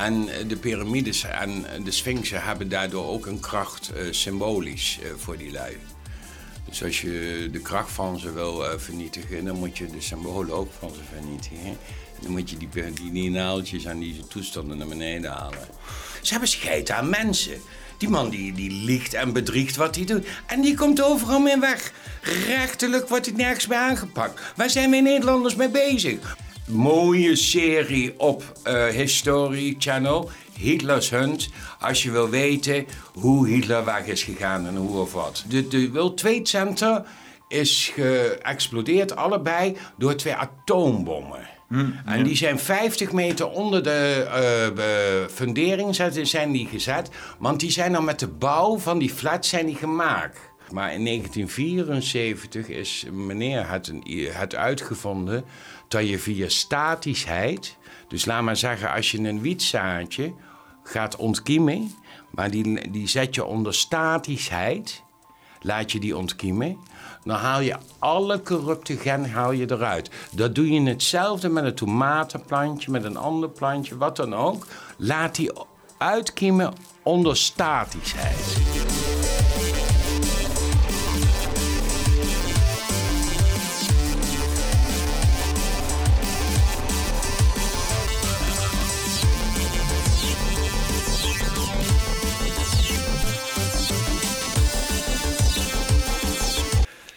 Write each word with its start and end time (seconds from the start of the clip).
En 0.00 0.28
eh, 0.28 0.48
de 0.48 0.56
piramides 0.56 1.24
en 1.24 1.64
de 1.84 1.90
sphinxen 1.90 2.42
hebben 2.42 2.68
daardoor 2.68 3.06
ook 3.06 3.26
een 3.26 3.40
kracht 3.40 3.90
uh, 3.96 4.12
symbolisch 4.12 4.98
voor 5.16 5.36
die 5.36 5.52
lui. 5.52 5.76
Dus 6.68 6.84
als 6.84 7.00
je 7.00 7.48
de 7.52 7.60
kracht 7.60 7.92
van 7.92 8.18
ze 8.18 8.32
wil 8.32 8.78
vernietigen, 8.78 9.44
dan 9.44 9.56
moet 9.56 9.78
je 9.78 9.86
de 9.86 10.00
symbolen 10.00 10.54
ook 10.54 10.72
van 10.78 10.90
ze 10.94 11.00
vernietigen. 11.14 11.66
En 11.66 12.22
dan 12.22 12.30
moet 12.30 12.50
je 12.50 12.56
die, 12.56 12.68
die, 12.94 13.12
die 13.12 13.30
naaltjes 13.30 13.84
en 13.84 13.98
die 13.98 14.26
toestanden 14.28 14.78
naar 14.78 14.86
beneden 14.86 15.30
halen. 15.30 15.68
Ze 16.22 16.30
hebben 16.30 16.48
scheid 16.48 16.90
aan 16.90 17.08
mensen. 17.08 17.60
Die 17.98 18.08
man 18.08 18.30
die, 18.30 18.52
die 18.52 18.70
liegt 18.70 19.14
en 19.14 19.32
bedriegt 19.32 19.76
wat 19.76 19.96
hij 19.96 20.04
doet. 20.04 20.26
En 20.46 20.60
die 20.60 20.74
komt 20.74 21.02
overal 21.02 21.40
mee 21.40 21.58
weg. 21.58 21.92
Rechterlijk 22.46 23.08
wordt 23.08 23.26
hij 23.26 23.34
nergens 23.34 23.66
meer 23.66 23.78
aangepakt. 23.78 24.40
Waar 24.56 24.70
zijn 24.70 24.90
wij 24.90 25.00
Nederlanders 25.00 25.54
mee 25.54 25.70
bezig? 25.70 26.36
Mooie 26.72 27.36
serie 27.36 28.14
op 28.18 28.52
uh, 28.66 28.86
History 28.86 29.74
Channel. 29.78 30.30
Hitler's 30.56 31.10
Hunt. 31.10 31.48
Als 31.80 32.02
je 32.02 32.10
wil 32.10 32.28
weten 32.28 32.86
hoe 33.12 33.48
Hitler 33.48 33.84
weg 33.84 34.06
is 34.06 34.22
gegaan 34.22 34.66
en 34.66 34.76
hoe 34.76 34.98
of 34.98 35.12
wat. 35.12 35.44
De, 35.48 35.68
de 35.68 35.90
World 35.90 36.16
Trade 36.16 36.46
Center 36.46 37.02
is 37.48 37.92
geëxplodeerd 37.94 39.16
allebei 39.16 39.76
door 39.96 40.14
twee 40.14 40.34
atoombommen. 40.34 41.48
Hm, 41.68 41.90
en 42.04 42.22
die 42.22 42.36
zijn 42.36 42.58
50 42.58 43.12
meter 43.12 43.48
onder 43.48 43.82
de 43.82 44.26
uh, 44.76 45.34
fundering 45.34 45.94
zijn 46.22 46.52
die 46.52 46.66
gezet. 46.66 47.10
Want 47.38 47.60
die 47.60 47.70
zijn 47.70 47.92
dan 47.92 48.04
met 48.04 48.18
de 48.18 48.28
bouw 48.28 48.78
van 48.78 48.98
die 48.98 49.10
flats 49.10 49.48
zijn 49.48 49.66
die 49.66 49.76
gemaakt. 49.76 50.38
Maar 50.70 50.92
in 50.92 51.04
1974 51.04 52.68
is 52.68 53.06
meneer 53.12 53.70
het, 53.70 53.92
het 54.30 54.54
uitgevonden 54.54 55.44
dat 55.90 56.08
je 56.08 56.18
via 56.18 56.48
statischheid... 56.48 57.78
Dus 58.08 58.24
laat 58.24 58.42
maar 58.42 58.56
zeggen, 58.56 58.92
als 58.92 59.10
je 59.10 59.18
een 59.18 59.40
wietzaadje 59.40 60.32
gaat 60.82 61.16
ontkiemen... 61.16 61.94
maar 62.30 62.50
die, 62.50 62.90
die 62.90 63.08
zet 63.08 63.34
je 63.34 63.44
onder 63.44 63.74
statischheid, 63.74 65.02
laat 65.60 65.92
je 65.92 66.00
die 66.00 66.16
ontkiemen... 66.16 66.76
Dan 67.24 67.36
haal 67.36 67.60
je 67.60 67.76
alle 67.98 68.42
corrupte 68.42 68.96
gen 68.96 69.30
haal 69.30 69.52
je 69.52 69.70
eruit. 69.70 70.10
Dat 70.32 70.54
doe 70.54 70.70
je 70.70 70.80
hetzelfde 70.80 71.48
met 71.48 71.64
een 71.64 71.74
tomatenplantje, 71.74 72.90
met 72.90 73.04
een 73.04 73.16
ander 73.16 73.50
plantje, 73.50 73.96
wat 73.96 74.16
dan 74.16 74.34
ook. 74.34 74.66
Laat 74.96 75.34
die 75.34 75.50
uitkiemen 75.98 76.72
onder 77.02 77.36
statischheid. 77.36 78.99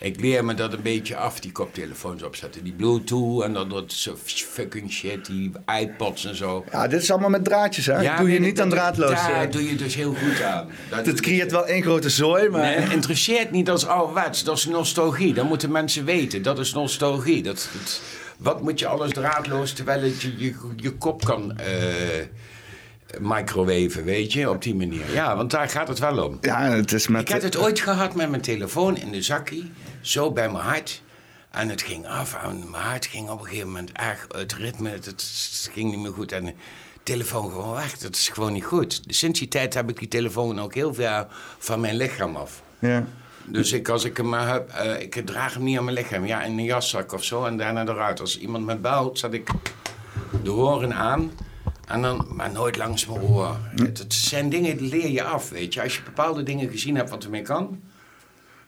Ik 0.03 0.19
leer 0.21 0.45
me 0.45 0.53
dat 0.53 0.73
een 0.73 0.81
beetje 0.81 1.15
af, 1.15 1.39
die 1.39 1.51
koptelefoons 1.51 2.23
opzetten. 2.23 2.63
Die 2.63 2.73
Bluetooth 2.73 3.43
en 3.43 3.53
dan 3.53 3.69
dat 3.69 4.07
fucking 4.25 4.91
shit, 4.91 5.25
die 5.25 5.51
iPods 5.79 6.25
en 6.25 6.35
zo. 6.35 6.65
Ja, 6.71 6.87
dit 6.87 7.01
is 7.01 7.11
allemaal 7.11 7.29
met 7.29 7.43
draadjes, 7.43 7.85
hè? 7.85 8.01
Ja, 8.01 8.17
doe 8.17 8.31
je 8.31 8.39
niet 8.39 8.61
aan 8.61 8.69
draadloos. 8.69 9.09
Daar 9.09 9.51
doe 9.51 9.69
je 9.69 9.75
dus 9.75 9.95
heel 9.95 10.13
goed 10.13 10.41
aan. 10.41 10.69
Dat 11.03 11.21
creëert 11.21 11.51
wel 11.51 11.65
één 11.65 11.81
grote 11.81 12.09
zooi, 12.09 12.49
maar... 12.49 12.61
Nee, 12.61 12.75
het 12.75 12.91
interesseert 12.91 13.51
niet 13.51 13.69
als 13.69 13.85
ouderwets. 13.85 14.43
Dat 14.43 14.57
is 14.57 14.65
nostalgie. 14.65 15.33
Dat 15.33 15.47
moeten 15.47 15.71
mensen 15.71 16.05
weten. 16.05 16.41
Dat 16.41 16.59
is 16.59 16.73
nostalgie. 16.73 17.43
Dat, 17.43 17.69
wat 18.37 18.61
moet 18.61 18.79
je 18.79 18.87
alles 18.87 19.11
draadloos 19.11 19.73
terwijl 19.73 20.01
het 20.01 20.21
je, 20.21 20.37
je, 20.37 20.55
je 20.75 20.91
kop 20.91 21.25
kan... 21.25 21.57
Uh, 21.59 21.67
microwaven, 23.19 24.03
weet 24.03 24.33
je, 24.33 24.49
op 24.49 24.61
die 24.61 24.75
manier. 24.75 25.11
Ja, 25.13 25.35
want 25.35 25.51
daar 25.51 25.69
gaat 25.69 25.87
het 25.87 25.99
wel 25.99 26.25
om. 26.25 26.37
Ja, 26.41 26.61
het 26.61 26.91
is 26.91 27.07
met... 27.07 27.21
Ik 27.21 27.29
had 27.29 27.41
het 27.41 27.57
ooit 27.57 27.79
gehad 27.79 28.15
met 28.15 28.29
mijn 28.29 28.41
telefoon 28.41 28.97
in 28.97 29.11
de 29.11 29.21
zakkie 29.21 29.71
zo 30.01 30.31
bij 30.31 30.49
mijn 30.49 30.63
hart. 30.63 31.01
En 31.51 31.69
het 31.69 31.81
ging 31.81 32.07
af 32.07 32.35
en 32.43 32.69
mijn 32.69 32.83
hart 32.83 33.05
ging 33.05 33.29
op 33.29 33.39
een 33.39 33.45
gegeven 33.45 33.67
moment 33.67 33.91
echt 33.91 34.35
het 34.35 34.53
ritme, 34.53 34.89
het, 34.89 35.69
ging 35.71 35.91
niet 35.91 35.99
meer 35.99 36.13
goed. 36.13 36.31
En 36.31 36.45
de 36.45 36.53
telefoon 37.03 37.51
gewoon 37.51 37.73
weg, 37.73 37.97
dat 37.97 38.15
is 38.15 38.29
gewoon 38.29 38.53
niet 38.53 38.63
goed. 38.63 39.01
Sinds 39.07 39.39
die 39.39 39.47
tijd 39.47 39.73
heb 39.73 39.89
ik 39.89 39.99
die 39.99 40.07
telefoon 40.07 40.61
ook 40.61 40.73
heel 40.73 40.93
ver 40.93 41.27
van 41.57 41.79
mijn 41.79 41.95
lichaam 41.95 42.35
af. 42.35 42.61
Ja. 42.79 43.05
Dus 43.45 43.71
ik, 43.71 43.89
als 43.89 44.03
ik 44.03 44.17
hem 44.17 44.29
maar 44.29 44.47
heb, 44.47 44.71
uh, 44.85 45.01
ik 45.01 45.21
draag 45.25 45.53
hem 45.53 45.63
niet 45.63 45.77
aan 45.77 45.83
mijn 45.83 45.97
lichaam. 45.97 46.25
Ja, 46.25 46.43
in 46.43 46.57
een 46.57 46.63
jaszak 46.63 47.13
of 47.13 47.23
zo 47.23 47.45
en 47.45 47.57
daarna 47.57 47.81
eruit. 47.81 48.19
Als 48.19 48.39
iemand 48.39 48.65
me 48.65 48.75
belt, 48.75 49.19
zet 49.19 49.33
ik 49.33 49.49
de 50.43 50.49
horen 50.49 50.93
aan. 50.93 51.31
En 51.87 52.01
dan, 52.01 52.27
maar 52.29 52.51
nooit 52.51 52.77
langs 52.77 53.05
mijn 53.05 53.21
oor. 53.21 53.57
Het, 53.75 54.05
zijn 54.07 54.49
dingen 54.49 54.77
die 54.77 54.89
leer 54.89 55.09
je 55.09 55.23
af, 55.23 55.49
weet 55.49 55.73
je. 55.73 55.81
Als 55.81 55.95
je 55.95 56.03
bepaalde 56.03 56.43
dingen 56.43 56.69
gezien 56.69 56.95
hebt 56.95 57.09
wat 57.09 57.23
ermee 57.23 57.41
kan 57.41 57.81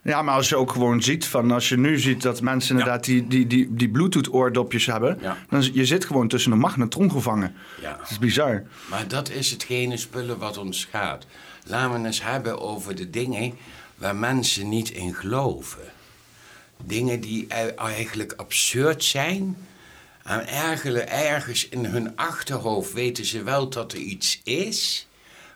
ja, 0.05 0.21
maar 0.21 0.35
als 0.35 0.49
je 0.49 0.55
ook 0.55 0.71
gewoon 0.71 1.01
ziet 1.01 1.25
van 1.25 1.51
als 1.51 1.69
je 1.69 1.77
nu 1.77 1.99
ziet 1.99 2.21
dat 2.21 2.41
mensen 2.41 2.77
inderdaad 2.77 3.03
die, 3.03 3.27
die, 3.27 3.47
die, 3.47 3.75
die 3.75 3.89
Bluetooth 3.89 4.33
oordopjes 4.33 4.85
hebben, 4.85 5.17
ja. 5.21 5.37
dan 5.49 5.69
je 5.73 5.85
zit 5.85 6.05
gewoon 6.05 6.27
tussen 6.27 6.51
een 6.51 6.59
magnetron 6.59 7.11
gevangen. 7.11 7.55
Ja. 7.81 7.97
Dat 7.97 8.09
is 8.09 8.19
bizar. 8.19 8.63
Maar 8.89 9.07
dat 9.07 9.29
is 9.29 9.51
hetgene 9.51 9.97
spullen 9.97 10.37
wat 10.37 10.57
ons 10.57 10.87
gaat. 10.91 11.25
Laten 11.65 12.01
we 12.01 12.07
eens 12.07 12.23
hebben 12.23 12.61
over 12.61 12.95
de 12.95 13.09
dingen 13.09 13.53
waar 13.95 14.15
mensen 14.15 14.69
niet 14.69 14.89
in 14.89 15.13
geloven. 15.13 15.83
Dingen 16.83 17.19
die 17.19 17.47
eigenlijk 17.75 18.33
absurd 18.35 19.03
zijn. 19.03 19.57
En 20.25 20.47
ergens 21.08 21.69
in 21.69 21.86
hun 21.86 22.16
achterhoofd 22.16 22.94
weten 22.94 23.25
ze 23.25 23.44
wel 23.44 23.69
dat 23.69 23.91
er 23.91 23.97
iets 23.97 24.41
is. 24.44 25.08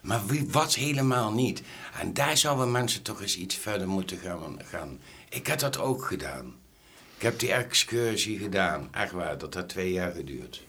Maar 0.02 0.25
wie, 0.25 0.47
wat 0.50 0.75
helemaal 0.75 1.34
niet. 1.34 1.62
En 2.00 2.13
daar 2.13 2.38
zouden 2.38 2.72
mensen 2.72 3.02
toch 3.02 3.22
eens 3.22 3.38
iets 3.38 3.56
verder 3.56 3.88
moeten 3.88 4.18
gaan, 4.18 4.59
gaan. 4.66 5.00
Ik 5.30 5.47
heb 5.47 5.59
dat 5.59 5.80
ook 5.80 6.06
gedaan. 6.06 6.56
Ik 7.16 7.22
heb 7.22 7.40
die 7.40 7.53
excursie 7.53 8.40
gedaan. 8.40 8.88
Echt 8.91 9.12
waar, 9.12 9.38
dat 9.38 9.53
heeft 9.53 9.69
twee 9.69 9.91
jaar 9.91 10.12
geduurd. 10.12 10.63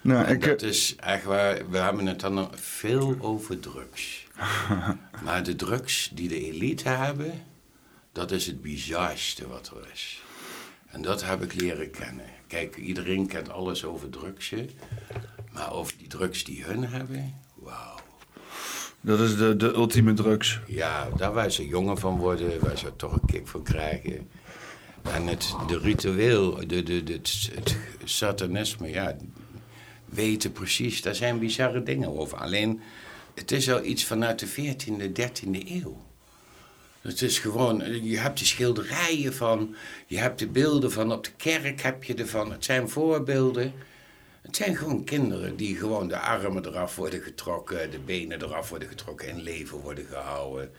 Nou, 0.00 0.26
ik... 0.28 0.44
dat 0.44 0.62
is 0.62 0.96
echt 0.96 1.24
waar, 1.24 1.70
we 1.70 1.78
hebben 1.78 2.06
het 2.06 2.20
dan 2.20 2.50
veel 2.54 3.16
over 3.20 3.60
drugs. 3.60 4.26
maar 5.24 5.42
de 5.42 5.56
drugs 5.56 6.10
die 6.12 6.28
de 6.28 6.46
elite 6.46 6.88
hebben, 6.88 7.44
dat 8.12 8.30
is 8.30 8.46
het 8.46 8.62
bizarste 8.62 9.48
wat 9.48 9.72
er 9.76 9.90
is. 9.92 10.22
En 10.86 11.02
dat 11.02 11.24
heb 11.24 11.42
ik 11.42 11.54
leren 11.54 11.90
kennen. 11.90 12.40
Kijk, 12.52 12.76
iedereen 12.76 13.26
kent 13.26 13.50
alles 13.50 13.84
over 13.84 14.10
drugsje. 14.10 14.66
Maar 15.52 15.72
over 15.72 15.94
die 15.98 16.08
drugs 16.08 16.44
die 16.44 16.64
hun 16.64 16.84
hebben, 16.84 17.34
wauw. 17.54 17.96
Dat 19.00 19.20
is 19.20 19.36
de, 19.36 19.56
de 19.56 19.72
ultieme 19.72 20.12
drugs. 20.12 20.60
Ja, 20.66 21.08
daar 21.16 21.32
waar 21.32 21.50
ze 21.50 21.66
jonger 21.66 21.96
van 21.96 22.18
worden, 22.18 22.60
waar 22.60 22.78
ze 22.78 22.96
toch 22.96 23.12
een 23.12 23.26
kick 23.26 23.46
van 23.46 23.62
krijgen. 23.62 24.28
En 25.02 25.26
het 25.26 25.54
de 25.66 25.78
ritueel, 25.78 26.66
de, 26.66 26.82
de, 26.82 27.02
de, 27.02 27.12
het, 27.12 27.76
satanisme, 28.04 28.88
ja, 28.88 29.16
weten 30.04 30.52
precies, 30.52 31.02
daar 31.02 31.14
zijn 31.14 31.38
bizarre 31.38 31.82
dingen 31.82 32.18
over. 32.18 32.38
Alleen, 32.38 32.80
het 33.34 33.50
is 33.50 33.70
al 33.70 33.84
iets 33.84 34.04
vanuit 34.04 34.38
de 34.38 34.48
14e, 34.48 35.20
13e 35.20 35.68
eeuw. 35.68 35.96
Het 37.02 37.22
is 37.22 37.38
gewoon, 37.38 38.02
je 38.04 38.18
hebt 38.18 38.38
de 38.38 38.44
schilderijen 38.44 39.34
van, 39.34 39.74
je 40.06 40.18
hebt 40.18 40.38
de 40.38 40.46
beelden 40.46 40.92
van, 40.92 41.12
op 41.12 41.24
de 41.24 41.32
kerk 41.36 41.80
heb 41.80 42.04
je 42.04 42.14
ervan. 42.14 42.52
Het 42.52 42.64
zijn 42.64 42.88
voorbeelden. 42.88 43.72
Het 44.42 44.56
zijn 44.56 44.76
gewoon 44.76 45.04
kinderen 45.04 45.56
die 45.56 45.76
gewoon 45.76 46.08
de 46.08 46.18
armen 46.18 46.66
eraf 46.66 46.96
worden 46.96 47.20
getrokken, 47.20 47.90
de 47.90 47.98
benen 47.98 48.42
eraf 48.42 48.68
worden 48.68 48.88
getrokken, 48.88 49.28
in 49.28 49.40
leven 49.40 49.78
worden 49.78 50.04
gehouden. 50.04 50.70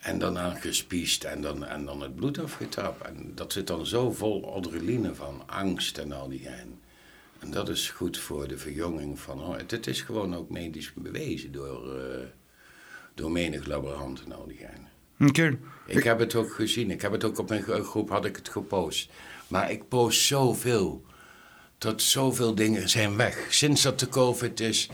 En 0.00 0.18
dan 0.18 0.38
aangespiest 0.38 1.24
en 1.24 1.40
dan, 1.40 1.64
en 1.64 1.84
dan 1.84 2.00
het 2.00 2.14
bloed 2.14 2.38
afgetapt. 2.38 3.06
En 3.06 3.32
dat 3.34 3.52
zit 3.52 3.66
dan 3.66 3.86
zo 3.86 4.12
vol 4.12 4.54
adrenaline 4.54 5.14
van 5.14 5.42
angst 5.46 5.98
en 5.98 6.12
al 6.12 6.28
die 6.28 6.40
gein. 6.40 6.80
En 7.38 7.50
dat 7.50 7.68
is 7.68 7.90
goed 7.90 8.18
voor 8.18 8.48
de 8.48 8.58
verjonging 8.58 9.18
van. 9.18 9.40
Oh, 9.40 9.56
het, 9.56 9.86
is 9.86 10.00
gewoon 10.00 10.34
ook 10.36 10.50
medisch 10.50 10.92
bewezen 10.94 11.52
door, 11.52 11.98
uh, 11.98 12.26
door 13.14 13.30
menig 13.30 13.66
laborant 13.66 14.22
en 14.24 14.32
al 14.32 14.46
die 14.46 14.56
gein. 14.56 14.85
Ik 15.86 16.04
heb 16.04 16.18
het 16.18 16.34
ook 16.34 16.54
gezien. 16.54 16.90
Ik 16.90 17.02
heb 17.02 17.12
het 17.12 17.24
ook 17.24 17.38
op 17.38 17.48
mijn 17.48 17.62
groep 17.62 18.08
had 18.08 18.24
ik 18.24 18.36
het 18.36 18.48
gepost. 18.48 19.10
Maar 19.48 19.70
ik 19.70 19.88
post 19.88 20.20
zoveel 20.20 21.04
dat 21.78 22.02
zoveel 22.02 22.54
dingen 22.54 22.88
zijn 22.88 23.16
weg. 23.16 23.46
Sinds 23.48 23.82
dat 23.82 24.00
de 24.00 24.08
COVID 24.08 24.60
is, 24.60 24.88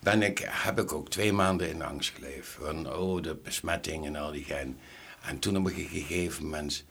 ben 0.00 0.22
ik, 0.22 0.48
heb 0.50 0.80
ik 0.80 0.92
ook 0.92 1.10
twee 1.10 1.32
maanden 1.32 1.70
in 1.70 1.82
angst 1.82 2.12
geleefd. 2.14 2.48
Van, 2.60 2.92
oh, 2.92 3.22
de 3.22 3.34
besmetting 3.34 4.06
en 4.06 4.16
al 4.16 4.32
die 4.32 4.44
gein. 4.44 4.78
En 5.22 5.38
toen 5.38 5.56
op 5.56 5.66
een 5.66 5.88
gegeven 5.88 6.44
moment 6.44 6.84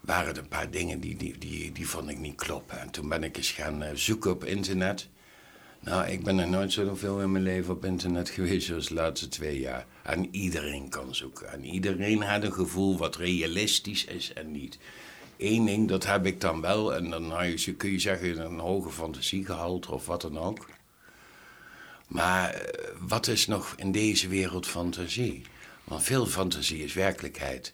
waren 0.00 0.34
er 0.34 0.38
een 0.38 0.48
paar 0.48 0.70
dingen 0.70 1.00
die, 1.00 1.16
die, 1.16 1.38
die, 1.38 1.72
die 1.72 1.88
vond 1.88 2.10
ik 2.10 2.18
niet 2.18 2.36
kloppen. 2.36 2.80
En 2.80 2.90
toen 2.90 3.08
ben 3.08 3.24
ik 3.24 3.36
eens 3.36 3.50
gaan 3.50 3.82
eh, 3.82 3.94
zoeken 3.94 4.30
op 4.30 4.44
internet. 4.44 5.08
Nou, 5.84 6.06
ik 6.08 6.24
ben 6.24 6.38
er 6.38 6.48
nooit 6.48 6.72
zoveel 6.72 7.20
in 7.20 7.32
mijn 7.32 7.44
leven 7.44 7.74
op 7.74 7.84
internet 7.84 8.30
geweest 8.30 8.72
als 8.72 8.88
de 8.88 8.94
laatste 8.94 9.28
twee 9.28 9.60
jaar. 9.60 9.86
En 10.02 10.34
iedereen 10.34 10.88
kan 10.88 11.14
zoeken. 11.14 11.52
En 11.52 11.64
iedereen 11.64 12.22
had 12.22 12.42
een 12.42 12.52
gevoel 12.52 12.98
wat 12.98 13.16
realistisch 13.16 14.04
is 14.04 14.32
en 14.32 14.52
niet. 14.52 14.78
Eén 15.38 15.64
ding, 15.64 15.88
dat 15.88 16.06
heb 16.06 16.26
ik 16.26 16.40
dan 16.40 16.60
wel. 16.60 16.94
En 16.94 17.10
dan 17.10 17.32
kun 17.76 17.90
je 17.90 17.98
zeggen 17.98 18.44
een 18.44 18.58
hoge 18.58 18.90
fantasiegehalte 18.90 19.92
of 19.92 20.06
wat 20.06 20.20
dan 20.20 20.38
ook. 20.38 20.66
Maar 22.06 22.54
eh, 22.54 22.88
wat 22.98 23.26
is 23.26 23.46
nog 23.46 23.74
in 23.76 23.92
deze 23.92 24.28
wereld 24.28 24.66
fantasie? 24.66 25.42
Want 25.84 26.02
veel 26.02 26.26
fantasie 26.26 26.84
is 26.84 26.92
werkelijkheid. 26.92 27.72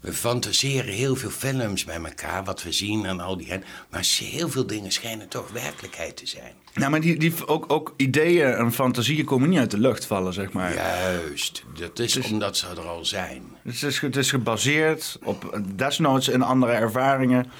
We 0.00 0.12
fantaseren 0.12 0.92
heel 0.92 1.16
veel 1.16 1.30
films 1.30 1.84
bij 1.84 2.02
elkaar, 2.04 2.44
wat 2.44 2.62
we 2.62 2.72
zien 2.72 3.04
en 3.04 3.20
al 3.20 3.36
die. 3.36 3.48
Maar 3.90 4.08
heel 4.18 4.48
veel 4.48 4.66
dingen 4.66 4.92
schijnen 4.92 5.28
toch 5.28 5.50
werkelijkheid 5.50 6.16
te 6.16 6.26
zijn. 6.26 6.52
Nou, 6.74 6.90
maar 6.90 7.00
die, 7.00 7.18
die, 7.18 7.46
ook, 7.46 7.72
ook 7.72 7.94
ideeën 7.96 8.54
en 8.54 8.72
fantasieën 8.72 9.24
komen 9.24 9.48
niet 9.48 9.58
uit 9.58 9.70
de 9.70 9.78
lucht 9.78 10.04
vallen, 10.06 10.32
zeg 10.32 10.52
maar. 10.52 10.74
Juist, 10.74 11.64
dat 11.78 11.98
is, 11.98 12.18
omdat 12.30 12.56
ze 12.56 12.66
er 12.66 12.86
al 12.86 13.04
zijn. 13.04 13.42
Het 13.62 13.82
is, 13.82 14.00
het 14.00 14.16
is 14.16 14.30
gebaseerd 14.30 15.18
op 15.22 15.60
desnoods 15.76 16.28
in 16.28 16.42
andere 16.42 16.72
ervaringen. 16.72 17.50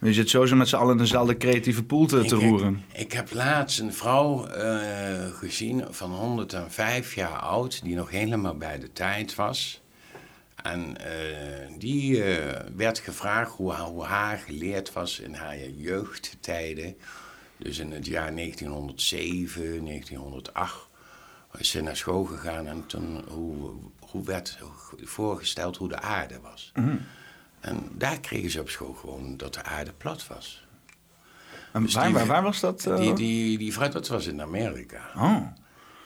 Je 0.00 0.12
zit 0.12 0.30
sowieso 0.30 0.56
met 0.56 0.68
z'n 0.68 0.76
allen 0.76 0.92
in 0.92 0.98
dezelfde 0.98 1.36
creatieve 1.36 1.82
pool 1.82 2.06
te, 2.06 2.28
roeren. 2.28 2.84
Ik, 2.92 3.00
ik, 3.00 3.12
heb 3.12 3.32
laatst 3.32 3.78
een 3.78 3.92
vrouw 3.92 4.48
uh, 4.48 4.62
gezien 5.32 5.84
van 5.90 6.10
105 6.10 7.14
jaar 7.14 7.38
oud, 7.38 7.82
die 7.82 7.94
nog 7.94 8.10
helemaal 8.10 8.56
bij 8.56 8.78
de 8.78 8.92
tijd 8.92 9.34
was. 9.34 9.82
En 10.64 10.96
uh, 11.00 11.78
die 11.78 12.16
uh, 12.16 12.52
werd 12.76 12.98
gevraagd 12.98 13.52
hoe, 13.52 13.74
hoe 13.74 14.04
haar 14.04 14.38
geleerd 14.38 14.92
was 14.92 15.20
in 15.20 15.34
haar 15.34 15.58
jeugdtijden. 15.68 16.96
Dus 17.56 17.78
in 17.78 17.92
het 17.92 18.06
jaar 18.06 18.34
1907, 18.34 19.84
1908 19.84 20.88
is 21.58 21.70
ze 21.70 21.80
naar 21.80 21.96
school 21.96 22.24
gegaan 22.24 22.66
en 22.66 22.86
toen 22.86 23.24
hoe, 23.28 23.72
hoe 23.98 24.24
werd 24.24 24.58
voorgesteld 25.02 25.76
hoe 25.76 25.88
de 25.88 26.00
aarde 26.00 26.40
was. 26.40 26.72
Mm 26.74 27.00
en 27.64 27.88
daar 27.92 28.20
kregen 28.20 28.50
ze 28.50 28.60
op 28.60 28.68
school 28.68 28.92
gewoon 28.92 29.36
dat 29.36 29.54
de 29.54 29.62
aarde 29.62 29.92
plat 29.92 30.26
was. 30.26 30.66
En 31.72 31.82
dus 31.82 31.94
waar, 31.94 32.12
die, 32.12 32.24
waar, 32.24 32.42
was 32.42 32.60
dat? 32.60 32.86
Uh... 32.86 32.96
Die, 32.96 33.12
die, 33.12 33.58
die 33.58 33.78
dat 33.78 34.08
was 34.08 34.26
in 34.26 34.42
Amerika. 34.42 35.10
Oh. 35.16 35.46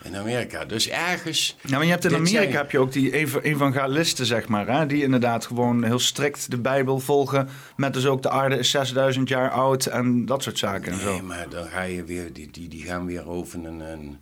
In 0.03 0.17
Amerika. 0.17 0.65
Dus 0.65 0.89
ergens. 0.89 1.57
Maar 1.69 1.85
je 1.85 1.91
hebt 1.91 2.05
in 2.05 2.15
Amerika 2.15 2.57
heb 2.57 2.71
je 2.71 2.79
ook 2.79 2.93
die 2.93 3.13
evangelisten, 3.43 4.27
zeg 4.27 4.49
maar. 4.49 4.67
Hè? 4.67 4.87
Die 4.87 5.03
inderdaad 5.03 5.47
gewoon 5.47 5.85
heel 5.85 5.99
strikt 5.99 6.51
de 6.51 6.59
Bijbel 6.59 6.99
volgen. 6.99 7.49
Met 7.77 7.93
dus 7.93 8.07
ook 8.07 8.23
de 8.23 8.31
aarde 8.31 8.59
is 8.59 8.71
6000 8.71 9.29
jaar 9.29 9.51
oud 9.51 9.87
en 9.87 10.27
dat 10.27 10.43
soort 10.43 10.59
zaken. 10.59 10.91
Nee, 10.91 11.01
en 11.01 11.17
zo. 11.17 11.23
maar 11.23 11.49
dan 11.49 11.67
ga 11.67 11.83
je 11.83 12.05
weer. 12.05 12.33
Die, 12.33 12.51
die, 12.51 12.69
die 12.69 12.85
gaan 12.85 13.07
weer 13.07 13.29
over 13.29 13.59
een, 13.59 13.81
een, 13.81 14.19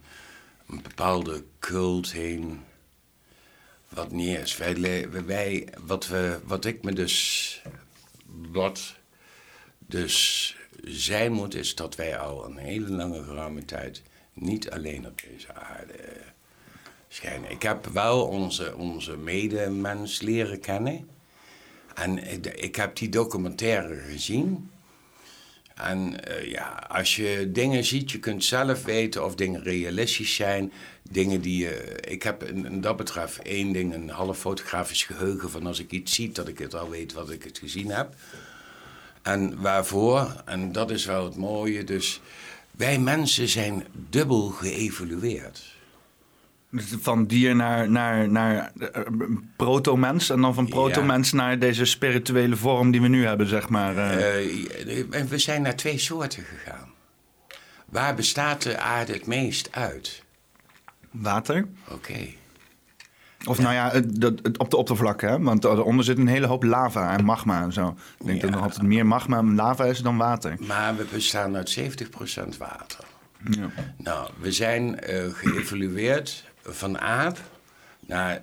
een 0.68 0.82
bepaalde 0.82 1.44
cult 1.58 2.12
heen 2.12 2.60
wat 3.88 4.12
niet 4.12 4.38
is. 4.38 4.56
Wij, 4.56 5.06
wij, 5.26 5.68
wat, 5.86 6.06
we, 6.06 6.38
wat 6.44 6.64
ik 6.64 6.82
me 6.82 6.92
dus. 6.92 7.62
Wat 8.52 8.94
dus 9.78 10.56
zijn 10.82 11.32
moet, 11.32 11.54
is 11.54 11.74
dat 11.74 11.94
wij 11.94 12.18
al 12.18 12.44
een 12.44 12.56
hele 12.56 12.90
lange 12.90 13.22
geruime 13.22 13.64
tijd 13.64 14.02
niet 14.38 14.70
alleen 14.70 15.06
op 15.06 15.22
deze 15.30 15.54
aarde 15.54 15.94
schijnen. 17.08 17.50
Ik 17.50 17.62
heb 17.62 17.86
wel 17.86 18.26
onze, 18.26 18.76
onze 18.76 19.16
medemens 19.16 20.20
leren 20.20 20.60
kennen. 20.60 21.08
En 21.94 22.32
ik, 22.62 22.76
heb 22.76 22.96
die 22.96 23.08
documentaire 23.08 23.96
gezien. 23.96 24.70
En 25.74 26.14
uh, 26.28 26.50
ja, 26.50 26.86
als 26.88 27.16
je 27.16 27.50
dingen 27.52 27.84
ziet, 27.84 28.10
je 28.10 28.18
kunt 28.18 28.44
zelf 28.44 28.84
weten 28.84 29.24
of 29.24 29.34
dingen 29.34 29.62
realistisch 29.62 30.34
zijn. 30.34 30.72
Dingen 31.10 31.40
die 31.40 31.58
je. 31.58 32.00
ik 32.00 32.22
heb 32.22 32.44
in, 32.44 32.80
dat 32.80 32.96
betreft 32.96 33.42
één 33.42 33.72
ding, 33.72 33.94
een 33.94 34.08
half 34.08 34.38
fotografisch 34.38 35.04
geheugen. 35.04 35.50
Van 35.50 35.66
als 35.66 35.78
ik 35.78 35.90
iets 35.90 36.14
zie, 36.14 36.32
dat 36.32 36.48
ik 36.48 36.58
het 36.58 36.74
al 36.74 36.90
weet 36.90 37.12
wat 37.12 37.30
ik 37.30 37.42
het 37.42 37.58
gezien 37.58 37.90
heb. 37.90 38.14
En 39.22 39.60
waarvoor, 39.60 40.42
en 40.44 40.72
dat 40.72 40.90
is 40.90 41.04
wel 41.04 41.24
het 41.24 41.36
mooie. 41.36 41.84
Dus 41.84 42.20
wij 42.76 42.98
mensen 42.98 43.48
zijn 43.48 43.84
dubbel 44.10 44.48
geëvolueerd. 44.48 45.74
Van 47.00 47.26
dier 47.26 47.56
naar, 47.56 47.90
naar, 47.90 48.28
naar 48.28 48.72
uh, 48.76 48.88
proto-mens 49.56 50.30
en 50.30 50.40
dan 50.40 50.54
van 50.54 50.68
proto-mens 50.68 51.32
naar 51.32 51.58
deze 51.58 51.84
spirituele 51.84 52.56
vorm 52.56 52.90
die 52.90 53.00
we 53.00 53.08
nu 53.08 53.26
hebben, 53.26 53.46
zeg 53.46 53.68
maar. 53.68 53.90
Uh. 53.90 55.24
we 55.28 55.38
zijn 55.38 55.62
naar 55.62 55.76
twee 55.76 55.98
soorten 55.98 56.44
gegaan. 56.44 56.94
Waar 57.86 58.14
bestaat 58.14 58.62
de 58.62 58.78
aarde 58.78 59.12
het 59.12 59.26
meest 59.26 59.68
uit? 59.72 60.22
Water. 61.10 61.66
Oké. 61.88 62.18
Of 63.46 63.58
nou 63.58 63.74
ja, 63.74 63.90
het, 63.90 64.22
het, 64.22 64.58
op 64.58 64.70
de 64.70 64.76
oppervlak, 64.76 65.20
hè? 65.20 65.38
Want 65.38 65.64
eronder 65.64 66.04
zit 66.04 66.18
een 66.18 66.26
hele 66.26 66.46
hoop 66.46 66.62
lava 66.62 67.16
en 67.16 67.24
magma 67.24 67.62
en 67.62 67.72
zo. 67.72 67.96
Ik 68.18 68.26
denk 68.26 68.40
dat 68.40 68.50
er 68.50 68.60
altijd 68.60 68.82
meer 68.82 69.06
magma 69.06 69.38
en 69.38 69.54
lava 69.54 69.84
is 69.84 69.98
dan 69.98 70.16
water. 70.16 70.56
Maar 70.58 70.96
we 70.96 71.06
bestaan 71.12 71.56
uit 71.56 71.78
70% 71.78 71.82
water. 72.58 73.04
Ja. 73.50 73.68
Nou, 73.96 74.30
we 74.40 74.52
zijn 74.52 74.98
geëvolueerd 75.32 76.44
van 76.62 77.00
aap 77.00 77.38
naar 78.00 78.40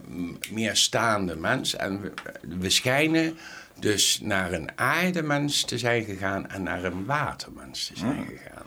meer 0.52 0.76
staande 0.76 1.36
mens. 1.36 1.76
En 1.76 2.02
we, 2.02 2.12
we 2.60 2.70
schijnen 2.70 3.38
dus 3.80 4.20
naar 4.22 4.54
een 4.54 4.70
aardemens 4.76 5.64
te 5.64 5.78
zijn 5.78 6.04
gegaan 6.04 6.50
en 6.50 6.64
naar 6.64 6.84
een 6.84 7.06
watermens 7.06 7.86
te 7.86 7.98
zijn 7.98 8.26
gegaan. 8.26 8.66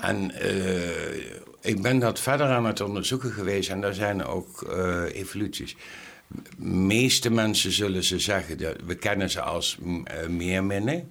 En 0.00 0.30
uh, 0.46 1.47
ik 1.60 1.82
ben 1.82 1.98
dat 1.98 2.20
verder 2.20 2.46
aan 2.46 2.66
het 2.66 2.80
onderzoeken 2.80 3.32
geweest 3.32 3.70
en 3.70 3.80
daar 3.80 3.94
zijn 3.94 4.24
ook 4.24 4.64
uh, 4.68 5.02
evoluties. 5.12 5.76
De 6.28 6.64
meeste 6.66 7.30
mensen 7.30 7.72
zullen 7.72 8.04
ze 8.04 8.18
zeggen, 8.18 8.58
dat 8.58 8.76
we 8.86 8.94
kennen 8.94 9.30
ze 9.30 9.40
als 9.40 9.78
uh, 9.82 10.26
meerminnen, 10.28 11.08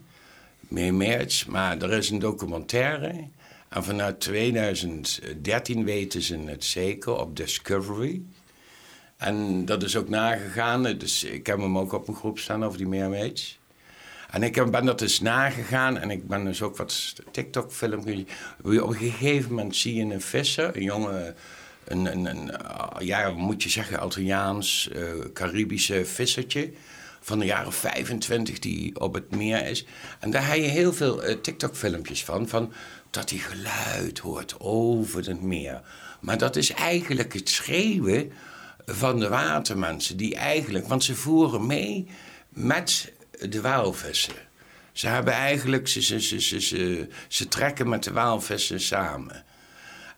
meermeerts, 0.60 1.46
maar 1.46 1.82
er 1.82 1.94
is 1.94 2.10
een 2.10 2.20
documentaire 2.20 3.28
en 3.70 3.84
vanuit 3.84 4.20
2013 4.20 5.86
weten 5.86 6.22
ze 6.22 6.38
het 6.38 6.64
zeker 6.64 7.20
op 7.20 7.36
Discovery. 7.36 8.22
En 9.18 9.66
dat 9.66 9.84
is 9.84 9.96
ook 9.96 10.10
nagegaan. 10.10 10.84
Dus 10.84 11.24
ik 11.24 11.48
heb 11.48 11.58
hem 11.58 11.78
ook 11.78 11.92
op 11.92 12.08
een 12.08 12.16
groep 12.16 12.40
staan 12.40 12.66
over 12.66 12.78
die 12.78 12.88
mermaids. 12.88 13.60
En 14.30 14.44
ik 14.44 14.72
ben 14.72 14.86
dat 14.86 15.00
dus 15.00 15.22
nagegaan 15.22 15.98
en 15.98 16.10
ik 16.10 16.28
ben 16.28 16.46
dus 16.46 16.62
ook 16.62 16.78
wat 16.78 17.14
TikTok-filmpjes. 17.32 18.24
Op 18.62 18.90
een 18.90 18.96
gegeven 18.96 19.50
moment 19.50 19.76
zie 19.76 19.96
je 19.96 20.14
een 20.14 20.22
visser, 20.22 20.76
een 20.76 20.84
jonge, 20.84 21.34
een, 21.84 22.06
een, 22.06 22.26
een 22.26 22.52
ja, 23.00 23.30
moet 23.30 23.64
je 23.64 23.70
zeggen, 23.70 24.06
Italiaans, 24.06 24.90
uh, 24.96 25.02
Caribische 25.34 26.06
vissertje 26.06 26.72
van 27.20 27.40
de 27.40 27.46
jaren 27.46 27.74
25 27.74 28.60
die 28.60 29.00
op 29.00 29.14
het 29.14 29.36
meer 29.36 29.66
is. 29.66 29.86
En 30.20 30.32
daar 30.32 30.48
heb 30.48 30.56
je 30.56 30.62
heel 30.62 30.94
veel 30.94 31.30
uh, 31.30 31.36
TikTok-filmpjes 31.36 32.24
van, 32.24 32.48
van 32.48 32.74
dat 33.10 33.30
hij 33.30 33.40
geluid 33.40 34.20
hoort 34.20 34.56
over 34.60 35.28
het 35.28 35.42
meer. 35.42 35.82
Maar 36.20 36.38
dat 36.38 36.56
is 36.56 36.72
eigenlijk 36.74 37.34
het 37.34 37.50
schreeuwen 37.50 38.32
van 38.86 39.20
de 39.20 39.30
watermensen, 39.30 40.18
die 40.18 40.36
eigenlijk, 40.36 40.88
want 40.88 41.04
ze 41.04 41.16
voeren 41.16 41.66
mee 41.66 42.08
met 42.50 43.12
de 43.50 43.62
waalvissen. 43.62 44.36
Ze 44.92 45.08
hebben 45.08 45.34
eigenlijk, 45.34 45.88
ze, 45.88 46.02
ze, 46.02 46.22
ze, 46.22 46.40
ze, 46.62 47.08
ze, 47.28 47.48
trekken 47.48 47.90
met 47.90 48.04
de 48.04 48.12
waalvissen 48.12 48.82
samen. 48.82 49.44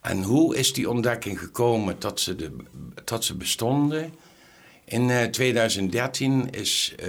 En 0.01 0.23
hoe 0.23 0.55
is 0.55 0.73
die 0.73 0.89
ontdekking 0.89 1.39
gekomen 1.39 1.95
dat 1.99 2.19
ze, 2.19 2.35
de, 2.35 2.55
dat 3.03 3.23
ze 3.23 3.35
bestonden? 3.35 4.13
In 4.85 5.31
2013 5.31 6.51
eh, 6.51 6.61
is, 6.61 6.93
uh, 7.03 7.07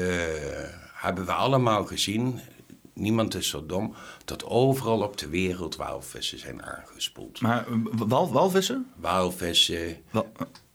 hebben 0.93 1.25
we 1.25 1.33
allemaal 1.33 1.85
gezien, 1.85 2.40
niemand 2.93 3.35
is 3.35 3.49
zo 3.49 3.67
dom, 3.67 3.95
dat 4.25 4.45
overal 4.45 5.02
op 5.02 5.17
de 5.17 5.29
wereld 5.29 5.76
walvissen 5.76 6.38
zijn 6.38 6.62
aangespoeld. 6.62 7.40
Maar 7.40 7.64
wal, 7.90 8.33
walvissen? 8.33 8.87
Walvissen. 8.97 9.97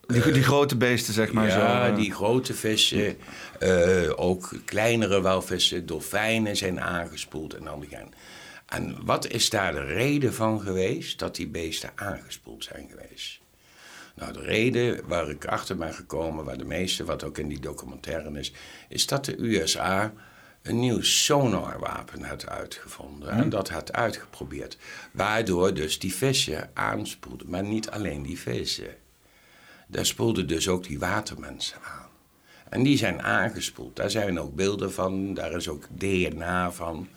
Die, 0.07 0.31
die, 0.31 0.43
grote 0.43 0.77
beesten, 0.77 1.13
zeg 1.13 1.31
maar. 1.31 1.47
Ja, 1.47 1.87
zo. 1.87 1.95
die 1.95 2.13
grote 2.13 2.53
vissen. 2.53 3.17
Uh, 3.59 4.11
ook 4.15 4.51
kleinere 4.65 5.21
walvissen, 5.21 5.85
dolfijnen 5.85 6.55
zijn 6.55 6.81
aangespoeld 6.81 7.53
en 7.53 7.67
al 7.67 7.79
die 7.79 7.89
gaan. 7.89 8.13
En 8.65 9.05
wat 9.05 9.27
is 9.27 9.49
daar 9.49 9.71
de 9.71 9.83
reden 9.83 10.33
van 10.33 10.61
geweest 10.61 11.19
dat 11.19 11.35
die 11.35 11.47
beesten 11.47 11.89
aangespoeld 11.95 12.63
zijn 12.63 12.87
geweest? 12.89 13.39
Nou, 14.15 14.33
de 14.33 14.41
reden 14.41 15.07
waar 15.07 15.29
ik 15.29 15.45
achter 15.45 15.75
ben 15.77 15.93
gekomen, 15.93 16.45
waar 16.45 16.57
de 16.57 16.65
meeste, 16.65 17.05
wat 17.05 17.23
ook 17.23 17.37
in 17.37 17.47
die 17.47 17.59
documentaire 17.59 18.39
is, 18.39 18.53
is 18.89 19.07
dat 19.07 19.25
de 19.25 19.41
USA 19.43 20.13
een 20.61 20.79
nieuw 20.79 21.01
sonarwapen 21.01 22.23
had 22.23 22.47
uitgevonden 22.47 23.29
en 23.29 23.43
hm. 23.43 23.49
dat 23.49 23.69
had 23.69 23.93
uitgeprobeerd. 23.93 24.77
Waardoor 25.11 25.73
dus 25.73 25.99
die 25.99 26.15
vissen 26.15 26.69
aanspoelden, 26.73 27.49
maar 27.49 27.63
niet 27.63 27.89
alleen 27.89 28.23
die 28.23 28.39
vissen. 28.39 28.95
Daar 29.95 30.05
spoelden 30.05 30.47
dus 30.47 30.67
ook 30.67 30.83
die 30.83 30.99
watermensen 30.99 31.77
aan. 31.81 32.07
En 32.69 32.83
die 32.83 32.97
zijn 32.97 33.21
aangespoeld. 33.21 33.95
Daar 33.95 34.11
zijn 34.11 34.39
ook 34.39 34.55
beelden 34.55 34.93
van, 34.93 35.33
daar 35.33 35.51
is 35.51 35.67
ook 35.67 35.87
DNA 35.89 36.71
van. 36.71 37.07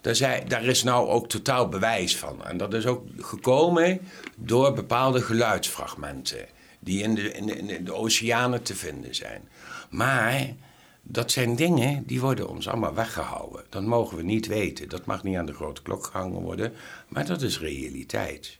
Daar, 0.00 0.14
zijn, 0.14 0.48
daar 0.48 0.64
is 0.64 0.82
nou 0.82 1.08
ook 1.08 1.28
totaal 1.28 1.68
bewijs 1.68 2.16
van. 2.16 2.44
En 2.44 2.56
dat 2.56 2.74
is 2.74 2.86
ook 2.86 3.04
gekomen 3.18 4.00
door 4.36 4.72
bepaalde 4.72 5.22
geluidsfragmenten 5.22 6.46
die 6.78 7.02
in 7.02 7.14
de, 7.14 7.32
in 7.32 7.46
de, 7.46 7.56
in 7.56 7.84
de 7.84 7.94
oceanen 7.94 8.62
te 8.62 8.74
vinden 8.74 9.14
zijn. 9.14 9.48
Maar 9.90 10.54
dat 11.02 11.30
zijn 11.30 11.56
dingen 11.56 12.02
die 12.06 12.20
worden 12.20 12.48
ons 12.48 12.68
allemaal 12.68 12.94
weggehouden. 12.94 13.64
Dat 13.68 13.84
mogen 13.84 14.16
we 14.16 14.22
niet 14.22 14.46
weten. 14.46 14.88
Dat 14.88 15.06
mag 15.06 15.22
niet 15.22 15.36
aan 15.36 15.46
de 15.46 15.54
grote 15.54 15.82
klok 15.82 16.04
gehangen 16.04 16.40
worden. 16.40 16.72
Maar 17.08 17.26
dat 17.26 17.42
is 17.42 17.60
realiteit. 17.60 18.58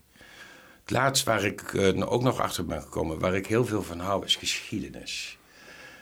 Het 0.87 0.95
laatste 0.95 1.31
waar 1.31 1.45
ik 1.45 1.73
uh, 1.73 2.12
ook 2.12 2.23
nog 2.23 2.40
achter 2.40 2.66
ben 2.66 2.83
gekomen, 2.83 3.19
waar 3.19 3.35
ik 3.35 3.47
heel 3.47 3.66
veel 3.66 3.83
van 3.83 3.99
hou, 3.99 4.25
is 4.25 4.37
geschiedenis. 4.37 5.38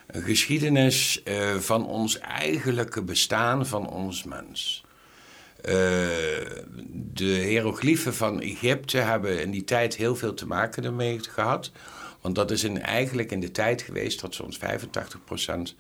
Een 0.07 0.23
geschiedenis 0.23 1.23
uh, 1.25 1.55
van 1.55 1.87
ons 1.87 2.19
eigenlijke 2.19 3.03
bestaan 3.03 3.67
van 3.67 3.89
ons 3.89 4.25
mens. 4.25 4.85
Uh, 5.59 5.73
de 7.13 7.25
hieroglyphen 7.25 8.15
van 8.15 8.41
Egypte 8.41 8.99
hebben 8.99 9.41
in 9.41 9.51
die 9.51 9.65
tijd 9.65 9.97
heel 9.97 10.17
veel 10.17 10.35
te 10.35 10.47
maken 10.47 10.85
ermee 10.85 11.21
gehad. 11.21 11.71
Want 12.21 12.35
dat 12.35 12.51
is 12.51 12.65
in, 12.65 12.83
eigenlijk 12.83 13.31
in 13.31 13.41
de 13.41 13.51
tijd 13.51 13.83
geweest 13.83 14.21
dat 14.21 14.35
ze 14.35 14.43
ons 14.43 14.59
85% 14.59 15.75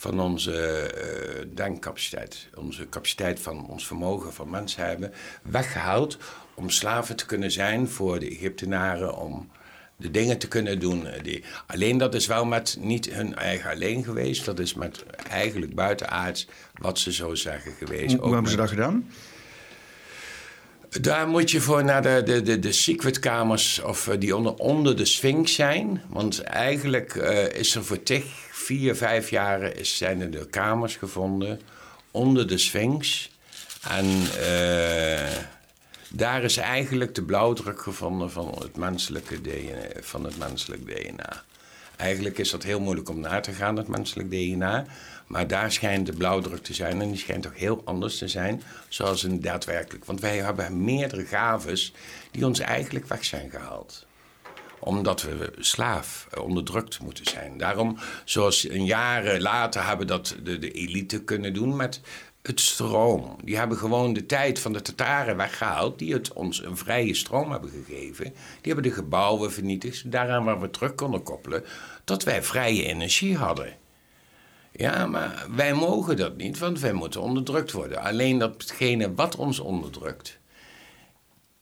van 0.00 0.20
onze 0.20 0.90
uh, 0.94 1.46
denkcapaciteit, 1.54 2.48
onze 2.54 2.88
capaciteit 2.88 3.40
van 3.40 3.68
ons 3.68 3.86
vermogen 3.86 4.32
van 4.32 4.50
mensen 4.50 4.86
hebben 4.86 5.12
weggehaald 5.42 6.18
om 6.54 6.70
slaven 6.70 7.16
te 7.16 7.26
kunnen 7.26 7.50
zijn 7.50 7.88
voor 7.88 8.18
de 8.18 8.28
Egyptenaren, 8.28 9.16
om 9.16 9.50
de 9.96 10.10
dingen 10.10 10.38
te 10.38 10.48
kunnen 10.48 10.78
doen. 10.78 11.06
Die, 11.22 11.44
alleen 11.66 11.98
dat 11.98 12.14
is 12.14 12.26
wel 12.26 12.44
met 12.44 12.76
niet 12.80 13.10
hun 13.10 13.34
eigen 13.34 13.70
alleen 13.70 14.04
geweest, 14.04 14.44
dat 14.44 14.58
is 14.58 14.74
met 14.74 15.04
eigenlijk 15.30 15.74
buitenaards 15.74 16.48
wat 16.74 16.98
ze 16.98 17.12
zo 17.12 17.34
zeggen 17.34 17.72
geweest. 17.72 18.16
Hoe, 18.16 18.32
hebben 18.32 18.50
ze 18.50 18.56
dat 18.56 18.68
gedaan? 18.68 19.10
Daar 21.00 21.28
moet 21.28 21.50
je 21.50 21.60
voor 21.60 21.84
naar 21.84 22.02
de, 22.02 22.22
de, 22.24 22.42
de, 22.42 22.58
de 22.58 22.72
secretkamers 22.72 23.82
of 23.82 24.08
eh, 24.08 24.14
die 24.18 24.36
onder, 24.36 24.54
onder 24.54 24.96
de 24.96 25.04
Sphinx 25.04 25.54
zijn. 25.54 26.02
Want 26.08 26.40
eigenlijk 26.40 27.14
uh, 27.14 27.48
is 27.48 27.74
er 27.74 27.84
voor 27.84 28.02
tig, 28.02 28.24
vier, 28.70 28.96
vijf 28.96 29.30
jaren 29.30 29.86
zijn 29.86 30.20
er 30.20 30.30
de 30.30 30.46
kamers 30.46 30.96
gevonden 30.96 31.60
onder 32.10 32.48
de 32.48 32.58
Sphinx. 32.58 33.30
En 33.88 34.06
uh, 34.06 35.36
daar 36.08 36.42
is 36.42 36.56
eigenlijk 36.56 37.14
de 37.14 37.22
blauwdruk 37.22 37.82
gevonden 37.82 38.30
van 38.30 38.54
het 38.58 38.76
menselijke 38.76 39.40
DNA. 39.40 40.00
Van 40.00 40.24
het 40.24 40.38
menselijk 40.38 40.86
DNA. 40.86 41.42
Eigenlijk 41.96 42.38
is 42.38 42.50
dat 42.50 42.62
heel 42.62 42.80
moeilijk 42.80 43.08
om 43.08 43.20
na 43.20 43.40
te 43.40 43.52
gaan, 43.52 43.76
het 43.76 43.88
menselijk 43.88 44.30
DNA. 44.30 44.84
Maar 45.26 45.46
daar 45.46 45.72
schijnt 45.72 46.06
de 46.06 46.12
blauwdruk 46.12 46.62
te 46.62 46.74
zijn 46.74 47.00
en 47.00 47.08
die 47.08 47.18
schijnt 47.18 47.46
ook 47.46 47.56
heel 47.56 47.82
anders 47.84 48.18
te 48.18 48.28
zijn, 48.28 48.62
zoals 48.88 49.22
een 49.22 49.40
daadwerkelijk. 49.40 50.04
Want 50.04 50.20
wij 50.20 50.38
hebben 50.38 50.84
meerdere 50.84 51.24
gaves 51.24 51.92
die 52.30 52.46
ons 52.46 52.58
eigenlijk 52.58 53.06
weg 53.06 53.24
zijn 53.24 53.50
gehaald 53.50 54.08
omdat 54.80 55.22
we 55.22 55.52
slaaf, 55.58 56.26
eh, 56.30 56.42
onderdrukt 56.42 57.00
moeten 57.00 57.24
zijn. 57.24 57.58
Daarom, 57.58 57.98
zoals 58.24 58.62
jaren 58.70 59.40
later 59.40 59.86
hebben 59.86 60.06
dat 60.06 60.36
de, 60.42 60.58
de 60.58 60.70
elite 60.70 61.24
kunnen 61.24 61.54
doen 61.54 61.76
met 61.76 62.00
het 62.42 62.60
stroom. 62.60 63.36
Die 63.44 63.56
hebben 63.56 63.76
gewoon 63.76 64.12
de 64.12 64.26
tijd 64.26 64.58
van 64.58 64.72
de 64.72 64.82
Tataren 64.82 65.36
weggehaald, 65.36 65.98
die 65.98 66.12
het 66.12 66.32
ons 66.32 66.64
een 66.64 66.76
vrije 66.76 67.14
stroom 67.14 67.50
hebben 67.50 67.70
gegeven. 67.70 68.24
Die 68.24 68.72
hebben 68.72 68.82
de 68.82 68.90
gebouwen 68.90 69.52
vernietigd, 69.52 70.10
daaraan 70.10 70.44
waar 70.44 70.60
we 70.60 70.70
terug 70.70 70.94
konden 70.94 71.22
koppelen, 71.22 71.64
dat 72.04 72.24
wij 72.24 72.42
vrije 72.42 72.84
energie 72.84 73.36
hadden. 73.36 73.76
Ja, 74.72 75.06
maar 75.06 75.46
wij 75.56 75.74
mogen 75.74 76.16
dat 76.16 76.36
niet, 76.36 76.58
want 76.58 76.80
wij 76.80 76.92
moeten 76.92 77.20
onderdrukt 77.20 77.72
worden. 77.72 78.02
Alleen 78.02 78.38
datgene 78.38 79.14
wat 79.14 79.36
ons 79.36 79.58
onderdrukt, 79.58 80.38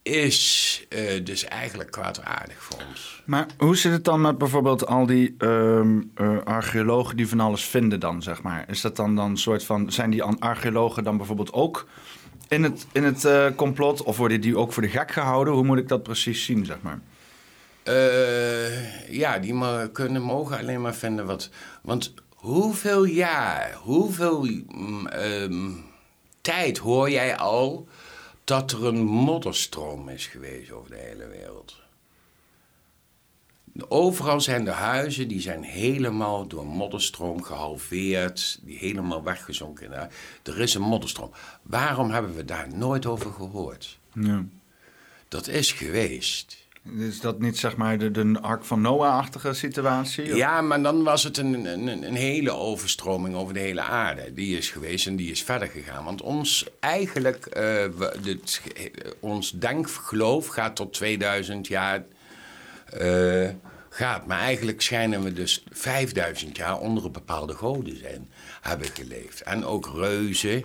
is 0.08 0.86
uh, 0.88 1.24
dus 1.24 1.44
eigenlijk 1.44 1.90
kwaadaardig 1.90 2.62
voor 2.62 2.78
ons. 2.88 3.22
Maar 3.24 3.46
hoe 3.58 3.76
zit 3.76 3.92
het 3.92 4.04
dan 4.04 4.20
met 4.20 4.38
bijvoorbeeld 4.38 4.86
al 4.86 5.06
die 5.06 5.34
uh, 5.38 5.80
uh, 6.20 6.38
archeologen 6.44 7.16
die 7.16 7.28
van 7.28 7.40
alles 7.40 7.64
vinden 7.64 8.00
dan, 8.00 8.22
zeg 8.22 8.42
maar? 8.42 8.64
Is 8.68 8.80
dat 8.80 8.96
dan 8.96 9.16
dan 9.16 9.36
soort 9.36 9.64
van... 9.64 9.92
Zijn 9.92 10.10
die 10.10 10.22
archeologen 10.22 11.04
dan 11.04 11.16
bijvoorbeeld 11.16 11.52
ook 11.52 11.86
in 12.48 12.62
het, 12.62 12.86
in 12.92 13.04
het 13.04 13.24
uh, 13.24 13.46
complot? 13.56 14.02
Of 14.02 14.16
worden 14.16 14.40
die 14.40 14.56
ook 14.56 14.72
voor 14.72 14.82
de 14.82 14.88
gek 14.88 15.10
gehouden? 15.10 15.54
Hoe 15.54 15.64
moet 15.64 15.78
ik 15.78 15.88
dat 15.88 16.02
precies 16.02 16.44
zien, 16.44 16.64
zeg 16.64 16.76
maar? 16.80 17.00
ja, 19.08 19.38
die 19.38 19.54
kunnen 19.92 20.22
mogen 20.22 20.58
alleen 20.58 20.80
maar 20.80 20.94
vinden 20.94 21.26
wat... 21.26 21.50
Want 21.82 22.14
hoeveel 22.34 23.04
jaar, 23.04 23.74
hoeveel 23.82 24.46
um, 24.46 25.84
tijd 26.40 26.78
hoor 26.78 27.10
jij 27.10 27.36
al 27.36 27.88
dat 28.48 28.72
er 28.72 28.84
een 28.84 29.04
modderstroom 29.04 30.08
is 30.08 30.26
geweest 30.26 30.70
over 30.70 30.90
de 30.90 30.96
hele 30.96 31.26
wereld. 31.26 31.76
Overal 33.88 34.40
zijn 34.40 34.64
de 34.64 34.70
huizen 34.70 35.28
die 35.28 35.40
zijn 35.40 35.62
helemaal 35.62 36.46
door 36.46 36.66
modderstroom 36.66 37.42
gehalveerd, 37.42 38.58
die 38.62 38.78
helemaal 38.78 39.22
weggezonken. 39.22 40.10
Er 40.42 40.60
is 40.60 40.74
een 40.74 40.82
modderstroom. 40.82 41.30
Waarom 41.62 42.10
hebben 42.10 42.34
we 42.34 42.44
daar 42.44 42.74
nooit 42.74 43.06
over 43.06 43.32
gehoord? 43.32 43.98
Ja. 44.12 44.44
Dat 45.28 45.46
is 45.46 45.72
geweest. 45.72 46.66
Is 46.96 47.20
dat 47.20 47.40
niet 47.40 47.58
zeg 47.58 47.76
maar 47.76 47.98
de, 47.98 48.10
de 48.10 48.38
Ark 48.40 48.64
van 48.64 48.80
Noah-achtige 48.80 49.52
situatie? 49.52 50.34
Ja, 50.34 50.60
maar 50.60 50.82
dan 50.82 51.02
was 51.02 51.22
het 51.24 51.36
een, 51.36 51.64
een, 51.64 51.86
een, 51.88 52.14
hele 52.14 52.50
overstroming 52.50 53.34
over 53.34 53.54
de 53.54 53.60
hele 53.60 53.80
aarde. 53.80 54.32
Die 54.34 54.56
is 54.56 54.70
geweest 54.70 55.06
en 55.06 55.16
die 55.16 55.30
is 55.30 55.42
verder 55.42 55.68
gegaan. 55.68 56.04
Want 56.04 56.22
ons 56.22 56.66
eigenlijk, 56.80 57.56
uh, 57.58 57.84
ons 59.20 59.50
denkgeloof 59.50 60.46
gaat 60.46 60.76
tot 60.76 60.92
2000 60.92 61.66
jaar. 61.66 62.04
Uh, 63.00 63.48
gaat. 63.98 64.26
Maar 64.26 64.38
eigenlijk 64.38 64.82
schijnen 64.82 65.22
we 65.22 65.32
dus 65.32 65.64
5000 65.70 66.56
jaar 66.56 66.78
onder 66.78 67.04
een 67.04 67.12
bepaalde 67.12 67.54
goden 67.54 67.98
zijn, 67.98 68.28
hebben 68.60 68.88
geleefd. 68.92 69.42
En 69.42 69.64
ook 69.64 69.90
reuzen. 69.94 70.64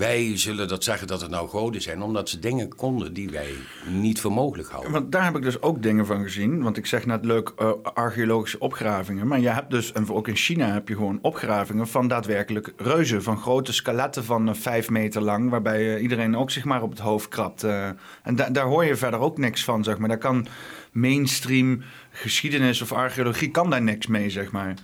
Wij 0.00 0.38
zullen 0.38 0.68
dat 0.68 0.84
zeggen 0.84 1.06
dat 1.06 1.20
het 1.20 1.30
nou 1.30 1.48
goden 1.48 1.82
zijn, 1.82 2.02
omdat 2.02 2.28
ze 2.28 2.38
dingen 2.38 2.74
konden 2.74 3.12
die 3.12 3.30
wij 3.30 3.52
niet 3.86 4.20
voor 4.20 4.32
mogelijk 4.32 4.68
houden. 4.68 4.92
Want 4.92 5.12
daar 5.12 5.24
heb 5.24 5.36
ik 5.36 5.42
dus 5.42 5.62
ook 5.62 5.82
dingen 5.82 6.06
van 6.06 6.22
gezien. 6.22 6.62
Want 6.62 6.76
ik 6.76 6.86
zeg 6.86 7.06
net 7.06 7.24
leuk 7.24 7.52
uh, 7.58 7.72
archeologische 7.82 8.58
opgravingen. 8.58 9.26
Maar 9.26 9.40
je 9.40 9.48
hebt 9.48 9.70
dus, 9.70 9.92
en 9.92 10.10
ook 10.10 10.28
in 10.28 10.36
China 10.36 10.72
heb 10.72 10.88
je 10.88 10.94
gewoon 10.94 11.18
opgravingen 11.22 11.88
van 11.88 12.08
daadwerkelijk 12.08 12.72
reuzen. 12.76 13.22
Van 13.22 13.38
grote 13.38 13.72
skeletten 13.72 14.24
van 14.24 14.48
uh, 14.48 14.54
vijf 14.54 14.90
meter 14.90 15.22
lang, 15.22 15.50
waarbij 15.50 15.94
uh, 15.94 16.02
iedereen 16.02 16.36
ook 16.36 16.50
zich 16.50 16.64
maar 16.64 16.82
op 16.82 16.90
het 16.90 16.98
hoofd 16.98 17.28
krabt. 17.28 17.64
en 17.64 18.36
da 18.36 18.50
daar 18.50 18.66
hoor 18.66 18.84
je 18.84 18.96
verder 18.96 19.20
ook 19.20 19.38
niks 19.38 19.64
van, 19.64 19.84
zeg 19.84 19.98
maar. 19.98 20.08
Daar 20.08 20.18
kan 20.18 20.46
mainstream 20.92 21.82
geschiedenis 22.10 22.82
of 22.82 22.92
archeologie 22.92 23.50
kan 23.50 23.70
daar 23.70 23.82
niks 23.82 24.06
mee, 24.06 24.30
zeg 24.30 24.50
maar. 24.50 24.74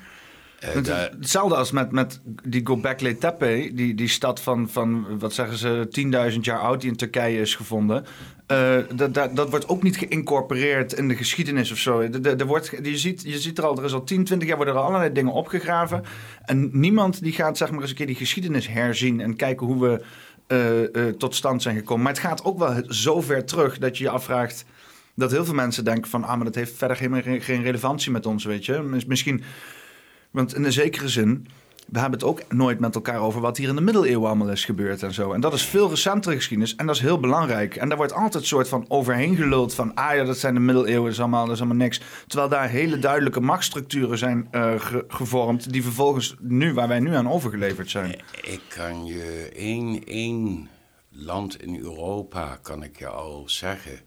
Uh, 0.64 0.98
hetzelfde 1.18 1.56
als 1.56 1.70
met, 1.70 1.92
met 1.92 2.20
die 2.42 2.62
Göbekli 2.64 3.18
Tepe, 3.18 3.70
die, 3.74 3.94
die 3.94 4.08
stad 4.08 4.40
van, 4.40 4.68
van, 4.70 5.18
wat 5.18 5.32
zeggen 5.32 5.56
ze, 5.58 5.88
10.000 6.32 6.40
jaar 6.40 6.58
oud 6.58 6.80
die 6.80 6.90
in 6.90 6.96
Turkije 6.96 7.40
is 7.40 7.54
gevonden. 7.54 8.04
Uh, 8.52 8.76
dat, 8.94 9.14
dat, 9.14 9.36
dat 9.36 9.50
wordt 9.50 9.68
ook 9.68 9.82
niet 9.82 9.96
geïncorporeerd 9.96 10.92
in 10.92 11.08
de 11.08 11.16
geschiedenis 11.16 11.72
of 11.72 11.78
zo. 11.78 12.00
Er 12.22 12.46
wordt, 12.46 12.72
je, 12.82 12.98
ziet, 12.98 13.22
je 13.22 13.38
ziet 13.38 13.58
er 13.58 13.64
al, 13.64 13.78
er 13.78 13.84
is 13.84 13.92
al 13.92 14.04
10, 14.04 14.24
20 14.24 14.48
jaar 14.48 14.56
worden 14.56 14.74
er 14.74 14.80
allerlei 14.80 15.12
dingen 15.12 15.32
opgegraven. 15.32 16.04
En 16.44 16.68
niemand 16.72 17.22
die 17.22 17.32
gaat 17.32 17.56
zeg 17.56 17.70
maar 17.70 17.80
eens 17.80 17.90
een 17.90 17.96
keer 17.96 18.06
die 18.06 18.14
geschiedenis 18.14 18.68
herzien 18.68 19.20
en 19.20 19.36
kijken 19.36 19.66
hoe 19.66 19.80
we 19.80 20.02
uh, 20.92 21.08
tot 21.08 21.34
stand 21.34 21.62
zijn 21.62 21.76
gekomen. 21.76 22.02
Maar 22.02 22.12
het 22.12 22.22
gaat 22.22 22.44
ook 22.44 22.58
wel 22.58 22.82
zo 22.88 23.20
ver 23.20 23.44
terug 23.44 23.78
dat 23.78 23.98
je 23.98 24.04
je 24.04 24.10
afvraagt 24.10 24.64
dat 25.14 25.30
heel 25.30 25.44
veel 25.44 25.54
mensen 25.54 25.84
denken 25.84 26.10
van... 26.10 26.24
ah, 26.24 26.36
maar 26.36 26.44
dat 26.44 26.54
heeft 26.54 26.76
verder 26.76 26.96
geen, 26.96 27.42
geen 27.42 27.62
relevantie 27.62 28.10
met 28.10 28.26
ons, 28.26 28.44
weet 28.44 28.64
je. 28.64 29.00
Misschien 29.06 29.42
want 30.36 30.54
in 30.54 30.64
een 30.64 30.72
zekere 30.72 31.08
zin, 31.08 31.46
we 31.86 31.98
hebben 31.98 32.18
het 32.18 32.28
ook 32.28 32.52
nooit 32.52 32.78
met 32.78 32.94
elkaar 32.94 33.20
over 33.20 33.40
wat 33.40 33.56
hier 33.56 33.68
in 33.68 33.74
de 33.74 33.80
middeleeuwen 33.80 34.26
allemaal 34.26 34.50
is 34.50 34.64
gebeurd 34.64 35.02
en 35.02 35.14
zo. 35.14 35.32
En 35.32 35.40
dat 35.40 35.52
is 35.52 35.62
veel 35.62 35.88
recentere 35.88 36.34
geschiedenis 36.34 36.74
en 36.74 36.86
dat 36.86 36.94
is 36.94 37.00
heel 37.00 37.20
belangrijk. 37.20 37.76
En 37.76 37.88
daar 37.88 37.96
wordt 37.96 38.12
altijd 38.12 38.34
een 38.34 38.48
soort 38.48 38.68
van 38.68 38.84
overheen 38.88 39.36
geluld 39.36 39.74
van, 39.74 39.94
ah 39.94 40.14
ja, 40.14 40.24
dat 40.24 40.38
zijn 40.38 40.54
de 40.54 40.60
middeleeuwen, 40.60 41.02
dat 41.02 41.12
is 41.12 41.20
allemaal, 41.20 41.44
dat 41.44 41.54
is 41.54 41.60
allemaal 41.60 41.78
niks. 41.78 42.00
Terwijl 42.26 42.50
daar 42.50 42.68
hele 42.68 42.98
duidelijke 42.98 43.40
machtsstructuren 43.40 44.18
zijn 44.18 44.48
uh, 44.52 44.74
gevormd, 45.08 45.72
die 45.72 45.82
vervolgens 45.82 46.36
nu, 46.40 46.74
waar 46.74 46.88
wij 46.88 47.00
nu 47.00 47.14
aan 47.14 47.30
overgeleverd 47.30 47.90
zijn. 47.90 48.10
Ik 48.42 48.60
kan 48.68 49.06
je 49.06 49.50
één, 49.54 50.04
één 50.04 50.68
land 51.10 51.62
in 51.62 51.78
Europa, 51.78 52.58
kan 52.62 52.82
ik 52.82 52.98
je 52.98 53.08
al 53.08 53.42
zeggen, 53.46 54.00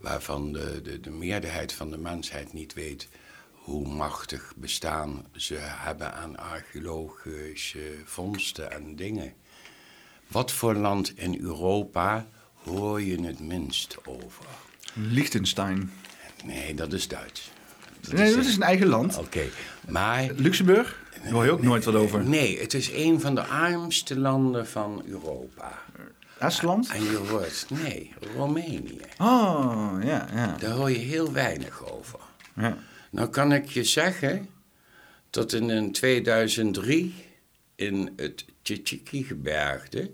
waarvan 0.00 0.52
de, 0.52 0.80
de, 0.82 1.00
de 1.00 1.10
meerderheid 1.10 1.72
van 1.72 1.90
de 1.90 1.98
mensheid 1.98 2.52
niet 2.52 2.74
weet 2.74 3.08
hoe 3.68 3.88
machtig 3.88 4.52
bestaan 4.56 5.24
ze 5.36 5.56
hebben 5.60 6.14
aan 6.14 6.36
archeologische 6.36 7.92
vondsten 8.04 8.70
en 8.70 8.96
dingen. 8.96 9.32
Wat 10.26 10.52
voor 10.52 10.74
land 10.74 11.18
in 11.18 11.40
Europa 11.40 12.26
hoor 12.64 13.02
je 13.02 13.20
het 13.20 13.40
minst 13.40 13.96
over? 14.06 14.44
Liechtenstein. 14.92 15.92
Nee, 16.44 16.74
dat 16.74 16.92
is 16.92 17.08
Duits. 17.08 17.50
Dat 18.00 18.12
nee, 18.12 18.28
is 18.28 18.34
dat 18.34 18.44
is 18.44 18.56
een 18.56 18.62
eigen 18.62 18.86
land. 18.86 19.18
Oké, 19.18 19.44
maar... 19.88 20.30
Luxemburg? 20.36 21.02
Daar 21.22 21.32
hoor 21.32 21.44
je 21.44 21.50
ook 21.50 21.62
nooit 21.62 21.84
wat 21.84 21.94
over. 21.94 22.24
Nee, 22.24 22.60
het 22.60 22.74
is 22.74 22.92
een 22.92 23.20
van 23.20 23.34
de 23.34 23.44
armste 23.44 24.18
landen 24.18 24.66
van 24.66 25.02
Europa. 25.06 25.82
Estland? 26.38 26.88
En 26.90 27.02
je 27.02 27.16
hoort, 27.16 27.66
nee, 27.68 28.12
Roemenië. 28.34 29.00
Oh, 29.18 29.96
ja, 30.02 30.28
ja. 30.34 30.56
Daar 30.60 30.70
hoor 30.70 30.90
je 30.90 30.98
heel 30.98 31.32
weinig 31.32 31.92
over. 31.92 32.18
Ja. 32.54 32.76
Nou 33.10 33.28
kan 33.28 33.52
ik 33.52 33.68
je 33.68 33.84
zeggen 33.84 34.48
dat 35.30 35.52
in 35.52 35.92
2003 35.92 37.14
in 37.74 38.12
het 38.16 38.44
Tchitchiki-gebergte 38.62 40.10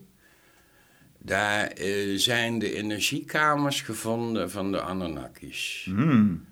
Daar 1.18 1.66
eh, 1.66 2.16
zijn 2.16 2.58
de 2.58 2.74
energiekamers 2.74 3.80
gevonden 3.80 4.50
van 4.50 4.72
de 4.72 4.80
Anunnakis. 4.80 5.82
Hmm. 5.90 6.44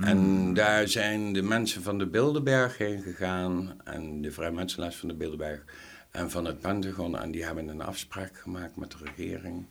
En 0.00 0.54
daar 0.54 0.88
zijn 0.88 1.32
de 1.32 1.42
mensen 1.42 1.82
van 1.82 1.98
de 1.98 2.06
Bilderberg 2.06 2.78
heen 2.78 3.02
gegaan. 3.02 3.76
En 3.84 4.22
de 4.22 4.30
vrijmetselaars 4.30 4.96
van 4.96 5.08
de 5.08 5.14
Bilderberg. 5.14 5.64
En 6.10 6.30
van 6.30 6.44
het 6.44 6.60
Pentagon. 6.60 7.18
En 7.18 7.30
die 7.30 7.44
hebben 7.44 7.68
een 7.68 7.80
afspraak 7.80 8.38
gemaakt 8.38 8.76
met 8.76 8.90
de 8.90 8.96
regering 9.04 9.66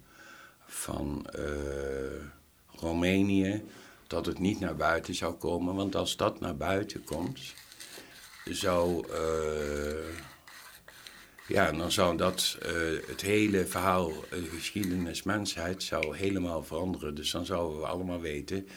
van 0.66 1.26
eh, 1.26 1.44
Roemenië. 2.68 3.64
Dat 4.08 4.26
het 4.26 4.40
niet 4.40 4.60
naar 4.60 4.76
buiten 4.76 5.16
zou 5.16 5.34
komen. 5.34 5.76
Want 5.76 5.96
als 5.96 6.16
dat 6.16 6.40
naar 6.40 6.56
buiten 6.58 7.04
komt, 7.04 7.40
zou. 8.46 9.08
eh, 9.12 10.24
ja, 11.48 11.72
dan 11.72 11.92
zou 11.92 12.18
dat 12.18 12.58
eh, 12.62 12.72
het 13.08 13.22
hele 13.22 13.66
verhaal, 13.66 14.10
eh, 14.10 14.40
geschiedenis, 14.56 15.24
mensheid, 15.24 15.84
zou 15.84 16.18
helemaal 16.18 16.64
veranderen. 16.64 17.16
Dus 17.16 17.32
dan 17.32 17.46
zouden 17.46 17.80
we 17.80 17.86
allemaal 17.86 18.20
weten 18.22 18.68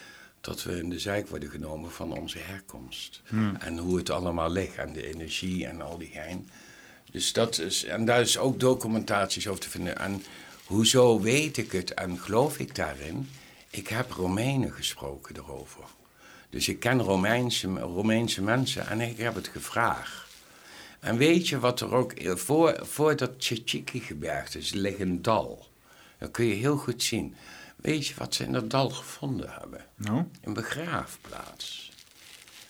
dat 0.40 0.62
we 0.62 0.78
in 0.78 0.90
de 0.90 0.98
zijk 0.98 1.28
worden 1.28 1.50
genomen 1.50 1.90
van 1.90 2.12
onze 2.18 2.38
herkomst. 2.38 3.22
En 3.58 3.78
hoe 3.78 3.96
het 3.96 4.10
allemaal 4.10 4.50
ligt 4.50 4.76
en 4.76 4.92
de 4.92 5.06
energie 5.06 5.66
en 5.66 5.80
al 5.80 5.98
die 5.98 6.10
gein. 6.12 6.48
Dus 7.10 7.32
dat 7.32 7.58
is, 7.58 7.84
en 7.84 8.04
daar 8.04 8.20
is 8.20 8.38
ook 8.38 8.60
documentaties 8.60 9.48
over 9.48 9.60
te 9.60 9.70
vinden. 9.70 9.98
En 9.98 10.22
hoezo 10.64 11.20
weet 11.20 11.56
ik 11.56 11.72
het 11.72 11.94
en 11.94 12.18
geloof 12.18 12.58
ik 12.58 12.74
daarin? 12.74 13.28
Ik 13.78 13.88
heb 13.88 14.10
Romeinen 14.10 14.72
gesproken 14.72 15.36
erover. 15.36 15.84
Dus 16.50 16.68
ik 16.68 16.80
ken 16.80 17.02
Romeinse, 17.02 17.68
Romeinse 17.68 18.42
mensen 18.42 18.86
en 18.86 19.00
ik 19.00 19.16
heb 19.16 19.34
het 19.34 19.48
gevraagd. 19.48 20.26
En 21.00 21.16
weet 21.16 21.48
je 21.48 21.58
wat 21.58 21.80
er 21.80 21.94
ook... 21.94 22.12
Voor, 22.38 22.78
voor 22.82 23.16
dat 23.16 23.40
Tchitchiki-gebergte 23.40 24.58
is, 24.58 24.72
ligt 24.72 25.00
een 25.00 25.22
dal. 25.22 25.66
Dat 26.18 26.30
kun 26.30 26.44
je 26.44 26.54
heel 26.54 26.76
goed 26.76 27.02
zien. 27.02 27.34
Weet 27.76 28.06
je 28.06 28.14
wat 28.16 28.34
ze 28.34 28.44
in 28.44 28.52
dat 28.52 28.70
dal 28.70 28.90
gevonden 28.90 29.50
hebben? 29.50 29.84
Nou? 29.94 30.24
Een 30.42 30.52
begraafplaats. 30.52 31.92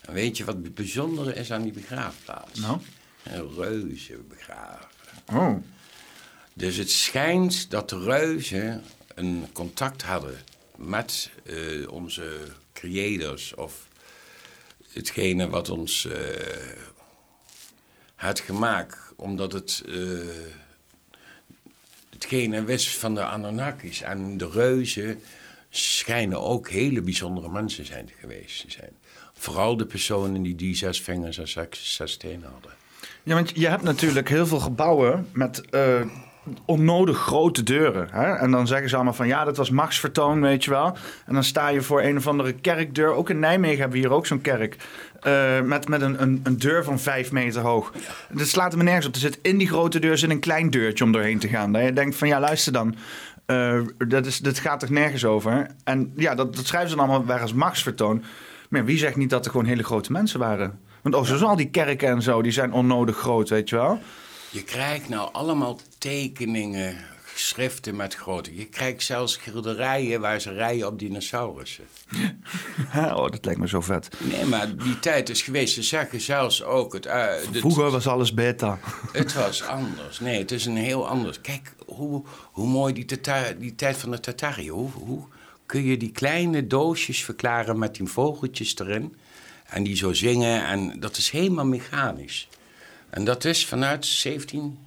En 0.01 0.13
weet 0.13 0.37
je 0.37 0.45
wat 0.45 0.55
het 0.55 0.75
bijzondere 0.75 1.35
is 1.35 1.53
aan 1.53 1.63
die 1.63 1.73
begraafplaats? 1.73 2.61
Nou? 2.61 2.79
Een 3.23 3.55
reuze 3.55 4.19
begraven. 4.29 4.89
Oh. 5.33 5.57
Dus 6.55 6.77
het 6.77 6.91
schijnt 6.91 7.71
dat 7.71 7.89
de 7.89 7.99
reuzen 7.99 8.85
een 9.15 9.47
contact 9.53 10.03
hadden 10.03 10.39
met 10.79 11.31
eh, 11.45 11.91
onze 11.91 12.39
creators 12.73 13.55
of 13.55 13.89
hetgene 14.93 15.49
wat 15.49 15.71
ons 15.71 16.07
had 18.19 18.41
gemaakt, 18.41 18.99
omdat 19.17 19.53
het 19.53 19.83
eh, 19.87 19.95
hetgene 22.11 22.65
wist 22.65 22.97
van 22.97 23.15
de 23.15 23.23
Anunnakis. 23.23 24.03
En 24.03 24.37
de 24.37 24.51
reuzen 24.51 25.21
schijnen 25.71 26.41
ook 26.41 26.69
hele 26.69 27.01
bijzondere 27.01 27.49
mensen 27.51 27.85
zijn 27.85 28.11
geweest 28.21 28.61
te 28.61 28.71
zijn. 28.71 28.91
Vooral 29.33 29.77
de 29.77 29.87
personen 29.87 30.43
die 30.43 30.55
die 30.55 30.75
zes 30.75 31.01
vingers 31.01 31.39
en 31.39 31.49
zes, 31.49 31.95
zes 31.95 32.17
tenen 32.17 32.51
hadden. 32.51 32.73
Ja, 33.23 33.35
want 33.35 33.53
je 33.55 33.69
hebt 33.69 33.83
natuurlijk 33.83 34.29
heel 34.29 34.47
veel 34.47 34.61
gebouwen 34.61 35.29
met 35.33 35.63
onnodig 36.65 37.19
grote 37.19 37.63
deuren. 37.63 38.09
Hè? 38.11 38.33
En 38.35 38.51
dan 38.51 38.67
zeggen 38.67 38.89
ze 38.89 38.95
allemaal 38.95 39.13
van 39.15 39.27
ja, 39.27 39.45
dat 39.45 39.57
was 39.57 39.71
machtsvertoon, 39.71 40.41
weet 40.41 40.65
je 40.65 40.71
wel. 40.71 40.97
En 41.27 41.35
dan 41.35 41.45
sta 41.45 41.69
je 41.69 41.83
voor 41.83 42.03
een 42.03 42.17
of 42.17 42.27
andere 42.27 42.53
kerkdeur. 42.53 43.13
Ook 43.13 43.31
in 43.31 43.39
Nijmegen 43.39 43.79
hebben 43.79 44.01
we 44.01 44.07
hier 44.07 44.15
ook 44.17 44.27
zo'n 44.27 44.41
kerk. 44.41 44.77
eh, 45.21 45.61
met 45.61 45.89
met 45.89 46.01
een, 46.03 46.23
een, 46.23 46.41
een 46.43 46.59
deur 46.59 46.85
van 46.85 46.99
vijf 46.99 47.33
meter 47.33 47.61
hoog. 47.63 47.93
Dat 48.33 48.47
slaat 48.47 48.77
me 48.77 48.83
nergens 48.83 49.07
op. 49.07 49.15
Er 49.15 49.21
zit 49.21 49.39
in 49.43 49.59
die 49.59 49.69
grote 49.69 49.99
deur 49.99 50.19
zit 50.19 50.31
een 50.31 50.41
klein 50.41 50.71
deurtje 50.71 51.05
om 51.05 51.13
doorheen 51.13 51.39
te 51.39 51.49
gaan. 51.49 51.73
Dat 51.73 51.83
je 51.83 51.93
denkt 51.93 52.17
van 52.17 52.29
ja, 52.29 52.41
luister 52.41 52.73
dan. 52.73 52.95
eh, 53.47 53.81
dat, 54.09 54.27
is, 54.27 54.39
dat 54.39 54.59
gaat 54.59 54.81
toch 54.81 54.91
nergens 54.91 55.25
over? 55.25 55.67
En 55.85 56.13
ja, 56.17 56.35
dat, 56.35 56.57
dat 56.57 56.67
schrijven 56.67 56.91
ze 56.91 56.97
dan 56.97 57.05
allemaal 57.09 57.27
weer 57.27 57.41
als 57.41 57.53
machtsvertoon. 57.53 58.25
Maar 58.69 58.85
wie 58.85 58.99
zegt 58.99 59.17
niet 59.17 59.31
dat 59.31 59.45
er 59.45 59.51
gewoon 59.51 59.67
hele 59.67 59.85
grote 59.85 60.13
mensen 60.13 60.39
waren? 60.41 60.79
Want 61.03 61.15
ook 61.15 61.27
zoals 61.27 61.43
al 61.43 61.57
die 61.57 61.71
kerken 61.71 62.09
en 62.09 62.23
zo, 62.23 62.43
die 62.43 62.53
zijn 62.53 62.73
onnodig 62.73 63.17
groot, 63.17 63.49
weet 63.49 63.69
je 63.69 63.77
wel? 63.77 63.99
Je 64.51 64.63
krijgt 64.65 65.09
nou 65.09 65.29
allemaal 65.33 65.79
tekeningen, 65.99 66.97
schriften 67.35 67.97
met 67.97 68.15
grote. 68.15 68.57
Je 68.57 68.65
krijgt 68.65 69.03
zelfs 69.03 69.33
schilderijen 69.33 70.21
waar 70.21 70.41
ze 70.41 70.53
rijden 70.53 70.87
op 70.87 70.99
dinosaurussen. 70.99 71.85
oh, 72.97 73.31
dat 73.31 73.45
lijkt 73.45 73.61
me 73.61 73.69
zo 73.69 73.81
vet. 73.81 74.09
Nee, 74.19 74.45
maar 74.45 74.77
die 74.77 74.99
tijd 74.99 75.29
is 75.29 75.43
geweest. 75.43 75.75
Ze 75.75 75.83
zeggen 75.83 76.21
zelfs 76.21 76.63
ook... 76.63 76.93
Het, 76.93 77.07
eh, 77.07 77.27
Vroeger 77.53 77.91
was 77.91 78.07
alles 78.07 78.35
beta. 78.35 78.79
Het 79.13 79.35
was 79.35 79.63
anders. 79.63 80.21
Nee, 80.21 80.39
het 80.39 80.51
is 80.51 80.67
een 80.67 80.77
heel 80.77 81.09
anders. 81.09 81.41
Kijk 81.41 81.73
hoe, 81.87 82.23
hoe 82.53 82.67
mooi 82.67 82.93
die, 82.95 83.05
tata- 83.05 83.53
die 83.59 83.75
tijd 83.75 83.97
van 83.97 84.11
de 84.11 84.21
Tatarië. 84.21 84.71
Hoe, 84.71 84.91
hoe 84.91 85.23
kun 85.67 85.85
je 85.85 85.97
die 85.97 86.13
kleine 86.13 86.67
doosjes 86.67 87.25
verklaren 87.25 87.79
met 87.79 87.95
die 87.95 88.07
vogeltjes 88.07 88.79
erin? 88.79 89.17
En 89.67 89.83
die 89.83 89.97
zo 89.97 90.13
zingen. 90.13 90.67
En 90.67 91.01
dat 91.01 91.17
is 91.17 91.31
helemaal 91.31 91.67
mechanisch. 91.67 92.49
En 93.11 93.25
dat 93.25 93.45
is 93.45 93.67
vanuit 93.67 94.07
17, 94.07 94.79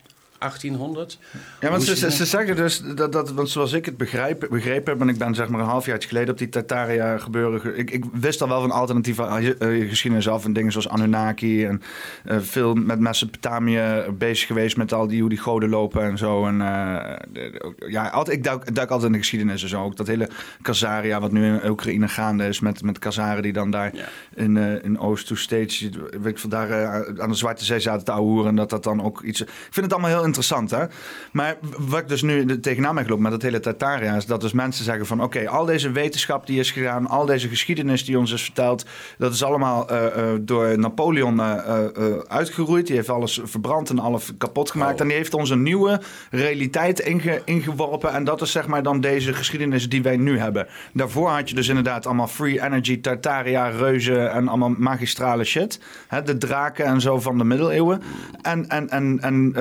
1800. 0.42 1.20
Ja, 1.60 1.70
want 1.70 1.84
ze, 1.84 1.96
ze, 1.96 2.12
ze 2.12 2.26
zeggen 2.26 2.56
dus 2.56 2.82
dat, 2.96 3.12
dat, 3.12 3.32
want 3.32 3.50
zoals 3.50 3.74
ik 3.74 3.86
het 3.86 3.98
begrijp, 3.98 4.48
begrepen 4.50 4.92
heb, 4.94 5.02
en 5.02 5.10
ik 5.10 5.18
ben 5.18 5.36
zeg 5.36 5.50
maar 5.50 5.60
een 5.60 5.66
half 5.66 5.86
jaar 5.86 6.02
geleden 6.02 6.30
op 6.30 6.38
die 6.38 6.50
Tartaria 6.50 7.18
gebeuren. 7.18 7.60
ge- 7.60 7.76
Ik, 7.76 7.92
ik 7.92 8.04
wist 8.14 8.42
al 8.42 8.48
wel 8.48 8.62
van 8.62 8.72
alternatieve 8.72 9.24
eh, 9.60 9.90
geschiedenis 9.90 10.28
af 10.30 10.46
en 10.46 10.54
dingen 10.54 10.72
zoals 10.72 10.90
Anunnaki 10.90 11.66
en 11.66 11.82
eh, 12.26 12.38
veel 12.40 12.74
met 12.74 13.00
Mesopotamië 13.00 13.82
bezig 14.18 14.48
geweest 14.48 14.78
met 14.78 14.94
al 14.94 15.08
die 15.08 15.20
hoe 15.20 15.30
die 15.30 15.38
goden 15.40 15.70
lopen 15.70 16.02
en 16.04 16.18
zo. 16.18 16.46
En 16.48 16.62
eh, 16.62 17.50
ja, 17.90 18.08
altijd, 18.08 18.38
ik 18.38 18.44
duik, 18.44 18.76
duik 18.76 18.90
altijd 18.90 19.08
in 19.08 19.12
de 19.14 19.22
geschiedenis 19.24 19.64
en 19.64 19.70
zo. 19.70 19.84
Ook 19.84 19.96
dat 19.98 20.08
hele 20.08 20.30
Kazaria, 20.62 21.20
wat 21.20 21.32
nu 21.32 21.46
in 21.46 21.70
Oekraïne 21.70 22.08
gaande 22.08 22.48
is 22.48 22.60
met, 22.60 22.84
met 22.84 23.00
Kazaren 23.00 23.44
die 23.44 23.54
dan 23.54 23.72
daar 23.72 23.96
Ja. 23.96 24.06
in, 24.36 24.58
eh 24.58 24.84
in 24.84 25.00
Oost 25.00 25.28
to 25.28 25.36
weet 25.50 25.92
ik 26.26 26.40
veel, 26.40 26.50
daar 26.50 26.70
eh, 26.70 27.20
aan 27.24 27.30
de 27.30 27.36
Zwarte 27.36 27.66
Zee 27.66 27.80
zaten 27.80 28.06
te 28.06 28.12
ouwehoeren. 28.12 28.50
En 28.50 28.56
dat 28.56 28.70
dat 28.70 28.84
dan 28.84 29.04
ook 29.04 29.22
iets... 29.22 29.42
Ik 29.42 29.48
vind 29.70 29.86
het 29.86 29.94
allemaal 29.94 30.12
heel 30.12 30.24
interessant, 30.32 30.72
hè. 30.72 30.86
Maar 31.32 31.58
wat 31.78 32.00
ik 32.00 32.08
dus 32.08 32.22
nu 32.22 32.60
tegenaan 32.60 32.96
ben 32.96 33.04
gelopen 33.04 33.24
met 33.24 33.32
dat 33.32 33.42
hele 33.42 33.60
Tartaria... 33.60 34.16
is 34.16 34.26
dat 34.26 34.42
dus 34.42 34.54
mensen 34.54 34.86
zeggen 34.86 35.06
van... 35.06 35.24
oké, 35.24 35.50
al 35.50 35.66
deze 35.66 35.92
wetenschap 35.92 36.48
die 36.48 36.60
is 36.60 36.72
gegaan... 36.72 37.08
al 37.08 37.26
deze 37.26 37.48
geschiedenis 37.48 38.06
die 38.06 38.20
ons 38.20 38.32
is 38.32 38.44
verteld... 38.44 38.86
dat 39.18 39.34
is 39.34 39.44
allemaal 39.44 39.90
eh, 39.90 40.06
eh, 40.06 40.40
door 40.42 40.80
Napoleon 40.80 41.40
eh, 41.40 41.86
uitgeroeid. 42.28 42.88
Die 42.88 42.96
heeft 42.96 43.10
alles 43.10 43.40
verbrand 43.44 43.90
en 43.90 44.00
alles 44.00 44.32
kapot 44.38 44.72
gemaakt. 44.72 44.94
Oh. 44.94 45.02
En 45.02 45.08
die 45.08 45.18
heeft 45.18 45.34
ons 45.34 45.50
een 45.50 45.64
nieuwe 45.64 46.02
realiteit 46.32 47.00
inge- 47.00 47.42
ingeworpen. 47.46 48.14
En 48.14 48.24
dat 48.24 48.42
is 48.42 48.52
zeg 48.52 48.68
maar 48.68 48.84
dan 48.84 49.02
deze 49.02 49.34
geschiedenis 49.34 49.90
die 49.90 50.04
wij 50.04 50.18
nu 50.18 50.40
hebben. 50.40 50.68
Daarvoor 50.94 51.30
had 51.30 51.50
je 51.50 51.56
dus 51.56 51.68
inderdaad 51.68 52.06
allemaal 52.06 52.28
free 52.28 52.64
energy, 52.64 53.02
Tartaria, 53.02 53.68
reuzen 53.68 54.32
en 54.32 54.48
allemaal 54.48 54.76
magistrale 54.78 55.44
shit. 55.44 55.80
Hè, 56.08 56.24
de 56.24 56.38
draken 56.38 56.86
en 56.86 57.02
zo 57.02 57.20
van 57.20 57.38
de 57.38 57.44
middeleeuwen. 57.44 58.02
En, 58.42 58.70
en, 58.70 58.90
en, 58.90 59.20
en 59.22 59.54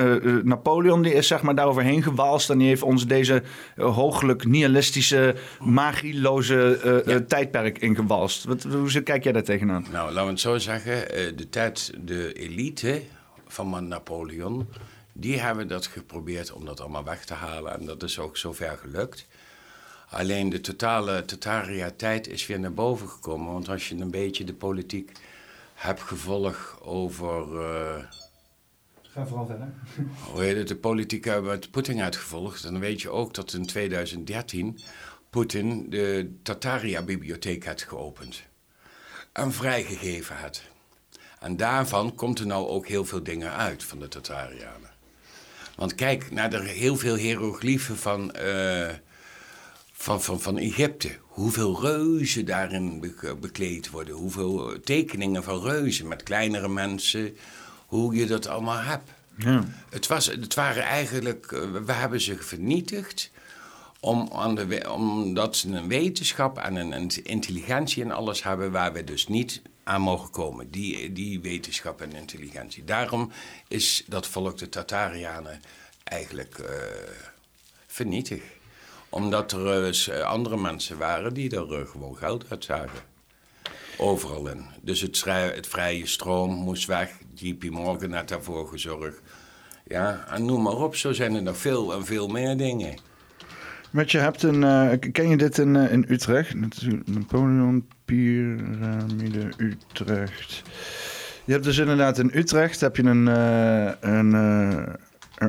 Napoleon 0.63 1.01
die 1.01 1.13
is 1.13 1.27
zeg 1.27 1.41
maar 1.41 1.55
daaroverheen 1.55 2.03
gewalst. 2.03 2.49
En 2.49 2.57
die 2.57 2.67
heeft 2.67 2.81
ons 2.81 3.07
deze 3.07 3.43
uh, 3.77 3.95
hooglijk 3.95 4.45
nihilistische, 4.45 5.35
magieloze 5.59 6.79
eh, 6.83 7.15
eh, 7.15 7.21
tijdperk 7.25 7.77
ingewalst. 7.77 8.43
Wat, 8.43 8.63
hoe 8.63 9.01
kijk 9.03 9.23
jij 9.23 9.31
daar 9.31 9.43
tegenaan? 9.43 9.85
Nou, 9.91 10.07
laten 10.07 10.23
we 10.23 10.29
het 10.29 10.39
zo 10.39 10.57
zeggen. 10.57 11.07
De 11.37 11.49
tijd, 11.49 11.93
de 12.01 12.33
elite 12.33 13.01
van 13.47 13.87
Napoleon... 13.87 14.67
die 15.13 15.39
hebben 15.39 15.67
dat 15.67 15.85
geprobeerd 15.85 16.51
om 16.51 16.65
dat 16.65 16.79
allemaal 16.79 17.03
weg 17.03 17.25
te 17.25 17.33
halen. 17.33 17.79
En 17.79 17.85
dat 17.85 18.03
is 18.03 18.19
ook 18.19 18.37
zover 18.37 18.77
gelukt. 18.81 19.27
Alleen 20.09 20.49
de 20.49 20.61
totale 20.61 21.25
Tataria-tijd 21.25 22.27
is 22.27 22.47
weer 22.47 22.59
naar 22.59 22.73
boven 22.73 23.09
gekomen. 23.09 23.53
Want 23.53 23.69
als 23.69 23.89
je 23.89 23.95
een 23.95 24.11
beetje 24.11 24.43
de 24.43 24.53
politiek 24.53 25.11
hebt 25.73 26.01
gevolgd 26.01 26.81
over... 26.81 27.47
Ga 29.13 29.25
vooral 29.27 29.45
verder. 29.45 29.73
hoe 30.31 30.41
heet 30.41 30.67
de 30.67 30.75
politiek 30.75 31.41
met 31.41 31.71
Poetin 31.71 32.01
uitgevolgd. 32.01 32.63
Dan 32.63 32.79
weet 32.79 33.01
je 33.01 33.09
ook 33.09 33.33
dat 33.33 33.53
in 33.53 33.65
2013 33.65 34.79
Poetin 35.29 35.89
de 35.89 36.33
Tataria-bibliotheek 36.43 37.65
had 37.65 37.81
geopend. 37.81 38.43
En 39.31 39.51
vrijgegeven 39.53 40.35
had. 40.35 40.63
En 41.39 41.57
daarvan 41.57 42.15
komt 42.15 42.39
er 42.39 42.45
nou 42.45 42.67
ook 42.67 42.87
heel 42.87 43.05
veel 43.05 43.23
dingen 43.23 43.51
uit 43.51 43.83
van 43.83 43.99
de 43.99 44.07
Tatarianen. 44.07 44.89
Want 45.75 45.95
kijk 45.95 46.31
naar 46.31 46.49
de 46.49 46.59
heel 46.59 46.95
veel 46.95 47.15
hieroglyphen 47.15 47.97
van, 47.97 48.31
eh, 48.31 48.89
van, 49.91 50.21
van, 50.21 50.41
van 50.41 50.57
Egypte. 50.57 51.17
Hoeveel 51.21 51.81
reuzen 51.81 52.45
daarin 52.45 52.99
be- 52.99 53.35
bekleed 53.39 53.89
worden. 53.89 54.15
Hoeveel 54.15 54.79
tekeningen 54.83 55.43
van 55.43 55.61
reuzen 55.61 56.07
met 56.07 56.23
kleinere 56.23 56.69
mensen. 56.69 57.35
Hoe 57.91 58.15
je 58.15 58.25
dat 58.25 58.47
allemaal 58.47 58.81
hebt. 58.81 59.09
Ja. 59.35 59.63
Het, 59.89 60.07
was, 60.07 60.25
het 60.25 60.53
waren 60.53 60.83
eigenlijk, 60.83 61.51
eh, 61.51 61.71
we 61.85 61.91
hebben 61.91 62.21
ze 62.21 62.37
vernietigd. 62.37 63.31
Om 63.99 64.29
aan 64.33 64.55
de, 64.55 64.91
omdat 64.91 65.55
ze 65.55 65.69
een 65.69 65.87
wetenschap 65.87 66.57
en 66.57 66.75
een, 66.75 67.11
intelligentie 67.23 68.03
en 68.03 68.11
alles 68.11 68.43
hebben 68.43 68.71
waar 68.71 68.93
we 68.93 69.03
dus 69.03 69.27
niet 69.27 69.61
aan 69.83 70.01
mogen 70.01 70.29
komen. 70.29 70.71
Die, 70.71 71.11
die 71.11 71.41
wetenschap 71.41 72.01
en 72.01 72.15
intelligentie. 72.15 72.83
Daarom 72.83 73.31
is 73.67 74.03
dat 74.07 74.27
volk 74.27 74.57
de 74.57 74.69
Tatarianen 74.69 75.61
eigenlijk 76.03 76.59
eh, 76.59 76.75
vernietigd. 77.87 78.45
Omdat 79.09 79.51
er 79.51 79.93
uh, 80.09 80.21
andere 80.21 80.57
mensen 80.57 80.97
waren 80.97 81.33
die 81.33 81.55
er 81.55 81.79
uh, 81.79 81.87
gewoon 81.87 82.17
geld 82.17 82.45
uit 82.49 82.63
zagen. 82.63 83.10
Overal 84.01 84.47
in. 84.47 84.65
Dus 84.81 85.01
het, 85.01 85.23
het 85.25 85.67
vrije 85.67 86.07
stroom 86.07 86.53
moest 86.53 86.87
weg. 86.87 87.11
JP 87.33 87.69
Morgan 87.69 88.11
had 88.11 88.27
daarvoor 88.27 88.67
gezorgd. 88.67 89.21
Ja, 89.85 90.25
en 90.29 90.45
noem 90.45 90.61
maar 90.61 90.75
op. 90.75 90.95
Zo 90.95 91.13
zijn 91.13 91.35
er 91.35 91.41
nog 91.41 91.57
veel 91.57 91.93
en 91.93 92.05
veel 92.05 92.27
meer 92.27 92.57
dingen. 92.57 92.95
Want 93.91 94.11
je 94.11 94.17
hebt 94.17 94.43
een, 94.43 94.61
uh, 94.61 94.91
ken 95.11 95.29
je 95.29 95.37
dit 95.37 95.57
in, 95.57 95.75
uh, 95.75 95.91
in 95.91 96.05
Utrecht? 96.07 96.55
Napoleon 97.05 97.87
Pyramide 98.05 99.51
Utrecht. 99.57 100.61
Je 101.45 101.51
hebt 101.51 101.63
dus 101.63 101.77
inderdaad 101.77 102.17
in 102.17 102.31
Utrecht 102.33 102.79
heb 102.81 102.95
je 102.95 103.03
een, 103.03 103.27
uh, 103.27 103.91
een, 103.99 104.31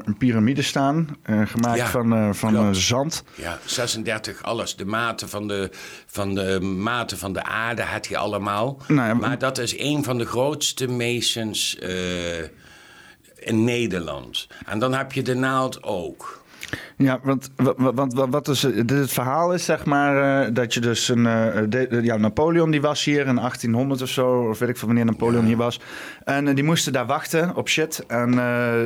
een 0.04 0.16
piramide 0.16 0.62
staan, 0.62 1.16
gemaakt 1.24 1.78
ja, 1.78 1.86
van, 1.86 2.34
van 2.34 2.74
zand. 2.74 3.24
Ja, 3.34 3.58
36 3.64 4.42
alles. 4.42 4.76
De 4.76 4.84
maten 4.84 5.28
van 5.28 5.48
de, 5.48 5.70
van 6.06 6.34
de, 6.34 6.60
maten 6.60 7.18
van 7.18 7.32
de 7.32 7.42
aarde 7.42 7.82
had 7.82 8.06
je 8.06 8.16
allemaal. 8.16 8.78
Nou 8.88 9.08
ja, 9.08 9.14
maar 9.14 9.38
dat 9.38 9.58
is 9.58 9.78
een 9.78 10.04
van 10.04 10.18
de 10.18 10.26
grootste 10.26 10.88
masons 10.88 11.78
in 13.44 13.64
Nederland. 13.64 14.46
En 14.66 14.78
dan 14.78 14.94
heb 14.94 15.12
je 15.12 15.22
de 15.22 15.34
naald 15.34 15.82
ook. 15.82 16.41
Ja, 16.96 17.20
want 17.22 17.50
wat, 17.56 18.12
wat, 18.30 18.48
is, 18.48 18.60
dit 18.60 18.90
het 18.90 19.12
verhaal 19.12 19.54
is, 19.54 19.64
zeg 19.64 19.84
maar, 19.84 20.46
uh, 20.46 20.54
dat 20.54 20.74
je 20.74 20.80
dus 20.80 21.08
een. 21.08 21.24
Uh, 21.24 22.04
ja, 22.04 22.16
Napoleon 22.16 22.70
die 22.70 22.80
was 22.80 23.04
hier 23.04 23.26
in 23.26 23.34
1800 23.34 24.02
of 24.02 24.08
zo, 24.08 24.48
of 24.48 24.58
weet 24.58 24.68
ik 24.68 24.76
van 24.76 24.88
wanneer 24.88 25.04
Napoleon 25.04 25.44
hier 25.44 25.56
was. 25.56 25.80
En 26.24 26.46
uh, 26.46 26.54
die 26.54 26.64
moesten 26.64 26.92
daar 26.92 27.06
wachten 27.06 27.56
op 27.56 27.68
shit. 27.68 28.04
En 28.06 28.30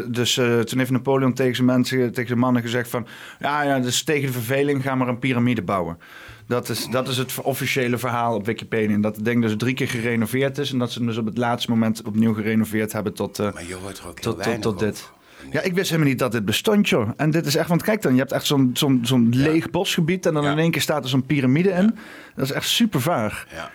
dus 0.09 0.35
toen 0.65 0.79
heeft 0.79 0.91
Napoleon 0.91 1.35
tegen 1.35 1.55
zijn 1.55 1.67
mensen, 1.67 2.13
tegen 2.13 2.27
zijn 2.27 2.39
mannen 2.39 2.63
gezegd: 2.63 2.91
van 2.91 3.07
ja, 3.39 3.63
ja, 3.63 3.79
dus 3.79 4.03
tegen 4.03 4.27
de 4.27 4.33
verveling 4.33 4.83
gaan 4.83 4.99
we 4.99 5.05
een 5.05 5.19
piramide 5.19 5.63
bouwen. 5.63 5.99
Dat 6.47 6.69
is, 6.69 6.87
dat 6.91 7.09
is 7.09 7.17
het 7.17 7.41
officiële 7.43 7.99
verhaal 7.99 8.35
op 8.35 8.47
Wikipedia. 8.47 8.95
En 8.95 9.01
dat 9.01 9.17
het 9.17 9.25
ding 9.25 9.43
dus 9.43 9.57
drie 9.57 9.75
keer 9.75 9.89
gerenoveerd 9.89 10.59
is. 10.59 10.73
En 10.73 10.79
dat 10.79 10.93
ze 10.93 10.99
hem 10.99 11.07
dus 11.07 11.17
op 11.17 11.27
het 11.27 11.39
laatste 11.39 11.71
moment 11.71 12.03
opnieuw 12.03 12.35
gerenoveerd 12.35 12.93
hebben 12.93 13.15
tot, 13.15 13.39
maar 13.39 13.67
je 13.67 13.75
hoort 13.75 13.99
er 13.99 14.09
ook 14.09 14.21
tot, 14.21 14.43
tot, 14.43 14.63
tot 14.63 14.79
dit. 14.79 15.11
Ja, 15.51 15.61
ik 15.61 15.75
wist 15.75 15.91
helemaal 15.91 16.11
niet 16.11 16.19
dat 16.19 16.33
dit 16.33 16.45
bestond, 16.45 16.89
joh. 16.89 17.11
En 17.17 17.31
dit 17.31 17.47
is 17.47 17.57
echt, 17.57 17.69
want 17.69 17.83
kijk 17.83 18.03
dan, 18.03 18.13
je 18.13 18.19
hebt 18.19 18.33
echt 18.33 18.47
zo'n 18.47 18.71
zo'n 18.75 19.01
zo'n 19.03 19.29
leeg 19.35 19.71
bosgebied 19.71 20.27
en 20.27 20.35
dan 20.35 20.47
in 20.47 20.59
één 20.59 20.71
keer 20.71 20.83
staat 20.83 21.05
er 21.05 21.11
zo'n 21.11 21.27
piramide 21.27 21.71
in. 21.71 21.99
Dat 22.35 22.45
is 22.45 22.53
echt 22.53 22.69
super 22.69 23.01
vaag. 23.01 23.47
Ja. 23.55 23.71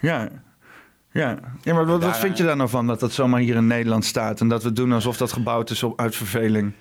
Ja. 0.00 0.28
Ja, 1.12 1.38
ja 1.62 1.74
maar 1.74 1.86
wat, 1.86 2.04
wat 2.04 2.18
vind 2.18 2.36
je 2.36 2.44
daar 2.44 2.56
nou 2.56 2.68
van 2.68 2.86
dat 2.86 3.00
dat 3.00 3.12
zomaar 3.12 3.40
hier 3.40 3.56
in 3.56 3.66
Nederland 3.66 4.04
staat 4.04 4.40
en 4.40 4.48
dat 4.48 4.62
we 4.62 4.72
doen 4.72 4.92
alsof 4.92 5.16
dat 5.16 5.32
gebouwd 5.32 5.70
is 5.70 5.82
op, 5.82 6.00
uit 6.00 6.16
verveling? 6.16 6.72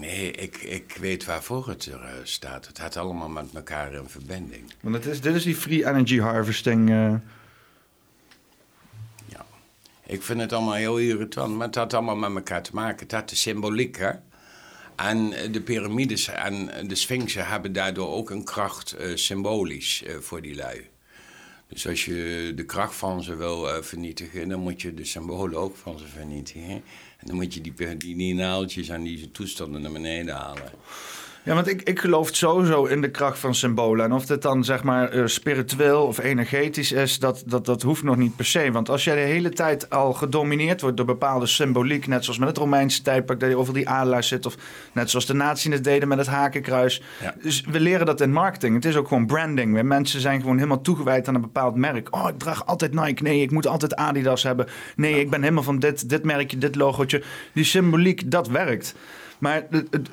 Nee, 0.00 0.30
ik, 0.30 0.56
ik 0.56 0.96
weet 1.00 1.24
waarvoor 1.24 1.68
het 1.68 1.86
er 1.86 2.00
uh, 2.00 2.08
staat. 2.22 2.66
Het 2.66 2.78
had 2.78 2.96
allemaal 2.96 3.28
met 3.28 3.46
elkaar 3.54 3.92
in 3.92 4.04
verbinding. 4.06 4.72
Want 4.80 4.94
het 4.94 5.06
is, 5.06 5.20
dit 5.20 5.34
is 5.34 5.42
die 5.42 5.54
free 5.54 5.86
energy 5.86 6.18
harvesting. 6.18 6.90
Uh... 6.90 7.14
Ik 10.06 10.22
vind 10.22 10.40
het 10.40 10.52
allemaal 10.52 10.74
heel 10.74 10.98
irritant, 10.98 11.56
maar 11.56 11.66
het 11.66 11.74
had 11.74 11.94
allemaal 11.94 12.16
met 12.16 12.34
elkaar 12.34 12.62
te 12.62 12.74
maken. 12.74 13.02
Het 13.02 13.12
had 13.12 13.28
de 13.28 13.36
symboliek, 13.36 13.98
hè. 13.98 14.10
En 14.96 15.52
de 15.52 15.60
piramides 15.60 16.28
en 16.28 16.70
de 16.88 16.94
sphinxen 16.94 17.46
hebben 17.46 17.72
daardoor 17.72 18.08
ook 18.08 18.30
een 18.30 18.44
kracht 18.44 18.96
uh, 19.00 19.16
symbolisch 19.16 20.02
voor 20.20 20.42
die 20.42 20.54
lui. 20.54 20.88
Dus 21.68 21.88
als 21.88 22.04
je 22.04 22.52
de 22.54 22.64
kracht 22.64 22.94
van 22.94 23.22
ze 23.22 23.36
wil 23.36 23.82
vernietigen, 23.82 24.48
dan 24.48 24.60
moet 24.60 24.82
je 24.82 24.94
de 24.94 25.04
symbolen 25.04 25.58
ook 25.58 25.76
van 25.76 25.98
ze 25.98 26.06
vernietigen. 26.06 26.70
En 27.18 27.26
dan 27.26 27.34
moet 27.36 27.54
je 27.54 27.60
die, 27.60 27.96
die, 27.96 28.16
die 28.16 28.34
naaltjes 28.34 28.88
en 28.88 29.02
die 29.02 29.30
toestanden 29.30 29.82
naar 29.82 29.92
beneden 29.92 30.34
halen. 30.34 30.70
Ja, 31.44 31.54
want 31.54 31.68
ik, 31.68 31.82
ik 31.82 32.00
geloof 32.00 32.28
sowieso 32.32 32.84
in 32.84 33.00
de 33.00 33.10
kracht 33.10 33.38
van 33.38 33.54
symbolen. 33.54 34.04
En 34.04 34.12
of 34.12 34.26
dit 34.26 34.42
dan 34.42 34.64
zeg 34.64 34.82
maar 34.82 35.14
uh, 35.14 35.26
spiritueel 35.26 36.06
of 36.06 36.18
energetisch 36.18 36.92
is, 36.92 37.18
dat, 37.18 37.42
dat, 37.46 37.64
dat 37.66 37.82
hoeft 37.82 38.02
nog 38.02 38.16
niet 38.16 38.36
per 38.36 38.44
se. 38.44 38.72
Want 38.72 38.88
als 38.88 39.04
jij 39.04 39.14
de 39.14 39.20
hele 39.20 39.50
tijd 39.50 39.90
al 39.90 40.12
gedomineerd 40.12 40.80
wordt 40.80 40.96
door 40.96 41.06
bepaalde 41.06 41.46
symboliek, 41.46 42.06
net 42.06 42.24
zoals 42.24 42.38
met 42.38 42.48
het 42.48 42.56
Romeinse 42.56 43.02
tijdperk, 43.02 43.40
dat 43.40 43.48
je 43.48 43.56
over 43.56 43.74
die 43.74 43.88
adelaar 43.88 44.24
zit, 44.24 44.46
of 44.46 44.56
net 44.92 45.10
zoals 45.10 45.26
de 45.26 45.34
nazi's 45.34 45.72
het 45.72 45.84
deden 45.84 46.08
met 46.08 46.18
het 46.18 46.26
hakenkruis. 46.26 47.02
Ja. 47.20 47.34
Dus 47.42 47.64
we 47.70 47.80
leren 47.80 48.06
dat 48.06 48.20
in 48.20 48.32
marketing. 48.32 48.74
Het 48.74 48.84
is 48.84 48.96
ook 48.96 49.08
gewoon 49.08 49.26
branding. 49.26 49.82
Mensen 49.82 50.20
zijn 50.20 50.40
gewoon 50.40 50.56
helemaal 50.56 50.80
toegewijd 50.80 51.28
aan 51.28 51.34
een 51.34 51.40
bepaald 51.40 51.74
merk. 51.74 52.14
Oh, 52.14 52.28
ik 52.28 52.38
draag 52.38 52.66
altijd 52.66 52.94
Nike. 52.94 53.22
Nee, 53.22 53.42
ik 53.42 53.50
moet 53.50 53.66
altijd 53.66 53.94
Adidas 53.94 54.42
hebben. 54.42 54.66
Nee, 54.96 55.20
ik 55.20 55.30
ben 55.30 55.42
helemaal 55.42 55.62
van 55.62 55.78
dit, 55.78 56.08
dit 56.08 56.24
merkje, 56.24 56.58
dit 56.58 56.74
logootje. 56.74 57.22
Die 57.52 57.64
symboliek, 57.64 58.30
dat 58.30 58.48
werkt. 58.48 58.94
Maar 59.38 59.66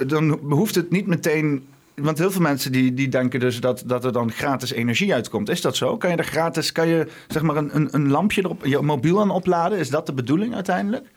dan 0.08 0.40
hoeft 0.40 0.76
het 0.76 0.90
niet 0.90 1.08
meteen 1.08 1.68
want 1.96 2.18
heel 2.18 2.32
veel 2.32 2.42
mensen 2.42 2.72
die, 2.72 2.94
die 2.94 3.10
denken 3.10 3.40
dus 3.40 3.60
dat, 3.60 3.84
dat 3.86 4.06
er 4.06 4.12
dan 4.12 4.32
gratis 4.32 4.72
energie 4.72 5.14
uitkomt. 5.14 5.50
Is 5.50 5.62
dat 5.62 5.76
zo? 5.76 5.98
Kan 5.98 6.10
je 6.10 6.16
er 6.16 6.24
gratis, 6.24 6.72
kan 6.72 6.88
je 6.88 7.08
zeg 7.28 7.42
maar 7.42 7.56
een, 7.56 7.76
een, 7.76 7.88
een 7.92 8.10
lampje 8.10 8.42
erop, 8.44 8.66
je 8.66 8.82
mobiel 8.82 9.20
aan 9.20 9.30
opladen? 9.30 9.78
Is 9.78 9.90
dat 9.90 10.06
de 10.06 10.14
bedoeling 10.14 10.56
uiteindelijk? 10.56 11.08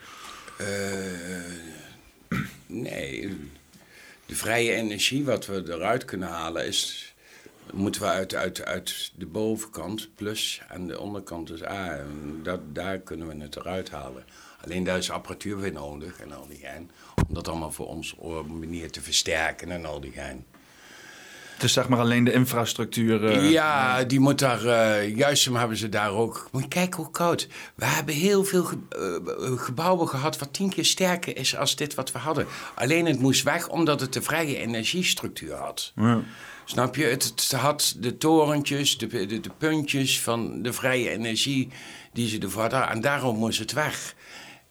Uh, 0.60 0.66
nee. 2.66 3.36
De 4.26 4.34
vrije 4.34 4.72
energie 4.72 5.24
wat 5.24 5.46
we 5.46 5.62
eruit 5.66 6.04
kunnen 6.04 6.28
halen 6.28 6.66
is, 6.66 7.14
moeten 7.72 8.00
we 8.00 8.06
uit, 8.06 8.34
uit, 8.34 8.64
uit 8.64 9.12
de 9.14 9.26
bovenkant 9.26 10.08
plus 10.14 10.62
en 10.68 10.86
de 10.86 11.00
onderkant 11.00 11.46
dus 11.46 11.64
A. 11.64 11.98
dat, 12.42 12.60
daar 12.72 12.98
kunnen 12.98 13.26
we 13.28 13.42
het 13.42 13.56
eruit 13.56 13.90
halen. 13.90 14.24
Alleen 14.64 14.84
daar 14.84 14.98
is 14.98 15.10
apparatuur 15.10 15.60
weer 15.60 15.72
nodig 15.72 16.20
en 16.20 16.32
al 16.32 16.46
die 16.46 16.58
gein. 16.58 16.90
Om 17.28 17.34
dat 17.34 17.48
allemaal 17.48 17.72
voor 17.72 17.86
ons 17.86 18.16
manier 18.48 18.90
te 18.90 19.00
versterken 19.00 19.70
en 19.70 19.84
al 19.84 20.00
die 20.00 20.12
gein. 20.12 20.44
Dus 21.58 21.72
zeg 21.72 21.88
maar 21.88 21.98
alleen 21.98 22.24
de 22.24 22.32
infrastructuur. 22.32 23.22
Uh, 23.22 23.50
ja, 23.50 24.04
die 24.04 24.20
moet 24.20 24.38
daar. 24.38 24.64
Uh, 24.64 25.16
juist 25.16 25.44
hebben 25.44 25.76
ze 25.76 25.88
daar 25.88 26.10
ook. 26.10 26.48
Moet 26.52 26.62
je 26.62 26.68
kijken 26.68 27.02
hoe 27.02 27.10
koud. 27.10 27.48
We 27.74 27.84
hebben 27.84 28.14
heel 28.14 28.44
veel 28.44 28.64
ge, 28.64 28.76
uh, 28.98 29.58
gebouwen 29.60 30.08
gehad. 30.08 30.38
wat 30.38 30.52
tien 30.52 30.68
keer 30.68 30.84
sterker 30.84 31.36
is 31.36 31.56
als 31.56 31.76
dit 31.76 31.94
wat 31.94 32.12
we 32.12 32.18
hadden. 32.18 32.46
Alleen 32.74 33.06
het 33.06 33.20
moest 33.20 33.42
weg 33.42 33.68
omdat 33.68 34.00
het 34.00 34.12
de 34.12 34.22
vrije 34.22 34.56
energiestructuur 34.58 35.54
had. 35.54 35.92
Ja. 35.96 36.20
Snap 36.64 36.96
je? 36.96 37.04
Het, 37.04 37.24
het, 37.24 37.52
had 37.52 37.96
de 37.98 38.18
torentjes, 38.18 38.98
de, 38.98 39.06
de, 39.06 39.40
de, 39.40 39.50
puntjes 39.58 40.20
van 40.20 40.62
de 40.62 40.72
vrije 40.72 41.10
energie 41.10 41.68
die 42.12 42.28
ze 42.28 42.38
ervoor 42.38 42.60
hadden. 42.60 42.88
En 42.88 43.00
daarom 43.00 43.36
moest 43.36 43.58
het 43.58 43.72
weg. 43.72 44.14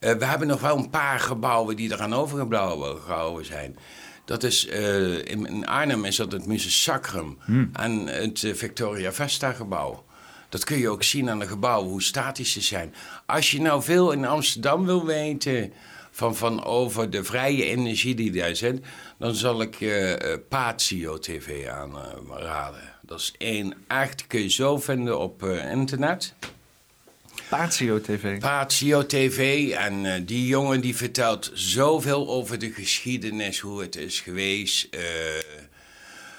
Uh, 0.04 0.12
we 0.12 0.24
hebben 0.24 0.48
nog 0.48 0.60
wel 0.60 0.76
een 0.76 0.90
paar 0.90 1.20
gebouwen 1.20 1.76
die 1.76 1.92
eraan 1.92 2.14
overgehouden 2.14 3.46
zijn. 3.46 3.78
Dat 4.24 4.42
is, 4.42 4.66
uh, 4.66 5.14
in, 5.14 5.46
in, 5.46 5.66
Arnhem 5.66 6.04
is 6.04 6.16
dat 6.16 6.32
het 6.32 6.46
Museum 6.46 6.70
Sacrum 6.70 7.38
hmm. 7.44 7.70
en 7.72 8.06
het 8.06 8.42
uh, 8.42 8.54
Victoria 8.54 9.12
Vesta 9.12 9.52
gebouw. 9.52 10.04
Dat 10.48 10.64
kun 10.64 10.78
je 10.78 10.88
ook 10.88 11.02
zien 11.02 11.30
aan 11.30 11.38
de 11.38 11.46
gebouwen, 11.46 11.90
hoe 11.90 12.02
statisch 12.02 12.52
ze 12.52 12.60
zijn. 12.60 12.94
Als 13.26 13.50
je 13.50 13.60
nou 13.60 13.82
veel 13.82 14.12
in 14.12 14.24
Amsterdam 14.24 14.86
wil 14.86 15.06
weten 15.06 15.72
van, 16.10 16.36
van 16.36 16.64
over 16.64 17.10
de 17.10 17.24
vrije 17.24 17.64
energie 17.64 18.14
die 18.14 18.32
daar 18.32 18.56
zit... 18.56 18.84
dan 19.18 19.34
zal 19.34 19.60
ik 19.60 19.74
je 19.74 20.20
uh, 20.24 20.48
Patio 20.48 21.18
TV 21.18 21.68
aanraden. 21.68 22.82
dat 23.02 23.18
is 23.18 23.34
één 23.38 23.74
echt, 23.88 24.26
kun 24.26 24.40
je 24.40 24.50
zo 24.50 24.78
vinden 24.78 25.18
op 25.18 25.42
internet... 25.70 26.34
Patio 27.48 28.00
TV. 28.00 28.38
Patio 28.38 29.06
TV. 29.06 29.70
En 29.70 30.04
uh, 30.04 30.12
die 30.22 30.46
jongen 30.46 30.80
die 30.80 30.96
vertelt 30.96 31.50
zoveel 31.54 32.28
over 32.28 32.58
de 32.58 32.72
geschiedenis, 32.72 33.58
hoe 33.58 33.80
het 33.80 33.96
is 33.96 34.20
geweest. 34.20 34.88
Uh, 34.90 35.00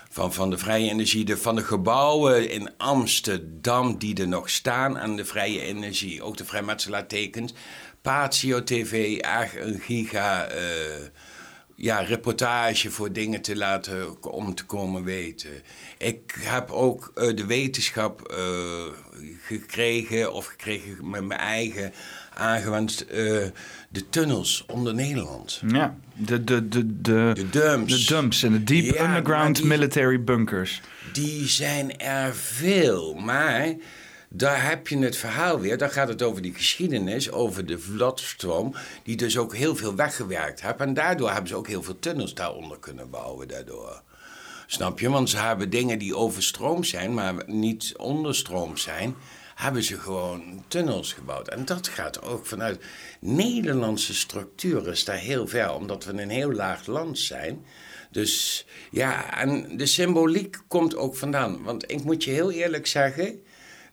van, 0.09 0.33
van 0.33 0.49
de 0.49 0.57
vrije 0.57 0.89
energie, 0.89 1.25
de, 1.25 1.37
van 1.37 1.55
de 1.55 1.63
gebouwen 1.63 2.49
in 2.49 2.77
Amsterdam 2.77 3.97
die 3.97 4.21
er 4.21 4.27
nog 4.27 4.49
staan 4.49 4.99
aan 4.99 5.15
de 5.15 5.25
vrije 5.25 5.61
energie. 5.61 6.23
Ook 6.23 6.37
de 6.37 6.45
vrijmetselaartekens. 6.45 7.53
Patio 8.01 8.63
TV, 8.63 9.17
echt 9.17 9.55
een 9.55 9.79
giga... 9.79 10.51
Uh, 10.51 10.57
ja, 11.75 11.99
reportage 11.99 12.91
voor 12.91 13.11
dingen 13.11 13.41
te 13.41 13.55
laten 13.55 14.23
om 14.23 14.55
te 14.55 14.65
komen 14.65 15.03
weten. 15.03 15.49
Ik 15.97 16.35
heb 16.39 16.71
ook 16.71 17.11
uh, 17.15 17.35
de 17.35 17.45
wetenschap 17.45 18.35
uh, 18.37 18.37
gekregen, 19.41 20.33
of 20.33 20.45
gekregen 20.45 21.09
met 21.09 21.23
mijn 21.23 21.39
eigen 21.39 21.93
aangewend, 22.33 23.05
uh, 23.11 23.15
de 23.89 24.09
tunnels 24.09 24.63
onder 24.67 24.93
Nederland. 24.93 25.61
Ja, 25.67 25.97
de, 26.13 26.43
de, 26.43 26.67
de, 26.67 27.01
de, 27.01 27.31
de 27.33 27.49
dumps. 27.49 28.05
De 28.07 28.13
dumps 28.13 28.43
en 28.43 28.51
de 28.51 28.63
deep 28.63 28.93
ja, 28.93 29.05
underground 29.05 29.55
die, 29.55 29.65
military 29.65 30.23
bunkers. 30.23 30.81
Die 31.13 31.47
zijn 31.47 31.99
er 31.99 32.35
veel, 32.35 33.13
maar 33.13 33.75
daar 34.37 34.67
heb 34.69 34.87
je 34.87 34.97
het 34.97 35.17
verhaal 35.17 35.59
weer. 35.59 35.77
Dan 35.77 35.89
gaat 35.89 36.07
het 36.07 36.21
over 36.21 36.41
die 36.41 36.53
geschiedenis, 36.53 37.31
over 37.31 37.65
de 37.65 37.79
vlotstroom, 37.79 38.75
die 39.03 39.15
dus 39.15 39.37
ook 39.37 39.55
heel 39.55 39.75
veel 39.75 39.95
weggewerkt 39.95 40.61
heeft. 40.61 40.79
En 40.79 40.93
daardoor 40.93 41.29
hebben 41.29 41.47
ze 41.47 41.55
ook 41.55 41.67
heel 41.67 41.83
veel 41.83 41.99
tunnels 41.99 42.33
daaronder 42.33 42.79
kunnen 42.79 43.09
bouwen 43.09 43.47
daardoor. 43.47 44.01
Snap 44.67 44.99
je? 44.99 45.09
Want 45.09 45.29
ze 45.29 45.37
hebben 45.37 45.69
dingen 45.69 45.99
die 45.99 46.15
overstroomd 46.15 46.87
zijn, 46.87 47.13
maar 47.13 47.33
niet 47.45 47.93
onderstroomd 47.97 48.79
zijn, 48.79 49.15
hebben 49.55 49.83
ze 49.83 49.99
gewoon 49.99 50.63
tunnels 50.67 51.13
gebouwd. 51.13 51.47
En 51.47 51.65
dat 51.65 51.87
gaat 51.87 52.21
ook 52.21 52.45
vanuit 52.45 52.83
Nederlandse 53.19 54.13
structuren 54.13 54.91
is 54.91 55.03
daar 55.03 55.17
heel 55.17 55.47
ver, 55.47 55.73
omdat 55.73 56.05
we 56.05 56.21
een 56.21 56.29
heel 56.29 56.51
laag 56.51 56.85
land 56.85 57.19
zijn. 57.19 57.65
Dus 58.11 58.65
ja, 58.91 59.37
en 59.37 59.77
de 59.77 59.85
symboliek 59.85 60.57
komt 60.67 60.95
ook 60.95 61.15
vandaan. 61.15 61.63
Want 61.63 61.91
ik 61.91 62.03
moet 62.03 62.23
je 62.23 62.31
heel 62.31 62.51
eerlijk 62.51 62.87
zeggen, 62.87 63.43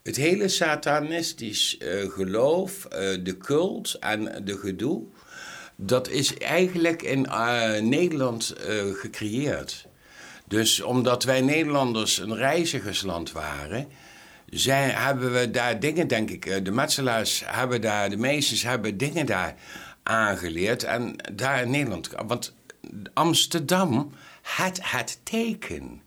het 0.03 0.17
hele 0.17 0.49
satanistisch 0.49 1.79
uh, 1.79 2.11
geloof, 2.11 2.85
uh, 2.85 2.91
de 3.23 3.37
cult 3.38 3.95
en 4.01 4.43
de 4.45 4.59
gedoe, 4.59 5.03
dat 5.77 6.09
is 6.09 6.38
eigenlijk 6.38 7.03
in 7.03 7.27
uh, 7.29 7.79
Nederland 7.81 8.55
gecreëerd. 8.93 9.87
Dus 10.49 10.81
omdat 10.81 11.25
wij 11.25 11.41
Nederlanders 11.41 12.19
een 12.19 12.37
reizigersland 12.37 13.33
waren, 13.33 13.88
hebben 14.67 15.33
we 15.33 15.51
daar 15.51 15.81
dingen, 15.81 16.09
denk 16.09 16.31
ik, 16.31 16.65
de 16.65 16.71
metselaars 16.71 17.43
hebben 17.47 17.81
daar, 17.81 18.11
de 18.11 18.17
meesters 18.17 18.62
hebben 18.62 18.97
dingen 18.97 19.27
daar 19.27 19.55
aangeleerd. 20.03 20.85
En 20.85 21.17
daar 21.33 21.62
in 21.62 21.71
Nederland, 21.71 22.11
want 22.27 22.55
Amsterdam 23.15 24.12
had 24.43 24.79
het 24.83 25.19
teken. 25.23 26.02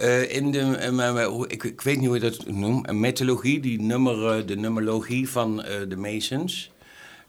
Uh, 0.00 0.32
in 0.34 0.50
de, 0.50 0.90
uh, 0.92 1.40
ik, 1.46 1.64
ik, 1.64 1.80
weet 1.80 1.96
niet 1.96 2.06
hoe 2.06 2.14
je 2.14 2.30
dat 2.30 2.46
noemt, 2.46 2.88
een 2.88 3.00
methodologie, 3.00 3.60
die 3.60 3.80
nummer, 3.80 4.46
de 4.46 4.56
numerologie 4.56 5.28
van 5.28 5.56
de 5.88 5.96
Masons. 5.96 6.70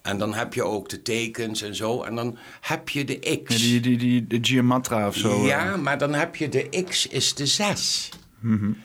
En 0.01 0.17
dan 0.17 0.33
heb 0.33 0.53
je 0.53 0.63
ook 0.63 0.89
de 0.89 1.01
tekens 1.01 1.61
en 1.61 1.75
zo. 1.75 2.03
En 2.03 2.15
dan 2.15 2.37
heb 2.61 2.89
je 2.89 3.03
de 3.03 3.41
X. 3.43 3.55
Ja, 3.55 3.57
die, 3.57 3.79
die, 3.79 3.97
die, 3.97 4.27
de 4.27 4.39
Geomatra 4.41 5.07
of 5.07 5.15
zo. 5.15 5.45
Ja, 5.45 5.77
maar 5.77 5.97
dan 5.97 6.13
heb 6.13 6.35
je 6.35 6.49
de 6.49 6.83
X 6.89 7.07
is 7.07 7.33
de 7.33 7.45
6. 7.45 8.09
Mm 8.39 8.57
-hmm. 8.57 8.77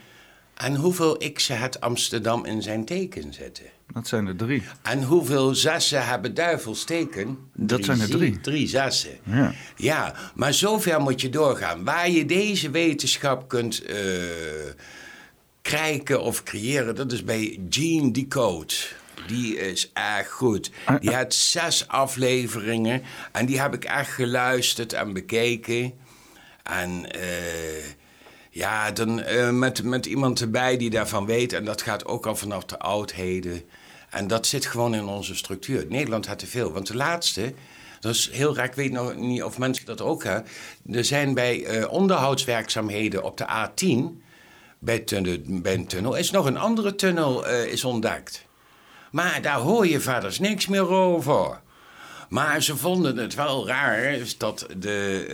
En 0.54 0.74
hoeveel 0.74 1.16
X'en 1.32 1.58
had 1.58 1.80
Amsterdam 1.80 2.44
in 2.44 2.62
zijn 2.62 2.84
teken 2.84 3.32
zitten? 3.32 3.64
Dat 3.92 4.08
zijn 4.08 4.26
er 4.26 4.36
drie. 4.36 4.62
En 4.82 5.02
hoeveel 5.02 5.54
zessen 5.54 6.06
hebben 6.06 6.34
duivelsteken? 6.34 7.38
Dat 7.54 7.84
zijn 7.84 8.00
er 8.00 8.10
drie. 8.10 8.40
Drie 8.40 8.68
zessen. 8.68 9.18
Ja. 9.24 9.52
ja, 9.76 10.14
maar 10.34 10.54
zover 10.54 11.00
moet 11.00 11.20
je 11.20 11.28
doorgaan. 11.28 11.84
Waar 11.84 12.10
je 12.10 12.24
deze 12.24 12.70
wetenschap 12.70 13.48
kunt 13.48 13.90
uh, 13.90 13.96
krijgen 15.62 16.22
of 16.22 16.42
creëren, 16.42 16.94
dat 16.94 17.12
is 17.12 17.24
bij 17.24 17.60
Gene 17.68 18.10
Decode. 18.10 18.74
Die 19.26 19.56
is 19.56 19.90
erg 19.92 20.30
goed. 20.30 20.70
Ah, 20.84 21.00
die 21.00 21.14
had 21.14 21.34
zes 21.34 21.88
afleveringen 21.88 23.02
en 23.32 23.46
die 23.46 23.60
heb 23.60 23.74
ik 23.74 23.84
echt 23.84 24.10
geluisterd 24.10 24.92
en 24.92 25.12
bekeken. 25.12 25.92
En 26.62 26.90
uh, 27.16 27.22
ja, 28.54 28.90
dan 28.90 29.20
uh, 29.20 29.50
met, 29.50 29.82
met 29.82 30.06
iemand 30.06 30.40
erbij 30.40 30.76
die 30.76 30.90
daarvan 30.90 31.26
weet. 31.26 31.52
En 31.52 31.64
dat 31.64 31.82
gaat 31.82 32.06
ook 32.06 32.26
al 32.26 32.36
vanaf 32.36 32.64
de 32.64 32.78
oudheden. 32.78 33.62
En 34.10 34.26
dat 34.26 34.46
zit 34.46 34.66
gewoon 34.66 34.94
in 34.94 35.04
onze 35.04 35.34
structuur. 35.34 35.86
Nederland 35.88 36.26
had 36.26 36.38
te 36.38 36.46
veel. 36.46 36.72
Want 36.72 36.86
de 36.86 36.96
laatste, 36.96 37.54
dat 38.00 38.14
is 38.14 38.30
heel 38.32 38.56
raar, 38.56 38.64
ik 38.64 38.74
weet 38.74 38.92
nog 38.92 39.16
niet 39.16 39.42
of 39.42 39.58
mensen 39.58 39.86
dat 39.86 40.00
ook 40.00 40.24
hebben. 40.24 40.50
Er 40.92 41.04
zijn 41.04 41.34
bij 41.34 41.78
uh, 41.78 41.92
onderhoudswerkzaamheden 41.92 43.22
op 43.22 43.36
de 43.36 43.46
A10, 43.46 44.22
bij, 44.78 44.98
tunnel, 44.98 45.36
bij 45.46 45.74
een 45.74 45.86
tunnel, 45.86 46.14
is 46.14 46.30
nog 46.30 46.46
een 46.46 46.58
andere 46.58 46.94
tunnel 46.94 47.48
uh, 47.48 47.64
is 47.64 47.84
ontdekt. 47.84 48.46
Maar 49.10 49.42
daar 49.42 49.58
hoor 49.58 49.86
je 49.86 50.00
verder 50.00 50.36
niks 50.40 50.66
meer 50.66 50.88
over. 50.88 51.60
Maar 52.34 52.62
ze 52.62 52.76
vonden 52.76 53.16
het 53.16 53.34
wel 53.34 53.66
raar 53.66 54.18
dat 54.38 54.66
de 54.78 55.26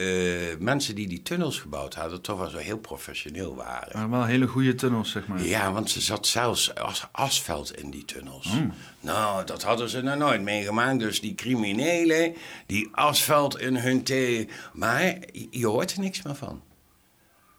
uh, 0.55 0.65
mensen 0.65 0.95
die 0.95 1.09
die 1.09 1.23
tunnels 1.23 1.59
gebouwd 1.59 1.95
hadden... 1.95 2.21
toch 2.21 2.39
wel 2.39 2.49
zo 2.49 2.57
heel 2.57 2.79
professioneel 2.79 3.55
waren. 3.55 3.99
Maar 3.99 4.11
wel 4.11 4.25
hele 4.25 4.47
goede 4.47 4.75
tunnels, 4.75 5.11
zeg 5.11 5.27
maar. 5.27 5.43
Ja, 5.43 5.73
want 5.73 5.91
ze 5.91 6.01
zat 6.01 6.27
zelfs 6.27 6.75
as 6.75 7.07
asfalt 7.13 7.77
in 7.77 7.91
die 7.91 8.05
tunnels. 8.05 8.47
Mm. 8.47 8.73
Nou, 9.01 9.45
dat 9.47 9.63
hadden 9.63 9.89
ze 9.89 10.03
nog 10.03 10.17
nooit 10.17 10.43
meegemaakt. 10.43 10.99
Dus 10.99 11.21
die 11.21 11.35
criminelen, 11.35 12.35
die 12.67 12.89
asfalt 12.93 13.59
in 13.59 13.77
hun 13.77 14.03
thee... 14.03 14.49
Maar 14.73 15.17
je 15.51 15.67
hoort 15.67 15.93
er 15.93 16.01
niks 16.01 16.23
meer 16.23 16.35
van. 16.35 16.63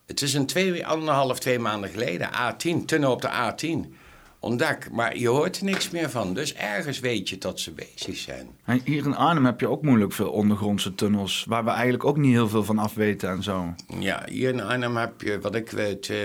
Het 0.06 0.22
is 0.22 0.34
een 0.34 0.46
twee, 0.46 0.88
anderhalf, 0.88 1.40
twee 1.40 1.60
maanden 1.60 1.90
geleden. 1.90 2.30
A10, 2.30 2.86
tunnel 2.86 3.12
op 3.12 3.22
de 3.22 3.30
A10 3.30 3.94
ontdek. 4.42 4.92
Maar 4.92 5.18
je 5.18 5.28
hoort 5.28 5.58
er 5.58 5.66
niks 5.66 5.90
meer 5.90 6.10
van. 6.10 6.34
Dus 6.34 6.54
ergens 6.54 7.00
weet 7.00 7.30
je 7.30 7.38
dat 7.38 7.60
ze 7.60 7.72
bezig 7.72 8.18
zijn. 8.18 8.48
En 8.66 8.82
hier 8.84 9.06
in 9.06 9.16
Arnhem 9.16 9.46
heb 9.46 9.60
je 9.60 9.68
ook 9.68 9.82
moeilijk 9.82 10.12
veel 10.12 10.30
ondergrondse 10.30 10.96
tunnels... 10.96 11.46
waar 11.48 11.64
we 11.64 11.70
eigenlijk 11.70 12.06
ook 12.06 12.18
niet 12.18 12.32
heel 12.32 12.50
veel 12.50 12.64
van 12.64 12.78
afweten 12.78 13.30
en 13.30 13.44
zo. 13.44 13.74
Ja, 14.00 14.26
hier 14.30 14.50
in 14.50 14.62
Arnhem 14.62 14.98
heb 14.98 15.22
je, 15.22 15.40
wat 15.40 15.56
ik 15.56 15.70
weet, 15.70 16.10
uh, 16.10 16.18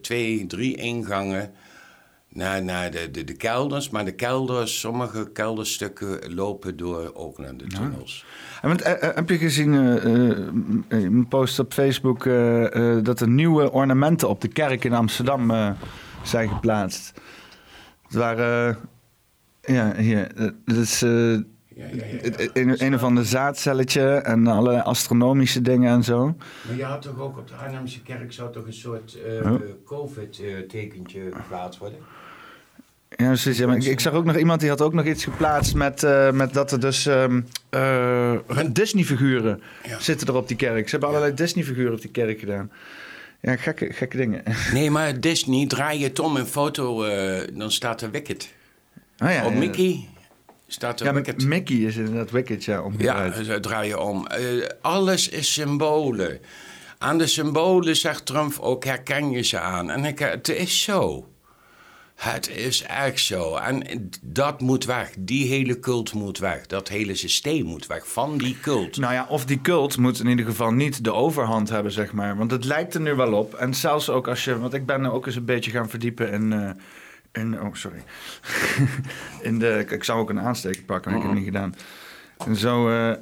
twee, 0.00 0.46
drie 0.46 0.76
ingangen... 0.76 1.52
Naar, 2.32 2.62
naar 2.62 2.90
de, 2.90 3.10
de, 3.10 3.24
de, 3.24 3.32
kelders, 3.32 3.90
maar 3.90 4.04
de 4.04 4.14
kelders, 4.14 4.80
sommige 4.80 5.30
kelderstukken 5.32 6.34
lopen 6.34 6.76
door 6.76 7.10
ook 7.14 7.38
naar 7.38 7.56
de 7.56 7.66
tunnels. 7.66 8.24
En 8.62 8.68
want, 8.68 8.86
uh, 8.86 8.92
heb 8.98 9.28
je 9.28 9.38
gezien, 9.38 9.72
uh, 9.72 11.02
een 11.02 11.26
post 11.28 11.58
op 11.58 11.72
Facebook, 11.72 12.24
dat 13.04 13.20
er 13.20 13.28
nieuwe 13.28 13.72
ornamenten 13.72 14.28
op 14.28 14.40
de 14.40 14.48
kerk 14.48 14.84
in 14.84 14.92
Amsterdam 14.92 15.76
zijn 16.22 16.48
geplaatst? 16.48 17.20
Het 18.08 18.16
waren, 18.16 18.78
ja, 19.60 19.94
hier, 19.96 20.32
dat 20.64 20.76
is 20.76 21.02
uh, 21.02 21.32
ja, 21.32 21.86
ja, 21.92 22.04
ja, 22.04 22.48
een, 22.52 22.84
een 22.84 22.94
of 22.94 23.02
ander 23.02 23.24
zaadcelletje 23.24 24.02
en 24.10 24.46
alle 24.46 24.82
astronomische 24.82 25.62
dingen 25.62 25.92
en 25.92 26.04
zo. 26.04 26.36
Maar 26.66 26.76
je 26.76 26.84
had 26.84 27.02
toch 27.02 27.18
ook 27.18 27.38
op 27.38 27.48
de 27.48 27.54
Arnhemse 27.54 28.02
kerk 28.02 28.32
zou 28.32 28.52
toch 28.52 28.66
een 28.66 28.72
soort 28.72 29.18
uh, 29.26 29.52
COVID-tekentje 29.84 31.20
geplaatst 31.32 31.80
worden? 31.80 31.98
Ja, 33.08 33.26
precies. 33.26 33.58
Ja, 33.58 33.66
maar 33.66 33.76
ik, 33.76 33.84
ik, 33.84 34.00
zag 34.00 34.12
ook 34.12 34.24
nog 34.24 34.36
iemand 34.36 34.60
die 34.60 34.68
had 34.68 34.80
ook 34.80 34.92
nog 34.92 35.04
iets 35.04 35.24
geplaatst 35.24 35.74
met, 35.74 36.02
uh, 36.02 36.30
met 36.30 36.52
dat 36.52 36.72
er 36.72 36.80
dus 36.80 37.06
um, 37.06 37.46
uh, 37.70 38.38
Disney-figuren 38.70 39.62
zitten 39.98 40.26
er 40.26 40.36
op 40.36 40.48
die 40.48 40.56
kerk. 40.56 40.84
Ze 40.84 40.90
hebben 40.90 41.08
allerlei 41.08 41.34
Disney-figuren 41.34 41.92
op 41.92 42.00
die 42.00 42.10
kerk 42.10 42.38
gedaan. 42.38 42.70
Ja, 43.40 43.56
gekke, 43.56 43.92
gekke 43.92 44.16
dingen. 44.16 44.42
Nee, 44.72 44.90
maar 44.90 45.20
Disney, 45.20 45.66
draai 45.66 45.98
je 45.98 46.04
het 46.04 46.18
om 46.18 46.36
een 46.36 46.46
foto, 46.46 47.04
uh, 47.06 47.40
dan 47.52 47.72
staat 47.72 48.02
er 48.02 48.10
Wicked. 48.10 48.48
Oh 49.18 49.30
ja, 49.30 49.46
Op 49.46 49.54
Mickey 49.54 50.08
staat 50.66 51.00
er 51.00 51.06
ja, 51.06 51.12
Wicked. 51.12 51.44
Mickey 51.44 51.76
is 51.76 51.96
inderdaad 51.96 52.30
Wicked, 52.30 52.64
ja. 52.64 52.82
Ja, 52.98 53.30
draai 53.60 53.88
je 53.88 54.00
om. 54.00 54.26
Uh, 54.38 54.66
alles 54.80 55.28
is 55.28 55.52
symbolen. 55.52 56.40
Aan 56.98 57.18
de 57.18 57.26
symbolen 57.26 57.96
zegt 57.96 58.26
Trump 58.26 58.58
ook, 58.60 58.84
herken 58.84 59.30
je 59.30 59.42
ze 59.42 59.58
aan. 59.58 59.90
En 59.90 60.04
ik, 60.04 60.18
het 60.18 60.48
is 60.48 60.82
zo. 60.82 61.28
Het 62.18 62.50
is 62.50 62.82
echt 62.82 63.20
zo. 63.20 63.54
En 63.56 64.10
dat 64.22 64.60
moet 64.60 64.84
weg. 64.84 65.10
Die 65.18 65.48
hele 65.48 65.78
cult 65.78 66.12
moet 66.12 66.38
weg. 66.38 66.66
Dat 66.66 66.88
hele 66.88 67.14
systeem 67.14 67.64
moet 67.64 67.86
weg 67.86 68.08
van 68.08 68.38
die 68.38 68.58
cult. 68.60 68.96
Nou 68.96 69.12
ja, 69.12 69.26
of 69.28 69.44
die 69.44 69.60
cult 69.60 69.96
moet 69.96 70.20
in 70.20 70.26
ieder 70.26 70.44
geval 70.44 70.70
niet 70.70 71.04
de 71.04 71.12
overhand 71.12 71.68
hebben, 71.68 71.92
zeg 71.92 72.12
maar. 72.12 72.36
Want 72.36 72.50
het 72.50 72.64
lijkt 72.64 72.94
er 72.94 73.00
nu 73.00 73.14
wel 73.14 73.32
op. 73.32 73.54
En 73.54 73.74
zelfs 73.74 74.10
ook 74.10 74.28
als 74.28 74.44
je... 74.44 74.58
Want 74.58 74.74
ik 74.74 74.86
ben 74.86 75.06
ook 75.06 75.26
eens 75.26 75.36
een 75.36 75.44
beetje 75.44 75.70
gaan 75.70 75.88
verdiepen 75.88 76.30
in... 76.30 76.52
Uh, 76.52 76.70
in 77.32 77.60
oh, 77.60 77.74
sorry. 77.74 78.02
in 79.48 79.58
de, 79.58 79.84
ik 79.88 80.04
zou 80.04 80.20
ook 80.20 80.30
een 80.30 80.40
aansteker 80.40 80.82
pakken, 80.82 81.10
maar 81.10 81.20
ik 81.20 81.26
heb 81.26 81.36
het 81.36 81.44
niet 81.44 81.54
gedaan. 81.54 81.74
Zo, 82.54 82.88
uh, 82.88 83.08
uh, 83.08 83.14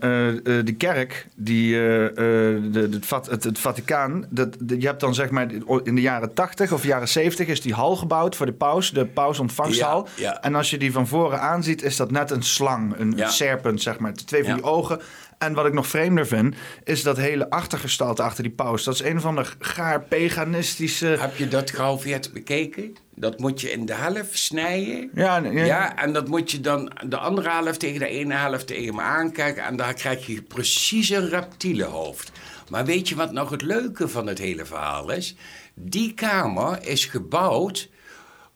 de 0.43 0.75
kerk, 0.79 1.27
die, 1.35 1.73
de, 1.73 2.89
het, 3.09 3.27
het, 3.31 3.45
het, 3.45 3.59
Vaticaan, 3.59 4.27
dat, 4.31 4.57
je 4.67 4.87
hebt 4.87 5.01
dan 5.01 5.15
zeg 5.15 5.31
maar 5.31 5.47
in 5.83 5.95
de 5.95 6.01
jaren 6.01 6.35
80 6.35 6.73
of 6.73 6.85
jaren 6.85 7.09
70 7.09 7.47
is 7.47 7.61
die 7.61 7.75
hal 7.75 7.97
gebouwd 7.97 8.37
voor 8.37 8.47
de 8.47 8.53
paus, 8.53 8.91
de 8.91 9.07
pausontvangshal. 9.07 10.09
Ja, 10.17 10.41
En 10.41 10.55
als 10.55 10.71
je 10.71 10.79
die 10.79 10.93
van 10.93 11.07
voren 11.07 11.41
aanziet, 11.41 11.83
is 11.83 11.97
dat 11.97 12.11
net 12.11 12.31
een 12.31 12.43
slang, 12.43 12.99
een 12.99 13.13
ja. 13.17 13.29
serpent, 13.29 13.83
zeg 13.83 13.99
maar. 13.99 14.13
Twee 14.13 14.45
van 14.45 14.55
die 14.55 14.65
ogen. 14.65 15.01
En 15.39 15.53
wat 15.55 15.67
ik 15.67 15.73
nog 15.73 15.87
vreemder 15.87 16.27
vind, 16.27 16.55
is 16.85 17.03
dat 17.03 17.17
hele 17.17 17.51
achtergestalte 17.51 18.23
achter 18.23 18.43
die 18.43 18.53
paus. 18.53 18.85
Dat 18.85 18.95
is 18.95 19.03
een 19.03 19.21
van 19.21 19.37
de 19.37 19.45
gaar 19.59 20.03
paganistische... 20.03 21.07
Heb 21.07 21.37
je 21.37 21.49
dat 21.49 21.71
gehalveerd 21.71 22.33
bekeken? 22.33 22.97
Dat 23.15 23.39
moet 23.39 23.61
je 23.61 23.71
in 23.71 23.87
de 23.87 23.95
helft 23.95 24.39
snijden. 24.39 25.11
Ja, 25.15 25.37
ja, 25.37 25.65
ja. 25.65 25.97
en 25.97 26.13
dat 26.13 26.29
moet 26.29 26.51
je 26.51 26.61
dan 26.61 26.93
de 27.07 27.17
andere 27.17 27.51
helft 27.51 27.81
tegen 27.81 27.99
de 27.99 28.09
ene 28.09 28.35
helft 28.35 28.67
tegen 28.67 28.95
me 28.95 29.01
aankijken. 29.01 29.65
En 29.65 29.77
daar 29.77 29.95
krijg 29.95 30.27
je 30.27 30.43
precies 30.43 31.09
een 31.09 31.29
reptielenhoofd. 31.29 32.33
Maar 32.71 32.85
weet 32.85 33.09
je 33.09 33.15
wat 33.15 33.33
nog 33.33 33.51
het 33.51 33.63
leuke 33.63 34.09
van 34.09 34.27
het 34.27 34.39
hele 34.39 34.65
verhaal 34.65 35.11
is? 35.11 35.37
Die 35.75 36.15
kamer 36.15 36.87
is 36.87 37.05
gebouwd 37.05 37.89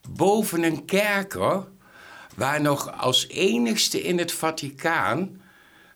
boven 0.08 0.62
een 0.62 0.84
kerker... 0.84 1.64
waar 2.36 2.60
nog 2.60 2.98
als 2.98 3.28
enigste 3.28 4.02
in 4.02 4.18
het 4.18 4.32
Vaticaan 4.32 5.39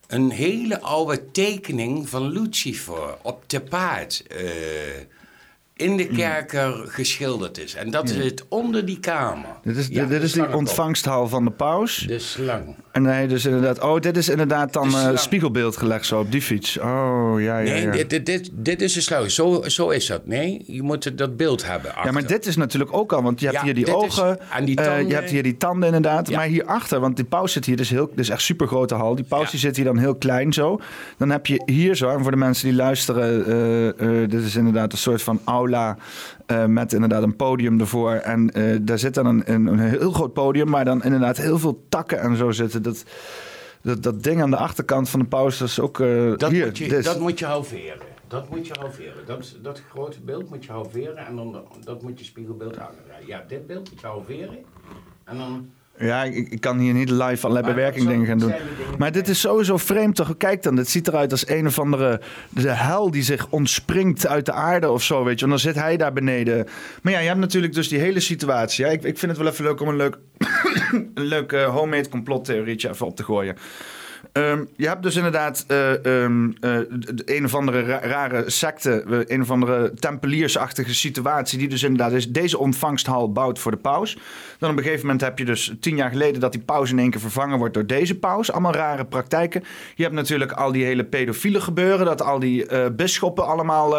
een 0.07 0.31
hele 0.31 0.81
oude 0.81 1.31
tekening 1.31 2.09
van 2.09 2.31
Lucifer 2.31 3.17
op 3.23 3.43
te 3.47 3.61
paard 3.61 4.25
uh, 4.37 4.43
in 5.77 5.97
de 5.97 6.07
kerker 6.07 6.73
geschilderd 6.87 7.59
is. 7.59 7.75
En 7.75 7.91
dat 7.91 8.09
zit 8.11 8.45
onder 8.49 8.85
die 8.87 9.01
kamer. 9.01 9.47
Dit 9.63 9.77
is, 9.77 9.87
Ja, 9.87 10.05
dit 10.05 10.19
de 10.21 10.25
is 10.27 10.33
die 10.33 10.55
ontvangthal 10.55 11.29
van 11.29 11.45
de 11.45 11.51
paus. 11.51 12.05
De 12.07 12.19
slang. 12.19 12.77
En 12.93 13.03
nee, 13.03 13.27
dus 13.27 13.45
inderdaad... 13.45 13.81
Oh, 13.81 14.01
dit 14.01 14.17
is 14.17 14.29
inderdaad 14.29 14.73
dan 14.73 14.85
eh, 14.87 14.91
slang. 15.01 15.19
spiegelbeeld 15.19 15.77
gelegd 15.77 16.07
zo 16.07 16.19
op 16.21 16.33
die 16.33 16.43
fiets. 16.43 16.79
Oh, 16.79 17.35
ja, 17.39 17.59
ja, 17.59 17.73
Nee, 17.73 17.83
ja. 17.83 17.91
dit, 17.91 18.11
dit, 18.11 18.27
dit, 18.27 18.51
dit 18.53 18.83
is 18.83 18.93
de 18.93 19.01
slang. 19.01 19.31
Zo, 19.31 19.63
zo 19.67 19.89
is 19.89 20.07
dat. 20.07 20.27
Nee, 20.27 20.63
je 20.67 20.83
moet 20.83 21.19
dat 21.19 21.37
beeld 21.37 21.67
hebben. 21.67 21.91
Ja, 21.91 22.03
maar 22.03 22.07
achter. 22.23 22.29
dit 22.29 22.47
is 22.47 22.57
natuurlijk 22.57 22.93
ook 22.93 23.13
al, 23.13 23.23
want 23.23 23.41
je 23.41 23.47
hebt 23.47 23.59
Ja, 23.59 23.65
hier 23.65 23.75
die 23.75 23.85
dit 23.85 23.95
is- 23.95 24.01
ogen, 24.21 24.39
die 24.65 24.77
eh, 24.77 24.85
tanden. 24.85 25.07
je 25.09 25.15
hebt 25.15 25.31
hier 25.31 25.43
die 25.43 25.57
tanden 25.57 25.87
inderdaad. 25.87 26.29
Ja. 26.29 26.37
Maar 26.37 26.47
hierachter, 26.47 27.01
want 27.01 27.17
die 27.17 27.25
paus 27.25 27.53
zit 27.53 27.65
hier, 27.65 27.77
dus 27.77 27.89
heel, 27.91 28.07
dit 28.09 28.19
is 28.19 28.29
echt 28.29 28.43
super 28.43 28.67
grote 28.67 28.95
hal. 28.95 29.15
Die 29.15 29.25
paus 29.25 29.45
Ja. 29.45 29.51
die 29.51 29.61
zit 29.61 29.77
hier 29.77 29.85
dan 29.85 29.99
heel 29.99 30.15
klein 30.15 30.53
zo. 30.53 30.81
Dan 31.19 31.31
heb 31.31 31.47
je 31.47 31.63
hier 31.67 31.95
zo, 31.95 32.09
en 32.09 32.23
voor 32.23 32.31
de 32.31 32.37
mensen 32.37 32.69
die 32.69 32.77
luisteren, 32.77 33.47
eh, 33.47 34.23
eh, 34.23 34.31
dit 34.31 34.43
is 34.43 34.57
inderdaad 34.57 34.93
een 34.93 34.99
soort 34.99 35.23
van 35.23 35.41
aula 35.65 35.97
eh, 36.47 36.65
met 36.65 36.93
inderdaad 36.93 37.23
een 37.23 37.37
podium 37.37 37.81
ervoor. 37.81 38.13
En 38.13 38.51
eh, 38.51 38.79
daar 38.81 38.99
zit 38.99 39.15
dan 39.15 39.27
een, 39.27 39.53
een, 39.53 39.67
een 39.67 39.79
heel 39.79 40.13
groot 40.13 40.33
podium, 40.33 40.69
maar 40.69 40.85
dan 40.85 41.03
inderdaad 41.03 41.37
heel 41.37 41.59
veel 41.59 41.85
takken 41.89 42.21
en 42.21 42.37
zo 42.37 42.51
zitten. 42.51 42.83
Dat, 42.83 43.05
dat, 43.83 44.03
dat 44.03 44.23
ding 44.23 44.43
aan 44.43 44.51
de 44.51 44.57
achterkant 44.57 45.09
van 45.09 45.21
de 45.21 45.27
paus, 45.27 45.59
dat 45.59 45.69
is 45.69 45.81
ook 45.81 46.01
eh, 46.01 46.37
dat, 46.37 46.51
hier. 46.51 46.65
moet 46.65 46.79
je, 46.79 46.89
dit. 46.89 47.05
dat 47.05 47.21
moet 47.21 47.39
je 47.39 47.47
halveren. 47.47 48.07
Dat 48.29 48.49
moet 48.51 48.67
je 48.67 48.75
halveren. 48.81 49.27
Dat, 49.27 49.57
dat 49.63 49.83
grote 49.91 50.21
beeld 50.21 50.51
moet 50.51 50.65
je 50.65 50.73
halveren 50.73 51.17
en 51.17 51.37
dan 51.37 51.65
dat 51.85 52.03
moet 52.03 52.19
je 52.19 52.25
spiegelbeeld 52.25 52.77
hangen. 52.77 52.99
Ja, 53.27 53.45
dit 53.49 53.67
beeld 53.67 53.91
moet 53.91 54.01
je 54.01 54.07
halveren. 54.07 54.59
En 55.25 55.37
dan... 55.37 55.71
Ja, 55.99 56.25
ik, 56.25 56.49
ik 56.49 56.61
kan 56.61 56.79
hier 56.79 56.95
niet 56.95 57.11
live 57.11 57.49
Maar 57.49 57.63
bewerking 57.63 58.09
dingen 58.09 58.27
gaan 58.27 58.39
doen. 58.39 58.55
Maar 58.99 59.13
dit 59.13 59.29
is 59.29 59.41
sowieso 59.41 59.77
vreemd 59.77 60.15
toch? 60.15 60.37
Kijk 60.37 60.63
dan, 60.63 60.77
dit 60.77 60.89
ziet 60.89 61.09
eruit 61.09 61.31
als 61.31 61.49
een 61.49 61.67
of 61.67 61.79
andere 61.79 62.21
de 62.49 62.71
hel 62.71 63.11
die 63.11 63.23
zich 63.23 63.47
ontspringt 63.51 64.27
uit 64.27 64.47
de 64.47 64.53
aarde 64.53 64.91
of 64.91 65.03
zo, 65.03 65.25
weet 65.25 65.39
je. 65.39 65.45
En 65.45 65.51
dan 65.51 65.59
zit 65.59 65.75
hij 65.75 65.97
daar 65.97 66.13
beneden. 66.13 66.67
Maar 67.03 67.13
ja, 67.13 67.19
je 67.19 67.27
hebt 67.27 67.41
natuurlijk 67.41 67.73
dus 67.73 67.89
die 67.89 67.99
hele 67.99 68.21
situatie. 68.21 68.85
Ja, 68.85 68.91
ik, 68.91 69.03
ik 69.03 69.19
vind 69.19 69.33
het 69.33 69.41
wel 69.41 69.51
even 69.53 69.65
leuk 69.65 69.81
om 69.81 69.89
een 69.89 69.97
leuk, 69.97 70.19
een 71.15 71.25
leuk 71.27 71.53
eh, 71.53 71.75
homemade 71.75 72.09
complottheorietje 72.09 72.89
even 72.89 73.07
op 73.07 73.17
te 73.17 73.25
gooien. 73.25 73.57
Ehm, 74.35 74.65
je 74.77 74.87
hebt 74.89 75.03
dus 75.03 75.17
inderdaad 75.17 75.65
eh, 75.69 76.05
ehm, 76.25 76.49
eh, 76.61 76.77
de- 76.91 77.23
een 77.37 77.45
of 77.45 77.55
andere 77.55 77.81
ra- 77.83 78.01
rare 78.03 78.51
secte, 78.51 79.25
een 79.27 79.41
of 79.41 79.51
andere 79.51 79.93
tempeliersachtige 79.95 80.95
situatie, 80.95 81.59
die 81.59 81.69
dus 81.69 81.83
inderdaad 81.83 82.13
is, 82.13 82.29
deze 82.29 82.59
ontvangsthal 82.59 83.33
bouwt 83.33 83.59
voor 83.59 83.71
de 83.71 83.77
paus. 83.77 84.19
Dan 84.59 84.71
op 84.71 84.77
een 84.77 84.83
gegeven 84.83 85.03
moment 85.07 85.21
heb 85.21 85.39
je 85.39 85.45
dus 85.45 85.73
tien 85.81 85.97
jaar 85.97 86.11
geleden 86.11 86.41
dat 86.41 86.53
die 86.53 86.61
paus 86.61 86.91
in 86.91 86.99
één 86.99 87.11
keer 87.11 87.21
vervangen 87.21 87.59
wordt 87.59 87.75
door 87.75 87.87
deze 87.87 88.19
paus. 88.19 88.53
Allemaal 88.53 88.73
rare 88.75 89.05
praktijken. 89.05 89.65
Je 89.95 90.03
hebt 90.03 90.15
natuurlijk 90.15 90.53
al 90.53 90.73
die 90.73 90.85
hele 90.85 91.05
pedofiele 91.05 91.61
gebeuren, 91.61 92.07
dat 92.07 92.23
al 92.23 92.39
die 92.39 92.67
eh 92.67 92.87
bisschoppen 92.93 93.47
allemaal 93.47 93.91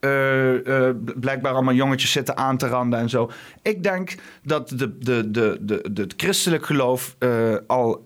eh, 0.00 0.88
eh, 0.88 0.94
blijkbaar 1.16 1.52
allemaal 1.52 1.74
jongetjes 1.74 2.12
zitten 2.12 2.36
aan 2.36 2.56
te 2.56 2.66
randen 2.66 2.98
en 2.98 3.08
zo. 3.08 3.30
Ik 3.62 3.82
denk 3.82 4.14
dat 4.42 4.68
de, 4.68 4.98
de, 4.98 5.30
de, 5.30 5.58
de, 5.60 5.84
de, 5.92 6.02
het 6.02 6.14
christelijk 6.16 6.66
geloof 6.66 7.16
eh, 7.18 7.54
al, 7.66 8.02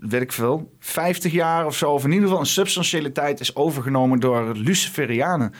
weet 0.00 0.22
ik 0.22 0.32
veel, 0.32 0.72
50 0.78 1.32
jaar 1.32 1.66
of 1.66 1.76
zo, 1.76 1.90
of 1.90 2.04
in 2.04 2.10
ieder 2.10 2.24
geval 2.24 2.40
een 2.40 2.46
substantiële 2.46 3.12
tijd 3.12 3.40
is 3.40 3.56
overgenomen 3.56 4.20
door 4.20 4.52
Luciferianen. 4.56 5.52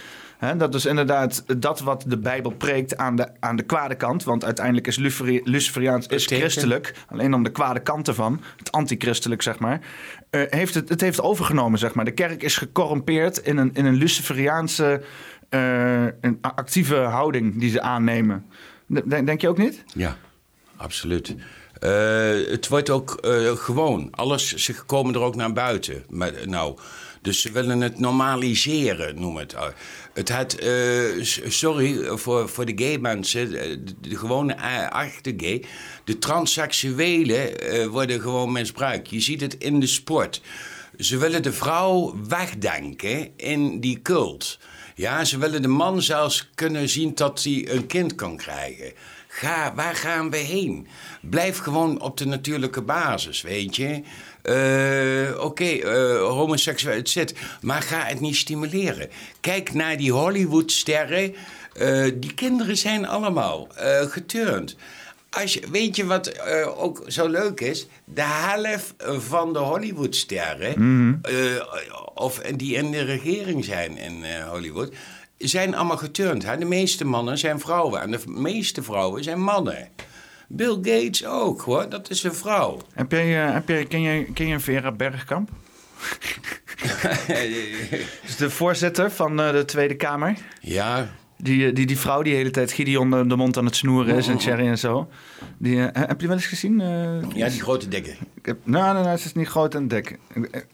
Dat 0.56 0.74
is 0.74 0.86
inderdaad 0.86 1.44
dat 1.60 1.80
wat 1.80 2.04
de 2.06 2.18
Bijbel 2.18 2.50
preekt 2.50 2.96
aan 2.96 3.16
de, 3.16 3.28
aan 3.40 3.56
de 3.56 3.62
kwade 3.62 3.94
kant. 3.94 4.24
Want 4.24 4.44
uiteindelijk 4.44 4.86
is 4.86 4.96
Luciferi- 4.96 5.40
Luciferiaans 5.44 6.06
is 6.06 6.26
christelijk. 6.26 6.94
Alleen 7.08 7.34
om 7.34 7.42
de 7.42 7.50
kwade 7.50 7.80
kant 7.80 8.08
ervan, 8.08 8.40
het 8.56 8.72
antichristelijk 8.72 9.42
zeg 9.42 9.58
maar. 9.58 9.80
heeft 10.30 10.74
het, 10.74 10.88
het 10.88 11.00
heeft 11.00 11.22
overgenomen 11.22 11.78
zeg 11.78 11.94
maar. 11.94 12.04
De 12.04 12.10
kerk 12.10 12.42
is 12.42 12.56
gecorrumpeerd 12.56 13.38
in 13.38 13.56
een, 13.56 13.70
in 13.74 13.84
een 13.84 13.94
Luciferiaanse 13.94 15.02
eh, 15.52 16.04
een 16.20 16.38
actieve 16.40 16.96
houding 16.96 17.58
die 17.58 17.70
ze 17.70 17.80
aannemen. 17.80 18.46
Denk, 19.04 19.40
je 19.40 19.48
ook 19.48 19.58
niet? 19.58 19.84
Ja, 19.94 20.16
absoluut. 20.76 21.34
Eh, 21.80 22.50
het 22.50 22.68
wordt 22.68 22.90
ook 22.90 23.14
eh, 23.14 23.50
gewoon. 23.50 24.08
Alles, 24.10 24.54
ze 24.54 24.84
komen 24.84 25.14
er 25.14 25.20
ook 25.20 25.34
naar 25.34 25.52
buiten. 25.52 26.04
Maar, 26.08 26.32
nou, 26.44 26.78
dus 27.22 27.40
ze 27.40 27.52
willen 27.52 27.80
het 27.80 27.98
normaliseren, 27.98 29.20
noem 29.20 29.36
het. 29.36 29.52
Uh, 29.52 29.64
Het 30.12 30.28
had, 30.28 30.56
sorry 31.48 32.18
voor, 32.18 32.48
voor 32.48 32.64
de 32.64 32.84
gay 32.84 32.98
mensen, 32.98 33.50
de, 33.50 33.82
de 34.00 34.16
gewone 34.16 34.52
echte 34.92 35.34
gay. 35.36 35.64
De 36.04 36.18
transseksuelen 36.18 37.90
worden 37.90 38.20
gewoon 38.20 38.52
misbruikt. 38.52 39.10
Je 39.10 39.20
ziet 39.20 39.40
het 39.40 39.54
in 39.54 39.80
de 39.80 39.86
sport. 39.86 40.40
Ze 40.98 41.18
willen 41.18 41.42
de 41.42 41.52
vrouw 41.52 42.16
wegdenken 42.28 43.30
in 43.36 43.80
die 43.80 44.02
cult. 44.02 44.58
Ja, 44.94 45.24
ze 45.24 45.38
willen 45.38 45.62
de 45.62 45.68
man 45.68 46.02
zelfs 46.02 46.50
kunnen 46.54 46.88
zien 46.88 47.14
dat 47.14 47.42
hij 47.42 47.68
een 47.70 47.86
kind 47.86 48.14
kan 48.14 48.36
krijgen. 48.36 48.92
Ga, 49.28 49.74
waar 49.74 49.94
gaan 49.94 50.30
we 50.30 50.36
heen? 50.36 50.86
Blijf 51.20 51.58
gewoon 51.58 52.00
op 52.00 52.16
de 52.16 52.26
natuurlijke 52.26 52.82
basis, 52.82 53.42
weet 53.42 53.76
je. 53.76 54.02
Eh, 54.42 55.44
Oké, 55.44 55.64
eh, 55.64 56.28
homoseksueel 56.28 56.96
het 56.96 57.08
zit, 57.08 57.34
maar 57.60 57.82
ga 57.82 58.04
het 58.04 58.20
niet 58.20 58.36
stimuleren. 58.36 59.08
Kijk 59.40 59.74
naar 59.74 59.96
die 59.96 60.12
Hollywoodsterren. 60.12 61.34
Eh, 61.72 62.10
die 62.14 62.34
kinderen 62.34 62.76
zijn 62.76 63.06
allemaal 63.06 63.68
eh 63.76 64.00
geturnd. 64.00 64.76
Als 65.40 65.54
je, 65.54 65.62
weet 65.70 65.96
je 65.96 66.06
wat 66.06 66.26
eh, 66.26 66.82
ook 66.82 67.02
zo 67.06 67.28
leuk 67.28 67.60
is? 67.60 67.86
De 68.04 68.22
helft 68.22 68.94
van 69.06 69.52
de 69.52 69.58
Hollywoodsterren, 69.58 71.20
eh, 71.22 71.34
of 72.14 72.38
die 72.38 72.74
in 72.74 72.90
de 72.90 73.02
regering 73.02 73.64
zijn 73.64 73.96
in 73.96 74.24
eh, 74.24 74.48
Hollywood, 74.48 74.94
zijn 75.38 75.74
allemaal 75.74 75.96
geturnd. 75.96 76.44
Hè? 76.44 76.56
De 76.56 76.64
meeste 76.64 77.04
mannen 77.04 77.38
zijn 77.38 77.60
vrouwen 77.60 78.00
en 78.00 78.10
de 78.10 78.20
meeste 78.26 78.82
vrouwen 78.82 79.24
zijn 79.24 79.40
mannen. 79.40 79.88
Bill 80.48 80.74
Gates 80.74 81.26
ook 81.26 81.60
hoor, 81.60 81.88
dat 81.88 82.10
is 82.10 82.22
een 82.22 82.34
vrouw. 82.34 82.78
Heb 82.92 83.12
jij, 83.12 83.26
heb 83.28 83.68
jij, 83.68 83.84
ken, 83.84 84.00
je, 84.00 84.32
ken 84.32 84.46
je 84.46 84.60
Vera 84.60 84.92
Bergkamp? 84.92 85.50
Dus 88.26 88.36
de 88.36 88.50
voorzitter 88.50 89.10
van 89.10 89.36
de 89.36 89.62
Tweede 89.66 89.96
Kamer. 89.96 90.36
ja, 90.60 91.08
Die, 91.42 91.66
eh, 91.68 91.74
die, 91.74 91.86
die 91.86 91.98
vrouw 91.98 92.22
die 92.22 92.32
de 92.32 92.38
hele 92.38 92.50
tijd 92.50 92.72
Gideon 92.72 93.10
de, 93.10 93.26
de 93.26 93.36
mond 93.36 93.56
aan 93.56 93.64
het 93.64 93.76
snoeren 93.76 94.16
is 94.16 94.28
en 94.28 94.40
Cherry 94.40 94.66
en 94.66 94.78
zo. 94.78 95.08
Die, 95.58 95.86
eh, 95.86 96.08
heb 96.08 96.20
je 96.20 96.26
wel 96.26 96.36
eens 96.36 96.46
gezien? 96.46 96.80
eh? 96.80 97.30
ja, 97.34 97.48
die 97.48 97.60
grote 97.60 97.88
dikke. 97.88 98.10
Ik 98.34 98.46
heb, 98.46 98.58
nou, 98.64 98.92
nou, 98.92 99.04
nou, 99.04 99.16
ze 99.16 99.26
is 99.26 99.34
niet 99.34 99.48
groot 99.48 99.74
en 99.74 99.88
dik. 99.88 100.18
Ik, 100.34 100.64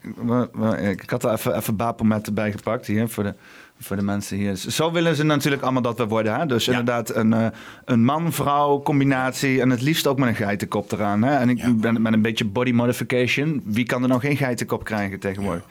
ik, 1.00 1.10
had 1.10 1.24
er 1.24 1.32
even, 1.32 1.56
even 1.56 1.76
Bapomet 1.76 2.26
erbij 2.26 2.52
gepakt 2.52 2.86
hier 2.86 3.08
voor 3.08 3.24
de, 3.24 3.34
voor 3.80 3.96
de 3.96 4.02
mensen 4.02 4.36
hier. 4.36 4.56
Zo 4.56 4.92
willen 4.92 5.16
ze 5.16 5.24
natuurlijk 5.24 5.62
allemaal 5.62 5.82
dat 5.82 5.98
we 5.98 6.06
worden. 6.06 6.34
Hè? 6.40 6.46
Dus 6.46 6.64
Ja. 6.64 6.70
inderdaad 6.70 7.14
een, 7.14 7.32
eh, 7.32 7.46
een 7.84 8.04
man-vrouw 8.04 8.82
combinatie 8.82 9.60
en 9.60 9.70
het 9.70 9.82
liefst 9.82 10.06
ook 10.06 10.18
met 10.18 10.28
een 10.28 10.34
geitenkop 10.34 10.92
eraan. 10.92 11.22
Hè? 11.22 11.36
En 11.36 11.48
ik 11.48 11.58
Ja. 11.58 11.72
ben 11.72 12.02
met 12.02 12.12
een 12.12 12.22
beetje 12.22 12.44
body 12.44 12.72
modification. 12.72 13.60
Wie 13.64 13.84
kan 13.84 14.02
er 14.02 14.08
nou 14.08 14.20
geen 14.20 14.36
geitenkop 14.36 14.84
krijgen 14.84 15.18
tegenwoordig? 15.18 15.64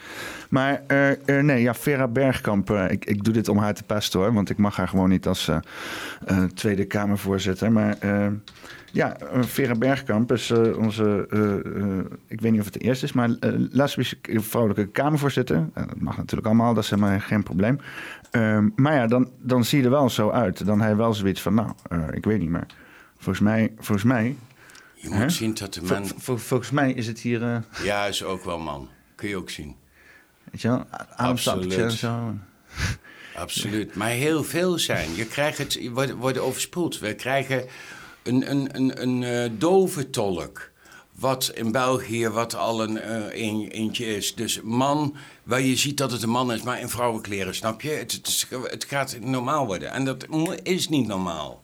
Maar 0.50 0.82
eh, 0.88 1.12
eh, 1.38 1.44
nee, 1.44 1.62
ja, 1.62 1.74
Vera 1.74 2.08
Bergkamp, 2.08 2.70
ik, 2.72 3.06
ik 3.06 3.24
doe 3.24 3.34
dit 3.34 3.50
om 3.50 3.58
haar 3.58 3.74
te 3.74 3.84
pesten 3.84 4.20
hoor. 4.20 4.34
Want 4.34 4.50
ik 4.50 4.58
mag 4.58 4.76
haar 4.76 4.88
gewoon 4.88 5.10
niet 5.10 5.28
als 5.28 5.52
Tweede 6.54 6.86
Kamervoorzitter. 6.86 7.72
Maar 7.72 7.96
ja, 8.92 9.18
eh, 9.20 9.44
Vera 9.44 9.76
Bergkamp 9.76 10.32
is 10.32 10.50
eh, 10.50 10.78
onze, 10.78 11.28
eh, 11.30 12.16
ik 12.28 12.42
weet 12.42 12.52
niet 12.52 12.60
of 12.60 12.66
het 12.66 12.74
de 12.74 12.80
eerste 12.80 13.06
is, 13.06 13.12
maar 13.14 13.30
lesbische 13.72 14.18
vrouwelijke 14.24 14.92
Kamervoorzitter. 14.92 15.70
Dat 15.74 16.00
mag 16.00 16.18
natuurlijk 16.18 16.48
allemaal, 16.48 16.74
dat 16.74 16.84
is 16.84 16.90
helemaal 16.90 17.20
geen 17.20 17.44
probleem. 17.44 17.80
Ehm, 18.32 18.70
maar 18.76 18.94
ja, 18.94 19.08
dan, 19.08 19.32
dan 19.40 19.66
zie 19.66 19.78
je 19.78 19.84
er 19.84 19.90
wel 19.90 20.10
zo 20.10 20.30
uit. 20.30 20.66
Dan 20.66 20.82
heb 20.82 20.90
je 20.90 20.96
wel 20.96 21.14
zoiets 21.14 21.42
van, 21.42 21.54
nou, 21.54 21.72
ik 22.12 22.26
weet 22.26 22.40
niet 22.40 22.50
meer. 22.50 22.66
Volgens 23.18 23.40
mij, 23.40 23.74
volgens 23.78 24.04
mij, 24.04 24.36
Je 24.96 25.10
moet 25.10 25.18
Hè? 25.18 25.30
zien 25.30 25.54
dat 25.54 25.74
de 25.74 25.82
man... 25.82 26.08
vol- 26.18 26.38
volgens 26.38 26.72
mij 26.72 26.92
is 26.94 27.08
het 27.08 27.20
hier, 27.20 27.64
Ja, 27.84 28.06
is 28.06 28.24
ook 28.24 28.44
wel 28.44 28.60
man. 28.60 28.90
Kun 29.16 29.30
je 29.30 29.36
ook 29.38 29.50
zien. 29.50 29.76
weet 30.52 30.62
je 30.62 30.68
wel, 30.68 30.78
en 30.92 31.08
Absoluut. 31.16 31.92
zo. 31.94 32.34
Absoluut. 33.36 33.96
Maar 33.96 34.10
heel 34.10 34.44
veel 34.44 34.78
zijn. 34.80 35.16
Je 35.16 35.26
krijgt 35.26 35.58
het, 35.58 35.74
je 35.74 35.92
wordt, 35.92 36.12
wordt 36.14 36.38
overspoeld. 36.38 37.00
We 37.00 37.16
krijgen 37.16 37.66
een, 38.28 38.52
een, 38.52 38.70
een, 38.76 39.02
een 39.02 39.24
eh, 39.24 39.50
dove 39.58 40.10
tolk. 40.10 40.70
Wat 41.12 41.52
in 41.56 41.72
België 41.72 42.30
wat 42.30 42.56
al 42.56 42.84
een, 42.84 43.00
eh, 43.00 43.48
een 43.48 43.68
eentje 43.68 44.16
is. 44.16 44.36
Dus 44.36 44.62
man, 44.64 45.16
waar 45.44 45.62
je 45.62 45.76
ziet 45.76 45.98
dat 45.98 46.12
het 46.12 46.24
een 46.24 46.30
man 46.30 46.54
is, 46.54 46.62
maar 46.62 46.80
in 46.80 46.90
vrouwenkleren, 46.90 47.56
snap 47.56 47.82
je? 47.82 47.90
Het, 47.90 48.46
het, 48.70 48.86
gaat 48.90 49.18
normaal 49.22 49.66
worden. 49.66 49.92
En 49.92 50.06
dat 50.06 50.26
is 50.64 50.90
niet 50.90 51.08
normaal. 51.08 51.64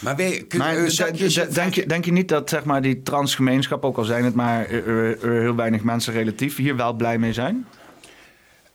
Maar, 0.00 0.14
kun, 0.14 0.58
Maar 0.58 0.76
eh, 0.76 0.82
je 0.88 1.26
d- 1.26 1.32
zo- 1.32 1.48
denk, 1.48 1.74
je, 1.74 1.86
denk 1.86 2.04
je 2.04 2.12
niet 2.12 2.28
dat 2.28 2.48
zeg 2.48 2.64
maar, 2.64 2.82
die 2.82 3.02
transgemeenschap, 3.02 3.84
ook 3.84 3.96
al 3.96 4.04
zijn 4.04 4.24
het 4.24 4.34
maar 4.34 4.64
eh, 4.64 4.78
eh, 4.78 5.12
eh, 5.12 5.20
heel 5.20 5.54
weinig 5.54 5.82
mensen 5.82 6.12
relatief, 6.12 6.56
hier 6.56 6.76
wel 6.76 6.92
blij 6.92 7.18
mee 7.18 7.32
zijn? 7.32 7.66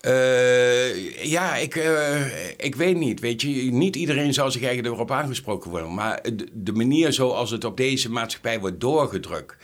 Eh, 0.01 1.23
ja, 1.25 1.55
ik, 1.55 1.75
eh, 1.75 2.25
ik 2.57 2.75
weet 2.75 2.97
niet. 2.97 3.19
Weet 3.19 3.41
je, 3.41 3.47
niet 3.71 3.95
iedereen 3.95 4.33
zal 4.33 4.51
zich 4.51 4.63
eigenlijk 4.63 4.95
erop 4.95 5.11
aangesproken 5.11 5.69
worden. 5.69 5.93
Maar 5.93 6.21
de, 6.53 6.71
manier 6.71 7.13
zoals 7.13 7.51
het 7.51 7.63
op 7.63 7.77
deze 7.77 8.11
maatschappij 8.11 8.59
wordt 8.59 8.79
doorgedrukt, 8.79 9.55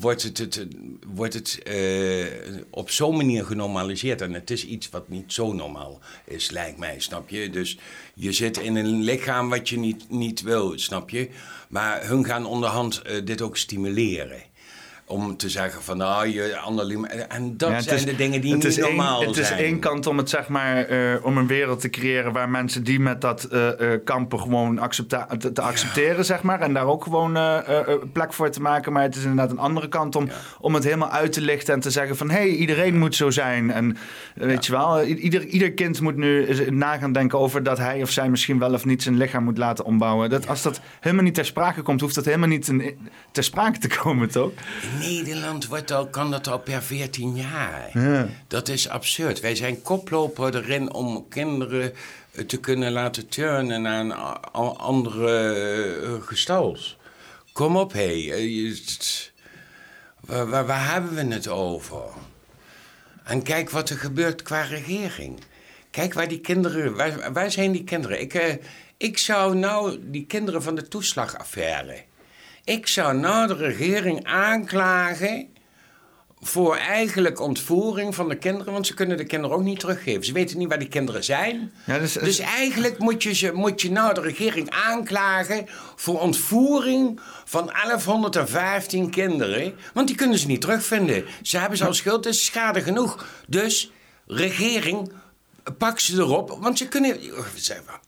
wordt 0.00 0.22
het, 0.22 0.38
het, 0.38 0.66
wordt 1.14 1.34
het 1.34 1.60
uh, 1.68 2.26
op 2.70 2.90
zo'n 2.90 3.16
manier 3.16 3.44
genormaliseerd. 3.44 4.20
En 4.20 4.32
het 4.32 4.50
is 4.50 4.66
iets 4.66 4.90
wat 4.90 5.08
niet 5.08 5.32
zo 5.32 5.52
normaal 5.52 6.00
is, 6.24 6.50
lijkt 6.50 6.78
mij, 6.78 6.94
snap 6.98 7.28
je? 7.28 7.50
Dus 7.50 7.78
je 8.14 8.32
zit 8.32 8.58
in 8.58 8.76
een 8.76 9.02
lichaam 9.02 9.48
wat 9.48 9.68
je 9.68 9.78
niet, 9.78 10.10
niet 10.10 10.42
wil, 10.42 10.78
snap 10.78 11.10
je? 11.10 11.28
Maar 11.68 12.06
hun 12.06 12.24
gaan 12.24 12.46
onderhand 12.46 13.02
dit 13.24 13.42
ook 13.42 13.56
stimuleren 13.56 14.42
om 15.08 15.36
te 15.36 15.48
zeggen 15.48 15.82
van 15.82 15.96
nou, 15.96 16.28
je 16.28 17.26
En 17.28 17.56
dat 17.56 17.82
zijn 17.82 18.04
de 18.04 18.16
dingen 18.16 18.40
die 18.40 18.54
niet 18.54 18.76
normaal 18.76 19.16
zijn. 19.16 19.28
Het 19.28 19.38
is 19.38 19.50
één 19.50 19.78
kant 19.78 20.06
om 20.06 20.18
het 20.18 20.30
zeg 20.30 20.48
maar 20.48 20.90
uh, 20.90 21.24
om 21.24 21.38
een 21.38 21.46
wereld 21.46 21.80
te 21.80 21.90
creëren 21.90 22.32
waar 22.32 22.48
mensen 22.48 22.84
die 22.84 23.00
met 23.00 23.20
dat 23.20 23.48
uh, 23.52 23.66
uh, 23.80 23.88
kampen 24.04 24.40
gewoon 24.40 24.78
accepta 24.78 25.26
te, 25.38 25.52
te 25.52 25.62
accepteren, 25.62 26.24
zeg 26.24 26.42
maar. 26.42 26.60
En 26.60 26.72
daar 26.72 26.86
ook 26.86 27.02
gewoon 27.02 27.38
plek 28.12 28.32
voor 28.32 28.50
te 28.50 28.60
maken. 28.60 28.92
Maar 28.92 29.02
het 29.02 29.16
is 29.16 29.22
inderdaad 29.22 29.50
een 29.50 29.58
andere 29.58 29.88
kant 29.88 30.16
om, 30.16 30.28
om 30.60 30.74
het 30.74 30.84
helemaal 30.84 31.10
uit 31.10 31.32
te 31.32 31.40
lichten 31.40 31.74
en 31.74 31.80
te 31.80 31.90
zeggen 31.90 32.16
van 32.16 32.30
hé, 32.30 32.36
hey, 32.36 32.48
iedereen 32.48 32.98
moet 32.98 33.14
zo 33.14 33.30
zijn. 33.30 33.70
En 33.70 33.96
weet 34.34 34.66
je 34.66 34.72
wel, 34.72 35.04
ieder, 35.04 35.46
ieder 35.46 35.72
kind 35.72 36.00
moet 36.00 36.16
nu 36.16 36.46
na 36.70 36.98
gaan 36.98 37.12
denken 37.12 37.38
over 37.38 37.62
dat 37.62 37.78
hij 37.78 38.02
of 38.02 38.10
zij 38.10 38.28
misschien 38.28 38.58
wel 38.58 38.72
of 38.72 38.84
niet 38.84 39.02
zijn 39.02 39.16
lichaam 39.16 39.44
moet 39.44 39.58
laten 39.58 39.84
ombouwen. 39.84 40.30
Dat, 40.30 40.48
Als 40.48 40.62
dat 40.62 40.80
helemaal 41.00 41.24
niet 41.24 41.34
ter 41.34 41.44
sprake 41.44 41.82
komt, 41.82 42.00
hoeft 42.00 42.14
dat 42.14 42.24
helemaal 42.24 42.48
niet 42.48 42.72
ter 43.32 43.44
sprake 43.44 43.78
te 43.78 43.88
komen, 43.88 44.30
toch? 44.30 44.50
Nederland 44.98 45.66
wordt 45.66 45.90
al, 45.90 46.06
kan 46.06 46.30
dat 46.30 46.46
al 46.46 46.58
per 46.58 46.82
14 46.82 47.36
jaar. 47.36 47.90
Ja. 47.92 48.28
Dat 48.48 48.68
is 48.68 48.88
absurd. 48.88 49.40
Wij 49.40 49.54
zijn 49.54 49.82
koploper 49.82 50.54
erin 50.54 50.92
om 50.92 51.28
kinderen 51.28 51.92
te 52.46 52.60
kunnen 52.60 52.92
laten 52.92 53.28
turnen 53.28 53.82
naar 53.82 54.00
een 54.00 54.12
andere 54.76 55.56
uh, 56.02 56.22
gestalt. 56.22 56.96
Kom 57.52 57.76
op, 57.76 57.92
hé. 57.92 58.26
Hey. 58.28 58.76
Waar, 60.20 60.48
waar, 60.48 60.66
waar, 60.66 60.92
hebben 60.92 61.14
we 61.14 61.34
het 61.34 61.48
over? 61.48 62.04
En 63.24 63.42
kijk 63.42 63.70
wat 63.70 63.90
er 63.90 63.98
gebeurt 63.98 64.42
qua 64.42 64.62
regering. 64.62 65.40
Kijk 65.90 66.14
waar 66.14 66.28
die 66.28 66.40
kinderen... 66.40 66.96
Waar, 66.96 67.32
waar 67.32 67.50
zijn 67.50 67.72
die 67.72 67.84
kinderen? 67.84 68.20
Ik, 68.20 68.58
ik 68.96 69.18
zou 69.18 69.56
nou 69.56 69.98
die 70.02 70.26
kinderen 70.26 70.62
van 70.62 70.74
de 70.74 70.88
toeslagaffaire... 70.88 72.04
Ik 72.68 72.86
zou 72.86 73.16
nou 73.16 73.46
de 73.46 73.54
regering 73.54 74.24
aanklagen 74.24 75.48
voor 76.40 76.76
eigenlijk 76.76 77.40
ontvoering 77.40 78.14
van 78.14 78.28
de 78.28 78.36
kinderen, 78.36 78.72
want 78.72 78.86
ze 78.86 78.94
kunnen 78.94 79.16
de 79.16 79.24
kinderen 79.24 79.56
ook 79.56 79.62
niet 79.62 79.80
teruggeven. 79.80 80.24
Ze 80.24 80.32
weten 80.32 80.58
niet 80.58 80.68
waar 80.68 80.78
die 80.78 80.88
kinderen 80.88 81.24
zijn. 81.24 81.72
Ja, 81.86 81.98
dus, 81.98 82.12
dus 82.12 82.38
eigenlijk 82.38 82.98
moet 82.98 83.22
je, 83.22 83.34
ze, 83.34 83.52
moet 83.52 83.80
je 83.80 83.90
nou 83.90 84.14
de 84.14 84.20
regering 84.20 84.70
aanklagen 84.70 85.66
voor 85.96 86.20
ontvoering 86.20 87.20
van 87.44 87.66
1115 87.66 89.10
kinderen, 89.10 89.74
want 89.94 90.06
die 90.06 90.16
kunnen 90.16 90.38
ze 90.38 90.46
niet 90.46 90.60
terugvinden. 90.60 91.24
Ze 91.42 91.58
hebben 91.58 91.78
ze 91.78 91.86
al 91.86 91.94
schuld, 91.94 92.26
is 92.26 92.44
schade 92.44 92.80
genoeg. 92.80 93.26
Dus 93.46 93.92
regering, 94.26 95.12
pak 95.78 95.98
ze 95.98 96.16
erop, 96.16 96.58
want 96.60 96.78
ze 96.78 96.88
kunnen... 96.88 97.20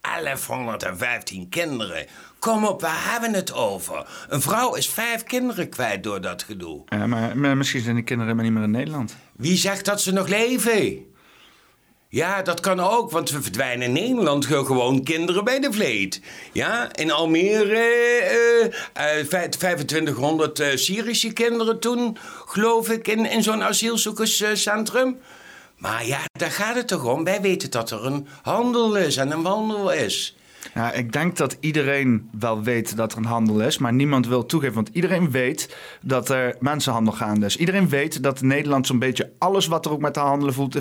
1115 0.00 1.48
kinderen. 1.48 2.06
Kom 2.40 2.64
op, 2.64 2.80
waar 2.80 3.10
hebben 3.12 3.30
we 3.30 3.36
het 3.36 3.52
over? 3.52 4.06
Een 4.28 4.40
vrouw 4.40 4.74
is 4.74 4.88
vijf 4.88 5.24
kinderen 5.24 5.68
kwijt 5.68 6.02
door 6.02 6.20
dat 6.20 6.42
gedoe. 6.42 6.82
Ja, 6.88 7.06
maar, 7.06 7.38
maar 7.38 7.56
misschien 7.56 7.82
zijn 7.82 7.94
die 7.94 8.04
kinderen 8.04 8.34
maar 8.34 8.44
niet 8.44 8.54
meer 8.54 8.62
in 8.62 8.70
Nederland. 8.70 9.16
Wie 9.36 9.56
zegt 9.56 9.84
dat 9.84 10.00
ze 10.00 10.12
nog 10.12 10.28
leven? 10.28 11.08
Ja, 12.08 12.42
dat 12.42 12.60
kan 12.60 12.80
ook, 12.80 13.10
want 13.10 13.30
we 13.30 13.42
verdwijnen 13.42 13.86
in 13.86 13.92
Nederland 13.92 14.46
gewoon 14.46 15.02
kinderen 15.02 15.44
bij 15.44 15.60
de 15.60 15.72
vleet. 15.72 16.20
Ja, 16.52 16.88
in 16.94 17.10
Almere 17.10 18.72
uh, 18.94 19.18
uh, 19.18 19.48
2500 19.48 20.60
uh, 20.60 20.66
Syrische 20.74 21.32
kinderen 21.32 21.80
toen, 21.80 22.16
geloof 22.46 22.90
ik, 22.90 23.08
in, 23.08 23.26
in 23.26 23.42
zo'n 23.42 23.62
asielzoekerscentrum. 23.62 25.18
Maar 25.76 26.06
ja, 26.06 26.20
daar 26.32 26.50
gaat 26.50 26.74
het 26.74 26.88
toch 26.88 27.04
om. 27.04 27.24
Wij 27.24 27.40
weten 27.40 27.70
dat 27.70 27.90
er 27.90 28.06
een 28.06 28.26
handel 28.42 28.96
is 28.96 29.16
en 29.16 29.30
een 29.30 29.42
wandel 29.42 29.92
is. 29.92 30.36
Ja, 30.74 30.92
ik 30.92 31.12
denk 31.12 31.36
dat 31.36 31.56
iedereen 31.60 32.28
wel 32.38 32.62
weet 32.62 32.96
dat 32.96 33.12
er 33.12 33.18
een 33.18 33.24
handel 33.24 33.60
is, 33.60 33.78
maar 33.78 33.92
niemand 33.92 34.26
wil 34.26 34.46
toegeven. 34.46 34.74
Want 34.74 34.90
iedereen 34.92 35.30
weet 35.30 35.76
dat 36.02 36.28
er 36.28 36.56
mensenhandel 36.60 37.12
gaande 37.12 37.46
is. 37.46 37.56
Iedereen 37.56 37.88
weet 37.88 38.22
dat 38.22 38.40
Nederland 38.40 38.86
zo'n 38.86 38.98
beetje 38.98 39.32
alles 39.38 39.66
wat 39.66 39.84
er 39.84 39.92
ook 39.92 40.00
met 40.00 40.14
de 40.14 40.20
handelen 40.20 40.54
voelt, 40.54 40.80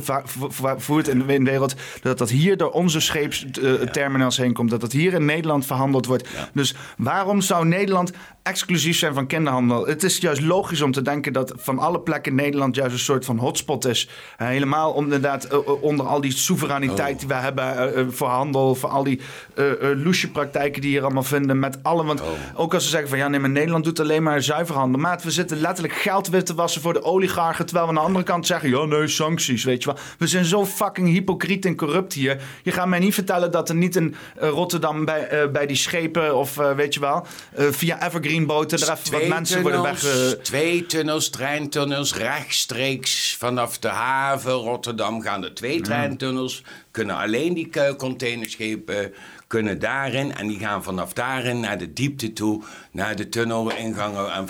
voert 0.78 1.08
in 1.08 1.20
de 1.20 1.44
wereld, 1.44 1.76
dat 2.02 2.18
dat 2.18 2.30
hier 2.30 2.58
door 2.58 2.72
onze 2.72 3.00
scheepsterminals 3.00 4.38
heen 4.38 4.54
komt. 4.54 4.70
Dat 4.70 4.82
dat 4.82 4.92
hier 4.92 5.14
in 5.14 5.26
Nederland 5.26 5.66
verhandeld 5.66 6.06
wordt. 6.06 6.30
Dus 6.54 6.76
waarom 6.98 7.42
zou 7.42 7.66
Nederland 7.66 8.12
exclusief 8.44 8.98
zijn 8.98 9.14
van 9.14 9.28
kinderhandel? 9.28 9.88
Het 9.88 10.04
is 10.04 10.18
juist 10.18 10.42
logisch 10.42 10.82
om 10.82 10.92
te 10.92 11.02
denken 11.02 11.34
dat 11.34 11.54
van 11.56 11.80
alle 11.80 12.00
plekken 12.00 12.36
Nederland 12.36 12.76
juist 12.76 12.94
een 12.94 13.00
soort 13.00 13.26
van 13.26 13.38
hotspot 13.38 13.86
is. 13.86 14.10
helemaal 14.38 15.02
inderdaad 15.02 15.44
eh, 15.44 15.58
eh, 15.58 15.84
onder 15.84 16.06
al 16.06 16.22
die 16.22 16.32
soevereiniteit 16.32 17.14
oh. 17.14 17.20
die 17.20 17.28
we 17.28 17.34
hebben 17.34 18.14
voor 18.14 18.28
handel, 18.28 18.76
voor 18.76 18.90
al 18.90 19.04
die 19.04 19.20
uh, 19.56 19.69
loesje 20.04 20.32
praktijken 20.32 20.82
die 20.82 20.90
hier 20.90 21.04
allemaal 21.04 21.24
vinden. 21.24 21.60
Met 21.60 21.78
alle, 21.84 22.04
want 22.04 22.22
oh. 22.22 22.28
ook 22.54 22.74
als 22.74 22.84
ze 22.84 22.90
zeggen 22.90 23.10
van 23.10 23.18
ja, 23.18 23.28
nee, 23.28 23.40
maar 23.40 23.50
Nederland 23.50 23.84
doet 23.84 24.00
alleen 24.00 24.24
maar 24.24 24.42
zuiverhandel. 24.42 25.02
Maar 25.02 25.20
we 25.24 25.32
zitten 25.32 25.60
letterlijk 25.60 25.94
geld 25.94 26.28
wit 26.28 26.46
te 26.46 26.54
wassen 26.54 26.82
voor 26.82 26.94
de 26.94 27.04
oligarchen. 27.04 27.66
Terwijl 27.66 27.86
we 27.88 27.92
aan 27.92 28.00
de 28.00 28.08
andere 28.08 28.26
kant 28.26 28.48
zeggen, 28.48 28.70
ja, 28.70 28.86
nee, 28.86 29.08
sancties, 29.08 29.64
weet 29.64 29.84
je 29.84 29.90
wel. 29.90 30.00
We 30.18 30.28
zijn 30.28 30.46
zo 30.46 30.66
fucking 30.66 31.08
hypocriet 31.08 31.66
en 31.66 31.76
corrupt 31.76 32.14
hier. 32.14 32.42
Je 32.64 32.72
gaat 32.72 32.88
mij 32.88 33.00
niet 33.00 33.14
vertellen 33.14 33.52
dat 33.52 33.70
er 33.70 33.76
niet 33.76 33.96
in 33.96 34.16
uh, 34.42 34.50
Rotterdam 34.50 35.06
bij, 35.06 35.44
uh, 35.44 35.52
bij 35.52 35.66
die 35.66 35.76
schepen 35.76 36.36
of 36.36 36.56
weet 36.56 36.94
je 36.94 37.00
wel, 37.00 37.26
via 37.56 38.06
Evergreen 38.06 38.46
boten 38.46 38.80
er 38.80 38.92
even 38.92 39.12
wat 39.12 39.28
mensen 39.28 39.62
worden 39.62 39.82
weg. 39.82 40.00
Twee 40.42 40.86
tunnels, 40.86 41.30
treintunnels, 41.30 42.16
rechtstreeks 42.16 43.36
vanaf 43.40 43.78
de 43.78 43.88
haven 43.88 44.52
Rotterdam 44.52 45.22
gaan 45.22 45.44
er 45.44 45.54
twee 45.54 45.82
treintunnels. 45.82 46.64
Kunnen 46.92 47.16
alleen 47.16 47.54
die 47.54 47.70
containerschepen 47.98 49.14
kunnen 49.50 49.80
daarin 49.80 50.36
en 50.36 50.48
die 50.48 50.60
gaan 50.60 50.84
vanaf 50.84 51.14
daarin 51.14 51.60
naar 51.60 51.78
de 51.78 51.94
diepte 51.94 52.34
toe, 52.34 52.64
naar 52.92 53.16
de 53.16 53.30
tunnelingangen 53.30 54.32
en, 54.32 54.48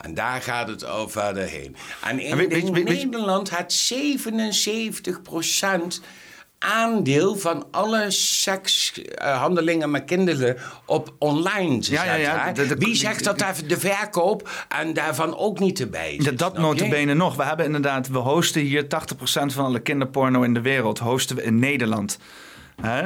en 0.00 0.14
daar 0.14 0.42
gaat 0.42 0.68
het 0.68 0.84
al 0.84 1.08
verder 1.08 1.44
heen. 1.44 1.76
En 2.02 2.20
in, 2.20 2.50
in 2.50 2.84
Nederland 2.84 3.50
had 3.50 3.94
77% 3.94 3.98
aandeel 6.58 7.36
van 7.36 7.66
alle 7.70 8.10
sekshandelingen 8.10 9.90
met 9.90 10.04
kinderen 10.04 10.56
op 10.84 11.14
online. 11.18 11.78
Ja, 11.80 12.04
ja, 12.04 12.14
ja. 12.14 12.52
Wie 12.78 12.94
zegt 12.94 13.24
dat 13.24 13.38
daar 13.38 13.54
de 13.66 13.78
verkoop 13.78 14.66
en 14.68 14.92
daarvan 14.92 15.36
ook 15.36 15.58
niet 15.58 15.80
erbij 15.80 16.14
is? 16.14 16.24
Dat, 16.24 16.38
dat 16.38 16.58
notabene 16.58 17.14
nog. 17.14 17.36
We 17.36 17.44
hebben 17.44 17.66
inderdaad, 17.66 18.08
we 18.08 18.18
hosten 18.18 18.60
hier 18.60 18.84
80% 18.84 18.86
van 19.26 19.64
alle 19.64 19.80
kinderporno 19.80 20.42
in 20.42 20.54
de 20.54 20.60
wereld 20.60 20.98
hosten 20.98 21.36
we 21.36 21.42
in 21.42 21.58
Nederland. 21.58 22.18
Hè? 22.80 23.02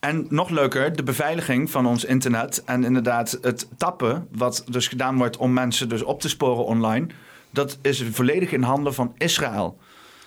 En 0.00 0.26
nog 0.28 0.50
leuker, 0.50 0.96
de 0.96 1.02
beveiliging 1.02 1.70
van 1.70 1.86
ons 1.86 2.04
internet 2.04 2.64
en 2.64 2.84
inderdaad 2.84 3.38
het 3.42 3.68
tappen, 3.76 4.28
wat 4.30 4.64
dus 4.70 4.88
gedaan 4.88 5.16
wordt 5.16 5.36
om 5.36 5.52
mensen 5.52 5.88
dus 5.88 6.02
op 6.02 6.20
te 6.20 6.28
sporen 6.28 6.64
online, 6.64 7.06
dat 7.50 7.78
is 7.82 8.04
volledig 8.10 8.52
in 8.52 8.62
handen 8.62 8.94
van 8.94 9.14
Israël. 9.16 9.78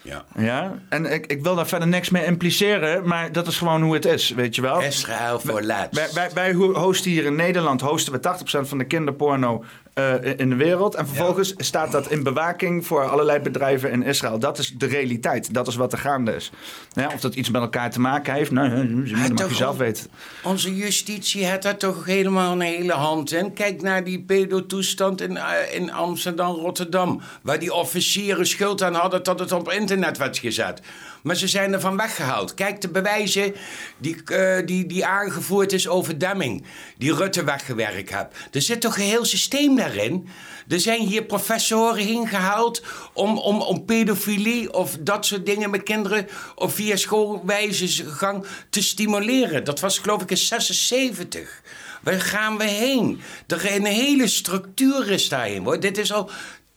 Ja. 0.01 0.25
ja? 0.37 0.79
En 0.89 1.05
ik, 1.05 1.25
ik 1.25 1.43
wil 1.43 1.55
daar 1.55 1.67
verder 1.67 1.87
niks 1.87 2.09
mee 2.09 2.25
impliceren, 2.25 3.07
maar 3.07 3.31
dat 3.31 3.47
is 3.47 3.57
gewoon 3.57 3.81
hoe 3.81 3.93
het 3.93 4.05
is, 4.05 4.29
weet 4.29 4.55
je 4.55 4.61
wel. 4.61 4.81
Israël 4.81 5.39
voor 5.39 5.61
laatst. 5.61 5.95
Wij, 5.95 6.09
wij, 6.13 6.53
wij 6.53 6.53
hosten 6.53 7.11
hier 7.11 7.25
in 7.25 7.35
Nederland 7.35 7.81
hosten 7.81 8.13
we 8.13 8.19
80% 8.19 8.67
van 8.67 8.77
de 8.77 8.85
kinderporno 8.85 9.63
uh, 9.95 10.13
in 10.37 10.49
de 10.49 10.55
wereld. 10.55 10.95
En 10.95 11.07
vervolgens 11.07 11.53
staat 11.57 11.91
dat 11.91 12.11
in 12.11 12.23
bewaking 12.23 12.85
voor 12.87 13.09
allerlei 13.09 13.39
bedrijven 13.39 13.91
in 13.91 14.03
Israël. 14.03 14.39
Dat 14.39 14.57
is 14.57 14.73
de 14.77 14.85
realiteit. 14.85 15.53
Dat 15.53 15.67
is 15.67 15.75
wat 15.75 15.91
er 15.91 15.97
gaande 15.97 16.35
is. 16.35 16.51
Ja, 16.91 17.11
of 17.13 17.19
dat 17.19 17.35
iets 17.35 17.49
met 17.49 17.61
elkaar 17.61 17.91
te 17.91 17.99
maken 17.99 18.33
heeft, 18.33 18.51
nou, 18.51 18.69
dat 19.11 19.39
mag 19.39 19.49
je 19.49 19.55
zelf 19.55 19.77
weten. 19.77 20.07
Onze 20.43 20.75
justitie 20.75 21.45
heeft 21.45 21.61
daar 21.61 21.77
toch 21.77 22.05
helemaal 22.05 22.51
een 22.51 22.61
hele 22.61 22.93
hand 22.93 23.31
in. 23.31 23.53
Kijk 23.53 23.81
naar 23.81 24.03
die 24.03 24.19
pedotoestand 24.19 25.21
in, 25.21 25.31
uh, 25.31 25.43
in 25.71 25.91
Amsterdam, 25.91 26.55
Rotterdam. 26.55 27.21
Waar 27.41 27.59
die 27.59 27.73
officieren 27.73 28.47
schuld 28.47 28.83
aan 28.83 28.93
hadden 28.93 29.23
dat 29.23 29.39
het 29.39 29.51
op 29.51 29.71
internet 29.71 30.17
werd 30.17 30.37
gezet. 30.37 30.81
Maar 31.21 31.35
ze 31.35 31.47
zijn 31.47 31.73
ervan 31.73 31.97
weggehaald. 31.97 32.53
Kijk 32.53 32.81
de 32.81 32.89
bewijzen 32.89 33.55
die, 33.97 34.17
uh, 34.31 34.57
die, 34.65 34.85
die 34.85 35.05
aangevoerd 35.05 35.73
is 35.73 35.87
over 35.87 36.19
Demming. 36.19 36.63
Die 36.97 37.13
Rutte 37.13 37.43
weggewerkt 37.43 38.09
hebt. 38.09 38.35
Er 38.51 38.61
zit 38.61 38.81
toch 38.81 38.97
een 38.97 39.03
heel 39.03 39.25
systeem 39.25 39.75
daarin. 39.75 40.27
Er 40.67 40.79
zijn 40.79 41.01
hier 41.01 41.23
professoren 41.23 42.07
ingehaald 42.07 42.83
om, 43.13 43.37
om, 43.37 43.61
om 43.61 43.85
pedofilie 43.85 44.73
of 44.73 44.97
dat 44.99 45.25
soort 45.25 45.45
dingen 45.45 45.69
met 45.69 45.83
kinderen 45.83 46.27
of 46.55 46.73
via 46.73 46.95
schoolwijzegang 46.95 48.45
te 48.69 48.81
stimuleren. 48.81 49.63
Dat 49.63 49.79
was 49.79 49.99
geloof 49.99 50.21
ik 50.21 50.31
in 50.31 50.37
76. 50.37 51.61
Waar 52.01 52.21
gaan 52.21 52.57
we 52.57 52.63
heen? 52.63 53.21
Er 53.47 53.75
een 53.75 53.85
hele 53.85 54.27
structuur 54.27 55.09
is 55.09 55.29
daarin. 55.29 55.79
Dit 55.79 55.97
is 55.97 56.13
al 56.13 56.29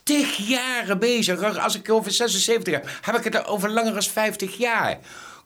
tig 0.04 0.36
jaren 0.36 0.98
bezig. 0.98 1.58
Als 1.58 1.76
ik 1.76 1.90
over 1.90 2.12
76 2.12 2.72
heb, 2.72 2.88
heb 3.00 3.16
ik 3.16 3.32
het 3.32 3.46
over 3.46 3.70
langer 3.70 3.92
dan 3.92 4.02
50 4.02 4.56
jaar. 4.56 4.98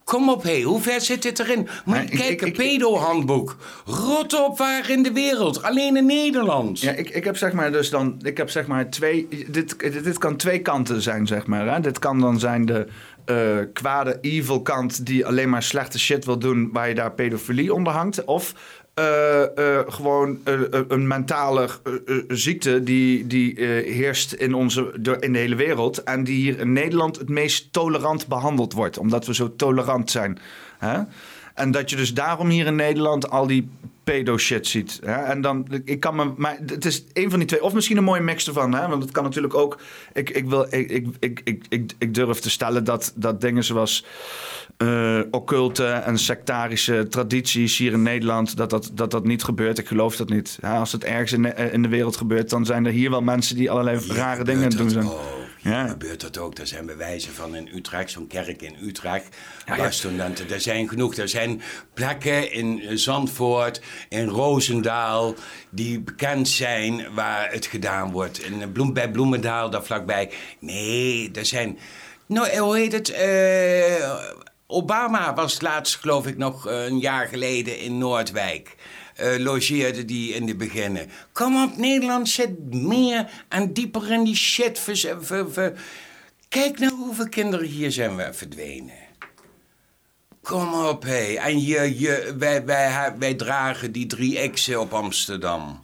Kom 0.04 0.28
op, 0.28 0.42
hé, 0.42 0.62
hoe 0.62 0.80
ver 0.80 1.00
zit 1.00 1.22
dit 1.22 1.38
erin? 1.38 1.68
Moet 1.84 2.08
je 2.08 2.16
kijken, 2.16 2.52
pedo-handboek. 2.52 3.56
Rot 3.84 4.44
op 4.44 4.58
waar 4.58 4.90
in 4.90 5.02
de 5.02 5.12
wereld, 5.12 5.62
alleen 5.62 5.96
in 5.96 6.06
Nederland. 6.06 6.80
Ja, 6.80 6.92
ik, 6.92 7.10
ik 7.10 7.24
heb 7.24 7.36
zeg 7.36 7.52
maar 7.52 7.72
dus 7.72 7.90
dan, 7.90 8.20
ik 8.22 8.36
heb 8.36 8.50
zeg 8.50 8.66
maar 8.66 8.90
twee, 8.90 9.28
dit, 9.48 9.78
dit, 9.78 10.04
dit 10.04 10.18
kan 10.18 10.36
twee 10.36 10.62
kanten 10.62 11.02
zijn, 11.02 11.26
zeg 11.26 11.46
maar. 11.46 11.74
Hè? 11.74 11.80
Dit 11.80 11.98
kan 11.98 12.20
dan 12.20 12.38
zijn 12.38 12.66
de 12.66 12.86
eh, 13.24 13.58
kwade, 13.72 14.18
evil 14.20 14.62
kant 14.62 15.06
die 15.06 15.26
alleen 15.26 15.48
maar 15.48 15.62
slechte 15.62 15.98
shit 15.98 16.24
wil 16.24 16.38
doen, 16.38 16.68
waar 16.72 16.88
je 16.88 16.94
daar 16.94 17.12
pedofilie 17.12 17.74
onder 17.74 17.92
hangt. 17.92 18.24
Of 18.24 18.54
eh, 18.98 19.78
eh, 19.78 19.84
gewoon 19.88 20.38
eh, 20.44 20.54
een 20.88 21.06
mentale 21.06 21.68
ziekte 22.28 22.82
die, 22.82 23.26
die 23.26 23.54
heerst 23.84 24.32
in, 24.32 24.54
onze, 24.54 24.92
in 25.20 25.32
de 25.32 25.38
hele 25.38 25.54
wereld. 25.54 26.02
En 26.02 26.24
die 26.24 26.36
hier 26.36 26.58
in 26.58 26.72
Nederland 26.72 27.18
het 27.18 27.28
meest 27.28 27.72
tolerant 27.72 28.26
behandeld 28.26 28.72
wordt, 28.72 28.98
omdat 28.98 29.26
we 29.26 29.34
zo 29.34 29.56
tolerant 29.56 30.10
zijn. 30.10 30.38
Hè? 30.78 31.00
En 31.54 31.70
dat 31.70 31.90
je 31.90 31.96
dus 31.96 32.14
daarom 32.14 32.48
hier 32.48 32.66
in 32.66 32.76
Nederland 32.76 33.30
al 33.30 33.46
die 33.46 33.68
pedo-shit 34.04 34.66
ziet. 34.66 35.00
Hè? 35.04 35.22
En 35.22 35.40
dan, 35.40 35.66
ik 35.84 36.00
kan 36.00 36.16
me, 36.16 36.32
maar 36.36 36.58
het 36.66 36.84
is 36.84 37.04
een 37.12 37.30
van 37.30 37.38
die 37.38 37.48
twee. 37.48 37.62
Of 37.62 37.74
misschien 37.74 37.96
een 37.96 38.04
mooie 38.04 38.20
mix 38.20 38.46
ervan. 38.46 38.74
Hè? 38.74 38.88
Want 38.88 39.02
het 39.02 39.12
kan 39.12 39.24
natuurlijk 39.24 39.54
ook. 39.54 39.80
Ik, 40.12 40.30
ik, 40.30 40.48
wil, 40.48 40.66
ik, 40.70 40.90
ik, 40.90 41.40
ik, 41.44 41.66
ik, 41.68 41.92
ik 41.98 42.14
durf 42.14 42.38
te 42.38 42.50
stellen 42.50 42.84
dat, 42.84 43.12
dat 43.14 43.40
dingen 43.40 43.64
zoals 43.64 44.04
eh 44.78 45.20
occulte 45.30 45.86
en 45.86 46.18
sectarische 46.18 47.06
tradities 47.08 47.78
hier 47.78 47.92
in 47.92 48.02
Nederland. 48.02 48.56
Dat 48.56 48.70
dat, 48.70 48.90
dat 48.94 49.10
dat 49.10 49.24
niet 49.24 49.44
gebeurt. 49.44 49.78
Ik 49.78 49.86
geloof 49.86 50.16
dat 50.16 50.28
niet. 50.28 50.58
Hè? 50.60 50.76
Als 50.76 50.92
het 50.92 51.04
ergens 51.04 51.32
in 51.32 51.42
de, 51.42 51.54
in 51.54 51.82
de 51.82 51.88
wereld 51.88 52.16
gebeurt, 52.16 52.50
dan 52.50 52.66
zijn 52.66 52.86
er 52.86 52.92
hier 52.92 53.10
wel 53.10 53.22
mensen 53.22 53.56
die 53.56 53.70
allerlei 53.70 53.98
Hier 53.98 54.14
rare 54.14 54.44
dingen 54.44 54.70
doen 54.70 54.90
zijn. 54.90 55.08
Ja. 55.62 55.88
Gebeurt 55.88 56.20
dat 56.20 56.38
ook. 56.38 56.58
Er 56.58 56.66
zijn 56.66 56.86
bewijzen 56.86 57.32
van 57.32 57.54
in 57.54 57.68
Utrecht, 57.74 58.10
zo'n 58.10 58.26
kerk 58.26 58.62
in 58.62 58.76
Utrecht. 58.82 59.36
Ja, 59.66 59.76
waar 59.76 59.86
ja. 59.86 59.90
studenten, 59.90 60.50
er 60.50 60.60
zijn 60.60 60.88
genoeg. 60.88 61.16
Er 61.16 61.28
zijn 61.28 61.62
plekken 61.94 62.52
in 62.52 62.80
eh, 62.80 62.96
Zandvoort, 62.96 63.80
in 64.08 64.28
Roosendaal, 64.28 65.34
die 65.70 66.00
bekend 66.00 66.48
zijn 66.48 67.14
waar 67.14 67.50
het 67.50 67.66
gedaan 67.66 68.10
wordt. 68.10 68.42
In 68.42 68.62
eh, 68.62 68.68
Bloem, 68.72 68.92
bij 68.92 69.10
Bloemendaal, 69.10 69.70
daar 69.70 69.84
vlakbij. 69.84 70.30
Nee, 70.58 71.30
er 71.34 71.46
zijn... 71.46 71.78
Nou, 72.26 72.58
hoe 72.58 72.76
heet 72.76 72.92
het? 72.92 73.10
Eh, 73.10 74.14
Obama 74.70 75.34
was 75.34 75.60
laatst, 75.60 75.96
geloof 75.96 76.26
ik, 76.26 76.36
nog 76.36 76.66
eh, 76.66 76.84
een 76.84 76.98
jaar 76.98 77.26
geleden 77.26 77.78
in 77.78 77.98
Noordwijk. 77.98 78.76
eh, 79.14 79.38
logeerde 79.38 80.04
die 80.04 80.34
in 80.34 80.46
de 80.46 80.56
beginnen. 80.56 81.10
Kom 81.32 81.62
op, 81.62 81.76
Nederland 81.76 82.28
zit 82.28 82.74
meer 82.74 83.30
en 83.48 83.72
dieper 83.72 84.12
in 84.12 84.24
die 84.24 84.36
shit. 84.36 84.80
Kijk 86.48 86.78
nou 86.78 86.94
hoeveel 86.94 87.28
kinderen 87.28 87.66
hier 87.66 87.92
zijn 87.92 88.16
we 88.16 88.32
verdwenen. 88.32 89.06
Kom 90.42 90.74
op, 90.74 91.02
hé. 91.02 91.34
En 91.34 91.60
je, 91.64 91.98
je, 91.98 92.34
wij, 92.38 92.64
wij, 92.64 93.14
wij 93.18 93.34
dragen 93.34 93.92
die 93.92 94.06
drie 94.06 94.50
X'en 94.50 94.80
op 94.80 94.92
Amsterdam. 94.94 95.82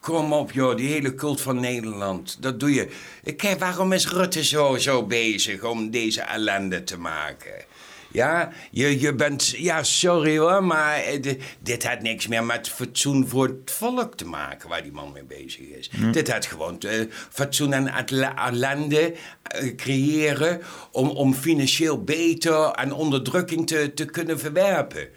Kom 0.00 0.32
op, 0.32 0.52
joh, 0.52 0.76
die 0.76 0.88
hele 0.88 1.14
cult 1.14 1.40
van 1.40 1.60
Nederland. 1.60 2.42
Dat 2.42 2.60
doe 2.60 2.74
je. 2.74 2.88
Kijk, 3.36 3.58
waarom 3.58 3.92
is 3.92 4.08
Rutte 4.08 4.44
zo, 4.44 4.76
zo 4.76 5.02
bezig 5.06 5.62
om 5.62 5.90
deze 5.90 6.20
ellende 6.20 6.84
te 6.84 6.98
maken? 6.98 7.64
Ja, 8.12 8.52
je, 8.70 9.00
je 9.00 9.14
bent... 9.14 9.48
Ja, 9.56 9.82
sorry 9.82 10.38
hoor, 10.38 10.64
maar 10.64 10.96
eh, 10.96 11.22
de- 11.22 11.38
dit 11.60 11.84
had 11.84 12.02
niks 12.02 12.26
meer 12.26 12.44
met 12.44 12.68
fatsoen 12.68 13.28
voor 13.28 13.46
het 13.46 13.70
volk 13.70 14.14
te 14.16 14.24
maken... 14.24 14.68
waar 14.68 14.82
die 14.82 14.92
man 14.92 15.12
mee 15.12 15.24
bezig 15.24 15.60
is. 15.66 15.90
Dit 16.12 16.30
had 16.32 16.46
gewoon 16.46 16.78
eh, 16.80 17.00
fatsoen 17.30 17.72
en 17.72 17.88
ellende 18.36 19.14
eh, 19.42 19.74
creëren... 19.76 20.60
Om, 20.92 21.08
om 21.08 21.34
financieel 21.34 22.04
beter 22.04 22.70
en 22.70 22.92
onderdrukking 22.92 23.66
te, 23.66 23.94
te 23.94 24.04
kunnen 24.04 24.38
verwerpen. 24.38 25.08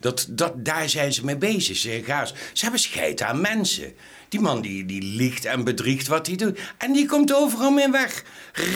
Dat, 0.00 0.26
dat, 0.30 0.64
daar 0.64 0.88
zijn 0.88 1.12
ze 1.12 1.24
mee 1.24 1.36
bezig. 1.36 1.76
Ze, 1.76 2.02
gaan, 2.04 2.26
ze 2.26 2.62
hebben 2.62 2.80
scheid 2.80 3.22
aan 3.22 3.40
mensen. 3.40 3.92
Die 4.28 4.40
man 4.40 4.60
die, 4.60 4.84
die 4.86 5.02
liegt 5.02 5.44
en 5.44 5.64
bedriegt 5.64 6.06
wat 6.06 6.26
hij 6.26 6.36
doet. 6.36 6.58
En 6.78 6.92
die 6.92 7.06
komt 7.06 7.34
overal 7.34 7.70
mee 7.70 7.90
weg. 7.90 8.24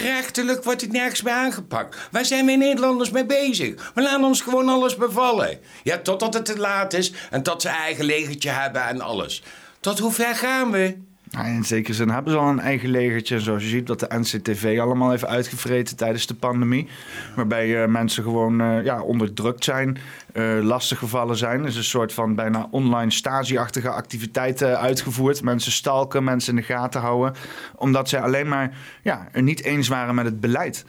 Rechtelijk 0.03 0.64
wordt 0.64 0.80
het 0.80 0.92
nergens 0.92 1.22
meer 1.22 1.32
aangepakt. 1.32 1.96
Waar 2.11 2.24
zijn 2.24 2.46
wij 2.46 2.57
Nederlanders 2.57 3.11
mee 3.11 3.26
bezig? 3.26 3.92
We 3.94 4.03
laten 4.03 4.24
ons 4.24 4.40
gewoon 4.40 4.68
alles 4.68 4.96
bevallen. 4.96 5.59
Ja, 5.82 5.98
totdat 5.98 6.34
het 6.34 6.44
te 6.44 6.59
laat 6.59 6.92
is 6.92 7.12
en 7.30 7.42
tot 7.42 7.62
ze 7.62 7.68
eigen 7.68 8.05
legertje 8.05 8.50
hebben 8.50 8.84
en 8.84 9.00
alles. 9.00 9.42
Tot 9.80 9.98
hoe 9.98 10.12
ver 10.12 10.34
gaan 10.34 10.70
we? 10.70 10.96
In 11.39 11.64
zekere 11.64 11.95
zin 11.95 12.09
hebben 12.09 12.33
ze 12.33 12.39
al 12.39 12.49
een 12.49 12.61
eigen 12.61 12.91
legertje. 12.91 13.41
Zoals 13.41 13.62
je 13.62 13.68
ziet 13.68 13.89
wat 13.89 14.01
de 14.01 14.07
NCTV 14.09 14.78
allemaal 14.80 15.11
heeft 15.11 15.24
uitgevreten 15.24 15.97
tijdens 15.97 16.26
de 16.26 16.35
pandemie. 16.35 16.89
Waarbij 17.37 17.83
eh, 17.83 17.89
mensen 17.89 18.22
gewoon 18.22 18.61
eh, 18.61 18.85
ja, 18.85 19.03
onderdrukt 19.03 19.64
zijn, 19.64 19.99
eh 20.33 20.59
lastig 20.61 20.99
gevallen 20.99 21.37
zijn. 21.37 21.61
Er 21.61 21.66
is 21.66 21.76
een 21.76 21.85
soort 21.85 22.12
van 22.12 22.35
bijna 22.35 22.68
online 22.70 23.11
stasi-achtige 23.11 23.89
activiteiten 23.89 24.80
uitgevoerd. 24.80 25.43
Mensen 25.43 25.72
stalken, 25.72 26.24
mensen 26.24 26.57
in 26.57 26.61
de 26.61 26.74
gaten 26.74 27.01
houden. 27.01 27.35
Omdat 27.76 28.09
zij 28.09 28.20
alleen 28.20 28.49
maar 28.49 28.76
ja, 29.03 29.28
niet 29.33 29.62
eens 29.62 29.89
waren 29.89 30.14
met 30.14 30.24
het 30.24 30.41
beleid. 30.41 30.85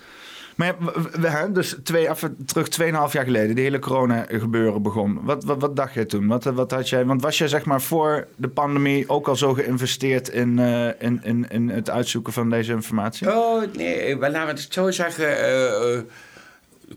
Maar 0.55 0.75
we- 0.79 1.49
dus 1.51 1.75
twee, 1.83 2.09
even 2.09 2.37
terug, 2.45 2.67
tweeënhalf 2.67 3.13
jaar 3.13 3.23
geleden, 3.23 3.55
de 3.55 3.61
hele 3.61 3.79
corona-gebeuren 3.79 4.81
begon. 4.81 5.19
Wat, 5.23 5.43
wat, 5.43 5.75
dacht 5.75 5.93
jij 5.93 6.05
toen? 6.05 6.27
Wat, 6.27 6.43
wat 6.43 6.71
had 6.71 6.89
jij, 6.89 7.05
want 7.05 7.21
was 7.21 7.37
jij 7.37 7.47
zeg 7.47 7.65
maar 7.65 7.81
voor 7.81 8.27
de 8.35 8.47
pandemie 8.47 9.09
ook 9.09 9.27
al 9.27 9.35
zo 9.35 9.53
geïnvesteerd 9.53 10.29
in, 10.29 10.59
eh, 10.59 10.87
in, 10.99 11.19
in, 11.23 11.45
in 11.49 11.69
het 11.69 11.89
uitzoeken 11.89 12.33
van 12.33 12.49
deze 12.49 12.71
informatie? 12.71 13.27
Oh, 13.35 13.63
nee, 13.75 14.15
maar 14.15 14.31
laten 14.31 14.55
we 14.55 14.61
het 14.61 14.73
zo 14.73 14.91
zeggen. 14.91 15.37
eh, 15.37 15.93
eh, 15.97 16.01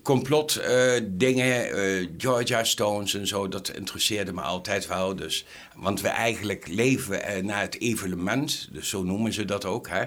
complot 0.03 0.57
eh, 0.57 0.93
dingen, 1.05 1.71
eh, 1.73 2.07
Georgia 2.19 2.65
Stones 2.65 3.15
en 3.15 3.27
zo, 3.27 3.49
dat 3.49 3.69
interesseerde 3.77 4.33
me 4.33 4.41
altijd 4.41 4.87
wel. 4.87 5.17
Dus, 5.17 5.47
want 5.77 6.01
we 6.01 6.09
eigenlijk 6.09 6.69
leven 6.69 7.23
eh, 7.25 7.43
naar 7.43 7.61
het 7.61 7.81
evenement, 7.81 8.69
dus 8.73 8.89
zo 8.89 9.03
noemen 9.03 9.33
ze 9.33 9.45
dat 9.45 9.65
ook, 9.65 9.89
hè, 9.89 10.05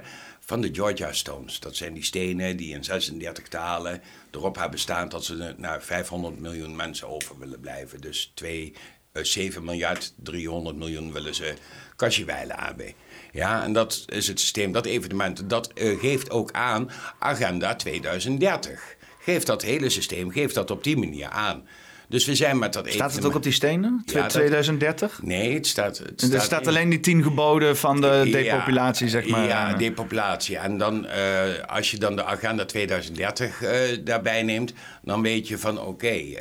van 0.50 0.62
de 0.62 0.70
Georgia 0.74 1.14
Stones. 1.14 1.60
Dat 1.60 1.76
zijn 1.76 1.94
die 1.94 2.04
stenen 2.04 2.58
die 2.58 2.74
in 2.74 2.84
36 2.84 3.48
talen 3.48 4.02
erop 4.32 4.56
hebben 4.56 4.80
staan 4.80 5.10
dat 5.10 5.26
ze 5.26 5.54
naar 5.58 5.84
500 5.84 6.40
miljoen 6.40 6.76
mensen 6.76 7.08
over 7.08 7.40
willen 7.40 7.60
blijven. 7.60 8.02
Dus 8.02 8.32
2, 8.34 8.74
eh, 9.12 9.24
7 9.24 9.64
miljard, 9.64 10.14
300 10.16 10.76
miljoen 10.76 11.14
willen 11.14 11.36
ze 11.36 11.54
Kasjewijlen 11.96 12.60
hebben. 12.60 12.94
Ja, 13.32 13.64
en 13.64 13.74
dat 13.74 14.06
is 14.06 14.28
het 14.28 14.40
systeem, 14.40 14.72
dat 14.72 14.86
evenement, 14.86 15.50
dat 15.50 15.74
eh, 15.74 16.00
geeft 16.00 16.30
ook 16.30 16.52
aan 16.52 16.90
Agenda 17.20 17.76
2030. 17.76 18.96
Geeft 19.20 19.46
dat 19.46 19.62
hele 19.62 19.90
systeem, 19.90 20.32
geeft 20.32 20.56
dat 20.56 20.72
op 20.72 20.84
die 20.84 20.98
manier 20.98 21.30
aan. 21.30 21.68
Dus 22.10 22.26
we 22.26 22.36
zijn 22.36 22.60
met 22.60 22.74
dat 22.74 22.88
Staat 22.90 23.14
het 23.14 23.26
ook 23.26 23.36
op 23.36 23.44
die 23.44 23.52
stenen? 23.52 24.02
Ja, 24.06 24.22
dat- 24.22 24.30
2030? 24.30 25.20
Nee, 25.24 25.54
het 25.54 25.68
staat... 25.68 25.98
Het 25.98 26.34
er 26.34 26.42
staat 26.42 26.68
alleen 26.68 26.90
die 26.90 27.00
tien 27.00 27.24
geboden 27.24 27.78
van 27.78 28.02
de 28.02 28.30
depopulatie, 28.32 29.06
Ja, 29.06 29.12
zeg 29.12 29.28
maar. 29.28 29.48
Ja, 29.48 29.74
depopulatie. 29.74 30.58
En 30.58 30.78
dan, 30.78 31.06
eh, 31.06 31.42
als 31.68 31.92
je 31.92 31.98
dan 31.98 32.16
de 32.16 32.24
agenda 32.26 32.66
2030 32.66 33.62
eh, 33.62 33.80
daarbij 34.04 34.44
neemt, 34.44 34.74
dan 35.02 35.22
weet 35.22 35.48
je 35.48 35.58
van 35.58 35.82
oké, 35.82 36.08
eh, 36.08 36.36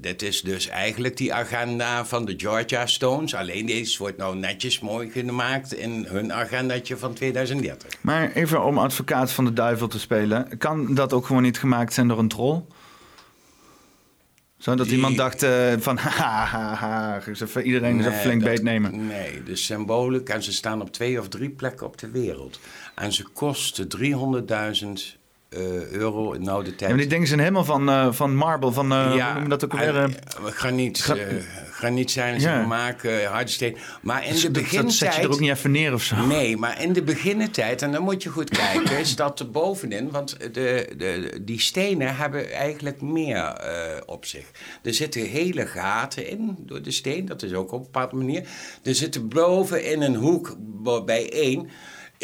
dit 0.00 0.22
is 0.22 0.42
dus 0.42 0.68
eigenlijk 0.68 1.16
die 1.16 1.34
agenda 1.34 2.04
van 2.04 2.24
de 2.24 2.34
Georgia 2.36 2.86
Stones. 2.86 3.34
Alleen 3.34 3.66
deze 3.66 3.98
wordt 3.98 4.16
nou 4.16 4.36
netjes 4.36 4.80
mooi 4.80 5.10
gemaakt 5.10 5.74
in 5.74 6.06
hun 6.08 6.32
agendaatje 6.32 6.96
van 6.96 7.12
2030. 7.14 7.88
Maar 8.00 8.32
even 8.32 8.64
om 8.64 8.78
advocaat 8.78 9.32
van 9.32 9.44
de 9.44 9.52
duivel 9.52 9.88
te 9.88 9.98
spelen. 9.98 10.58
Kan 10.58 10.94
dat 10.94 11.12
ook 11.12 11.26
gewoon 11.26 11.42
niet 11.42 11.58
gemaakt 11.58 11.92
zijn 11.92 12.08
door 12.08 12.18
een 12.18 12.28
troll? 12.28 12.62
Zo 14.64 14.74
dat 14.74 14.86
Die- 14.86 14.94
iemand 14.94 15.16
dacht 15.16 15.42
eh, 15.42 15.72
van 15.78 15.96
ha 16.20 17.20
iedereen 17.62 17.96
eens 17.96 18.06
even 18.06 18.18
flink 18.18 18.40
dat- 18.40 18.50
beet 18.50 18.62
nemen. 18.62 19.06
Nee, 19.06 19.42
de 19.42 19.56
symboliek 19.56 20.28
en 20.28 20.42
ze 20.42 20.52
staan 20.52 20.80
op 20.80 20.92
twee 20.92 21.20
of 21.20 21.28
drie 21.28 21.50
plekken 21.50 21.86
op 21.86 21.98
de 21.98 22.10
wereld. 22.10 22.60
En 22.94 23.12
ze 23.12 23.24
kosten 23.32 23.88
300.000 23.88 24.06
eh, 24.50 25.22
euro 25.90 26.32
in 26.32 26.48
oude 26.48 26.68
tijd. 26.68 26.80
Ja, 26.80 26.88
maar 26.88 26.96
die 26.96 27.06
dingen 27.06 27.26
zijn 27.26 27.40
helemaal 27.40 27.64
van, 27.64 27.88
eh, 27.88 28.12
van 28.12 28.36
marble, 28.36 28.72
van 28.72 28.92
eh 28.92 29.10
hoe 29.10 29.32
noem 29.34 29.42
je 29.42 29.48
dat 29.48 29.64
ook 29.64 29.74
eh, 29.74 30.02
eh, 30.04 30.10
graniet, 30.44 31.00
Gra- 31.00 31.14
eh, 31.16 31.36
graniet 31.72 32.10
zijn 32.10 32.40
ze 32.40 32.48
Ja. 32.48 32.60
gemaakt, 32.62 33.04
eh, 33.04 33.30
harde 33.30 33.50
steen. 33.50 33.76
Maar 34.02 34.26
in 34.26 34.34
de 34.34 34.42
dat, 34.42 34.42
dat 34.42 34.62
begintijd... 34.62 34.92
zet 34.92 35.14
je 35.14 35.22
er 35.22 35.32
ook 35.32 35.40
niet 35.40 35.50
even 35.50 35.70
neer 35.70 35.92
of 35.92 36.02
zo. 36.02 36.26
Nee, 36.26 36.56
maar 36.56 36.82
in 36.82 36.92
de 36.92 37.02
beginnentijd, 37.02 37.82
en 37.82 37.92
dan 37.92 38.02
moet 38.02 38.22
je 38.22 38.28
goed 38.28 38.50
kijken, 38.50 39.06
staat 39.16 39.40
er 39.40 39.50
bovenin, 39.50 40.10
want 40.10 40.36
de, 40.54 40.88
de, 40.96 41.38
die 41.42 41.60
stenen 41.60 42.16
hebben 42.16 42.52
eigenlijk 42.52 43.00
meer 43.00 43.36
eh, 43.44 44.00
op 44.06 44.24
zich. 44.24 44.44
Er 44.82 44.94
zitten 44.94 45.22
hele 45.22 45.66
gaten 45.66 46.28
in 46.28 46.56
door 46.58 46.82
de 46.82 46.90
steen, 46.90 47.26
dat 47.26 47.42
is 47.42 47.52
ook 47.52 47.72
op 47.72 47.78
een 47.78 47.84
bepaalde 47.92 48.16
manier. 48.16 48.42
Er 48.82 48.94
zitten 48.94 49.28
boven 49.28 49.84
in 49.90 50.02
een 50.02 50.14
hoek 50.14 50.56
bij 51.04 51.32
één, 51.32 51.68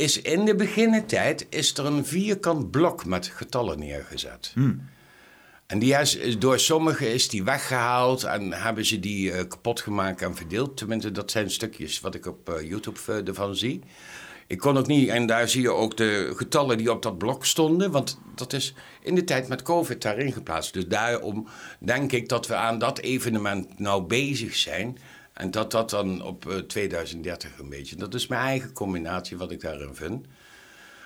is 0.01 0.21
in 0.23 0.45
de 0.45 0.55
beginnentijd 0.55 1.47
is 1.49 1.77
er 1.79 1.87
een 1.87 2.07
vierkant 2.07 2.71
blok 2.71 3.05
met 3.05 3.27
getallen 3.27 3.79
neergezet. 3.79 4.53
En 5.67 5.79
die 5.79 5.95
is, 5.95 6.17
is- 6.17 6.39
door 6.39 6.59
sommigen 6.59 7.13
is 7.13 7.29
die 7.29 7.45
weggehaald 7.45 8.25
en 8.25 8.53
hebben 8.53 8.85
ze 8.87 9.01
die 9.01 9.33
eh, 9.33 9.49
kapot 9.49 9.81
gemaakt 9.81 10.23
en 10.23 10.37
verdeeld. 10.37 10.77
Tenminste, 10.77 11.13
dat 11.13 11.31
zijn 11.31 11.51
stukjes 11.51 12.01
wat 12.01 12.15
ik 12.15 12.27
op 12.27 12.49
eh, 12.49 12.69
YouTube 12.69 12.99
eh, 13.07 13.29
ervan 13.29 13.57
zie. 13.57 13.81
Ik 14.47 14.59
kon 14.59 14.79
ook 14.79 14.87
niet, 14.87 15.09
en 15.09 15.27
daar 15.27 15.49
zie 15.49 15.63
je 15.63 15.71
ook 15.73 15.97
de 15.97 16.33
getallen 16.37 16.79
die 16.79 16.91
op 16.93 17.03
dat 17.03 17.19
blok 17.19 17.45
stonden, 17.47 17.91
want 17.91 18.19
dat 18.35 18.53
is 18.53 18.75
in 19.03 19.15
de 19.15 19.25
tijd 19.25 19.49
met 19.49 19.63
COVID 19.63 20.03
daarin 20.03 20.33
geplaatst. 20.33 20.73
Dus 20.73 20.87
daarom 20.87 21.49
denk 21.79 22.13
ik 22.13 22.29
dat 22.29 22.47
we 22.47 22.55
aan 22.55 22.79
dat 22.79 22.99
evenement 22.99 23.79
nou 23.79 24.03
bezig 24.03 24.55
zijn. 24.57 24.99
En 25.41 25.51
dat 25.51 25.71
dat 25.71 25.91
dan 25.91 26.23
op 26.23 26.63
2030 26.67 27.51
een 27.59 27.69
beetje. 27.69 27.97
Dat 27.97 28.15
is 28.15 28.27
mijn 28.27 28.43
eigen 28.43 28.73
combinatie 28.73 29.37
wat 29.37 29.51
ik 29.51 29.61
daarin 29.61 29.95
vind. 29.95 30.27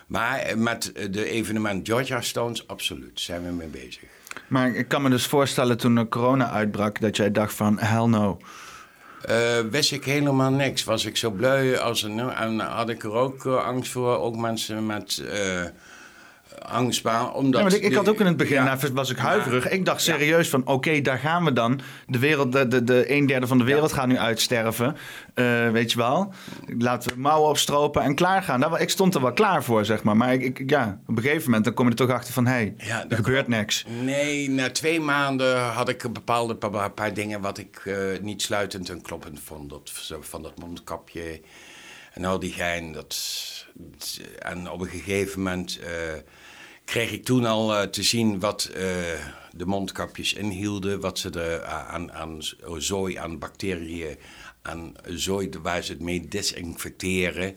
Maar 0.07 0.59
met 0.59 0.93
de 1.11 1.25
evenement 1.25 1.89
Georgia 1.89 2.21
Stones, 2.21 2.67
absoluut, 2.69 3.21
zijn 3.21 3.45
we 3.45 3.53
mee 3.53 3.69
bezig. 3.69 4.03
Maar 4.47 4.75
ik 4.75 4.89
kan 4.89 5.03
me 5.03 5.11
dus 5.11 5.27
voorstellen 5.27 5.77
toen 5.77 5.95
de 5.95 6.09
corona 6.09 6.51
uitbrak 6.51 7.01
dat 7.01 7.17
jij 7.17 7.31
dacht 7.31 7.55
van 7.55 7.79
hell 7.79 8.07
no. 8.07 8.39
Uh, 9.31 9.61
wist 9.71 9.93
ik 9.93 10.05
helemaal 10.05 10.51
niks. 10.51 10.85
Was 10.85 11.05
ik 11.05 11.17
zo 11.17 11.31
blij 11.31 11.79
als 11.79 12.03
een. 12.03 12.19
En 12.19 12.61
had 12.61 12.89
ik 12.89 13.03
er 13.05 13.13
ook 13.13 13.47
angst 13.47 13.93
voor. 13.93 14.19
Ook 14.19 14.37
mensen 14.37 14.87
met. 14.87 15.23
Uh, 15.25 15.65
angstbaar. 16.59 17.33
Omdat 17.33 17.61
ja, 17.61 17.67
maar 17.67 17.77
ik, 17.77 17.83
ik 17.83 17.95
had 17.95 18.09
ook 18.09 18.21
in 18.21 18.27
het 18.27 18.37
begin, 18.37 18.55
ja, 18.55 18.65
nou, 18.65 18.93
was 18.93 19.11
ik 19.11 19.17
huiverig. 19.17 19.69
ik 19.69 19.85
dacht 19.85 20.03
serieus 20.03 20.49
van, 20.49 20.67
oké, 20.67 21.01
daar 21.01 21.19
gaan 21.19 21.45
we 21.45 21.53
dan. 21.53 21.81
De 22.07 22.19
wereld, 22.19 22.53
de, 22.53 22.69
de, 22.69 22.85
de 22.85 23.11
een 23.11 23.27
derde 23.27 23.47
van 23.47 23.59
de 23.59 23.65
wereld 23.65 23.93
gaat 23.93 24.07
nu 24.07 24.19
uitsterven. 24.19 24.97
Uh, 25.35 25.71
weet 25.71 25.93
je 25.93 25.99
wel. 25.99 26.33
Laten 26.79 27.15
we 27.15 27.21
mouwen 27.21 27.49
opstropen 27.49 28.03
en 28.03 28.15
klaar 28.15 28.43
gaan. 28.43 28.61
Nou, 28.61 28.79
ik 28.79 28.91
stond 28.91 29.15
er 29.15 29.21
wel 29.21 29.33
klaar 29.33 29.65
voor, 29.65 29.85
zeg 29.85 30.03
maar. 30.03 30.17
Maar 30.17 30.33
ik, 30.33 30.59
ik, 30.59 30.71
ja, 30.71 31.01
op 31.07 31.17
een 31.17 31.23
gegeven 31.23 31.45
moment 31.45 31.65
dan 31.65 31.75
kom 31.75 31.85
je 31.85 31.91
er 31.91 31.97
toch 31.97 32.11
achter 32.11 32.33
van, 32.33 32.47
hé, 32.47 32.73
hey, 32.77 33.05
er 33.09 33.17
gebeurt 33.17 33.49
niks. 33.49 33.85
Nee, 34.03 34.51
na 34.51 34.71
twee 34.71 35.01
maanden 35.01 35.61
had 35.61 35.89
ik 35.89 36.03
een 36.03 36.13
bepaalde 36.13 36.57
paar, 36.57 36.91
paar 36.91 37.15
dingen 37.15 37.41
wat 37.41 37.59
ik 37.59 37.85
uh, 37.85 37.97
niet 38.21 38.43
sluitend 38.43 38.89
en 38.89 39.03
kloppend 39.03 39.41
vond. 39.45 39.71
Dat, 39.71 39.93
van 40.21 40.43
dat 40.43 40.59
mondkapje 40.59 41.41
en 42.13 42.25
al 42.25 42.39
die 42.39 42.53
gein. 42.53 42.93
Dat, 42.93 43.17
en 44.39 44.71
op 44.71 44.81
een 44.81 44.89
gegeven 44.89 45.43
moment... 45.43 45.79
Uh, 45.81 45.89
kreeg 46.85 47.13
ik 47.13 47.25
toen 47.25 47.45
al 47.45 47.75
uh, 47.75 47.83
te 47.83 48.03
zien 48.03 48.41
wat 48.41 48.71
uh, 48.71 48.77
de 49.53 49.67
mondkapjes 49.67 50.33
inhielden, 50.33 51.01
wat 51.01 51.19
ze 51.19 51.31
er 51.31 51.65
aan, 51.65 52.13
aan 52.13 52.39
zooi, 52.77 53.17
aan 53.17 53.39
bacteriën, 53.39 54.17
aan 54.63 54.95
zooi 55.05 55.49
waar 55.63 55.83
ze 55.83 55.93
het 55.93 56.01
mee 56.01 56.29
desinfecteren 56.29 57.57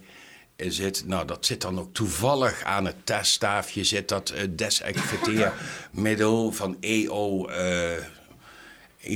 zit. 0.58 1.06
Nou, 1.06 1.28
dat 1.28 1.46
zit 1.46 1.62
dan 1.62 1.80
ook 1.80 1.94
toevallig 1.94 2.64
aan 2.64 2.86
het 2.86 2.96
teststaafje, 3.04 3.84
zit 3.84 4.08
dat 4.08 4.34
desinfecteermiddel 4.50 6.52
van 6.52 6.78
EO, 6.80 7.50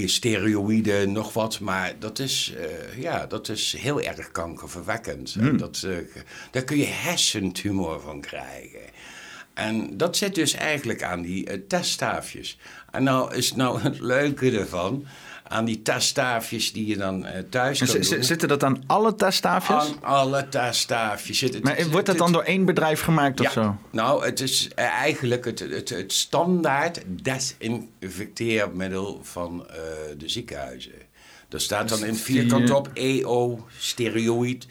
steroïden, 0.06 1.12
nog 1.12 1.34
wat. 1.34 1.60
Maar 1.60 2.00
dat 2.00 2.20
is, 2.20 2.54
ja, 2.96 3.26
dat 3.26 3.50
is 3.50 3.76
heel 3.78 4.02
erg 4.02 4.32
kankerverwekkend. 4.32 5.36
Mm. 5.36 5.58
Dat, 5.58 5.88
daar 6.52 6.64
kun 6.64 6.78
je 6.78 6.86
hersentumor 6.86 8.00
van 8.00 8.22
krijgen. 8.22 8.91
En 9.54 9.98
dat 9.98 10.18
zit 10.18 10.36
dus 10.36 10.54
eigenlijk 10.54 11.04
aan 11.04 11.22
die 11.22 11.50
uh, 11.50 11.58
teststaafjes. 11.68 12.58
En 12.92 13.04
nou 13.04 13.36
is 13.36 13.54
nou 13.54 13.80
het 13.82 14.00
leuke 14.00 14.60
ervan 14.60 15.06
aan 15.52 15.66
die 15.66 15.82
teststaafjes 15.82 16.74
die 16.74 16.88
je 16.88 16.98
dan 16.98 17.26
uh, 17.26 17.32
thuis 17.50 17.80
kan 17.80 17.88
doen. 18.02 18.24
Zitten 18.24 18.48
dat 18.48 18.64
aan 18.64 18.84
alle 18.88 19.16
teststaafjes? 19.16 19.78
Aan 19.78 20.04
alle 20.04 20.50
teststaafjes. 20.50 21.38
Zit 21.38 21.64
maar 21.64 21.90
wordt 21.90 22.06
dat 22.06 22.18
dan 22.18 22.32
door 22.32 22.44
één 22.44 22.66
bedrijf 22.66 23.02
gemaakt 23.02 23.40
of 23.40 23.52
zo? 23.52 23.76
Nou, 23.90 24.26
het 24.26 24.40
is 24.40 24.66
uh, 24.66 24.86
eigenlijk 24.86 25.46
het, 25.46 25.60
het, 25.60 25.90
het, 25.90 26.14
standaard 26.14 27.02
desinfecteermiddel 27.06 29.20
van 29.24 29.66
uh, 29.70 29.76
de 30.18 30.30
ziekenhuizen. 30.30 30.92
Er 31.50 31.62
staat 31.62 31.90
dan 31.90 32.06
in 32.06 32.16
vierkant 32.16 32.72
op 32.72 32.90
EO, 32.94 33.68
steroïd. 33.78 34.68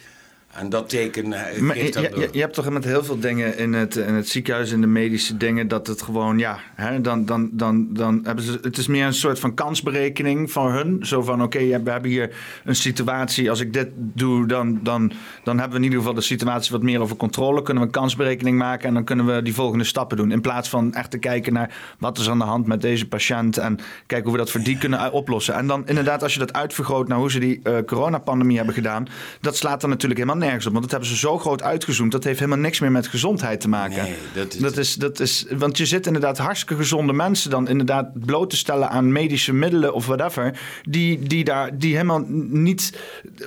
En 0.50 0.68
dat 0.68 0.88
teken 0.88 1.32
eh, 1.32 1.60
maar, 1.60 1.76
je, 1.76 1.84
je, 1.84 2.28
je, 2.32 2.40
hebt 2.40 2.54
toch 2.54 2.70
met 2.70 2.84
heel 2.84 3.04
veel 3.04 3.18
dingen 3.18 3.58
in 3.58 3.72
het, 3.72 3.96
in 3.96 4.14
het 4.14 4.28
ziekenhuis, 4.28 4.70
in 4.70 4.80
de 4.80 4.86
medische 4.86 5.36
dingen, 5.36 5.68
dat 5.68 5.86
het 5.86 6.02
gewoon, 6.02 6.38
ja, 6.38 6.58
hè, 6.74 7.00
dan, 7.00 7.24
dan, 7.24 7.48
dan, 7.52 7.86
dan 7.90 8.20
hebben 8.24 8.44
ze, 8.44 8.58
het 8.62 8.78
is 8.78 8.86
meer 8.86 9.06
een 9.06 9.14
soort 9.14 9.38
van 9.38 9.54
kansberekening 9.54 10.52
van 10.52 10.70
hun. 10.70 11.06
Zo 11.06 11.22
van, 11.22 11.42
oké, 11.42 11.58
we 11.58 11.90
hebben 11.90 12.10
hier 12.10 12.36
een 12.64 12.76
situatie, 12.76 13.50
als 13.50 13.60
ik 13.60 13.72
dit 13.72 13.88
doe, 13.94 14.46
dan, 14.46 14.80
dan, 14.82 15.12
dan 15.44 15.58
hebben 15.58 15.70
we 15.70 15.76
in 15.76 15.82
ieder 15.82 15.98
geval 15.98 16.14
de 16.14 16.20
situatie 16.20 16.72
wat 16.72 16.82
meer 16.82 17.00
over 17.00 17.16
controle. 17.16 17.62
Kunnen 17.62 17.82
we 17.82 17.88
een 17.88 17.94
kansberekening 17.94 18.58
maken 18.58 18.88
en 18.88 18.94
dan 18.94 19.04
kunnen 19.04 19.26
we 19.26 19.42
die 19.42 19.54
volgende 19.54 19.84
stappen 19.84 20.16
doen. 20.16 20.32
In 20.32 20.40
plaats 20.40 20.68
van 20.68 20.94
echt 20.94 21.10
te 21.10 21.18
kijken 21.18 21.52
naar 21.52 21.74
wat 21.98 22.18
is 22.18 22.28
aan 22.30 22.38
de 22.38 22.44
hand 22.44 22.66
met 22.66 22.80
deze 22.80 23.08
patiënt 23.08 23.58
en 23.58 23.78
kijken 24.06 24.28
hoe 24.28 24.32
we 24.32 24.44
dat 24.44 24.50
voor 24.50 24.62
die 24.62 24.78
kunnen 24.78 25.12
oplossen. 25.12 25.54
En 25.54 25.66
dan 25.66 25.86
inderdaad, 25.86 26.22
als 26.22 26.32
je 26.32 26.38
dat 26.38 26.52
uitvergroot 26.52 27.08
naar 27.08 27.18
hoe 27.18 27.30
ze 27.30 27.38
die 27.38 27.60
uh, 27.62 27.78
coronapandemie 27.86 28.56
hebben 28.56 28.74
gedaan, 28.74 29.06
dat 29.40 29.56
slaat 29.56 29.80
dan 29.80 29.90
natuurlijk 29.90 30.20
helemaal 30.20 30.39
nergens 30.40 30.66
op. 30.66 30.72
Want 30.72 30.82
dat 30.82 30.90
hebben 30.90 31.08
ze 31.10 31.16
zo 31.16 31.38
groot 31.38 31.62
uitgezoomd. 31.62 32.12
Dat 32.12 32.24
heeft 32.24 32.38
helemaal 32.38 32.60
niks 32.60 32.80
meer 32.80 32.90
met 32.90 33.06
gezondheid 33.06 33.60
te 33.60 33.68
maken. 33.68 34.02
Nee, 34.02 34.14
dat, 34.34 34.54
is, 34.54 34.60
dat, 34.60 34.76
is, 34.76 34.94
dat 34.94 35.20
is. 35.20 35.46
Want 35.50 35.78
je 35.78 35.86
zit 35.86 36.06
inderdaad 36.06 36.38
hartstikke 36.38 36.76
gezonde 36.76 37.12
mensen 37.12 37.50
dan 37.50 37.68
inderdaad 37.68 38.26
bloot 38.26 38.50
te 38.50 38.56
stellen 38.56 38.90
aan 38.90 39.12
medische 39.12 39.52
middelen 39.52 39.94
of 39.94 40.06
whatever. 40.06 40.60
Die, 40.82 41.18
die, 41.18 41.44
daar, 41.44 41.78
die 41.78 41.92
helemaal 41.92 42.24
niet 42.48 42.98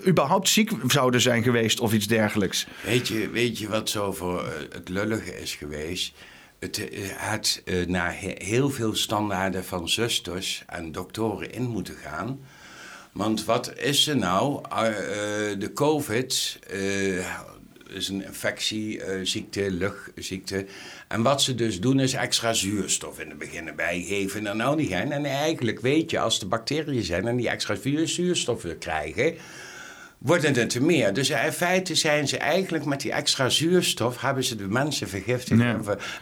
überhaupt 0.08 0.50
ziek 0.50 0.72
zouden 0.88 1.22
zijn 1.22 1.44
geweest 1.44 1.80
of 1.80 1.94
iets 1.94 2.08
dergelijks. 2.08 2.68
Weet 2.86 3.08
je, 3.08 3.30
weet 3.30 3.60
je 3.60 3.68
wat 3.68 3.90
zo 3.90 4.12
voor 4.12 4.46
eh, 4.46 4.52
het 4.72 4.90
lullige 4.90 5.42
is 5.42 5.56
geweest? 5.56 6.14
Het 6.60 6.90
eh, 6.90 7.10
had 7.18 7.62
uh, 7.66 7.86
naar 7.86 8.12
heel 8.38 8.70
veel 8.70 8.96
standaarden 8.96 9.66
van 9.66 9.90
zusters 9.90 10.64
en 10.68 10.92
doktoren 10.92 11.54
in 11.54 11.64
moeten 11.64 11.96
gaan 11.96 12.40
want 13.14 13.46
wat 13.46 13.78
is 13.78 14.08
er 14.08 14.18
nou? 14.18 14.62
Uh, 14.62 14.80
de 15.60 15.72
COVID 15.74 16.60
uh, 16.74 17.26
is 17.90 18.10
een 18.10 18.26
infectieziekte, 18.26 19.72
luchtziekte. 19.72 20.66
En 21.08 21.22
wat 21.22 21.42
ze 21.42 21.56
dus 21.56 21.80
doen 21.80 22.00
is 22.00 22.14
extra 22.14 22.54
zuurstof 22.54 23.20
in 23.20 23.30
het 23.30 23.38
begin 23.38 23.68
erbij 23.68 24.02
geven 24.02 24.48
en 24.48 24.62
al 24.62 24.76
die. 24.76 24.96
En 24.96 25.26
eigenlijk 25.26 25.80
weet 25.80 26.12
je, 26.12 26.20
als 26.20 26.40
de 26.40 26.46
bacteriën 26.46 27.04
zijn 27.04 27.28
en 27.28 27.36
die 27.36 27.50
extra 27.50 27.76
zuurstof 28.06 28.66
krijgen 28.80 29.36
worden 30.24 30.56
er 30.56 30.68
te 30.68 30.82
meer. 30.82 31.14
Dus 31.14 31.30
in 31.30 31.52
feite 31.52 31.96
zijn 31.96 32.28
ze 32.28 32.38
eigenlijk 32.38 32.86
met 32.86 33.02
die 33.02 33.12
extra 33.12 33.50
zuurstof... 33.50 34.22
hebben 34.22 34.44
ze 34.44 34.56
de 34.56 34.68
mensen 34.68 35.10
vergiftigd 35.10 35.62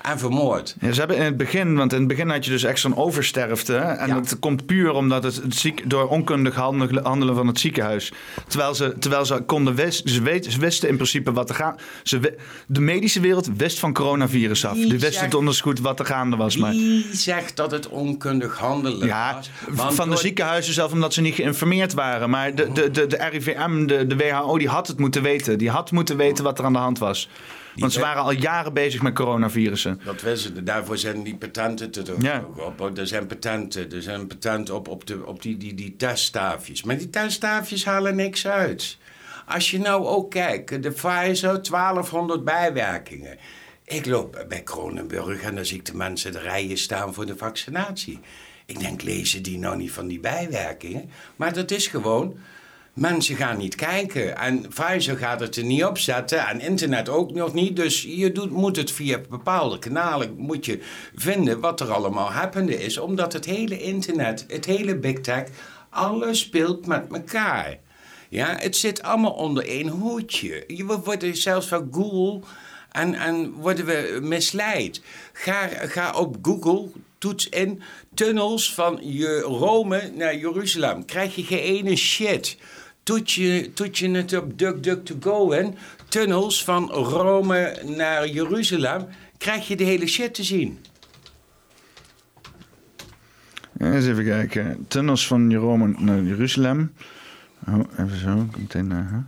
en, 0.02 0.20
vermoord. 0.20 0.76
Ja, 0.80 0.92
ze 0.92 1.00
hebben 1.00 1.18
in 1.18 1.24
het 1.24 1.38
begin, 1.38 1.76
want 1.76 1.94
in 1.94 2.00
het 2.00 2.08
begin 2.08 2.30
had 2.30 2.46
je 2.46 2.52
dus 2.52 2.64
echt 2.64 2.80
zo'n 2.80 2.96
oversterfte. 2.96 3.76
En 3.76 4.10
dat 4.10 4.40
komt 4.40 4.66
puur 4.66 4.92
omdat 4.92 5.24
het, 5.24 5.42
ziek, 5.50 5.90
door 5.90 6.08
onkundig 6.08 6.56
handelen 6.56 7.36
van 7.36 7.48
het 7.48 7.60
ziekenhuis. 7.60 8.12
Terwijl 8.48 8.76
ze, 8.76 8.96
terwijl 9.00 9.26
ze 9.26 9.42
konden 9.46 9.76
wisten, 9.76 10.10
ze, 10.10 10.22
weten, 10.22 10.52
ze 10.52 10.60
wisten 10.60 10.90
in 10.90 10.96
principe 10.96 11.32
wat 11.32 11.50
er 11.50 11.56
gaan. 11.56 11.76
Ze, 12.04 12.36
de 12.68 12.82
medische 12.82 13.20
wereld 13.20 13.50
wist 13.58 13.80
van 13.80 13.94
coronavirus 13.94 14.66
af. 14.66 14.74
Die 14.74 15.00
wist 15.00 15.22
het 15.22 15.34
onderzoek 15.34 15.60
wat 15.82 16.00
er 16.00 16.06
gaande 16.06 16.36
was. 16.36 16.58
Maar. 16.58 16.72
Wie 16.72 17.06
zegt 17.12 17.56
dat 17.56 17.72
het 17.72 17.88
onkundig 17.88 18.58
handelen 18.58 19.08
ja, 19.08 19.40
was? 19.70 19.96
van 19.96 20.10
de 20.10 20.18
ziekenhuizen 20.18 20.74
zelf 20.74 20.92
omdat 20.92 21.14
ze 21.14 21.22
niet 21.22 21.36
geïnformeerd 21.36 21.94
waren. 21.94 22.30
Maar 22.30 22.56
de, 22.56 22.72
de, 22.74 22.92
de, 22.92 23.08
de 23.08 23.28
RIVM 23.32 23.86
de, 23.98 24.08
de 24.08 24.16
WHO 24.16 24.58
die 24.58 24.68
had 24.68 24.88
het 24.88 25.00
moeten 25.00 25.22
weten. 25.22 25.58
Die 25.58 25.70
had 25.70 25.92
moeten 25.92 26.18
weten 26.18 26.44
wat 26.44 26.60
er 26.60 26.66
aan 26.66 26.74
de 26.74 26.80
hand 26.80 27.00
was. 27.00 27.30
Want 27.76 27.94
ze 27.94 28.00
waren 28.00 28.24
al 28.24 28.32
jaren 28.32 28.74
bezig 28.74 29.02
met 29.02 29.14
coronavirussen. 29.14 30.02
Dat 30.06 30.22
wisten 30.22 30.56
ze. 30.56 30.64
Daarvoor 30.64 30.98
zijn 30.98 31.24
die 31.24 31.36
patenten 31.36 31.92
te 31.92 32.16
ja. 32.20 32.46
op. 32.78 32.98
Er 32.98 33.08
zijn 33.08 33.28
patenten. 33.28 33.92
Er 33.92 34.02
zijn 34.02 34.28
patenten 34.28 34.76
op, 34.76 34.88
op, 34.88 35.08
de, 35.08 35.26
op 35.26 35.42
die, 35.42 35.58
die, 35.58 35.74
die 35.74 35.96
teststaafjes. 35.96 36.84
Maar 36.84 36.98
die 36.98 37.10
teststaafjes 37.10 37.86
halen 37.86 38.16
niks 38.16 38.48
uit. 38.48 38.98
Als 39.46 39.72
je 39.72 39.80
nou 39.80 40.06
ook 40.06 40.32
kijkt, 40.32 40.84
de 40.84 40.92
Pfizer, 40.92 41.64
1200 41.70 42.44
bijwerkingen. 42.44 43.38
Ik 43.86 44.06
loop 44.06 44.46
bij 44.48 44.62
Kronenburg 44.62 45.42
en 45.42 45.56
dan 45.56 45.66
zie 45.66 45.78
ik 45.78 45.86
de 45.86 45.96
mensen 45.96 46.32
de 46.32 46.40
rijen 46.40 46.78
staan 46.78 47.14
voor 47.14 47.26
de 47.26 47.38
vaccinatie. 47.38 48.20
Ik 48.66 48.80
denk, 48.80 49.02
lezen 49.02 49.44
die 49.44 49.58
nou 49.58 49.78
niet 49.78 49.92
van 49.92 50.08
die 50.08 50.20
bijwerkingen? 50.20 51.10
Maar 51.36 51.54
dat 51.54 51.72
is 51.72 51.88
gewoon 51.88 52.38
Mensen 52.94 53.36
gaan 53.36 53.58
niet 53.58 53.76
kijken. 53.76 54.38
En 54.38 54.68
Pfizer 54.68 55.18
gaat 55.18 55.40
het 55.40 55.56
er 55.56 55.64
niet 55.64 55.84
op 55.84 55.98
zetten. 55.98 56.48
En 56.48 56.60
internet 56.60 57.10
ook 57.10 57.32
nog 57.32 57.54
niet. 57.54 57.76
Dus 57.76 58.02
je 58.02 58.32
doet, 58.32 58.52
moet 58.52 58.76
het 58.76 58.92
via 58.92 59.20
bepaalde 59.30 59.80
kanalen 59.80 60.34
moet 60.38 60.66
je 60.66 60.80
vinden 61.16 61.60
wat 61.60 61.80
er 61.80 61.92
allemaal 61.92 62.32
happening 62.32 62.80
is. 62.80 62.98
Omdat 62.98 63.34
het 63.34 63.46
hele 63.46 63.82
internet, 63.82 64.46
het 64.48 64.66
hele 64.66 64.96
big 64.96 65.20
tech, 65.20 65.44
alles 65.90 66.40
speelt 66.40 66.86
met 66.86 67.04
elkaar. 67.12 67.78
Ja, 68.30 68.56
het 68.60 68.76
zit 68.76 69.02
allemaal 69.02 69.32
onder 69.32 69.68
één 69.68 69.88
hoedje. 69.88 70.64
We 70.68 71.00
worden 71.04 71.38
zelfs 71.38 71.68
van 71.68 71.88
Google 71.92 72.40
en, 72.92 73.14
en 73.14 73.52
worden 73.52 73.86
we 73.86 74.20
misleid. 74.22 75.02
Ga, 75.34 75.68
ga 75.68 76.14
op 76.14 76.38
Google, 76.42 76.90
toets 77.18 77.50
in 77.50 77.82
tunnels 78.14 78.74
van 78.74 79.00
Rome 79.42 80.12
naar 80.16 80.36
Jeruzalem. 80.36 81.06
Krijg 81.06 81.36
je 81.36 81.44
geen 81.44 81.60
ene 81.60 81.96
shit 81.96 82.58
toet 83.04 83.32
je, 83.32 83.74
toet 83.74 83.98
je 83.98 84.10
het 84.10 84.38
op 84.38 84.58
DuckDuckToGo 84.58 85.52
en 85.52 85.76
tunnels 86.10 86.64
van 86.64 86.90
Rome 86.92 87.82
naar 87.86 88.28
Jeruzalem, 88.28 89.08
krijg 89.38 89.68
je 89.68 89.76
de 89.76 89.84
hele 89.84 90.08
shit 90.08 90.34
te 90.34 90.44
zien. 90.44 90.80
eens 93.78 94.06
even 94.06 94.24
kijken. 94.24 94.86
Tunnels 94.88 95.28
van 95.28 95.54
Rome 95.54 95.96
naar 95.98 96.24
Jeruzalem. 96.24 96.94
Oh, 97.68 97.80
even 98.00 98.18
zo, 98.18 98.48
meteen 98.58 98.88
naar. 98.88 99.26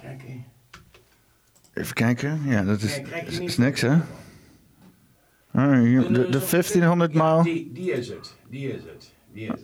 Kijk 0.00 0.22
Even 1.74 1.94
kijken. 1.94 2.40
Ja, 2.44 2.64
dat 2.64 2.82
is, 2.82 3.00
is, 3.40 3.56
niks, 3.56 3.80
hè? 3.80 3.96
Hier, 5.80 6.12
de, 6.12 6.28
de 6.28 6.46
1500 6.50 7.12
Ja, 7.12 7.18
maal. 7.18 7.42
die, 7.42 7.72
die 7.72 7.92
is 7.92 8.08
het. 8.08 8.34
Die 8.48 8.68
is 8.72 8.82
het. 8.82 9.14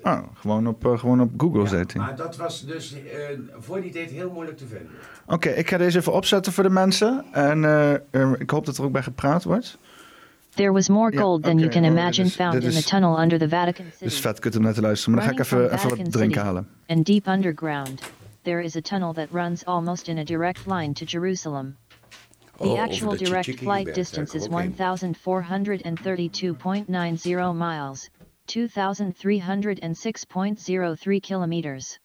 Oh, 0.03 0.19
gewoon 0.35 0.67
op, 0.67 0.87
eh, 0.87 0.99
gewoon 0.99 1.21
op 1.21 1.31
Google 1.37 1.61
Ja, 1.63 1.67
zet 1.69 1.93
hij. 1.93 2.03
maar 2.03 2.17
dat 2.17 2.37
was 2.37 2.61
dus 2.67 2.93
eh, 2.95 3.01
voor 3.59 3.81
die 3.81 3.91
tijd 3.93 4.11
heel 4.11 4.31
moeilijk 4.31 4.57
te 4.59 4.67
vinden. 4.67 4.89
Oké, 5.27 5.49
ik 5.49 5.69
ga 5.69 5.77
deze 5.77 5.99
even 5.99 6.13
opzetten 6.13 6.53
voor 6.53 6.63
de 6.65 6.71
mensen. 6.71 7.25
En 7.33 7.65
eh, 7.65 7.93
eh, 7.95 8.33
ik 8.39 8.51
hoop 8.51 8.67
dat 8.67 8.77
er 8.77 8.85
ook 8.85 8.93
bij 8.93 9.03
gepraat 9.03 9.45
wordt. 9.45 9.79
There 10.55 10.73
was 10.73 10.89
more 10.89 11.19
gold 11.19 11.43
than 11.43 11.53
you 11.59 11.67
okay, 11.67 11.81
can 11.81 11.93
well, 11.93 12.03
imagine 12.03 12.27
is- 12.27 12.35
found 12.35 12.55
in 12.65 12.71
the 12.71 12.83
tunnel 12.85 13.21
under 13.23 13.39
the 13.39 13.49
Vatican 13.49 13.85
Het 13.85 13.95
is 14.01 14.13
City. 14.15 14.21
vet 14.27 14.39
kut 14.39 14.57
om 14.57 14.63
naar 14.63 14.73
te 14.75 14.81
luisteren, 14.81 15.15
maar 15.15 15.25
dan 15.27 15.35
ga 15.37 15.41
ik 15.41 15.45
even, 15.47 15.73
even 15.75 15.89
wat 15.89 15.99
drinken 16.13 16.23
City 16.33 16.39
halen. 16.47 16.69
And 16.87 17.07
deep 17.07 17.27
underground, 17.27 18.03
there 18.43 18.63
is 18.63 18.77
a 18.77 18.81
tunnel 18.81 19.13
that 19.13 19.27
runs 19.31 19.65
almost 19.65 20.09
in 20.09 20.19
a 20.19 20.25
direct 20.25 20.67
line 20.67 20.93
to 20.93 21.05
Jerusalem. 21.05 21.77
The 22.57 22.69
Oh, 22.69 22.81
actual 22.83 23.17
direct 23.17 23.59
flight 23.59 23.95
distance 23.95 24.37
is 24.37 24.47
kom 24.49 24.59
ik 24.59 24.71
ook 24.81 24.99
heen. 24.99 25.15
1,432.90 26.77 27.53
miles, 27.55 28.11
2,306.03 28.49 31.23
kilometers. 31.23 31.99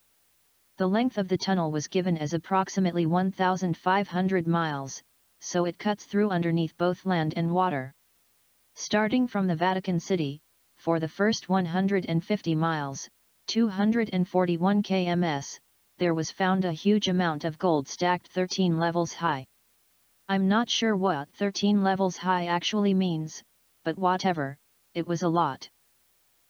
The 0.78 0.88
length 0.88 1.18
of 1.18 1.28
the 1.28 1.38
tunnel 1.38 1.72
was 1.72 1.88
given 1.88 2.18
as 2.18 2.34
approximately 2.34 3.06
1,500 3.06 4.48
miles, 4.48 5.02
so 5.40 5.66
it 5.66 5.80
cuts 5.80 6.06
through 6.06 6.30
underneath 6.30 6.78
both 6.78 7.06
land 7.06 7.34
and 7.36 7.52
water. 7.52 7.94
Starting 8.76 9.28
from 9.28 9.48
the 9.48 9.56
Vatican 9.56 10.00
City, 10.00 10.40
for 10.78 11.00
the 11.00 11.08
first 11.08 11.50
150 11.50 12.56
miles, 12.56 13.10
241 13.48 14.84
kms, 14.84 15.60
there 15.98 16.14
was 16.14 16.30
found 16.30 16.66
a 16.66 16.72
huge 16.72 17.08
amount 17.08 17.44
of 17.44 17.58
gold 17.58 17.88
stacked 17.88 18.28
13 18.28 18.78
levels 18.78 19.14
high. 19.14 19.48
I'm 20.30 20.48
not 20.48 20.70
sure 20.70 20.96
what 20.96 21.34
13 21.34 21.84
levels 21.84 22.18
high 22.18 22.46
actually 22.48 22.94
means, 22.94 23.42
but 23.84 23.98
whatever, 23.98 24.58
it 24.94 25.08
was 25.08 25.24
a 25.24 25.30
lot. 25.30 25.68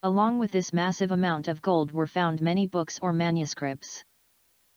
Along 0.04 0.38
with 0.38 0.52
this 0.52 0.74
massive 0.74 1.12
amount 1.12 1.48
of 1.48 1.62
gold 1.62 1.92
were 1.92 2.06
found 2.06 2.40
many 2.40 2.68
books 2.68 3.00
or 3.02 3.12
manuscripts. 3.12 4.04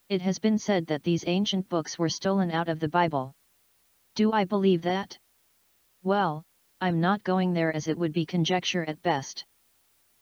It 0.09 0.23
has 0.23 0.39
been 0.39 0.57
said 0.57 0.87
that 0.87 1.03
these 1.03 1.25
ancient 1.27 1.68
books 1.68 1.99
were 1.99 2.09
stolen 2.09 2.51
out 2.51 2.68
of 2.71 2.81
the 2.81 2.89
Bible. 2.89 3.35
Do 4.14 4.33
I 4.33 4.45
believe 4.45 4.83
that? 4.83 5.18
Well, 6.03 6.43
I'm 6.81 7.01
not 7.01 7.23
going 7.23 7.53
there 7.53 7.71
as 7.71 7.87
it 7.87 7.99
would 7.99 8.14
be 8.14 8.25
conjecture 8.25 8.83
at 8.85 9.03
best. 9.03 9.45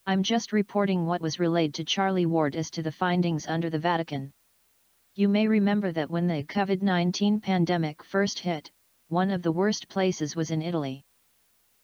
I'm 0.04 0.24
just 0.24 0.52
reporting 0.52 1.06
what 1.06 1.20
was 1.20 1.38
relayed 1.38 1.74
to 1.74 1.84
Charlie 1.84 2.26
Ward 2.26 2.56
as 2.56 2.68
to 2.72 2.82
the 2.82 2.90
findings 2.90 3.46
under 3.46 3.70
the 3.70 3.78
Vatican. 3.78 4.32
You 5.14 5.28
may 5.28 5.46
remember 5.46 5.92
that 5.92 6.10
when 6.10 6.26
the 6.26 6.42
COVID 6.42 6.82
19 6.82 7.40
pandemic 7.40 8.02
first 8.02 8.40
hit, 8.40 8.72
one 9.06 9.30
of 9.30 9.42
the 9.42 9.52
worst 9.52 9.88
places 9.88 10.34
was 10.34 10.50
in 10.50 10.60
Italy. 10.60 11.04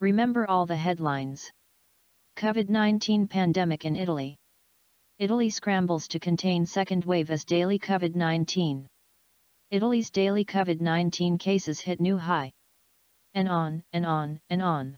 Remember 0.01 0.51
all 0.51 0.67
the 0.67 0.77
headlines. 0.77 1.53
COVID 2.37 2.68
19 2.68 3.28
pandemic 3.28 3.85
in 3.85 3.95
Italy. 3.95 4.37
Italy 5.18 5.51
scrambles 5.51 6.09
to 6.09 6.18
contain 6.18 6.66
second 6.66 7.05
wave 7.05 7.30
as 7.30 7.45
daily 7.45 7.78
COVID 7.78 8.16
19. 8.16 8.89
Italy's 9.70 10.11
daily 10.11 10.45
COVID 10.45 10.80
19 10.80 11.39
cases 11.39 11.80
hit 11.80 12.01
new 12.01 12.18
high. 12.18 12.51
And 13.35 13.49
on, 13.49 13.85
and 13.93 14.05
on, 14.05 14.41
and 14.51 14.61
on. 14.61 14.97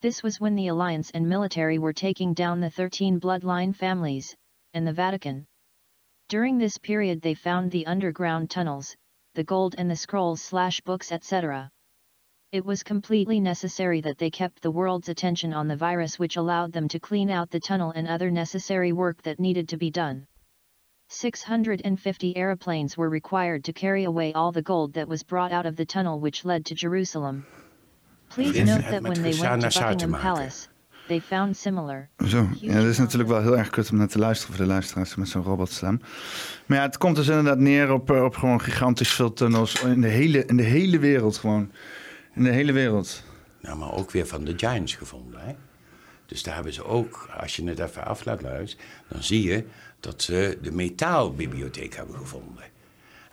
This 0.00 0.22
was 0.22 0.40
when 0.40 0.54
the 0.54 0.68
alliance 0.68 1.10
and 1.10 1.28
military 1.28 1.78
were 1.78 1.92
taking 1.92 2.34
down 2.34 2.60
the 2.60 2.70
13 2.70 3.18
bloodline 3.18 3.74
families, 3.74 4.36
and 4.74 4.86
the 4.86 4.92
Vatican. 4.92 5.46
During 6.28 6.56
this 6.56 6.78
period 6.78 7.20
they 7.20 7.34
found 7.34 7.72
the 7.72 7.86
underground 7.86 8.48
tunnels, 8.48 8.94
the 9.34 9.44
gold 9.44 9.74
and 9.76 9.90
the 9.90 9.96
scrolls 9.96 10.40
slash 10.40 10.80
books 10.82 11.10
etc. 11.10 11.68
It 12.54 12.64
was 12.64 12.84
completely 12.84 13.40
necessary 13.40 14.00
that 14.02 14.18
they 14.18 14.30
kept 14.30 14.62
the 14.62 14.70
world's 14.70 15.08
attention 15.08 15.52
on 15.52 15.66
the 15.66 15.74
virus 15.74 16.20
which 16.20 16.36
allowed 16.36 16.72
them 16.72 16.86
to 16.86 17.00
clean 17.00 17.28
out 17.28 17.50
the 17.50 17.58
tunnel 17.58 17.90
and 17.90 18.06
other 18.06 18.30
necessary 18.30 18.92
work 18.92 19.20
that 19.22 19.40
needed 19.40 19.68
to 19.70 19.76
be 19.76 19.90
done. 19.90 20.28
650 21.08 22.36
aeroplanes 22.36 22.96
were 22.96 23.10
required 23.10 23.64
to 23.64 23.72
carry 23.72 24.04
away 24.04 24.32
all 24.34 24.52
the 24.52 24.62
gold 24.62 24.92
that 24.92 25.08
was 25.08 25.24
brought 25.24 25.50
out 25.50 25.66
of 25.66 25.74
the 25.74 25.84
tunnel 25.84 26.20
which 26.20 26.44
led 26.44 26.64
to 26.66 26.76
Jerusalem. 26.76 27.44
Please 28.28 28.56
note 28.64 28.84
that 28.88 29.02
when 29.02 29.20
they 29.20 29.34
went 29.40 29.64
Hosanna 29.64 29.70
to 29.70 29.80
Buckingham. 29.80 30.20
Palace, 30.20 30.68
they 31.08 31.18
found 31.18 31.56
similar. 31.56 32.08
Zo, 32.24 32.48
ja, 32.60 32.74
dat 32.74 32.84
is 32.84 32.98
natuurlijk 32.98 33.30
wel 33.30 33.42
heel 33.42 33.58
erg 33.58 33.70
kut 33.70 33.86
om 33.86 33.92
um 33.92 33.98
naar 33.98 34.08
te 34.08 34.18
luisteren 34.18 34.54
voor 34.54 34.64
de 34.64 34.70
luisteraars 34.70 35.14
met 35.14 35.28
zo'n 35.28 35.42
robotstem. 35.42 36.00
Maar 36.66 36.78
ja, 36.78 36.84
het 36.84 36.98
komt 36.98 37.16
dus 37.16 37.28
inderdaad 37.28 37.58
neer 37.58 37.92
op, 37.92 38.10
op 38.10 38.36
gewoon 38.36 38.60
gigantisch 38.60 39.12
veel 39.12 39.32
tunnels 39.32 39.82
in 39.82 40.00
de, 40.00 40.08
hele, 40.08 40.44
in 40.44 40.56
de 40.56 40.62
hele 40.62 40.98
wereld 40.98 41.36
gewoon. 41.36 41.70
In 42.34 42.42
de 42.42 42.50
hele 42.50 42.72
wereld. 42.72 43.22
Nou, 43.60 43.78
maar 43.78 43.92
ook 43.92 44.10
weer 44.10 44.26
van 44.26 44.44
de 44.44 44.54
Giants 44.56 44.94
gevonden. 44.94 45.40
Hè? 45.40 45.54
Dus 46.26 46.42
daar 46.42 46.54
hebben 46.54 46.72
ze 46.72 46.84
ook, 46.84 47.28
als 47.40 47.56
je 47.56 47.64
het 47.64 47.78
even 47.78 48.04
af 48.04 48.24
laat 48.24 48.42
luisteren, 48.42 48.86
dan 49.08 49.22
zie 49.22 49.42
je 49.42 49.64
dat 50.00 50.22
ze 50.22 50.58
de 50.62 50.72
metaalbibliotheek 50.72 51.96
hebben 51.96 52.16
gevonden. 52.16 52.64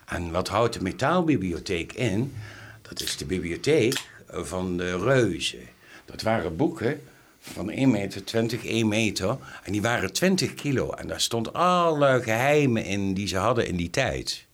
En 0.06 0.30
wat 0.30 0.48
houdt 0.48 0.74
de 0.74 0.82
metaalbibliotheek 0.82 1.92
in? 1.92 2.34
Dat 2.82 3.00
is 3.00 3.16
de 3.16 3.26
bibliotheek 3.26 4.08
van 4.28 4.76
de 4.76 4.98
reuzen. 4.98 5.68
Dat 6.04 6.22
waren 6.22 6.56
boeken 6.56 7.00
van 7.38 7.70
1 7.70 7.90
meter, 7.90 8.24
20, 8.24 8.64
1 8.64 8.88
meter. 8.88 9.38
En 9.62 9.72
die 9.72 9.82
waren 9.82 10.12
20 10.12 10.54
kilo. 10.54 10.90
En 10.90 11.06
daar 11.06 11.20
stond 11.20 11.52
alle 11.52 12.22
geheimen 12.22 12.84
in 12.84 13.14
die 13.14 13.26
ze 13.26 13.36
hadden 13.36 13.66
in 13.66 13.76
die 13.76 13.90
tijd. 13.90 14.46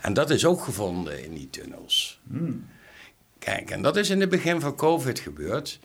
En 0.00 0.12
dat 0.12 0.30
is 0.30 0.44
ook 0.44 0.62
gevonden 0.62 1.24
in 1.24 1.34
die 1.34 1.50
tunnels. 1.50 2.20
En 3.48 3.82
dat 3.82 3.96
is 3.96 4.10
in 4.10 4.20
het 4.20 4.30
begin 4.30 4.60
van 4.60 4.74
COVID 4.74 5.18
gebeurd. 5.18 5.78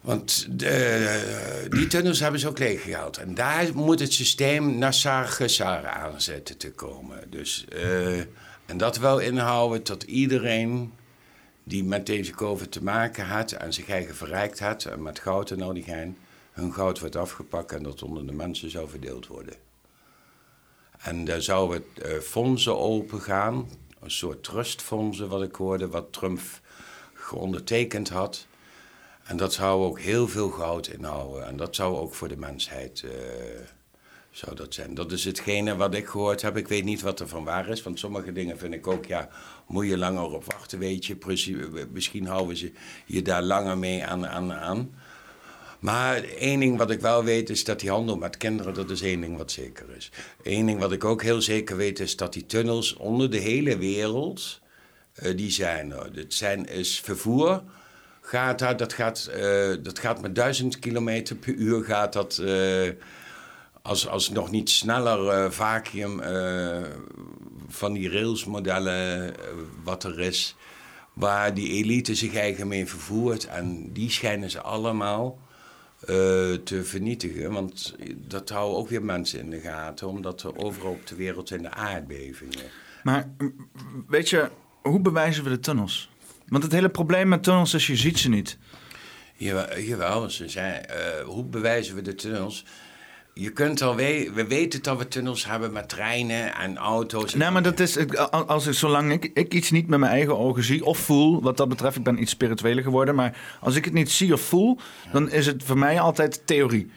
Want 0.00 0.46
de, 0.58 1.66
die 1.70 1.86
tunnels 1.86 2.20
hebben 2.20 2.40
ze 2.40 2.48
ook 2.48 2.58
leeggehaald. 2.58 3.16
En 3.16 3.34
daar 3.34 3.66
moet 3.74 4.00
het 4.00 4.12
systeem 4.12 4.78
Nassar 4.78 5.24
Gesar 5.24 5.86
aanzetten 5.86 6.56
te 6.56 6.70
komen. 6.70 7.30
Dus, 7.30 7.64
eh, 7.68 8.18
en 8.66 8.76
dat 8.76 8.98
wil 8.98 9.18
inhouden 9.18 9.82
tot 9.82 10.02
iedereen 10.02 10.92
die 11.64 11.84
met 11.84 12.06
deze 12.06 12.32
COVID 12.32 12.72
te 12.72 12.82
maken 12.82 13.26
had 13.26 13.52
en 13.52 13.72
zich 13.72 13.88
eigen 13.88 14.14
verrijkt 14.14 14.58
had, 14.58 14.84
en 14.84 15.02
met 15.02 15.18
goud 15.18 15.50
en 15.50 15.74
die 15.74 15.82
gein, 15.82 16.16
hun 16.52 16.72
goud 16.72 17.00
wordt 17.00 17.16
afgepakt 17.16 17.72
en 17.72 17.82
dat 17.82 18.02
onder 18.02 18.26
de 18.26 18.32
mensen 18.32 18.70
zou 18.70 18.88
verdeeld 18.88 19.26
worden. 19.26 19.54
En 20.98 21.24
daar 21.24 21.42
zouden 21.42 21.84
uh, 22.06 22.18
fondsen 22.18 22.78
open 22.78 23.20
gaan, 23.20 23.68
een 24.02 24.10
soort 24.10 24.44
trustfondsen 24.44 25.28
wat 25.28 25.42
ik 25.42 25.54
hoorde, 25.54 25.88
wat 25.88 26.12
Trump 26.12 26.40
geondertekend 27.14 28.08
had. 28.08 28.46
En 29.22 29.36
dat 29.36 29.52
zou 29.52 29.84
ook 29.84 30.00
heel 30.00 30.28
veel 30.28 30.48
goud 30.48 30.86
inhouden. 30.86 31.46
En 31.46 31.56
dat 31.56 31.74
zou 31.74 31.96
ook 31.96 32.14
voor 32.14 32.28
de 32.28 32.36
mensheid 32.36 33.02
uh, 33.04 33.10
zou 34.30 34.56
dat 34.56 34.74
zijn. 34.74 34.94
Dat 34.94 35.12
is 35.12 35.24
hetgene 35.24 35.76
wat 35.76 35.94
ik 35.94 36.06
gehoord 36.06 36.42
heb. 36.42 36.56
Ik 36.56 36.68
weet 36.68 36.84
niet 36.84 37.02
wat 37.02 37.20
er 37.20 37.28
van 37.28 37.44
waar 37.44 37.68
is. 37.68 37.82
Want 37.82 37.98
sommige 37.98 38.32
dingen 38.32 38.58
vind 38.58 38.74
ik 38.74 38.86
ook, 38.86 39.04
ja, 39.04 39.28
moet 39.66 39.86
je 39.86 39.98
langer 39.98 40.32
op 40.32 40.44
wachten, 40.44 40.78
weet 40.78 41.06
je. 41.06 41.16
Misschien 41.92 42.26
houden 42.26 42.56
ze 42.56 42.72
je 43.06 43.22
daar 43.22 43.42
langer 43.42 43.78
mee 43.78 44.04
aan, 44.04 44.26
aan. 44.26 44.94
Maar 45.82 46.24
één 46.24 46.60
ding 46.60 46.78
wat 46.78 46.90
ik 46.90 47.00
wel 47.00 47.24
weet 47.24 47.50
is 47.50 47.64
dat 47.64 47.80
die 47.80 47.90
handel 47.90 48.16
met 48.16 48.36
kinderen, 48.36 48.74
dat 48.74 48.90
is 48.90 49.02
één 49.02 49.20
ding 49.20 49.36
wat 49.36 49.50
zeker 49.50 49.96
is. 49.96 50.10
Eén 50.42 50.66
ding 50.66 50.80
wat 50.80 50.92
ik 50.92 51.04
ook 51.04 51.22
heel 51.22 51.42
zeker 51.42 51.76
weet 51.76 52.00
is 52.00 52.16
dat 52.16 52.32
die 52.32 52.46
tunnels 52.46 52.96
onder 52.96 53.30
de 53.30 53.38
hele 53.38 53.78
wereld, 53.78 54.60
uh, 55.22 55.36
die 55.36 55.50
zijn 55.50 55.92
er. 55.92 56.10
Het 56.14 56.34
zijn, 56.34 56.66
is 56.66 57.00
vervoer 57.00 57.62
gaat 58.20 58.58
dat, 58.58 58.78
dat 58.78 58.92
gaat, 58.92 59.30
uh, 59.36 59.76
dat 59.82 59.98
gaat 59.98 60.20
met 60.20 60.34
duizend 60.34 60.78
kilometer 60.78 61.36
per 61.36 61.54
uur 61.54 61.84
gaat 61.84 62.12
dat, 62.12 62.38
uh, 62.42 62.90
als, 63.82 64.08
als 64.08 64.30
nog 64.30 64.50
niet 64.50 64.70
sneller 64.70 65.52
vacuüm 65.52 66.20
van 67.68 67.92
die 67.92 68.10
railsmodellen 68.10 69.34
wat 69.84 70.04
er 70.04 70.20
is, 70.20 70.56
waar 71.12 71.54
die 71.54 71.70
elite 71.70 72.14
zich 72.14 72.34
eigen 72.34 72.68
mee 72.68 72.86
vervoert 72.86 73.46
en 73.46 73.92
die 73.92 74.10
schijnen 74.10 74.50
ze 74.50 74.60
allemaal 74.60 75.38
te 76.64 76.80
vernietigen, 76.82 77.52
want 77.52 77.94
dat 78.26 78.48
houden 78.48 78.78
ook 78.78 78.88
weer 78.88 79.04
mensen 79.04 79.38
in 79.38 79.50
de 79.50 79.60
gaten, 79.60 80.08
omdat 80.08 80.42
er 80.42 80.56
overal 80.56 80.92
op 80.92 81.06
de 81.06 81.14
wereld 81.14 81.48
zijn 81.48 81.62
de 81.62 81.70
aardbevingen. 81.70 82.64
Maar 83.02 83.30
weet 84.08 84.28
je, 84.28 84.50
hoe 84.82 85.00
bewijzen 85.00 85.44
we 85.44 85.50
de 85.50 85.60
tunnels? 85.60 86.10
Want 86.48 86.62
het 86.62 86.72
hele 86.72 86.88
probleem 86.88 87.28
met 87.28 87.42
tunnels 87.42 87.74
is, 87.74 87.86
je 87.86 87.96
ziet 87.96 88.18
ze 88.18 88.28
niet. 88.28 88.58
Jawel, 89.36 89.78
jawel 89.78 90.30
ze 90.30 90.48
zijn, 90.48 90.86
uh, 90.90 91.24
hoe 91.24 91.44
bewijzen 91.44 91.94
we 91.94 92.02
de 92.02 92.14
tunnels? 92.14 92.64
Je 93.34 93.50
kunt 93.50 93.82
al 93.82 93.96
we 93.96 94.30
we 94.34 94.46
weten 94.46 94.82
dat 94.82 94.98
we 94.98 95.08
tunnels 95.08 95.46
hebben 95.46 95.72
met 95.72 95.88
treinen 95.88 96.54
en 96.54 96.76
auto's. 96.76 97.34
Nee, 97.34 97.50
maar 97.50 97.62
dat 97.62 97.80
is, 97.80 97.96
als 98.46 98.66
ik, 98.66 98.74
zolang 98.74 99.12
ik, 99.12 99.30
ik 99.34 99.54
iets 99.54 99.70
niet 99.70 99.86
met 99.88 99.98
mijn 99.98 100.12
eigen 100.12 100.38
ogen 100.38 100.64
zie 100.64 100.84
of 100.84 100.98
voel, 100.98 101.42
wat 101.42 101.56
dat 101.56 101.68
betreft, 101.68 101.96
ik 101.96 102.02
ben 102.02 102.20
iets 102.22 102.30
spiritueler 102.30 102.82
geworden, 102.82 103.14
maar 103.14 103.56
als 103.60 103.74
ik 103.76 103.84
het 103.84 103.94
niet 103.94 104.10
zie 104.10 104.32
of 104.32 104.40
voel, 104.40 104.78
dan 105.12 105.30
is 105.30 105.46
het 105.46 105.62
voor 105.64 105.78
mij 105.78 106.00
altijd 106.00 106.46
theorie. 106.46 106.90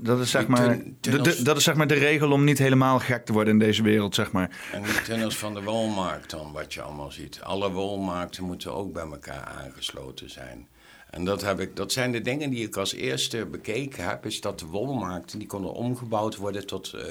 Dat 0.00 0.20
is, 0.20 0.30
zeg 0.30 0.46
maar, 0.46 0.78
de- 1.00 1.42
dat 1.42 1.56
is 1.56 1.64
zeg 1.64 1.74
maar 1.74 1.86
de 1.86 1.94
regel 1.94 2.30
om 2.32 2.44
niet 2.44 2.58
helemaal 2.58 2.98
gek 2.98 3.24
te 3.24 3.32
worden 3.32 3.52
in 3.52 3.58
deze 3.58 3.82
wereld, 3.82 4.14
zeg 4.14 4.32
maar. 4.32 4.50
En 4.72 4.82
die 4.82 5.02
tunnels 5.02 5.36
van 5.36 5.54
de 5.54 5.62
wolmarkt 5.62 6.30
dan, 6.30 6.52
wat 6.52 6.74
je 6.74 6.82
allemaal 6.82 7.10
ziet. 7.10 7.40
Alle 7.42 7.70
wolmarkten 7.70 8.44
moeten 8.44 8.74
ook 8.74 8.92
bij 8.92 9.02
elkaar 9.04 9.44
aangesloten 9.64 10.30
zijn. 10.30 10.66
En 11.12 11.24
dat, 11.24 11.42
heb 11.42 11.60
ik, 11.60 11.76
dat 11.76 11.92
zijn 11.92 12.12
de 12.12 12.20
dingen 12.20 12.50
die 12.50 12.66
ik 12.66 12.76
als 12.76 12.94
eerste 12.94 13.46
bekeken 13.46 14.08
heb. 14.08 14.26
Is 14.26 14.40
dat 14.40 14.58
de 14.58 14.66
wolmarkten, 14.66 15.38
die 15.38 15.48
konden 15.48 15.72
omgebouwd 15.72 16.36
worden 16.36 16.66
tot 16.66 16.92
eh, 16.92 17.04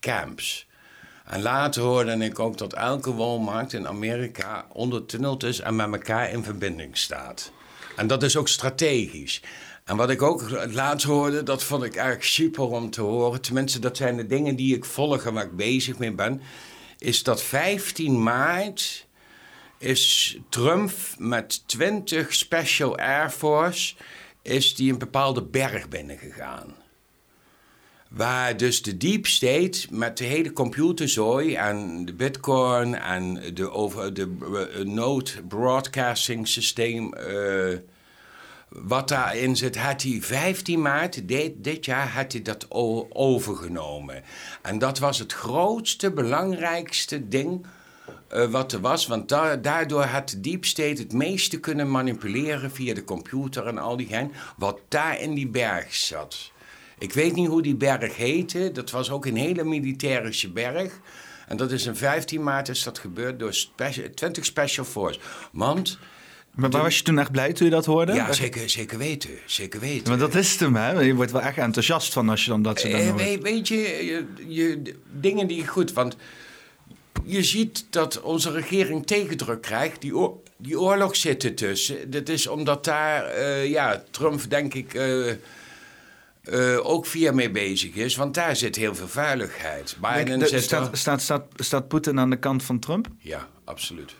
camps. 0.00 0.66
En 1.24 1.42
later 1.42 1.82
hoorde 1.82 2.24
ik 2.24 2.38
ook 2.38 2.58
dat 2.58 2.72
elke 2.72 3.10
wolmarkt 3.10 3.72
in 3.72 3.88
Amerika 3.88 4.66
ondertunneld 4.72 5.42
is 5.42 5.60
en 5.60 5.76
met 5.76 5.92
elkaar 5.92 6.30
in 6.30 6.44
verbinding 6.44 6.96
staat. 6.96 7.52
En 7.96 8.06
dat 8.06 8.22
is 8.22 8.36
ook 8.36 8.48
strategisch. 8.48 9.42
En 9.84 9.96
wat 9.96 10.10
ik 10.10 10.22
ook 10.22 10.66
laatst 10.72 11.06
hoorde, 11.06 11.42
dat 11.42 11.62
vond 11.62 11.82
ik 11.82 11.94
erg 11.94 12.24
super 12.24 12.64
om 12.64 12.90
te 12.90 13.00
horen. 13.00 13.40
Tenminste, 13.40 13.78
dat 13.78 13.96
zijn 13.96 14.16
de 14.16 14.26
dingen 14.26 14.56
die 14.56 14.76
ik 14.76 14.84
volg 14.84 15.24
en 15.24 15.34
waar 15.34 15.44
ik 15.44 15.56
bezig 15.56 15.98
mee 15.98 16.12
ben. 16.12 16.40
Is 16.98 17.22
dat 17.22 17.42
15 17.42 18.22
maart 18.22 19.03
is 19.84 20.36
Trump 20.48 20.92
met 21.18 21.68
20 21.68 22.34
Special 22.34 22.98
Air 22.98 23.30
Force... 23.30 23.94
is 24.42 24.74
die 24.74 24.92
een 24.92 24.98
bepaalde 24.98 25.42
berg 25.42 25.88
binnengegaan. 25.88 26.74
Waar 28.08 28.56
dus 28.56 28.82
de 28.82 28.96
deep 28.96 29.26
state 29.26 29.86
met 29.90 30.18
de 30.18 30.24
hele 30.24 30.52
computerzooi 30.52 31.54
en 31.54 32.04
de 32.04 32.12
bitcoin 32.12 32.98
en 32.98 33.54
de, 33.54 33.70
over, 33.70 34.14
de 34.14 34.36
eh, 34.40 34.84
node 34.84 35.30
broadcasting 35.48 36.48
systeem, 36.48 37.14
eh, 37.14 37.78
wat 38.68 39.08
daarin 39.08 39.56
zit, 39.56 39.76
had 39.76 40.02
hij 40.02 40.18
15 40.20 40.82
maart 40.82 41.28
dit, 41.28 41.52
dit 41.56 41.84
jaar 41.84 42.08
had 42.08 42.32
hij 42.32 42.42
dat 42.42 42.66
overgenomen. 43.10 44.22
En 44.62 44.78
dat 44.78 44.98
was 44.98 45.18
het 45.18 45.32
grootste, 45.32 46.10
belangrijkste 46.10 47.28
ding 47.28 47.66
eh, 48.34 48.46
wat 48.50 48.72
er 48.72 48.80
was. 48.80 49.06
Want 49.06 49.28
da- 49.28 49.56
daardoor 49.56 50.02
had 50.04 50.28
de 50.28 50.40
deep 50.40 50.64
state 50.64 51.02
het 51.02 51.12
meeste 51.12 51.60
kunnen 51.60 51.90
manipuleren 51.90 52.70
via 52.70 52.94
de 52.94 53.04
computer 53.04 53.66
en 53.66 53.78
al 53.78 53.96
die 53.96 54.06
gein, 54.06 54.32
wat 54.56 54.80
daar 54.88 55.20
in 55.20 55.34
die 55.34 55.48
berg 55.48 55.94
zat. 55.94 56.52
Ik 56.98 57.12
weet 57.12 57.34
niet 57.34 57.48
hoe 57.48 57.62
die 57.62 57.74
berg 57.76 58.16
heette. 58.16 58.70
Dat 58.72 58.90
was 58.90 59.10
ook 59.10 59.26
een 59.26 59.36
hele 59.36 59.64
militaire 59.64 60.50
berg. 60.52 60.92
En 61.48 61.56
dat 61.56 61.72
is 61.72 61.86
in 61.86 61.96
15 61.96 62.42
maart 62.42 62.68
is 62.68 62.82
dat 62.82 62.98
gebeurd 62.98 63.38
door 63.38 63.54
Speci- 63.54 64.10
20 64.14 64.44
Special 64.44 64.84
Force. 64.84 65.18
Want, 65.52 65.98
Maar 66.54 66.70
waar 66.70 66.82
was 66.82 66.96
je 66.98 67.02
toen 67.02 67.18
echt 67.18 67.30
blij 67.32 67.52
toen 67.52 67.66
je 67.66 67.72
dat 67.72 67.84
hoorde? 67.84 68.12
ja, 68.12 68.32
zeker, 68.32 68.70
zeker 68.70 68.98
weten. 68.98 69.30
Zeker 69.46 69.80
weten. 69.80 70.08
Maar 70.08 70.18
dat 70.18 70.34
is 70.34 70.50
het 70.50 70.60
hem, 70.60 70.76
hè? 70.76 70.90
Je 71.00 71.14
wordt 71.14 71.32
wel 71.32 71.40
echt 71.40 71.58
enthousiast 71.58 72.12
van 72.12 72.28
als 72.28 72.44
je 72.44 72.50
dan 72.50 72.62
dat 72.62 72.80
ze 72.80 72.88
dan 72.88 73.00
Eh, 73.00 73.08
hoort. 73.10 73.42
weet, 73.42 73.68
je, 73.68 74.04
je, 74.48 74.82
dingen 75.12 75.46
die 75.46 75.66
goed, 75.66 75.92
want 75.92 76.16
je 77.24 77.42
ziet 77.42 77.86
dat 77.90 78.20
onze 78.20 78.50
regering 78.50 79.06
tegendruk 79.06 79.62
krijgt. 79.62 80.00
Die, 80.00 80.16
oor- 80.16 80.36
die 80.56 80.80
oorlog 80.80 81.16
zit 81.16 81.42
er 81.44 81.54
tussen. 81.54 82.10
Dat 82.10 82.28
is 82.28 82.46
omdat 82.46 82.84
daar, 82.84 83.24
eh, 83.24 83.66
ja, 83.70 84.04
Trump 84.10 84.50
denk 84.50 84.74
ik 84.74 84.94
eh, 84.94 85.30
eh, 85.30 85.36
ook 86.86 87.06
via 87.06 87.32
mee 87.32 87.50
bezig 87.50 87.94
is. 87.94 88.16
Want 88.16 88.34
daar 88.34 88.56
zit 88.56 88.76
heel 88.76 88.94
veel 88.94 89.08
vuiligheid. 89.08 89.96
Biden 90.00 90.38
De- 90.38 90.46
zit 90.46 90.62
staat, 90.62 90.90
er- 90.90 90.96
staat, 90.98 91.22
staat, 91.22 91.46
staat 91.56 91.88
Poetin 91.88 92.18
aan 92.18 92.30
de 92.30 92.38
kant 92.38 92.62
van 92.62 92.78
Trump? 92.78 93.08
Ja, 93.18 93.48
absoluut. 93.64 94.14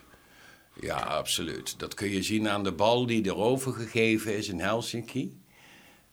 Ja, 0.80 0.96
absoluut. 0.96 1.74
Dat 1.78 1.94
kun 1.94 2.11
je 2.11 2.22
zien 2.22 2.48
aan 2.48 2.64
de 2.64 2.72
bal 2.72 3.07
die 3.07 3.24
er 3.28 3.36
overgegeven 3.36 4.36
is 4.36 4.48
in 4.48 4.61
Helsinki. 4.61 5.38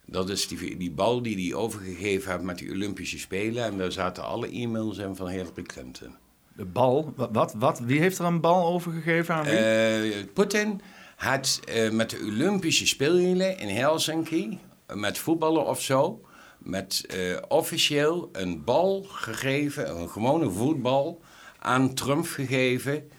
Dat 0.06 0.30
is 0.30 0.48
die, 0.48 0.78
die 0.78 0.92
bal 0.92 1.22
die 1.22 1.48
hij 1.50 1.58
overgegeven 1.60 2.32
heeft 2.32 2.44
met 2.44 2.58
die 2.58 2.72
Olympische 2.72 3.20
Spelen. 3.20 3.64
En 3.64 3.78
daar 3.78 3.92
zaten 3.92 4.24
alle 4.24 4.50
e-mails 4.50 4.98
in 4.98 5.16
van 5.16 5.28
Hillary 5.30 5.62
Clinton. 5.64 6.16
De 6.62 6.68
bal? 6.68 7.14
Wat? 7.16 7.30
wat, 7.32 7.54
wat? 7.58 7.80
Wie 7.80 8.00
heeft 8.00 8.20
er 8.20 8.26
een 8.26 8.42
bal 8.42 8.66
overgegeven 8.66 9.36
aan 9.36 9.44
wie? 9.44 9.54
Eh, 9.54 10.26
Poetin 10.34 10.82
had 11.16 11.60
eh, 11.68 11.90
met 11.90 12.10
de 12.10 12.18
Olympische 12.26 12.88
Spelen 12.88 13.58
in 13.58 13.76
Helsinki, 13.76 14.60
eh, 14.86 14.96
met 14.96 15.18
voetballen 15.18 15.66
of 15.66 15.82
zo, 15.82 16.22
met 16.58 17.06
eh, 17.10 17.38
officieel 17.48 18.30
een 18.32 18.64
bal 18.64 19.06
gegeven, 19.10 19.90
een 19.90 20.10
gewone 20.10 20.50
voetbal, 20.50 21.22
aan 21.60 21.94
Trump 21.94 22.26
gegeven. 22.26 23.12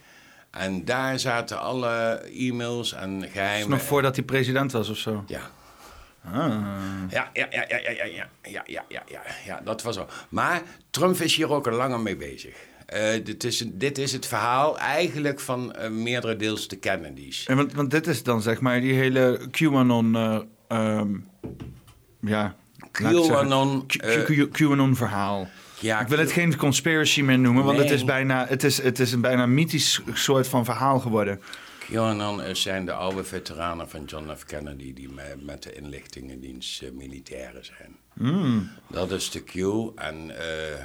En 0.51 0.85
daar 0.85 1.19
zaten 1.19 1.61
alle 1.61 2.23
e-mails 2.33 2.93
en 2.93 3.29
geheimen. 3.33 3.71
nog 3.71 3.83
voordat 3.83 4.17
hij 4.17 4.25
president 4.25 4.73
was 4.73 4.89
of 4.89 4.97
zo. 4.97 5.25
Ja. 5.27 5.41
Ah. 6.25 6.33
Ja, 7.11 7.31
ja, 7.33 7.47
ja, 7.51 7.65
ja, 7.69 7.79
ja, 7.79 8.05
ja, 8.05 8.29
ja, 8.43 8.85
ja, 8.89 9.03
ja, 9.07 9.23
ja, 9.45 9.61
dat 9.65 9.83
was 9.83 9.95
zo. 9.95 10.07
Maar 10.29 10.63
Trump 10.91 11.21
is 11.21 11.37
hier 11.37 11.53
ook 11.53 11.67
al 11.67 11.77
langer 11.77 12.01
mee 12.01 12.17
bezig. 12.17 12.71
Eh, 12.93 13.25
dit, 13.25 13.45
is, 13.45 13.65
dit 13.73 13.99
is 13.99 14.13
het 14.13 14.27
verhaal 14.27 14.79
eigenlijk 14.79 15.41
van 15.41 15.75
eh, 15.75 15.91
meerdere 15.91 16.37
deels 16.37 16.69
de 16.69 16.77
Kennedys. 16.77 17.47
En 17.47 17.57
want, 17.57 17.73
want 17.73 17.91
dit 17.91 18.07
is 18.07 18.23
dan 18.23 18.43
zeg 18.43 18.61
maar 18.61 18.81
die 18.81 18.95
hele 18.95 19.41
QAnon... 19.51 20.15
ehm, 20.69 21.09
ja, 22.21 22.57
QAnon, 22.91 23.87
QAnon 24.53 24.97
verhaal. 24.97 25.49
Ja, 25.81 26.01
ik 26.01 26.09
wil 26.09 26.19
het 26.19 26.33
geen 26.33 26.57
conspiracy 26.57 27.23
meer 27.23 27.39
noemen, 27.39 27.65
want 27.65 27.79
het 27.79 27.91
is 27.91 28.05
bijna, 28.05 28.47
het 28.47 28.65
is, 28.65 28.83
het 28.83 28.99
is 28.99 29.13
een 29.13 29.21
bijna 29.21 29.47
mythisch 29.47 30.01
soort 30.13 30.49
van 30.49 30.65
verhaal 30.65 30.99
geworden. 30.99 31.41
QAnon 31.91 32.57
zijn 32.57 32.87
de 32.87 32.93
oude 32.93 33.25
veteranen 33.25 33.89
van 33.89 34.05
John 34.05 34.31
F. 34.37 34.45
Kennedy 34.45 34.95
die 34.95 35.09
met, 35.39 35.63
de 35.63 35.73
inlichtingendienst 35.73 36.83
militairen 36.93 37.65
zijn. 37.65 37.97
Dat 38.91 39.11
is 39.11 39.31
de 39.31 39.43
Q 39.43 39.55
en 39.99 40.39
eh, 40.39 40.85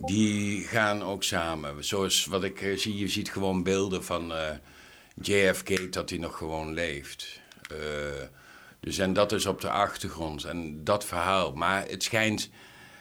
die 0.00 0.62
gaan 0.62 1.02
ook 1.02 1.22
samen. 1.22 1.84
Zoals 1.84 2.24
wat 2.24 2.44
ik 2.44 2.60
eh, 2.60 2.76
zie, 2.76 2.96
je 2.96 3.08
ziet 3.08 3.30
gewoon 3.30 3.62
beelden 3.62 4.04
van 4.04 4.32
eh, 4.32 4.50
JFK 5.22 5.92
dat 5.92 6.10
hij 6.10 6.18
nog 6.18 6.36
gewoon 6.36 6.72
leeft. 6.72 7.40
Eh, 7.70 7.76
dus 8.80 8.98
en 8.98 9.12
dat 9.12 9.32
is 9.32 9.46
op 9.46 9.60
de 9.60 9.70
achtergrond 9.70 10.44
en 10.44 10.84
dat 10.84 11.04
verhaal. 11.04 11.52
Maar 11.52 11.84
het 11.88 12.02
schijnt, 12.02 12.50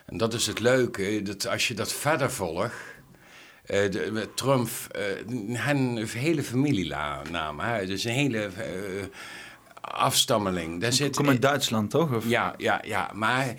en 0.05 0.17
dat 0.17 0.33
is 0.33 0.47
het 0.47 0.59
leuke, 0.59 1.21
dat 1.21 1.47
als 1.47 1.67
je 1.67 1.73
dat 1.73 1.93
verder 1.93 2.31
volgt. 2.31 2.75
De, 3.65 4.29
Trump, 4.35 4.69
een 5.27 6.07
hele 6.07 6.43
familienaam. 6.43 7.59
Hè? 7.59 7.85
Dus 7.85 8.03
een 8.03 8.11
hele 8.11 8.49
afstammeling. 9.81 10.81
Daar 10.81 10.93
zit, 10.93 11.15
Kom 11.15 11.29
uit 11.29 11.41
Duitsland, 11.41 11.89
toch? 11.89 12.13
Of? 12.13 12.29
ja, 12.29 12.53
ja, 12.57 12.81
ja. 12.85 13.11
Maar 13.13 13.55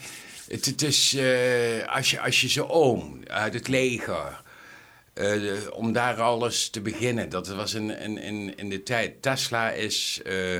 het, 0.67 0.83
is 0.83 1.15
eh, 1.15 1.87
als, 1.95 2.11
je, 2.11 2.21
als 2.21 2.41
je 2.41 2.69
oom 2.69 3.21
uit 3.27 3.55
het 3.55 3.69
leger. 3.69 4.43
eh, 5.13 5.25
de- 5.33 5.71
om 5.75 5.93
daar 5.93 6.21
alles 6.21 6.69
te 6.71 6.81
beginnen. 6.81 7.29
Dat 7.29 7.49
was 7.49 7.75
in, 7.75 7.91
in, 8.19 8.57
in, 8.57 8.69
de 8.69 8.83
tijd. 8.83 9.23
Tesla 9.23 9.71
is. 9.71 10.21
eh, 10.25 10.59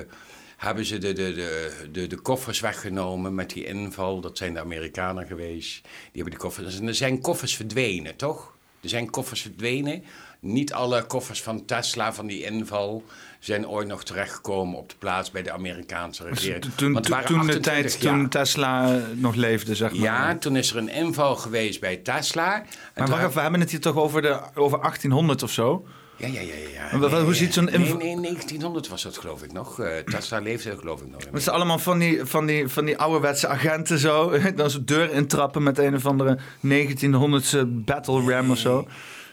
hebben 0.57 0.85
ze 0.85 0.99
de, 0.99 1.13
de, 1.13 1.33
de, 1.35 1.73
de, 1.93 2.07
de 2.07 2.17
koffers 2.17 2.61
weggenomen 2.61 3.35
met 3.35 3.51
die 3.51 3.65
inval. 3.65 4.21
Dat 4.21 4.37
zijn 4.39 4.53
de 4.55 4.61
Amerikanen 4.61 5.27
geweest. 5.27 5.83
Die 5.83 5.91
hebben 6.13 6.31
die 6.31 6.39
koffers. 6.41 6.79
En 6.79 6.87
er 6.89 6.95
zijn 6.95 7.21
koffers 7.21 7.57
verdwenen, 7.57 8.17
toch? 8.17 8.55
Er 8.83 8.89
zijn 8.89 9.11
koffers 9.11 9.41
verdwenen. 9.43 10.05
Niet 10.41 10.73
alle 10.73 11.05
koffers 11.07 11.43
van 11.43 11.65
Tesla, 11.65 12.13
van 12.13 12.27
die 12.27 12.43
inval, 12.45 13.05
zijn 13.41 13.69
ooit 13.69 13.89
nog 13.89 14.05
terechtgekomen 14.05 14.79
op 14.79 14.89
de 14.89 14.95
plaats 14.99 15.31
bij 15.31 15.43
de 15.43 15.53
Amerikaanse 15.53 16.25
regering. 16.25 16.65
Toen, 16.75 16.93
Want 16.93 17.09
waren 17.09 17.27
toen 17.27 17.35
de 17.47 17.47
28 17.47 17.73
tijd 18.01 18.01
toen 18.01 18.29
Tesla 18.29 18.95
eh, 18.95 19.03
nog 19.15 19.35
leefde, 19.35 19.75
zeg 19.75 19.91
maar. 19.93 20.01
Ja, 20.01 20.37
toen 20.37 20.57
is 20.57 20.71
er 20.71 20.77
een 20.77 20.89
inval 20.89 21.37
geweest 21.37 21.81
bij 21.81 21.97
Tesla. 21.97 22.63
Maar 22.97 23.09
wacht 23.09 23.35
we 23.35 23.41
hebben 23.41 23.61
het 23.61 23.71
hier 23.71 23.81
toch 23.81 23.97
over, 23.97 24.23
de, 24.23 24.41
over 24.55 24.79
1800 24.81 25.43
of 25.43 25.51
zo? 25.51 25.85
Ja, 26.17 26.27
ja, 26.27 26.41
ja. 26.41 26.55
ja. 26.91 26.97
Maar 26.99 27.21
hoe 27.21 27.35
ziet 27.35 27.55
zo'n 27.55 27.65
Nee, 27.65 27.75
inval- 27.75 27.97
nee, 27.97 28.21
1900 28.21 28.89
was 28.89 29.03
dat 29.03 29.19
geloof 29.19 29.43
ik 29.43 29.53
nog. 29.53 29.81
Eh, 29.81 29.97
Tesla 29.99 30.39
leefde 30.39 30.77
geloof 30.79 31.01
ik 31.01 31.11
nog. 31.11 31.21
Het 31.33 31.43
zijn 31.43 31.55
allemaal 31.55 31.79
van 31.79 31.99
die, 31.99 32.25
van, 32.25 32.47
die, 32.47 32.69
van 32.69 32.85
die 32.85 32.99
ouderwetse 32.99 33.49
agenten 33.49 33.99
zo. 33.99 34.33
Dan 34.57 34.71
zo'n 34.71 34.85
deur 34.85 35.13
intrappen 35.13 35.63
met 35.63 35.79
een 35.79 35.95
of 35.95 36.07
andere 36.07 36.39
1900se 36.69 37.67
battle 37.67 38.33
ram 38.35 38.51
of 38.51 38.59
zo. 38.59 38.87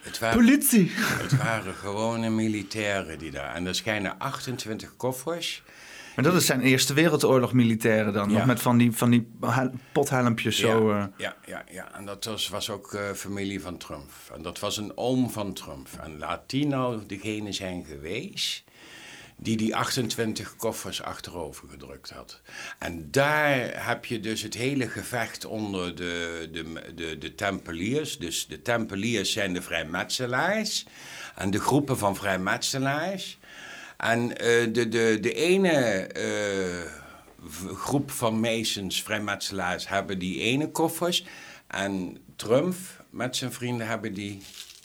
Het 0.08 0.20
waren, 0.20 0.38
Politie! 0.38 0.91
het 0.95 1.38
waren 1.38 1.74
gewone 1.74 2.30
militairen 2.30 3.20
die 3.20 3.32
daar... 3.32 3.55
En 3.55 3.68
er 3.68 3.76
schijnen 3.76 4.20
28 4.20 4.95
koffers. 4.95 5.64
Maar 6.16 6.26
dat 6.26 6.36
is 6.36 6.45
zijn 6.45 6.62
Eerste 6.62 6.93
Wereldoorlog 6.93 7.53
militairen 7.53 8.14
dan. 8.14 8.30
Ja. 8.30 8.38
Nog 8.38 8.45
met 8.45 8.62
van 8.62 8.78
die, 8.78 8.91
van 8.91 9.10
die 9.10 9.28
pothelmpjes 9.91 10.58
zo. 10.58 10.89
ja, 10.93 11.01
eh. 11.01 11.08
ja, 11.18 11.36
ja, 11.45 11.64
ja. 11.72 11.95
En 11.95 12.05
dat 12.05 12.26
was, 12.26 12.49
was 12.49 12.70
ook 12.70 12.93
eh, 12.93 13.01
familie 13.16 13.62
van 13.62 13.78
Trump. 13.78 14.12
En 14.34 14.41
dat 14.41 14.60
was 14.60 14.78
een 14.78 14.97
oom 14.97 15.30
van 15.30 15.53
Trump. 15.53 15.88
En 16.03 16.18
laat 16.18 16.49
die 16.49 16.68
nou 16.68 16.99
degene 17.08 17.51
zijn 17.51 17.86
geweest 17.86 18.64
die 19.38 19.58
die 19.58 19.76
28 19.76 20.56
koffers 20.56 21.02
achterover 21.02 21.70
gedrukt 21.70 22.10
had. 22.10 22.42
En 22.80 23.12
daar 23.12 23.86
heb 23.88 24.06
je 24.06 24.20
dus 24.20 24.42
het 24.42 24.54
hele 24.54 24.90
gevecht 24.90 25.46
onder 25.46 25.96
de, 25.96 26.50
de, 26.52 26.94
de, 26.96 27.18
de 27.18 27.36
Tempeliers. 27.36 28.18
Dus 28.18 28.48
de 28.48 28.62
Tempeliers 28.62 29.32
zijn 29.32 29.54
de 29.54 29.62
vrijmetselaars. 29.62 30.86
En 31.36 31.52
de 31.52 31.60
groepen 31.60 31.98
van 31.98 32.16
vrijmetselaars. 32.16 33.38
En 33.98 34.38
eh, 34.38 34.74
de, 34.74 34.88
de, 34.88 35.18
de 35.22 35.34
ene 35.34 35.72
eh, 35.72 36.92
groep 37.76 38.12
van 38.12 38.40
Masons, 38.40 39.04
vrijmetselaars, 39.04 39.88
hebben 39.88 40.20
die 40.20 40.42
ene 40.42 40.72
koffers. 40.72 41.26
En 41.68 42.18
Trump 42.36 42.76
met 43.10 43.36
zijn 43.36 43.54
vrienden 43.54 43.88
hebben 43.88 44.14
die 44.14 44.42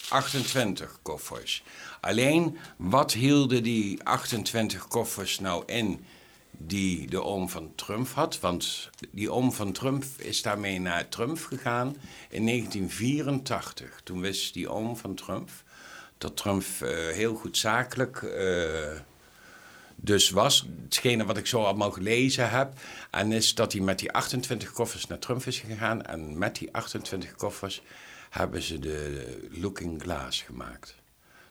28 0.08 0.98
koffers. 1.02 1.62
Alleen, 2.02 2.58
wat 2.76 3.12
hielden 3.12 3.62
die 3.62 4.04
28 4.04 4.88
koffers 4.88 5.38
nou 5.38 5.62
in 5.66 6.04
die 6.50 7.06
de 7.06 7.22
oom 7.22 7.48
van 7.48 7.72
Trump 7.74 8.08
had? 8.08 8.40
Want 8.40 8.90
die 9.10 9.30
oom 9.30 9.52
van 9.52 9.72
Trump 9.72 10.04
is 10.16 10.42
daarmee 10.42 10.80
naar 10.80 11.08
Trump 11.08 11.38
gegaan 11.38 11.96
in 12.28 12.46
1984. 12.46 14.00
Toen 14.04 14.20
wist 14.20 14.54
die 14.54 14.68
oom 14.68 14.96
van 14.96 15.14
Trump 15.14 15.50
dat 16.18 16.36
Trump 16.36 16.64
eh, 16.80 16.88
heel 16.90 17.34
goed 17.34 17.56
zakelijk 17.56 18.22
eh, 18.22 19.00
dus 19.96 20.30
was. 20.30 20.66
Hetgene 20.82 21.24
wat 21.24 21.36
ik 21.36 21.46
zo 21.46 21.64
allemaal 21.64 21.90
gelezen 21.90 22.50
heb. 22.50 22.72
En 23.10 23.32
is 23.32 23.54
dat 23.54 23.72
hij 23.72 23.80
met 23.80 23.98
die 23.98 24.12
28 24.12 24.72
koffers 24.72 25.06
naar 25.06 25.18
Trump 25.18 25.46
is 25.46 25.58
gegaan. 25.58 26.02
En 26.02 26.38
met 26.38 26.56
die 26.56 26.72
28 26.72 27.34
koffers 27.34 27.82
hebben 28.30 28.62
ze 28.62 28.78
de 28.78 29.48
Looking 29.50 30.02
Glass 30.02 30.42
gemaakt. 30.42 31.00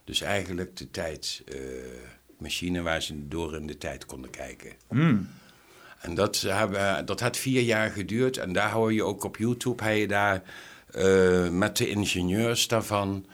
Dus 0.03 0.21
eigenlijk 0.21 0.77
de 0.77 0.91
tijdmachine 0.91 2.81
waar 2.81 3.01
ze 3.01 3.27
door 3.27 3.55
in 3.55 3.67
de 3.67 3.77
tijd 3.77 4.05
konden 4.05 4.29
kijken. 4.29 4.71
En 5.99 6.15
dat, 6.15 6.41
hebben, 6.41 7.05
dat 7.05 7.19
had 7.19 7.37
vier 7.37 7.61
jaar 7.61 7.89
geduurd. 7.89 8.37
En 8.37 8.53
daar 8.53 8.71
hoor 8.71 8.93
je 8.93 9.03
ook 9.03 9.23
op 9.23 9.37
YouTube, 9.37 9.83
hij 9.83 9.99
je 9.99 10.07
daar 10.07 10.41
eh, 10.91 11.49
met 11.49 11.77
de 11.77 11.89
ingenieurs 11.89 12.67
daarvan. 12.67 13.25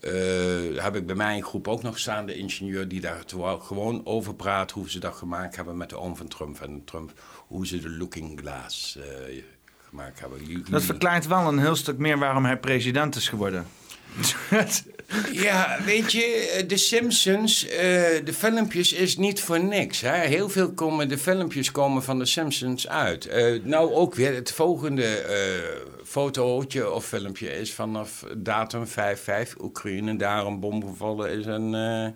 eh, 0.00 0.82
heb 0.82 0.96
ik 0.96 1.06
bij 1.06 1.14
mij 1.14 1.36
een 1.36 1.42
groep 1.44 1.68
ook 1.68 1.82
nog 1.82 1.98
staan, 1.98 2.26
de 2.26 2.34
ingenieur 2.34 2.88
die 2.88 3.00
daar 3.00 3.22
gewoon 3.60 4.06
over 4.06 4.34
praat 4.34 4.70
hoe 4.70 4.90
ze 4.90 4.98
dat 4.98 5.14
gemaakt 5.14 5.56
hebben 5.56 5.76
met 5.76 5.88
de 5.88 5.98
oom 5.98 6.16
van 6.16 6.28
Trump 6.28 6.60
en 6.60 6.84
Trump, 6.84 7.12
hoe 7.46 7.66
ze 7.66 7.78
de 7.80 7.90
Looking 7.90 8.40
Glass 8.40 8.96
eh, 8.96 9.42
gemaakt 9.88 10.20
hebben. 10.20 10.64
Dat 10.70 10.82
verklaart 10.82 11.26
wel 11.26 11.48
een 11.48 11.58
heel 11.58 11.76
stuk 11.76 11.98
meer 11.98 12.18
waarom 12.18 12.44
hij 12.44 12.58
president 12.58 13.16
is 13.16 13.28
geworden. 13.28 13.66
Ja, 15.32 15.78
weet 15.84 16.12
je, 16.12 16.64
de 16.66 16.76
Simpsons, 16.76 17.66
eh, 17.66 17.78
de 18.24 18.32
filmpjes 18.32 18.92
is 18.92 19.16
niet 19.16 19.40
voor 19.40 19.64
niks. 19.64 20.00
Hè? 20.00 20.14
Heel 20.14 20.48
veel 20.48 20.72
komen, 20.72 21.08
de 21.08 21.18
filmpjes 21.18 21.70
komen 21.70 22.02
van 22.02 22.18
de 22.18 22.26
Simpsons 22.26 22.88
uit. 22.88 23.26
Eh, 23.26 23.62
nou 23.62 23.92
ook 23.92 24.14
weer, 24.14 24.34
het 24.34 24.52
volgende 24.52 25.04
eh 25.04 25.90
fotootje 26.12 26.90
of 26.90 27.06
filmpje 27.06 27.58
is 27.58 27.72
vanaf 27.72 28.24
datum 28.36 28.86
5-5. 28.86 28.90
Oekraïne, 29.60 30.16
daar 30.16 30.46
een 30.46 30.60
bom 30.60 30.84
gevallen 30.84 31.30
is. 31.30 31.46
En, 31.46 31.74
eh, 31.74 32.08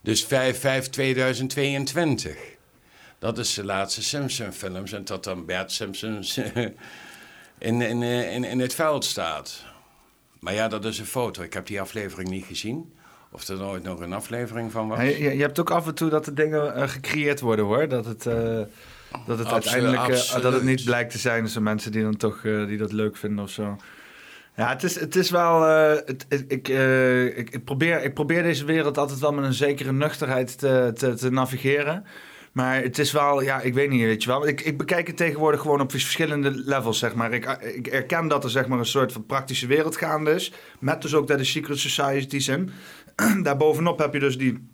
dus 0.00 0.24
5-5-2022. 0.24 2.36
Dat 3.18 3.38
is 3.38 3.54
de 3.54 3.64
laatste 3.64 4.02
Simpson-films. 4.02 4.92
En 4.92 5.04
dat 5.04 5.24
dan 5.24 5.46
Bert 5.46 5.72
Simpsons 5.72 6.36
in, 7.58 7.82
eh, 7.82 8.34
in, 8.34 8.44
in 8.44 8.60
het 8.60 8.74
veld 8.74 9.04
staat. 9.04 9.64
Maar 10.42 10.54
ja, 10.54 10.68
dat 10.68 10.84
is 10.84 10.98
een 10.98 11.06
foto. 11.06 11.42
Ik 11.42 11.52
heb 11.52 11.66
die 11.66 11.80
aflevering 11.80 12.28
niet 12.28 12.44
gezien. 12.44 12.92
Of 13.30 13.48
er 13.48 13.56
nooit 13.56 13.82
nog 13.82 14.00
een 14.00 14.12
aflevering 14.12 14.72
van 14.72 14.88
was. 14.88 14.98
Ja, 14.98 15.04
je, 15.04 15.36
je 15.36 15.40
hebt 15.42 15.58
ook 15.60 15.70
af 15.70 15.86
en 15.86 15.94
toe 15.94 16.10
dat 16.10 16.24
de 16.24 16.32
dingen 16.32 16.74
eh, 16.74 16.88
gecreëerd 16.88 17.40
worden 17.40 17.64
hoor. 17.64 17.88
Dat 17.88 18.04
het, 18.04 18.26
eh, 18.26 18.60
dat 19.26 19.38
het 19.38 19.46
uiteindelijk 19.46 20.02
eh, 20.02 20.08
absoluut. 20.08 20.42
dat 20.42 20.52
het 20.52 20.62
niet 20.62 20.84
blijkt 20.84 21.10
te 21.10 21.18
zijn. 21.18 21.42
Dus 21.42 21.58
mensen 21.58 21.92
die 21.92 22.02
dan 22.02 22.16
toch 22.16 22.40
die 22.40 22.76
dat 22.76 22.92
leuk 22.92 23.16
vinden 23.16 23.44
of 23.44 23.50
zo. 23.50 23.76
Ja, 24.56 24.68
het 24.68 24.82
is, 24.82 25.00
het 25.00 25.16
is 25.16 25.30
wel. 25.30 25.62
het, 25.62 26.26
ik, 26.28 26.68
ik, 26.68 27.50
ik, 27.50 27.64
probeer, 27.64 28.02
ik 28.02 28.14
probeer 28.14 28.42
deze 28.42 28.64
wereld 28.64 28.98
altijd 28.98 29.18
wel 29.18 29.32
met 29.32 29.44
een 29.44 29.52
zekere 29.52 29.92
nuchterheid 29.92 30.58
te, 30.58 30.92
te, 30.94 31.14
te 31.14 31.30
navigeren. 31.30 32.04
Maar 32.52 32.82
het 32.82 32.98
is 32.98 33.12
wel, 33.12 33.42
ja, 33.42 33.60
ik 33.60 33.74
weet 33.74 33.90
niet, 33.90 34.00
weet 34.00 34.22
je 34.22 34.28
wel. 34.28 34.46
Ik, 34.46 34.60
ik 34.60 34.78
bekijk 34.78 35.06
het 35.06 35.16
tegenwoordig 35.16 35.60
gewoon 35.60 35.80
op 35.80 35.90
verschillende 35.90 36.50
levels, 36.50 36.98
zeg 36.98 37.14
maar. 37.14 37.32
Ik, 37.32 37.46
ik 37.74 37.86
erken 37.86 38.28
dat 38.28 38.44
er 38.44 38.50
zeg 38.50 38.66
maar 38.66 38.78
een 38.78 38.86
soort 38.86 39.12
van 39.12 39.26
praktische 39.26 39.66
wereld 39.66 39.96
gaande 39.96 40.30
is. 40.30 40.52
Met 40.78 41.02
dus 41.02 41.14
ook 41.14 41.28
daar 41.28 41.36
de 41.36 41.44
secret 41.44 41.78
societies 41.78 42.48
in. 42.48 42.70
Daarbovenop 43.42 43.98
heb 43.98 44.12
je 44.12 44.18
dus 44.18 44.38
die, 44.38 44.68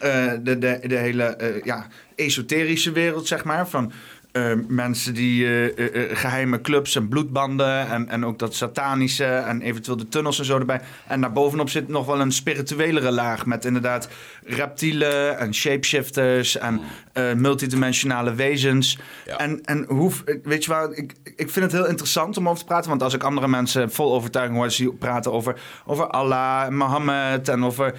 eh, 0.00 0.32
de, 0.42 0.58
de, 0.58 0.80
de 0.86 0.96
hele 0.96 1.24
eh, 1.24 1.64
ja, 1.64 1.86
esoterische 2.14 2.92
wereld, 2.92 3.26
zeg 3.26 3.44
maar. 3.44 3.68
Van 3.68 3.92
eh, 4.34 4.52
mensen 4.68 5.14
die 5.14 5.44
eh, 5.44 5.64
eh, 5.64 6.10
eh, 6.10 6.16
geheime 6.16 6.60
clubs 6.60 6.96
en 6.96 7.08
bloedbanden 7.08 7.88
en, 7.88 8.08
en 8.08 8.24
ook 8.24 8.38
dat 8.38 8.54
satanische 8.54 9.24
en 9.24 9.62
eventueel 9.62 9.96
de 9.96 10.08
tunnels 10.08 10.38
en 10.38 10.44
zo 10.44 10.58
erbij. 10.58 10.80
En 11.06 11.20
daarbovenop 11.20 11.70
zit 11.70 11.88
nog 11.88 12.06
wel 12.06 12.20
een 12.20 12.32
spirituelere 12.32 13.10
laag 13.10 13.46
met 13.46 13.64
inderdaad 13.64 14.08
reptielen 14.44 15.38
en 15.38 15.54
shapeshifters 15.54 16.56
en 16.56 16.80
eh, 17.12 17.32
multidimensionale 17.32 18.34
wezens. 18.34 18.98
Ja. 19.26 19.38
En, 19.38 19.64
en 19.64 19.84
hoe, 19.88 20.12
weet 20.42 20.64
je 20.64 20.70
wel, 20.70 20.92
ik, 20.92 21.12
ik 21.36 21.50
vind 21.50 21.64
het 21.64 21.72
heel 21.72 21.88
interessant 21.88 22.36
om 22.36 22.48
over 22.48 22.60
te 22.60 22.64
praten, 22.64 22.90
want 22.90 23.02
als 23.02 23.14
ik 23.14 23.22
andere 23.22 23.48
mensen 23.48 23.90
vol 23.90 24.14
overtuiging 24.14 24.58
hoor 24.58 24.70
zie 24.70 24.92
praten 24.92 25.32
over, 25.32 25.60
over 25.86 26.06
Allah, 26.06 26.64
en 26.66 26.76
Mohammed 26.76 27.48
en 27.48 27.64
over 27.64 27.94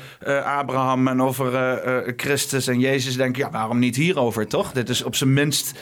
Abraham 0.46 1.08
en 1.08 1.22
over 1.22 1.84
Christus 2.18 2.68
en 2.68 2.80
Jezus, 2.80 3.16
denk 3.16 3.38
ik, 3.38 3.44
ja, 3.44 3.52
waarom 3.52 3.80
niet 3.80 3.96
hierover, 3.96 4.48
toch? 4.48 4.72
Dit 4.72 4.90
is 4.90 5.04
op 5.04 5.16
zijn 5.16 5.34
minst 5.34 5.74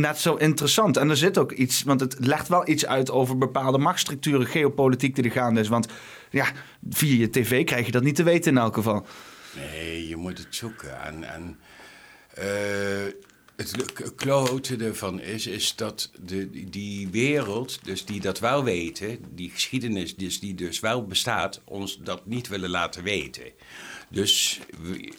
net 0.00 0.18
zo 0.18 0.34
interessant. 0.34 0.96
En 0.96 1.10
er 1.10 1.16
zit 1.16 1.38
ook 1.38 1.52
iets, 1.52 1.82
want 1.82 2.00
het 2.00 2.16
legt 2.18 2.48
wel 2.48 2.68
iets 2.68 2.86
uit 2.86 3.10
over 3.10 3.38
bepaalde 3.38 3.78
machtsstructuren, 3.78 4.46
geopolitiek 4.46 5.14
die 5.14 5.24
er 5.24 5.30
gaande 5.30 5.60
is. 5.60 5.68
Want 5.68 5.86
ja, 6.30 6.46
via 6.90 7.16
je 7.16 7.30
tv 7.30 7.64
krijg 7.64 7.86
je 7.86 7.92
dat 7.92 8.02
niet 8.02 8.14
te 8.14 8.22
weten 8.22 8.52
in 8.52 8.58
elk 8.58 8.74
geval. 8.74 9.06
Nee, 9.56 10.08
je 10.08 10.16
moet 10.16 10.38
het 10.38 10.54
zoeken. 10.54 11.02
En, 11.02 11.24
en 11.24 11.58
eh, 12.34 13.12
het 13.60 14.14
klote 14.14 14.76
ervan 14.76 15.20
is, 15.20 15.46
is 15.46 15.76
dat 15.76 16.10
de, 16.20 16.68
die 16.70 17.08
wereld, 17.08 17.78
dus 17.82 18.04
die 18.04 18.20
dat 18.20 18.38
wel 18.38 18.64
weten, 18.64 19.18
die 19.34 19.50
geschiedenis 19.50 20.16
dus, 20.16 20.40
die 20.40 20.54
dus 20.54 20.80
wel 20.80 21.06
bestaat, 21.06 21.60
ons 21.64 21.98
dat 22.02 22.26
niet 22.26 22.48
willen 22.48 22.70
laten 22.70 23.02
weten. 23.02 23.44
Dus 24.08 24.60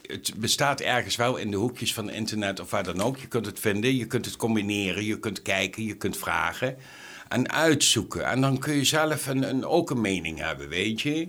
het 0.06 0.34
bestaat 0.36 0.80
ergens 0.80 1.16
wel 1.16 1.36
in 1.36 1.50
de 1.50 1.56
hoekjes 1.56 1.94
van 1.94 2.10
internet 2.10 2.60
of 2.60 2.70
waar 2.70 2.84
dan 2.84 3.00
ook. 3.00 3.18
Je 3.18 3.28
kunt 3.28 3.46
het 3.46 3.60
vinden, 3.60 3.96
je 3.96 4.06
kunt 4.06 4.24
het 4.24 4.36
combineren, 4.36 5.04
je 5.04 5.18
kunt 5.18 5.42
kijken, 5.42 5.84
je 5.84 5.96
kunt 5.96 6.16
vragen 6.16 6.76
en 7.28 7.50
uitzoeken. 7.50 8.26
En 8.26 8.40
dan 8.40 8.58
kun 8.58 8.74
je 8.74 8.84
zelf 8.84 9.26
een, 9.26 9.48
een, 9.48 9.64
ook 9.64 9.90
een 9.90 10.00
mening 10.00 10.38
hebben, 10.38 10.68
weet 10.68 11.00
je. 11.00 11.28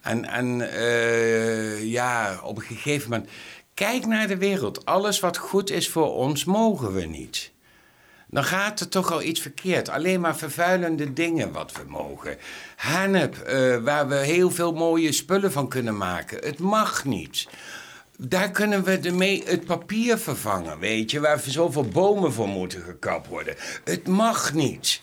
En, 0.00 0.24
en 0.24 0.70
eh, 0.70 1.84
ja, 1.84 2.40
op 2.42 2.56
een 2.56 2.62
gegeven 2.62 3.10
moment. 3.10 3.30
Kijk 3.74 4.06
naar 4.06 4.26
de 4.26 4.36
wereld. 4.36 4.84
Alles 4.84 5.20
wat 5.20 5.36
goed 5.36 5.70
is 5.70 5.88
voor 5.88 6.14
ons, 6.14 6.44
mogen 6.44 6.92
we 6.92 7.04
niet. 7.04 7.52
Dan 8.28 8.44
gaat 8.44 8.80
er 8.80 8.88
toch 8.88 9.12
al 9.12 9.22
iets 9.22 9.40
verkeerd. 9.40 9.88
Alleen 9.88 10.20
maar 10.20 10.36
vervuilende 10.36 11.12
dingen 11.12 11.52
wat 11.52 11.72
we 11.72 11.82
mogen. 11.86 12.36
Hennep, 12.76 13.36
eh, 13.36 13.76
waar 13.76 14.08
we 14.08 14.14
heel 14.14 14.50
veel 14.50 14.72
mooie 14.72 15.12
spullen 15.12 15.52
van 15.52 15.68
kunnen 15.68 15.96
maken. 15.96 16.38
Het 16.46 16.58
mag 16.58 17.04
niet. 17.04 17.48
Daar 18.18 18.50
kunnen 18.50 18.84
we 18.84 18.98
ermee 18.98 19.42
het 19.46 19.64
papier 19.64 20.18
vervangen, 20.18 20.78
weet 20.78 21.10
je, 21.10 21.20
waar 21.20 21.40
zoveel 21.46 21.88
bomen 21.88 22.32
voor 22.32 22.48
moeten 22.48 22.82
gekapt 22.82 23.26
worden. 23.26 23.54
Het 23.84 24.06
mag 24.06 24.52
niet. 24.52 25.00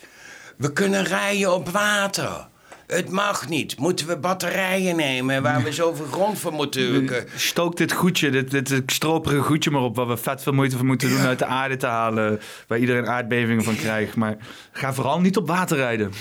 We 0.58 0.74
kunnen 0.74 1.04
rijden 1.04 1.54
op 1.54 1.70
water. 1.70 2.50
Het 2.92 3.10
mag 3.10 3.50
niet. 3.50 3.78
Moeten 3.78 4.08
we 4.08 4.18
batterijen 4.18 4.96
nemen 4.96 5.44
waar 5.44 5.64
we 5.64 5.72
zoveel 5.72 6.06
grond 6.06 6.40
voor 6.40 6.54
moeten... 6.54 7.10
Stook 7.36 7.78
dit 7.78 7.92
goedje, 7.92 8.30
dit, 8.30 8.68
dit 8.68 8.84
stroperige 8.86 9.42
goedje 9.42 9.72
maar 9.72 9.82
op... 9.82 9.96
waar 9.96 10.08
we 10.08 10.18
vet 10.18 10.44
veel 10.44 10.54
moeite 10.54 10.78
voor 10.78 10.86
moeten 10.86 11.10
doen 11.10 11.20
uit 11.20 11.40
de 11.40 11.46
aarde 11.46 11.78
te 11.78 11.86
halen... 11.86 12.40
waar 12.68 12.80
iedereen 12.80 13.08
aardbevingen 13.08 13.64
van 13.64 13.76
krijgt. 13.76 14.16
Maar 14.16 14.38
ga 14.72 14.94
vooral 14.94 15.20
niet 15.20 15.38
op 15.38 15.48
water 15.48 15.78
rijden. 15.78 16.14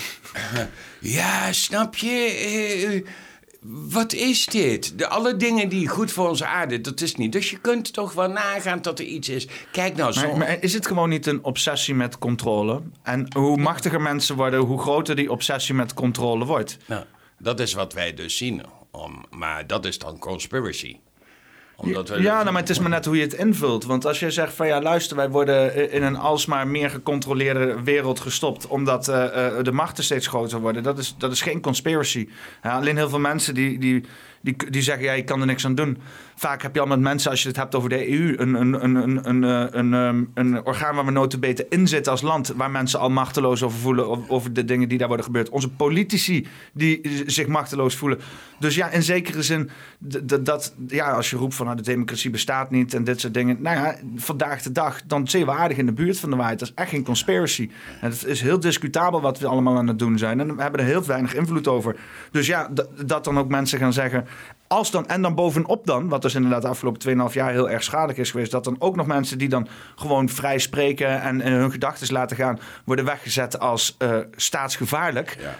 Ja, 0.99 1.51
snap 1.51 1.95
je? 1.95 2.09
Eh, 2.09 2.95
eh, 2.95 3.05
wat 3.65 4.13
is 4.13 4.45
dit? 4.45 4.97
De, 4.97 5.07
alle 5.07 5.35
dingen 5.35 5.69
die 5.69 5.87
goed 5.87 6.11
voor 6.11 6.29
onze 6.29 6.45
aarde, 6.45 6.81
dat 6.81 7.01
is 7.01 7.15
niet. 7.15 7.31
Dus 7.31 7.49
je 7.49 7.57
kunt 7.57 7.93
toch 7.93 8.13
wel 8.13 8.29
nagaan 8.29 8.81
dat 8.81 8.99
er 8.99 9.05
iets 9.05 9.29
is. 9.29 9.47
Kijk 9.71 9.95
nou, 9.95 10.11
zo... 10.11 10.27
Maar, 10.27 10.37
maar 10.37 10.57
is 10.63 10.73
het 10.73 10.87
gewoon 10.87 11.09
niet 11.09 11.25
een 11.25 11.43
obsessie 11.43 11.95
met 11.95 12.17
controle? 12.17 12.81
En 13.03 13.33
hoe 13.35 13.57
machtiger 13.57 14.01
mensen 14.01 14.35
worden, 14.35 14.59
hoe 14.59 14.79
groter 14.79 15.15
die 15.15 15.31
obsessie 15.31 15.75
met 15.75 15.93
controle 15.93 16.45
wordt. 16.45 16.77
Nou, 16.87 17.05
dat 17.39 17.59
is 17.59 17.73
wat 17.73 17.93
wij 17.93 18.13
dus 18.13 18.37
zien. 18.37 18.61
Om, 18.91 19.25
maar 19.29 19.67
dat 19.67 19.85
is 19.85 19.97
dan 19.97 20.19
conspiracy. 20.19 20.99
Omdat 21.81 22.07
Ja, 22.07 22.39
nou, 22.39 22.51
maar 22.51 22.61
het 22.61 22.69
is 22.69 22.79
maar 22.79 22.89
net 22.89 23.05
hoe 23.05 23.15
je 23.15 23.21
het 23.21 23.33
invult. 23.33 23.85
Want 23.85 24.05
als 24.05 24.19
je 24.19 24.31
zegt 24.31 24.53
van 24.53 24.67
ja, 24.67 24.81
luister, 24.81 25.15
wij 25.15 25.29
worden 25.29 25.91
in 25.91 26.03
een 26.03 26.17
alsmaar 26.17 26.67
meer 26.67 26.89
gecontroleerde 26.89 27.75
wereld 27.83 28.19
gestopt. 28.19 28.67
omdat 28.67 29.07
eh, 29.07 29.47
eh, 29.47 29.63
de 29.63 29.71
machten 29.71 30.03
steeds 30.03 30.27
groter 30.27 30.59
worden. 30.59 30.83
Dat 30.83 30.97
is, 30.97 31.15
dat 31.17 31.31
is 31.31 31.41
geen 31.41 31.61
conspiracy. 31.61 32.27
Ja, 32.63 32.75
alleen 32.75 32.97
heel 32.97 33.09
veel 33.09 33.19
mensen 33.19 33.53
die, 33.53 33.79
die, 33.79 34.05
Die, 34.43 34.55
die 34.69 34.81
zeggen, 34.81 35.03
ja, 35.03 35.13
je 35.13 35.23
kan 35.23 35.39
er 35.39 35.45
niks 35.45 35.65
aan 35.65 35.75
doen. 35.75 35.97
Vaak 36.41 36.61
heb 36.61 36.75
je 36.75 36.81
al 36.81 36.87
met 36.87 36.99
mensen, 36.99 37.31
als 37.31 37.41
je 37.41 37.47
het 37.47 37.57
hebt 37.57 37.75
over 37.75 37.89
de 37.89 38.11
EU, 38.11 38.37
een, 38.37 38.53
een, 38.53 38.83
een, 38.83 38.95
een, 38.95 39.29
een, 39.29 39.43
eh, 39.43 39.79
een, 39.79 39.93
ehm, 39.93 40.23
een 40.33 40.65
orgaan 40.65 40.95
waar 40.95 41.05
we 41.05 41.11
notabene 41.11 41.65
in 41.69 41.87
zitten 41.87 42.11
als 42.11 42.21
land, 42.21 42.53
waar 42.55 42.71
mensen 42.71 42.99
al 42.99 43.09
machteloos 43.09 43.63
over 43.63 43.79
voelen, 43.79 44.29
over, 44.29 44.53
de 44.53 44.65
dingen 44.65 44.89
die 44.89 44.97
daar 44.97 45.07
worden 45.07 45.25
gebeurd. 45.25 45.49
Onze 45.49 45.69
politici 45.69 46.47
die 46.73 47.23
zich 47.25 47.47
machteloos 47.47 47.95
voelen. 47.95 48.19
Dus 48.59 48.75
ja, 48.75 48.89
in 48.89 49.03
zekere 49.03 49.41
zin, 49.41 49.69
d- 50.09 50.27
d- 50.27 50.45
dat, 50.45 50.75
ja, 50.87 51.11
als 51.11 51.29
je 51.29 51.35
roept 51.35 51.55
van 51.55 51.65
nou, 51.65 51.77
de 51.77 51.83
democratie 51.83 52.29
bestaat 52.29 52.71
niet 52.71 52.93
en 52.93 53.03
dit 53.03 53.19
soort 53.19 53.33
dingen. 53.33 53.61
Nou 53.61 53.75
ja, 53.75 53.95
vandaag 54.15 54.61
de 54.61 54.71
dag, 54.71 55.01
dan 55.05 55.27
zit 55.27 55.39
je 55.39 55.45
wel 55.45 55.55
aardig 55.55 55.77
in 55.77 55.85
de 55.85 55.93
buurt 55.93 56.19
van 56.19 56.29
de 56.29 56.35
waarheid. 56.35 56.59
Dat 56.59 56.67
is 56.67 56.73
echt 56.75 56.89
geen 56.89 57.03
conspiracy. 57.03 57.69
Het 57.99 58.25
is 58.25 58.41
heel 58.41 58.59
discutabel 58.59 59.21
wat 59.21 59.39
we 59.39 59.47
allemaal 59.47 59.77
aan 59.77 59.87
het 59.87 59.99
doen 59.99 60.17
zijn. 60.17 60.39
En 60.39 60.55
we 60.55 60.61
hebben 60.61 60.79
er 60.79 60.85
heel 60.85 61.05
weinig 61.05 61.35
invloed 61.35 61.67
over. 61.67 61.95
Dus 62.31 62.47
ja, 62.47 62.69
dat 63.05 63.23
dan 63.23 63.39
ook 63.39 63.49
mensen 63.49 63.79
gaan 63.79 63.93
zeggen. 63.93 64.25
Als 64.71 64.91
dan, 64.91 65.07
en 65.07 65.21
dan 65.21 65.35
bovenop 65.35 65.85
dan, 65.85 66.09
wat 66.09 66.21
dus 66.21 66.35
inderdaad 66.35 66.61
de 66.61 66.67
afgelopen 66.67 67.29
2,5 67.29 67.33
jaar 67.33 67.51
heel 67.51 67.69
erg 67.69 67.83
schadelijk 67.83 68.17
is 68.17 68.31
geweest, 68.31 68.51
dat 68.51 68.63
dan 68.63 68.75
ook 68.79 68.95
nog 68.95 69.07
mensen 69.07 69.37
die 69.37 69.49
dan 69.49 69.67
gewoon 69.95 70.29
vrij 70.29 70.59
spreken 70.59 71.21
en, 71.21 71.41
en 71.41 71.51
hun 71.51 71.71
gedachten 71.71 72.13
laten 72.13 72.37
gaan, 72.37 72.59
worden 72.85 73.05
weggezet 73.05 73.59
als 73.59 73.95
eh, 73.97 74.17
staatsgevaarlijk. 74.35 75.37
Ja. 75.39 75.55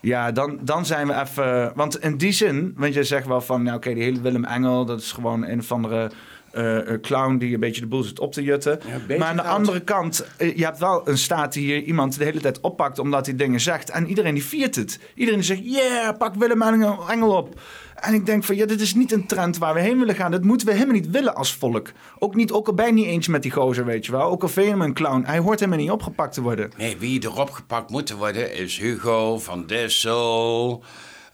Ja, 0.00 0.32
dan, 0.32 0.58
dan 0.60 0.86
zijn 0.86 1.06
we 1.06 1.20
even. 1.20 1.72
Want 1.74 2.00
in 2.00 2.16
die 2.16 2.32
zin, 2.32 2.74
want 2.76 2.94
je 2.94 3.04
zegt 3.04 3.26
wel 3.26 3.40
van, 3.40 3.62
nou 3.62 3.76
oké, 3.76 3.94
die 3.94 4.02
hele 4.02 4.20
Willem 4.20 4.44
Engel, 4.44 4.84
dat 4.84 5.00
is 5.00 5.12
gewoon 5.12 5.46
een 5.46 5.58
of 5.58 5.72
andere 5.72 6.10
eh, 6.50 6.92
eh, 6.92 7.00
clown 7.00 7.36
die 7.36 7.54
een 7.54 7.60
beetje 7.60 7.80
de 7.80 7.86
boel 7.86 8.02
zit 8.02 8.18
op 8.20 8.32
te 8.32 8.42
jutten. 8.42 8.80
Ja, 9.08 9.16
maar 9.18 9.28
aan 9.28 9.36
de 9.36 9.42
andere 9.42 9.80
kant, 9.80 10.26
je 10.38 10.64
hebt 10.64 10.78
wel 10.78 11.08
een 11.08 11.18
staat 11.18 11.52
die 11.52 11.64
hier 11.64 11.82
iemand 11.82 12.18
de 12.18 12.24
hele 12.24 12.40
tijd 12.40 12.60
oppakt 12.60 12.98
omdat 12.98 13.26
hij 13.26 13.36
dingen 13.36 13.60
zegt. 13.60 13.90
En 13.90 14.08
iedereen 14.08 14.34
die 14.34 14.44
viert 14.44 14.74
het. 14.74 14.98
Iedereen 15.14 15.40
die 15.40 15.48
zegt, 15.48 15.64
yeah, 15.64 16.18
pak 16.18 16.34
Willem 16.34 16.62
Engel 17.08 17.36
op. 17.36 17.60
En 18.02 18.14
ik 18.14 18.26
denk 18.26 18.44
van, 18.44 18.56
ja, 18.56 18.66
dit 18.66 18.80
is 18.80 18.94
niet 18.94 19.12
een 19.12 19.26
trend 19.26 19.58
waar 19.58 19.74
we 19.74 19.80
heen 19.80 19.98
willen 19.98 20.14
gaan. 20.14 20.30
Dat 20.30 20.42
moeten 20.42 20.66
we 20.66 20.72
helemaal 20.72 20.94
niet 20.94 21.10
willen 21.10 21.34
als 21.34 21.54
volk. 21.54 21.92
Ook, 22.18 22.34
niet, 22.34 22.52
ook 22.52 22.66
al 22.66 22.74
ben 22.74 22.86
je 22.86 22.92
niet 22.92 23.06
eens 23.06 23.26
met 23.28 23.42
die 23.42 23.50
gozer, 23.50 23.84
weet 23.84 24.06
je 24.06 24.12
wel. 24.12 24.22
Ook 24.22 24.42
al 24.42 24.48
vind 24.48 24.66
je 24.66 24.72
hem 24.72 24.82
een 24.82 24.94
clown. 24.94 25.24
Hij 25.26 25.38
hoort 25.38 25.60
helemaal 25.60 25.80
niet 25.80 25.90
opgepakt 25.90 26.34
te 26.34 26.42
worden. 26.42 26.72
Nee, 26.76 26.96
wie 26.96 27.24
erop 27.24 27.50
gepakt 27.50 27.90
moet 27.90 28.10
worden 28.12 28.54
is 28.54 28.78
Hugo 28.78 29.38
van 29.38 29.66
Dessel, 29.66 30.84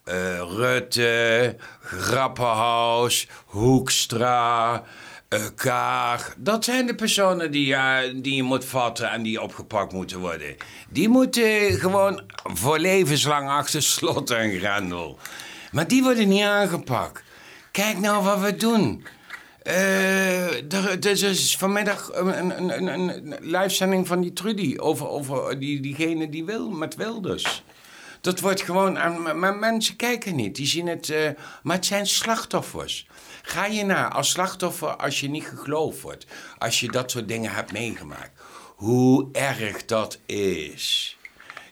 eh, 0.05 0.15
Rutte, 0.57 1.57
Grappenhaus, 1.81 3.29
Hoekstra, 3.47 4.83
eh 5.29 5.41
Kaag. 5.55 6.35
Dat 6.39 6.65
zijn 6.65 6.87
de 6.87 6.95
personen 6.95 7.51
die, 7.51 7.67
ja, 7.67 8.03
die 8.15 8.35
je 8.35 8.43
moet 8.43 8.65
vatten 8.65 9.11
en 9.11 9.23
die 9.23 9.43
opgepakt 9.43 9.93
moeten 9.93 10.19
worden. 10.19 10.57
Die 10.91 11.09
moeten 11.09 11.79
gewoon 11.79 12.23
voor 12.45 12.79
levenslang 12.79 13.49
achter 13.49 13.83
slot 13.83 14.31
en 14.31 14.59
grendel. 14.59 15.19
Maar 15.73 15.89
die 15.89 16.03
worden 16.03 16.29
niet 16.29 16.43
aangepakt. 16.43 17.23
Kijk 17.71 17.99
nou 17.99 18.25
wat 18.25 18.41
we 18.41 18.57
doen. 18.57 19.05
Eh, 19.63 20.73
er, 20.73 21.07
is 21.07 21.21
dus 21.21 21.57
vanmiddag 21.57 22.11
een, 22.13 22.89
een 22.99 23.35
livezending 23.41 24.07
van 24.07 24.21
die 24.21 24.33
Trudy 24.33 24.77
over, 24.79 25.09
over 25.09 25.59
die, 25.59 25.81
diegene 25.81 26.29
die 26.29 26.45
wil, 26.45 26.71
met 26.71 26.95
Wilders. 26.95 27.63
Dat 28.21 28.41
wordt 28.41 28.63
gewoon 28.63 28.99
aan, 28.99 29.39
maar 29.39 29.57
mensen 29.57 29.97
kijken 29.97 30.37
niet, 30.37 30.57
die 30.57 30.67
zien 30.67 30.87
het, 30.87 31.11
eh, 31.11 31.31
maar 31.63 31.77
het 31.77 31.87
zijn 31.87 32.07
slachtoffers. 32.07 33.07
Ga 33.43 33.67
je 33.67 33.85
naar 33.85 34.11
als 34.11 34.31
slachtoffer 34.31 34.97
als 34.97 35.21
je 35.21 35.29
niet 35.29 35.53
geloofd 35.55 36.01
wordt, 36.01 36.27
als 36.59 36.81
je 36.81 36.91
dat 36.91 37.11
soort 37.11 37.29
dingen 37.29 37.55
hebt 37.55 37.73
meegemaakt, 37.73 38.41
hoe 38.77 39.29
erg 39.33 39.85
dat 39.85 40.19
is. 40.27 41.18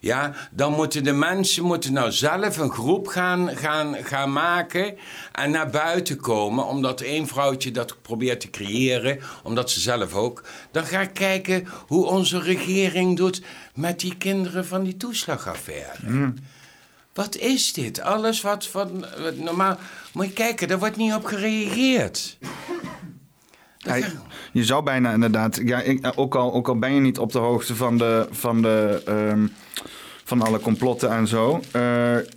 Ja, 0.06 0.34
dan 0.50 0.72
moeten 0.72 1.04
de 1.04 1.12
mensen 1.12 1.64
moeten 1.64 1.92
nou 1.92 2.12
zelf 2.12 2.56
een 2.56 2.70
groep 2.70 3.06
gaan, 3.06 3.56
gaan, 3.56 3.94
gaan 4.02 4.32
maken 4.32 4.96
en 5.32 5.50
naar 5.50 5.70
buiten 5.70 6.16
komen, 6.20 6.66
omdat 6.66 7.00
één 7.00 7.26
vrouwtje 7.26 7.70
dat 7.70 8.02
probeert 8.02 8.40
te 8.40 8.50
creëren, 8.50 9.18
omdat 9.42 9.70
ze 9.70 9.80
zelf 9.80 10.14
ook. 10.14 10.42
Dan 10.70 10.84
ga 10.84 11.00
ik 11.00 11.14
kijken 11.14 11.66
hoe 11.86 12.06
onze 12.06 12.40
regering 12.40 13.16
doet 13.16 13.42
met 13.74 14.00
die 14.00 14.16
kinderen 14.16 14.66
van 14.66 14.82
die 14.82 14.96
toeslagaffaire. 14.96 16.32
Wat 17.14 17.36
is 17.36 17.72
dit? 17.72 18.00
Alles 18.00 18.40
wat, 18.40 18.72
wat, 18.72 18.90
wat 19.22 19.36
normaal. 19.36 19.78
Moet 20.12 20.26
je 20.26 20.32
kijken, 20.32 20.68
daar 20.68 20.78
wordt 20.78 20.96
niet 20.96 21.14
op 21.14 21.24
gereageerd. 21.24 22.38
Ja, 23.78 24.06
je 24.52 24.64
zou 24.64 24.82
bijna 24.82 25.12
inderdaad, 25.12 25.60
ja, 25.64 25.80
ik, 25.80 26.12
ook, 26.14 26.34
al, 26.34 26.52
ook 26.52 26.68
al 26.68 26.78
ben 26.78 26.94
je 26.94 27.00
niet 27.00 27.18
op 27.18 27.32
de 27.32 27.38
hoogte 27.38 27.76
van, 27.76 27.98
de, 27.98 28.26
van, 28.30 28.62
de, 28.62 29.02
ehm, 29.04 29.46
van 30.26 30.42
alle 30.42 30.60
complotten 30.60 31.10
en 31.10 31.26
zo. 31.26 31.60
eh, 31.72 31.80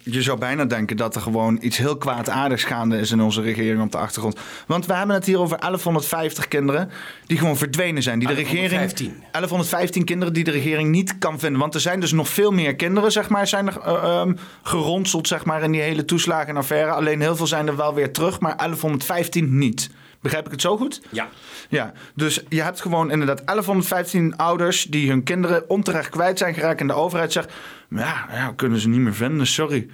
je 0.03 0.21
zou 0.21 0.37
bijna 0.37 0.65
denken 0.65 0.97
dat 0.97 1.15
er 1.15 1.21
gewoon 1.21 1.57
iets 1.61 1.77
heel 1.77 1.97
kwaadaardigs 1.97 2.63
gaande 2.63 2.97
is 2.97 3.11
in 3.11 3.21
onze 3.21 3.41
regering 3.41 3.81
op 3.81 3.91
de 3.91 3.97
achtergrond. 3.97 4.39
Want 4.67 4.85
we 4.85 4.93
hebben 4.93 5.15
het 5.15 5.25
hier 5.25 5.39
over 5.39 5.57
1150 5.57 6.47
kinderen 6.47 6.89
die 7.25 7.37
gewoon 7.37 7.57
verdwenen 7.57 8.03
zijn. 8.03 8.19
Die 8.19 8.27
de 8.27 8.33
regering, 8.33 8.69
1115. 8.69 9.23
1115 9.31 10.03
kinderen 10.03 10.33
die 10.33 10.43
de 10.43 10.51
regering 10.51 10.89
niet 10.89 11.17
kan 11.17 11.39
vinden. 11.39 11.59
Want 11.59 11.73
er 11.73 11.81
zijn 11.81 11.99
dus 11.99 12.11
nog 12.11 12.29
veel 12.29 12.51
meer 12.51 12.75
kinderen, 12.75 13.11
zeg 13.11 13.29
maar, 13.29 13.47
zijn 13.47 13.67
er 13.67 13.79
eh, 13.79 13.93
ehm, 13.93 14.33
geronseld, 14.63 15.27
zeg 15.27 15.45
maar, 15.45 15.63
in 15.63 15.71
die 15.71 15.81
hele 15.81 16.05
toeslagenaffaire. 16.05 16.91
Alleen 16.91 17.21
heel 17.21 17.35
veel 17.35 17.47
zijn 17.47 17.67
er 17.67 17.75
wel 17.75 17.93
weer 17.93 18.11
terug, 18.11 18.39
maar 18.39 18.55
1115 18.57 19.57
niet. 19.57 19.89
Begrijp 20.21 20.45
ik 20.45 20.51
het 20.51 20.61
zo 20.61 20.77
goed? 20.77 21.01
Ja. 21.09 21.27
Ja, 21.69 21.93
dus 22.15 22.43
je 22.49 22.61
hebt 22.61 22.81
gewoon 22.81 23.11
inderdaad 23.11 23.41
1115 23.45 24.35
ouders 24.37 24.83
die 24.83 25.09
hun 25.09 25.23
kinderen 25.23 25.69
onterecht 25.69 26.09
kwijt 26.09 26.37
zijn 26.37 26.53
geraakt. 26.53 26.79
En 26.79 26.87
de 26.87 26.93
overheid 26.93 27.31
zegt, 27.31 27.53
ja, 27.89 28.27
ja 28.31 28.53
kunnen 28.55 28.79
ze 28.79 28.87
niet 28.87 28.99
meer 28.99 29.15
vinden, 29.15 29.47
sorry. 29.47 29.89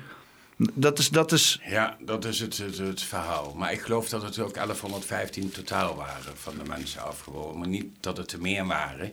Dat 0.57 0.99
is, 0.99 1.09
dat 1.09 1.31
is, 1.31 1.61
Ja, 1.65 1.97
dat 1.99 2.25
is 2.25 2.39
het, 2.39 2.57
het, 2.57 2.77
het 2.77 3.01
verhaal. 3.01 3.53
Maar 3.55 3.71
ik 3.71 3.81
geloof 3.81 4.09
dat 4.09 4.21
het 4.21 4.39
ook 4.39 4.53
1115 4.53 5.51
totaal 5.51 5.95
waren 5.95 6.37
van 6.37 6.57
de 6.57 6.69
mensen 6.69 7.03
afgewogen. 7.03 7.59
Maar 7.59 7.67
niet 7.67 7.85
dat 7.99 8.17
het 8.17 8.31
er 8.31 8.41
meer 8.41 8.65
waren. 8.65 9.11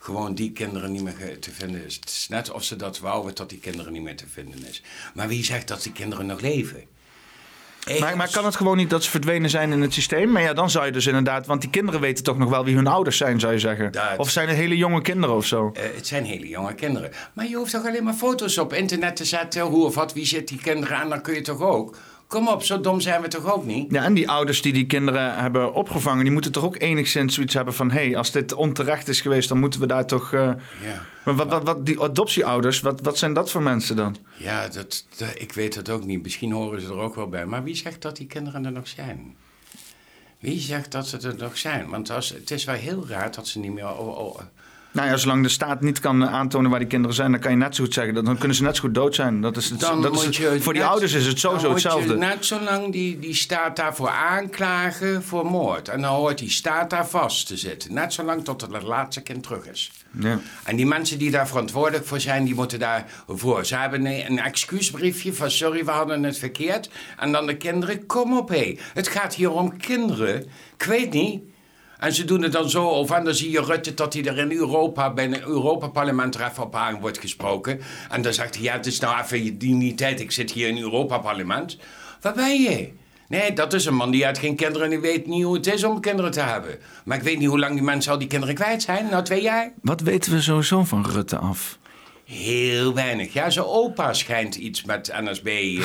Gewoon 0.00 0.34
die 0.34 0.52
kinderen 0.52 0.92
niet 0.92 1.02
meer 1.02 1.38
te 1.38 1.50
vinden 1.50 1.84
is 1.84 2.26
net 2.28 2.50
of 2.50 2.64
ze 2.64 2.76
dat 2.76 2.98
wouden 2.98 3.34
dat 3.34 3.48
die 3.48 3.58
kinderen 3.58 3.92
niet 3.92 4.02
meer 4.02 4.16
te 4.16 4.28
vinden 4.28 4.66
is. 4.66 4.82
Maar 5.14 5.28
wie 5.28 5.44
zegt 5.44 5.68
dat 5.68 5.82
die 5.82 5.92
kinderen 5.92 6.26
nog 6.26 6.40
leven? 6.40 6.84
Maar, 8.00 8.16
maar 8.16 8.30
kan 8.30 8.44
het 8.44 8.56
gewoon 8.56 8.76
niet 8.76 8.90
dat 8.90 9.04
ze 9.04 9.10
verdwenen 9.10 9.50
zijn 9.50 9.72
in 9.72 9.80
het 9.82 9.92
systeem? 9.92 10.32
Maar 10.32 10.42
ja, 10.42 10.52
dan 10.52 10.70
zou 10.70 10.86
je 10.86 10.92
dus 10.92 11.06
inderdaad, 11.06 11.46
want 11.46 11.60
die 11.60 11.70
kinderen 11.70 12.00
weten 12.00 12.24
toch 12.24 12.38
nog 12.38 12.50
wel 12.50 12.64
wie 12.64 12.74
hun 12.74 12.86
ouders 12.86 13.16
zijn, 13.16 13.40
zou 13.40 13.52
je 13.52 13.58
zeggen. 13.58 13.92
Dat- 13.92 14.02
Of 14.16 14.30
zijn 14.30 14.48
het 14.48 14.56
hele 14.56 14.76
jonge 14.76 15.02
kinderen 15.02 15.36
of 15.36 15.46
zo? 15.46 15.70
Eh, 15.74 15.82
het 15.94 16.06
zijn 16.06 16.24
hele 16.24 16.48
jonge 16.48 16.74
kinderen. 16.74 17.10
Maar 17.32 17.48
je 17.48 17.56
hoeft 17.56 17.72
toch 17.72 17.86
alleen 17.86 18.04
maar 18.04 18.14
foto's 18.14 18.58
op 18.58 18.72
internet 18.72 19.16
te 19.16 19.24
zetten. 19.24 19.62
Hoe 19.62 19.84
of 19.84 19.94
wat, 19.94 20.12
wie 20.12 20.26
zit 20.26 20.48
die 20.48 20.58
kinderen 20.62 20.96
aan, 20.96 21.08
dan 21.08 21.20
kun 21.22 21.34
je 21.34 21.40
toch 21.40 21.60
ook. 21.60 21.96
Kom 22.28 22.48
op, 22.48 22.62
zo 22.62 22.80
dom 22.80 23.00
zijn 23.00 23.22
we 23.22 23.28
toch 23.28 23.52
ook 23.52 23.64
niet? 23.64 23.90
Ja, 23.92 24.04
en 24.04 24.14
die 24.14 24.28
ouders 24.30 24.62
die 24.62 24.72
die 24.72 24.86
kinderen 24.86 25.34
hebben 25.34 25.74
opgevangen, 25.74 26.22
die 26.24 26.32
moeten 26.32 26.52
toch 26.52 26.64
ook 26.64 26.80
enigszins 26.80 27.34
zoiets 27.34 27.54
hebben 27.54 27.74
van: 27.74 27.90
hé, 27.90 28.04
hey, 28.06 28.16
als 28.16 28.30
dit 28.30 28.52
onterecht 28.54 29.08
is 29.08 29.20
geweest, 29.20 29.48
dan 29.48 29.58
moeten 29.58 29.80
we 29.80 29.86
daar 29.86 30.06
toch. 30.06 30.32
eh, 30.32 30.40
Ja. 30.40 31.02
Maar 31.24 31.34
wat, 31.36 31.48
wat, 31.48 31.62
wat, 31.62 31.86
die 31.86 32.00
adoptieouders, 32.00 32.80
wat, 32.80 33.00
wat 33.00 33.18
zijn 33.18 33.32
dat 33.32 33.50
voor 33.50 33.62
mensen 33.62 33.96
dan? 33.96 34.16
Ja, 34.36 34.68
dat, 34.68 35.04
dat- 35.16 35.34
ik 35.40 35.52
weet 35.52 35.74
het 35.74 35.90
ook 35.90 36.04
niet. 36.04 36.22
Misschien 36.22 36.52
horen 36.52 36.80
ze 36.80 36.86
er 36.86 36.98
ook 36.98 37.14
wel 37.14 37.28
bij. 37.28 37.46
Maar 37.46 37.62
wie 37.62 37.74
zegt 37.76 38.02
dat 38.02 38.16
die 38.16 38.26
kinderen 38.26 38.64
er 38.64 38.72
nog 38.72 38.88
zijn? 38.88 39.34
Wie 40.38 40.60
zegt 40.60 40.92
dat 40.92 41.06
ze 41.08 41.18
er 41.18 41.34
nog 41.38 41.58
zijn? 41.58 41.88
Want 41.88 42.10
als, 42.10 42.28
het 42.28 42.50
is 42.50 42.64
wel 42.64 42.74
heel 42.74 43.06
raar 43.08 43.32
dat 43.32 43.46
ze 43.48 43.58
niet 43.58 43.72
meer... 43.72 43.86
Nou 44.98 45.10
ja, 45.10 45.16
zolang 45.16 45.42
de 45.42 45.48
staat 45.48 45.80
niet 45.80 46.00
kan 46.00 46.22
eh, 46.22 46.32
aantonen 46.32 46.70
waar 46.70 46.78
die 46.78 46.88
kinderen 46.88 47.16
zijn, 47.16 47.30
dan 47.30 47.40
kan 47.40 47.50
je 47.50 47.56
net 47.56 47.74
zo 47.74 47.84
goed 47.84 47.92
zeggen. 47.94 48.14
dat- 48.14 48.24
Dan 48.24 48.38
kunnen 48.38 48.56
ze 48.56 48.62
net 48.62 48.76
zo 48.76 48.82
goed 48.82 48.94
dood 48.94 49.14
zijn. 49.14 49.40
Dat 49.40 49.56
is 49.56 49.70
het, 49.70 49.80
dan 49.80 50.02
dat 50.02 50.14
is 50.14 50.38
het- 50.38 50.62
voor 50.62 50.72
die 50.72 50.84
ouders 50.84 51.12
is 51.12 51.26
het 51.26 51.40
dan 51.40 51.60
sowieso 51.60 51.72
hetzelfde. 51.72 52.16
net 52.16 52.44
zolang 52.46 52.92
die, 52.92 53.18
die 53.18 53.34
staat 53.34 53.76
daarvoor 53.76 54.08
aanklagen 54.08 55.22
voor 55.22 55.46
moord. 55.46 55.88
En 55.88 56.00
dan 56.00 56.14
hoort 56.14 56.38
die 56.38 56.50
staat 56.50 56.90
daar 56.90 57.08
vast 57.08 57.46
te 57.46 57.56
zitten. 57.56 57.94
Net 57.94 58.12
zolang 58.12 58.44
tot 58.44 58.60
het 58.60 58.82
laatste 58.82 59.22
kind 59.22 59.42
terug 59.42 59.66
is. 59.66 59.90
Ja. 60.20 60.38
En 60.64 60.76
die 60.76 60.86
mensen 60.86 61.18
die 61.18 61.30
daar 61.30 61.48
verantwoordelijk 61.48 62.06
voor 62.06 62.20
zijn, 62.20 62.44
die 62.44 62.54
moeten 62.54 62.78
daarvoor. 62.78 63.64
Ze 63.64 63.76
hebben 63.76 64.06
een, 64.06 64.30
een 64.30 64.38
excuusbriefje 64.38 65.34
van 65.34 65.50
sorry, 65.50 65.84
we 65.84 65.90
hadden 65.90 66.22
het 66.22 66.38
verkeerd. 66.38 66.90
En 67.18 67.32
dan 67.32 67.46
de 67.46 67.56
kinderen, 67.56 68.06
kom 68.06 68.36
op 68.38 68.48
hé. 68.48 68.78
Het 68.94 69.08
gaat 69.08 69.34
hier 69.34 69.50
om 69.50 69.76
kinderen. 69.76 70.46
Ik 70.76 70.82
weet 70.82 71.12
niet. 71.12 71.40
En 71.98 72.12
ze 72.12 72.24
doen 72.24 72.42
het 72.42 72.52
dan 72.52 72.70
zo 72.70 72.88
over. 72.88 73.16
En 73.16 73.24
dan 73.24 73.34
zie 73.34 73.50
je 73.50 73.60
Rutte 73.60 73.94
dat 73.94 74.12
hij 74.12 74.24
er 74.24 74.38
in 74.38 74.52
Europa, 74.52 75.12
bij 75.12 75.24
een 75.24 75.42
Europaparlement 75.42 76.38
even 76.38 76.62
op 76.62 76.74
aan 76.74 77.00
wordt 77.00 77.18
gesproken. 77.18 77.80
En 78.10 78.22
dan 78.22 78.32
zegt 78.32 78.54
hij, 78.54 78.64
ja, 78.64 78.72
het 78.72 78.86
is 78.86 78.98
nou 78.98 79.20
even 79.22 79.58
die 79.58 79.74
niet 79.74 79.98
tijd. 79.98 80.20
Ik 80.20 80.30
zit 80.30 80.50
hier 80.50 80.68
in 80.68 80.74
het 80.74 80.84
Europaparlement. 80.84 81.78
Waar 82.20 82.34
ben 82.34 82.62
je? 82.62 82.92
Nee, 83.28 83.52
dat 83.52 83.72
is 83.72 83.84
een 83.84 83.94
man 83.94 84.10
die 84.10 84.24
had 84.24 84.38
geen 84.38 84.56
kinderen 84.56 84.82
en 84.82 84.90
die 84.90 85.00
weet 85.00 85.26
niet 85.26 85.44
hoe 85.44 85.54
het 85.56 85.66
is 85.66 85.84
om 85.84 86.00
kinderen 86.00 86.30
te 86.30 86.40
hebben. 86.40 86.78
Maar 87.04 87.16
ik 87.16 87.22
weet 87.22 87.38
niet 87.38 87.48
hoe 87.48 87.58
lang 87.58 87.72
die 87.74 87.82
mensen 87.82 88.12
al 88.12 88.18
die 88.18 88.28
kinderen 88.28 88.54
kwijt 88.54 88.82
zijn. 88.82 89.06
Nou, 89.10 89.24
twee 89.24 89.42
jaar? 89.42 89.72
Wat 89.82 90.00
weten 90.00 90.32
we 90.32 90.40
sowieso 90.40 90.84
van 90.84 91.06
Rutte 91.06 91.36
af? 91.36 91.78
Heel 92.30 92.94
weinig. 92.94 93.32
Ja, 93.32 93.50
zijn 93.50 93.64
opa 93.64 94.12
schijnt 94.12 94.54
iets 94.54 94.84
met 94.84 95.12
NSB 95.20 95.46
eh, 95.46 95.84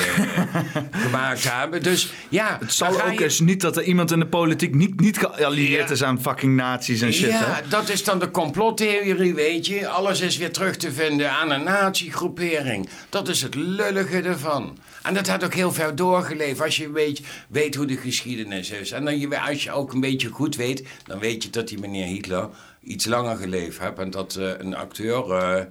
gemaakt 1.04 1.42
te 1.42 1.48
hebben. 1.48 1.82
Dus 1.82 2.12
ja, 2.28 2.56
Het 2.60 2.72
zal 2.72 3.02
ook 3.02 3.12
je- 3.18 3.24
eens 3.24 3.40
niet 3.40 3.60
dat 3.60 3.76
er 3.76 3.82
iemand 3.82 4.10
in 4.10 4.18
de 4.18 4.26
politiek 4.26 4.74
niet, 4.74 5.00
niet 5.00 5.18
geallieerd 5.18 5.88
Ja. 5.88 5.94
is 5.94 6.02
aan 6.02 6.20
fucking 6.20 6.56
nazi's 6.56 7.00
en 7.00 7.12
shit. 7.12 7.28
ja, 7.30 7.44
hè? 7.54 7.68
dat 7.68 7.88
is 7.88 8.04
dan 8.04 8.18
de 8.18 8.30
complottheorie, 8.30 9.34
weet 9.34 9.66
je. 9.66 9.88
Alles 9.88 10.20
is 10.20 10.36
weer 10.36 10.52
terug 10.52 10.76
te 10.76 10.92
vinden 10.92 11.30
aan 11.30 11.50
een 11.50 11.62
nazi-groepering. 11.62 12.88
Dat 13.08 13.28
is 13.28 13.42
het 13.42 13.54
lullige 13.54 14.20
ervan. 14.22 14.78
En 15.02 15.14
dat 15.14 15.28
had 15.28 15.44
ook 15.44 15.54
heel 15.54 15.72
ver 15.72 15.96
doorgeleefd. 15.96 16.60
Als 16.62 16.76
je 16.76 16.90
weet, 16.92 17.20
weet 17.48 17.74
hoe 17.74 17.86
de 17.86 17.96
geschiedenis 17.96 18.70
is. 18.70 18.90
En 18.90 19.04
dan 19.04 19.18
je, 19.18 19.40
als 19.40 19.64
je 19.64 19.72
ook 19.72 19.92
een 19.92 20.00
beetje 20.00 20.28
goed 20.28 20.56
weet, 20.56 20.82
dan 21.06 21.18
weet 21.18 21.42
je 21.42 21.50
dat 21.50 21.68
die 21.68 21.78
meneer 21.78 22.06
Hitler 22.06 22.48
iets 22.82 23.04
langer 23.06 23.36
geleefd 23.36 23.78
heeft. 23.80 23.98
En 23.98 24.10
dat 24.10 24.36
uh, 24.40 24.50
een 24.58 24.74
acteur. 24.76 25.26
Uh, 25.28 25.64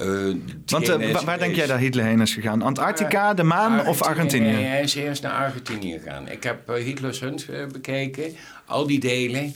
uh, 0.00 0.34
Want 0.66 0.86
waar, 0.86 1.24
waar 1.24 1.38
denk 1.38 1.54
jij 1.54 1.66
dat 1.66 1.78
Hitler 1.78 2.04
heen 2.04 2.20
is 2.20 2.34
gegaan? 2.34 2.62
Antarctica, 2.62 3.34
de 3.34 3.42
maan 3.42 3.70
Argentinië, 3.70 3.90
of 3.90 4.02
Argentinië? 4.02 4.52
Nee, 4.52 4.64
hij 4.64 4.82
is 4.82 4.94
eerst 4.94 5.22
naar 5.22 5.32
Argentinië 5.32 5.98
gegaan. 5.98 6.28
Ik 6.28 6.42
heb 6.42 6.68
Hitler's 6.68 7.20
Hunt 7.20 7.46
bekeken, 7.72 8.34
al 8.66 8.86
die 8.86 9.00
delen 9.00 9.54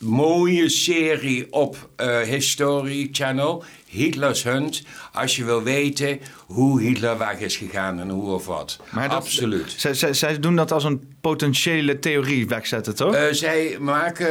mooie 0.00 0.68
serie 0.68 1.52
op 1.52 1.88
uh, 1.96 2.20
History 2.20 3.08
Channel, 3.12 3.64
Hitler's 3.86 4.42
Hunt. 4.42 4.82
Als 5.12 5.36
je 5.36 5.44
wil 5.44 5.62
weten 5.62 6.20
hoe 6.46 6.80
Hitler 6.80 7.18
weg 7.18 7.38
is 7.38 7.56
gegaan 7.56 8.00
en 8.00 8.08
hoe 8.08 8.34
of 8.34 8.46
wat. 8.46 8.78
Maar 8.90 9.08
dat, 9.08 9.16
Absoluut. 9.18 9.74
Zij, 9.76 9.94
zij, 9.94 10.12
zij, 10.12 10.38
doen 10.38 10.56
dat 10.56 10.72
als 10.72 10.84
een 10.84 11.14
potentiële 11.20 11.98
theorie 11.98 12.48
wegzetten, 12.48 12.94
toch? 12.94 13.14
Uh, 13.14 13.22
zij 13.30 13.76
maken 13.80 14.28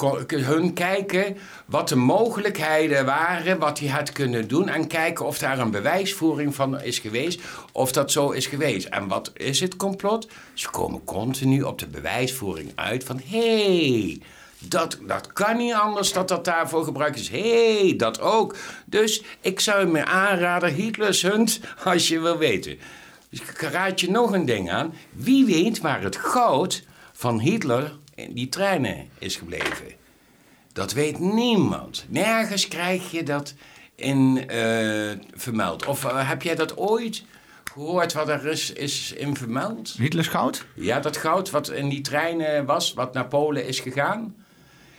uh, 0.00 0.46
hun 0.46 0.72
kijken 0.72 1.36
wat 1.66 1.88
de 1.88 1.96
mogelijkheden 1.96 3.04
waren, 3.04 3.58
wat 3.58 3.78
hij 3.78 3.88
had 3.88 4.12
kunnen 4.12 4.48
doen. 4.48 4.68
En 4.68 4.86
kijken 4.86 5.26
of 5.26 5.38
daar 5.38 5.58
een 5.58 5.70
bewijsvoering 5.70 6.54
van 6.54 6.80
is 6.80 6.98
geweest. 6.98 7.40
Of 7.72 7.92
dat 7.92 8.12
zo 8.12 8.30
is 8.30 8.46
geweest. 8.46 8.86
En 8.86 9.08
wat 9.08 9.30
is 9.34 9.60
het 9.60 9.76
complot? 9.76 10.28
Ze 10.54 10.70
komen 10.70 11.04
continu 11.04 11.62
op 11.62 11.78
de 11.78 11.86
bewijsvoering 11.86 12.72
uit 12.74 13.04
van... 13.04 13.20
Hey, 13.24 14.20
dat, 14.68 14.98
dat 15.06 15.32
kan 15.32 15.56
niet 15.56 15.74
anders 15.74 16.12
dat 16.12 16.28
dat 16.28 16.44
daarvoor 16.44 16.84
gebruikt 16.84 17.18
is. 17.18 17.28
Hé, 17.28 17.78
hey, 17.80 17.96
dat 17.96 18.20
ook. 18.20 18.56
Dus 18.86 19.22
ik 19.40 19.60
zou 19.60 19.86
me 19.86 20.04
aanraden, 20.04 20.74
Hitler's 20.74 21.22
Hunt, 21.22 21.60
als 21.84 22.08
je 22.08 22.20
wil 22.20 22.38
weten. 22.38 22.78
Dus 23.30 23.40
ik 23.40 23.60
raad 23.60 24.00
je 24.00 24.10
nog 24.10 24.32
een 24.32 24.44
ding 24.44 24.70
aan. 24.70 24.94
Wie 25.10 25.44
weet 25.44 25.80
waar 25.80 26.02
het 26.02 26.16
goud 26.16 26.84
van 27.12 27.40
Hitler 27.40 27.96
in 28.14 28.32
die 28.32 28.48
treinen 28.48 29.08
is 29.18 29.36
gebleven? 29.36 30.00
Dat 30.72 30.92
weet 30.92 31.18
niemand. 31.18 32.04
Nergens 32.08 32.68
krijg 32.68 33.10
je 33.10 33.22
dat 33.22 33.54
in 33.94 34.44
uh, 34.50 35.10
vermeld. 35.34 35.86
Of 35.86 36.04
uh, 36.04 36.28
heb 36.28 36.42
jij 36.42 36.54
dat 36.54 36.76
ooit 36.76 37.24
gehoord 37.72 38.12
wat 38.12 38.28
er 38.28 38.46
is, 38.46 38.72
is 38.72 39.12
in 39.12 39.36
vermeld? 39.36 39.94
Hitlers 39.98 40.28
goud? 40.28 40.66
Ja, 40.74 41.00
dat 41.00 41.16
goud 41.16 41.50
wat 41.50 41.70
in 41.70 41.88
die 41.88 42.00
treinen 42.00 42.64
was, 42.64 42.92
wat 42.92 43.14
naar 43.14 43.28
Polen 43.28 43.66
is 43.66 43.80
gegaan 43.80 44.34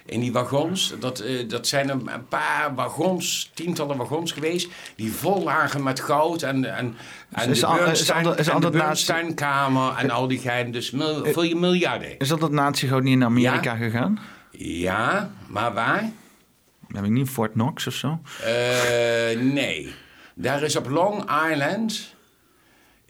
in 0.06 0.20
die 0.20 0.32
wagons. 0.32 0.94
Dat, 1.00 1.22
uh, 1.22 1.50
dat 1.50 1.68
zijn 1.68 1.90
een, 1.90 2.28
paar 2.30 2.76
wagons, 2.76 3.52
tientallen 3.54 3.98
wagons 3.98 4.32
geweest, 4.32 4.70
die 4.96 5.12
vol 5.12 5.44
lagen 5.44 5.84
met 5.84 6.00
goud 6.00 6.42
en, 6.42 6.76
en, 6.78 6.96
en 7.32 7.50
is 7.50 7.60
de 7.60 8.70
Bernsteinkamer 8.72 9.96
en 9.98 10.10
al 10.10 10.28
die 10.28 10.40
gein. 10.40 10.72
Dus 10.72 10.92
mil, 10.92 11.26
veel 11.26 11.44
je 11.44 11.56
miljarden. 11.56 12.20
Is 12.20 12.28
dat 12.28 12.40
dat 12.40 12.52
natiegoud 12.52 13.04
niet 13.04 13.14
in 13.14 13.24
Amerika 13.24 13.72
ja? 13.72 13.76
gegaan? 13.76 14.20
Ja, 14.52 15.30
maar 15.48 15.74
waar? 15.74 16.12
Heb 16.88 17.04
ik 17.04 17.10
niet 17.10 17.30
Fort 17.30 17.52
Knox 17.52 17.88
of 17.88 17.94
zo? 17.94 18.20
Uh, 18.40 19.42
nee. 19.42 19.94
Daar 20.36 20.64
is 20.64 20.76
op 20.76 20.90
Long 20.90 21.32
Island 21.52 22.14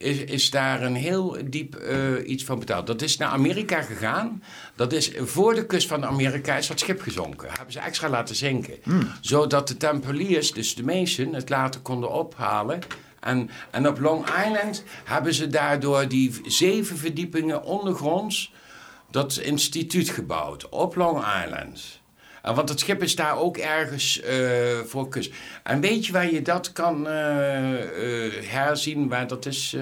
is, 0.04 0.18
is 0.18 0.50
daar 0.50 0.82
een 0.82 0.96
heel 0.96 1.38
diep 1.46 1.76
uh, 1.82 2.30
iets 2.30 2.44
van 2.44 2.60
betaald. 2.60 2.88
Dat 2.88 3.02
is 3.02 3.18
naar 3.18 3.30
Amerika 3.30 3.82
gegaan. 3.82 4.44
Dat 4.76 4.94
is 4.94 5.12
voor 5.18 5.56
de 5.56 5.66
kust 5.66 5.88
van 5.88 6.06
Amerika 6.06 6.58
is 6.58 6.68
dat 6.68 6.80
schip 6.80 7.02
gezonken. 7.02 7.48
Hebben 7.52 7.74
ze 7.74 7.80
extra 7.80 8.10
laten 8.10 8.36
zinken. 8.36 8.76
Hmm. 8.84 9.12
Zodat 9.22 9.68
de 9.68 9.78
Tempeliers, 9.78 10.52
dus 10.52 10.76
de 10.76 10.84
Mason, 10.84 11.34
het 11.34 11.50
later 11.50 11.82
konden 11.82 12.12
ophalen. 12.12 12.80
En, 13.20 13.50
en 13.72 13.88
op 13.88 14.00
Long 14.00 14.26
Island 14.46 14.84
hebben 15.04 15.34
ze 15.34 15.48
daardoor 15.48 16.08
die 16.08 16.42
zeven 16.46 16.98
verdiepingen 16.98 17.64
ondergronds 17.64 18.54
dat 19.12 19.38
instituut 19.38 20.10
gebouwd. 20.10 20.70
Op 20.70 20.96
Long 20.96 21.26
Island. 21.46 22.02
Uh, 22.46 22.56
want 22.56 22.70
het 22.70 22.80
schip 22.80 23.04
is 23.04 23.16
daar 23.16 23.38
ook 23.38 23.58
ergens 23.58 24.22
uh, 24.22 24.30
voor 24.86 25.10
kust. 25.10 25.34
En 25.64 25.82
weet 25.82 26.06
je 26.06 26.12
waar 26.12 26.32
je 26.32 26.42
dat 26.42 26.72
kan 26.72 27.00
uh, 27.00 27.12
herzien, 28.42 29.08
waar 29.08 29.28
dat 29.28 29.46
is 29.46 29.76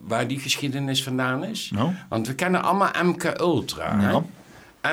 waar 0.00 0.26
die 0.26 0.38
geschiedenis 0.38 1.02
vandaan 1.02 1.44
is? 1.44 1.70
No. 1.74 1.92
Want 2.08 2.26
we 2.26 2.34
kennen 2.34 2.62
allemaal 2.62 2.90
MK 3.02 3.24
Ultra. 3.40 4.22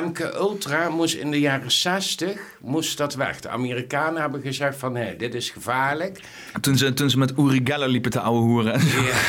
MK 0.01 0.19
Ultra 0.19 0.89
moest 0.89 1.15
in 1.15 1.31
de 1.31 1.39
jaren 1.39 1.71
60 1.71 2.39
moest 2.61 2.97
dat 2.97 3.15
weg. 3.15 3.39
De 3.39 3.49
Amerikanen 3.49 4.21
hebben 4.21 4.41
gezegd 4.41 4.77
van 4.77 4.95
hé, 4.95 5.15
dit 5.15 5.33
is 5.33 5.49
gevaarlijk. 5.49 6.19
Toen 6.61 6.77
ze, 6.77 6.93
toen 6.93 7.09
ze 7.09 7.17
met 7.17 7.33
Uri 7.37 7.61
Geller 7.63 7.89
liepen 7.89 8.11
te 8.11 8.19
ouwe 8.19 8.39
hoeren. 8.39 8.81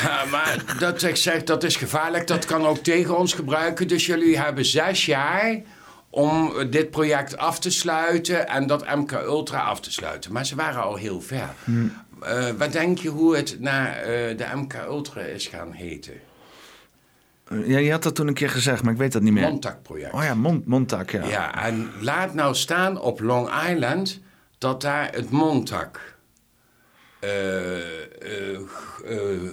Ja, 0.02 0.24
maar 0.30 0.76
dat 0.78 1.02
ik 1.02 1.16
zeg 1.16 1.44
dat 1.44 1.64
is 1.64 1.76
gevaarlijk, 1.76 2.26
dat 2.26 2.44
kan 2.44 2.66
ook 2.66 2.78
tegen 2.78 3.18
ons 3.18 3.32
gebruiken. 3.32 3.88
Dus 3.88 4.06
jullie 4.06 4.38
hebben 4.38 4.64
zes 4.64 5.06
jaar 5.06 5.62
om 6.14 6.52
dit 6.70 6.90
project 6.90 7.36
af 7.36 7.58
te 7.58 7.70
sluiten 7.70 8.48
en 8.48 8.66
dat 8.66 8.94
MK 8.96 9.12
Ultra 9.12 9.60
af 9.60 9.80
te 9.80 9.92
sluiten. 9.92 10.32
Maar 10.32 10.46
ze 10.46 10.54
waren 10.54 10.82
al 10.82 10.96
heel 10.96 11.20
ver. 11.20 11.48
Hmm. 11.64 11.92
Uh, 12.22 12.50
wat 12.50 12.72
denk 12.72 12.98
je 12.98 13.08
hoe 13.08 13.36
het 13.36 13.56
naar 13.60 14.00
uh, 14.00 14.06
de 14.36 14.46
MK 14.54 14.74
Ultra 14.86 15.20
is 15.20 15.46
gaan 15.46 15.72
heten? 15.72 16.14
Uh, 17.48 17.68
ja, 17.68 17.78
je 17.78 17.90
had 17.90 18.02
dat 18.02 18.14
toen 18.14 18.28
een 18.28 18.34
keer 18.34 18.50
gezegd, 18.50 18.82
maar 18.82 18.92
ik 18.92 18.98
weet 18.98 19.12
dat 19.12 19.22
niet 19.22 19.32
meer. 19.32 19.48
Montauk-project. 19.48 20.12
Oh 20.12 20.22
ja, 20.22 20.34
Mon 20.34 20.62
Montauk, 20.66 21.10
ja. 21.10 21.26
Ja, 21.26 21.64
en 21.64 21.90
laat 22.00 22.34
nou 22.34 22.54
staan 22.54 23.00
op 23.00 23.20
Long 23.20 23.48
Island 23.70 24.20
dat 24.58 24.80
daar 24.80 25.12
het 25.12 25.30
Montauk 25.30 26.12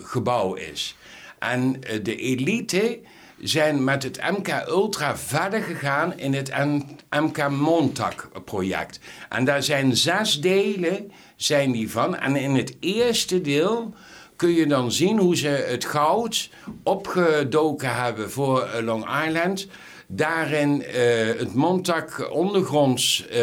gebouw 0.04 0.54
is. 0.54 0.98
En 1.40 1.80
de 2.04 2.16
elite 2.16 3.00
zijn 3.44 3.84
met 3.84 4.04
het 4.04 4.22
MK 4.38 4.64
Ultra 4.68 5.18
verder 5.18 5.62
gegaan 5.62 6.18
in 6.18 6.34
het 6.34 6.52
MK 7.10 7.50
Montauk 7.50 8.30
project. 8.46 9.00
En 9.30 9.46
daar 9.46 9.64
zijn 9.64 9.98
zes 9.98 10.42
delen 10.42 11.12
zijn 11.36 11.72
die 11.72 11.92
van. 11.92 12.18
En 12.18 12.36
in 12.36 12.56
het 12.56 12.76
eerste 12.80 13.42
deel 13.42 13.94
kun 14.36 14.54
je 14.54 14.68
dan 14.68 14.92
zien 14.92 15.20
hoe 15.20 15.36
ze 15.36 15.48
het 15.48 15.86
goud 15.86 16.50
opgedoken 16.84 17.96
hebben 17.96 18.32
voor 18.32 18.70
Long 18.84 19.26
Island. 19.26 19.68
Daarin 20.08 20.82
uh, 20.82 20.94
het 21.38 21.54
Montauk 21.54 22.32
ondergronds 22.32 23.26
uh, 23.32 23.38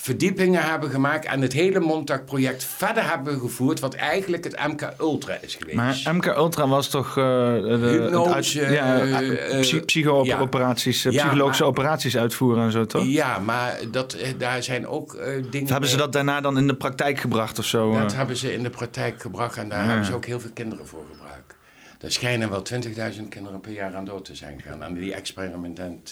verdiepingen 0.00 0.62
hebben 0.62 0.90
gemaakt 0.90 1.24
en 1.24 1.40
het 1.40 1.52
hele 1.52 1.80
Montauk-project 1.80 2.64
verder 2.64 3.10
hebben 3.10 3.40
gevoerd, 3.40 3.80
wat 3.80 3.94
eigenlijk 3.94 4.44
het 4.44 4.58
MK 4.66 4.92
Ultra 5.00 5.38
is 5.40 5.54
geweest. 5.54 5.76
Maar 5.76 6.14
MK 6.14 6.26
Ultra 6.26 6.68
was 6.68 6.88
toch 6.88 7.08
uh, 7.08 7.14
de, 7.14 7.98
Hypnose, 8.02 8.34
uit, 8.34 8.72
ja, 8.72 9.04
uh, 9.04 9.60
psy 9.60 9.80
psycho-operaties, 9.80 11.02
ja. 11.02 11.10
psychologische 11.10 11.62
maar, 11.62 11.72
operaties 11.72 12.16
uitvoeren 12.16 12.64
en 12.64 12.72
zo, 12.72 12.86
toch? 12.86 13.04
Ja, 13.04 13.38
maar 13.38 13.78
dat, 13.90 14.16
daar 14.38 14.62
zijn 14.62 14.86
ook 14.86 15.16
dingen. 15.50 15.72
Hebben 15.72 15.88
ze 15.88 15.96
dat 15.96 16.12
daarna 16.12 16.40
dan 16.40 16.58
in 16.58 16.66
de 16.66 16.74
praktijk 16.74 17.20
gebracht 17.20 17.58
of 17.58 17.64
zo? 17.64 17.98
Dat 17.98 18.14
hebben 18.14 18.36
ze 18.36 18.52
in 18.52 18.62
de 18.62 18.70
praktijk 18.70 19.20
gebracht 19.20 19.56
en 19.56 19.68
daar 19.68 19.84
hebben 19.84 20.04
ze 20.04 20.14
ook 20.14 20.24
heel 20.24 20.40
veel 20.40 20.50
kinderen 20.54 20.86
voor 20.86 21.04
gebruikt. 21.10 21.37
Er 22.00 22.12
schijnen 22.12 22.50
wel 22.50 22.62
20.000 23.14 23.28
kinderen 23.28 23.60
per 23.60 23.72
jaar 23.72 23.94
aan 23.94 24.04
dood 24.04 24.24
te 24.24 24.34
zijn 24.34 24.60
gegaan. 24.60 24.84
Aan 24.84 24.94
die 24.94 25.14
experimenten 25.14 26.02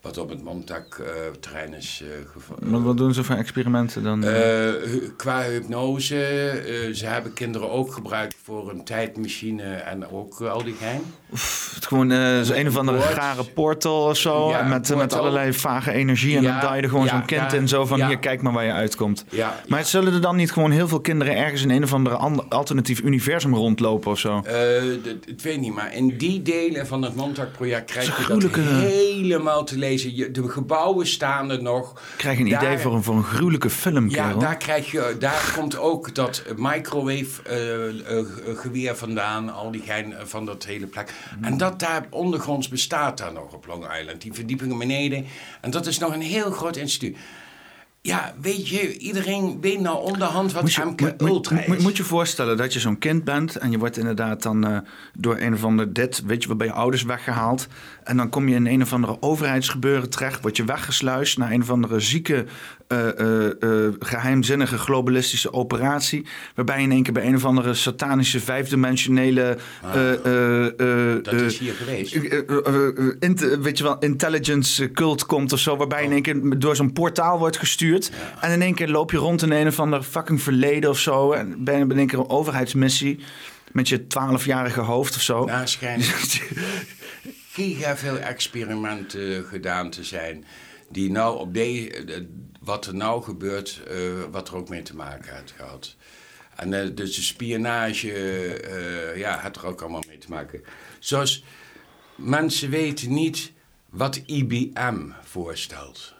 wat 0.00 0.18
op 0.18 0.28
het 0.28 0.42
Montauk-terrein 0.42 1.70
uh, 1.70 1.76
is 1.76 2.02
uh, 2.02 2.08
gevonden. 2.32 2.70
Wat, 2.70 2.82
wat 2.82 2.96
doen 2.96 3.14
ze 3.14 3.24
voor 3.24 3.34
experimenten 3.34 4.02
dan? 4.02 4.24
Uh, 4.24 4.70
qua 5.16 5.42
hypnose. 5.42 6.90
ze 6.94 7.06
hebben 7.06 7.32
kinderen 7.32 7.70
ook 7.70 7.92
gebruikt 7.92 8.36
voor 8.42 8.70
een 8.70 8.84
tijdmachine 8.84 9.74
en 9.74 10.10
ook 10.10 10.40
al 10.40 10.64
die 10.64 10.74
gein. 10.74 11.00
Oef, 11.32 11.72
het 11.74 11.86
gewoon 11.86 12.10
een 12.10 12.68
of 12.68 12.76
andere 12.76 13.00
gare 13.00 13.44
portal 13.44 14.08
of 14.08 14.16
zo. 14.16 14.48
Ja, 14.48 14.62
met, 14.62 14.80
portal. 14.80 14.96
met 14.96 15.12
allerlei 15.12 15.52
vage 15.52 15.92
energie. 15.92 16.36
En 16.36 16.42
ja, 16.42 16.60
dan 16.60 16.76
je 16.76 16.82
er 16.82 16.88
gewoon 16.88 17.04
ja, 17.04 17.10
zo'n 17.10 17.24
kind 17.24 17.52
in. 17.52 17.68
Zo 17.68 17.84
van 17.84 18.06
hier, 18.06 18.18
kijk 18.18 18.42
maar 18.42 18.52
waar 18.52 18.64
je 18.64 18.72
uitkomt. 18.72 19.24
maar 19.66 19.84
zullen 19.84 20.12
er 20.12 20.20
dan 20.20 20.36
niet 20.36 20.52
gewoon 20.52 20.70
heel 20.70 20.88
veel 20.88 21.00
kinderen 21.00 21.36
ergens 21.36 21.62
in 21.62 21.70
een 21.70 21.82
of 21.82 21.92
andere 21.92 22.16
alternatief 22.48 23.00
universum 23.00 23.54
rondlopen 23.54 24.10
of 24.10 24.18
zo? 24.18 24.42
Ik 25.26 25.40
weet 25.40 25.60
niet, 25.60 25.74
maar 25.74 25.94
in 25.94 26.16
die 26.18 26.42
delen 26.42 26.86
van 26.86 27.02
het 27.02 27.14
Montauk-project 27.14 27.90
krijg 27.90 28.28
je 28.28 28.38
dat 28.38 28.54
helemaal 28.54 29.64
te 29.64 29.78
lezen 29.78 30.32
de 30.32 30.48
gebouwen 30.48 31.06
staan 31.06 31.50
er 31.50 31.62
nog. 31.62 32.02
Krijg 32.16 32.38
je 32.38 32.44
een 32.44 32.50
daar, 32.50 32.62
idee 32.62 32.78
voor 32.78 32.94
een, 32.94 33.02
voor 33.02 33.16
een 33.16 33.24
gruwelijke 33.24 33.70
film, 33.70 34.10
Ja, 34.10 34.34
daar, 34.34 34.56
krijg 34.56 34.90
je, 34.90 35.16
daar 35.18 35.52
komt 35.56 35.78
ook 35.78 36.14
dat 36.14 36.42
microwave 36.56 37.42
uh, 37.50 38.16
uh, 38.16 38.58
geweer 38.58 38.96
vandaan. 38.96 39.52
Al 39.52 39.70
die 39.70 39.82
gein 39.82 40.14
van 40.24 40.46
dat 40.46 40.64
hele 40.64 40.86
plek. 40.86 41.12
Mm. 41.38 41.44
En 41.44 41.56
dat 41.56 41.80
daar 41.80 42.06
ondergronds 42.10 42.68
bestaat 42.68 43.18
daar 43.18 43.32
nog 43.32 43.52
op 43.52 43.66
Long 43.66 43.98
Island. 44.00 44.22
Die 44.22 44.32
verdiepingen 44.32 44.78
beneden. 44.78 45.26
En 45.60 45.70
dat 45.70 45.86
is 45.86 45.98
nog 45.98 46.12
een 46.12 46.20
heel 46.20 46.50
groot 46.50 46.76
instituut. 46.76 47.16
Ja, 48.06 48.34
weet 48.40 48.68
je, 48.68 48.98
iedereen 48.98 49.60
weet 49.60 49.80
nou 49.80 50.02
onderhand 50.04 50.52
wat 50.52 50.62
Moet 50.62 50.72
je, 50.72 50.84
MK 50.84 51.00
moet, 51.00 51.22
Ultra 51.22 51.62
moet, 51.66 51.76
is. 51.76 51.82
moet 51.82 51.96
je 51.96 52.04
voorstellen 52.04 52.56
dat 52.56 52.72
je 52.72 52.80
zo'n 52.80 52.98
kind 52.98 53.24
bent 53.24 53.56
en 53.56 53.70
je 53.70 53.78
wordt 53.78 53.96
inderdaad 53.96 54.42
dan 54.42 54.66
eh, 54.66 54.78
door 55.14 55.36
een 55.38 55.54
of 55.54 55.64
ander 55.64 55.92
dit, 55.92 56.22
weet 56.26 56.42
je, 56.42 56.48
wel, 56.48 56.56
bij 56.56 56.66
je 56.66 56.72
ouders 56.72 57.02
weggehaald. 57.02 57.66
En 58.04 58.16
dan 58.16 58.28
kom 58.28 58.48
je 58.48 58.54
in 58.54 58.66
een 58.66 58.82
of 58.82 58.92
andere 58.92 59.16
overheidsgebeuren 59.20 60.10
terecht, 60.10 60.40
word 60.42 60.56
je 60.56 60.64
weggesluist 60.64 61.38
naar 61.38 61.52
een 61.52 61.62
of 61.62 61.70
andere 61.70 62.00
zieke, 62.00 62.44
eh, 62.88 63.18
eh, 63.18 63.62
eh, 63.62 63.92
geheimzinnige 63.98 64.78
globalistische 64.78 65.52
operatie. 65.52 66.26
Waarbij 66.54 66.82
in 66.82 66.92
één 66.92 67.02
keer 67.02 67.12
bij 67.12 67.26
een 67.26 67.34
of 67.34 67.44
andere 67.44 67.74
satanische 67.74 68.40
vijfdimensionele. 68.40 69.58
eh, 69.82 71.14
dat 71.22 71.40
is 71.40 71.58
hier 71.58 71.74
geweest. 71.74 72.12
weet 73.60 73.78
je 73.78 73.84
wel, 73.84 73.98
intelligence 73.98 74.90
cult 74.90 75.26
komt 75.26 75.52
of 75.52 75.58
zo, 75.58 75.76
waarbij 75.76 76.04
in 76.04 76.12
één 76.12 76.22
keer 76.22 76.58
door 76.58 76.76
zo'n 76.76 76.92
portaal 76.92 77.38
wordt 77.38 77.58
gestuurd. 77.58 78.10
En 78.40 78.52
in 78.52 78.62
één 78.62 78.74
keer 78.74 78.88
loop 78.88 79.10
je 79.10 79.16
rond 79.16 79.42
in 79.42 79.50
een 79.50 79.66
of 79.66 79.80
ander 79.80 80.02
fucking 80.02 80.42
verleden 80.42 80.90
of 80.90 80.98
zo. 80.98 81.32
En 81.32 81.64
ben 81.64 81.78
je 81.78 81.84
in 81.84 81.98
één 81.98 82.06
keer 82.06 82.18
een 82.18 82.28
overheidsmissie 82.28 83.18
met 83.72 83.88
je 83.88 84.06
twaalfjarige 84.06 84.80
hoofd 84.80 85.14
of 85.14 85.22
zo. 85.22 85.44
Nou, 85.44 85.66
schijnt 85.66 86.04
giga 87.52 87.96
veel 87.96 88.18
experimenten 88.18 89.44
gedaan 89.44 89.90
te 89.90 90.04
zijn. 90.04 90.44
Die 90.88 91.10
nou 91.10 91.38
op 91.38 91.54
de, 91.54 92.26
wat 92.66 92.86
er 92.86 92.94
nou 92.94 93.22
gebeurt, 93.22 93.82
eh, 93.88 93.96
wat 94.30 94.48
er 94.48 94.56
ook 94.56 94.68
mee 94.68 94.82
te 94.82 94.96
maken 94.96 95.34
heeft 95.34 95.52
gehad. 95.56 95.96
En 96.56 96.72
eh, 96.72 96.88
dus 96.94 97.14
de 97.14 97.22
spionage, 97.22 98.12
eh, 98.12 99.16
ja, 99.16 99.38
had 99.38 99.56
er 99.56 99.66
ook 99.66 99.80
allemaal 99.80 100.02
mee 100.08 100.18
te 100.18 100.28
maken. 100.28 100.62
Zoals 100.98 101.44
mensen 102.14 102.70
weten 102.70 103.12
niet 103.12 103.52
wat 103.90 104.16
IBM 104.16 105.10
voorstelt. 105.22 106.14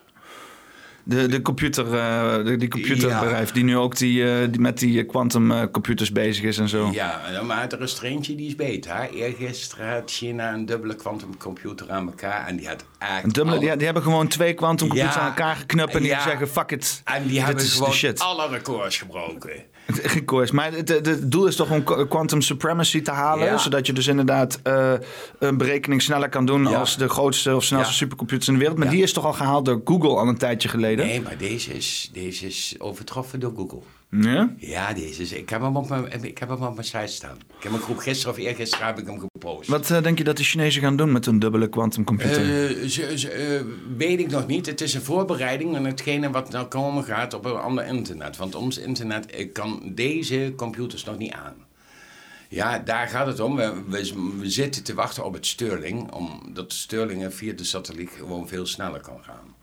De, 1.08 1.26
de 1.26 1.42
computer, 1.42 1.84
eh, 1.94 2.44
de, 2.44 2.56
die 2.56 2.68
computerbedrijf 2.68 3.52
die 3.52 3.64
nu 3.64 3.76
ook 3.76 3.96
die, 3.96 4.30
eh, 4.30 4.48
die 4.50 4.60
met 4.60 4.78
die 4.78 5.04
quantum 5.04 5.50
eh, 5.50 5.62
computers 5.72 6.12
bezig 6.12 6.44
is 6.44 6.58
en 6.58 6.68
zo. 6.68 6.90
Ja, 6.92 7.20
maar 7.44 7.68
er 7.72 7.82
is 7.82 7.98
er 7.98 8.04
eentje 8.04 8.34
die 8.34 8.46
is 8.46 8.54
beter. 8.54 8.96
Hè? 8.96 9.08
Eergisteren 9.08 9.88
had 9.92 10.10
China 10.10 10.52
een 10.52 10.66
dubbele 10.66 10.94
quantumcomputer 10.94 11.90
aan 11.90 12.06
elkaar 12.06 12.46
en 12.46 12.56
die 12.56 12.68
had. 12.68 12.84
Een 13.22 13.30
dubbele, 13.32 13.56
alle- 13.56 13.76
die 13.76 13.84
hebben 13.84 14.02
gewoon 14.02 14.28
twee 14.28 14.54
quantumcomputers 14.54 15.14
Ja. 15.14 15.20
aan 15.20 15.28
elkaar 15.28 15.56
geknupt 15.56 15.94
en 15.94 16.02
die 16.02 16.16
zeggen 16.20 16.48
fuck 16.48 16.70
it, 16.70 17.00
En 17.04 17.26
die 17.26 17.40
hebben 17.42 17.64
gewoon 17.64 18.18
alle 18.18 18.48
records 18.48 18.98
gebroken. 18.98 19.50
Geen 19.86 20.24
koers. 20.24 20.50
Maar 20.50 20.72
het, 20.72 20.88
het- 20.88 21.06
het 21.06 21.30
doel 21.32 21.46
is 21.46 21.56
toch 21.56 21.70
om 21.70 21.82
qu- 21.84 22.06
quantum 22.06 22.40
supremacy 22.40 23.02
te 23.02 23.10
halen. 23.10 23.44
Ja. 23.46 23.58
Zodat 23.58 23.86
je 23.86 23.92
dus 23.92 24.06
inderdaad 24.06 24.60
eh, 24.62 24.92
een 25.38 25.56
berekening 25.56 26.02
sneller 26.02 26.28
kan 26.28 26.46
doen 26.46 26.68
Ja. 26.68 26.78
als 26.78 26.96
de 26.96 27.08
grootste 27.08 27.54
of 27.56 27.64
snelste 27.64 27.90
Ja. 27.90 27.96
supercomputers 27.96 28.46
in 28.48 28.52
de 28.54 28.60
wereld. 28.60 28.78
Maar 28.78 28.90
die 28.90 29.02
is 29.02 29.12
toch 29.12 29.24
al 29.24 29.32
gehaald 29.32 29.64
door 29.64 29.80
Google 29.84 30.08
al 30.16 30.28
een 30.28 30.38
tijdje 30.38 30.68
geleden? 30.68 31.06
Nee, 31.06 31.20
maar 31.20 31.38
deze 31.38 31.72
is, 31.74 32.10
deze 32.12 32.46
is 32.46 32.74
overtroffen 32.78 33.40
door 33.40 33.52
Google. 33.56 33.80
Ja? 34.10 34.54
Ja, 34.56 34.92
deze 34.92 35.22
is... 35.22 35.32
Ik 35.32 35.48
heb 35.48 35.60
hem 35.60 35.76
op 35.76 35.88
mijn, 35.88 36.24
ik 36.24 36.38
heb 36.38 36.48
hem 36.48 36.62
op 36.62 36.74
mijn 36.74 36.86
site 36.86 37.06
staan. 37.06 37.36
Ik 37.56 37.62
heb 37.62 37.72
hem 37.72 37.80
groep 37.80 37.98
gisteren 37.98 38.32
of 38.32 38.38
eergisteren 38.38 38.86
heb 38.86 38.98
ik 38.98 39.06
hem 39.06 39.18
gepost. 39.18 39.68
Wat 39.68 39.90
eh, 39.90 40.02
denk 40.02 40.18
je 40.18 40.24
dat 40.24 40.36
de 40.36 40.44
Chinezen 40.44 40.82
gaan 40.82 40.96
doen 40.96 41.12
met 41.12 41.24
hun 41.24 41.38
dubbele 41.38 41.68
quantumcomputer? 41.68 42.44
Ze, 42.88 43.18
ze, 43.18 43.30
eh, 43.30 43.60
weet 43.96 44.20
ik 44.20 44.30
nog 44.30 44.46
niet. 44.46 44.66
Het 44.66 44.80
is 44.80 44.94
een 44.94 45.02
voorbereiding 45.02 45.76
aan 45.76 45.84
hetgene 45.84 46.30
wat 46.30 46.50
nou 46.50 46.66
komen 46.66 47.04
gaat 47.04 47.34
op 47.34 47.44
een 47.44 47.56
ander 47.56 47.86
internet. 47.86 48.36
Want 48.36 48.54
ons 48.54 48.78
internet 48.78 49.52
kan 49.52 49.92
deze 49.94 50.52
computers 50.56 51.04
nog 51.04 51.18
niet 51.18 51.32
aan. 51.32 51.54
Ja, 52.48 52.78
daar 52.78 53.08
gaat 53.08 53.26
het 53.26 53.40
om. 53.40 53.56
We, 53.56 53.82
we, 53.88 54.12
we 54.38 54.50
zitten 54.50 54.82
te 54.82 54.94
wachten 54.94 55.24
op 55.24 55.32
het 55.32 55.46
Sterling. 55.46 56.12
Omdat 56.12 56.72
Sterling 56.72 57.34
via 57.34 57.52
de 57.52 57.64
satelliet 57.64 58.10
gewoon 58.16 58.48
veel 58.48 58.66
sneller 58.66 59.00
kan 59.00 59.18
gaan. 59.22 59.54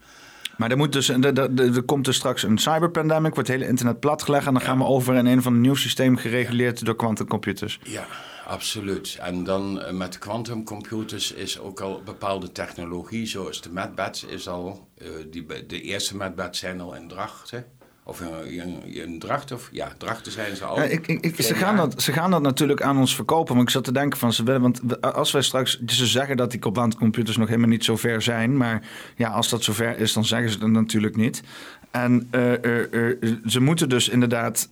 Maar 0.63 0.71
er, 0.71 0.77
moet 0.77 0.93
dus, 0.93 1.09
er, 1.09 1.59
er, 1.59 1.83
komt 1.83 2.05
dus 2.05 2.15
straks 2.15 2.43
een 2.43 2.57
cyberpandemic, 2.57 3.33
wordt 3.33 3.49
het 3.49 3.57
hele 3.57 3.69
internet 3.69 3.99
platgelegd. 3.99 4.47
En 4.47 4.53
dan 4.53 4.61
gaan 4.61 4.77
we 4.77 4.83
over 4.83 5.15
in 5.15 5.25
een 5.25 5.41
van 5.41 5.53
een 5.53 5.61
nieuw 5.61 5.75
systeem 5.75 6.17
gereguleerd 6.17 6.85
door 6.85 6.95
quantumcomputers. 6.95 7.79
Ja, 7.83 8.05
absoluut. 8.45 9.17
En 9.21 9.43
dan 9.43 9.81
eh, 9.81 9.93
met 9.93 10.17
quantumcomputers 10.17 11.31
is 11.31 11.59
ook 11.59 11.79
al 11.79 12.01
bepaalde 12.05 12.51
technologie, 12.51 13.25
zoals 13.25 13.61
de 13.61 13.71
MadBats 13.71 14.23
is 14.23 14.47
al, 14.47 14.87
eh, 14.97 15.07
die, 15.29 15.65
de 15.67 15.81
eerste 15.81 16.17
MadBats 16.17 16.59
zijn 16.59 16.81
al 16.81 16.95
in 16.95 17.07
Drachten. 17.07 17.65
Of 18.05 18.21
in, 18.45 18.83
in 18.83 19.19
Drachten, 19.19 19.55
of 19.55 19.69
ja, 19.71 19.93
Drachten 19.97 20.31
zijn 20.31 20.55
ze 20.55 20.65
al. 20.65 20.75
Ja, 20.75 20.83
ik, 20.83 21.07
ik, 21.07 21.41
ze, 21.41 21.55
gaan 21.55 21.75
dat, 21.75 22.01
ze 22.01 22.11
gaan 22.11 22.31
dat 22.31 22.41
natuurlijk 22.41 22.81
aan 22.81 22.97
ons 22.97 23.15
verkopen. 23.15 23.55
Maar 23.55 23.63
ik 23.63 23.69
zat 23.69 23.83
te 23.83 23.91
denken 23.91 24.19
van 24.19 24.33
ze 24.33 24.43
willen. 24.43 24.61
Want 24.61 25.01
als 25.01 25.31
wij 25.31 25.41
straks. 25.41 25.79
Ze 25.85 26.05
zeggen 26.05 26.37
dat 26.37 26.51
die 26.51 26.59
quantumcomputers 26.59 27.37
nog 27.37 27.47
helemaal 27.47 27.69
niet 27.69 27.83
zo 27.83 27.95
ver 27.95 28.21
zijn. 28.21 28.57
Maar 28.57 28.81
ja, 29.15 29.29
als 29.29 29.49
dat 29.49 29.63
zover 29.63 29.99
is, 29.99 30.13
dan 30.13 30.25
zeggen 30.25 30.49
ze 30.49 30.57
het 30.59 30.67
natuurlijk 30.67 31.15
niet. 31.15 31.43
En 31.91 32.27
eh, 32.31 32.63
eh, 32.63 33.09
eh, 33.09 33.35
ze 33.45 33.61
moeten 33.61 33.89
dus 33.89 34.09
inderdaad. 34.09 34.69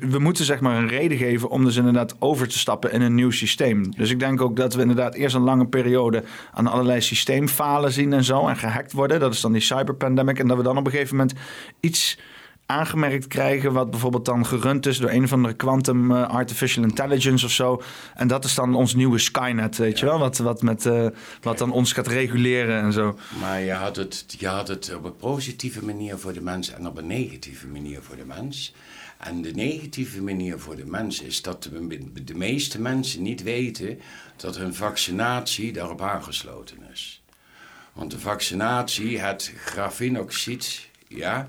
We 0.00 0.18
moeten 0.18 0.44
zeg 0.44 0.60
maar 0.60 0.76
een 0.76 0.88
reden 0.88 1.18
geven 1.18 1.48
om 1.48 1.64
dus 1.64 1.76
inderdaad 1.76 2.16
over 2.18 2.48
te 2.48 2.58
stappen 2.58 2.92
in 2.92 3.00
een 3.00 3.14
nieuw 3.14 3.30
systeem. 3.30 3.90
Dus 3.96 4.10
ik 4.10 4.18
denk 4.18 4.40
ook 4.40 4.56
dat 4.56 4.74
we 4.74 4.80
inderdaad 4.80 5.14
eerst 5.14 5.34
een 5.34 5.42
lange 5.42 5.66
periode 5.66 6.24
aan 6.52 6.66
allerlei 6.66 7.00
systeemfalen 7.00 7.92
zien 7.92 8.12
en 8.12 8.24
zo. 8.24 8.46
En 8.46 8.56
gehackt 8.56 8.92
worden. 8.92 9.20
Dat 9.20 9.34
is 9.34 9.40
dan 9.40 9.52
die 9.52 9.60
cyberpandemic. 9.60 10.38
En 10.38 10.48
dat 10.48 10.56
we 10.56 10.62
dan 10.62 10.76
op 10.76 10.84
een 10.84 10.90
gegeven 10.92 11.16
moment 11.16 11.38
iets 11.80 12.18
aangemerkt 12.66 13.26
krijgen, 13.26 13.72
wat 13.72 13.90
bijvoorbeeld 13.90 14.24
dan 14.24 14.46
gerund 14.46 14.86
is 14.86 14.98
door 14.98 15.10
een 15.10 15.24
of 15.24 15.32
andere 15.32 15.54
quantum 15.54 16.10
eh, 16.10 16.28
artificial 16.28 16.84
intelligence 16.84 17.44
of 17.44 17.50
zo. 17.50 17.82
En 18.14 18.28
dat 18.28 18.44
is 18.44 18.54
dan 18.54 18.74
ons 18.74 18.94
nieuwe 18.94 19.18
Skynet, 19.18 19.76
weet 19.76 19.98
je 19.98 20.06
wel, 20.06 20.18
wat, 20.18 20.38
wat, 20.38 20.62
met, 20.62 20.86
eh, 20.86 21.06
wat 21.42 21.58
dan 21.58 21.72
ons 21.72 21.92
gaat 21.92 22.06
reguleren 22.06 22.82
en 22.82 22.92
zo. 22.92 23.18
Maar 23.40 23.60
je 23.60 23.72
had, 23.72 23.96
het, 23.96 24.24
je 24.38 24.46
had 24.46 24.68
het 24.68 24.94
op 24.96 25.04
een 25.04 25.16
positieve 25.16 25.84
manier 25.84 26.18
voor 26.18 26.32
de 26.32 26.42
mens 26.42 26.72
en 26.72 26.86
op 26.86 26.98
een 26.98 27.06
negatieve 27.06 27.66
manier 27.66 28.02
voor 28.02 28.16
de 28.16 28.24
mens. 28.26 28.74
En 29.18 29.42
de 29.42 29.50
negatieve 29.50 30.22
manier 30.22 30.58
voor 30.58 30.76
de 30.76 30.86
mens 30.86 31.22
is 31.22 31.42
dat 31.42 31.62
de, 31.62 32.24
de 32.24 32.34
meeste 32.34 32.80
mensen 32.80 33.22
niet 33.22 33.42
weten 33.42 34.00
dat 34.36 34.56
hun 34.56 34.74
vaccinatie 34.74 35.72
daarop 35.72 36.02
aangesloten 36.02 36.78
is. 36.92 37.22
Want 37.92 38.10
de 38.10 38.18
vaccinatie, 38.18 39.18
het 39.20 39.52
grafenoxid, 39.56 40.88
ja, 41.08 41.48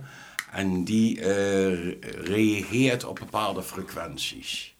en 0.51 0.83
die 0.83 1.21
eh, 1.21 2.01
reageert 2.25 3.05
op 3.05 3.19
bepaalde 3.19 3.63
frequenties. 3.63 4.75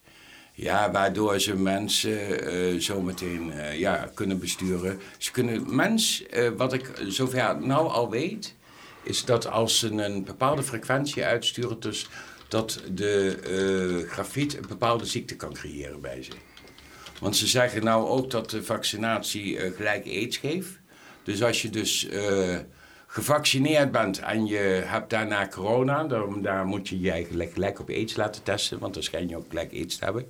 Ja, 0.54 0.92
waardoor 0.92 1.40
ze 1.40 1.56
mensen 1.56 2.42
eh, 2.42 2.80
zometeen 2.80 3.52
eh, 3.52 3.80
ja, 3.80 4.10
kunnen 4.14 4.40
besturen. 4.40 5.00
Ze 5.18 5.32
kunnen 5.32 5.76
mens, 5.76 6.24
wat 6.58 6.74
ik 6.74 6.92
zover 7.08 7.62
nou 7.62 7.88
al 7.88 8.10
weet, 8.10 8.56
is 9.04 9.26
dat 9.26 9.48
als 9.48 9.80
ze 9.80 9.92
een 9.92 10.24
bepaalde 10.24 10.64
frequentie 10.64 11.24
uitsturen, 11.24 11.80
dus 11.80 12.10
dat 12.48 12.82
de 12.92 13.38
eh, 13.44 14.12
grafiet 14.12 14.58
een 14.58 14.68
bepaalde 14.68 15.06
ziekte 15.06 15.36
kan 15.36 15.54
creëren 15.54 16.02
bij 16.02 16.24
ze. 16.24 16.32
Want 17.20 17.36
ze 17.36 17.48
zeggen 17.48 17.84
nou 17.84 18.08
ook 18.08 18.32
dat 18.32 18.50
de 18.50 18.64
vaccinatie 18.64 19.58
eh, 19.58 19.76
gelijk 19.76 20.06
aids 20.06 20.38
geeft. 20.38 20.80
Dus 21.24 21.44
als 21.44 21.62
je 21.62 21.70
dus 21.70 22.08
eh, 22.08 22.58
gevaccineerd 23.08 23.92
bent 23.92 24.20
en 24.20 24.46
je 24.46 24.58
hebt 24.86 25.10
daarna 25.10 25.48
corona, 25.48 26.04
dan 26.04 26.42
daar 26.42 26.66
moet 26.66 26.90
je 26.90 27.00
je 27.00 27.26
gelijk, 27.26 27.54
gelijk 27.54 27.80
op 27.80 27.90
aids 27.90 28.16
laten 28.16 28.44
testen, 28.44 28.80
want 28.80 28.94
dan 28.94 29.04
schijn 29.04 29.28
je 29.28 29.38
ook 29.38 29.50
gelijk 29.50 29.72
aids 29.72 29.98
te 29.98 30.04
hebben. 30.04 30.26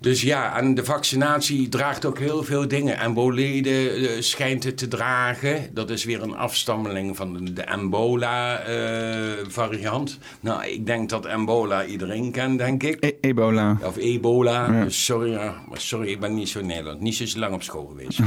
Dus 0.00 0.22
ja, 0.22 0.58
en 0.58 0.74
de 0.74 0.84
vaccinatie 0.84 1.68
draagt 1.68 2.04
ook 2.04 2.18
heel 2.18 2.42
veel 2.42 2.68
dingen. 2.68 2.98
Embolede 2.98 3.90
eh, 3.90 4.20
schijnt 4.20 4.64
het 4.64 4.76
te 4.76 4.88
dragen. 4.88 5.74
Dat 5.74 5.90
is 5.90 6.04
weer 6.04 6.22
een 6.22 6.36
afstammeling 6.36 7.16
van 7.16 7.32
de, 7.32 7.52
de 7.52 7.62
Embola-variant. 7.62 10.18
nou, 10.40 10.66
ik 10.66 10.86
denk 10.86 11.08
dat 11.08 11.26
Embola 11.26 11.84
iedereen 11.84 12.32
kent, 12.32 12.58
denk 12.58 12.82
ik. 12.82 13.04
E- 13.04 13.12
ebola. 13.20 13.78
Of 13.82 13.96
ebola. 13.96 14.84
Dus 14.84 15.04
sorry, 15.04 15.30
ja, 15.30 15.54
maar 15.68 15.80
sorry, 15.80 16.08
ik 16.08 16.20
ben 16.20 16.34
niet 16.34 16.48
zo 16.48 16.60
Nederland. 16.60 17.00
Niet 17.00 17.16
zo 17.16 17.38
lang 17.38 17.54
op 17.54 17.62
school 17.62 17.86
geweest. 17.86 18.18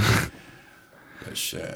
dus 1.29 1.53
eh, 1.53 1.69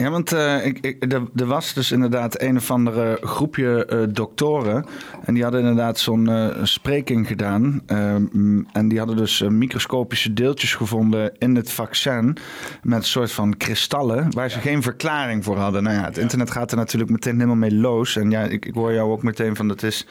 Ja, 0.00 0.10
want 0.10 0.32
eh, 0.32 0.66
ik, 0.66 0.78
ik, 0.80 1.12
er, 1.12 1.22
er 1.36 1.46
was 1.46 1.74
dus 1.74 1.92
inderdaad 1.92 2.40
een 2.40 2.56
of 2.56 2.70
andere 2.70 3.18
groepje 3.22 3.84
eh, 3.86 3.98
doktoren. 4.08 4.84
En 5.24 5.34
die 5.34 5.42
hadden 5.42 5.60
inderdaad 5.60 5.98
zo'n 5.98 6.28
eh, 6.28 6.48
spreking 6.62 7.26
gedaan. 7.26 7.82
Ehm, 7.86 8.62
en 8.72 8.88
die 8.88 8.98
hadden 8.98 9.16
dus 9.16 9.40
microscopische 9.48 10.32
deeltjes 10.32 10.74
gevonden 10.74 11.32
in 11.38 11.56
het 11.56 11.70
vaccin. 11.72 12.36
Met 12.82 12.98
een 12.98 13.04
soort 13.04 13.32
van 13.32 13.56
kristallen. 13.56 14.30
Waar 14.34 14.50
ze 14.50 14.58
geen 14.58 14.82
verklaring 14.82 15.44
voor 15.44 15.56
hadden. 15.56 15.82
Nou 15.82 15.96
ja, 15.96 16.04
het 16.04 16.18
internet 16.18 16.50
gaat 16.50 16.70
er 16.70 16.76
natuurlijk 16.76 17.10
meteen 17.10 17.34
helemaal 17.34 17.56
mee 17.56 17.74
los. 17.74 18.16
En 18.16 18.30
ja, 18.30 18.42
ik, 18.42 18.66
ik 18.66 18.74
hoor 18.74 18.92
jou 18.92 19.10
ook 19.10 19.22
meteen 19.22 19.56
van 19.56 19.68
dat 19.68 19.82
is, 19.82 20.06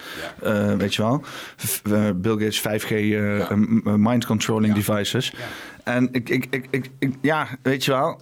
weet 0.78 0.96
je 0.96 1.02
wel, 1.02 1.24
Bill 2.16 2.32
Gates 2.32 2.60
5G 2.60 2.90
eh, 2.92 3.50
m- 3.52 3.82
m- 3.84 4.02
mind 4.02 4.26
controlling 4.26 4.74
devices. 4.74 5.34
En 5.84 6.10
ik, 6.12 6.30
ik, 6.30 6.48
ik, 6.70 6.90
ik- 7.00 7.14
ja, 7.22 7.48
weet 7.62 7.86
je 7.86 7.92
wel. 7.92 8.20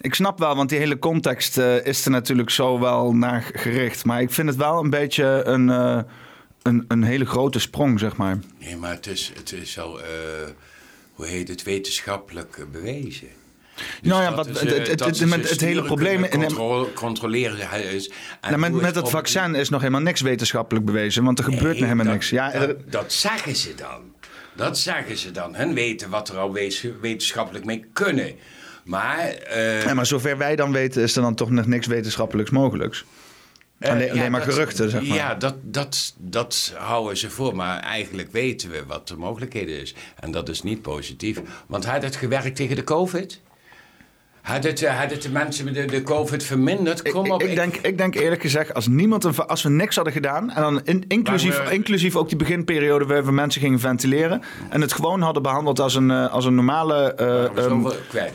Ik 0.00 0.14
snap 0.14 0.38
wel, 0.38 0.56
want 0.56 0.68
die 0.68 0.78
hele 0.78 0.98
context 0.98 1.58
eh, 1.58 1.86
is 1.86 2.04
er 2.04 2.10
natuurlijk 2.10 2.50
zo 2.50 2.78
wel 2.80 3.12
naar 3.14 3.50
gericht. 3.54 4.04
Maar 4.04 4.20
ik 4.20 4.30
vind 4.30 4.48
het 4.48 4.56
wel 4.56 4.78
een 4.84 4.90
beetje 4.90 5.42
een, 5.44 5.70
eh, 5.70 5.98
een, 6.62 6.84
een 6.88 7.02
hele 7.02 7.24
grote 7.26 7.58
sprong, 7.58 7.98
zeg 7.98 8.16
maar. 8.16 8.38
nee, 8.60 8.76
maar 8.76 8.90
het 8.90 9.06
is, 9.06 9.32
het 9.36 9.52
is 9.52 9.78
al, 9.78 10.00
eh, 10.00 10.06
hoe 11.14 11.26
heet 11.26 11.48
het, 11.48 11.62
wetenschappelijk 11.62 12.66
bewezen. 12.72 13.28
Dus 14.00 14.10
Nou 14.10 14.22
ja, 14.22 14.28
dat 14.30 14.36
wat- 14.36 14.46
is, 14.48 14.60
het- 14.60 14.70
het- 14.78 14.88
het- 14.88 14.98
dat 14.98 15.08
is 15.14 15.24
met 15.24 15.50
het 15.50 15.60
hele 15.60 15.82
probleem 15.82 16.28
kunnen 16.28 16.48
in- 16.48 16.54
contro- 16.54 16.90
controleren 16.94 17.82
is. 17.94 18.10
Nou, 18.40 18.56
met, 18.58 18.72
met 18.72 18.94
het 18.94 19.04
op- 19.04 19.10
vaccin 19.10 19.54
is 19.54 19.68
nog 19.68 19.80
helemaal 19.80 20.00
niks 20.02 20.20
wetenschappelijk 20.20 20.84
bewezen, 20.86 21.24
want 21.24 21.38
er 21.38 21.44
gebeurt 21.44 21.62
Nee, 21.62 21.72
nog 21.72 21.82
helemaal 21.82 22.04
dat- 22.04 22.14
niks. 22.14 22.30
Ja, 22.30 22.50
dat, 22.50 22.62
er- 22.62 22.76
dat 22.90 23.12
zeggen 23.12 23.56
ze 23.56 23.74
dan. 23.74 24.00
Dat 24.56 24.78
zeggen 24.78 25.16
ze 25.16 25.30
dan. 25.30 25.54
Hun 25.54 25.74
weten 25.74 26.10
wat 26.10 26.28
er 26.28 26.36
al 26.38 26.52
wees- 26.52 26.86
wetenschappelijk 27.00 27.64
mee 27.64 27.84
kunnen. 27.92 28.34
Maar, 28.86 29.28
eh, 29.28 29.82
ja, 29.84 29.94
maar 29.94 30.06
zover 30.06 30.38
wij 30.38 30.56
dan 30.56 30.72
weten, 30.72 31.02
is 31.02 31.16
er 31.16 31.22
dan 31.22 31.34
toch 31.34 31.50
nog 31.50 31.66
niks 31.66 31.86
wetenschappelijks 31.86 32.50
mogelijks. 32.50 33.04
eh, 33.78 33.90
alleen, 33.90 34.06
ja, 34.06 34.10
alleen 34.12 34.30
maar 34.30 34.44
dat- 34.44 34.54
geruchten, 34.54 34.90
zeg 34.90 35.02
maar. 35.06 35.16
Ja, 35.16 35.34
dat, 35.34 35.54
dat, 35.62 36.14
dat 36.18 36.74
houden 36.78 37.16
ze 37.16 37.30
voor. 37.30 37.56
Maar 37.56 37.80
eigenlijk 37.80 38.32
weten 38.32 38.70
we 38.70 38.84
wat 38.86 39.08
de 39.08 39.16
mogelijkheden 39.16 39.80
is. 39.80 39.94
En 40.20 40.30
dat 40.30 40.48
is 40.48 40.62
niet 40.62 40.82
positief. 40.82 41.40
Want 41.66 41.84
had 41.84 42.02
het 42.02 42.16
gewerkt 42.16 42.56
tegen 42.56 42.76
de 42.76 42.84
COVID? 42.84 43.40
Had 44.46 44.64
het, 44.64 44.82
eh, 44.82 44.98
had 45.00 45.10
het 45.10 45.22
de 45.22 45.30
mensen 45.30 45.64
met 45.64 45.74
de, 45.74 45.84
de 45.84 46.02
COVID 46.02 46.44
verminderd? 46.44 47.06
Ik, 47.06 47.12
Kom 47.12 47.24
ik, 47.26 47.32
op. 47.32 47.42
ik 47.42 47.54
denk, 47.54 47.76
ik 47.76 47.98
denk 47.98 48.14
eerlijk 48.14 48.40
gezegd, 48.40 48.74
als, 48.74 48.86
niemand 48.86 49.24
een, 49.24 49.36
als 49.36 49.62
we 49.62 49.68
niks 49.68 49.94
hadden 49.94 50.12
gedaan, 50.12 50.50
en 50.50 50.62
dan 50.62 50.80
in- 50.84 51.04
inclusief, 51.08 51.62
we- 51.64 51.74
inclusief 51.74 52.16
ook 52.16 52.28
die 52.28 52.38
beginperiode 52.38 53.04
waar 53.06 53.24
we 53.24 53.32
mensen 53.32 53.60
gingen 53.60 53.80
ventileren, 53.80 54.42
en 54.70 54.80
het 54.80 54.92
gewoon 54.92 55.20
hadden 55.22 55.42
behandeld 55.42 55.80
als 55.80 55.94
een, 55.94 56.10
eh, 56.10 56.32
als 56.32 56.44
een 56.44 56.54
normale, 56.54 57.14
eh, 57.14 57.44
ehm, 57.64 57.84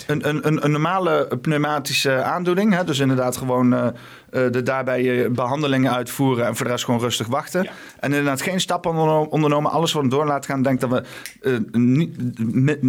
een, 0.08 0.30
een, 0.30 0.48
een, 0.48 0.66
een 0.66 0.72
normale 0.72 1.28
pneumatische 1.42 2.24
aandoening. 2.24 2.74
Hè? 2.76 2.84
Dus 2.84 3.00
inderdaad 3.00 3.38
gewoon 3.38 3.94
de 4.32 4.64
daarbij 4.64 5.24
eh, 5.24 5.30
behandelingen 5.32 5.92
uitvoeren 5.94 6.46
en 6.46 6.56
voor 6.56 6.66
de 6.66 6.72
rest 6.72 6.86
gewoon 6.86 7.00
rustig 7.00 7.28
wachten. 7.28 7.64
Ja. 7.64 7.72
En 8.00 8.10
inderdaad 8.10 8.42
geen 8.42 8.60
stappen 8.60 8.92
onderno- 8.92 9.24
ondernomen, 9.30 9.72
alles 9.72 9.92
gewoon 9.92 10.10
door 10.10 10.26
laten 10.26 10.50
gaan. 10.50 10.62
Denk 10.64 10.80
dat 10.82 10.90
we 10.90 11.04
eh, 11.42 11.58
niet, 11.72 12.16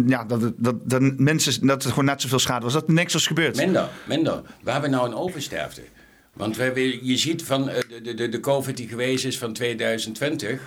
ja, 0.07 0.23
dat, 0.23 0.41
het- 0.41 0.53
dat, 0.57 0.75
dat, 0.89 1.01
minstens, 1.17 1.59
dat 1.59 1.83
het 1.83 1.89
gewoon 1.91 2.05
net 2.05 2.21
zoveel 2.21 2.39
schade 2.39 2.63
was. 2.63 2.73
Dat 2.73 2.87
er 2.87 2.93
niks 2.93 3.13
was 3.13 3.27
gebeurd. 3.27 3.55
Minder, 3.55 3.89
minder. 4.07 4.41
We 4.63 4.71
hebben 4.71 4.91
nou 4.91 5.07
een 5.07 5.15
oversterfte. 5.15 5.81
Want 6.33 6.57
we, 6.57 6.99
je 7.01 7.17
ziet 7.17 7.43
van 7.43 7.69
eh, 7.69 7.79
de, 7.89 8.01
de, 8.01 8.13
de, 8.13 8.29
de 8.29 8.39
COVID 8.39 8.77
die 8.77 8.87
geweest 8.87 9.25
is 9.25 9.37
van 9.37 9.53
2020, 9.53 10.61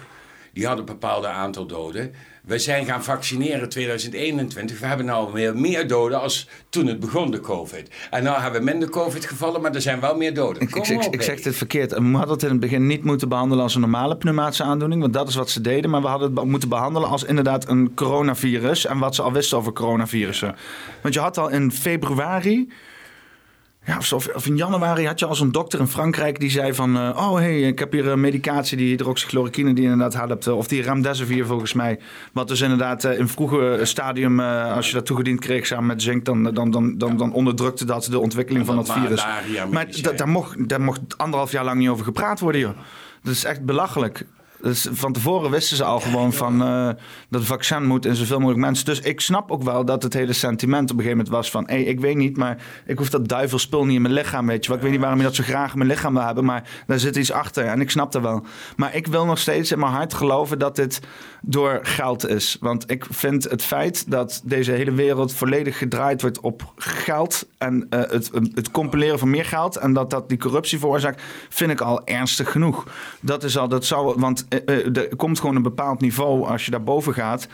die 0.56 0.66
had 0.66 0.78
een 0.78 0.84
bepaald 0.84 1.24
aantal 1.24 1.66
doden. 1.66 2.12
We 2.44 2.58
zijn 2.58 2.84
gaan 2.84 3.04
vaccineren 3.04 3.68
2021. 3.68 4.80
We 4.80 4.86
hebben 4.86 5.06
nou 5.06 5.32
weer 5.32 5.56
meer 5.56 5.88
doden 5.88 6.20
als 6.20 6.48
toen 6.68 6.86
het 6.86 7.00
begon, 7.00 7.30
de 7.30 7.40
COVID. 7.40 7.90
En 8.10 8.22
nou 8.22 8.40
hebben 8.40 8.60
we 8.60 8.70
minder 8.70 8.90
COVID 8.90 9.24
gevallen, 9.24 9.60
maar 9.60 9.74
er 9.74 9.80
zijn 9.80 10.00
wel 10.00 10.16
meer 10.16 10.34
doden. 10.34 10.62
Ik, 10.62 10.74
ik, 11.10 11.22
zeg 11.22 11.40
dit 11.40 11.56
verkeerd. 11.56 11.90
We 11.92 11.98
hadden 11.98 12.34
het 12.34 12.42
in 12.42 12.50
het 12.50 12.60
begin 12.60 12.86
niet 12.86 13.04
moeten 13.04 13.28
behandelen 13.28 13.62
als 13.62 13.74
een 13.74 13.80
normale 13.80 14.16
pneumatische 14.16 14.62
aandoening. 14.62 15.00
Want 15.00 15.12
dat 15.12 15.28
is 15.28 15.34
wat 15.34 15.50
ze 15.50 15.60
deden. 15.60 15.90
Maar 15.90 16.00
we 16.00 16.08
hadden 16.08 16.36
het 16.36 16.44
moeten 16.44 16.68
behandelen 16.68 17.08
als 17.08 17.24
inderdaad 17.24 17.68
een 17.68 17.94
coronavirus. 17.94 18.86
En 18.86 18.98
wat 18.98 19.14
ze 19.14 19.22
al 19.22 19.32
wisten 19.32 19.58
over 19.58 19.72
coronavirussen. 19.72 20.56
Want 21.02 21.14
je 21.14 21.20
had 21.20 21.38
al 21.38 21.48
in 21.48 21.72
februari. 21.72 22.68
Ja, 23.86 23.98
of, 24.14 24.46
in 24.46 24.56
januari 24.56 25.06
had 25.06 25.18
je 25.18 25.26
al 25.26 25.34
zo'n 25.34 25.50
dokter 25.50 25.80
in 25.80 25.86
Frankrijk 25.86 26.40
die 26.40 26.50
zei 26.50 26.74
van... 26.74 26.96
eh, 26.96 27.16
oh, 27.16 27.34
hey, 27.34 27.60
ik 27.60 27.78
heb 27.78 27.92
hier 27.92 28.06
een 28.08 28.20
medicatie, 28.20 28.76
die 28.76 28.88
hydroxychloroquine, 28.88 29.72
die 29.74 29.84
inderdaad 29.84 30.14
helpt. 30.14 30.46
eh, 30.46 30.56
Of 30.56 30.68
die 30.68 30.82
remdesivir 30.82 31.46
volgens 31.46 31.72
mij. 31.72 31.98
Wat 32.32 32.48
dus 32.48 32.60
inderdaad 32.60 33.04
eh, 33.04 33.18
in 33.18 33.28
vroege 33.28 33.80
stadium, 33.82 34.40
eh, 34.40 34.74
als 34.74 34.86
je 34.88 34.94
dat 34.94 35.06
toegediend 35.06 35.40
kreeg 35.40 35.66
samen 35.66 35.86
met 35.86 36.02
zink... 36.02 36.24
dan, 36.24 36.42
dan, 36.42 36.70
dan, 36.70 36.98
dan, 36.98 37.16
dan 37.16 37.32
onderdrukte 37.32 37.84
dat 37.84 38.04
de 38.04 38.18
ontwikkeling 38.18 38.66
van 38.66 38.76
Dat 38.76 38.88
het 38.88 38.98
virus. 38.98 39.24
Maar 39.70 39.86
daar 40.16 40.28
mocht, 40.28 40.68
daar 40.68 40.80
mocht 40.80 41.00
anderhalf 41.16 41.52
jaar 41.52 41.64
lang 41.64 41.78
niet 41.78 41.88
over 41.88 42.04
gepraat 42.04 42.40
worden, 42.40 42.60
joh. 42.60 42.76
Dat 43.22 43.34
is 43.34 43.44
echt 43.44 43.64
belachelijk. 43.64 44.26
Dus 44.62 44.88
van 44.90 45.12
tevoren 45.12 45.50
wisten 45.50 45.76
ze 45.76 45.84
al 45.84 46.00
gewoon 46.00 46.32
van 46.32 46.62
eh, 46.62 46.86
dat 47.28 47.40
het 47.40 47.44
vaccin 47.44 47.86
moet 47.86 48.06
in 48.06 48.14
zoveel 48.14 48.38
mogelijk 48.38 48.60
mensen. 48.60 48.84
Dus 48.84 49.00
ik 49.00 49.20
snap 49.20 49.50
ook 49.50 49.62
wel 49.62 49.84
dat 49.84 50.02
het 50.02 50.12
hele 50.12 50.32
sentiment 50.32 50.90
op 50.90 50.96
een 50.96 51.02
gegeven 51.02 51.16
moment 51.16 51.34
was 51.34 51.50
van... 51.50 51.64
hé, 51.66 51.76
ik 51.76 52.00
weet 52.00 52.16
niet, 52.16 52.36
maar 52.36 52.62
ik 52.86 52.98
hoef 52.98 53.10
dat 53.10 53.28
duivelspul 53.28 53.84
niet 53.84 53.96
in 53.96 54.02
mijn 54.02 54.14
lichaam, 54.14 54.46
weet 54.46 54.62
je 54.64 54.68
wel. 54.68 54.76
Ik 54.76 54.82
weet 54.82 54.92
niet 54.92 55.00
waarom 55.00 55.18
je 55.18 55.24
dat 55.24 55.34
zo 55.34 55.42
graag 55.42 55.72
in 55.72 55.78
mijn 55.78 55.90
lichaam 55.90 56.14
wil 56.14 56.22
hebben, 56.22 56.44
maar 56.44 56.68
daar 56.86 56.98
zit 56.98 57.16
iets 57.16 57.32
achter 57.32 57.64
en 57.64 57.80
ik 57.80 57.90
snap 57.90 58.12
dat 58.12 58.22
wel. 58.22 58.44
Maar 58.76 58.94
ik 58.94 59.06
wil 59.06 59.24
nog 59.24 59.38
steeds 59.38 59.72
in 59.72 59.78
mijn 59.78 59.92
hart 59.92 60.14
geloven 60.14 60.58
dat 60.58 60.76
dit 60.76 61.00
door 61.40 61.78
geld 61.82 62.28
is. 62.28 62.56
Want 62.60 62.90
ik 62.90 63.06
vind 63.10 63.50
het 63.50 63.62
feit 63.62 64.10
dat 64.10 64.40
deze 64.44 64.72
hele 64.72 64.92
wereld 64.92 65.34
volledig 65.34 65.78
gedraaid 65.78 66.20
wordt 66.20 66.40
op 66.40 66.72
geld... 66.76 67.46
en 67.58 67.86
eh, 67.90 68.00
het, 68.00 68.30
het 68.54 68.70
compileren 68.70 69.18
van 69.18 69.30
meer 69.30 69.44
geld 69.44 69.76
en 69.76 69.92
dat 69.92 70.10
dat 70.10 70.28
die 70.28 70.38
corruptie 70.38 70.78
veroorzaakt... 70.78 71.22
vind 71.48 71.70
ik 71.70 71.80
al 71.80 72.06
ernstig 72.06 72.50
genoeg. 72.50 72.86
Dat 73.20 73.44
is 73.44 73.58
al, 73.58 73.68
dat 73.68 73.84
zou, 73.84 74.14
want 74.18 74.44
eh, 74.44 74.45
eh, 74.45 74.45
er 74.48 75.16
komt 75.16 75.40
gewoon 75.40 75.56
een 75.56 75.62
bepaald 75.62 76.00
niveau 76.00 76.46
als 76.46 76.64
je 76.64 76.70
daarboven 76.70 77.14
gaat... 77.14 77.48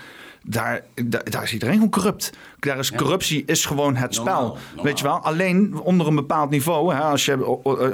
Daar, 0.44 0.80
daar, 1.04 1.24
daar 1.30 1.42
is 1.42 1.52
iedereen 1.52 1.74
gewoon 1.74 1.90
corrupt. 1.90 2.32
Daar 2.58 2.78
is 2.78 2.92
corruptie 2.92 3.42
is 3.46 3.64
gewoon 3.64 3.96
het 3.96 4.14
spel. 4.14 4.24
Normaal, 4.24 4.56
normaal. 4.66 4.84
Weet 4.84 4.98
je 4.98 5.04
wel? 5.04 5.18
Alleen 5.18 5.80
onder 5.80 6.06
een 6.06 6.14
bepaald 6.14 6.50
niveau. 6.50 6.94
Hè, 6.94 7.00
als, 7.00 7.24
je, 7.24 7.36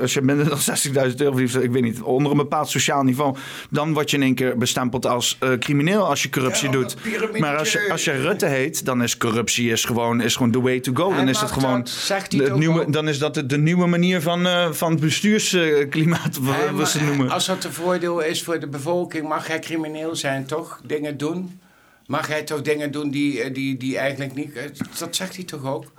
als 0.00 0.14
je 0.14 0.22
minder 0.22 0.48
dan 0.48 0.58
60.000 1.10 1.16
euro 1.16 1.32
verdient, 1.32 1.62
ik 1.62 1.70
weet 1.70 1.82
niet. 1.82 2.02
Onder 2.02 2.30
een 2.30 2.36
bepaald 2.36 2.68
sociaal 2.68 3.02
niveau. 3.02 3.36
Dan 3.70 3.92
word 3.92 4.10
je 4.10 4.16
in 4.16 4.22
één 4.22 4.34
keer 4.34 4.56
bestempeld 4.58 5.06
als 5.06 5.36
eh, 5.40 5.52
crimineel 5.58 6.08
als 6.08 6.22
je 6.22 6.28
corruptie 6.30 6.66
Ja, 6.66 6.72
doet. 6.72 6.96
Maar 7.38 7.56
als 7.56 7.72
je, 7.72 7.88
als 7.90 8.04
je 8.04 8.10
Rutte 8.12 8.46
heet, 8.46 8.84
dan 8.84 9.02
is 9.02 9.16
corruptie 9.16 9.70
is 9.70 9.84
gewoon, 9.84 10.20
is 10.20 10.36
gewoon 10.36 10.52
the 10.52 10.60
way 10.60 10.80
to 10.80 10.92
go. 10.94 11.08
Hij 11.08 11.16
Dan 11.18 11.28
is 11.28 11.40
het 11.40 11.50
gewoon. 11.50 11.78
dat, 11.78 11.88
zegt 11.88 12.54
nieuwe, 12.54 12.90
dan 12.90 13.08
is 13.08 13.18
dat 13.18 13.34
de, 13.34 13.46
de 13.46 13.58
nieuwe 13.58 13.86
manier 13.86 14.22
van, 14.22 14.46
eh 14.46 14.70
van 14.72 14.98
bestuursklimaat. 14.98 16.38
Hij 16.42 16.72
wat 16.72 16.88
ze 16.88 16.98
het 16.98 17.06
noemen. 17.06 17.30
Als 17.30 17.46
dat 17.46 17.64
een 17.64 17.72
voordeel 17.72 18.20
is 18.20 18.42
voor 18.42 18.60
de 18.60 18.68
bevolking, 18.68 19.28
mag 19.28 19.46
hij 19.46 19.58
crimineel 19.58 20.16
zijn, 20.16 20.46
toch? 20.46 20.80
Dingen 20.84 21.16
doen? 21.16 21.60
Mag 22.08 22.26
hij 22.26 22.42
toch 22.42 22.62
dingen 22.62 22.90
doen 22.90 23.10
die, 23.10 23.42
eh, 23.42 23.54
die, 23.54 23.76
die 23.76 23.98
eigenlijk 23.98 24.34
niet... 24.34 24.52
eh, 24.52 24.64
Dat 24.98 25.16
zegt 25.16 25.36
hij 25.36 25.44
toch 25.44 25.64
ook? 25.64 25.92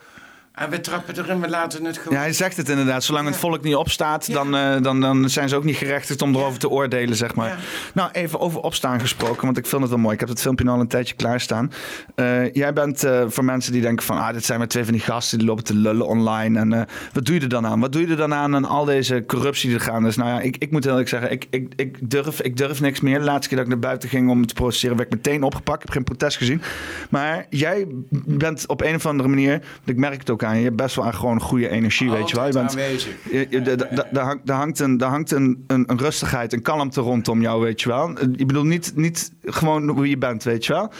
En 0.60 0.70
we 0.70 0.80
trappen 0.80 1.18
erin, 1.18 1.42
we 1.42 1.50
laten 1.50 1.86
het 1.86 1.98
gewoon... 1.98 2.18
Ja, 2.18 2.24
hij 2.24 2.34
zegt 2.34 2.58
het 2.58 2.70
inderdaad. 2.70 3.04
Zolang 3.04 3.28
het 3.28 3.38
volk 3.38 3.64
niet 3.64 3.76
opstaat, 3.76 4.28
Ja. 4.28 4.34
dan, 4.34 4.56
eh, 4.56 4.82
dan, 4.82 5.02
dan 5.02 5.30
zijn 5.30 5.50
ze 5.50 5.56
ook 5.56 5.64
niet 5.64 5.76
gerechtigd 5.76 6.22
om 6.22 6.36
erover 6.36 6.60
te 6.60 6.70
oordelen, 6.70 7.16
zeg 7.16 7.36
maar. 7.36 7.60
Nou, 7.94 8.10
even 8.12 8.40
over 8.40 8.60
opstaan 8.62 9.00
gesproken, 9.00 9.46
want 9.46 9.58
ik 9.58 9.66
vind 9.66 9.82
het 9.82 9.90
wel 9.90 10.00
mooi. 10.00 10.14
Ik 10.14 10.20
heb 10.20 10.30
het 10.30 10.42
filmpje 10.42 10.70
al 10.70 10.80
een 10.80 10.88
tijdje 10.88 11.16
klaarstaan. 11.16 11.72
Eh 12.16 12.54
jij 12.54 12.74
bent 12.74 13.04
eh, 13.04 13.22
voor 13.28 13.44
mensen 13.46 13.72
die 13.72 13.82
denken 13.82 14.06
van, 14.06 14.18
ah, 14.18 14.34
dit 14.34 14.46
zijn 14.46 14.60
maar 14.60 14.68
twee 14.68 14.84
van 14.84 14.94
die 14.94 15.02
gasten 15.02 15.38
die 15.38 15.48
lopen 15.48 15.64
te 15.64 15.74
lullen 15.74 16.08
online. 16.08 16.60
En 16.60 16.88
wat 17.14 17.26
doe 17.26 17.36
je 17.36 17.42
er 17.42 17.50
dan 17.50 17.66
aan? 17.66 17.80
Wat 17.80 17.92
doe 17.92 18.02
je 18.02 18.08
er 18.08 18.18
dan 18.18 18.34
aan 18.34 18.56
aan 18.56 18.66
al 18.66 18.86
deze 18.86 19.24
corruptie 19.28 19.70
die 19.70 19.78
er 19.78 19.84
gaan 19.84 20.08
is? 20.08 20.16
Nou 20.16 20.30
ja, 20.30 20.40
ik, 20.40 20.58
ik 20.58 20.72
moet 20.72 20.84
heel 20.84 20.92
eerlijk 20.92 21.10
zeggen, 21.10 21.32
ik, 21.32 21.48
ik, 21.50 21.74
ik, 21.76 22.12
durf, 22.12 22.42
ik 22.42 22.58
durf 22.58 22.82
niks 22.82 23.00
meer. 23.00 23.20
De 23.20 23.26
laatste 23.26 23.48
keer 23.48 23.58
dat 23.58 23.66
ik 23.66 23.74
naar 23.74 23.82
buiten 23.82 24.10
ging 24.10 24.30
om 24.30 24.46
te 24.46 24.54
protesteren, 24.54 24.98
werd 24.98 25.14
ik 25.14 25.16
meteen 25.16 25.44
opgepakt. 25.44 25.78
Ik 25.78 25.84
heb 25.84 25.94
geen 25.94 26.04
protest 26.04 26.38
gezien. 26.38 26.62
Maar 27.10 27.46
jij 27.50 27.88
bent 28.26 28.68
op 28.68 28.82
een 28.82 28.96
of 28.96 29.06
andere 29.06 29.30
manier, 29.30 29.62
ik 29.86 29.98
merk 29.98 30.20
het 30.20 30.30
ook 30.30 30.44
aan 30.44 30.49
je, 30.54 30.58
je 30.58 30.64
hebt 30.64 30.76
best 30.76 30.96
wel 30.96 31.06
aan 31.06 31.14
gewoon 31.16 31.42
goede 31.42 31.70
energie, 31.70 32.10
weet 32.12 32.30
je 32.30 32.36
wel. 32.36 32.46
Je 32.46 32.54
bent, 32.54 32.70
aanwezig. 32.70 33.16
je- 33.32 33.48
je- 33.50 33.62
de- 33.62 33.76
de- 33.76 33.88
de- 33.92 34.06
Daar 34.12 34.24
hangt, 34.26 34.46
daar 34.46 34.58
hangt, 34.58 34.80
een, 34.80 34.98
daar 34.98 35.10
hangt 35.10 35.32
een, 35.32 35.64
een, 35.68 35.84
een 35.88 35.98
rustigheid, 35.98 36.54
een 36.54 36.62
kalmte 36.62 37.02
rondom 37.02 37.42
jou, 37.42 37.62
weet 37.62 37.82
je 37.82 37.90
wel. 37.90 38.10
Ik 38.36 38.48
bedoel, 38.48 38.64
niet, 38.66 38.92
niet 38.96 39.32
gewoon 39.44 39.90
hoe 39.90 40.10
je 40.10 40.18
bent, 40.18 40.44
weet 40.44 40.66
je 40.66 40.74
wel. 40.74 40.92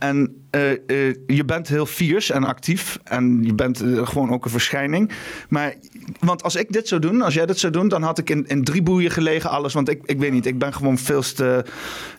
En 0.00 0.40
eh, 0.50 0.70
eh, 0.70 1.14
je 1.26 1.44
bent 1.44 1.68
heel 1.68 1.86
fiers 1.86 2.30
en 2.30 2.44
actief. 2.44 2.98
En 3.04 3.40
je 3.42 3.54
bent 3.54 3.80
eh, 3.80 4.06
gewoon 4.06 4.30
ook 4.30 4.44
een 4.44 4.50
verschijning. 4.50 5.10
Maar, 5.48 5.74
want 6.20 6.42
als 6.42 6.56
ik 6.56 6.72
dit 6.72 6.88
zou 6.88 7.00
doen, 7.00 7.22
als 7.22 7.34
jij 7.34 7.46
dit 7.46 7.58
zou 7.58 7.72
doen, 7.72 7.88
dan 7.88 8.02
had 8.02 8.18
ik 8.18 8.30
in, 8.30 8.46
in 8.46 8.64
drie 8.64 8.82
boeien 8.82 9.10
gelegen 9.10 9.50
alles. 9.50 9.72
Want 9.72 9.88
ik, 9.88 10.00
ik 10.04 10.18
weet 10.18 10.32
niet, 10.32 10.46
ik 10.46 10.58
ben 10.58 10.74
gewoon 10.74 10.98
veel 10.98 11.22
te. 11.22 11.64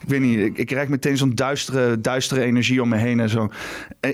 Ik 0.01 0.09
weet 0.09 0.19
niet, 0.19 0.39
ik, 0.39 0.57
ik 0.57 0.65
krijg 0.65 0.87
meteen 0.87 1.17
zo'n 1.17 1.35
duistere, 1.35 2.01
duistere 2.01 2.41
energie 2.41 2.81
om 2.81 2.89
me 2.89 2.97
heen 2.97 3.19
en 3.19 3.29
zo. 3.29 3.49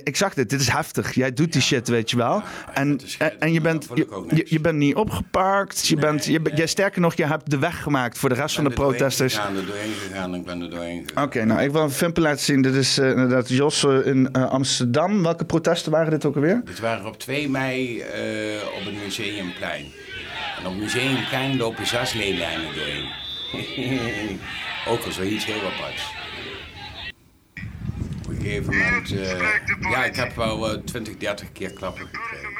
Ik 0.04 0.16
zag 0.16 0.34
dit, 0.34 0.50
dit 0.50 0.62
is 0.62 0.70
heftig. 0.70 1.14
Jij 1.14 1.34
doet 1.34 1.54
die 1.54 1.62
shit, 1.62 1.88
weet 1.88 2.10
je 2.10 2.18
wel. 2.18 2.42
En, 2.74 3.00
en, 3.18 3.40
en 3.40 3.54
je, 3.54 3.62
bent, 3.62 3.88
je, 3.94 4.46
je, 4.46 4.60
bent 4.60 4.78
niet 4.78 4.96
opgepakt. 4.96 5.88
Je 5.88 5.96
bent, 5.96 6.26
je, 6.26 6.42
jij, 6.56 6.68
sterker 6.68 7.02
nog, 7.02 7.16
je 7.16 7.26
hebt 7.26 7.50
de 7.50 7.58
weg 7.58 7.82
gemaakt 7.82 8.18
voor 8.18 8.30
de 8.30 8.36
rest 8.36 8.56
van 8.56 8.64
de 8.64 8.70
Ik 8.70 8.76
ben 8.76 8.86
er 8.86 8.92
doorheen 8.92 9.08
protesters. 9.08 9.38
gegaan, 9.38 10.36
ik 10.36 10.46
ben 10.46 10.62
er 10.62 10.70
doorheen 10.70 11.04
gegaan. 11.08 11.24
Oké, 11.24 11.46
nou, 11.46 11.62
ik 11.62 11.72
wil 11.72 11.82
een 11.82 11.90
filmpje 11.90 12.22
laten 12.22 12.46
zien. 12.46 12.62
Dit 12.62 12.74
is 12.74 12.98
inderdaad 12.98 13.50
Jos 13.58 13.84
in 13.84 14.30
eh, 14.32 14.50
Amsterdam. 14.50 15.24
Welke 15.24 15.46
protesten 15.46 15.92
waren 15.92 16.10
dit 16.12 16.26
ook 16.26 16.36
alweer? 16.36 16.62
Dit 16.66 16.80
waren 16.80 17.06
op 17.06 17.20
2 17.20 17.50
mei 17.50 18.00
eh, 18.02 18.68
op 18.78 18.86
het 18.86 19.04
Museumplein. 19.04 19.86
En 20.60 20.66
op 20.66 20.72
het 20.74 20.82
Museumplein 20.82 21.58
lopen 21.58 21.88
zes 21.88 22.14
leelijnen 22.14 22.66
doorheen. 22.76 23.10
Ook 24.88 25.04
al 25.06 25.12
zoiets 25.12 25.46
heel 25.46 25.62
aparts. 25.72 26.04
Op 28.24 28.30
een 28.30 28.36
gegeven 28.36 28.78
moment... 28.78 29.12
eh, 29.12 29.40
ja, 29.92 30.06
ik 30.06 30.16
heb 30.16 30.36
wel 30.36 30.72
eh, 30.72 30.80
20, 30.86 31.18
30 31.18 31.52
keer 31.52 31.74
klappen 31.74 32.08
gekregen. 32.12 32.57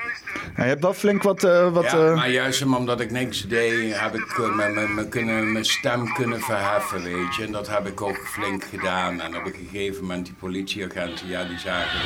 Ja, 0.58 0.64
je 0.64 0.70
hebt 0.70 0.82
wel 0.82 0.94
flink 0.94 1.24
wat... 1.24 1.44
eh, 1.44 1.72
wat 1.74 1.92
Ja, 1.92 1.98
eh, 1.98 2.16
maar 2.16 2.30
juist 2.30 2.66
omdat 2.66 3.00
ik 3.00 3.12
niks 3.12 3.48
deed, 3.48 4.00
heb 4.00 4.16
ik 4.16 4.38
eh, 4.40 4.56
mijn- 4.56 5.10
kunnen- 5.10 5.66
stem 5.66 6.14
kunnen 6.14 6.40
verheffen, 6.42 7.04
weet 7.04 7.36
je. 7.36 7.44
En 7.44 7.52
dat 7.52 7.70
heb 7.70 7.88
ik 7.88 8.02
ook 8.02 8.18
flink 8.18 8.64
gedaan. 8.64 9.22
En 9.22 9.36
op 9.38 9.46
een 9.46 9.54
gegeven 9.70 10.02
moment, 10.02 10.26
die 10.26 10.36
politieagenten, 10.40 11.28
ja, 11.28 11.44
die 11.44 11.60
zagen 11.60 12.00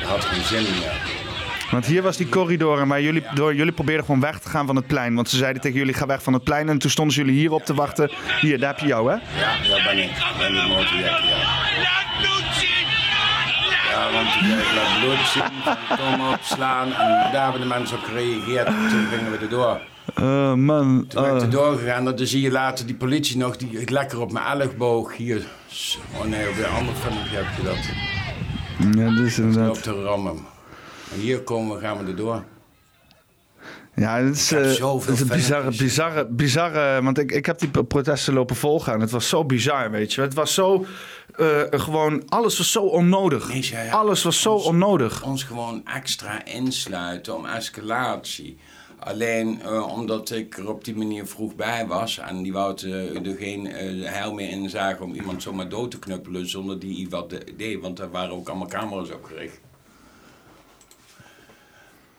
dat 0.00 0.08
had 0.08 0.24
geen 0.24 0.44
zin 0.44 0.62
meer. 0.62 1.22
Want 1.70 1.86
hier 1.86 2.02
was 2.02 2.16
die 2.16 2.28
corridor 2.28 2.86
waar 2.86 3.00
jullie, 3.02 3.24
door, 3.34 3.54
jullie 3.54 3.72
probeerden 3.72 4.04
gewoon 4.04 4.20
weg 4.20 4.38
te 4.38 4.48
gaan 4.48 4.66
van 4.66 4.76
het 4.76 4.86
plein. 4.86 5.14
Want 5.14 5.28
ze 5.28 5.36
zeiden 5.36 5.62
tegen 5.62 5.78
jullie, 5.78 5.94
ga 5.94 6.06
weg 6.06 6.22
van 6.22 6.32
het 6.32 6.44
plein. 6.44 6.68
En 6.68 6.78
toen 6.78 6.90
stonden 6.90 7.16
jullie 7.16 7.34
hier 7.34 7.52
op 7.52 7.64
te 7.64 7.74
wachten. 7.74 8.10
Hier, 8.40 8.58
daar 8.58 8.70
heb 8.70 8.78
je 8.80 8.86
jou, 8.86 9.10
hè? 9.10 9.14
Ja, 9.40 9.68
daar 9.68 9.82
ben 9.84 9.98
ik. 10.02 10.10
Ik 10.10 10.34
ben 10.38 10.52
de 10.54 10.66
motorjakker, 10.68 11.28
ja. 11.28 12.03
Want 14.12 14.28
ik 14.28 14.74
laat 14.74 15.00
bloed 15.00 15.26
zien, 15.26 15.96
kom 15.98 16.32
op, 16.32 16.38
slaan. 16.42 16.86
En 16.92 17.32
daar 17.32 17.42
hebben 17.42 17.60
de 17.60 17.66
mensen 17.66 17.96
op 17.96 18.04
gereageerd. 18.04 18.66
En 18.66 18.88
toen 18.90 19.06
gingen 19.06 19.30
we 19.30 19.38
erdoor. 19.38 19.80
Oh, 20.20 20.54
man. 20.54 21.06
Toen 21.08 21.22
ben 21.22 21.30
ik 21.30 21.36
Oh. 21.36 21.42
er 21.42 21.50
doorgegaan. 21.50 22.04
Dan 22.04 22.18
zie 22.26 22.40
je 22.40 22.50
later 22.50 22.86
die 22.86 22.94
politie 22.94 23.36
nog, 23.36 23.56
die 23.56 23.90
lekker 23.90 24.20
op 24.20 24.32
mijn 24.32 24.44
elleboog 24.46 25.16
hier. 25.16 25.42
Oh 26.18 26.24
nee, 26.24 26.48
op 26.48 26.56
een 26.58 26.64
ander 26.64 26.94
filmpje 26.94 27.36
heb 27.36 27.46
je 27.56 27.62
dat. 27.62 27.78
Ja, 28.98 29.16
dat 29.16 29.26
is 29.26 29.38
inderdaad. 29.38 29.76
Op 29.76 29.82
de 29.82 30.02
rammen. 30.02 30.36
En 31.12 31.20
hier 31.20 31.40
komen 31.40 31.74
we, 31.76 31.80
gaan 31.82 31.98
we 32.04 32.10
erdoor. 32.10 32.44
Ja, 33.96 34.16
het 34.18 34.34
is, 34.36 34.52
Ik 34.52 34.58
heb 34.58 34.66
eh, 34.80 34.92
het 34.94 35.08
is 35.08 35.20
een 35.20 35.28
bizarre, 35.28 35.70
bizarre, 35.76 36.26
bizarre... 36.26 37.02
Want 37.02 37.18
ik, 37.18 37.32
ik 37.32 37.46
heb 37.46 37.58
die 37.58 37.84
protesten 37.84 38.34
lopen 38.34 38.56
volgen 38.56 38.92
en 38.92 39.00
het 39.00 39.10
was 39.10 39.28
zo 39.28 39.44
bizar, 39.44 39.90
weet 39.90 40.12
je. 40.12 40.20
Het 40.20 40.34
was 40.34 40.54
zo... 40.54 40.86
eh, 41.36 41.80
gewoon, 41.80 42.22
alles 42.28 42.58
was 42.58 42.70
zo 42.72 42.82
onnodig. 42.82 43.48
Nee, 43.48 43.66
ja, 43.70 43.82
ja. 43.82 43.92
Alles 43.92 44.22
was 44.22 44.40
zo 44.42 44.52
Ons- 44.52 44.64
onnodig. 44.64 45.24
Ons 45.24 45.42
gewoon 45.42 45.86
extra 45.86 46.44
insluiten 46.44 47.36
om 47.36 47.44
escalatie. 47.46 48.56
Alleen 48.98 49.62
eh, 49.62 49.88
omdat 49.96 50.30
ik 50.30 50.58
er 50.58 50.68
op 50.68 50.84
die 50.84 50.96
manier 50.96 51.26
vroeg 51.26 51.54
bij 51.54 51.86
was 51.86 52.18
en 52.18 52.42
die 52.42 52.52
wou 52.52 52.76
eh, 52.90 53.26
er 53.26 53.36
geen 53.38 53.66
heil 54.04 54.32
meer 54.34 54.48
in 54.50 54.70
zagen 54.70 55.04
om 55.04 55.14
iemand 55.14 55.42
zomaar 55.42 55.68
dood 55.68 55.90
te 55.90 55.98
knuppelen 55.98 56.48
zonder 56.48 56.78
die 56.78 57.08
wat 57.10 57.30
de- 57.30 57.54
deed, 57.56 57.80
want 57.80 57.96
daar 57.96 58.10
waren 58.10 58.30
ook 58.34 58.48
allemaal 58.48 58.68
camera's 58.68 59.10
op 59.10 59.24
gericht. 59.24 59.60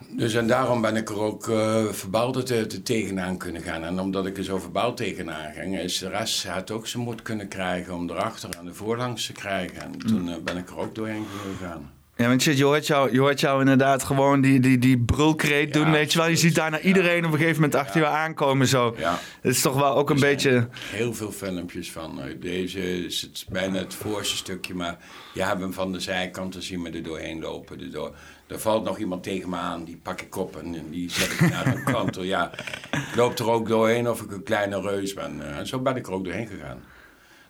Dus 0.10 0.34
en 0.34 0.48
daarom 0.48 0.82
ben 0.82 0.95
ik 0.95 1.10
er 1.10 1.19
ook 1.19 1.49
eh 1.49 1.86
verbaald 1.86 2.45
te, 2.45 2.68
te 2.68 2.82
tegenaan 2.82 3.38
kunnen 3.38 3.61
gaan. 3.61 3.84
En 3.84 3.99
omdat 3.99 4.26
ik 4.26 4.38
er 4.38 4.44
zo 4.44 4.57
verbaald 4.57 4.98
tegenaan 4.98 5.53
ging, 5.53 5.80
is 5.80 5.98
de 5.98 6.10
rest 6.10 6.48
had 6.48 6.72
ook 6.72 6.88
zijn 6.88 7.03
moed 7.03 7.22
kunnen 7.22 7.48
krijgen 7.48 7.94
om 7.94 8.10
erachter 8.10 8.49
aan 8.60 8.65
de 8.65 8.73
voorlangs 8.73 9.26
te 9.26 9.34
krijgen. 9.34 9.82
En 9.82 9.98
toen 9.98 10.30
eh, 10.30 10.36
ben 10.44 10.57
ik 10.57 10.69
er 10.69 10.77
ook 10.77 10.95
doorheen 10.95 11.26
gegaan. 11.60 11.94
Ja, 12.18 12.27
want 12.27 12.41
shit, 12.41 12.57
je 12.57 12.64
hoort 12.64 12.88
jou, 12.88 13.11
je 13.14 13.19
hoort 13.19 13.40
jou 13.40 13.60
inderdaad 13.60 14.03
gewoon 14.03 14.41
die, 14.41 14.60
die, 14.60 14.77
die 14.80 14.98
brulkreet 14.99 15.73
doen, 15.73 15.86
Ja, 15.86 15.91
weet 15.91 16.11
je 16.14 16.18
wel. 16.19 16.27
Je 16.27 16.36
ziet 16.36 16.56
daarna 16.56 16.80
iedereen 16.80 17.26
op 17.26 17.32
een 17.32 17.38
gegeven 17.38 17.61
moment 17.61 17.76
achter 17.80 18.02
je 18.02 18.07
aankomen 18.07 18.68
zo. 18.68 18.95
Ja. 18.98 19.19
Het 19.41 19.52
is 19.56 19.61
toch 19.61 19.76
wel 19.76 19.95
ook 19.95 20.10
een 20.10 20.19
beetje... 20.19 20.68
Heel 20.72 21.14
veel 21.14 21.32
filmpjes 21.32 21.91
van. 21.91 22.22
eh, 22.22 22.36
Deze 22.41 23.06
is 23.06 23.22
het 23.22 23.45
bijna 23.49 23.77
het 23.77 23.94
voorste 23.94 24.36
stukje, 24.36 24.73
maar 24.73 24.98
je 25.34 25.44
hebt 25.44 25.60
hem 25.60 25.73
van 25.73 25.91
de 25.91 25.99
zijkant, 25.99 26.53
dan 26.53 26.61
zien 26.61 26.84
we 26.84 26.90
er 26.90 27.03
doorheen 27.03 27.40
lopen. 27.40 27.91
Door, 27.91 28.15
er 28.48 28.60
valt 28.60 28.84
nog 28.84 28.98
iemand 28.98 29.24
tegen 29.24 29.50
me 29.50 29.56
aan, 29.56 29.84
die 29.84 29.98
pak 30.04 30.22
ik 30.22 30.36
op 30.36 30.56
en 30.58 30.90
die 30.90 31.12
zet 31.12 31.32
ik 31.32 31.50
naar 31.50 31.64
de 31.76 31.84
kant. 31.84 32.14
toe. 32.14 32.26
Ja, 32.26 32.52
ik 32.92 33.16
loop 33.16 33.40
er 33.40 33.50
ook 33.52 33.68
doorheen 33.68 34.10
of 34.10 34.22
ik 34.22 34.32
een 34.32 34.44
kleine 34.44 34.82
reus 34.82 35.14
ben. 35.14 35.42
eh, 35.52 35.58
En 35.58 35.68
zo 35.68 35.80
ben 35.80 35.96
ik 35.96 36.08
er 36.08 36.14
ook 36.14 36.24
doorheen 36.24 36.48
gegaan. 36.48 36.84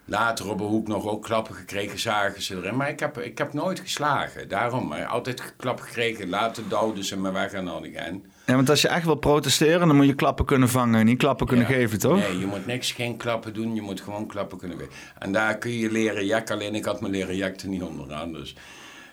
Later 0.07 0.49
op 0.49 0.59
een 0.59 0.65
hoek 0.65 0.87
nog 0.87 1.07
ook 1.07 1.23
klappen 1.23 1.55
gekregen, 1.55 1.99
zagen 1.99 2.41
ze 2.41 2.55
erin. 2.55 2.75
Maar 2.75 2.89
ik 2.89 2.99
heb, 2.99 3.17
ik 3.19 3.37
heb 3.37 3.53
nooit 3.53 3.79
geslagen. 3.79 4.47
Daarom, 4.47 4.87
maar 4.87 5.05
altijd 5.05 5.53
klappen 5.57 5.85
gekregen. 5.85 6.29
Later 6.29 6.63
duwden 6.69 7.03
ze 7.03 7.17
me 7.19 7.31
weg 7.31 7.53
aan 7.53 7.65
de 7.65 7.89
en 7.93 8.23
Ja, 8.45 8.55
want 8.55 8.69
als 8.69 8.81
je 8.81 8.87
echt 8.87 9.05
wil 9.05 9.15
protesteren, 9.15 9.87
dan 9.87 9.95
moet 9.95 10.05
je 10.05 10.13
klappen 10.15 10.45
kunnen 10.45 10.69
vangen 10.69 10.99
en 10.99 11.05
niet 11.05 11.17
klappen 11.17 11.47
kunnen 11.47 11.67
Ja. 11.69 11.73
geven, 11.73 11.99
toch? 11.99 12.17
Nee, 12.17 12.39
je 12.39 12.45
moet 12.45 12.65
niks, 12.65 12.91
geen 12.91 13.17
klappen 13.17 13.53
doen. 13.53 13.75
Je 13.75 13.81
moet 13.81 14.01
gewoon 14.01 14.27
klappen 14.27 14.57
kunnen 14.57 14.77
geven. 14.77 14.93
En 15.19 15.31
daar 15.31 15.57
kun 15.57 15.71
je 15.71 15.91
leren 15.91 16.25
jak. 16.25 16.51
Alleen 16.51 16.75
ik 16.75 16.85
had 16.85 17.01
me 17.01 17.09
leren 17.09 17.35
jak 17.35 17.59
er 17.61 17.67
niet 17.67 17.83
onderaan. 17.83 18.33
Dus 18.33 18.55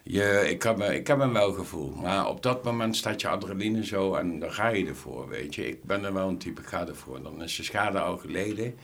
je, 0.03 0.47
ik, 0.51 0.63
heb, 0.63 0.81
ik 0.81 1.07
heb 1.07 1.21
een 1.21 1.33
wel 1.33 1.53
gevoel. 1.53 1.91
Maar 1.91 2.29
op 2.29 2.43
dat 2.43 2.65
moment 2.65 2.97
staat 2.97 3.21
je 3.21 3.29
adrenaline 3.29 3.85
zo 3.85 4.15
en 4.15 4.39
dan 4.39 4.53
ga 4.53 4.69
je 4.69 4.87
ervoor, 4.87 5.29
weet 5.29 5.55
je. 5.55 5.69
Ik 5.69 5.85
ben 5.85 6.05
er 6.05 6.13
wel 6.13 6.29
een 6.29 6.39
type, 6.39 6.61
ik 6.61 6.67
ga 6.67 6.87
ervoor. 6.87 7.23
Dan 7.23 7.43
is 7.43 7.57
de 7.57 7.63
schade 7.63 8.01
al 8.01 8.17
geleden. 8.17 8.75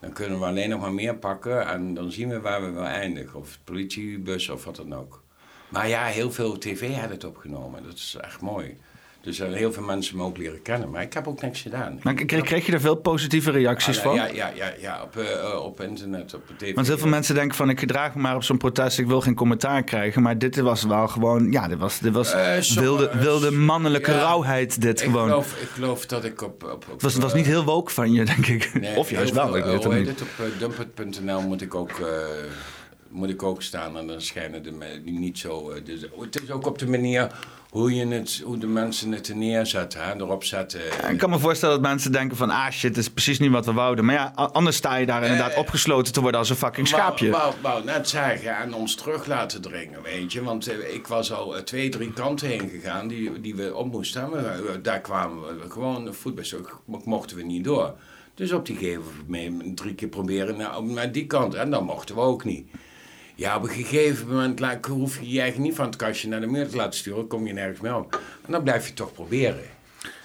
Dan 0.00 0.12
kunnen 0.12 0.38
we 0.38 0.44
alleen 0.44 0.68
nog 0.68 0.80
maar 0.80 0.92
meer 0.92 1.16
pakken. 1.16 1.66
En 1.66 1.94
dan 1.94 2.12
zien 2.12 2.28
we 2.28 2.40
waar 2.40 2.62
we 2.62 2.70
wel 2.70 2.84
eindigen. 2.84 3.38
Of 3.38 3.58
politiebus 3.64 4.48
of 4.48 4.64
wat 4.64 4.76
dan 4.76 4.94
ook. 4.94 5.22
Maar 5.68 5.88
ja, 5.88 6.04
heel 6.04 6.32
veel 6.32 6.58
tv 6.58 6.94
had 6.94 7.10
het 7.10 7.24
opgenomen. 7.24 7.82
Dat 7.82 7.94
is 7.94 8.16
echt 8.20 8.40
mooi. 8.40 8.76
Dus 9.26 9.38
er 9.40 9.46
zijn 9.46 9.58
heel 9.58 9.72
veel 9.72 9.82
mensen 9.82 10.16
me 10.16 10.22
ook 10.22 10.36
leren 10.38 10.62
kennen. 10.62 10.90
Maar 10.90 11.02
ik 11.02 11.12
heb 11.12 11.26
ook 11.28 11.42
niks 11.42 11.60
gedaan. 11.60 12.00
Maar 12.02 12.14
kreeg, 12.14 12.42
kreeg 12.42 12.66
je 12.66 12.72
er 12.72 12.80
veel 12.80 12.94
positieve 12.94 13.50
reacties 13.50 13.96
Ah, 13.98 14.02
van? 14.02 14.14
Ja, 14.14 14.26
ja, 14.26 14.50
ja, 14.54 14.72
ja 14.80 15.02
op, 15.02 15.16
eh, 15.16 15.32
eh, 15.32 15.62
op 15.64 15.80
internet, 15.80 16.34
op 16.34 16.42
tv. 16.58 16.74
Want 16.74 16.86
heel 16.86 16.98
veel 16.98 17.08
mensen 17.08 17.34
denken 17.34 17.56
van 17.56 17.68
ik 17.70 17.78
gedraag 17.80 18.14
me 18.14 18.20
maar 18.20 18.34
op 18.34 18.42
zo'n 18.42 18.56
protest, 18.56 18.98
ik 18.98 19.06
wil 19.06 19.20
geen 19.20 19.34
commentaar 19.34 19.82
krijgen. 19.84 20.22
Maar 20.22 20.38
dit 20.38 20.56
was 20.56 20.82
wel 20.82 21.08
gewoon, 21.08 21.52
ja, 21.52 21.68
dit 21.68 21.78
was, 21.78 21.98
dit 21.98 22.12
was 22.12 22.32
Eh, 22.32 22.60
wilde, 22.60 23.10
wilde 23.18 23.50
mannelijke 23.50 24.10
Ja. 24.10 24.18
rauwheid 24.18 24.80
dit 24.80 25.00
ik 25.00 25.06
gewoon. 25.06 25.28
Geloof, 25.28 25.60
ik 25.60 25.68
geloof 25.68 26.06
dat 26.06 26.24
ik 26.24 26.42
op... 26.42 26.64
op, 26.72 26.84
was, 27.02 27.12
het 27.14 27.22
was 27.22 27.34
niet 27.34 27.46
heel 27.46 27.64
woke 27.64 27.90
van 27.92 28.12
je, 28.12 28.24
denk 28.24 28.46
ik. 28.46 28.70
Nee, 28.80 28.96
of 28.96 29.10
juist 29.10 29.32
wel, 29.32 29.56
ik 29.56 29.64
eh, 29.64 29.70
weet 29.70 29.84
het 29.84 29.92
niet. 29.92 30.10
Op 30.22 30.28
dumpet.nl 30.58 31.40
moet 31.40 31.62
ik 31.62 31.74
ook... 31.74 31.90
eh, 31.90 32.06
moet 33.08 33.28
ik 33.30 33.42
ook 33.42 33.62
staan 33.62 33.98
en 33.98 34.06
dan 34.06 34.20
schijnen 34.20 34.62
de 34.62 35.00
die 35.04 35.18
niet 35.18 35.38
zo... 35.38 35.70
eh, 35.70 35.84
dus, 35.84 36.00
het 36.20 36.42
is 36.42 36.50
ook 36.50 36.66
op 36.66 36.78
de 36.78 36.86
manier 36.88 37.30
hoe, 37.76 37.94
je 37.94 38.06
het, 38.06 38.42
hoe 38.44 38.58
de 38.58 38.66
mensen 38.66 39.12
het 39.12 39.28
er 39.28 39.36
neerzetten, 39.36 40.04
hè, 40.04 40.14
erop 40.14 40.44
zetten. 40.44 40.80
Ja, 41.00 41.08
Ik 41.08 41.18
kan 41.18 41.30
me 41.30 41.38
voorstellen 41.38 41.74
dat 41.74 41.90
mensen 41.90 42.12
denken 42.12 42.36
van, 42.36 42.50
ah 42.50 42.70
shit, 42.70 42.94
dit 42.94 43.02
is 43.04 43.10
precies 43.10 43.38
niet 43.38 43.50
wat 43.50 43.66
we 43.66 43.72
wouden. 43.72 44.04
Maar 44.04 44.14
ja, 44.14 44.32
anders 44.34 44.76
sta 44.76 44.96
je 44.96 45.06
daar 45.06 45.22
inderdaad 45.22 45.52
Eh, 45.52 45.58
opgesloten 45.58 46.12
te 46.12 46.20
worden 46.20 46.40
als 46.40 46.50
een 46.50 46.56
fucking 46.56 46.88
schaapje. 46.88 47.30
Wou, 47.30 47.54
wou, 47.62 47.84
net 47.84 48.08
zeggen 48.08 48.56
en 48.56 48.74
ons 48.74 48.94
terug 48.94 49.26
laten 49.26 49.60
dringen, 49.60 50.02
weet 50.02 50.32
je. 50.32 50.42
Want 50.42 50.68
eh, 50.68 50.94
ik 50.94 51.06
was 51.06 51.32
al 51.32 51.56
eh, 51.56 51.62
twee, 51.62 51.88
drie 51.88 52.12
kanten 52.12 52.48
heen 52.48 52.68
gegaan 52.68 53.08
die, 53.08 53.40
die 53.40 53.54
we 53.54 53.74
op 53.74 53.92
moesten. 53.92 54.22
Eh, 54.22 54.70
daar 54.82 55.00
kwamen 55.00 55.42
we 55.42 55.70
gewoon 55.70 56.14
voetbal, 56.14 56.44
mochten 57.04 57.36
we 57.36 57.42
niet 57.42 57.64
door. 57.64 57.94
Dus 58.34 58.52
op 58.52 58.66
die 58.66 58.76
gegeven 58.76 59.02
moment 59.26 59.76
drie 59.76 59.94
keer 59.94 60.08
proberen 60.08 60.56
naar, 60.56 60.82
naar 60.82 61.12
die 61.12 61.26
kant. 61.26 61.54
En 61.54 61.70
dan 61.70 61.84
mochten 61.84 62.14
we 62.14 62.20
ook 62.20 62.44
niet. 62.44 62.68
Ja, 63.38 63.56
op 63.56 63.62
een 63.62 63.68
gegeven 63.68 64.28
moment 64.28 64.86
hoef 64.86 65.20
je 65.20 65.30
je 65.30 65.40
eigen 65.40 65.62
niet 65.62 65.74
van 65.74 65.86
het 65.86 65.96
kastje 65.96 66.28
naar 66.28 66.40
de 66.40 66.46
muur 66.46 66.68
te 66.68 66.76
laten 66.76 66.98
sturen. 66.98 67.26
kom 67.26 67.46
je 67.46 67.52
nergens 67.52 67.80
meer 67.80 67.96
op. 67.96 68.20
En 68.46 68.52
dan 68.52 68.62
blijf 68.62 68.88
je 68.88 68.94
toch 68.94 69.12
proberen. 69.12 69.75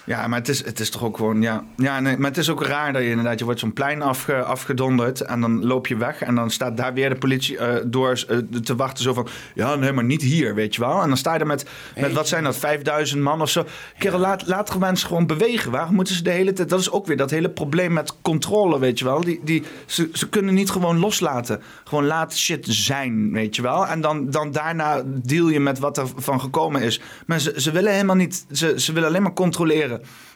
Ja, 0.04 0.26
maar 0.26 0.38
het 0.38 0.48
is, 0.48 0.64
het 0.64 0.80
is 0.80 0.90
toch 0.90 1.04
ook 1.04 1.16
gewoon, 1.16 1.42
ja. 1.42 1.64
Ja, 1.76 2.00
nee, 2.00 2.16
maar 2.16 2.28
het 2.28 2.38
is 2.38 2.50
ook 2.50 2.64
raar 2.64 2.92
dat 2.92 3.02
je 3.02 3.08
inderdaad, 3.08 3.38
je 3.38 3.44
wordt 3.44 3.60
zo'n 3.60 3.72
plein 3.72 4.02
afge, 4.02 4.42
afgedonderd 4.42 5.20
en 5.20 5.40
dan 5.40 5.64
loop 5.64 5.86
je 5.86 5.96
weg 5.96 6.22
en 6.22 6.34
dan 6.34 6.50
staat 6.50 6.76
daar 6.76 6.94
weer 6.94 7.08
de 7.08 7.14
politie 7.14 7.58
eh, 7.58 7.84
door 7.86 8.24
eh, 8.28 8.38
te 8.62 8.76
wachten 8.76 9.04
zo 9.04 9.12
van, 9.12 9.28
ja, 9.54 9.74
nee, 9.74 9.92
maar 9.92 10.04
niet 10.04 10.22
hier, 10.22 10.54
weet 10.54 10.74
je 10.74 10.80
wel. 10.80 11.02
En 11.02 11.08
dan 11.08 11.16
sta 11.16 11.34
je 11.34 11.40
er 11.40 11.46
met, 11.46 11.66
met 11.96 12.12
wat 12.12 12.28
zijn 12.28 12.44
dat, 12.44 12.56
5000 12.56 13.22
man 13.22 13.40
of 13.40 13.50
zo. 13.50 13.64
Kerel, 13.98 14.18
laat, 14.18 14.46
laat 14.46 14.66
toch 14.66 14.78
mensen 14.78 15.08
gewoon 15.08 15.26
bewegen. 15.26 15.70
Waarom 15.70 15.94
moeten 15.94 16.14
ze 16.14 16.22
de 16.22 16.30
hele 16.30 16.52
tijd, 16.52 16.68
dat 16.68 16.80
is 16.80 16.90
ook 16.90 17.06
weer 17.06 17.16
dat 17.16 17.30
hele 17.30 17.50
probleem 17.50 17.92
met 17.92 18.20
controle, 18.22 18.78
weet 18.78 18.98
je 18.98 19.04
wel. 19.04 19.20
Die, 19.20 19.40
die, 19.44 19.62
ze, 19.86 20.08
ze 20.12 20.28
kunnen 20.28 20.54
niet 20.54 20.70
gewoon 20.70 20.98
loslaten. 20.98 21.62
Gewoon 21.84 22.06
laat 22.06 22.36
shit 22.36 22.66
zijn, 22.68 23.32
weet 23.32 23.56
je 23.56 23.62
wel. 23.62 23.86
En 23.86 24.00
dan, 24.00 24.30
dan 24.30 24.50
daarna 24.50 25.02
deal 25.06 25.48
je 25.48 25.60
met 25.60 25.78
wat 25.78 25.98
er 25.98 26.06
van 26.16 26.40
gekomen 26.40 26.82
is. 26.82 27.00
Maar 27.26 27.40
ze, 27.40 27.52
ze 27.56 27.70
willen 27.70 27.92
helemaal 27.92 28.16
niet, 28.16 28.46
ze, 28.52 28.74
ze 28.76 28.92
willen 28.92 29.08
alleen 29.08 29.22
maar 29.22 29.32
controleren. 29.32 29.91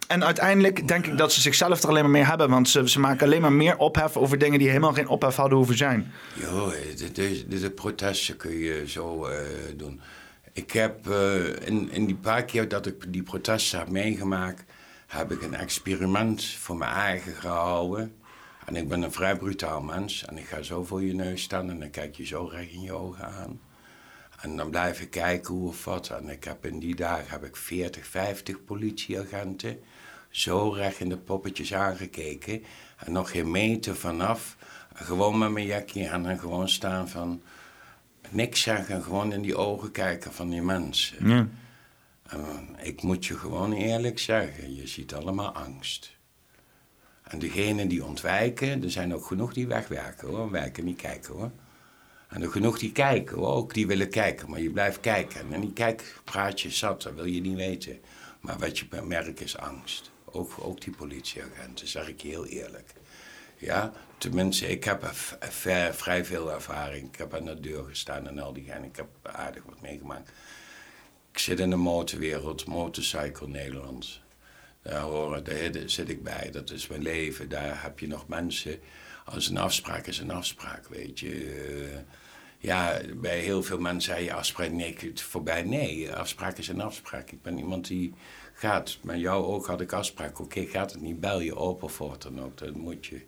En 0.07 0.25
uiteindelijk 0.25 0.89
denk 0.89 1.07
ik 1.07 1.19
dat 1.19 1.33
ze 1.33 1.41
zichzelf 1.41 1.83
er 1.83 1.89
alleen 1.89 2.03
maar 2.03 2.11
mee 2.11 2.25
hebben. 2.25 2.51
Want 2.51 2.69
ze, 2.69 2.89
ze 2.89 3.01
maken 3.01 3.27
alleen 3.27 3.41
maar 3.41 3.53
meer 3.53 3.77
ophef 3.77 4.17
over 4.17 4.39
dingen 4.39 4.59
die 4.59 4.69
helemaal 4.69 4.93
geen 4.93 5.09
ophef 5.09 5.37
hadden 5.37 5.59
hoeven 5.59 5.77
zijn. 5.77 6.13
De, 6.97 7.13
de, 7.49 7.59
de 7.61 7.71
protesten 7.71 8.37
kun 8.37 8.57
je 8.59 8.89
zo 8.89 9.25
eh, 9.25 9.39
doen. 9.77 10.01
Ik 10.53 10.71
heb 10.71 11.11
eh, 11.11 11.67
in, 11.67 11.91
in 11.91 12.07
die 12.07 12.17
paar 12.17 12.45
keer 12.45 12.69
dat 12.69 12.87
ik 12.87 13.13
die 13.13 13.23
protesten 13.23 13.79
heb 13.79 13.89
meegemaakt, 13.89 14.65
heb 15.07 15.33
ik 15.33 15.43
een 15.43 15.55
experiment 15.55 16.45
voor 16.45 16.77
mijn 16.77 16.93
eigen 16.93 17.33
gehouden. 17.33 18.15
En 18.65 18.77
ik 18.77 18.89
ben 18.89 19.03
een 19.03 19.13
vrij 19.13 19.37
brutaal 19.37 19.81
mens. 19.81 20.25
En 20.25 20.39
ik 20.39 20.47
ga 20.47 20.63
zo 20.63 20.85
voor 20.85 21.03
je 21.03 21.15
neus 21.15 21.43
staan 21.43 21.71
en 21.71 21.79
dan 21.79 21.91
kijk 21.91 22.17
je 22.17 22.27
zo 22.27 22.45
recht 22.45 22.73
in 22.73 22.81
je 22.81 22.93
ogen 22.93 23.25
aan. 23.25 23.61
En 24.47 24.57
dan 24.57 24.71
blijf 24.71 25.01
ik 25.01 25.11
kijken 25.11 25.55
hoe 25.55 25.69
of 25.69 25.85
wat. 25.85 26.09
En 26.09 26.29
ik 26.29 26.45
heb 26.45 26.67
in 26.67 26.79
die 26.79 26.95
dagen 26.95 27.31
heb 27.31 27.45
ik 27.45 27.57
40, 27.57 28.07
50 28.07 28.65
politieagenten 28.65 29.79
zo 30.31 30.69
recht 30.69 31.01
in 31.01 31.09
de 31.09 31.17
poppetjes 31.17 31.75
aangekeken. 31.75 32.63
En 32.97 33.13
nog 33.13 33.31
geen 33.31 33.51
meter 33.51 33.97
vanaf. 33.97 34.57
Gewoon 34.95 35.39
met 35.39 35.51
mijn 35.51 35.67
jakje 35.67 36.11
aan 36.11 36.27
en 36.27 36.39
gewoon 36.39 36.69
staan 36.69 37.09
van... 37.09 37.43
Niks 38.31 38.63
zeggen 38.63 38.95
en 38.95 39.03
gewoon 39.03 39.33
in 39.33 39.43
die 39.43 39.57
ogen 39.57 39.91
kijken 39.91 40.33
van 40.33 40.51
die 40.51 40.63
mensen. 40.63 41.29
Ja. 41.29 41.49
En 42.23 42.77
ik 42.83 43.03
moet 43.03 43.27
je 43.27 43.39
gewoon 43.39 43.73
eerlijk 43.73 44.19
zeggen, 44.19 44.75
je 44.75 44.87
ziet 44.87 45.15
allemaal 45.15 45.53
angst. 45.53 46.17
En 47.23 47.39
degenen 47.39 47.89
die 47.89 48.05
ontwijken, 48.05 48.83
er 48.83 48.91
zijn 48.91 49.15
ook 49.15 49.27
genoeg 49.27 49.53
die 49.53 49.67
wegwerken 49.67 50.29
hoor, 50.29 50.51
werken 50.51 50.85
niet 50.85 51.01
kijken 51.01 51.35
hoor. 51.35 51.51
En 52.29 52.43
er 52.43 52.51
genoeg 52.51 52.79
die 52.79 52.93
kijken 52.93 53.39
ook 53.39 53.75
die 53.75 53.87
willen 53.87 54.11
kijken, 54.11 54.51
maar 54.51 54.61
je 54.61 54.71
blijft 54.71 55.01
kijken. 55.01 55.53
En 55.53 55.61
die 55.61 55.73
kijkpraatje 55.73 56.71
zat, 56.71 57.03
dat 57.03 57.15
wil 57.15 57.25
je 57.25 57.41
niet 57.41 57.57
weten. 57.57 58.01
Maar 58.41 58.59
wat 58.59 58.79
je 58.79 58.87
merkt 59.03 59.41
is 59.41 59.59
angst. 59.59 60.11
Ook, 60.25 60.53
ook 60.61 60.81
die 60.81 60.97
politieagenten, 60.97 61.89
zeg 61.89 62.09
ik 62.09 62.23
je 62.23 62.29
heel 62.29 62.47
eerlijk. 62.47 62.93
Ja, 63.59 63.93
tenminste, 64.19 64.69
ik 64.69 64.85
heb 64.85 65.11
vrij 65.93 66.25
veel 66.25 66.53
ervaring. 66.53 67.09
Ik 67.09 67.17
heb 67.17 67.35
aan 67.35 67.45
de 67.45 67.61
deur 67.61 67.85
gestaan 67.85 68.29
en 68.29 68.39
al 68.39 68.53
die 68.53 68.65
dingen. 68.65 68.85
Ik 68.85 68.97
heb 68.97 69.09
aardig 69.23 69.63
wat 69.65 69.81
meegemaakt. 69.81 70.31
Ik 71.33 71.39
zit 71.39 71.61
in 71.61 71.71
de 71.71 71.77
motorwereld, 71.77 72.67
Motorcycle 72.67 73.49
Nederland. 73.49 74.21
Daar, 74.83 75.01
horen, 75.01 75.45
daar 75.45 75.71
zit 75.87 76.09
ik 76.09 76.23
bij, 76.23 76.51
dat 76.53 76.71
is 76.71 76.87
mijn 76.87 77.03
leven. 77.03 77.49
Daar 77.49 77.83
heb 77.83 77.99
je 77.99 78.07
nog 78.07 78.29
mensen. 78.29 78.81
Als 79.27 79.49
een 79.49 79.59
afspraak 79.59 80.07
is 80.07 80.19
een 80.19 80.31
afspraak, 80.31 80.89
weet 80.89 81.21
je. 81.21 81.31
Eh, 81.93 81.99
ja, 82.59 83.01
bij 83.17 83.39
heel 83.39 83.63
veel 83.63 83.79
mensen 83.79 84.13
zei 84.13 84.25
je 84.25 84.33
afspraak, 84.33 84.71
nee, 84.71 84.97
het 85.01 85.21
voorbij. 85.21 85.63
Nee, 85.63 86.13
afspraak 86.13 86.59
is 86.59 86.69
een 86.69 86.81
afspraak. 86.81 87.31
Ik 87.31 87.43
ben 87.43 87.59
iemand 87.59 87.87
die 87.87 88.15
gaat. 88.55 88.99
Met 89.03 89.21
jou 89.21 89.45
ook 89.45 89.67
had 89.67 89.81
ik 89.81 89.93
afspraak. 89.93 90.41
Oké, 90.41 90.67
gaat 90.67 90.93
het 90.93 91.01
niet, 91.01 91.21
bel 91.21 91.41
je 91.41 91.57
op 91.57 91.83
of 91.83 91.99
wat 91.99 92.23
dan 92.23 92.41
ook. 92.41 92.59
Dat 92.59 92.75
moet 92.75 93.07
je. 93.07 93.21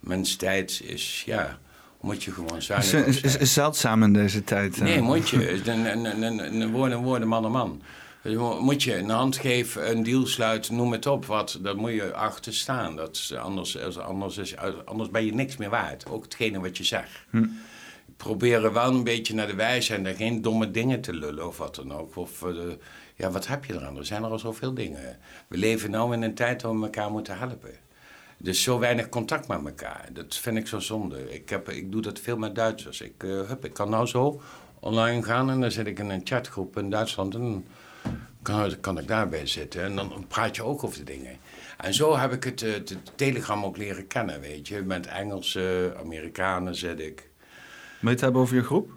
Mens 0.00 0.36
tijd 0.36 0.80
is, 0.84 1.22
ja, 1.26 1.58
moet 2.00 2.24
je 2.24 2.32
gewoon 2.32 2.62
zijn. 2.62 3.06
Is, 3.06 3.36
is, 3.36 3.52
zeldzaam 3.52 4.02
in 4.02 4.12
deze 4.12 4.44
tijd. 4.44 4.80
Nee, 4.80 5.00
moet 5.00 5.28
je. 5.28 5.52
Een, 5.70 6.06
een, 6.06 6.22
een, 6.22 6.60
een 6.60 6.72
woord 6.72 6.92
en 6.92 7.02
woorden, 7.02 7.28
man 7.28 7.44
en 7.44 7.50
man. 7.50 7.82
Moet 8.60 8.82
je 8.82 8.96
een 8.96 9.10
hand 9.10 9.36
geven, 9.36 9.90
een 9.90 10.02
deal 10.02 10.26
sluiten, 10.26 10.76
noem 10.76 10.92
het 10.92 11.06
op. 11.06 11.24
Wat, 11.24 11.58
daar 11.62 11.76
moet 11.76 11.92
je 11.92 12.14
achter 12.14 12.54
staan. 12.54 12.96
Dat 12.96 13.16
is, 13.16 13.34
anders, 13.34 13.76
anders, 13.98 14.36
is, 14.36 14.56
anders 14.84 15.10
ben 15.10 15.24
je 15.24 15.34
niks 15.34 15.56
meer 15.56 15.70
waard. 15.70 16.08
Ook 16.08 16.24
hetgene 16.24 16.60
wat 16.60 16.76
je 16.76 16.84
zegt. 16.84 17.24
Hm. 17.30 17.46
Proberen 18.16 18.72
wel 18.72 18.94
een 18.94 19.04
beetje 19.04 19.34
naar 19.34 19.46
de 19.46 19.54
wijze 19.54 19.94
en 19.94 20.14
geen 20.14 20.42
domme 20.42 20.70
dingen 20.70 21.00
te 21.00 21.14
lullen 21.14 21.46
of 21.46 21.58
wat 21.58 21.74
dan 21.74 21.92
ook. 21.92 22.16
Of, 22.16 22.42
uh, 22.42 22.52
ja, 23.14 23.30
wat 23.30 23.46
heb 23.46 23.64
je 23.64 23.74
eraan? 23.74 23.96
Er 23.96 24.06
zijn 24.06 24.22
er 24.22 24.30
al 24.30 24.38
zoveel 24.38 24.74
dingen. 24.74 25.18
We 25.48 25.56
leven 25.56 25.90
nu 25.90 26.12
in 26.12 26.22
een 26.22 26.34
tijd 26.34 26.62
waar 26.62 26.78
we 26.78 26.84
elkaar 26.84 27.10
moeten 27.10 27.38
helpen. 27.38 27.74
Dus 28.38 28.62
zo 28.62 28.78
weinig 28.78 29.08
contact 29.08 29.48
met 29.48 29.64
elkaar. 29.64 30.08
Dat 30.12 30.36
vind 30.36 30.56
ik 30.56 30.66
zo 30.66 30.78
zonde. 30.78 31.34
Ik, 31.34 31.48
heb, 31.48 31.68
ik 31.68 31.92
doe 31.92 32.02
dat 32.02 32.20
veel 32.20 32.36
met 32.36 32.54
Duitsers. 32.54 33.00
Ik, 33.00 33.22
uh, 33.22 33.48
hup, 33.48 33.64
ik 33.64 33.72
kan 33.72 33.90
nou 33.90 34.06
zo 34.06 34.40
online 34.80 35.22
gaan 35.22 35.50
en 35.50 35.60
dan 35.60 35.70
zit 35.70 35.86
ik 35.86 35.98
in 35.98 36.10
een 36.10 36.20
chatgroep 36.24 36.78
in 36.78 36.90
Duitsland 36.90 37.34
en 37.34 37.66
kan, 38.46 38.80
kan 38.80 38.98
ik 38.98 39.08
daarbij 39.08 39.46
zitten. 39.46 39.82
En 39.82 39.96
dan 39.96 40.24
praat 40.28 40.56
je 40.56 40.62
ook 40.62 40.84
over 40.84 40.98
de 40.98 41.04
dingen. 41.04 41.36
En 41.76 41.94
zo 41.94 42.16
heb 42.16 42.32
ik 42.32 42.44
het, 42.44 42.62
eh, 42.62 42.72
het, 42.72 42.96
Telegram 43.14 43.64
ook 43.64 43.76
leren 43.76 44.06
kennen, 44.06 44.40
weet 44.40 44.68
je. 44.68 44.82
Met 44.82 45.06
Engelse, 45.06 45.94
Amerikanen 45.98 46.74
zit 46.74 47.00
ik. 47.00 47.28
Moet 48.00 48.10
het 48.10 48.20
hebben 48.20 48.40
over 48.40 48.56
je 48.56 48.62
groep? 48.62 48.90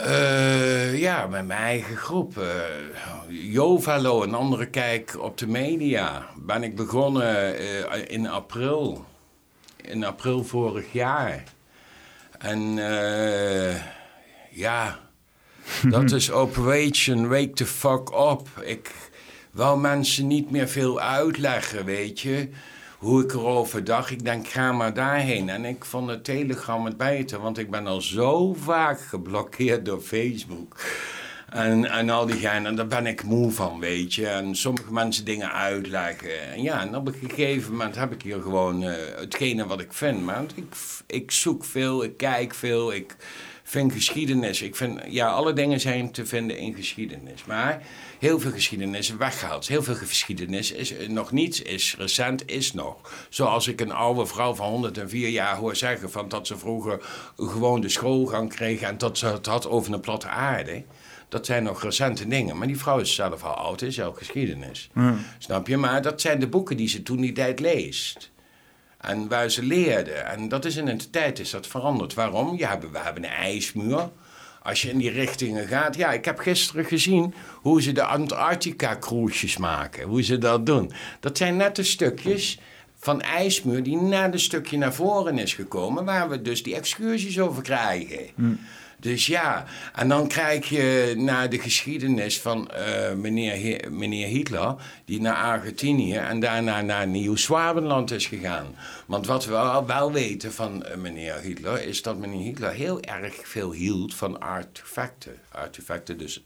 Uh, 0.00 0.98
ja, 0.98 1.26
met 1.26 1.46
mijn 1.46 1.60
eigen 1.60 1.96
groep. 1.96 2.36
Uh, 2.38 3.52
Jovalo, 3.52 4.22
een 4.22 4.34
andere 4.34 4.66
kijk 4.66 5.16
op 5.20 5.38
de 5.38 5.46
media. 5.46 6.26
Ben 6.36 6.62
ik 6.62 6.76
begonnen 6.76 7.60
uh, 7.60 8.10
in 8.10 8.28
april. 8.28 9.04
In 9.76 10.04
april 10.04 10.44
vorig 10.44 10.92
jaar. 10.92 11.42
En 12.38 12.60
ja, 14.50 14.98
dat 15.88 16.12
is 16.12 16.30
Operation 16.30 17.28
Wake 17.28 17.52
the 17.52 17.66
Fuck 17.66 18.10
Up. 18.10 18.64
Ik 18.64 18.90
wou 19.52 19.80
mensen 19.80 20.26
niet 20.26 20.50
meer 20.50 20.68
veel 20.68 21.00
uitleggen, 21.00 21.84
weet 21.84 22.20
je 22.20 22.48
hoe 22.98 23.22
ik 23.22 23.32
erover 23.32 23.84
dacht. 23.84 24.10
Ik 24.10 24.24
denk, 24.24 24.48
ga 24.48 24.72
maar 24.72 24.94
daarheen. 24.94 25.48
En 25.48 25.64
ik 25.64 25.84
vond 25.84 26.10
het 26.10 26.24
telegram 26.24 26.84
het 26.84 26.96
beter, 26.96 27.40
want 27.40 27.58
ik 27.58 27.70
ben 27.70 27.86
al 27.86 28.00
zo 28.00 28.54
vaak 28.54 29.00
geblokkeerd 29.00 29.84
door 29.84 30.00
Facebook. 30.00 30.76
En, 31.50 31.90
en 31.90 32.10
al 32.10 32.26
die 32.26 32.48
en 32.48 32.76
daar 32.76 32.86
ben 32.86 33.06
ik 33.06 33.22
moe 33.22 33.52
van, 33.52 33.80
weet 33.80 34.14
je. 34.14 34.26
En 34.26 34.56
sommige 34.56 34.92
mensen 34.92 35.24
dingen 35.24 35.52
uitleggen. 35.52 36.50
En 36.52 36.62
ja, 36.62 36.80
en 36.80 36.96
op 36.96 37.06
een 37.06 37.28
gegeven 37.28 37.70
moment 37.72 37.94
heb 37.94 38.12
ik 38.12 38.22
hier 38.22 38.40
gewoon 38.42 38.82
uh, 38.82 38.94
hetgene 39.16 39.66
wat 39.66 39.80
ik 39.80 39.92
vind. 39.92 40.24
Maar 40.24 40.44
ik, 40.54 40.74
ik 41.06 41.30
zoek 41.30 41.64
veel, 41.64 42.04
ik 42.04 42.16
kijk 42.16 42.54
veel, 42.54 42.92
ik 42.92 43.16
vind 43.68 43.92
geschiedenis. 43.92 44.62
Ik 44.62 44.76
vind, 44.76 45.00
ja, 45.08 45.28
alle 45.28 45.52
dingen 45.52 45.80
zijn 45.80 46.10
te 46.10 46.26
vinden 46.26 46.58
in 46.58 46.74
geschiedenis. 46.74 47.44
Maar 47.44 47.82
heel 48.18 48.40
veel 48.40 48.50
geschiedenis 48.50 49.16
weggehaald. 49.16 49.68
Heel 49.68 49.82
veel 49.82 49.94
geschiedenis 49.94 50.72
is 50.72 50.94
nog 51.08 51.32
niets, 51.32 51.62
is 51.62 51.94
recent, 51.98 52.50
is 52.50 52.72
nog. 52.72 53.26
Zoals 53.28 53.68
ik 53.68 53.80
een 53.80 53.92
oude 53.92 54.26
vrouw 54.26 54.54
van 54.54 54.68
104 54.68 55.28
jaar 55.28 55.56
hoor 55.56 55.76
zeggen 55.76 56.10
van 56.10 56.28
dat 56.28 56.46
ze 56.46 56.58
vroeger 56.58 57.00
gewoon 57.36 57.80
de 57.80 57.88
schoolgang 57.88 58.48
kreeg 58.48 58.80
en 58.80 58.98
dat 58.98 59.18
ze 59.18 59.26
het 59.26 59.46
had 59.46 59.68
over 59.68 59.92
een 59.92 60.00
platte 60.00 60.28
aarde. 60.28 60.84
Dat 61.28 61.46
zijn 61.46 61.62
nog 61.62 61.82
recente 61.82 62.28
dingen. 62.28 62.58
Maar 62.58 62.66
die 62.66 62.78
vrouw 62.78 62.98
is 62.98 63.14
zelf 63.14 63.44
al 63.44 63.54
oud, 63.54 63.82
is 63.82 63.94
zelf 63.94 64.16
geschiedenis. 64.16 64.90
Snap 65.38 65.66
je? 65.66 65.76
Maar 65.76 66.02
dat 66.02 66.20
zijn 66.20 66.40
de 66.40 66.48
boeken 66.48 66.76
die 66.76 66.88
ze 66.88 67.02
toen 67.02 67.20
die 67.20 67.32
tijd 67.32 67.60
leest. 67.60 68.30
En 69.06 69.28
waar 69.28 69.50
ze 69.50 69.62
leerden. 69.62 70.26
En 70.26 70.48
dat 70.48 70.64
is 70.64 70.76
in 70.76 70.88
een 70.88 71.10
tijd 71.10 71.38
is 71.38 71.50
dat 71.50 71.66
veranderd. 71.66 72.14
Waarom? 72.14 72.56
Ja, 72.56 72.78
we 72.78 72.98
hebben 72.98 73.24
een 73.24 73.30
ijsmuur. 73.30 74.08
Als 74.62 74.82
je 74.82 74.90
in 74.90 74.98
die 74.98 75.10
richtingen 75.10 75.66
gaat. 75.66 75.96
Ja, 75.96 76.12
ik 76.12 76.24
heb 76.24 76.38
gisteren 76.38 76.84
gezien 76.84 77.34
hoe 77.54 77.82
ze 77.82 77.92
de 77.92 78.04
Antarctica-cruises 78.04 79.56
maken. 79.56 80.08
Hoe 80.08 80.22
ze 80.22 80.38
dat 80.38 80.66
doen. 80.66 80.92
Dat 81.20 81.36
zijn 81.36 81.56
net 81.56 81.76
de 81.76 81.82
stukjes 81.82 82.58
van 82.98 83.20
ijsmuur 83.20 83.82
die 83.82 83.96
net 83.96 84.32
een 84.32 84.40
stukje 84.40 84.78
naar 84.78 84.94
voren 84.94 85.38
is 85.38 85.54
gekomen. 85.54 86.04
Waar 86.04 86.28
we 86.28 86.42
dus 86.42 86.62
die 86.62 86.74
excursies 86.74 87.40
over 87.40 87.62
krijgen. 87.62 88.26
Hm. 88.34 88.54
Dus 88.98 89.26
ja, 89.26 89.64
en 89.94 90.08
dan 90.08 90.28
krijg 90.28 90.68
je 90.68 91.14
naar 91.16 91.50
de 91.50 91.58
geschiedenis 91.58 92.40
van 92.40 92.70
uh, 92.72 93.12
meneer, 93.12 93.92
meneer 93.92 94.26
Hitler, 94.26 94.74
die 95.04 95.20
naar 95.20 95.36
Argentinië 95.36 96.16
en 96.16 96.40
daarna 96.40 96.82
naar 96.82 97.06
Nieuw-Zwabenland 97.06 98.10
is 98.10 98.26
gegaan. 98.26 98.66
Want 99.06 99.26
wat 99.26 99.44
we 99.44 99.82
wel, 99.86 100.12
weten 100.12 100.52
van 100.52 100.86
uh, 100.86 100.94
meneer 100.94 101.40
Hitler, 101.40 101.82
is 101.82 102.02
dat 102.02 102.16
meneer 102.18 102.42
Hitler 102.42 102.72
heel 102.72 103.00
erg 103.00 103.34
veel 103.48 103.72
hield 103.72 104.14
van 104.14 104.40
artefacten. 104.40 105.38
Artefacten, 105.48 106.18
dus 106.18 106.42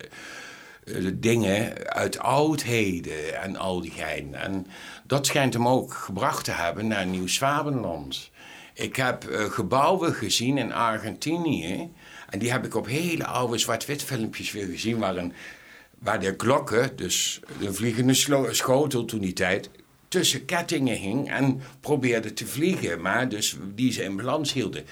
uh, 0.85 1.11
dingen 1.15 1.89
uit 1.89 2.19
oudheden 2.19 3.41
en 3.43 3.57
al 3.57 3.81
die 3.81 3.91
gein. 3.91 4.35
En 4.35 4.67
dat 5.05 5.27
schijnt 5.27 5.53
hem 5.53 5.69
ook 5.69 5.95
gebracht 5.95 6.45
te 6.45 6.53
hebben 6.53 6.87
naar 6.87 7.07
Nieuw-Zwabenland. 7.07 8.31
Ik 8.75 8.97
heb 8.97 9.25
gebouwen 9.31 10.15
gezien 10.15 10.59
in 10.59 10.73
Argentinië 10.73 11.91
en 12.31 12.39
die 12.39 12.51
heb 12.51 12.65
ik 12.65 12.75
op 12.75 12.87
hele 12.87 13.27
oude 13.27 13.59
zwart-wit 13.59 14.03
filmpjes 14.03 14.53
weer 14.53 14.67
gezien... 14.67 14.99
Waar, 14.99 15.17
een, 15.17 15.33
waar 15.99 16.21
de 16.21 16.37
klokken, 16.37 16.97
dus 16.97 17.41
de 17.61 17.75
vliegende 17.75 18.15
schotel 18.51 19.05
toen 19.05 19.21
die 19.21 19.33
tijd... 19.33 19.71
tussen 20.09 20.45
kettingen 20.45 20.97
hing 20.97 21.31
en 21.31 21.61
probeerde 21.81 22.33
te 22.33 22.47
vliegen. 22.47 23.01
Maar 23.01 23.29
dus 23.29 23.57
die 23.75 23.93
ze 23.93 24.03
in 24.03 24.17
balans 24.17 24.53
hielden. 24.53 24.85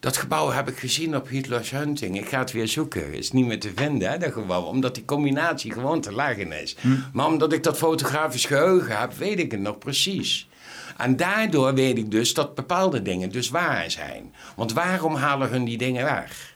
Dat 0.00 0.16
gebouw 0.16 0.50
heb 0.50 0.68
ik 0.68 0.78
gezien 0.78 1.16
op 1.16 1.28
Hitler's 1.28 1.70
Hunting. 1.70 2.16
Ik 2.16 2.28
ga 2.28 2.38
het 2.38 2.52
weer 2.52 2.68
zoeken. 2.68 3.14
Is 3.14 3.32
niet 3.32 3.46
meer 3.46 3.60
te 3.60 3.72
vinden, 3.74 4.10
hè, 4.10 4.18
dat 4.18 4.32
gebouw. 4.32 4.62
Omdat 4.62 4.94
die 4.94 5.04
combinatie 5.04 5.72
gewoon 5.72 6.00
te 6.00 6.12
lagen 6.12 6.52
is. 6.52 6.76
Hm. 6.80 6.88
Maar 7.12 7.26
omdat 7.26 7.52
ik 7.52 7.62
dat 7.62 7.76
fotografisch 7.76 8.44
geheugen 8.44 8.98
heb, 8.98 9.12
weet 9.12 9.38
ik 9.38 9.50
het 9.50 9.60
nog 9.60 9.78
precies. 9.78 10.48
En 10.96 11.16
daardoor 11.16 11.74
weet 11.74 11.98
ik 11.98 12.10
dus 12.10 12.34
dat 12.34 12.54
bepaalde 12.54 13.02
dingen 13.02 13.30
dus 13.30 13.48
waar 13.48 13.90
zijn. 13.90 14.34
Want 14.56 14.72
waarom 14.72 15.14
halen 15.14 15.48
hun 15.48 15.64
die 15.64 15.78
dingen 15.78 16.04
weg? 16.04 16.55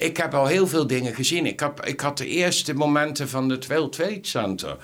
Ik 0.00 0.16
heb 0.16 0.34
al 0.34 0.46
heel 0.46 0.66
veel 0.66 0.86
dingen 0.86 1.14
gezien. 1.14 1.46
Ik, 1.46 1.60
heb, 1.60 1.84
ik 1.84 2.00
had 2.00 2.18
de 2.18 2.26
eerste 2.26 2.74
momenten 2.74 3.28
van 3.28 3.48
het 3.48 3.66
World 3.66 3.92
Trade 3.92 4.18
Center. 4.22 4.76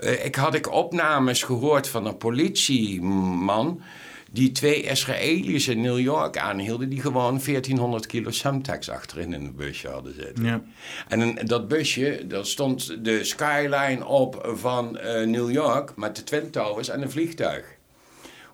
Uh, 0.00 0.24
ik 0.24 0.34
had 0.34 0.54
ik 0.54 0.72
opnames 0.72 1.42
gehoord 1.42 1.88
van 1.88 2.06
een 2.06 2.16
politieman 2.16 3.82
die 4.30 4.52
twee 4.52 4.82
Israëli's 4.82 5.68
in 5.68 5.80
New 5.80 5.98
York 5.98 6.38
aanhielden... 6.38 6.88
die 6.88 7.00
gewoon 7.00 7.40
1400 7.44 8.06
kilo 8.06 8.30
Semtex 8.30 8.90
achterin 8.90 9.32
in 9.32 9.44
een 9.44 9.56
busje 9.56 9.88
hadden 9.88 10.14
zitten. 10.14 10.44
Ja. 10.44 10.62
En 11.08 11.46
dat 11.46 11.68
busje, 11.68 12.24
daar 12.28 12.46
stond 12.46 13.04
de 13.04 13.24
skyline 13.24 14.06
op 14.06 14.52
van 14.54 14.98
uh, 15.02 15.26
New 15.26 15.50
York... 15.50 15.96
met 15.96 16.16
de 16.16 16.24
Twin 16.24 16.50
Towers 16.50 16.88
en 16.88 17.02
een 17.02 17.10
vliegtuig 17.10 17.75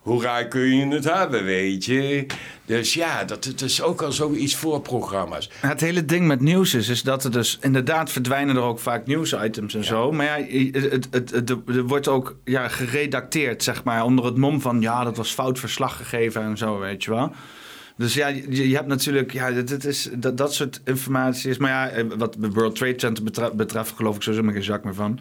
hoe 0.03 0.21
raar 0.21 0.47
kun 0.47 0.75
je 0.75 0.87
het 0.87 1.03
hebben, 1.03 1.43
weet 1.43 1.85
je? 1.85 2.25
Dus 2.65 2.93
ja, 2.93 3.23
dat 3.23 3.45
het 3.45 3.61
is 3.61 3.81
ook 3.81 4.01
al 4.01 4.11
zoiets 4.11 4.55
voor 4.55 4.81
programma's. 4.81 5.49
Het 5.59 5.81
hele 5.81 6.05
ding 6.05 6.27
met 6.27 6.39
nieuws 6.39 6.73
is, 6.73 6.89
is 6.89 7.01
dat 7.01 7.23
er 7.23 7.31
dus 7.31 7.57
inderdaad 7.61 8.11
verdwijnen 8.11 8.55
er 8.55 8.61
ook 8.61 8.79
vaak 8.79 9.05
nieuwsitems 9.05 9.75
en 9.75 9.83
zo. 9.83 10.11
Maar 10.11 10.25
ja, 10.25 10.45
het, 10.71 11.07
het, 11.11 11.31
het, 11.31 11.49
er 11.49 11.83
wordt 11.83 12.07
ook 12.07 12.35
ja, 12.43 12.67
geredacteerd, 12.67 13.63
zeg 13.63 13.83
maar, 13.83 14.03
onder 14.03 14.25
het 14.25 14.37
mom 14.37 14.61
van 14.61 14.81
ja, 14.81 15.03
dat 15.03 15.17
was 15.17 15.31
fout 15.31 15.59
verslag 15.59 15.97
gegeven 15.97 16.41
en 16.41 16.57
zo, 16.57 16.79
weet 16.79 17.03
je 17.03 17.11
wel. 17.11 17.31
Dus 17.97 18.13
ja, 18.13 18.27
je, 18.27 18.69
je 18.69 18.75
hebt 18.75 18.87
natuurlijk, 18.87 19.33
ja, 19.33 19.51
dat, 19.51 19.83
is, 19.83 20.09
dat, 20.13 20.37
dat 20.37 20.53
soort 20.53 20.81
informatie 20.85 21.49
is. 21.49 21.57
Maar 21.57 21.69
ja, 21.69 21.89
eh, 21.89 22.05
wat 22.17 22.35
de 22.39 22.49
World 22.51 22.75
Trade 22.75 22.99
Center 22.99 23.23
betreft, 23.23 23.53
betreft 23.53 23.93
geloof 23.95 24.15
ik 24.15 24.21
sowieso 24.21 24.45
maar 24.45 24.53
geen 24.53 24.63
zak 24.63 24.83
meer 24.83 24.93
van 24.93 25.19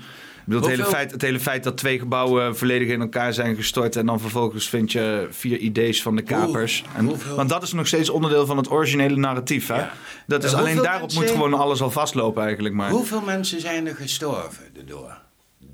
het, 0.48 0.66
hele 0.66 0.84
feit, 0.84 1.10
het 1.10 1.22
hele 1.22 1.40
feit 1.40 1.64
dat 1.64 1.76
twee 1.76 1.98
gebouwen 1.98 2.56
volledig 2.56 2.88
in 2.88 3.00
elkaar 3.00 3.32
zijn 3.32 3.56
gestort... 3.56 3.96
en 3.96 4.06
dan 4.06 4.20
vervolgens 4.20 4.68
vind 4.68 4.92
je 4.92 5.26
vier 5.30 5.58
idee's 5.58 6.02
van 6.02 6.16
de 6.16 6.22
kapers. 6.22 6.84
en, 6.96 7.36
want 7.36 7.48
dat 7.48 7.62
is 7.62 7.72
nog 7.72 7.86
steeds 7.86 8.10
onderdeel 8.10 8.46
van 8.46 8.56
het 8.56 8.70
originele 8.70 9.16
narratief. 9.16 9.66
Hè? 9.66 9.84
Dat 10.26 10.44
is, 10.44 10.54
alleen 10.54 10.76
daarop 10.76 11.12
moet 11.12 11.30
gewoon 11.30 11.54
alles 11.54 11.80
al 11.80 11.90
vastlopen 11.90 12.42
eigenlijk. 12.42 12.74
Maar. 12.74 12.90
Hoeveel 12.90 13.20
mensen 13.20 13.60
zijn 13.60 13.86
er 13.86 13.94
gestorven 13.94 14.64
daardoor? 14.72 15.18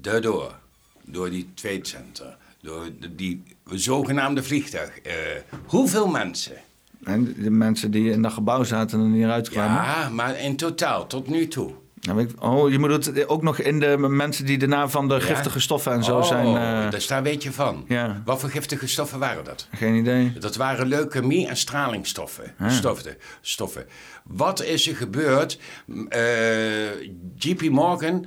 Daardoor. 0.01 0.55
Door 1.05 1.31
die 1.31 1.49
Trade 1.55 1.87
Center. 1.87 2.37
Door 2.61 2.89
die 3.11 3.43
zogenaamde 3.65 4.43
vliegtuig. 4.43 4.91
Uh, 5.07 5.13
hoeveel 5.67 6.09
mensen? 6.09 6.57
En 7.05 7.35
de 7.39 7.51
mensen 7.51 7.91
die 7.91 8.11
in 8.11 8.23
dat 8.23 8.33
gebouw 8.33 8.65
zaten 8.65 9.01
en 9.01 9.15
eruit 9.15 9.49
kwamen? 9.49 9.83
Ja, 9.83 10.09
maar 10.09 10.41
in 10.41 10.57
totaal, 10.57 11.07
tot 11.07 11.29
nu 11.29 11.49
toe. 11.49 11.73
Nou, 12.15 12.29
oh, 12.39 12.71
je 12.71 12.79
bedoelt 12.79 13.05
het 13.05 13.29
ook 13.29 13.43
nog 13.43 13.59
in 13.59 13.81
de 13.81 13.97
mensen 13.99 14.47
die 14.47 14.59
daarna 14.59 14.89
van 14.89 15.09
de 15.09 15.21
giftige 15.21 15.61
stoffen 15.61 15.93
en 15.93 16.05
zo 16.05 16.17
oh, 16.19 16.25
zijn. 16.25 16.91
dus 16.91 17.07
daar 17.07 17.23
weet 17.23 17.43
je 17.43 17.53
van. 17.53 17.85
Ja. 17.89 18.23
Wat 18.25 18.41
voor 18.41 18.51
giftige 18.51 18.89
stoffen 18.89 19.19
waren 19.19 19.45
dat? 19.45 19.69
geen 19.73 19.95
idee. 19.95 20.33
Dat 20.39 20.57
waren 20.57 20.87
leukemie 20.87 21.49
en 21.49 21.57
stralingsstoffen. 21.57 22.55
Ah. 22.59 22.71
Stoffen, 22.71 23.17
stoffen. 23.41 23.87
Wat 24.25 24.63
is 24.63 24.89
er 24.89 24.97
gebeurd? 24.97 25.59
Eh, 26.09 27.01
JP 27.37 27.69
Morgan, 27.71 28.27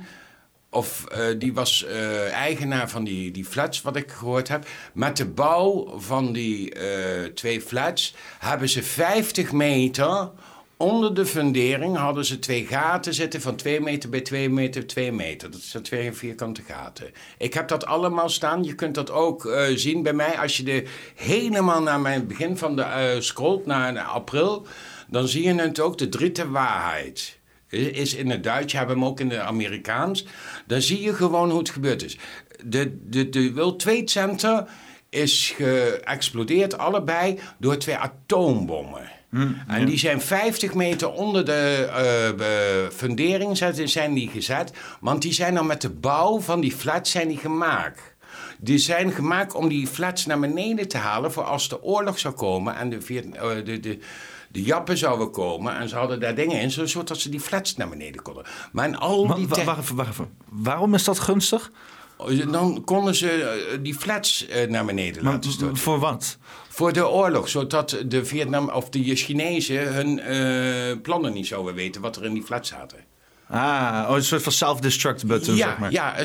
of, 0.70 1.04
eh, 1.04 1.24
die 1.38 1.54
was 1.54 1.86
eigenaar 2.32 2.90
van 2.90 3.04
die, 3.04 3.30
die 3.30 3.44
flats, 3.44 3.82
wat 3.82 3.96
ik 3.96 4.10
gehoord 4.10 4.48
heb. 4.48 4.66
Met 4.94 5.16
de 5.16 5.26
bouw 5.26 5.94
van 5.98 6.32
die 6.32 6.74
twee 7.34 7.60
flats 7.60 8.14
hebben 8.38 8.68
ze 8.68 8.82
50 8.82 9.52
meter 9.52 10.30
onder 10.82 11.14
de 11.14 11.26
fundering 11.26 11.96
hadden 11.96 12.24
ze 12.24 12.38
twee 12.38 12.66
gaten 12.66 13.14
zitten 13.14 13.40
van 13.40 13.56
2 13.56 13.80
meter 13.80 14.10
bij 14.10 14.20
2 14.20 14.50
meter, 14.50 14.86
2 14.86 15.12
meter. 15.12 15.50
Dat 15.50 15.60
zijn 15.60 15.82
twee 15.82 16.12
vierkante 16.12 16.62
gaten. 16.62 17.10
Ik 17.38 17.54
heb 17.54 17.68
dat 17.68 17.86
allemaal 17.86 18.28
staan. 18.28 18.64
Je 18.64 18.74
kunt 18.74 18.94
dat 18.94 19.10
ook 19.10 19.46
eh, 19.46 19.64
zien 19.74 20.02
bij 20.02 20.12
mij. 20.12 20.38
Als 20.38 20.56
je 20.56 20.72
er 20.72 20.90
helemaal 21.14 21.82
naar 21.82 22.00
mijn 22.00 22.26
begin 22.26 22.56
van 22.56 22.76
de 22.76 22.82
eh 22.82 23.20
scrolt, 23.20 23.66
naar, 23.66 23.92
naar 23.92 24.04
april, 24.04 24.66
dan 25.08 25.28
zie 25.28 25.42
je 25.42 25.54
het 25.54 25.80
ook, 25.80 25.98
de 25.98 26.08
dritte 26.08 26.50
waarheid. 26.50 27.38
Is 27.68 28.14
in 28.14 28.30
het 28.30 28.44
Duits, 28.44 28.72
je 28.72 28.78
hebt 28.78 28.90
hem 28.90 29.04
ook 29.04 29.20
in 29.20 29.30
het 29.30 29.40
Amerikaans. 29.40 30.26
Dan 30.66 30.80
zie 30.80 31.02
je 31.02 31.14
gewoon 31.14 31.50
hoe 31.50 31.58
het 31.58 31.70
gebeurd 31.70 32.04
is. 32.04 32.18
De, 32.64 32.98
de, 33.08 33.28
de 33.28 33.52
World 33.52 33.78
Trade 33.78 34.10
Center 34.10 34.64
is 35.10 35.54
geëxplodeerd, 35.56 36.78
allebei, 36.78 37.38
door 37.58 37.76
twee 37.76 37.96
atoombommen. 37.96 39.11
En 39.66 39.84
die 39.86 39.98
zijn 39.98 40.20
50 40.20 40.74
meter 40.74 41.12
onder 41.12 41.44
de 41.44 41.88
eh, 41.92 42.96
fundering 42.96 43.56
zijn, 43.84 44.14
die 44.14 44.28
gezet. 44.28 44.72
Want 45.00 45.22
die 45.22 45.32
zijn 45.32 45.54
dan 45.54 45.66
met 45.66 45.80
de 45.80 45.90
bouw 45.90 46.40
van 46.40 46.60
die 46.60 46.72
flats 46.72 47.10
zijn 47.10 47.28
die 47.28 47.38
gemaakt. 47.38 48.00
Die 48.58 48.78
zijn 48.78 49.12
gemaakt 49.12 49.54
om 49.54 49.68
die 49.68 49.86
flats 49.86 50.26
naar 50.26 50.40
beneden 50.40 50.88
te 50.88 50.98
halen 50.98 51.32
voor 51.32 51.44
als 51.44 51.68
de 51.68 51.82
oorlog 51.82 52.18
zou 52.18 52.34
komen 52.34 52.76
en 52.76 52.90
de, 52.90 52.96
eh, 52.96 53.64
de, 53.64 53.80
de, 53.80 53.98
de 54.48 54.62
Jappen 54.62 54.98
zouden 54.98 55.30
komen 55.30 55.76
en 55.76 55.88
ze 55.88 55.96
hadden 55.96 56.20
daar 56.20 56.34
dingen 56.34 56.60
in, 56.60 56.70
zodat 56.88 57.18
ze 57.18 57.28
die 57.28 57.40
flats 57.40 57.76
naar 57.76 57.88
beneden 57.88 58.22
konden. 58.22 58.44
Maar 58.72 58.88
in 58.88 58.96
al 58.96 59.34
die 59.34 59.48
wacht 59.48 59.60
even, 59.60 59.96
wacht 59.96 60.10
even. 60.10 60.28
Waarom 60.48 60.94
is 60.94 61.04
dat 61.04 61.18
gunstig? 61.18 61.70
dan 62.50 62.82
konden 62.84 63.14
ze 63.14 63.30
eh, 63.30 63.78
die 63.82 63.94
flats 63.94 64.46
naar 64.68 64.84
beneden 64.84 65.24
Maar 65.24 65.32
laten 65.32 65.52
storten. 65.52 65.76
voor 65.76 65.98
wat? 65.98 66.38
Voor 66.72 66.92
de 66.92 67.08
oorlog, 67.08 67.48
zodat 67.48 67.96
de 68.06 68.24
Vietnam 68.24 68.68
of 68.68 68.88
de 68.88 69.16
Chinezen 69.16 69.94
hun 69.94 70.20
eh, 70.20 71.00
plannen 71.02 71.32
niet 71.32 71.46
zouden 71.46 71.74
weten 71.74 72.00
wat 72.00 72.16
er 72.16 72.24
in 72.24 72.32
die 72.32 72.42
flats 72.42 72.68
zaten. 72.68 72.98
Ah, 73.48 74.06
oh, 74.08 74.16
een 74.16 74.24
soort 74.24 74.42
van 74.42 74.52
self-destruct 74.52 75.26
button, 75.26 75.54
ja, 75.54 75.68
zeg 75.68 75.78
maar. 75.78 75.92
ja, 75.92 76.16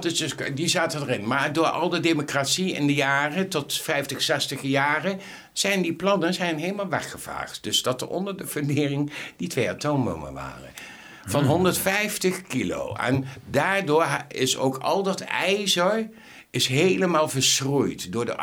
dus, 0.00 0.34
die 0.54 0.68
zaten 0.68 1.02
erin. 1.02 1.26
Maar 1.26 1.52
door 1.52 1.66
al 1.66 1.88
de 1.88 2.00
democratie 2.00 2.72
in 2.72 2.86
de 2.86 2.94
jaren, 2.94 3.48
tot 3.48 3.74
50, 3.74 4.22
60 4.22 4.62
jaren, 4.62 5.20
zijn 5.52 5.82
die 5.82 5.94
plannen 5.94 6.34
zijn 6.34 6.58
helemaal 6.58 6.88
weggevaagd. 6.88 7.62
Dus 7.62 7.82
dat 7.82 8.00
er 8.00 8.08
onder 8.08 8.36
de 8.36 8.46
fundering 8.46 9.12
die 9.36 9.48
twee 9.48 9.70
atoombommen 9.70 10.32
waren. 10.32 10.70
Van 11.26 11.40
Hmm. 11.40 11.50
150 11.50 12.42
kilo. 12.42 12.94
En 12.94 13.24
daardoor 13.50 14.06
is 14.28 14.56
ook 14.56 14.76
al 14.76 15.02
dat 15.02 15.20
ijzer 15.20 16.08
is 16.50 16.66
helemaal 16.66 17.28
verschroeid 17.28 18.12
door 18.12 18.24
de 18.24 18.36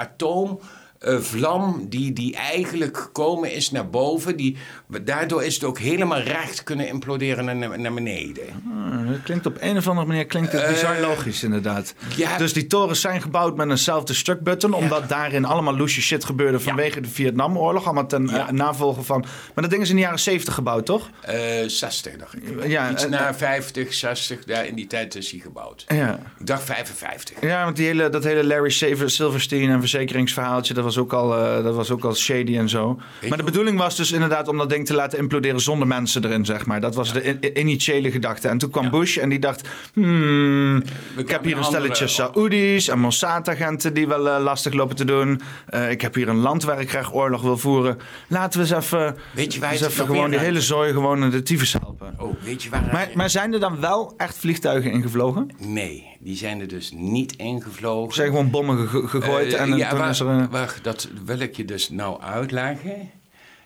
atoomvlam 1.02 1.86
die, 1.90 2.14
die 2.14 2.36
eigenlijk 2.36 2.98
gekomen 2.98 3.52
is 3.54 3.72
naar 3.72 3.90
boven. 3.90 4.36
Die, 4.38 4.58
daardoor 5.02 5.44
is 5.44 5.54
het 5.54 5.64
ook 5.64 5.80
helemaal 5.80 6.20
recht 6.20 6.64
kunnen 6.64 6.88
imploderen 6.88 7.46
naar, 7.60 7.80
naar 7.80 7.94
beneden. 7.94 8.44
Ah, 8.92 9.08
dat 9.10 9.24
klinkt 9.24 9.46
op 9.46 9.58
een 9.60 9.78
of 9.78 9.88
andere 9.88 10.08
manier 10.08 10.26
klinkt 10.26 10.52
het 10.52 10.68
bizar 10.68 11.00
logisch, 11.00 11.44
inderdaad. 11.44 11.94
Eh, 12.12 12.18
ja. 12.18 12.38
Dus 12.38 12.54
die 12.54 12.68
torens 12.68 13.02
zijn 13.02 13.22
gebouwd 13.22 13.56
met 13.56 13.70
een 13.70 13.78
self-destruct 13.78 14.42
button, 14.42 14.74
omdat 14.74 15.10
daarin 15.10 15.46
allemaal 15.46 15.76
loesje 15.78 16.02
shit 16.02 16.26
gebeurde 16.26 16.60
vanwege 16.60 17.02
de 17.02 17.08
Vietnamoorlog. 17.10 17.86
Allemaal 17.86 18.08
ten 18.08 18.28
Ja. 18.28 18.48
eh, 18.48 18.54
navolge 18.54 19.02
van. 19.04 19.20
Maar 19.22 19.64
dat 19.64 19.70
ding 19.70 19.82
is 19.82 19.90
in 19.90 19.96
de 19.96 20.02
jaren 20.02 20.20
70 20.20 20.54
gebouwd, 20.54 20.86
toch? 20.86 21.10
Eh 21.22 21.38
60, 21.68 22.16
dacht 22.18 22.36
ik. 22.36 22.68
Ja, 22.68 22.92
Iets 22.92 23.08
na 23.08 23.34
50, 23.34 23.94
60, 23.94 24.44
daar 24.44 24.66
in 24.66 24.76
die 24.76 24.88
tijd 24.88 25.16
is 25.16 25.32
hij 25.32 25.40
gebouwd. 25.40 25.86
Ja. 25.88 26.20
Ik 26.40 26.46
dacht 26.48 26.64
55. 26.64 27.42
Ja, 27.42 27.64
want 27.64 27.76
die 27.76 27.86
hele, 27.86 28.10
dat 28.10 28.24
hele 28.24 28.44
Larry 28.46 28.70
Silver- 28.70 29.10
Silverstein 29.10 29.70
en 29.70 29.80
verzekeringsverhaaltje, 29.80 30.74
dat 30.74 30.84
was, 30.84 30.91
ook 30.98 31.14
al, 31.14 31.36
eh, 31.38 31.64
dat 31.64 31.76
was 31.76 31.92
ook 31.92 32.04
al 32.04 32.16
shady 32.16 32.58
en 32.58 32.70
zo. 32.70 33.00
maar 33.30 33.38
de 33.38 33.44
bedoeling 33.44 33.78
was 33.78 33.96
dus 33.96 34.12
inderdaad 34.12 34.48
om 34.48 34.58
dat 34.58 34.70
ding 34.70 34.86
te 34.86 34.94
laten 34.94 35.20
imploderen 35.20 35.60
zonder 35.60 35.88
mensen 35.88 36.26
erin, 36.26 36.46
zeg 36.46 36.66
maar. 36.66 36.82
Dat 36.82 36.96
was 36.96 37.14
de 37.14 37.54
initiële 37.54 38.12
gedachte. 38.12 38.48
En 38.48 38.58
toen 38.58 38.70
kwam 38.70 38.90
Bush 38.90 39.18
en 39.18 39.30
die 39.30 39.40
dacht, 39.40 39.68
hmm, 39.94 40.84
ik 41.18 41.30
heb 41.30 41.44
hier 41.44 41.58
een 41.58 41.64
stelletje 41.64 42.06
andere- 42.06 42.08
Saoedi's 42.08 42.88
en 42.88 43.00
Mossad-agenten 43.00 43.94
die 43.94 44.08
wel 44.08 44.30
eh, 44.30 44.44
lastig 44.44 44.74
lopen 44.74 44.96
te 44.96 45.06
doen. 45.06 45.42
Eh, 45.68 45.92
ik 45.92 46.02
heb 46.02 46.16
hier 46.16 46.30
een 46.30 46.40
land 46.40 46.64
waar 46.64 46.82
ik 46.82 46.90
graag 46.90 47.14
oorlog 47.14 47.42
wil 47.42 47.58
voeren. 47.58 47.98
Laten 48.28 48.60
we 48.60 48.66
eens 48.76 48.84
even, 48.86 49.18
Weet 49.34 49.54
je 49.54 49.66
eens 49.66 49.82
even 49.82 49.98
nog 49.98 50.08
gewoon 50.08 50.30
die 50.30 50.40
hele 50.40 50.62
zooi 50.62 50.92
gewoon 50.94 51.24
in 51.24 51.30
de 51.30 51.42
tyfus 51.42 51.74
helpen. 51.74 52.16
Oh, 52.20 52.36
weet 52.44 52.64
je 52.64 52.70
waar... 52.70 52.90
Maar, 52.92 53.10
maar 53.14 53.30
zijn 53.30 53.54
er 53.54 53.60
dan 53.60 53.80
wel 53.80 54.14
echt 54.18 54.38
vliegtuigen 54.38 54.92
ingevlogen? 54.92 55.48
Nee, 55.58 56.11
die 56.24 56.36
zijn 56.36 56.60
er 56.60 56.68
dus 56.68 56.92
niet 56.92 57.36
ingevlogen. 57.36 58.14
Zijn 58.14 58.28
gewoon 58.30 58.50
bommen 58.52 58.88
ge- 58.88 59.08
gegooid 59.08 59.54
Eh, 59.54 59.62
en 59.62 59.76
ja, 59.78 59.90
toen 59.90 60.00
wa- 60.00 60.10
is 60.10 60.20
er... 60.20 60.28
een- 60.28 60.50
dat 60.82 61.08
wil 61.26 61.40
ik 61.40 61.56
je 61.56 61.66
dus 61.66 61.90
nou 61.90 62.22
uitleggen. 62.22 63.10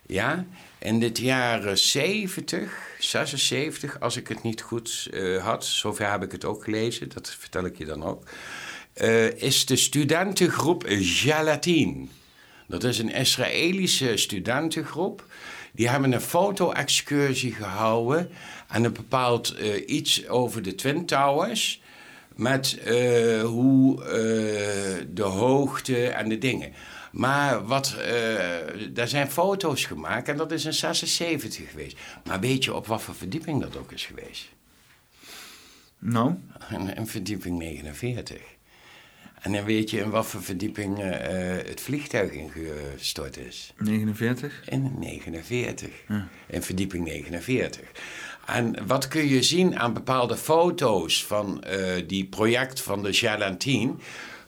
Ja, 0.06 0.46
in 0.78 1.00
de 1.00 1.10
jaren 1.14 1.78
70, 1.78 2.72
76, 2.98 4.00
als 4.00 4.16
ik 4.16 4.28
het 4.28 4.42
niet 4.42 4.60
goed 4.62 5.08
eh, 5.12 5.44
had, 5.44 5.64
zover 5.64 6.10
heb 6.10 6.22
ik 6.22 6.32
het 6.32 6.44
ook 6.44 6.64
gelezen, 6.64 7.08
dat 7.14 7.36
vertel 7.38 7.64
ik 7.64 7.78
je 7.78 7.84
dan 7.84 8.02
ook, 8.04 8.22
eh, 8.92 9.42
is 9.42 9.66
de 9.66 9.76
studentengroep 9.76 10.84
Gelatin. 10.88 12.10
Dat 12.68 12.84
is 12.84 12.98
een 12.98 13.12
Israëlische 13.14 14.16
studentengroep. 14.16 15.24
Die 15.72 15.88
hebben 15.88 16.12
een 16.12 16.20
foto-excursie 16.20 17.52
gehouden 17.52 18.30
en 18.68 18.84
een 18.84 18.92
bepaald 18.92 19.54
iets 19.86 20.28
over 20.28 20.62
de 20.62 20.74
Twin 20.74 21.06
Towers. 21.06 21.80
Met 22.36 22.78
eh, 22.78 23.42
hoe 23.42 24.04
eh, 24.04 25.06
de 25.10 25.22
hoogte 25.22 26.08
en 26.08 26.28
de 26.28 26.38
dingen. 26.38 26.72
Maar 27.12 27.66
wat, 27.66 27.94
eh, 27.94 28.14
daar 28.90 29.08
zijn 29.08 29.30
foto's 29.30 29.84
gemaakt 29.84 30.28
en 30.28 30.36
dat 30.36 30.52
is 30.52 30.64
in 30.64 30.72
76 30.72 31.70
geweest. 31.70 31.98
Maar 32.24 32.40
weet 32.40 32.64
je 32.64 32.74
op 32.74 32.86
wat 32.86 33.02
voor 33.02 33.14
verdieping 33.14 33.60
dat 33.60 33.76
ook 33.76 33.92
is 33.92 34.06
geweest? 34.06 34.48
Nou, 35.98 36.34
Een, 36.70 36.98
een 36.98 37.06
verdieping 37.06 37.58
49. 37.58 38.38
En 39.40 39.52
dan 39.52 39.64
weet 39.64 39.90
je 39.90 39.98
in 39.98 40.10
wat 40.10 40.26
voor 40.26 40.42
verdieping 40.42 40.98
het 41.66 41.80
vliegtuig 41.80 42.32
ingestort 42.32 43.36
is. 43.36 43.72
49. 43.78 44.62
In 44.68 44.94
49. 44.98 45.90
In 46.46 46.62
verdieping 46.62 47.04
49. 47.04 47.90
En 48.46 48.86
wat 48.86 49.08
kun 49.08 49.28
je 49.28 49.42
zien 49.42 49.78
aan 49.78 49.92
bepaalde 49.92 50.36
foto's 50.36 51.24
van 51.24 51.62
eh, 51.62 51.78
die 52.06 52.24
project 52.24 52.80
van 52.80 53.02
de 53.02 53.10
Jalantine? 53.10 53.94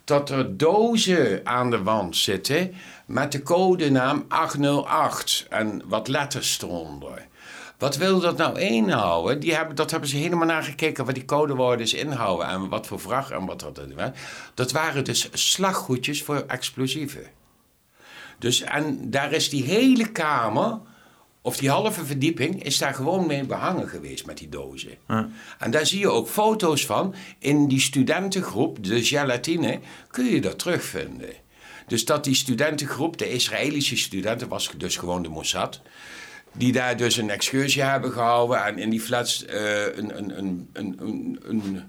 Dat 0.05 0.31
er 0.31 0.57
dozen 0.57 1.41
aan 1.45 1.71
de 1.71 1.83
wand 1.83 2.17
zitten 2.17 2.75
met 3.07 3.33
de 3.33 3.43
codenaam 3.43 4.25
808 4.29 5.47
en 5.49 5.83
wat 5.87 6.09
letters 6.09 6.63
eronder. 6.63 7.27
Wat 7.79 7.97
wil 7.97 8.21
dat 8.21 8.37
nou 8.37 8.61
inhouden? 8.61 9.41
Die 9.41 9.55
hebben, 9.55 9.77
dat 9.77 9.91
hebben 9.91 10.09
ze 10.09 10.17
helemaal 10.17 10.47
nagekeken 10.47 11.05
wat 11.05 11.15
die 11.15 11.25
codewoorden 11.25 11.97
inhouden 11.97 12.49
en 12.49 12.69
wat 12.69 12.87
voor 12.87 13.01
vracht 13.01 13.31
en 13.31 13.47
wat 13.47 13.61
dat. 13.61 13.81
Dat 14.55 14.73
waren 14.73 15.05
dus 15.05 15.29
slaggoedjes 15.33 16.23
voor 16.23 16.45
explosieven. 16.47 17.27
Dus 18.39 18.61
en 18.61 19.11
daar 19.11 19.33
is 19.33 19.49
die 19.49 19.65
hele 19.65 20.13
kamer, 20.13 20.79
of 21.49 21.57
die 21.57 21.71
halve 21.71 22.05
verdieping, 22.05 22.63
is 22.65 22.79
daar 22.79 22.95
gewoon 22.95 23.27
mee 23.27 23.45
behangen 23.45 23.89
geweest 23.89 24.27
met 24.27 24.39
die 24.39 24.49
dozen. 24.49 24.91
En 25.59 25.71
daar 25.71 25.87
zie 25.87 25.99
je 25.99 26.11
ook 26.11 26.29
foto's 26.29 26.87
van. 26.87 27.15
In 27.39 27.69
die 27.69 27.81
studentengroep, 27.81 28.85
de 28.85 29.05
gelatine, 29.05 29.81
kun 30.11 30.25
je 30.25 30.41
dat 30.41 30.59
terugvinden. 30.59 31.31
Dus 31.87 32.05
dat 32.05 32.25
die 32.25 32.35
studentengroep, 32.35 33.19
de 33.19 33.31
Israëlische 33.31 33.97
studenten, 33.97 34.49
was 34.49 34.71
dus 34.77 34.97
gewoon 34.97 35.23
de 35.23 35.29
Mossad. 35.29 35.81
Die 36.53 36.73
daar 36.73 36.97
dus 36.97 37.17
een 37.17 37.31
excursie 37.31 37.83
hebben 37.83 38.13
gehouden 38.13 38.65
en 38.65 38.79
in 38.79 38.91
die 38.91 39.01
flats 39.01 39.45
eh, 39.45 39.97
een, 39.97 40.19
een, 40.19 40.69
een, 40.73 41.41
een, 41.43 41.83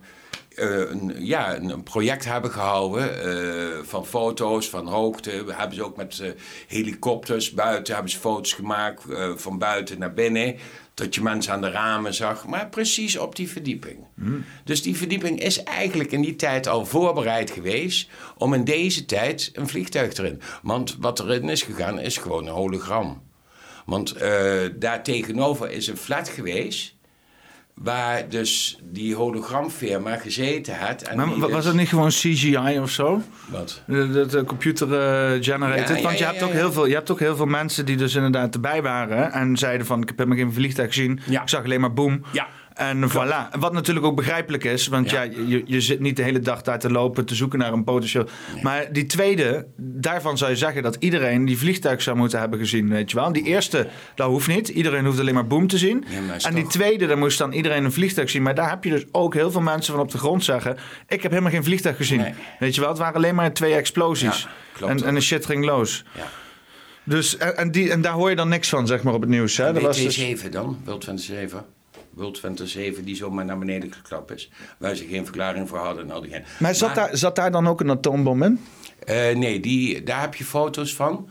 een, 0.59 0.69
eh, 0.69 0.89
een, 0.89 1.25
ja, 1.25 1.55
een, 1.55 1.83
project 1.83 2.25
hebben 2.25 2.51
gehouden 2.51 3.23
eh, 3.23 3.83
van 3.83 4.05
foto's, 4.05 4.69
van 4.69 4.87
hoogte. 4.87 5.43
We 5.43 5.53
hebben 5.53 5.75
ze 5.75 5.83
ook 5.83 5.97
met 5.97 6.19
eh, 6.19 6.29
helikopters 6.67 7.51
buiten, 7.51 7.93
hebben 7.93 8.11
ze 8.11 8.19
foto's 8.19 8.53
gemaakt 8.53 9.03
van 9.35 9.57
buiten 9.57 9.99
naar 9.99 10.13
binnen. 10.13 10.55
Dat 10.93 11.15
je 11.15 11.21
mensen 11.21 11.53
aan 11.53 11.61
de 11.61 11.71
ramen 11.71 12.13
zag, 12.13 12.47
maar 12.47 12.69
precies 12.69 13.17
op 13.17 13.35
die 13.35 13.49
verdieping. 13.49 13.97
Dus 14.63 14.81
die 14.81 14.97
verdieping 14.97 15.41
is 15.41 15.63
eigenlijk 15.63 16.11
in 16.11 16.21
die 16.21 16.35
tijd 16.35 16.67
al 16.67 16.85
voorbereid 16.85 17.51
geweest 17.51 18.09
om 18.37 18.53
in 18.53 18.63
deze 18.63 19.05
tijd 19.05 19.49
een 19.53 19.67
vliegtuig 19.67 20.13
erin. 20.13 20.41
Want 20.61 20.97
wat 20.99 21.19
erin 21.19 21.49
is 21.49 21.61
gegaan 21.61 21.99
is 21.99 22.17
gewoon 22.17 22.47
een 22.47 22.53
hologram. 22.53 23.21
Want 23.85 24.11
eh 24.11 24.61
daar 24.75 25.03
tegenover 25.03 25.71
is 25.71 25.87
een 25.87 25.97
flat 25.97 26.29
geweest 26.29 26.95
Waar 27.83 28.29
dus 28.29 28.79
die 28.83 29.15
hologramfirma 29.15 30.15
gezeten 30.15 30.75
had. 30.77 31.01
En 31.01 31.17
Maar 31.17 31.39
was 31.39 31.51
dus- 31.51 31.65
het 31.65 31.75
niet 31.75 31.87
gewoon 31.87 32.09
CGI 32.09 32.79
of 32.81 32.89
zo? 32.89 33.21
Wat? 33.49 33.83
De, 33.87 34.43
computer 34.45 34.87
generated. 35.43 35.87
Ja, 35.89 35.95
ja, 35.95 36.01
Want 36.01 36.17
je, 36.17 36.23
ja, 36.23 36.31
hebt 36.31 36.43
ook 36.43 36.51
heel 36.51 36.71
veel, 36.71 36.85
je 36.85 36.93
hebt 36.93 37.11
ook 37.11 37.19
heel 37.19 37.35
veel 37.35 37.45
mensen 37.45 37.85
die 37.85 37.97
dus 37.97 38.15
inderdaad 38.15 38.53
erbij 38.53 38.81
waren. 38.81 39.31
En 39.31 39.57
zeiden 39.57 39.87
van, 39.87 40.01
ik 40.01 40.07
heb 40.07 40.17
helemaal 40.17 40.39
geen 40.39 40.53
vliegtuig 40.53 40.87
gezien. 40.87 41.19
Ik 41.29 41.41
zag 41.45 41.63
alleen 41.63 41.81
maar 41.81 41.93
boom. 41.93 42.21
Ja. 42.31 42.47
En 42.79 43.09
voilà. 43.11 43.57
Wat 43.59 43.73
natuurlijk 43.73 44.05
ook 44.05 44.15
begrijpelijk 44.15 44.63
is. 44.63 44.87
Want 44.87 45.09
ja, 45.09 45.21
Ja. 45.21 45.31
je, 45.47 45.61
je 45.65 45.81
zit 45.81 45.99
niet 45.99 46.15
de 46.15 46.23
hele 46.23 46.39
dag 46.39 46.61
daar 46.61 46.79
te 46.79 46.91
lopen 46.91 47.25
te 47.25 47.35
zoeken 47.35 47.59
naar 47.59 47.73
een 47.73 47.83
potentieel. 47.83 48.27
Maar 48.61 48.93
die 48.93 49.05
tweede, 49.05 49.67
daarvan 49.77 50.37
zou 50.37 50.51
je 50.51 50.57
zeggen 50.57 50.83
dat 50.83 50.95
iedereen 50.99 51.45
die 51.45 51.57
vliegtuig 51.57 52.01
zou 52.01 52.17
moeten 52.17 52.39
hebben 52.39 52.59
gezien. 52.59 52.89
Weet 52.89 53.11
je 53.11 53.17
wel. 53.17 53.31
Die 53.31 53.43
eerste, 53.43 53.87
dat 54.15 54.27
hoeft 54.27 54.47
niet. 54.47 54.67
Iedereen 54.67 55.05
hoeft 55.05 55.19
alleen 55.19 55.33
maar 55.33 55.47
boom 55.47 55.67
te 55.67 55.77
zien. 55.77 56.05
Ja, 56.07 56.37
en 56.47 56.55
die 56.55 56.67
tweede, 56.67 57.07
daar 57.07 57.17
moest 57.17 57.37
dan 57.37 57.51
iedereen 57.51 57.83
een 57.83 57.91
vliegtuig 57.91 58.29
zien. 58.29 58.41
Maar 58.43 58.55
daar 58.55 58.69
heb 58.69 58.83
je 58.83 58.89
dus 58.89 59.05
ook 59.11 59.33
heel 59.33 59.51
veel 59.51 59.61
mensen 59.61 59.93
van 59.93 60.01
op 60.03 60.11
de 60.11 60.17
grond 60.17 60.43
zeggen. 60.43 60.77
Ik 61.07 61.21
heb 61.21 61.31
helemaal 61.31 61.51
geen 61.51 61.63
vliegtuig 61.63 61.95
gezien. 61.97 62.19
Nee. 62.19 62.33
Weet 62.59 62.75
je 62.75 62.81
wel, 62.81 62.89
het 62.89 62.99
waren 62.99 63.15
alleen 63.15 63.35
maar 63.35 63.53
twee 63.53 63.73
explosies. 63.73 64.47
En, 64.87 65.03
en 65.05 65.13
de 65.13 65.21
shit 65.21 65.45
ging 65.45 65.65
los. 65.65 66.03
Ja. 66.15 66.23
Dus, 67.03 67.37
en, 67.37 67.71
die, 67.71 67.91
en 67.91 68.01
daar 68.01 68.13
hoor 68.13 68.29
je 68.29 68.35
dan 68.35 68.49
niks 68.49 68.69
van, 68.69 68.87
zeg 68.87 69.03
maar, 69.03 69.13
op 69.13 69.21
het 69.21 69.29
nieuws. 69.29 69.57
Hè? 69.57 69.73
Dat 69.73 69.81
was 69.81 69.97
dus, 70.03 70.19
WT7 70.19 70.49
dan, 70.49 70.81
World 70.85 71.03
27. 71.03 71.63
World 72.13 72.37
27 72.37 73.03
die 73.03 73.15
zomaar 73.15 73.45
naar 73.45 73.57
beneden 73.57 73.93
geklapt 73.93 74.31
is. 74.31 74.49
Waar 74.77 74.95
ze 74.95 75.05
geen 75.09 75.25
verklaring 75.25 75.69
voor 75.69 75.77
hadden 75.77 76.03
en 76.03 76.11
al 76.11 76.21
die 76.21 76.31
maar 76.59 76.75
zat, 76.75 76.95
Daar, 76.95 77.17
zat 77.17 77.35
daar 77.35 77.51
dan 77.51 77.67
ook 77.67 77.79
een 77.81 77.89
atoombom 77.89 78.43
in? 78.43 78.59
Eh, 79.05 79.35
nee, 79.35 79.59
die, 79.59 80.03
daar 80.03 80.21
heb 80.21 80.35
je 80.35 80.43
foto's 80.43 80.95
van. 80.95 81.29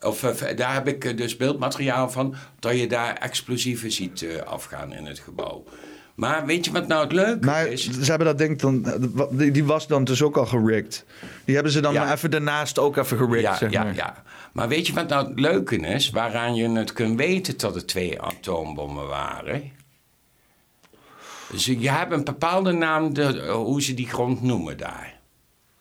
Of 0.00 0.22
eh, 0.22 0.56
daar 0.56 0.74
heb 0.74 0.88
ik 0.88 1.04
eh, 1.04 1.16
dus 1.16 1.36
beeldmateriaal 1.36 2.10
van. 2.10 2.34
Dat 2.58 2.78
je 2.78 2.86
daar 2.86 3.14
explosieven 3.16 3.92
ziet 3.92 4.26
afgaan 4.44 4.92
in 4.92 5.06
het 5.06 5.18
gebouw. 5.18 5.64
Maar 6.14 6.46
weet 6.46 6.64
je 6.64 6.72
wat 6.72 6.86
nou 6.86 7.02
het 7.02 7.12
leuke 7.12 7.46
Maar 7.46 7.66
is? 7.66 7.90
ze 7.90 8.04
hebben 8.10 8.26
dat 8.26 8.38
ding 8.38 8.58
dan, 8.58 8.86
die, 9.30 9.50
die 9.50 9.64
was 9.64 9.86
dan 9.86 10.04
dus 10.04 10.22
ook 10.22 10.36
al 10.36 10.46
gerikt. 10.46 11.04
Die 11.44 11.54
hebben 11.54 11.72
ze 11.72 11.80
dan 11.80 11.92
Ja. 11.92 12.04
maar 12.04 12.14
even 12.14 12.30
daarnaast 12.30 12.78
ook 12.78 12.96
even 12.96 13.16
gerikt, 13.16 13.42
Ja, 13.42 13.56
zeg 13.56 13.70
ja, 13.70 13.82
maar. 13.82 13.94
ja. 13.94 14.22
Maar 14.52 14.68
weet 14.68 14.86
je 14.86 14.92
wat 14.92 15.08
nou 15.08 15.28
het 15.28 15.40
leuke 15.40 15.76
is? 15.76 16.10
Waaraan 16.10 16.54
je 16.54 16.68
het 16.70 16.92
kunt 16.92 17.16
weten 17.18 17.58
dat 17.58 17.74
het 17.74 17.86
twee 17.88 18.20
atoombommen 18.22 19.06
waren? 19.06 19.72
Dus 21.50 21.64
je 21.64 21.90
hebt 21.90 22.12
een 22.12 22.24
bepaalde 22.24 22.72
naam, 22.72 23.14
de, 23.14 23.48
hoe 23.50 23.82
ze 23.82 23.94
die 23.94 24.08
grond 24.08 24.42
noemen 24.42 24.76
daar. 24.76 25.16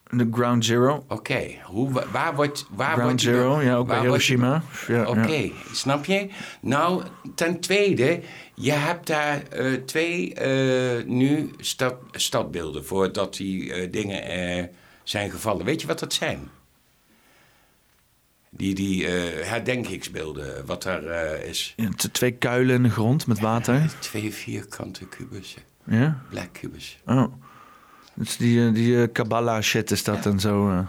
De 0.10 0.28
Ground 0.32 0.66
Zero. 0.66 1.06
Oké, 1.08 1.42
hoe 1.64 2.04
waar 2.12 2.36
wordt... 2.36 2.66
Waar 2.70 2.92
Ground 2.92 3.04
wordt 3.04 3.22
Zero, 3.22 3.62
ja, 3.62 3.76
ook 3.76 3.88
bij 3.88 4.00
Hiroshima. 4.00 4.64
Ja, 4.88 5.08
Oké, 5.08 5.32
ja. 5.32 5.52
snap 5.72 6.06
je? 6.06 6.30
Nou, 6.62 7.04
ten 7.36 7.60
tweede, 7.60 8.20
je 8.54 8.72
hebt 8.72 9.08
daar 9.08 9.44
eh, 9.44 9.74
twee 9.74 10.34
eh, 10.34 11.06
nu 11.06 11.52
stad, 11.58 11.96
stadbeelden 12.12 12.86
voordat 12.86 13.36
die 13.36 13.74
eh, 13.74 13.92
dingen 13.92 14.24
eh, 14.24 14.64
zijn 15.04 15.32
gevallen. 15.32 15.66
Weet 15.66 15.82
je 15.82 15.88
wat 15.88 16.00
dat 16.00 16.14
zijn? 16.14 16.50
Die, 18.58 18.76
die 18.76 19.08
eh, 19.08 19.46
herdenkingsbeelden, 19.48 20.66
wat 20.66 20.84
daar 20.84 21.04
eh, 21.04 21.50
is. 21.50 21.74
Ja, 21.76 21.90
twee 22.12 22.32
kuilen 22.32 22.76
in 22.76 22.84
de 22.84 22.90
grond 22.90 23.28
met 23.28 23.40
water. 23.40 23.92
Twee 24.00 24.34
vierkante 24.34 25.06
kubussen, 25.08 25.62
Ja? 25.86 26.22
black 26.30 26.54
kubus. 26.54 27.00
Oh. 27.06 27.34
Dus 28.14 28.38
die, 28.38 28.68
eh, 28.68 28.74
die 28.74 29.02
eh, 29.02 29.08
Kabbalah 29.12 29.62
shit 29.62 29.92
is 29.92 30.04
dat 30.04 30.26
en 30.26 30.40
zo. 30.40 30.70
eh. 30.70 30.80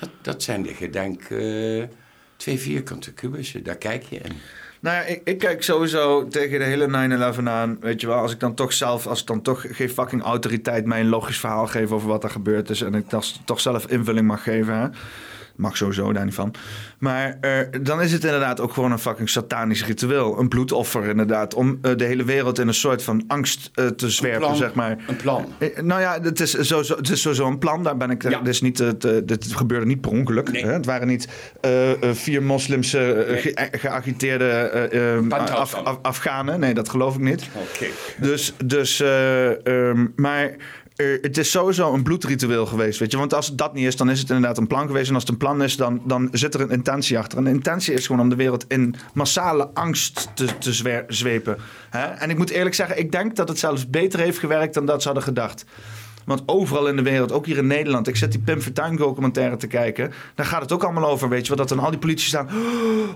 Dat, 0.00 0.10
dat 0.22 0.42
zijn 0.42 0.62
de 0.62 0.74
gedenk... 0.74 1.22
eh, 1.22 1.82
twee 2.36 2.58
vierkante 2.58 3.12
kubussen, 3.12 3.62
daar 3.64 3.76
kijk 3.76 4.02
je 4.02 4.16
in. 4.16 4.32
Nou 4.80 4.96
ja, 4.96 5.02
ik, 5.02 5.20
ik 5.24 5.38
kijk 5.38 5.62
sowieso 5.62 6.28
tegen 6.28 6.58
de 6.58 6.64
hele 6.64 7.34
9-11 7.36 7.42
aan. 7.44 7.76
Weet 7.80 8.00
je 8.00 8.06
wel, 8.06 8.16
als 8.18 8.32
ik 8.32 8.40
dan 8.40 8.54
toch 8.54 8.72
zelf, 8.72 9.06
als 9.06 9.20
ik 9.20 9.26
dan 9.26 9.42
toch 9.42 9.64
geen 9.68 9.90
fucking 9.90 10.22
autoriteit 10.22 10.84
mij 10.86 11.00
een 11.00 11.08
logisch 11.08 11.38
verhaal 11.40 11.66
geef 11.66 11.90
over 11.90 12.08
wat 12.08 12.24
er 12.24 12.30
gebeurd 12.30 12.70
is. 12.70 12.80
En 12.82 12.94
ik 12.94 13.10
dat 13.10 13.40
toch 13.44 13.60
zelf 13.60 13.86
invulling 13.86 14.26
mag 14.26 14.42
geven. 14.42 14.74
Hè? 14.78 14.88
Mag 15.56 15.76
sowieso 15.76 16.12
daar 16.12 16.24
niet 16.24 16.34
van. 16.34 16.54
Maar 16.98 17.38
eh, 17.40 17.58
dan 17.82 18.02
is 18.02 18.12
het 18.12 18.24
inderdaad 18.24 18.60
ook 18.60 18.72
gewoon 18.72 18.92
een 18.92 18.98
fucking 18.98 19.28
satanisch 19.30 19.86
ritueel. 19.86 20.38
Een 20.38 20.48
bloedoffer 20.48 21.04
inderdaad. 21.04 21.54
Om 21.54 21.78
eh, 21.82 21.96
de 21.96 22.04
hele 22.04 22.24
wereld 22.24 22.58
in 22.58 22.68
een 22.68 22.74
soort 22.74 23.02
van 23.02 23.24
angst 23.26 23.70
eh, 23.74 23.86
te 23.86 24.10
zwerpen, 24.10 24.40
plan, 24.40 24.56
zeg 24.56 24.74
maar. 24.74 24.96
Een 25.08 25.16
plan. 25.16 25.46
Nou 25.82 26.00
ja, 26.00 26.18
het 26.22 26.40
is 26.40 26.66
sowieso, 26.66 26.96
het 26.96 27.08
is 27.10 27.20
sowieso 27.20 27.46
een 27.46 27.58
plan. 27.58 27.82
Daar 27.82 27.96
ben 27.96 28.10
ik. 28.10 28.22
Ja. 28.22 28.38
Dit, 28.38 28.48
is 28.48 28.60
niet, 28.60 28.78
het, 28.78 29.00
dit 29.24 29.46
gebeurde 29.52 29.86
niet 29.86 30.00
per 30.00 30.10
ongeluk. 30.10 30.52
Nee. 30.52 30.64
Hè? 30.64 30.72
Het 30.72 30.86
waren 30.86 31.06
niet 31.06 31.28
vier 32.12 32.42
moslims 32.42 32.92
Nee. 32.92 33.36
ge- 33.36 33.68
geagiteerde 33.72 34.72
Af. 35.30 35.74
Af- 35.74 35.98
Afghanen. 36.02 36.60
Nee, 36.60 36.74
dat 36.74 36.88
geloof 36.88 37.14
ik 37.14 37.20
niet. 37.20 37.48
Oké. 37.72 37.86
Dus, 38.20 38.54
dus 38.64 39.00
eh, 39.00 39.66
ehm, 39.66 40.06
maar 40.16 40.50
eh, 40.96 41.06
het 41.20 41.38
is 41.38 41.50
sowieso 41.50 41.92
een 41.92 42.02
bloedritueel 42.02 42.66
geweest, 42.66 42.98
weet 42.98 43.10
je. 43.10 43.16
Want 43.16 43.34
als 43.34 43.46
het 43.46 43.58
dat 43.58 43.74
niet 43.74 43.86
is, 43.86 43.96
dan 43.96 44.10
is 44.10 44.20
het 44.20 44.28
inderdaad 44.28 44.58
een 44.58 44.66
plan 44.66 44.86
geweest. 44.86 45.08
En 45.08 45.14
als 45.14 45.22
het 45.22 45.32
een 45.32 45.38
plan 45.38 45.62
is, 45.62 45.76
dan, 45.76 46.02
dan 46.04 46.28
zit 46.32 46.54
er 46.54 46.60
een 46.60 46.70
intentie 46.70 47.18
achter. 47.18 47.38
En 47.38 47.44
de 47.44 47.50
intentie 47.50 47.94
is 47.94 48.06
gewoon 48.06 48.20
om 48.20 48.28
de 48.28 48.36
wereld 48.36 48.64
in 48.68 48.94
massale 49.12 49.70
angst 49.74 50.28
te, 50.34 50.58
te 50.58 50.72
zwepen. 51.08 51.58
Hè? 51.90 52.04
En 52.04 52.30
ik 52.30 52.38
moet 52.38 52.50
eerlijk 52.50 52.74
zeggen, 52.74 52.98
ik 52.98 53.12
denk 53.12 53.36
dat 53.36 53.48
het 53.48 53.58
zelfs 53.58 53.90
beter 53.90 54.18
heeft 54.18 54.38
gewerkt 54.38 54.74
dan 54.74 54.86
dat 54.86 55.00
ze 55.00 55.06
hadden 55.06 55.24
gedacht. 55.26 55.64
Want 56.26 56.42
overal 56.46 56.86
in 56.88 56.96
de 56.96 57.02
wereld, 57.02 57.32
ook 57.32 57.46
hier 57.46 57.56
in 57.56 57.66
Nederland, 57.66 58.08
ik 58.08 58.16
zit 58.16 58.32
die 58.32 58.40
Pim 58.40 58.60
Fortuyn 58.60 58.96
documentaire 58.96 59.56
te 59.56 59.66
kijken. 59.66 60.12
Daar 60.34 60.46
gaat 60.46 60.62
het 60.62 60.72
ook 60.72 60.82
allemaal 60.82 61.10
over, 61.10 61.28
weet 61.28 61.42
je 61.42 61.48
wel. 61.48 61.56
Dat 61.56 61.68
dan 61.68 61.84
al 61.84 61.90
die 61.90 61.98
politici 61.98 62.28
staan. 62.28 62.48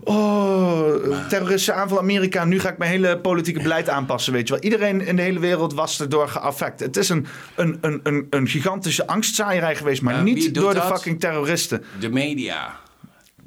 Oh, 0.05 1.28
terroristische 1.28 1.72
aanval 1.72 1.98
Amerika. 1.98 2.44
Nu 2.44 2.60
ga 2.60 2.68
ik 2.68 2.78
mijn 2.78 2.90
hele 2.90 3.18
politieke 3.18 3.62
beleid 3.62 3.89
aanpassen, 3.89 4.32
weet 4.32 4.48
je 4.48 4.55
wel. 4.55 4.62
Iedereen 4.62 5.06
in 5.06 5.16
de 5.16 5.22
hele 5.22 5.39
wereld 5.40 5.74
was 5.74 6.01
erdoor 6.01 6.28
geaffect. 6.28 6.80
Het 6.80 6.97
is 6.97 7.09
een, 7.09 7.26
een, 7.55 7.78
een, 7.80 8.01
een, 8.02 8.26
een 8.30 8.48
gigantische 8.48 9.06
angstzaaierij 9.06 9.76
geweest, 9.76 10.02
maar 10.02 10.14
Ja, 10.14 10.22
niet 10.22 10.55
door 10.55 10.74
de 10.74 10.82
fucking 10.82 11.20
terroristen. 11.20 11.85
De 12.01 12.09
media. 12.09 12.86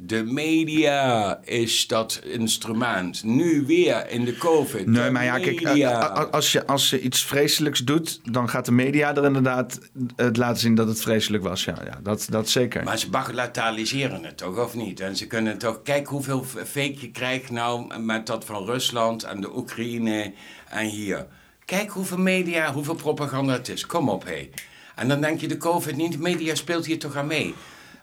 De 0.04 0.24
media 0.24 1.40
is 1.44 1.88
dat 1.88 2.22
instrument. 2.24 3.24
Nu 3.24 3.66
weer 3.66 4.10
in 4.10 4.26
de 4.26 4.38
COVID. 4.38 4.86
Nee, 4.88 5.04
De 5.04 5.12
maar 5.12 5.24
ja, 5.24 5.38
media. 5.38 6.00
als 6.32 6.52
je, 6.52 6.68
als 6.68 6.90
je 6.90 7.02
iets 7.02 7.24
vreselijks 7.24 7.80
doet, 7.80 8.20
dan 8.32 8.50
gaat 8.50 8.66
de 8.66 8.72
media 8.72 9.16
er 9.16 9.26
inderdaad 9.26 9.80
het 10.16 10.38
laten 10.38 10.62
zien 10.62 10.76
dat 10.76 10.88
het 10.88 11.02
vreselijk 11.02 11.44
was. 11.44 11.64
Ja, 11.66 11.76
ja 11.86 12.00
dat, 12.04 12.28
dat 12.30 12.50
zeker. 12.50 12.84
Maar 12.84 12.98
ze 12.98 13.10
bagatelliseren 13.10 14.24
het 14.24 14.38
toch, 14.38 14.58
of 14.58 14.76
niet? 14.76 15.00
En 15.00 15.16
ze 15.16 15.28
kunnen 15.28 15.58
toch... 15.58 15.82
Kijk 15.84 16.08
hoeveel 16.08 16.44
fake 16.44 16.96
je 17.00 17.12
krijgt 17.12 17.50
nou 17.50 18.00
met 18.00 18.28
dat 18.28 18.46
van 18.46 18.66
Rusland 18.66 19.24
en 19.24 19.42
de 19.42 19.58
Oekraïne 19.58 20.34
en 20.70 20.86
hier. 20.86 21.28
Kijk 21.66 21.90
hoeveel 21.90 22.18
media, 22.18 22.74
hoeveel 22.74 22.96
propaganda 22.96 23.54
het 23.54 23.70
is. 23.70 23.86
Kom 23.86 24.10
op, 24.10 24.26
hé. 24.26 24.50
En 24.96 25.08
dan 25.08 25.22
denk 25.22 25.42
je 25.42 25.48
de 25.48 25.58
COVID 25.58 25.96
niet. 25.96 26.12
De 26.12 26.18
media 26.20 26.56
speelt 26.56 26.86
hier 26.86 27.00
toch 27.00 27.16
aan 27.16 27.28
mee. 27.28 27.54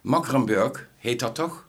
Makrenburg, 0.03 0.89
heet 0.99 1.21
dat 1.21 1.35
toch? 1.35 1.67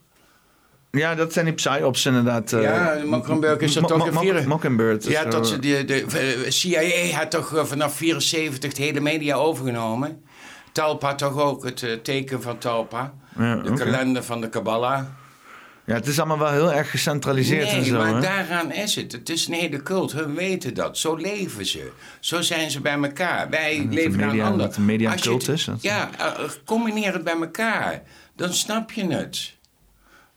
Ja, 0.91 1.15
dat 1.15 1.33
zijn 1.33 1.45
die 1.45 1.53
psyops 1.53 2.05
inderdaad. 2.05 2.53
eh, 2.53 2.61
Ja, 2.61 2.97
Mockenburg 3.05 3.59
is 3.59 3.75
er 3.75 3.81
Mo- 3.81 3.87
toch 3.87 4.07
een 4.23 4.47
Mockingbird. 4.47 5.05
Ja, 5.05 5.23
dat 5.25 5.47
ze 5.47 5.59
de, 5.59 5.85
de 5.85 6.05
eh, 6.45 6.49
CIA 6.51 7.17
had 7.17 7.31
toch 7.31 7.55
eh, 7.55 7.63
vanaf 7.65 7.95
74 7.95 8.73
de 8.73 8.83
hele 8.83 8.99
media 8.99 9.35
overgenomen. 9.35 10.23
Talpa 10.71 11.15
toch 11.15 11.37
ook, 11.37 11.63
het 11.65 12.03
teken 12.03 12.41
van 12.41 12.57
Talpa. 12.57 13.13
Ja, 13.37 13.55
de 13.55 13.73
kalender 13.73 14.23
van 14.23 14.41
de 14.41 14.49
Kabbalah. 14.49 15.03
Ja, 15.85 15.95
het 15.95 16.07
is 16.07 16.19
allemaal 16.19 16.39
wel 16.39 16.51
heel 16.51 16.73
erg 16.73 16.89
gecentraliseerd 16.91 17.67
en 17.69 17.75
Nee, 17.75 17.85
zo. 17.85 17.97
maar 17.97 18.13
hè? 18.13 18.21
daaraan 18.21 18.71
is 18.71 18.95
het. 18.95 19.11
Het 19.11 19.29
is 19.29 19.47
een 19.47 19.53
hele 19.53 19.83
cult. 19.83 20.11
Hun 20.11 20.35
weten 20.35 20.73
dat. 20.73 20.97
Zo 20.97 21.15
leven 21.15 21.65
ze. 21.65 21.91
Zo 22.19 22.41
zijn 22.41 22.71
ze 22.71 22.81
bij 22.81 22.93
elkaar. 23.01 23.49
Wij 23.49 23.77
dat 23.85 23.93
leven 23.93 24.21
aan 24.21 24.27
media- 24.27 24.43
anderen. 24.45 24.65
dat 24.67 24.75
de 24.75 24.81
media 24.81 25.11
Als 25.11 25.21
cult 25.21 25.47
het- 25.47 25.55
is, 25.55 25.65
dat- 25.65 25.81
Ja, 25.81 26.09
combineer 26.65 27.13
het 27.13 27.23
bij 27.23 27.35
elkaar. 27.41 28.01
Dan 28.35 28.53
snap 28.53 28.91
je 28.91 29.07
het. 29.07 29.57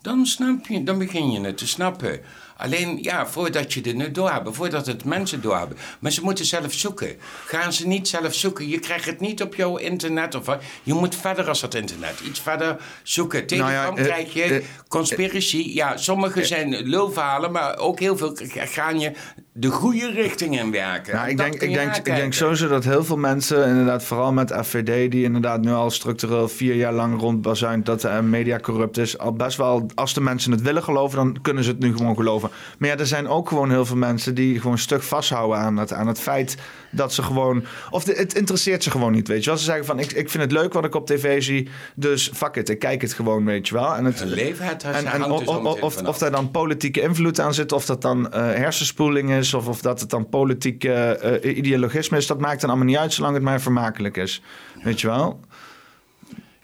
Dan 0.03 0.27
snap 0.27 0.67
je, 0.67 0.83
dan 0.83 0.99
begin 0.99 1.31
je 1.31 1.41
het 1.41 1.59
te 1.59 1.67
snappen. 1.67 2.21
Alleen, 2.57 3.03
ja, 3.03 3.27
voordat 3.27 3.73
je 3.73 3.81
het 3.81 3.95
nu 3.97 4.11
doorhebben, 4.11 4.55
voordat 4.55 4.87
het 4.87 5.05
mensen 5.05 5.41
doorhebben. 5.41 5.79
Maar 5.99 6.11
ze 6.11 6.23
moeten 6.23 6.45
zelf 6.45 6.73
zoeken. 6.73 7.17
Gaan 7.47 7.73
ze 7.73 7.87
niet 7.87 8.09
zelf 8.09 8.35
zoeken? 8.35 8.69
Je 8.69 8.79
krijgt 8.79 9.05
het 9.05 9.21
niet 9.21 9.43
op 9.43 9.55
jouw 9.55 9.77
internet. 9.77 10.35
Of, 10.35 10.47
wat. 10.47 10.63
je 10.83 10.95
moet 10.95 11.17
verder 11.17 11.49
als 11.49 11.61
dat 11.61 11.75
internet. 11.75 12.21
Iets 12.21 12.41
verder 12.41 12.77
zoeken. 13.03 13.47
Telegram 13.47 13.95
Nou 13.95 13.97
ja, 13.97 14.03
eh, 14.03 14.05
krijg 14.05 14.33
je. 14.33 14.43
eh, 14.43 14.65
conspiracy. 14.89 15.71
ja, 15.75 15.97
sommige 15.97 16.45
zijn 16.45 16.77
lulverhalen, 16.77 17.53
maar 17.53 17.79
ook 17.79 18.01
heel 18.01 18.17
veel 18.17 18.37
gaan 18.55 19.01
je 19.01 19.13
de 19.55 19.71
goede 19.71 20.11
richting 20.11 20.59
in 20.59 20.71
werken. 20.71 21.15
Nou, 21.15 21.29
ik 21.29 21.37
denk, 21.37 21.55
ik, 21.55 21.75
denk, 21.75 21.97
ik 21.97 22.05
denk 22.05 22.33
sowieso 22.33 22.69
dat 22.69 22.85
heel 22.85 23.05
veel 23.05 23.17
mensen, 23.17 23.69
inderdaad, 23.69 24.05
vooral 24.05 24.33
met 24.33 24.55
FVD, 24.63 25.11
die 25.11 25.25
inderdaad 25.25 25.61
nu 25.61 25.71
al 25.71 25.91
structureel 25.91 26.49
vier 26.49 26.75
jaar 26.75 26.93
lang 26.93 27.21
rondbazuint 27.21 27.87
dat 27.87 28.01
de 28.01 28.23
media 28.23 28.59
corrupt 28.59 28.99
is, 28.99 29.19
al 29.19 29.33
best 29.33 29.57
wel, 29.57 29.87
als 29.95 30.15
de 30.15 30.21
mensen 30.21 30.53
het 30.53 30.63
willen 30.63 30.83
geloven, 30.83 31.17
dan 31.17 31.37
kunnen 31.43 31.65
ze 31.65 31.71
het 31.71 31.79
nu 31.79 31.97
gewoon 31.97 32.17
geloven. 32.17 32.51
Maar 32.79 32.89
ja, 32.89 32.97
er 32.97 33.07
zijn 33.07 33.29
ook 33.29 33.49
gewoon 33.49 33.71
heel 33.71 33.87
veel 33.87 33.97
mensen 33.97 34.35
die 34.35 34.61
gewoon 34.61 34.79
stuk 34.79 35.03
vasthouden 35.03 35.59
aan 35.59 35.77
het, 35.77 35.93
aan 35.93 36.07
het 36.07 36.21
feit 36.21 36.57
dat 36.93 37.13
ze 37.13 37.23
gewoon. 37.23 37.65
Of 37.91 38.05
de, 38.05 38.13
het 38.13 38.35
interesseert 38.35 38.83
ze 38.83 38.91
gewoon 38.91 39.13
niet, 39.13 39.29
weet 39.29 39.45
je 39.45 39.51
wel. 39.51 39.59
Ze 39.59 39.65
zeggen 39.65 39.85
van: 39.85 39.99
ik, 39.99 40.13
ik 40.13 40.31
vind 40.31 40.43
het 40.43 40.53
leuk 40.53 40.73
wat 40.73 40.85
ik 40.85 40.95
op 40.95 41.07
tv 41.07 41.43
zie, 41.43 41.69
dus 41.95 42.31
fuck 42.35 42.57
it, 42.57 42.69
ik 42.69 42.79
kijk 42.79 43.03
het 43.03 43.13
gewoon, 43.13 43.45
weet 43.45 43.69
je 43.69 43.75
wel. 43.75 43.95
En 43.95 44.05
het 44.05 44.25
leven, 44.25 44.67
het 44.67 44.83
en, 44.83 45.07
en, 45.07 45.21
dus 45.21 45.29
of, 45.31 45.45
zometeen 45.45 45.83
of, 45.83 46.03
of 46.03 46.19
daar 46.19 46.31
dan 46.31 46.51
politieke 46.51 47.01
invloed 47.01 47.41
aan 47.41 47.55
zit, 47.55 47.73
of 47.73 47.85
dat 47.85 48.03
dan 48.03 48.33
eh, 48.33 48.41
hersenspoeling 48.43 49.31
is, 49.31 49.55
of 49.55 49.69
of 49.69 49.81
dat 49.81 50.01
het 50.01 50.11
dan 50.11 50.29
politiek 50.29 50.85
eh, 50.85 51.57
ideologisme 51.57 52.17
is, 52.17 52.27
dat 52.27 52.41
maakt 52.41 52.61
dan 52.61 52.71
allemaal 52.71 52.89
niet 52.89 52.97
uit, 52.97 53.13
zolang 53.13 53.35
het 53.35 53.43
maar 53.43 53.61
vermakelijk 53.61 54.17
is. 54.17 54.43
Weet 54.83 55.01
je 55.01 55.07
wel? 55.07 55.41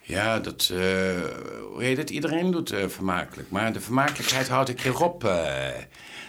Ja, 0.03 0.39
dat, 0.39 0.71
eh, 0.73 0.79
hoe 1.73 1.83
heet 1.83 1.97
het? 1.97 2.11
Iedereen 2.11 2.51
doet 2.51 2.75
vermakelijk. 2.87 3.51
Maar 3.51 3.73
de 3.73 3.81
vermakelijkheid 3.81 4.49
houdt 4.49 4.69
een 4.69 4.75
keer 4.75 5.03
op. 5.03 5.31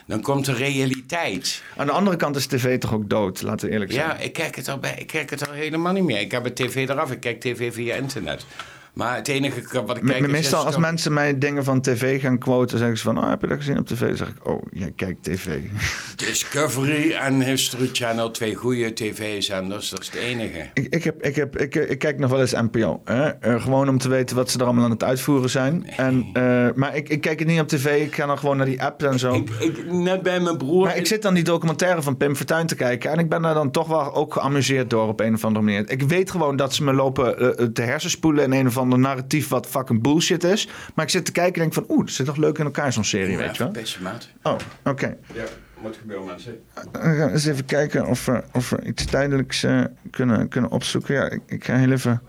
dan 0.10 0.22
komt 0.22 0.46
de 0.46 0.54
realiteit. 0.54 1.64
Aan 1.78 1.86
de 1.86 1.92
andere 1.92 2.16
kant 2.16 2.36
is 2.36 2.46
tv 2.46 2.80
toch 2.80 2.94
ook 2.94 3.10
dood, 3.10 3.42
laten 3.42 3.68
we 3.68 3.74
eerlijk 3.74 3.92
zijn. 3.92 4.08
Ja, 4.08 4.18
ik 4.18 4.34
kijk, 4.34 4.56
het 4.56 4.68
al 4.68 4.78
bij, 4.78 4.96
ik 4.98 5.08
kijk 5.08 5.30
het 5.30 5.48
al 5.48 5.54
helemaal 5.54 5.94
niet 5.94 6.04
meer. 6.04 6.20
Ik 6.20 6.32
heb 6.32 6.44
het 6.44 6.56
tv 6.56 6.90
eraf. 6.90 7.12
Ik 7.12 7.20
kijk 7.20 7.40
tv 7.40 7.74
via 7.74 7.96
internet. 7.96 8.46
Maar 8.94 9.16
het 9.16 9.28
enige 9.28 9.86
wat 9.86 9.98
ik 9.98 10.04
kijk 10.04 10.26
is... 10.26 10.32
Meestal 10.32 10.66
als 10.66 10.78
mensen 10.78 11.14
mij 11.14 11.38
dingen 11.38 11.64
van 11.64 11.82
tv 11.82 12.22
gaan 12.22 12.38
quoten, 12.38 12.78
zeggen 12.78 12.98
ze 12.98 13.04
van, 13.04 13.18
oh, 13.18 13.30
heb 13.30 13.42
je 13.42 13.48
dat 13.48 13.58
gezien 13.58 13.78
op 13.78 13.88
tv? 13.88 14.08
Dan 14.08 14.18
zeg 14.18 14.28
ik, 14.28 14.48
oh, 14.48 14.64
jij 14.72 14.92
kijkt 14.96 15.24
tv. 15.24 15.60
Discovery 16.16 17.12
en 17.12 17.42
History 17.42 17.90
Channel, 17.92 18.32
twee 18.32 18.56
goede 18.56 18.94
tv-zenders. 18.94 19.90
Dat 19.90 20.00
is 20.00 20.06
het 20.06 20.16
enige. 20.16 20.70
Ik, 20.74 20.88
ik, 20.88 21.04
heb, 21.04 21.24
ik, 21.24 21.36
heb, 21.36 21.58
ik, 21.58 21.76
ik 21.76 22.00
kijk 22.00 22.20
nog 22.20 22.30
wel 22.30 22.40
eens 22.40 22.52
NPO. 22.52 23.02
Hè? 23.04 23.28
Eh, 23.28 23.62
gewoon 23.62 23.90
om 23.90 23.98
te 23.98 24.10
weten 24.10 24.36
wat 24.36 24.52
ze 24.52 24.60
er 24.60 24.66
allemaal 24.66 24.84
aan 24.84 24.92
het 24.92 25.04
uitvoeren 25.04 25.50
zijn. 25.50 25.90
En, 25.90 26.30
eh, 26.34 26.68
maar 26.76 26.96
ik, 26.96 27.10
ik 27.10 27.22
kijk 27.22 27.40
het 27.40 27.48
niet 27.48 27.60
op 27.60 27.68
tv. 27.68 28.06
Ik 28.06 28.16
ga 28.16 28.26
dan 28.26 28.38
gewoon 28.38 28.58
naar 28.58 28.66
die 28.66 28.84
app 28.84 29.04
en 29.04 29.20
zo. 29.20 29.34
Ik, 29.34 29.50
ik, 29.60 29.92
net 29.92 30.22
bij 30.22 30.40
mijn 30.40 30.58
broer... 30.58 30.86
maar 30.86 30.98
ik 30.98 31.08
zit 31.08 31.22
dan 31.22 31.34
die 31.34 31.44
documentaire 31.44 32.02
van 32.02 32.18
Pim 32.18 32.36
Fortuyn 32.36 32.68
te 32.68 32.76
kijken. 32.76 33.12
En 33.12 33.20
ik 33.20 33.30
ben 33.30 33.42
daar 33.42 33.54
dan 33.54 33.72
toch 33.72 33.88
wel 33.88 34.14
ook 34.14 34.34
geamuseerd 34.34 34.90
door 34.90 35.08
op 35.08 35.20
een 35.20 35.34
of 35.34 35.46
andere 35.46 35.66
manier. 35.66 35.90
Ik 35.90 36.02
weet 36.02 36.32
gewoon 36.32 36.56
dat 36.56 36.74
ze 36.74 36.84
me 36.84 36.94
lopen 36.94 37.58
eh, 37.58 37.66
te 37.66 37.82
hersenspoelen 37.82 38.44
in 38.44 38.52
een 38.52 38.68
of 38.68 38.78
ander 38.80 39.00
narratief 39.00 39.48
wat 39.48 39.68
fucking 39.68 40.02
bullshit 40.02 40.44
is. 40.44 40.68
Maar 40.96 41.06
ik 41.06 41.12
zit 41.12 41.26
te 41.26 41.32
kijken 41.32 41.54
en 41.54 41.70
denk 41.70 41.74
van, 41.74 41.96
oeh, 41.96 42.06
dat 42.06 42.14
zit 42.14 42.26
toch 42.26 42.38
leuk 42.38 42.58
in 42.58 42.66
elkaar 42.66 42.94
zo'n 42.94 43.04
serie, 43.04 43.38
weet 43.38 43.58
je 43.58 43.64
wel. 43.64 43.72
Beste 43.72 44.02
maat. 44.02 44.30
Oh, 44.44 44.56
oké. 44.84 45.18
Ja, 45.34 45.44
moet 45.82 45.98
gebeuren 45.98 46.26
mensen. 46.26 46.60
We 46.92 47.00
gaan 47.00 47.30
eens 47.30 47.46
even 47.46 47.66
kijken 47.66 48.08
of 48.08 48.26
we, 48.26 48.44
of 48.54 48.70
we 48.70 48.82
iets 48.84 49.06
tijdelijks 49.06 49.64
eh, 49.64 49.84
kunnen, 50.12 50.48
kunnen 50.48 50.72
opzoeken. 50.72 51.16
Ja, 51.16 51.30
ik, 51.30 51.42
ik 51.46 51.66
ga 51.66 51.76
heel 51.76 51.92
even 51.92 52.22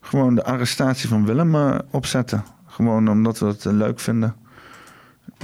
gewoon 0.00 0.34
de 0.34 0.44
arrestatie 0.44 1.08
van 1.08 1.26
Willem 1.26 1.54
eh, 1.54 1.78
opzetten. 1.90 2.44
Gewoon 2.66 3.08
omdat 3.08 3.38
we 3.38 3.46
het 3.46 3.66
eh, 3.66 3.72
leuk 3.72 4.00
vinden. 4.00 4.34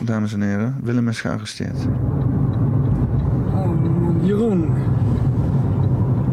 Dames 0.02 0.32
en 0.32 0.42
heren, 0.42 0.80
Willem 0.82 1.08
is 1.08 1.20
gearresteerd. 1.20 1.86
Oh, 3.54 4.26
Jeroen. 4.26 4.74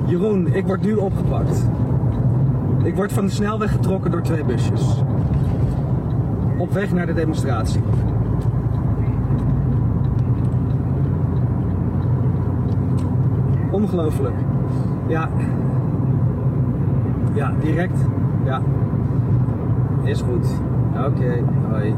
Jeroen, 0.07 0.53
ik 0.53 0.65
word 0.65 0.81
nu 0.81 0.93
opgepakt. 0.93 1.63
Ik 2.83 2.95
word 2.95 3.13
van 3.13 3.25
de 3.25 3.31
snelweg 3.31 3.71
getrokken 3.71 4.11
door 4.11 4.21
twee 4.21 4.43
busjes. 4.43 5.03
Op 6.57 6.71
weg 6.71 6.93
naar 6.93 7.05
de 7.05 7.13
demonstratie. 7.13 7.81
Ongelooflijk. 13.71 14.35
Ja. 15.07 15.29
Ja, 17.33 17.53
direct. 17.61 18.05
Ja. 18.45 18.61
Is 20.03 20.21
goed. 20.21 20.47
Oké, 21.07 21.43
hoi. 21.69 21.95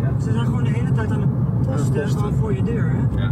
Ja. 0.00 0.20
Ze 0.20 0.32
zijn 0.32 0.44
gewoon 0.44 0.64
de 0.64 0.70
hele 0.70 0.92
tijd 0.92 1.10
aan 1.10 1.20
het 1.20 1.30
posten, 1.66 1.92
posten. 2.02 2.20
gewoon 2.20 2.34
voor 2.34 2.54
je 2.54 2.62
deur. 2.62 2.90
Hè? 2.90 3.22
Ja. 3.22 3.30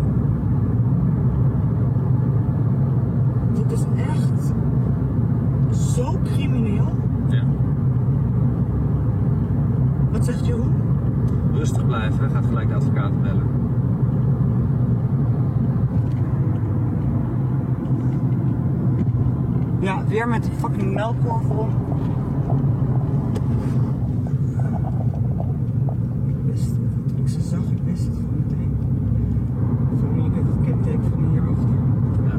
Dit 3.59 3.73
is 3.73 3.85
echt 3.97 4.53
zo 5.79 6.19
crimineel. 6.25 6.89
ja. 7.29 7.43
Wat 10.13 10.25
zegt 10.25 10.47
Jeroen? 10.47 10.73
Rustig 11.53 11.87
blijven, 11.87 12.31
gaat 12.31 12.47
gelijk 12.47 12.69
de 12.69 12.75
advocaat 12.75 13.23
bellen. 13.23 13.47
Ja, 19.81 20.05
weer 20.07 20.29
met 20.29 20.43
die 20.43 20.53
fucking 20.53 20.95
melkkorvel. 20.95 21.69
Ik 26.27 26.35
wist 26.47 26.67
het. 26.71 27.09
Toen 27.09 27.19
ik 27.19 27.29
ze 27.29 27.41
zag, 27.41 27.61
ik 27.71 27.79
wist 27.85 28.07
het 28.07 28.15
gewoon 28.17 28.35
meteen. 28.47 28.71
Van 30.01 30.25
ik 30.25 30.33
heb 30.35 30.45
het 30.47 30.67
kenteken 30.67 31.11
van 31.11 31.29
hierachter. 31.31 31.69
Ja. 32.25 32.39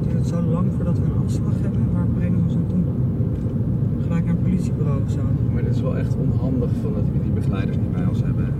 Het 0.00 0.10
duurt 0.12 0.26
zo 0.26 0.40
lang 0.42 0.72
voordat 0.76 0.98
we 0.98 1.04
een 1.04 1.24
afslag 1.24 1.52
hebben. 1.60 1.92
Waar 1.92 2.06
brengen 2.06 2.38
we 2.38 2.44
ons 2.44 2.54
aan 2.54 2.66
toe? 2.66 2.82
Gelijk 4.02 4.24
naar 4.24 4.34
het 4.34 4.42
politiebureau 4.42 5.02
of 5.02 5.10
zo. 5.10 5.20
Maar 5.52 5.62
dit 5.62 5.74
is 5.74 5.80
wel 5.80 5.96
echt 5.96 6.16
onhandig 6.16 6.70
van 6.82 6.92
dat 6.92 7.02
we 7.12 7.20
die 7.22 7.32
begeleiders 7.32 7.76
niet 7.76 7.92
bij 7.92 8.06
ons 8.06 8.22
hebben. 8.22 8.52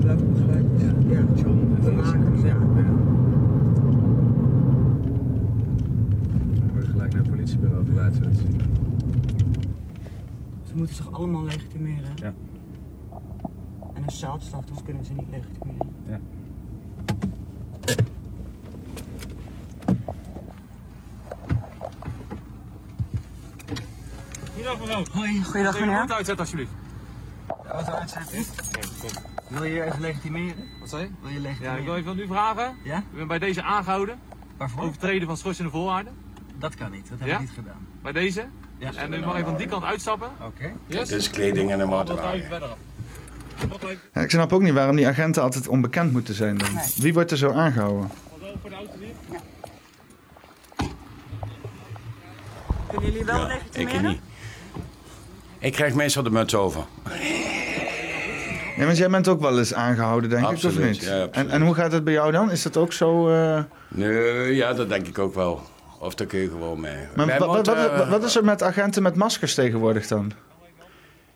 Welke 0.00 0.24
begeleiders? 0.24 0.82
Ja, 0.82 0.88
ja. 1.08 1.20
John 1.34 1.58
en 1.58 1.82
De 1.84 1.90
Elise. 1.90 2.16
makers, 2.18 2.42
ja. 2.42 2.56
We 6.62 6.72
worden 6.72 6.90
gelijk 6.90 7.12
naar 7.12 7.22
het 7.22 7.30
politiebureau 7.30 7.84
geleid. 7.86 8.14
zodat 8.14 8.34
ze- 8.36 8.46
Ze 10.62 10.76
moeten 10.76 10.94
zich 10.94 11.12
allemaal 11.12 11.44
legitimeren. 11.44 12.10
Ja. 12.14 12.32
En 14.22 14.28
als 14.30 14.42
zout 14.42 14.48
staat, 14.48 14.68
dan 14.74 14.84
kunnen 14.84 15.04
ze 15.04 15.12
niet 15.12 15.28
legitimeren. 15.30 15.94
Ja. 16.08 16.18
Hoi, 25.12 25.42
goeiedag 25.44 25.80
meneer. 25.80 25.96
uitzetten 25.98 26.38
alsjeblieft. 26.38 26.70
Auto 27.66 27.92
uitzetten. 27.92 28.44
Wil 29.48 29.64
je 29.64 29.70
hier 29.70 29.84
even 29.86 30.00
legitimeren? 30.00 30.64
Wat 30.80 30.88
zei 30.88 31.02
je? 31.02 31.10
Wil 31.20 31.30
je 31.30 31.34
Ja, 31.36 31.40
legitimeren? 31.42 31.78
ik 31.78 31.84
wil 31.84 31.96
even 31.96 32.16
nu 32.16 32.26
vragen. 32.26 32.76
Ja? 32.84 33.02
U 33.12 33.16
bent 33.16 33.28
bij 33.28 33.38
deze 33.38 33.62
aangehouden. 33.62 34.18
Waarvoor? 34.56 34.82
Overtreden 34.82 35.26
van 35.26 35.36
schorsende 35.36 35.70
voorwaarden. 35.70 36.12
Dat 36.58 36.74
kan 36.74 36.90
niet, 36.90 37.08
dat 37.08 37.18
heb 37.18 37.28
Ja? 37.28 37.34
ik 37.34 37.40
niet 37.40 37.50
gedaan. 37.50 37.86
Bij 38.02 38.12
deze. 38.12 38.46
Ja. 38.78 38.92
En 38.94 39.12
u 39.12 39.18
mag 39.18 39.34
even 39.34 39.46
van 39.46 39.56
die 39.56 39.66
kant 39.66 39.84
uitstappen. 39.84 40.28
Oké. 40.46 40.72
Yes. 40.86 41.08
Dit 41.08 41.18
is 41.18 41.30
kleding 41.30 41.70
en 41.70 41.80
een 41.80 41.88
Wat 41.88 42.10
Ja, 44.14 44.20
ik 44.20 44.30
snap 44.30 44.52
ook 44.52 44.62
niet 44.62 44.72
waarom 44.72 44.96
die 44.96 45.06
agenten 45.06 45.42
altijd 45.42 45.68
onbekend 45.68 46.12
moeten 46.12 46.34
zijn 46.34 46.58
dan. 46.58 46.74
Nee. 46.74 46.84
Wie 46.96 47.12
wordt 47.12 47.30
er 47.30 47.36
zo 47.36 47.50
aangehouden? 47.52 48.10
Wat 48.30 48.48
over 48.48 48.58
voor 48.60 48.70
de 48.70 48.76
auto 48.76 48.92
hier. 48.98 49.38
Kunnen 52.88 53.10
jullie 53.10 53.24
wel 53.24 53.36
Ja, 53.40 53.46
legitimeren? 53.46 53.94
ik 54.00 54.06
niet. 54.08 54.20
Ik 55.58 55.72
krijg 55.72 55.94
meestal 55.94 56.22
de 56.22 56.30
muts 56.30 56.54
over. 56.54 56.84
Nee, 58.76 58.86
want 58.86 58.98
jij 58.98 59.08
bent 59.10 59.28
ook 59.28 59.40
wel 59.40 59.58
eens 59.58 59.74
aangehouden, 59.74 60.30
denk 60.30 60.42
ik, 60.50 60.64
of 60.64 60.78
niet? 60.78 60.96
ja, 60.96 61.22
absoluut. 61.22 61.30
en, 61.30 61.50
en 61.50 61.62
hoe 61.62 61.74
gaat 61.74 61.92
het 61.92 62.04
bij 62.04 62.12
jou 62.12 62.32
dan? 62.32 62.50
Is 62.50 62.62
dat 62.62 62.76
ook 62.76 62.92
zo... 62.92 63.28
eh, 63.30 63.62
Nee, 63.88 64.54
ja, 64.54 64.72
dat 64.72 64.88
denk 64.88 65.06
ik 65.06 65.18
ook 65.18 65.34
wel. 65.34 65.60
Of 65.98 66.14
daar 66.14 66.26
kun 66.26 66.38
je 66.40 66.48
gewoon 66.48 66.80
mee. 66.80 66.96
Maar 67.16 67.38
wat, 67.38 67.68
eh, 67.68 68.10
wat 68.10 68.24
is 68.24 68.36
er 68.36 68.44
met 68.44 68.62
agenten 68.62 69.02
met 69.02 69.16
maskers 69.16 69.54
tegenwoordig 69.54 70.06
dan? 70.06 70.32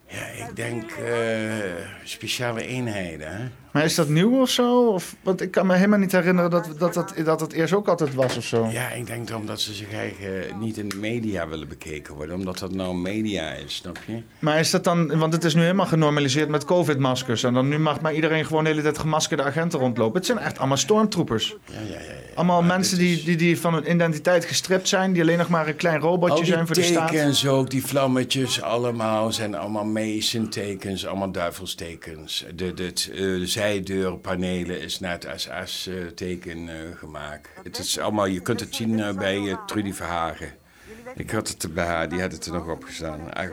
Ja, 0.07 0.25
ik 0.25 0.55
denk 0.55 0.91
eh, 0.91 1.89
speciale 2.03 2.65
eenheden. 2.65 3.35
Hè? 3.35 3.64
Maar 3.75 3.83
is 3.83 3.95
dat 3.95 4.09
nieuw 4.09 4.41
of 4.41 4.49
zo? 4.49 4.87
Of, 4.87 5.15
want 5.21 5.41
ik 5.41 5.51
kan 5.51 5.67
me 5.67 5.75
helemaal 5.75 5.99
niet 5.99 6.11
herinneren 6.11 6.49
dat 6.49 6.69
dat, 6.77 6.93
dat, 6.93 7.13
dat 7.25 7.39
het 7.39 7.53
eerst 7.53 7.73
ook 7.73 7.87
altijd 7.87 8.13
was 8.13 8.37
of 8.37 8.43
zo. 8.43 8.67
Ja, 8.71 8.89
ik 8.89 9.07
denk 9.07 9.29
omdat 9.35 9.61
ze 9.61 9.73
zich 9.73 9.93
eigen 9.93 10.59
niet 10.59 10.77
in 10.77 10.89
de 10.89 10.95
media 10.95 11.47
willen 11.47 11.67
bekeken 11.67 12.15
worden. 12.15 12.35
Omdat 12.35 12.59
dat 12.59 12.71
nou 12.71 12.95
media 12.95 13.51
is, 13.51 13.75
snap 13.75 13.97
je? 14.05 14.21
Maar 14.39 14.59
is 14.59 14.69
dat 14.69 14.83
dan, 14.83 15.17
want 15.17 15.33
het 15.33 15.43
is 15.43 15.53
nu 15.53 15.61
helemaal 15.61 15.85
genormaliseerd 15.85 16.49
met 16.49 16.65
covid-maskers. 16.65 17.43
En 17.43 17.53
dan 17.53 17.67
nu 17.67 17.79
mag 17.79 18.01
maar 18.01 18.13
iedereen 18.13 18.45
gewoon 18.45 18.63
de 18.63 18.69
hele 18.69 18.81
tijd 18.81 18.97
gemaskerde 18.97 19.43
agenten 19.43 19.79
rondlopen. 19.79 20.17
Het 20.17 20.25
zijn 20.25 20.37
echt 20.37 20.57
allemaal 20.57 20.77
stormtroopers. 20.77 21.55
Ja, 21.65 21.79
ja, 21.79 21.93
ja. 21.93 21.99
ja. 21.99 22.13
Allemaal 22.35 22.61
Maar 22.61 22.77
mensen 22.77 22.97
die, 22.97 23.23
die, 23.23 23.35
die 23.35 23.59
van 23.59 23.73
hun 23.73 23.91
identiteit 23.91 24.45
gestript 24.45 24.87
zijn. 24.87 25.13
Die 25.13 25.21
alleen 25.21 25.37
nog 25.37 25.49
maar 25.49 25.67
een 25.67 25.75
klein 25.75 25.99
robotje 25.99 26.35
die 26.35 26.45
zijn 26.45 26.65
voor 26.65 26.75
de 26.75 26.83
staat. 26.83 27.11
tekens 27.11 27.47
ook, 27.47 27.69
die 27.69 27.85
vlammetjes 27.85 28.61
allemaal, 28.61 29.31
zijn 29.31 29.55
allemaal 29.55 29.85
Mason-tekens, 29.85 31.05
allemaal 31.05 31.31
duivelstekens. 31.31 32.45
De, 32.55 32.73
de, 32.73 32.85
eh, 32.85 33.17
de 33.17 33.47
zijdeurpanelen 33.65 34.81
is 34.81 34.99
naar 34.99 35.11
het 35.11 35.27
SS-teken 35.35 36.69
eh, 36.69 36.97
gemaakt. 36.97 37.49
Het 37.63 37.77
is 37.77 37.99
allemaal, 37.99 38.25
je 38.25 38.39
kunt 38.39 38.59
het 38.59 38.75
zien 38.75 38.99
eh, 38.99 39.15
bij 39.15 39.49
eh, 39.49 39.65
Trudy 39.65 39.93
Verhagen. 39.93 40.53
Ik 41.15 41.31
had 41.31 41.47
het 41.47 41.73
bij 41.73 41.85
haar, 41.85 42.09
die 42.09 42.21
had 42.21 42.31
het 42.31 42.45
er 42.45 42.53
nog 42.53 42.67
op 42.67 42.83
gestaan. 42.83 43.19
Waar. 43.23 43.51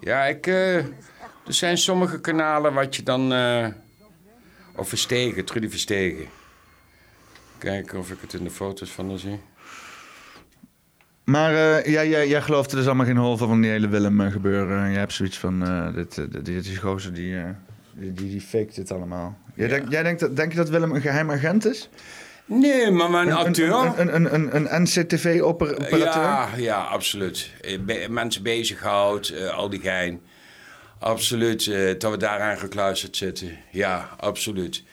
Ja, 0.00 0.24
ik, 0.24 0.46
eh, 0.46 0.76
er 0.76 1.54
zijn 1.54 1.78
sommige 1.78 2.20
kanalen 2.20 2.74
wat 2.74 2.96
je 2.96 3.02
dan... 3.02 3.32
eh 3.32 3.66
of 4.76 4.88
Verstegen, 4.88 5.44
Trudy 5.44 5.68
Verstegen. 5.68 6.26
Kijken 7.58 7.98
of 7.98 8.10
ik 8.10 8.18
het 8.20 8.32
in 8.32 8.44
de 8.44 8.50
foto's 8.50 8.90
van 8.90 9.08
haar 9.08 9.18
zie. 9.18 9.40
Maar 11.24 11.54
eh, 11.54 11.92
jij, 11.92 12.08
jij, 12.08 12.28
jij 12.28 12.42
gelooft 12.42 12.70
er 12.70 12.76
dus 12.76 12.86
allemaal 12.86 13.06
geen 13.06 13.16
hol 13.16 13.36
van 13.36 13.48
van 13.48 13.60
die 13.60 13.70
hele 13.70 13.88
Willem 13.88 14.30
gebeuren. 14.30 14.90
Jij 14.90 14.98
hebt 14.98 15.12
zoiets 15.12 15.38
van, 15.38 15.66
eh, 15.66 15.94
dit, 15.94 16.14
dit, 16.14 16.44
dit 16.44 16.66
is 16.66 16.78
gozer 16.78 17.14
die, 17.14 17.36
eh, 17.38 17.50
die, 17.94 18.12
die, 18.12 18.40
faked 18.40 18.74
dit 18.74 18.92
allemaal. 18.92 19.38
Jij, 19.54 19.68
denkt, 19.68 19.90
jij 19.90 20.02
denkt, 20.02 20.20
dat, 20.20 20.36
denk 20.36 20.50
je 20.50 20.56
dat 20.56 20.68
Willem 20.68 20.92
een 20.92 21.00
geheim 21.00 21.30
agent 21.30 21.66
is? 21.66 21.88
Nee, 22.44 22.90
maar 22.90 23.10
mijn 23.10 23.28
Een, 23.28 23.34
acteur... 23.34 23.72
een, 23.72 24.14
een, 24.14 24.34
een, 24.34 24.56
een, 24.56 24.74
een 24.74 24.82
NCTV-operateur? 24.82 25.98
Ja, 25.98 26.48
ja, 26.56 26.82
absoluut. 26.82 27.50
Eh, 27.60 28.08
mensen 28.08 28.42
bezighoudt, 28.42 29.30
eh 29.30 29.56
al 29.56 29.68
die 29.68 29.80
gein. 29.80 30.20
Absoluut, 30.98 31.66
eh, 31.66 31.98
dat 31.98 32.10
we 32.10 32.16
daaraan 32.16 32.58
gekluisterd 32.58 33.16
zitten. 33.16 33.58
Ja, 33.70 34.08
absoluut. 34.16 34.84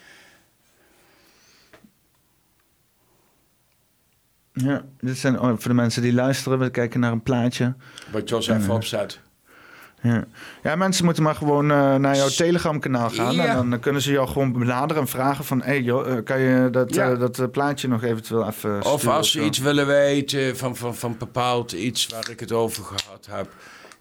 Ja, 4.53 4.85
dit 4.99 5.17
zijn 5.17 5.39
oh, 5.39 5.47
voor 5.47 5.69
de 5.69 5.73
mensen 5.73 6.01
die 6.01 6.13
luisteren. 6.13 6.59
We 6.59 6.69
kijken 6.69 6.99
naar 6.99 7.11
een 7.11 7.23
plaatje. 7.23 7.75
Wat 8.11 8.29
Jos 8.29 8.47
even 8.47 8.73
opzet. 8.73 9.19
Ja, 10.01 10.23
ja 10.63 10.75
mensen 10.75 11.05
moeten 11.05 11.23
maar 11.23 11.35
gewoon 11.35 11.71
eh, 11.71 11.95
naar 11.95 12.15
jouw 12.15 12.27
Telegram-kanaal 12.27 13.09
gaan. 13.09 13.33
Ja. 13.35 13.45
En 13.57 13.69
dan 13.69 13.79
kunnen 13.79 14.01
ze 14.01 14.11
jou 14.11 14.27
gewoon 14.27 14.51
benaderen 14.53 15.01
en 15.03 15.07
vragen 15.09 15.45
van... 15.45 15.61
hé 15.61 15.73
joh, 15.73 16.11
eh, 16.17 16.23
kan 16.23 16.39
je 16.39 16.69
dat, 16.71 16.93
Ja. 16.93 17.11
eh, 17.11 17.19
dat 17.19 17.39
eh, 17.39 17.45
plaatje 17.51 17.87
nog 17.87 18.03
eventueel 18.03 18.47
even 18.47 18.85
Of 18.85 18.99
sturen 18.99 19.17
als 19.17 19.31
ze 19.31 19.43
iets 19.43 19.59
willen 19.59 19.87
weten 19.87 20.57
van, 20.57 20.75
van, 20.75 20.95
van 20.95 21.15
bepaald 21.17 21.71
iets 21.71 22.07
waar 22.07 22.29
ik 22.29 22.39
het 22.39 22.51
over 22.51 22.83
gehad 22.83 23.27
heb, 23.31 23.47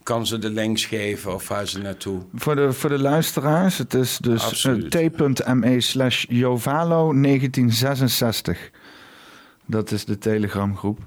kan 0.02 0.26
ze 0.26 0.38
de 0.38 0.50
links 0.50 0.84
geven 0.84 1.34
of 1.34 1.48
waar 1.48 1.66
ze 1.68 1.78
naartoe. 1.78 2.22
Voor 2.34 2.54
de, 2.56 2.72
voor 2.72 2.90
de 2.90 2.98
luisteraars, 2.98 3.78
het 3.78 3.94
is 3.94 4.18
dus 4.18 4.64
eh, 4.64 4.72
t.me 4.74 5.80
slash 5.80 6.24
Jovalo 6.28 7.12
1966. 7.22 8.70
Dat 9.66 9.90
is 9.90 10.04
de 10.04 10.18
Telegram-groep. 10.18 10.98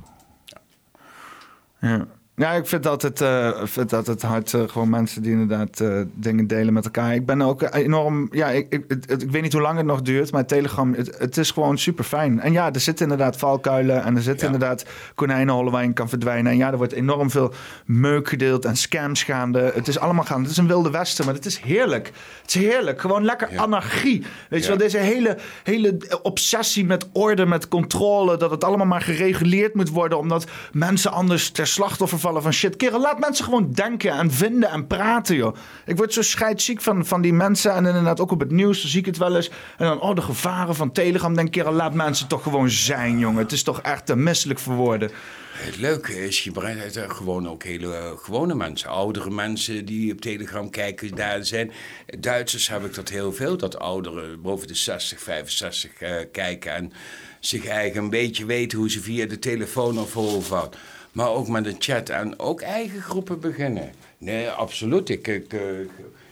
Ja. 1.80 2.08
Ja, 2.42 2.52
ik 2.52 2.68
vind 2.68 2.88
altijd, 2.88 3.22
eh, 3.22 3.50
vind 3.64 3.94
altijd 3.94 4.22
hard. 4.22 4.54
eh, 4.54 4.62
gewoon 4.68 4.90
mensen 4.90 5.22
die 5.22 5.32
inderdaad 5.32 5.80
eh, 5.80 6.02
dingen 6.14 6.48
delen 6.48 6.74
met 6.74 6.86
elkaar. 6.86 7.14
Ik 7.14 7.26
ben 7.26 7.42
ook 7.42 7.62
enorm. 7.74 8.28
Ja, 8.32 8.48
ik, 8.50 8.66
ik, 8.70 8.84
het- 8.88 9.10
het- 9.10 9.22
ik 9.24 9.32
weet 9.32 9.42
niet 9.42 9.54
hoe 9.54 9.62
lang 9.62 9.78
het 9.78 9.86
nog 9.86 10.02
duurt, 10.02 10.32
maar 10.32 10.46
Telegram, 10.46 10.94
het, 10.94 11.16
het 11.18 11.38
is 11.38 11.52
gewoon 11.52 11.78
super 11.78 12.04
fijn. 12.04 12.40
En 12.40 12.52
ja, 12.52 12.74
er 12.74 12.80
zitten 12.80 13.06
inderdaad 13.10 13.38
valkuilen 13.38 14.04
en 14.04 14.16
er 14.16 14.22
zitten 14.22 14.48
Ja. 14.48 14.54
inderdaad 14.54 14.86
konijnenhollen 15.16 15.72
waar 15.72 15.84
je 15.84 15.94
kan 15.94 16.10
verdwijnen. 16.10 16.52
En 16.52 16.58
ja, 16.58 16.72
er 16.72 16.78
wordt 16.78 16.94
enorm 16.94 17.30
veel 17.30 17.54
meuk 17.86 18.30
gedeeld 18.30 18.66
en 18.66 18.76
scams 18.76 19.24
gaande. 19.24 19.72
Het 19.76 19.88
is 19.88 20.00
allemaal 20.00 20.24
gaande. 20.26 20.42
Het 20.42 20.52
is 20.52 20.58
een 20.58 20.68
wilde 20.68 20.90
westen, 20.92 21.26
maar 21.26 21.34
het 21.34 21.46
is 21.46 21.58
heerlijk. 21.60 22.12
Het 22.42 22.56
is 22.56 22.62
heerlijk. 22.62 23.02
Gewoon 23.02 23.26
lekker 23.26 23.52
Ja. 23.54 23.62
anarchie. 23.62 24.24
Weet 24.50 24.60
je 24.66 24.72
Ja. 24.72 24.78
wel, 24.78 24.78
deze 24.78 24.98
hele, 24.98 25.38
hele 25.64 25.98
obsessie 26.24 26.86
met 26.86 27.10
orde, 27.14 27.46
met 27.46 27.68
controle. 27.68 28.38
Dat 28.38 28.52
het 28.52 28.64
allemaal 28.64 28.86
maar 28.88 29.02
gereguleerd 29.02 29.74
moet 29.76 29.90
worden. 29.90 30.18
Omdat 30.18 30.46
mensen 30.72 31.12
anders 31.12 31.50
ter 31.50 31.68
slachtoffer 31.68 32.20
van 32.40 32.54
shit. 32.54 32.76
Kerel, 32.76 33.02
laat 33.02 33.20
mensen 33.20 33.46
gewoon 33.46 33.72
denken 33.72 34.12
en 34.12 34.32
vinden 34.32 34.70
en 34.70 34.88
praten, 34.88 35.36
joh. 35.36 35.56
Ik 35.86 35.98
word 35.98 36.14
zo 36.14 36.22
scheidsziek 36.22 36.82
van, 36.82 37.06
van 37.06 37.22
die 37.22 37.34
mensen. 37.34 37.74
En 37.74 37.86
inderdaad 37.86 38.20
ook 38.20 38.32
op 38.32 38.40
het 38.40 38.52
nieuws, 38.52 38.86
zie 38.86 39.00
ik 39.00 39.06
het 39.06 39.18
wel 39.18 39.36
eens. 39.36 39.50
En 39.78 39.86
dan, 39.86 40.02
oh, 40.02 40.16
de 40.16 40.22
gevaren 40.22 40.76
van 40.76 40.92
Telegram. 40.92 41.36
Denk 41.36 41.52
kerel, 41.52 41.74
laat 41.74 41.94
mensen 41.94 42.28
toch 42.28 42.44
gewoon 42.44 42.70
zijn, 42.70 43.20
jongen. 43.20 43.42
Het 43.42 43.52
is 43.52 43.64
toch 43.64 43.82
echt 43.82 44.06
te 44.06 44.16
misselijk 44.16 44.60
voor 44.60 44.76
woorden. 44.76 45.12
Het 45.52 45.78
leuke 45.78 46.26
is, 46.26 46.44
je 46.44 46.52
brengt 46.52 46.98
gewoon 46.98 47.50
ook 47.50 47.64
hele 47.64 47.96
eh, 47.96 48.12
gewone 48.18 48.56
mensen, 48.56 48.90
oudere 48.90 49.30
mensen 49.30 49.86
die 49.86 50.12
op 50.12 50.22
Telegram 50.22 50.70
kijken, 50.70 51.16
daar 51.16 51.46
zijn. 51.46 51.72
Duitsers 52.20 52.68
heb 52.68 52.86
ik 52.86 52.94
dat 52.94 53.10
heel 53.10 53.34
veel, 53.34 53.58
dat 53.58 53.80
ouderen 53.80 54.42
boven 54.42 54.68
de 54.68 54.76
60, 54.76 55.22
65 55.22 55.92
eh, 55.94 56.16
kijken 56.32 56.74
en 56.74 56.92
zich 57.40 57.66
eigen 57.66 58.04
een 58.04 58.10
beetje 58.10 58.46
weten 58.46 58.78
hoe 58.78 58.90
ze 58.90 59.02
via 59.02 59.26
de 59.26 59.40
telefoon 59.40 60.00
of 60.00 60.18
overhouden. 60.18 60.80
Maar 61.12 61.30
ook 61.30 61.48
met 61.48 61.66
een 61.66 61.76
chat 61.80 62.10
en 62.10 62.40
ook 62.40 62.62
eigen 62.62 63.02
groepen 63.02 63.40
beginnen. 63.40 63.92
Nee, 64.18 64.50
absoluut. 64.50 65.10
Ik, 65.10 65.28
ik, 65.28 65.54
eh, 65.54 65.60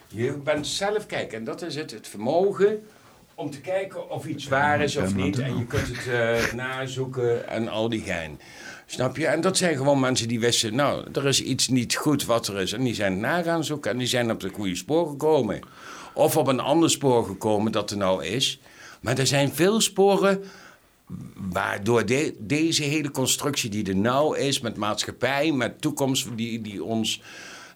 je 0.08 0.32
bent 0.32 0.68
zelf 0.68 1.06
kijken 1.06 1.38
en 1.38 1.44
dat 1.44 1.62
is 1.62 1.76
het, 1.76 1.92
het 1.92 2.08
vermogen 2.08 2.84
om 3.36 3.50
te 3.52 3.62
kijken 3.62 4.10
of 4.10 4.26
iets 4.26 4.48
waar 4.48 4.82
is 4.82 4.96
of 4.96 5.16
niet. 5.16 5.40
En 5.40 5.58
je 5.58 5.66
kunt 5.66 5.88
het 5.88 6.08
eh, 6.08 6.54
nazoeken 6.54 7.48
en 7.48 7.68
al 7.68 7.90
die 7.90 8.02
gein. 8.02 8.40
Snap 8.86 9.18
je? 9.18 9.28
En 9.28 9.42
dat 9.42 9.58
zijn 9.58 9.78
gewoon 9.78 10.00
mensen 10.00 10.28
die 10.28 10.40
wisten, 10.40 10.76
nou, 10.76 11.08
er 11.14 11.28
is 11.28 11.42
iets 11.42 11.68
niet 11.68 11.96
goed 11.96 12.26
wat 12.26 12.48
er 12.48 12.60
is. 12.60 12.74
En 12.74 12.84
die 12.84 12.94
zijn 12.94 13.20
na 13.20 13.42
gaan 13.42 13.64
zoeken 13.64 13.92
en 13.92 13.98
die 13.98 14.08
zijn 14.08 14.32
op 14.32 14.42
het 14.42 14.54
goede 14.54 14.76
spoor 14.76 15.10
gekomen. 15.10 15.60
Of 16.14 16.38
op 16.38 16.48
een 16.48 16.60
ander 16.60 16.90
spoor 16.90 17.26
gekomen 17.26 17.72
dat 17.72 17.92
er 17.92 17.98
nou 17.98 18.26
is. 18.26 18.60
Maar 19.02 19.18
er 19.18 19.28
zijn 19.28 19.54
veel 19.54 19.82
sporen 19.82 20.44
waardoor 21.52 22.06
de- 22.06 22.36
deze 22.40 22.84
hele 22.84 23.12
constructie 23.12 23.70
die 23.70 23.88
er 23.88 23.96
nou 23.96 24.38
is, 24.38 24.60
met 24.60 24.78
maatschappij, 24.78 25.52
met 25.52 25.82
toekomst 25.82 26.28
die, 26.36 26.62
die 26.62 26.84
ons 26.84 27.22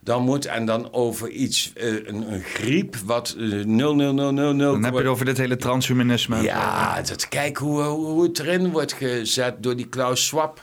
dan 0.02 0.24
moet, 0.24 0.46
en 0.46 0.66
dan 0.66 0.94
over 0.94 1.30
iets, 1.30 1.72
eh, 1.76 1.94
een, 1.94 2.34
een 2.34 2.42
griep, 2.42 2.96
wat 3.06 3.36
eh, 3.40 3.44
00000. 3.66 4.18
Dan 4.58 4.84
heb 4.84 4.94
je 4.94 5.00
het 5.00 5.08
over 5.08 5.26
dit 5.26 5.38
hele 5.38 5.56
transhumanisme. 5.56 6.42
Ja, 6.42 7.02
dat, 7.02 7.28
kijk 7.28 7.58
hoe, 7.58 7.82
hoe, 7.82 8.06
hoe 8.06 8.24
het 8.24 8.40
erin 8.40 8.72
wordt 8.72 8.94
gezet 8.94 9.64
door 9.64 9.76
die 9.76 9.88
Klaus 9.88 10.26
Schwab. 10.26 10.62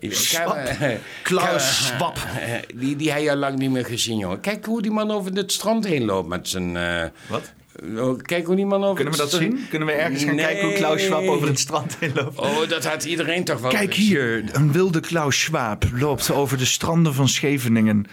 Eh, 0.00 0.90
Klaus 1.22 1.90
eh, 2.40 2.52
Die, 2.74 2.96
die 2.96 3.12
heb 3.12 3.22
je 3.22 3.30
al 3.30 3.36
lang 3.36 3.58
niet 3.58 3.70
meer 3.70 3.84
gezien, 3.84 4.18
jongen. 4.18 4.40
Kijk 4.40 4.64
hoe 4.66 4.82
die 4.82 4.90
man 4.90 5.10
over 5.10 5.32
het 5.32 5.52
strand 5.52 5.86
heen 5.86 6.04
loopt 6.04 6.28
met 6.28 6.48
zijn... 6.48 6.76
eh, 6.76 7.04
Wat? 7.28 7.52
Oh, 7.96 8.18
Kijk 8.22 8.46
hoe 8.46 8.56
die 8.56 8.66
man 8.66 8.82
over 8.82 8.94
Kunnen 8.94 9.12
we 9.12 9.18
dat 9.18 9.30
zien? 9.30 9.66
Kunnen 9.70 9.88
we 9.88 9.94
ergens 9.94 10.24
gaan 10.24 10.34
Nee. 10.34 10.44
kijken 10.44 10.64
hoe 10.68 10.76
Klaus 10.76 11.02
Schwab 11.04 11.26
over 11.26 11.48
het 11.48 11.58
strand 11.58 11.96
heen 12.00 12.12
loopt? 12.14 12.38
Oh, 12.38 12.68
dat 12.68 12.84
had 12.84 13.04
iedereen 13.04 13.44
toch 13.44 13.60
wel 13.60 13.70
Kijk 13.70 13.94
hier, 13.94 14.44
een 14.52 14.72
wilde 14.72 15.00
Klaus 15.00 15.40
Schwab 15.40 15.84
loopt 15.92 16.30
over 16.30 16.58
de 16.58 16.64
stranden 16.64 17.14
van 17.14 17.28
Scheveningen. 17.28 18.06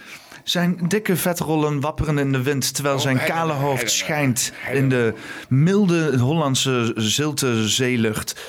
Zijn 0.44 0.78
dikke 0.88 1.16
vetrollen 1.16 1.80
wapperen 1.80 2.18
in 2.18 2.32
de 2.32 2.42
wind 2.42 2.74
terwijl 2.74 2.98
zijn 2.98 3.16
hij- 3.18 3.26
kale 3.28 3.52
hoofd 3.52 3.80
hij- 3.80 3.90
schijnt 3.90 4.52
hij- 4.54 4.74
in 4.76 4.88
de 4.88 5.14
milde 5.48 6.18
Hollandse 6.18 6.92
zilte 6.96 7.68
zeelucht. 7.68 8.40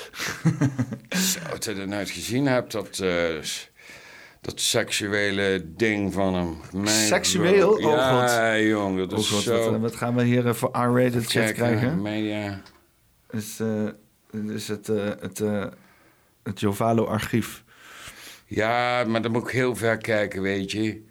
Wat 1.50 1.64
je 1.64 1.72
er 1.74 1.88
nou 1.88 2.06
gezien 2.06 2.46
hebt, 2.46 2.72
dat, 2.72 2.98
eh, 2.98 3.08
dat 4.44 4.60
seksuele 4.60 5.64
ding 5.76 6.12
van 6.12 6.34
hem. 6.34 6.56
Mijn 6.72 6.86
Seksueel? 7.06 7.70
God. 7.72 7.84
Oh, 7.84 7.90
ja, 8.26 8.58
jong, 8.58 8.98
dat 8.98 9.12
Oh 9.12 9.18
is 9.18 9.28
god, 9.30 9.42
zo... 9.42 9.70
wat, 9.70 9.80
wat 9.80 9.96
gaan 9.96 10.14
we 10.14 10.24
hier 10.24 10.46
eh, 10.46 10.54
voor 10.54 10.68
R-rated 10.72 11.30
shit 11.30 11.52
krijgen? 11.52 11.88
eh, 11.88 11.96
media... 11.96 12.60
Is, 13.30 13.60
eh, 13.60 13.88
is 14.54 14.68
het, 14.68 14.88
eh, 14.88 15.04
het, 15.20 15.40
eh, 15.40 15.66
het 16.42 16.60
Jovalo 16.60 17.04
archief. 17.04 17.64
Ja, 18.46 19.04
maar 19.04 19.22
dan 19.22 19.32
moet 19.32 19.42
ik 19.42 19.48
heel 19.50 19.76
ver 19.76 19.96
kijken, 19.96 20.42
weet 20.42 20.70
je. 20.72 21.02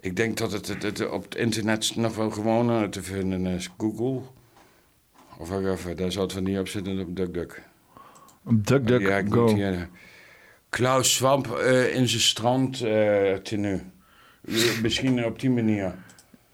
Ik 0.00 0.16
denk 0.16 0.36
dat 0.36 0.52
het, 0.52 0.68
het, 0.68 0.82
het 0.82 1.10
op 1.10 1.22
het 1.24 1.34
internet 1.34 1.96
nog 1.96 2.16
wel 2.16 2.30
gewoon 2.30 2.70
eh, 2.70 2.82
te 2.88 3.02
vinden 3.02 3.46
is. 3.46 3.70
Google. 3.78 4.20
Of 5.38 5.50
even, 5.50 5.96
daar 5.96 6.12
zou 6.12 6.24
het 6.24 6.32
van 6.32 6.42
niet 6.42 6.58
op 6.58 6.68
zitten 6.68 7.00
op 7.00 7.16
DuckDuck. 7.16 7.62
Op 8.44 8.66
DuckDuck 8.66 9.00
ja, 9.00 9.16
ik 9.16 9.32
Go. 9.32 9.42
moet 9.42 9.52
hier, 9.52 9.72
eh, 9.72 9.80
Klaus 10.76 11.14
Swamp 11.14 11.46
eh, 11.56 11.94
in 11.94 12.08
zijn 12.08 12.20
strand 12.20 12.80
eh 12.82 13.32
tenue. 13.34 13.80
Eh, 14.48 14.80
Misschien 14.82 15.24
op 15.24 15.40
die 15.40 15.50
manier. 15.50 15.94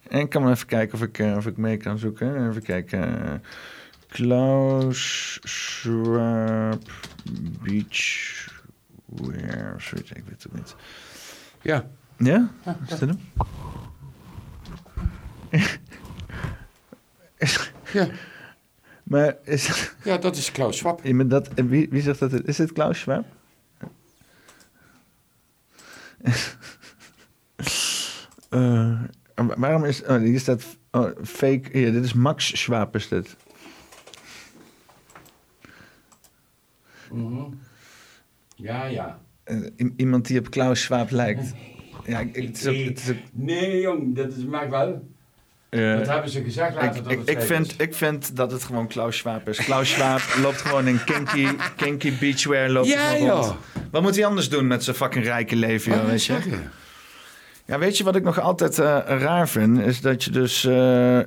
En 0.08 0.20
ik 0.20 0.28
kan 0.28 0.42
maar 0.42 0.52
even 0.52 0.66
kijken 0.66 0.94
of 0.94 1.02
ik, 1.02 1.18
eh, 1.18 1.36
of 1.36 1.46
ik 1.46 1.56
mee 1.56 1.76
kan 1.76 1.98
zoeken. 1.98 2.48
Even 2.48 2.62
kijken. 2.62 3.24
eh, 3.24 3.32
Klaus 4.08 5.38
Schwab 5.42 6.82
Beach 7.62 8.46
Wear. 9.06 9.74
Zoiets, 9.80 10.10
ik 10.12 10.22
weet 10.28 10.42
het 10.42 10.54
niet. 10.54 10.74
Ja, 11.62 11.86
Ja? 12.18 12.50
Is 12.88 12.98
dat 12.98 13.00
hem? 13.00 13.18
ja. 17.92 18.06
Maar 19.02 19.36
is, 19.44 19.92
ja, 20.04 20.16
dat 20.18 20.36
is 20.36 20.52
Klaus 20.52 20.76
Schwab. 20.76 21.00
Ja, 21.04 21.14
maar 21.14 21.28
dat, 21.28 21.48
en 21.54 21.68
wie, 21.68 21.86
wie 21.90 22.02
zegt 22.02 22.18
dat? 22.18 22.32
het- 22.32 22.46
Is 22.46 22.58
het 22.58 22.72
Klaus 22.72 23.00
Schwab? 23.00 23.24
En 29.34 29.46
waarom 29.56 29.84
is... 29.84 30.02
Oh, 30.04 30.16
hier 30.16 30.40
staat 30.40 30.78
oh, 30.90 31.10
fake... 31.22 31.68
Hier, 31.72 31.92
dit 31.92 32.04
is 32.04 32.12
Max 32.12 32.60
Schwab 32.60 32.94
is 32.94 33.08
dit. 33.08 33.36
Ja, 38.54 38.84
ja. 38.84 39.20
Eh, 39.44 39.70
iemand 39.96 40.26
die 40.26 40.38
op 40.38 40.50
Klaus 40.50 40.82
Schwab 40.82 41.10
lijkt. 41.10 41.52
Ja, 42.06 42.18
ik, 42.18 42.36
het 42.36 42.56
is 42.58 42.66
ook- 42.66 42.74
het 42.88 42.98
is 42.98 43.10
ook- 43.10 43.16
Nee, 43.32 43.80
jong, 43.80 44.16
dat 44.16 44.32
is 44.32 44.44
mag 44.44 44.66
wel. 44.68 45.11
Eh, 45.80 45.96
Dat 45.98 46.06
hebben 46.06 46.30
ze 46.30 46.42
gezegd 46.42 46.74
later 46.74 46.96
ik, 46.96 47.02
dat 47.02 47.12
ik, 47.12 47.18
het 47.18 47.28
ik, 47.28 47.40
vind, 47.40 47.66
is. 47.66 47.76
ik 47.76 47.94
vind 47.94 48.36
dat 48.36 48.52
het 48.52 48.64
gewoon 48.64 48.86
Klaus 48.86 49.16
Schwab 49.16 49.48
is. 49.48 49.58
Klaus 49.58 49.90
Schwab 49.90 50.20
loopt 50.42 50.60
gewoon 50.60 50.86
in 50.86 51.04
kinky, 51.04 51.48
kinky 51.76 52.18
beachwear. 52.18 52.68
Loopt 52.68 52.88
Ja, 52.88 53.16
rond. 53.16 53.54
Wat 53.90 54.02
moet 54.02 54.14
hij 54.16 54.26
anders 54.26 54.48
doen 54.48 54.66
met 54.66 54.84
zijn 54.84 54.96
fucking 54.96 55.24
rijke 55.24 55.56
leven, 55.56 55.92
joh, 55.92 56.04
weet 56.04 56.24
je? 56.24 56.32
zeggen? 56.32 56.70
Ja, 57.66 57.78
weet 57.78 57.96
je 57.98 58.04
wat 58.04 58.16
ik 58.16 58.22
nog 58.22 58.40
altijd 58.40 58.78
eh, 58.78 58.98
raar 59.06 59.48
vind? 59.48 59.78
Is 59.80 60.00
dat 60.00 60.24
je 60.24 60.30
dus... 60.30 60.64
eh, 60.64 61.18
eh, 61.18 61.26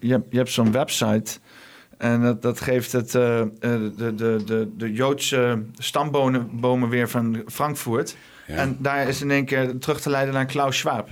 je, 0.00 0.12
hebt, 0.12 0.26
je 0.30 0.36
hebt 0.36 0.50
zo'n 0.50 0.72
website 0.72 1.38
En 1.98 2.22
dat, 2.22 2.42
dat 2.42 2.60
geeft 2.60 2.92
het, 2.92 3.14
eh, 3.14 3.40
eh, 3.40 3.46
de, 3.60 4.14
de, 4.14 4.42
de, 4.44 4.68
de 4.76 4.92
Joodse 4.92 5.62
stambomen 5.78 6.48
bomen 6.60 6.88
weer 6.88 7.08
van 7.08 7.42
Frankfurt. 7.46 8.16
Ja. 8.46 8.54
En 8.54 8.76
daar 8.80 9.08
is 9.08 9.20
in 9.22 9.30
één 9.30 9.44
keer 9.44 9.78
terug 9.78 10.00
te 10.00 10.10
leiden 10.10 10.34
naar 10.34 10.46
Klaus 10.46 10.78
Schwab. 10.78 11.08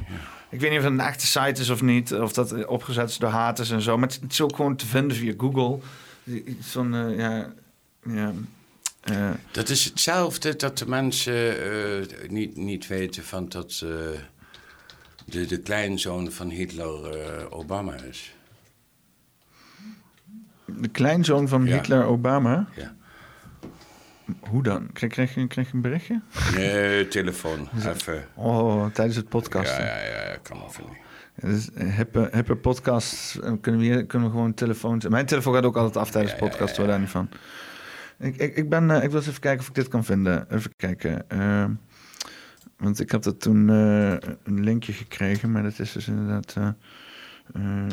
Ik 0.53 0.61
weet 0.61 0.70
niet 0.70 0.79
of 0.79 0.85
het 0.85 0.93
een 0.93 1.01
echte 1.01 1.27
site 1.27 1.61
is 1.61 1.70
of 1.70 1.83
niet. 1.83 2.12
Of 2.12 2.33
dat 2.33 2.66
opgezet 2.66 3.09
is 3.09 3.19
door 3.19 3.31
haters 3.31 3.70
en 3.70 3.81
zo. 3.83 3.99
Maar 3.99 4.09
het, 4.09 4.20
het 4.23 4.33
is 4.33 4.41
ook 4.41 4.57
gewoon 4.57 4.77
te 4.77 4.87
vinden 4.87 5.16
via 5.16 5.35
Google. 5.37 5.79
Zo'n, 6.61 6.95
eh, 6.95 7.19
ja... 7.19 7.53
ja 8.03 8.33
eh, 9.01 9.31
Dat 9.51 9.69
is 9.69 9.85
hetzelfde 9.85 10.57
dat 10.57 10.79
de 10.79 10.89
mensen 10.89 11.62
eh, 11.62 12.29
niet, 12.29 12.57
niet 12.57 12.87
weten 12.87 13.24
van 13.24 13.49
dat 13.49 13.73
de, 15.24 15.47
de 15.47 15.59
kleinzoon 15.59 16.33
van 16.33 16.49
Hitler 16.51 17.51
Obama 17.53 17.95
is. 17.95 18.35
de 20.65 20.89
kleinzoon 20.89 21.49
van 21.49 21.65
Ja. 21.66 21.74
Hitler, 21.74 22.05
Obama. 22.05 22.69
Ja. 22.77 22.95
Hoe 24.41 24.63
dan? 24.63 24.93
Krijg, 24.93 25.13
krijg, 25.13 25.35
je, 25.35 25.47
krijg 25.47 25.69
je 25.69 25.75
een 25.75 25.81
berichtje? 25.81 26.21
Nee, 26.55 27.09
telefoon. 27.09 27.69
Even. 27.95 28.25
Oh, 28.35 28.87
tijdens 28.87 29.17
het 29.17 29.29
podcast. 29.29 29.77
Ja, 29.77 29.85
ja, 29.85 30.07
ja, 30.31 30.37
kan 30.43 30.63
even 30.69 30.85
niet. 30.89 31.01
Dus 31.51 31.69
hippe, 31.97 32.29
hippe 32.33 32.57
podcasts 32.57 33.41
eh, 33.41 33.53
kunnen 33.61 33.81
we, 33.81 34.07
kunnen 34.07 34.29
we 34.29 34.35
gewoon 34.35 34.55
telefoons... 34.55 35.09
Mijn 35.09 35.27
telefoon 35.27 35.55
gaat 35.55 35.65
ook 35.65 35.77
altijd 35.77 35.97
af 35.97 36.11
tijdens 36.11 36.35
de 36.35 36.45
Ja, 36.45 36.49
podcast, 36.49 36.77
hoor 36.77 36.87
daar 36.87 37.01
niet 37.01 37.09
van. 37.09 37.29
Ik, 38.19 38.37
ik, 38.37 38.57
ik, 38.57 38.69
ben, 38.69 38.91
eh, 38.91 39.03
ik 39.03 39.09
wil 39.11 39.19
eens 39.19 39.29
even 39.29 39.41
kijken 39.41 39.61
of 39.61 39.69
ik 39.69 39.75
dit 39.75 39.89
kan 39.89 40.05
vinden. 40.05 40.47
Even 40.55 40.77
kijken. 40.77 41.31
eh, 41.31 41.65
want 42.77 43.01
ik 43.01 43.11
heb 43.11 43.23
dat 43.23 43.41
toen 43.41 43.69
eh, 43.71 44.13
een 44.45 44.65
linkje 44.65 44.93
gekregen, 44.93 45.51
maar 45.53 45.63
dat 45.63 45.79
is 45.79 45.93
dus 45.93 46.09
inderdaad... 46.09 46.55
eh 46.57 46.69
eh, 47.53 47.87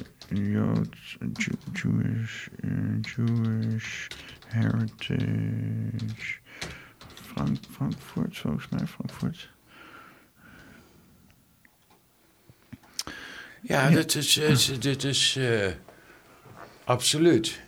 Jewish, 1.74 2.48
eh, 2.62 3.02
Jewish 3.02 4.08
Heritage... 4.50 6.38
Frank, 7.34 7.58
Frankfurt, 7.72 8.38
volgens 8.38 8.70
mij, 8.70 8.88
Frankfurt. 8.88 9.50
Ja, 13.62 13.90
dat 13.90 14.16
is, 14.16 14.38
is, 14.38 14.80
dit 14.80 15.04
is 15.04 15.36
eh, 15.36 15.68
absoluut. 16.84 17.62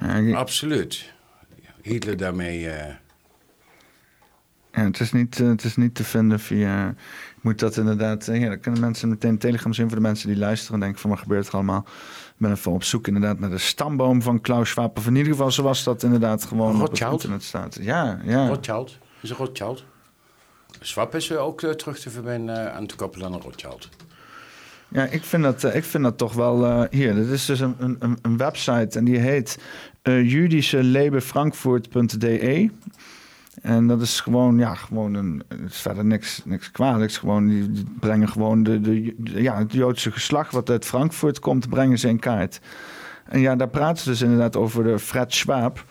Ja, 0.00 0.14
ik- 0.14 0.34
Absoluut. 0.34 1.12
Hitler 1.82 2.16
daarmee. 2.16 2.68
eh, 2.70 2.94
Ja, 4.72 4.84
het, 4.84 5.00
is 5.00 5.12
niet, 5.12 5.40
eh, 5.40 5.48
het 5.48 5.64
is 5.64 5.76
niet 5.76 5.94
te 5.94 6.04
vinden 6.04 6.40
via. 6.40 6.86
Je 6.86 6.94
moet 7.40 7.58
dat 7.58 7.76
inderdaad. 7.76 8.28
eh, 8.28 8.40
Ja, 8.40 8.48
dan 8.48 8.60
kunnen 8.60 8.80
mensen 8.80 9.08
meteen 9.08 9.38
Telegram 9.38 9.72
zien 9.72 9.86
voor 9.86 9.96
de 9.96 10.02
mensen 10.02 10.28
die 10.28 10.36
luisteren. 10.38 10.74
en 10.74 10.80
denken 10.80 11.00
van 11.00 11.10
wat 11.10 11.18
gebeurt 11.18 11.46
er 11.46 11.52
allemaal. 11.54 11.86
Ik 12.42 12.48
ben 12.48 12.56
even 12.56 12.72
op 12.72 12.84
zoek 12.84 13.06
inderdaad 13.06 13.38
naar 13.38 13.50
de 13.50 13.58
stamboom 13.58 14.22
van 14.22 14.40
Klaus 14.40 14.68
Schwab. 14.68 14.98
Of 14.98 15.06
in 15.06 15.16
ieder 15.16 15.32
geval 15.32 15.50
zoals 15.50 15.84
dat 15.84 16.02
inderdaad 16.02 16.44
gewoon 16.44 16.74
op 16.74 16.80
het 16.80 16.88
Rothschild? 16.88 17.12
internet 17.12 17.42
staat. 17.42 17.78
Ja, 17.80 18.20
ja. 18.24 18.48
Rothschild. 18.48 18.98
Is 19.20 19.30
een 19.30 19.36
Rothschild. 19.36 19.84
Swap 20.80 21.14
is 21.14 21.36
ook 21.36 21.62
eh, 21.62 21.70
terug 21.70 21.98
te 21.98 22.10
verbinden 22.10 22.66
eh, 22.66 22.74
aan 22.76 22.86
te 22.86 22.96
koppelen 22.96 23.26
aan 23.26 23.32
een 23.32 23.40
Rothschild. 23.40 23.88
Ja, 24.88 25.04
ik 25.04 25.24
vind 25.24 25.42
dat, 25.42 25.64
eh, 25.64 25.74
ik 25.74 25.84
vind 25.84 26.04
dat 26.04 26.18
toch 26.18 26.32
wel... 26.32 26.86
hier, 26.90 27.14
dit 27.14 27.28
is 27.28 27.46
dus 27.46 27.60
een, 27.60 27.74
een, 27.78 28.18
een- 28.22 28.36
website 28.36 28.98
en 28.98 29.04
die 29.04 29.18
heet 29.18 29.58
uh, 30.02 30.30
judischelebefrankfurt.de. 30.30 32.70
En 33.62 33.86
dat 33.86 34.00
is 34.00 34.20
gewoon, 34.20 34.58
ja, 34.58 34.74
gewoon 34.74 35.14
een... 35.14 35.42
Het 35.48 35.70
is 35.70 35.80
verder 35.80 36.04
niks, 36.04 36.42
niks 36.44 36.70
kwalijks. 36.70 37.18
Gewoon, 37.18 37.48
die, 37.48 37.84
brengen 38.00 38.28
gewoon 38.28 38.62
de, 38.62 38.80
de, 38.80 39.14
de- 39.18 39.42
ja, 39.42 39.58
het 39.58 39.72
Joodse 39.72 40.12
geslacht 40.12 40.52
wat 40.52 40.70
uit 40.70 40.84
Frankfurt 40.84 41.38
komt, 41.38 41.68
brengen 41.68 41.98
ze 41.98 42.08
in 42.08 42.18
kaart. 42.18 42.60
En 43.24 43.40
ja, 43.40 43.56
daar 43.56 43.68
praten 43.68 44.02
ze 44.02 44.10
dus 44.10 44.20
inderdaad 44.20 44.56
over 44.56 44.84
de 44.84 44.98
Fred 44.98 45.34
Schwab. 45.34 45.84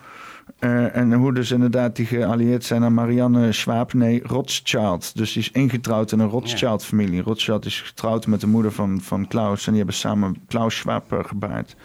Eh, 0.60 0.96
en 0.96 1.14
hoe 1.14 1.34
dus 1.34 1.52
inderdaad 1.52 1.96
die 1.96 2.06
geallieerd 2.06 2.64
zijn 2.64 2.84
aan 2.84 2.94
Marianne 2.94 3.52
Schwab, 3.52 3.94
nee, 3.94 4.22
Rothschild. 4.24 5.16
Dus 5.16 5.34
die 5.34 5.42
is 5.42 5.52
ingetrouwd 5.52 6.12
in 6.12 6.20
een 6.20 6.30
Rothschild-familie. 6.30 7.22
Rothschild 7.22 7.66
is 7.66 7.82
getrouwd 7.82 8.28
met 8.28 8.42
de 8.42 8.48
moeder 8.48 8.72
van, 8.72 9.02
van 9.02 9.28
Klaus. 9.28 9.64
En 9.66 9.70
die 9.70 9.78
hebben 9.78 9.96
samen 10.00 10.36
Klaus 10.48 10.76
Schwab 10.76 11.12
eh, 11.12 11.24
gebaard. 11.24 11.76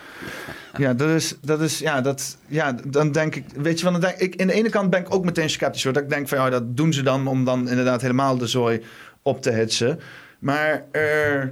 Ja, 0.79 0.95
dat 0.95 1.09
is, 1.09 1.35
dat 1.43 1.61
is, 1.61 1.79
ja, 1.79 2.01
dat, 2.01 2.37
ja, 2.47 2.77
dan 2.87 3.13
denk 3.13 3.35
ik, 3.35 3.45
weet 3.57 3.79
je 3.79 3.85
wel, 3.85 3.93
dan 3.93 4.01
denk 4.01 4.19
ik, 4.19 4.35
in 4.35 4.47
de 4.47 4.53
ene 4.53 4.71
kant 4.71 4.91
ben 4.91 5.01
ik 5.01 5.15
ook 5.15 5.25
meteen 5.25 5.51
sceptisch. 5.51 5.85
Hoor, 5.85 5.93
dat 5.93 6.03
ik 6.03 6.09
denk 6.09 6.29
van, 6.29 6.39
ja, 6.39 6.51
dat 6.51 6.77
doen 6.77 6.93
ze 6.93 7.03
dan 7.03 7.27
om 7.27 7.45
dan 7.45 7.69
inderdaad 7.69 8.01
helemaal 8.01 8.39
de 8.39 8.47
zooi 8.47 8.83
op 9.23 9.43
te 9.43 9.51
hitsen. 9.51 10.01
Maar 10.39 10.85
eh, 10.93 11.43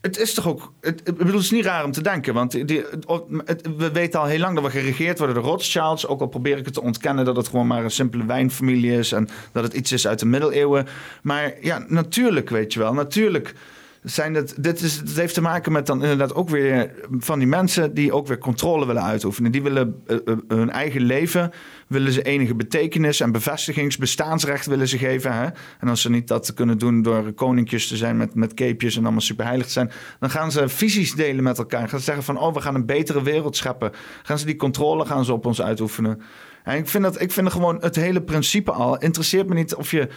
het 0.00 0.18
is 0.18 0.34
toch 0.34 0.48
ook, 0.48 0.72
het, 0.80 1.00
ik 1.04 1.16
bedoel, 1.16 1.32
het 1.32 1.42
is 1.42 1.50
niet 1.50 1.64
raar 1.64 1.84
om 1.84 1.92
te 1.92 2.02
denken, 2.02 2.34
want 2.34 2.52
we 2.52 3.90
weten 3.92 4.20
al 4.20 4.26
heel 4.26 4.38
lang 4.38 4.54
dat 4.54 4.64
we 4.64 4.70
geregeerd 4.70 5.18
worden 5.18 5.36
door 5.36 5.44
Rothschilds. 5.44 6.06
Ook 6.06 6.20
al 6.20 6.26
probeer 6.26 6.58
ik 6.58 6.64
het 6.64 6.74
te 6.74 6.82
ontkennen 6.82 7.24
dat 7.24 7.36
het 7.36 7.48
gewoon 7.48 7.66
maar 7.66 7.84
een 7.84 7.90
simpele 7.90 8.26
wijnfamilie 8.26 8.98
is 8.98 9.12
en 9.12 9.28
dat 9.52 9.62
het 9.62 9.72
iets 9.72 9.92
is 9.92 10.06
uit 10.06 10.18
de 10.18 10.26
middeleeuwen. 10.26 10.86
Maar 11.22 11.54
ja, 11.60 11.84
natuurlijk, 11.88 12.50
weet 12.50 12.72
je 12.72 12.78
wel, 12.78 12.94
natuurlijk 12.94 13.54
zijn 14.02 14.46
dit, 14.56 14.80
is, 14.80 15.02
heeft 15.14 15.34
te 15.34 15.40
maken 15.40 15.72
met 15.72 15.86
dan 15.86 16.02
inderdaad 16.02 16.34
ook 16.34 16.48
weer 16.48 16.92
van 17.18 17.38
die 17.38 17.48
mensen 17.48 17.94
die 17.94 18.12
ook 18.12 18.26
weer 18.26 18.38
controle 18.38 18.86
willen 18.86 19.02
uitoefenen. 19.02 19.52
Die 19.52 19.62
willen 19.62 20.02
eh, 20.06 20.16
eh, 20.24 20.36
hun 20.48 20.70
eigen 20.70 21.00
leven, 21.00 21.50
willen 21.86 22.12
ze 22.12 22.22
enige 22.22 22.54
betekenis 22.54 23.20
en 23.20 23.32
bevestigingsbestaansrecht 23.32 24.66
willen 24.66 24.88
ze 24.88 24.98
geven. 24.98 25.32
Hè? 25.32 25.46
En 25.80 25.88
als 25.88 26.00
ze 26.00 26.10
niet 26.10 26.28
dat 26.28 26.54
kunnen 26.54 26.78
doen 26.78 27.02
door 27.02 27.32
koninkjes 27.32 27.88
te 27.88 27.96
zijn 27.96 28.16
met, 28.16 28.34
met 28.34 28.54
capejes 28.54 28.96
en 28.96 29.02
allemaal 29.02 29.20
superheilig 29.20 29.66
te 29.66 29.72
zijn, 29.72 29.90
dan 30.18 30.30
gaan 30.30 30.52
ze 30.52 30.68
visies 30.68 31.14
delen 31.14 31.44
met 31.44 31.58
elkaar. 31.58 31.88
Gaan 31.88 31.98
ze 31.98 32.04
zeggen 32.04 32.24
van, 32.24 32.38
oh, 32.38 32.54
we 32.54 32.60
gaan 32.60 32.74
een 32.74 32.86
betere 32.86 33.22
wereld 33.22 33.56
scheppen. 33.56 33.92
Gaan 34.22 34.38
ze 34.38 34.46
die 34.46 34.56
controle 34.56 35.04
gaan 35.04 35.24
ze 35.24 35.32
op 35.32 35.46
ons 35.46 35.62
uitoefenen. 35.62 36.22
En 36.64 36.76
ik 36.76 36.88
vind 36.88 37.04
dat, 37.04 37.20
ik 37.20 37.32
vind 37.32 37.52
gewoon 37.52 37.76
het 37.80 37.96
hele 37.96 38.22
principe 38.22 38.72
al, 38.72 38.98
interesseert 38.98 39.48
me 39.48 39.54
niet 39.54 39.74
of 39.74 39.90
je... 39.90 40.08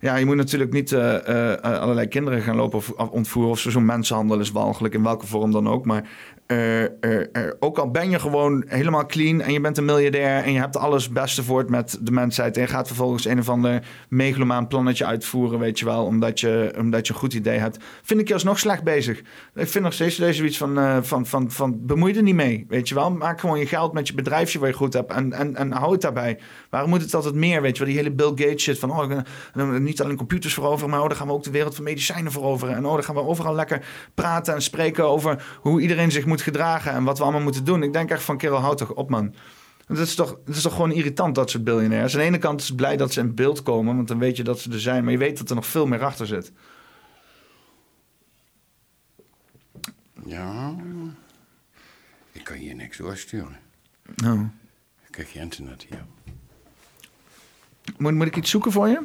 Ja, 0.00 0.16
je 0.16 0.24
moet 0.24 0.36
natuurlijk 0.36 0.72
niet 0.72 0.92
eh, 0.92 1.28
eh, 1.28 1.52
eh, 1.52 1.80
allerlei 1.80 2.06
kinderen 2.06 2.42
gaan 2.42 2.56
lopen 2.56 3.10
ontvoeren. 3.10 3.52
Of 3.52 3.58
zo'n 3.58 3.84
mensenhandel 3.84 4.40
is 4.40 4.50
walgelijk, 4.50 4.94
in 4.94 5.02
welke 5.02 5.26
vorm 5.26 5.50
dan 5.50 5.68
ook. 5.68 5.84
Maar 5.84 6.08
eh, 6.48 6.84
eh, 6.84 6.90
eh, 7.32 7.52
ook 7.58 7.78
al 7.78 7.90
ben 7.90 8.10
je 8.10 8.18
gewoon 8.18 8.64
helemaal 8.66 9.06
clean 9.06 9.40
en 9.40 9.52
je 9.52 9.60
bent 9.60 9.78
een 9.78 9.84
miljardair... 9.84 10.42
en 10.44 10.52
je 10.52 10.58
hebt 10.58 10.76
alles 10.76 11.08
beste 11.08 11.42
voor 11.42 11.58
het 11.58 11.70
met 11.70 11.98
de 12.00 12.10
mensheid... 12.10 12.56
en 12.56 12.62
je 12.62 12.68
gaat 12.68 12.86
vervolgens 12.86 13.24
een 13.24 13.38
of 13.38 13.48
ander 13.48 13.86
megalomaan 14.08 14.66
plannetje 14.66 15.04
uitvoeren... 15.04 15.58
weet 15.58 15.78
je 15.78 15.84
wel, 15.84 16.04
omdat 16.04 16.40
je, 16.40 16.74
omdat 16.78 17.06
je 17.06 17.12
een 17.12 17.18
goed 17.18 17.34
idee 17.34 17.58
hebt... 17.58 17.78
vind 18.02 18.20
ik 18.20 18.28
je 18.28 18.34
alsnog 18.34 18.58
slecht 18.58 18.84
bezig. 18.84 19.18
Ik 19.54 19.68
vind 19.68 19.84
nog 19.84 19.92
steeds 19.92 20.16
deze 20.16 20.44
iets 20.44 20.56
van, 20.56 20.78
eh, 20.78 20.96
van, 21.02 21.26
van, 21.26 21.50
van 21.50 21.86
bemoei 21.86 22.14
er 22.14 22.22
niet 22.22 22.34
mee, 22.34 22.64
weet 22.68 22.88
je 22.88 22.94
wel. 22.94 23.10
Maak 23.10 23.40
gewoon 23.40 23.58
je 23.58 23.66
geld 23.66 23.92
met 23.92 24.08
je 24.08 24.14
bedrijfje 24.14 24.58
waar 24.58 24.68
je 24.68 24.74
goed 24.74 24.92
hebt 24.92 25.12
en, 25.12 25.32
en, 25.32 25.56
en 25.56 25.72
hou 25.72 25.92
het 25.92 26.00
daarbij. 26.00 26.38
Waarom 26.70 26.90
moet 26.90 27.02
het 27.02 27.14
altijd 27.14 27.34
meer, 27.34 27.62
weet 27.62 27.76
je 27.76 27.84
wel? 27.84 27.92
Die 27.92 28.02
hele 28.02 28.14
Bill 28.14 28.32
Gates 28.46 28.62
shit 28.62 28.78
van... 28.78 28.90
Oh, 28.90 29.78
niet 29.78 30.02
alleen 30.02 30.16
computers 30.16 30.54
veroveren, 30.54 30.90
maar 30.90 31.00
oh, 31.00 31.08
dan 31.08 31.16
gaan 31.16 31.26
we 31.26 31.32
ook 31.32 31.44
de 31.44 31.50
wereld 31.50 31.74
van 31.74 31.84
medicijnen 31.84 32.32
veroveren. 32.32 32.74
En 32.74 32.86
oh, 32.86 32.92
dan 32.92 33.04
gaan 33.04 33.14
we 33.14 33.20
overal 33.20 33.54
lekker 33.54 33.86
praten 34.14 34.54
en 34.54 34.62
spreken 34.62 35.04
over 35.04 35.58
hoe 35.60 35.80
iedereen 35.80 36.10
zich 36.10 36.26
moet 36.26 36.37
gedragen 36.42 36.92
en 36.92 37.04
wat 37.04 37.18
we 37.18 37.24
allemaal 37.24 37.42
moeten 37.42 37.64
doen. 37.64 37.82
Ik 37.82 37.92
denk 37.92 38.10
echt 38.10 38.22
van, 38.22 38.38
kerel, 38.38 38.58
houd 38.58 38.78
toch 38.78 38.92
op, 38.92 39.10
man. 39.10 39.34
Het 39.86 39.98
is, 39.98 40.14
toch, 40.14 40.38
het 40.44 40.56
is 40.56 40.62
toch 40.62 40.72
gewoon 40.72 40.92
irritant, 40.92 41.34
dat 41.34 41.50
soort 41.50 41.64
biljonairs. 41.64 42.12
Aan 42.14 42.20
de 42.20 42.26
ene 42.26 42.38
kant 42.38 42.60
is 42.60 42.66
het 42.66 42.76
blij 42.76 42.96
dat 42.96 43.12
ze 43.12 43.20
in 43.20 43.34
beeld 43.34 43.62
komen, 43.62 43.96
want 43.96 44.08
dan 44.08 44.18
weet 44.18 44.36
je 44.36 44.44
dat 44.44 44.60
ze 44.60 44.72
er 44.72 44.80
zijn. 44.80 45.02
Maar 45.02 45.12
je 45.12 45.18
weet 45.18 45.38
dat 45.38 45.48
er 45.48 45.54
nog 45.54 45.66
veel 45.66 45.86
meer 45.86 46.04
achter 46.04 46.26
zit. 46.26 46.52
Ja. 50.24 50.74
Ik 52.32 52.44
kan 52.44 52.56
hier 52.56 52.74
niks 52.74 52.96
doorsturen. 52.96 53.58
Nou. 54.14 54.40
Ik 55.06 55.10
krijg 55.10 55.32
je 55.32 55.40
internet 55.40 55.86
hier. 55.88 56.04
Moet, 57.96 58.14
moet 58.14 58.26
ik 58.26 58.36
iets 58.36 58.50
zoeken 58.50 58.72
voor 58.72 58.88
je? 58.88 59.02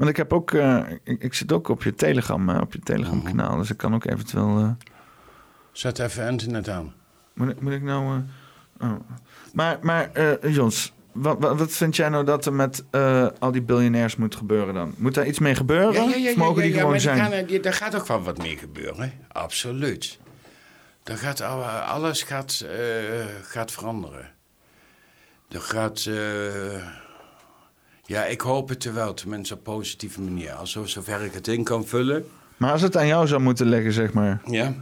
Want 0.00 0.12
ik 0.12 0.16
heb 0.16 0.32
ook, 0.32 0.52
eh, 0.52 0.82
ik, 1.04 1.22
ik 1.22 1.34
zit 1.34 1.52
ook 1.52 1.68
op 1.68 1.82
je 1.82 1.94
Telegram, 1.94 2.48
op 2.48 2.72
je 2.72 2.78
Telegram 2.78 3.22
kanaal, 3.22 3.56
dus 3.56 3.70
ik 3.70 3.76
kan 3.76 3.94
ook 3.94 4.04
eventueel. 4.04 4.58
eh, 4.58 4.70
Zet 5.72 5.98
even 5.98 6.28
internet 6.30 6.68
aan. 6.68 6.92
moet, 7.34 7.48
ik- 7.48 7.60
moet 7.60 7.72
ik 7.72 7.82
nou. 7.82 8.22
eh, 8.78 8.88
oh. 8.90 8.96
Maar, 9.52 9.78
maar 9.82 10.10
eh, 10.12 10.54
Jons, 10.54 10.92
wat, 11.12 11.36
wat, 11.40 11.58
wat 11.58 11.72
vind 11.72 11.96
jij 11.96 12.08
nou 12.08 12.24
dat 12.24 12.46
er 12.46 12.52
met 12.52 12.84
eh, 12.90 13.26
al 13.38 13.52
die 13.52 13.62
biljonairs 13.62 14.16
moet 14.16 14.34
gebeuren 14.36 14.74
dan? 14.74 14.94
Moet 14.96 15.14
daar 15.14 15.26
iets 15.26 15.38
mee 15.38 15.54
gebeuren? 15.54 16.02
of 16.02 16.36
mogen 16.36 16.62
die 16.62 16.72
gewoon 16.72 17.00
zijn? 17.00 17.18
Gaan, 17.18 17.32
er- 17.32 17.46
die- 17.46 17.60
daar 17.60 17.72
gaat 17.72 17.96
ook 17.96 18.06
wel 18.06 18.22
wat 18.22 18.38
mee 18.38 18.56
gebeuren. 18.56 19.12
Absoluut. 19.28 20.18
Daar 21.02 21.16
gaat, 21.18 21.42
al- 21.42 21.62
alles 21.64 22.22
gaat, 22.22 22.64
eh, 22.70 23.24
gaat 23.42 23.72
veranderen. 23.72 24.30
Er 25.48 25.60
gaat... 25.60 26.08
ja, 28.10 28.24
ik 28.24 28.40
hoop 28.40 28.68
het 28.68 28.84
er 28.84 28.94
wel, 28.94 29.14
tenminste 29.14 29.54
op 29.54 29.62
positieve 29.62 30.20
manier. 30.20 30.52
Als 30.52 30.70
zo- 30.70 30.84
zover 30.84 31.20
ik 31.22 31.32
het 31.32 31.48
in 31.48 31.64
kan 31.64 31.86
vullen. 31.86 32.24
Maar 32.56 32.72
als 32.72 32.82
het 32.82 32.96
aan 32.96 33.06
jou 33.06 33.26
zou 33.26 33.40
moeten 33.40 33.66
liggen, 33.66 33.92
zeg 33.92 34.12
maar. 34.12 34.40
Ja. 34.46 34.74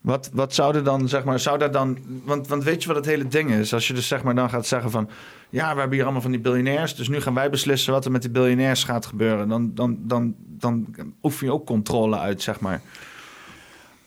Wat, 0.00 0.30
wat 0.32 0.54
zou 0.54 0.74
er 0.76 0.84
dan, 0.84 1.08
zeg 1.08 1.24
maar, 1.24 1.40
zou 1.40 1.58
daar 1.58 1.70
dan... 1.70 1.98
Want, 2.24 2.48
want 2.48 2.64
weet 2.64 2.82
je 2.82 2.88
wat 2.88 2.96
het 2.96 3.06
hele 3.06 3.28
ding 3.28 3.50
is? 3.50 3.74
Als 3.74 3.86
je 3.88 3.94
dus 3.94 4.08
zeg 4.08 4.22
maar 4.22 4.34
dan 4.34 4.50
gaat 4.50 4.66
zeggen 4.66 4.90
van... 4.90 5.08
Ja, 5.50 5.72
we 5.72 5.78
hebben 5.78 5.92
hier 5.96 6.02
allemaal 6.02 6.22
van 6.22 6.30
die 6.30 6.40
biljonairs... 6.40 6.94
dus 6.94 7.08
nu 7.08 7.20
gaan 7.20 7.34
wij 7.34 7.50
beslissen 7.50 7.92
wat 7.92 8.04
er 8.04 8.10
met 8.10 8.22
die 8.22 8.30
biljonairs 8.30 8.84
gaat 8.84 9.06
gebeuren. 9.06 9.48
Dan, 9.48 9.74
dan, 9.74 9.98
dan, 10.00 10.34
dan 10.38 10.86
oefen 11.22 11.46
je 11.46 11.52
ook 11.52 11.66
controle 11.66 12.18
uit, 12.18 12.42
zeg 12.42 12.60
maar. 12.60 12.80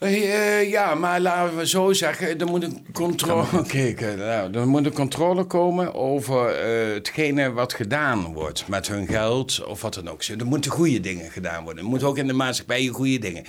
Eh, 0.02 0.70
ja, 0.70 0.94
maar 0.94 1.20
laten 1.20 1.56
we 1.56 1.66
zo 1.66 1.92
zeggen, 1.92 2.38
er 2.38 2.46
moet 2.46 2.62
een 2.62 2.86
controle, 2.92 3.62
Kijk, 3.66 4.00
eh, 4.00 4.14
nou, 4.14 4.54
er 4.54 4.68
moet 4.68 4.86
een 4.86 4.92
controle 4.92 5.44
komen 5.44 5.94
over 5.94 6.48
eh, 6.48 6.94
hetgene 6.94 7.52
wat 7.52 7.72
gedaan 7.72 8.32
wordt 8.32 8.68
met 8.68 8.88
hun 8.88 9.06
geld 9.06 9.64
of 9.64 9.82
wat 9.82 9.94
dan 9.94 10.08
ook. 10.08 10.22
Er 10.22 10.46
moeten 10.46 10.70
goede 10.70 11.00
dingen 11.00 11.30
gedaan 11.30 11.64
worden. 11.64 11.82
Er 11.84 11.88
moeten 11.88 12.08
ook 12.08 12.18
in 12.18 12.26
de 12.26 12.32
maatschappij 12.32 12.86
goede 12.86 13.18
dingen. 13.18 13.44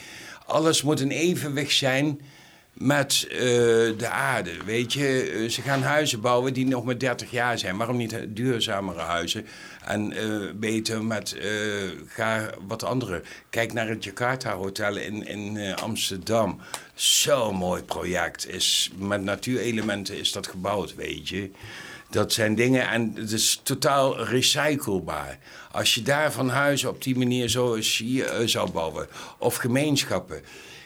Alles 0.45 0.81
moet 0.81 1.01
in 1.01 1.09
evenwicht 1.09 1.75
zijn 1.75 2.21
met 2.83 3.27
eh, 3.29 3.37
de 3.97 4.07
aarde. 4.09 4.51
Weet 4.65 4.93
je, 4.93 5.31
Eh, 5.33 5.49
ze 5.49 5.61
gaan 5.61 5.81
huizen 5.81 6.21
bouwen 6.21 6.53
die 6.53 6.65
nog 6.65 6.83
maar 6.83 6.97
30 6.97 7.31
jaar 7.31 7.57
zijn. 7.57 7.77
Waarom 7.77 7.97
niet 7.97 8.15
duurzamere 8.27 8.99
huizen? 8.99 9.45
En 9.85 10.11
eh, 10.11 10.51
beter 10.55 11.03
met, 11.03 11.35
ga 12.07 12.49
wat 12.67 12.83
andere. 12.83 13.21
Kijk 13.49 13.73
naar 13.73 13.87
het 13.87 14.03
Jakarta 14.03 14.55
Hotel 14.55 14.95
in, 14.95 15.27
in 15.27 15.75
Amsterdam. 15.75 16.59
Zo'n 16.93 17.55
mooi 17.55 17.83
project. 17.83 18.47
Is, 18.47 18.91
met 18.97 19.23
natuurelementen 19.23 20.19
is 20.19 20.31
dat 20.31 20.47
gebouwd, 20.47 20.95
weet 20.95 21.29
je. 21.29 21.51
Dat 22.13 22.33
zijn 22.33 22.55
dingen 22.55 22.89
en 22.89 23.13
het 23.15 23.31
is 23.31 23.59
totaal 23.63 24.23
recyclebaar. 24.23 25.37
Als 25.71 25.95
je 25.95 26.01
daar 26.01 26.31
van 26.31 26.49
huizen 26.49 26.89
op 26.89 27.03
die 27.03 27.17
manier 27.17 27.57
eh, 27.57 28.47
zou 28.47 28.71
bouwen, 28.71 29.07
of 29.37 29.55
gemeenschappen. 29.55 30.41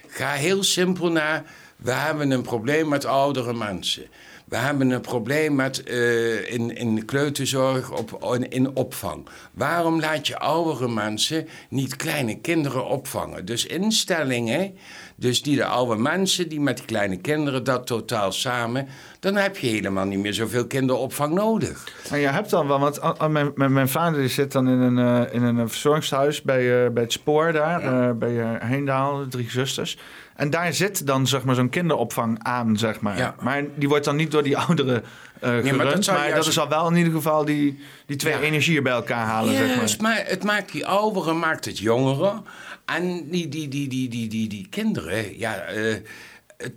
Ga 0.08 0.34
heel 0.34 0.64
simpel 0.64 1.12
naar, 1.12 1.44
we 1.78 1.92
hebben 1.92 2.32
een 2.32 2.42
probleem 2.42 2.88
met 2.88 3.06
oudere 3.06 3.54
mensen. 3.54 4.04
We 4.48 4.56
hebben 4.56 4.90
een 4.90 5.02
probleem 5.02 5.56
met, 5.56 5.84
eh, 5.84 6.54
in, 6.54 6.76
in 6.76 7.06
kleuterzorg, 7.06 7.92
op, 7.92 8.34
in, 8.34 8.50
in 8.50 8.76
opvang. 8.76 9.28
Waarom 9.54 10.00
laat 10.00 10.28
je 10.28 10.40
oudere 10.40 10.90
mensen 10.90 11.48
niet 11.70 11.96
kleine 11.96 12.40
kinderen 12.40 12.86
opvangen? 12.86 13.46
Dus 13.46 13.66
instellingen, 13.66 14.78
dus 15.16 15.42
die 15.42 15.56
de 15.56 15.66
oude 15.66 15.96
mensen, 15.96 16.50
die 16.50 16.60
met 16.60 16.78
die 16.78 16.86
kleine 16.86 17.18
kinderen, 17.18 17.64
dat 17.64 17.88
totaal 17.88 18.32
samen... 18.32 18.88
dan 19.20 19.36
heb 19.36 19.58
je 19.58 19.68
helemaal 19.68 20.06
niet 20.06 20.20
meer 20.20 20.34
zoveel 20.34 20.68
kinderopvang 20.68 21.34
nodig. 21.34 21.88
Maar 22.10 22.20
je 22.20 22.28
hebt 22.28 22.50
dan 22.50 22.68
wel, 22.68 22.80
want 22.80 23.02
ah, 23.02 23.20
ah, 23.20 23.30
mijn, 23.30 23.74
mijn, 23.74 23.90
vader 23.90 24.20
die 24.20 24.30
zit 24.30 24.52
dan 24.52 24.68
in 24.68 24.80
een, 24.80 25.26
eh, 25.28 25.34
in 25.34 25.44
een 25.44 25.70
verzorgingshuis 25.70 26.42
bij, 26.42 26.86
eh, 26.86 26.92
bij 26.92 27.04
het 27.04 27.12
spoor 27.12 27.52
daar, 27.52 27.82
eh, 27.82 28.12
bij 28.16 28.40
eh, 28.40 28.50
Heendaal, 28.60 29.28
drie 29.28 29.50
zusters. 29.50 29.98
En 30.38 30.50
daar 30.50 30.74
zit 30.74 31.08
dan 31.08 31.28
zeg 31.28 31.44
maar 31.44 31.56
zo'n 31.56 31.70
kinderopvang 31.70 32.44
aan, 32.44 32.78
zeg 32.78 33.00
maar. 33.00 33.18
Ja. 33.18 33.36
Maar 33.42 33.64
die 33.76 33.88
wordt 33.88 34.06
dan 34.06 34.16
niet 34.16 34.32
door 34.32 34.44
die 34.44 34.58
ouderen 34.58 35.04
gerund, 35.42 35.78
maar 35.78 36.16
maar 36.16 36.34
dat 36.36 36.48
is 36.48 36.60
al 36.60 36.70
wel 36.70 36.88
in 36.90 36.96
ieder 36.96 37.14
geval 37.14 37.46
die, 37.46 37.80
die 38.06 38.18
twee 38.18 38.34
Ja. 38.34 38.40
energieën 38.40 38.84
bij 38.84 38.94
elkaar 38.94 39.26
halen, 39.26 39.56
zeg 39.56 39.76
maar. 39.76 39.96
Maar 40.00 40.24
het 40.28 40.44
maakt 40.44 40.72
die 40.72 40.86
ouderen, 40.86 41.40
maakt 41.40 41.66
het 41.66 41.78
jongeren. 41.78 42.44
En 42.86 43.30
die, 43.30 43.48
die, 43.50 43.68
die, 43.68 43.88
die, 43.88 44.10
die, 44.10 44.28
die, 44.28 44.48
die 44.48 44.68
kinderen, 44.70 45.38
ja, 45.38 45.56
eh, 45.56 45.96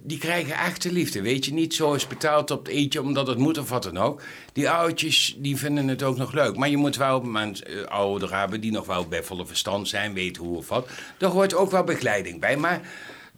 die 0.02 0.18
krijgen 0.18 0.54
echte 0.54 0.92
liefde. 0.92 1.22
Weet 1.22 1.44
je, 1.44 1.52
niet 1.52 1.74
zo 1.74 1.92
is 1.94 2.06
betaald 2.06 2.50
op 2.50 2.58
het 2.66 2.74
eetje 2.74 3.02
omdat 3.02 3.26
het 3.26 3.38
moet 3.38 3.58
of 3.58 3.68
wat 3.68 3.82
dan 3.82 3.98
ook. 3.98 4.22
Die 4.52 4.70
oudjes, 4.70 5.36
die 5.38 5.56
vinden 5.56 5.88
het 5.88 6.02
ook 6.02 6.16
nog 6.16 6.32
leuk. 6.32 6.56
Maar 6.56 6.68
je 6.68 6.76
moet 6.76 6.96
wel 6.96 7.20
mensen, 7.20 7.66
eh, 7.66 7.84
ouderen 7.84 8.38
hebben 8.38 8.60
die 8.60 8.72
nog 8.72 8.86
wel 8.86 9.06
bij 9.08 9.22
volle 9.22 9.46
verstand 9.46 9.88
zijn, 9.88 10.14
weten 10.14 10.42
hoe 10.44 10.56
of 10.56 10.68
wat. 10.68 10.88
Daar 11.18 11.30
hoort 11.30 11.54
ook 11.54 11.70
wel 11.70 11.84
begeleiding 11.84 12.40
bij. 12.40 12.56
Maar 12.56 12.80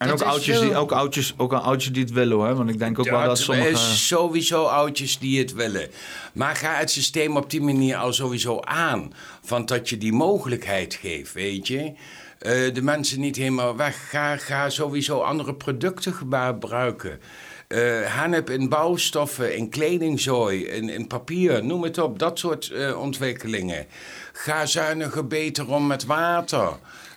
En 0.03 0.09
dat 0.09 0.23
ook 0.23 0.29
oudjes, 0.29 0.59
veel- 0.59 0.67
die, 0.67 0.77
ook, 0.77 0.93
oudjes, 0.93 1.35
ook 1.37 1.53
al 1.53 1.61
oudjes 1.61 1.93
die 1.93 2.03
het 2.03 2.13
willen 2.13 2.37
hoor. 2.37 2.55
Want 2.55 2.71
ik 2.71 2.79
denk 2.79 2.99
ook 2.99 3.11
wel 3.11 3.19
dat 3.19 3.29
dat 3.29 3.39
sommige... 3.39 3.69
is 3.69 4.07
sowieso 4.07 4.65
oudjes 4.65 5.19
die 5.19 5.39
het 5.39 5.53
willen. 5.53 5.89
Maar 6.33 6.57
ga 6.57 6.75
het 6.75 6.91
systeem 6.91 7.37
op 7.37 7.51
die 7.51 7.61
manier 7.61 7.97
al 7.97 8.13
sowieso 8.13 8.61
aan. 8.61 9.13
Van 9.43 9.67
dat 9.67 9.89
je 9.89 9.99
die 9.99 10.13
mogelijkheid 10.13 10.95
geeft, 10.95 11.33
weet 11.33 11.67
je. 11.67 11.93
Eh, 12.39 12.75
de 12.75 12.83
mensen 12.83 13.21
niet 13.21 13.37
helemaal 13.37 13.77
weg. 13.77 14.09
Ga, 14.11 14.37
ga 14.37 14.71
sowieso 14.71 15.21
andere 15.21 15.55
producten 15.55 16.15
gebruiken. 16.15 17.21
Eh 17.69 17.81
hennep 18.05 18.51
in 18.51 18.69
bouwstoffen, 18.69 19.57
in 19.57 19.69
kledingzooi, 19.69 20.65
in, 20.67 20.89
in 20.89 21.07
papier, 21.07 21.65
noem 21.65 21.83
het 21.83 21.99
op. 21.99 22.19
Dat 22.19 22.39
soort 22.39 22.71
eh, 22.71 23.01
ontwikkelingen. 23.01 23.87
Ga 24.33 24.67
zuiniger 24.67 25.27
beter 25.27 25.69
om 25.69 25.87
met 25.87 26.05
water. 26.05 26.69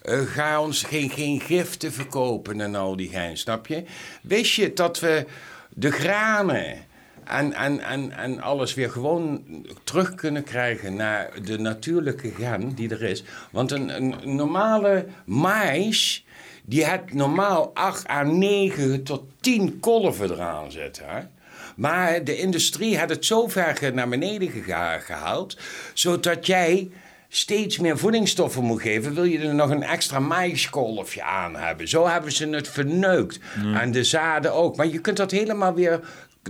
Eh, 0.05 0.19
ga 0.19 0.61
ons 0.61 0.83
geen, 0.83 1.09
geen 1.09 1.39
giften 1.39 1.93
verkopen 1.93 2.61
en 2.61 2.75
al 2.75 2.95
die 2.95 3.09
gein, 3.09 3.37
snap 3.37 3.67
je? 3.67 3.83
Wist 4.21 4.53
je 4.53 4.73
dat 4.73 4.99
we 4.99 5.25
de 5.69 5.91
granen 5.91 6.85
en, 7.23 7.53
en, 7.53 7.79
en, 7.79 8.11
en 8.11 8.41
alles 8.41 8.73
weer 8.73 8.89
gewoon 8.89 9.43
terug 9.83 10.15
kunnen 10.15 10.43
krijgen 10.43 10.95
naar 10.95 11.29
de 11.43 11.57
natuurlijke 11.59 12.31
gen 12.31 12.73
die 12.75 12.89
er 12.89 13.03
is? 13.03 13.23
Want 13.51 13.71
een, 13.71 13.89
een 13.95 14.35
normale 14.35 15.05
mais, 15.25 16.25
die 16.63 16.85
heeft 16.85 17.13
normaal 17.13 17.71
8 17.73 18.09
à 18.09 18.23
9 18.23 19.03
tot 19.03 19.23
10 19.39 19.79
kolven 19.79 20.31
eraan 20.31 20.71
zitten. 20.71 21.05
Hè? 21.07 21.19
Maar 21.75 22.23
de 22.23 22.37
industrie 22.37 22.97
had 22.97 23.09
het 23.09 23.25
zo 23.25 23.47
ver 23.47 23.93
naar 23.93 24.09
beneden 24.09 24.49
gehaald, 25.01 25.57
zodat 25.93 26.45
jij 26.45 26.89
steeds 27.35 27.79
meer 27.79 27.97
voedingsstoffen 27.97 28.63
moet 28.63 28.81
geven, 28.81 29.13
wil 29.13 29.23
je 29.23 29.39
er 29.39 29.55
nog 29.55 29.69
een 29.69 29.83
extra 29.83 30.19
maïskolfje 30.19 31.23
aan 31.23 31.55
hebben. 31.55 31.87
Zo 31.87 32.07
hebben 32.07 32.31
ze 32.31 32.49
het 32.49 32.69
verneukt. 32.69 33.39
En 33.73 33.91
de 33.91 34.03
zaden 34.03 34.53
ook. 34.53 34.75
Maar 34.75 34.87
je 34.87 34.99
kunt 34.99 35.17
dat 35.17 35.31
helemaal 35.31 35.73
weer, 35.73 35.99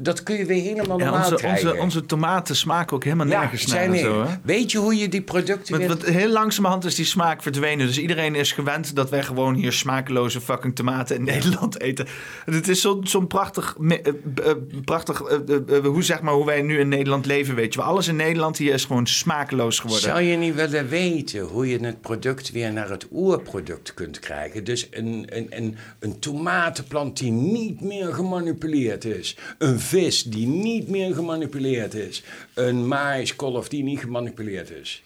dat 0.02 0.24
kun 0.24 0.38
je 0.38 0.46
weer 0.46 0.62
helemaal 0.62 0.98
Ja, 1.00 1.04
normaal 1.06 1.24
onze, 1.24 1.36
krijgen. 1.36 1.70
onze, 1.70 1.82
onze 1.82 2.06
tomaten 2.06 2.56
smaken 2.56 2.96
ook 2.96 3.04
helemaal 3.04 3.28
ja, 3.28 3.40
nergens 3.40 3.66
naar 3.66 3.98
zo, 3.98 4.24
hè? 4.24 4.36
Weet 4.44 4.72
je 4.72 4.78
hoe 4.78 4.96
je 4.98 5.10
die 5.10 5.22
producten 5.22 5.78
Want, 5.80 5.88
weer... 5.88 5.88
want 6.06 6.18
heel 6.18 6.30
langzamerhand 6.32 6.86
is 6.86 6.96
die 6.96 7.06
smaak 7.06 7.42
verdwenen. 7.44 7.88
Dus 7.88 7.98
iedereen 8.00 8.36
is 8.36 8.52
gewend 8.52 8.96
dat 8.96 9.10
wij 9.10 9.24
gewoon 9.24 9.54
hier 9.56 9.72
smakeloze 9.72 10.42
fucking 10.42 10.76
tomaten 10.76 11.16
in 11.16 11.24
Nederland 11.24 11.80
eten. 11.82 12.08
En 12.46 12.54
Het 12.54 12.68
is 12.68 12.82
zo- 12.82 13.00
zo'n 13.04 13.28
prachtig, 13.28 13.76
eh, 13.88 13.98
eh, 14.08 14.56
prachtig 14.86 15.22
eh, 15.22 15.38
hoe, 15.86 16.04
zeg 16.04 16.22
maar, 16.22 16.34
hoe 16.34 16.46
wij 16.46 16.62
nu 16.62 16.80
in 16.80 16.88
Nederland 16.90 17.26
leven, 17.26 17.56
weet 17.56 17.74
je 17.74 17.80
wel. 17.80 17.90
Alles 17.90 18.08
in 18.08 18.16
Nederland 18.16 18.58
hier 18.58 18.74
is 18.74 18.86
gewoon 18.86 19.08
smakeloos 19.08 19.80
geworden. 19.80 20.10
Zou 20.10 20.22
je 20.22 20.38
niet 20.38 20.56
willen 20.56 20.90
weten 20.90 21.42
hoe 21.42 21.70
je 21.70 21.78
het 21.80 22.02
product 22.02 22.52
weer 22.52 22.72
naar 22.74 22.90
het 22.90 23.08
oerproduct 23.12 23.94
kunt 23.94 24.20
krijgen? 24.20 24.64
Dus 24.64 24.88
een, 24.92 25.26
een, 25.30 25.48
een, 25.50 25.76
een 26.00 26.20
tomatenplant 26.20 27.18
die 27.18 27.32
niet 27.32 27.82
meer 27.82 28.14
gemanipuleerd 28.14 29.06
is. 29.06 29.38
Een 29.58 29.80
vis 29.86 30.24
die 30.24 30.48
niet 30.48 30.88
meer 30.90 31.14
gemanipuleerd 31.16 31.94
is. 31.94 32.24
Een 32.54 32.88
maïskolf 32.88 33.70
die 33.70 33.84
niet 33.84 34.00
gemanipuleerd 34.00 34.70
is. 34.70 35.04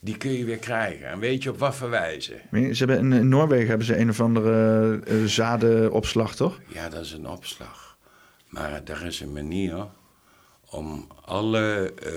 Die 0.00 0.16
kun 0.16 0.32
je 0.32 0.44
weer 0.44 0.56
krijgen. 0.58 1.06
En 1.08 1.18
weet 1.18 1.42
je 1.42 1.50
op 1.50 1.58
wat 1.58 1.74
voor 1.74 1.90
wijze? 1.90 2.34
Ze 2.52 2.84
hebben 2.84 3.12
in, 3.12 3.28
Noorwegen 3.28 3.68
hebben 3.68 3.86
ze 3.86 3.98
een 3.98 4.08
of 4.08 4.20
andere 4.20 5.00
eh, 5.06 5.24
zadenopslag, 5.24 6.34
toch? 6.36 6.60
Ja, 6.66 6.88
dat 6.88 7.04
is 7.04 7.12
een 7.12 7.26
opslag. 7.28 7.96
Maar 8.48 8.82
er 8.84 9.06
is 9.06 9.20
een 9.20 9.32
manier 9.32 9.86
om 10.70 11.06
alle 11.24 11.92
eh, 12.02 12.12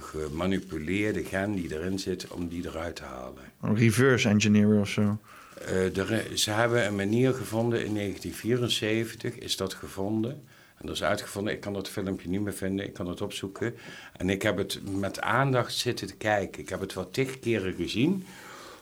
gemanipuleerde 0.00 1.24
gen 1.24 1.54
die 1.54 1.74
erin 1.74 1.98
zit, 1.98 2.28
om 2.28 2.48
die 2.48 2.66
eruit 2.66 2.96
te 2.96 3.02
halen. 3.02 3.42
Een 3.62 3.76
reverse 3.76 4.28
engineer 4.28 4.80
of 4.80 4.88
zo. 4.88 5.18
Eh, 5.66 5.96
er- 5.96 6.26
ze 6.38 6.50
hebben 6.50 6.86
een 6.86 6.94
manier 6.96 7.32
gevonden 7.34 7.84
in 7.84 7.94
1974, 7.94 9.34
is 9.38 9.56
dat 9.56 9.74
gevonden. 9.74 10.42
En 10.80 10.86
dat 10.86 10.94
is 10.94 11.02
uitgevonden. 11.02 11.52
Ik 11.52 11.60
kan 11.60 11.72
dat 11.72 11.88
filmpje 11.88 12.28
niet 12.28 12.40
meer 12.40 12.54
vinden, 12.54 12.86
ik 12.86 12.92
kan 12.92 13.08
het 13.08 13.20
opzoeken. 13.20 13.74
En 14.16 14.30
ik 14.30 14.42
heb 14.42 14.56
het 14.56 14.80
met 14.98 15.20
aandacht 15.20 15.74
zitten 15.74 16.06
te 16.06 16.16
kijken. 16.16 16.60
Ik 16.62 16.68
heb 16.68 16.80
het 16.80 16.94
wel 16.94 17.10
tig 17.10 17.38
keren 17.38 17.74
gezien. 17.74 18.24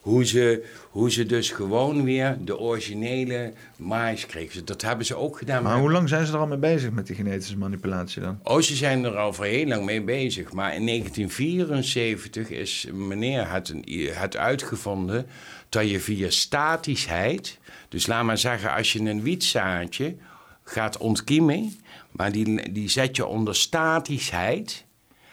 Hoe 0.00 0.24
ze, 0.24 0.64
hoe 0.90 1.10
ze 1.10 1.26
dus 1.26 1.50
gewoon 1.50 2.04
weer 2.04 2.36
de 2.40 2.58
originele 2.58 3.52
mais 3.76 4.26
kregen. 4.26 4.64
Dat 4.64 4.82
hebben 4.82 5.06
ze 5.06 5.14
ook 5.14 5.38
gedaan. 5.38 5.62
Maar 5.62 5.78
hoe 5.78 5.90
lang 5.90 6.08
zijn 6.08 6.26
ze 6.26 6.32
er 6.32 6.38
al 6.38 6.46
mee 6.46 6.58
bezig 6.58 6.90
met 6.90 7.06
die 7.06 7.16
genetische 7.16 7.58
manipulatie 7.58 8.22
dan? 8.22 8.40
Oh, 8.42 8.60
ze 8.60 8.76
zijn 8.76 9.04
er 9.04 9.16
al 9.16 9.32
voor 9.32 9.44
heel 9.44 9.66
lang 9.66 9.84
mee 9.84 10.02
bezig. 10.02 10.52
Maar 10.52 10.74
in 10.74 10.86
1974 10.86 12.50
is 12.50 12.88
meneer 12.92 13.50
het, 13.50 13.68
een, 13.68 13.84
het 14.12 14.36
uitgevonden 14.36 15.26
dat 15.68 15.90
je 15.90 16.00
via 16.00 16.30
statischheid... 16.30 17.58
Dus 17.88 18.06
laat 18.06 18.24
maar 18.24 18.38
zeggen, 18.38 18.74
als 18.74 18.92
je 18.92 19.00
een 19.00 19.22
wietzaadje 19.22 20.16
gaat 20.64 20.96
ontkiemen... 20.96 21.72
maar 22.10 22.32
die, 22.32 22.72
die 22.72 22.88
zet 22.88 23.16
je 23.16 23.26
onder 23.26 23.54
statischheid, 23.56 24.84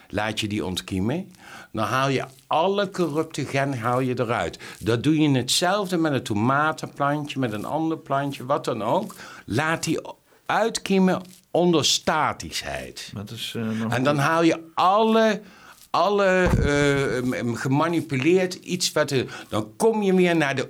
laat 0.10 0.40
je 0.40 0.48
die 0.48 0.66
ontkiemen... 0.66 1.32
dan 1.72 1.86
haal 1.86 2.10
je 2.10 2.26
alle 2.48 2.90
corrupte 2.90 3.46
gen 3.46 3.80
haal 3.80 4.00
je 4.00 4.20
eruit. 4.20 4.60
Dat 4.80 5.04
doe 5.04 5.20
je 5.20 5.30
hetzelfde 5.30 5.98
met 5.98 6.12
een 6.12 6.24
tomatenplantje, 6.24 7.40
met 7.40 7.54
een 7.54 7.66
ander 7.66 7.98
plantje, 7.98 8.46
wat 8.46 8.66
dan 8.66 8.84
ook. 8.84 9.16
Laat 9.46 9.84
die 9.84 10.00
uitkiemen 10.46 11.22
onder 11.52 11.86
statischheid. 11.86 13.12
Dat 13.14 13.32
is, 13.32 13.54
eh, 13.56 13.64
nog 13.64 13.94
En 13.94 14.04
dan 14.04 14.18
haal 14.18 14.44
je 14.44 14.64
alle, 14.74 15.42
alle 15.90 16.26
eh, 16.26 17.56
gemanipuleerd 17.58 18.54
iets 18.54 18.92
wat 18.92 19.12
er, 19.12 19.46
dan 19.50 19.76
kom 19.78 20.02
je 20.02 20.14
weer 20.14 20.36
naar 20.36 20.56
de 20.56 20.70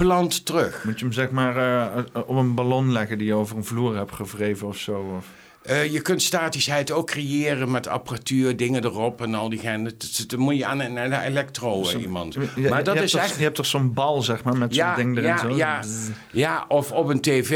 oerplant 0.00 0.46
terug. 0.46 0.84
Moet 0.84 0.98
je 0.98 1.04
hem 1.04 1.14
zeg 1.14 1.30
maar 1.30 1.56
eh, 1.56 2.04
op 2.26 2.36
een 2.36 2.54
ballon 2.54 2.92
leggen 2.92 3.18
die 3.18 3.26
je 3.26 3.34
over 3.34 3.56
een 3.56 3.64
vloer 3.64 3.96
hebt 3.96 4.12
gevreven 4.12 4.66
of 4.68 4.76
zo? 4.76 5.14
Of... 5.16 5.26
Eh, 5.62 5.92
je 5.92 6.00
kunt 6.00 6.22
statischheid 6.22 6.90
ook 6.90 7.06
creëren 7.06 7.70
met 7.70 7.86
apparatuur, 7.88 8.56
dingen 8.56 8.84
erop 8.84 9.20
en 9.22 9.34
al 9.34 9.48
die 9.48 9.58
dat 10.26 10.38
moet 10.38 10.56
je 10.56 10.66
aan 10.66 10.80
een, 10.80 10.96
een 10.96 11.20
elektro 11.20 11.82
eh, 11.88 12.00
iemand. 12.00 12.34
Je- 12.34 12.68
maar 12.68 12.84
dat 12.84 12.94
je 12.96 13.02
is 13.02 13.12
hebt 13.12 13.22
echt... 13.24 13.28
toch, 13.30 13.36
Je 13.38 13.44
hebt 13.44 13.56
toch 13.56 13.66
zo'n 13.66 13.92
bal, 13.92 14.22
zeg 14.22 14.42
maar, 14.44 14.56
met 14.56 14.74
zo'n 14.74 14.94
ding 14.96 15.16
erin. 15.16 15.28
ja, 15.28 15.38
zo? 15.38 15.48
ja, 15.56 15.82
ja, 16.32 16.64
of 16.68 16.92
op 16.92 17.08
een 17.08 17.20
tv 17.20 17.50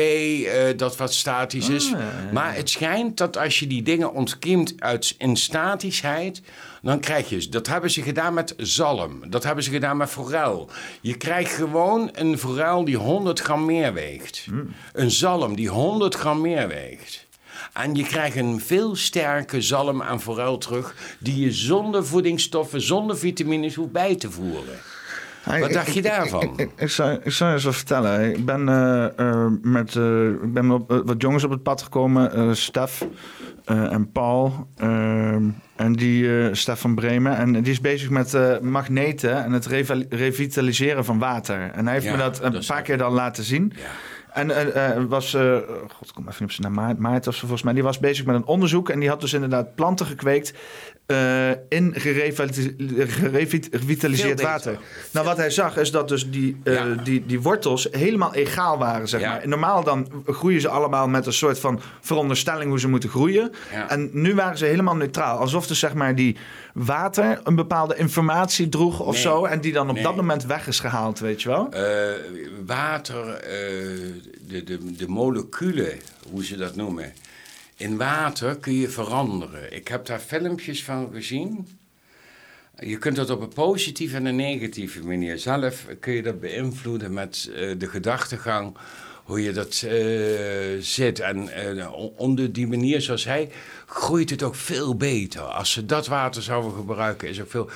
eh, 0.45 0.77
dat 0.79 0.97
wat 0.97 1.15
statisch 1.15 1.69
is. 1.69 1.85
Ah, 1.87 1.91
ja, 1.91 1.99
ja. 1.99 2.33
Maar 2.33 2.55
het 2.55 2.71
schijnt 2.71 3.17
dat 3.17 3.39
als 3.39 3.59
je 3.59 3.67
die 3.67 3.83
dingen 3.83 4.13
ontkiemt 4.13 4.75
uit 4.79 5.15
in 5.19 5.37
statischheid, 5.37 6.43
dan 6.87 7.01
krijg 7.01 7.29
je, 7.29 7.49
dat 7.49 7.67
hebben 7.67 7.91
ze 7.91 8.03
gedaan 8.03 8.35
met 8.35 8.55
zalm, 8.57 9.31
dat 9.31 9.45
hebben 9.45 9.65
ze 9.65 9.71
gedaan 9.71 9.97
met 9.97 10.09
forel. 10.09 10.71
Je 11.01 11.17
krijgt 11.17 11.53
gewoon 11.53 12.11
een 12.13 12.39
forel 12.39 12.85
die 12.85 12.97
100 12.97 13.41
gram 13.41 13.65
meer 13.65 13.93
weegt. 13.93 14.43
Hmm. 14.45 14.75
Een 14.93 15.11
zalm 15.11 15.57
die 15.57 15.69
100 15.69 16.15
gram 16.15 16.41
meer 16.41 16.69
weegt. 16.69 17.27
En 17.73 17.95
je 17.95 18.05
krijgt 18.05 18.37
een 18.37 18.61
veel 18.61 18.97
sterke 18.97 19.61
zalm 19.61 20.03
aan 20.03 20.21
forel 20.21 20.59
terug, 20.59 21.17
die 21.19 21.41
je 21.41 21.53
zonder 21.53 22.07
voedingsstoffen, 22.07 22.81
zonder 22.81 23.19
vitamines 23.19 23.75
hoeft 23.75 23.93
bij 23.93 24.17
te 24.17 24.31
voeren. 24.31 24.79
Wat 25.47 25.73
dacht 25.73 25.95
je 25.95 26.03
daarvan? 26.03 26.43
Ik, 26.43 26.51
ik, 26.57 26.71
ik 26.77 26.91
zou, 26.91 27.19
ik 27.23 27.33
zou 27.33 27.57
je 27.57 27.61
wat 27.61 27.77
vertellen. 27.77 28.35
Ik 28.35 28.45
ben, 28.45 28.69
eh, 28.69 29.19
eh, 29.19 29.47
met, 29.63 29.97
eh, 29.97 30.29
ik 30.29 30.53
ben 30.53 30.71
op, 30.71 31.03
wat 31.05 31.23
jongens 31.23 31.45
op 31.45 31.51
het 31.51 31.63
pad 31.63 31.83
gekomen. 31.83 32.57
Stef 32.57 33.07
en 33.65 34.11
Paul. 34.13 34.69
en 35.77 35.93
die, 35.93 36.55
Stef 36.55 36.81
van 36.81 36.95
Bremen. 36.95 37.37
En 37.37 37.53
die 37.53 37.73
is 37.73 37.81
bezig 37.81 38.11
met 38.11 38.61
magneten 38.63 39.45
en 39.45 39.53
het 39.53 39.67
revitaliseren 40.09 41.05
van 41.05 41.19
water. 41.19 41.71
En 41.75 41.85
hij 41.85 41.95
heeft 41.95 42.07
Ja, 42.07 42.13
me 42.13 42.19
dat 42.19 42.43
een 42.43 42.53
dat 42.53 42.67
paar 42.67 42.83
keer 42.83 42.99
dan 42.99 43.13
laten 43.13 43.45
zien. 43.45 43.73
Ja. 43.77 43.83
En 44.33 45.09
was, 45.09 45.37
god, 45.89 46.13
kom 46.13 46.29
even 46.29 46.45
op 46.45 46.51
zijn 46.51 46.73
naam, 46.73 47.17
of 47.17 47.23
zo 47.23 47.31
volgens 47.31 47.63
mij. 47.63 47.75
Die 47.75 47.83
was 47.83 47.99
bezig 47.99 48.27
met 48.27 48.35
een 48.35 48.47
onderzoek 48.47 48.89
en 48.89 49.01
die 49.01 49.09
had 49.09 49.21
dus 49.21 49.33
inderdaad 49.33 49.75
planten 49.75 50.07
gekweekt 50.07 50.55
eh, 51.07 51.51
in 51.69 51.93
gerevitali- 51.97 52.77
gerevit- 53.07 53.69
gerevitaliseerd 53.71 54.41
water. 54.43 54.79
Nou, 55.11 55.27
wat 55.27 55.37
hij 55.37 55.51
zag 55.51 55.77
is 55.77 55.91
dat 55.91 56.09
dus 56.09 56.31
die, 56.31 56.57
eh, 56.65 56.75
Ja. 56.75 56.85
die, 57.05 57.27
die 57.27 57.41
wortels 57.41 57.89
helemaal 57.91 58.35
egaal 58.35 58.79
waren, 58.79 59.09
zeg 59.09 59.21
Ja. 59.21 59.31
maar. 59.31 59.49
Normaal 59.49 59.85
dan 59.85 60.09
groeien 60.27 60.61
ze 60.61 60.69
allemaal 60.69 61.09
met 61.09 61.27
een 61.27 61.33
soort 61.33 61.59
van 61.59 61.81
veronderstelling 62.01 62.69
hoe 62.71 62.81
ze 62.81 62.89
moeten 62.89 63.09
groeien. 63.09 63.53
Ja. 63.73 63.91
En 63.91 64.11
nu 64.13 64.35
waren 64.35 64.59
ze 64.59 64.65
helemaal 64.65 64.97
neutraal. 64.97 65.39
Alsof 65.39 65.67
dus 65.67 65.79
zeg 65.79 65.95
maar 65.95 66.15
die 66.15 66.37
water 66.75 67.41
een 67.45 67.55
bepaalde 67.55 67.97
informatie 67.97 68.69
droeg 68.69 69.01
of 69.01 69.13
Nee. 69.13 69.23
zo. 69.23 69.45
En 69.45 69.61
die 69.61 69.73
dan 69.73 69.89
op 69.89 69.95
Nee. 69.95 70.05
dat 70.05 70.17
moment 70.17 70.45
weg 70.45 70.67
is 70.67 70.81
gehaald, 70.81 71.19
weet 71.19 71.43
je 71.43 71.49
wel. 71.49 71.69
Eh, 71.73 71.83
water, 72.67 73.25
de, 74.49 74.65
de, 74.65 74.93
de 74.97 75.09
moleculen, 75.09 75.93
hoe 76.31 76.45
ze 76.45 76.57
dat 76.57 76.77
noemen. 76.77 77.13
In 77.77 77.97
water 77.97 78.57
kun 78.57 78.73
je 78.75 78.89
veranderen. 78.89 79.75
Ik 79.77 79.89
heb 79.89 80.07
daar 80.07 80.19
filmpjes 80.19 80.85
van 80.85 81.11
gezien. 81.13 81.69
Je 82.79 82.99
kunt 82.99 83.17
dat 83.17 83.31
op 83.31 83.41
een 83.41 83.49
positieve 83.55 84.17
en 84.17 84.25
een 84.27 84.37
negatieve 84.37 85.05
manier. 85.07 85.39
Zelf 85.39 85.87
kun 86.01 86.13
je 86.13 86.23
dat 86.23 86.41
beïnvloeden 86.41 87.13
met 87.13 87.51
eh, 87.55 87.71
de 87.79 87.87
gedachtegang, 87.87 88.77
hoe 89.25 89.43
je 89.43 89.53
dat 89.53 89.83
eh, 89.87 89.97
zit. 90.81 91.21
En 91.21 91.49
eh, 91.49 91.93
on- 91.93 92.13
onder 92.17 92.53
die 92.53 92.67
manier 92.67 93.01
zoals 93.01 93.25
hij, 93.25 93.51
groeit 93.87 94.31
het 94.31 94.43
ook 94.43 94.55
veel 94.55 94.97
beter. 94.97 95.41
Als 95.43 95.73
ze 95.73 95.87
dat 95.87 96.07
water 96.07 96.43
zouden 96.43 96.73
gebruiken, 96.73 97.29
is 97.29 97.41
ook 97.41 97.51
veel... 97.51 97.71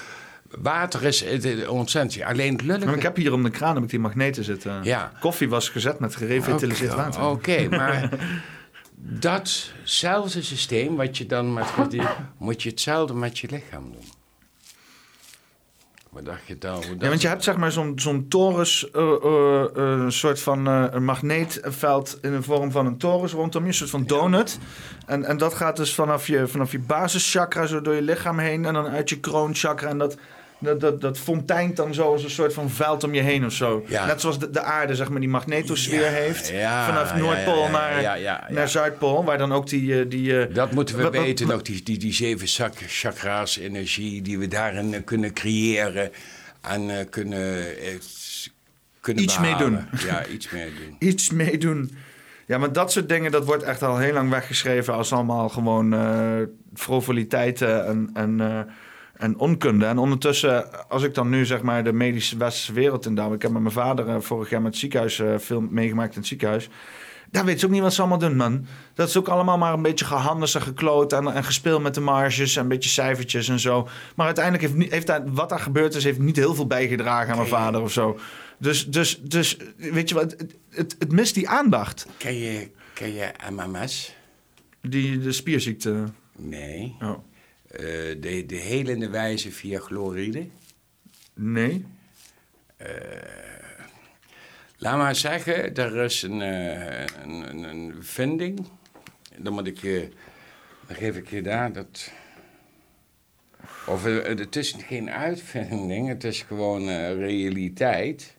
Water 0.59 1.05
is 1.05 1.25
ontzettend... 1.69 2.25
Alleen 2.25 2.53
het 2.53 2.63
lullige... 2.63 2.87
Maar 2.87 2.97
ik 2.97 3.03
heb 3.03 3.17
hier 3.17 3.33
om 3.33 3.43
de 3.43 3.51
kraan 3.51 3.75
heb 3.75 3.85
ik 3.85 3.91
die 3.91 3.99
magneten 3.99 4.45
zitten. 4.45 4.81
Ja. 4.83 5.13
Koffie 5.21 5.49
was 5.49 5.69
gezet 5.69 5.99
met 5.99 6.17
gerevitaliseerd 6.17 6.95
water. 6.95 7.27
Oké, 7.27 7.69
maar 7.69 8.09
datzelfde 9.03 10.43
systeem 10.43 10.97
wat 10.97 11.19
je 11.19 11.27
dan 11.27 11.53
met 11.53 11.67
die, 11.89 12.03
moet 12.39 12.63
je 12.63 12.69
hetzelfde 12.69 13.15
met 13.15 13.39
je 13.39 13.49
lichaam 13.51 13.93
doen. 13.93 14.19
Wat 16.11 16.25
dacht 16.25 16.47
je 16.47 16.59
dan? 16.59 16.75
Hoe 16.75 16.83
dat 16.83 17.01
Ja, 17.01 17.09
want 17.09 17.21
je 17.21 17.29
hebt 17.29 17.45
zeg 17.45 17.57
maar 17.57 17.73
zo'n 17.73 17.93
zo'n 17.99 18.29
torens, 18.29 18.91
eh, 18.91 19.03
eh, 19.03 19.65
eh, 19.65 19.71
een 19.75 20.13
soort 20.13 20.41
van 20.41 20.67
eh, 20.67 20.85
een 20.91 21.05
magneetveld 21.05 22.19
in 22.23 22.33
de 22.33 22.43
vorm 22.43 22.71
van 22.71 22.87
een 22.87 22.99
torens 22.99 23.33
rondom 23.33 23.63
je, 23.63 23.69
een 23.69 23.75
soort 23.75 23.91
van 23.91 24.07
donut. 24.07 24.59
En, 25.07 25.25
en 25.25 25.37
dat 25.37 25.55
gaat 25.55 25.77
dus 25.77 25.95
vanaf 25.95 26.27
je, 26.27 26.47
vanaf 26.47 26.73
je 26.73 26.79
basischakra 26.79 27.67
zo 27.67 27.81
door 27.81 27.95
je 27.95 28.03
lichaam 28.03 28.39
heen 28.39 28.65
en 28.65 28.75
dan 28.75 28.87
uit 28.87 29.09
je 29.09 29.21
kroonchakra. 29.21 29.89
En 29.89 29.99
dat, 29.99 30.17
dat, 30.61 30.81
dat, 30.81 31.01
dat 31.01 31.19
fonteint 31.19 31.77
dan 31.77 31.95
zo 31.95 32.13
als 32.13 32.25
een 32.25 32.31
soort 32.31 32.53
van 32.55 32.71
veld 32.71 33.05
om 33.05 33.15
je 33.15 33.21
heen 33.21 33.45
of 33.45 33.53
zo. 33.53 33.85
Ja. 33.89 34.07
Net 34.07 34.21
zoals 34.21 34.39
de, 34.39 34.51
de 34.51 34.61
aarde 34.63 34.95
zeg 34.95 35.09
maar 35.11 35.21
die 35.21 35.29
magnetosfeer 35.29 36.01
Ja, 36.01 36.09
heeft. 36.11 36.49
ja, 36.49 36.87
vanaf 36.87 37.15
Noordpool 37.15 37.69
naar, 37.69 38.21
naar 38.49 38.69
Zuidpool, 38.69 39.25
waar 39.25 39.39
dan 39.39 39.53
ook 39.53 39.69
die... 39.69 40.01
eh, 40.01 40.11
die 40.11 40.41
eh, 40.47 40.55
Dat 40.55 40.73
moeten 40.73 40.97
we 40.97 41.11
weten 41.11 41.47
nog, 41.49 41.63
die, 41.63 41.83
die, 41.83 41.99
die 41.99 42.13
zeven 42.13 42.47
chak- 42.47 42.85
chakra's, 42.87 43.57
energie 43.59 44.23
die 44.23 44.39
we 44.39 44.49
daarin 44.49 44.95
eh, 44.95 45.01
kunnen 45.05 45.33
creëren 45.33 46.11
en 46.61 47.09
kunnen, 47.09 47.79
eh, 47.79 47.93
kunnen 49.01 49.23
Iets 49.25 49.39
mee 49.39 49.53
behalen. 49.57 49.89
doen. 49.91 50.01
Ja, 50.07 50.27
iets 50.27 50.51
mee 50.51 50.65
doen. 50.75 50.97
iets 51.09 51.31
meedoen. 51.31 51.97
Ja, 52.47 52.59
maar 52.59 52.73
dat 52.73 52.93
soort 52.93 53.09
dingen, 53.09 53.31
dat 53.31 53.45
wordt 53.45 53.63
echt 53.63 53.83
al 53.83 53.99
heel 53.99 54.13
lang 54.13 54.31
weggeschreven 54.31 54.95
als 54.95 55.13
allemaal 55.13 55.49
gewoon 55.49 55.93
eh 55.95 56.41
frivoliteiten 56.75 57.87
en, 57.87 58.11
en, 58.15 58.41
en 59.21 59.39
onkunde. 59.39 59.85
En 59.85 59.99
ondertussen, 59.99 60.89
als 60.89 61.03
ik 61.03 61.15
dan 61.15 61.29
nu 61.29 61.47
zeg 61.47 61.63
maar 61.63 61.85
de 61.85 61.93
medische 61.93 62.37
westerse 62.37 62.73
wereld 62.73 63.07
in 63.07 63.15
duw, 63.15 63.33
ik 63.33 63.43
heb 63.43 63.51
met 63.51 63.63
mijn 63.63 63.75
vader 63.75 64.09
eh, 64.09 64.21
vorig 64.21 64.51
jaar 64.51 64.63
met 64.63 64.71
het 64.71 64.81
ziekenhuis 64.81 65.19
eh, 65.19 65.39
veel 65.39 65.61
meegemaakt 65.61 66.13
in 66.13 66.19
het 66.19 66.29
ziekenhuis. 66.29 66.69
Daar 67.31 67.45
weet 67.45 67.61
ze 67.61 67.67
ook 67.67 67.73
niet 67.73 67.83
wat 67.83 67.95
ze 67.95 68.01
allemaal 68.01 68.19
doen, 68.19 68.37
man. 68.37 68.67
Dat 68.95 69.09
is 69.09 69.17
ook 69.17 69.29
allemaal 69.29 69.59
maar 69.59 69.73
een 69.73 69.83
beetje 69.83 70.05
gehandeld 70.05 70.55
en 70.55 70.63
gekloot 70.63 71.13
en, 71.13 71.27
en 71.27 71.45
gespeeld 71.45 71.83
met 71.83 71.95
de 71.95 72.01
marges 72.01 72.57
en 72.57 72.63
een 72.63 72.69
beetje 72.69 72.91
cijfertjes 72.91 73.49
en 73.49 73.61
zo. 73.61 73.89
Maar 74.17 74.27
uiteindelijk 74.27 74.65
heeft, 74.65 74.77
niet, 74.77 74.91
heeft 74.91 75.07
daar, 75.07 75.33
wat 75.33 75.49
daar 75.49 75.61
gebeurd 75.61 75.95
is, 75.95 76.05
heeft 76.05 76.19
niet 76.19 76.37
heel 76.37 76.55
veel 76.55 76.67
bijgedragen 76.67 77.31
aan 77.31 77.37
mijn 77.37 77.49
vader 77.49 77.81
of 77.81 77.93
zo. 77.93 78.19
Dus, 78.59 78.87
dus, 78.87 79.21
dus 79.23 79.57
weet 79.77 80.09
je 80.09 80.15
wat, 80.15 80.31
het, 80.31 80.55
het, 80.71 80.97
het 80.99 81.13
mist 81.13 81.35
die 81.35 81.49
aandacht. 81.49 82.07
Ken 82.17 82.35
je, 82.35 82.71
ken 82.95 83.13
je 83.15 83.31
MMS? 83.51 84.15
Die, 84.83 85.19
de 85.19 85.33
spierziekte. 85.33 86.05
Nee. 86.37 86.97
Oh. 87.01 87.19
Eh, 87.71 87.81
de, 88.21 88.45
de 88.47 88.57
helende 88.57 89.09
wijze 89.09 89.53
via 89.53 89.79
chloride? 89.79 90.47
Nee. 91.35 91.87
Laat 94.81 94.97
maar 94.97 95.15
zeggen, 95.15 95.75
er 95.75 95.97
is 95.97 96.23
een, 96.23 96.43
eh, 96.43 97.05
een, 97.23 97.51
een, 97.51 97.63
een 97.63 98.05
vinding. 98.05 98.67
Dan 99.37 99.53
moet 99.53 99.67
ik 99.67 99.79
je, 99.79 100.09
dan 100.87 100.97
geef 100.97 101.17
ik 101.17 101.31
je 101.31 101.43
daar 101.43 101.73
dat. 101.73 102.13
Of 103.87 104.07
eh, 104.07 104.39
het 104.39 104.57
is 104.57 104.77
geen 104.79 105.11
uitvinding, 105.11 106.09
het 106.09 106.25
is 106.25 106.43
gewoon 106.43 106.89
eh, 106.89 107.15
realiteit. 107.15 108.37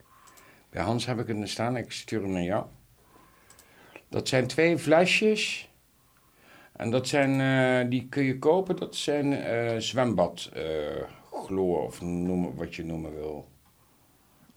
Bij 0.69 0.83
Hans 0.83 1.05
heb 1.05 1.19
ik 1.19 1.27
het 1.27 1.37
er 1.37 1.49
staan, 1.49 1.77
ik 1.77 1.91
stuur 1.91 2.21
hem 2.21 2.31
naar 2.31 2.43
jou. 2.43 2.65
Dat 4.09 4.27
zijn 4.27 4.47
twee 4.47 4.77
flesjes. 4.77 5.69
En 6.81 6.89
dat 6.89 7.07
zijn, 7.07 7.39
eh, 7.41 7.89
die 7.89 8.07
kun 8.09 8.23
je 8.23 8.39
kopen, 8.39 8.75
dat 8.75 8.95
zijn 8.95 9.81
zwembad 9.81 10.51
chloor, 11.31 11.85
of 11.85 12.01
noem 12.01 12.55
wat 12.55 12.75
je 12.75 12.85
noemen 12.85 13.15
wil. 13.15 13.45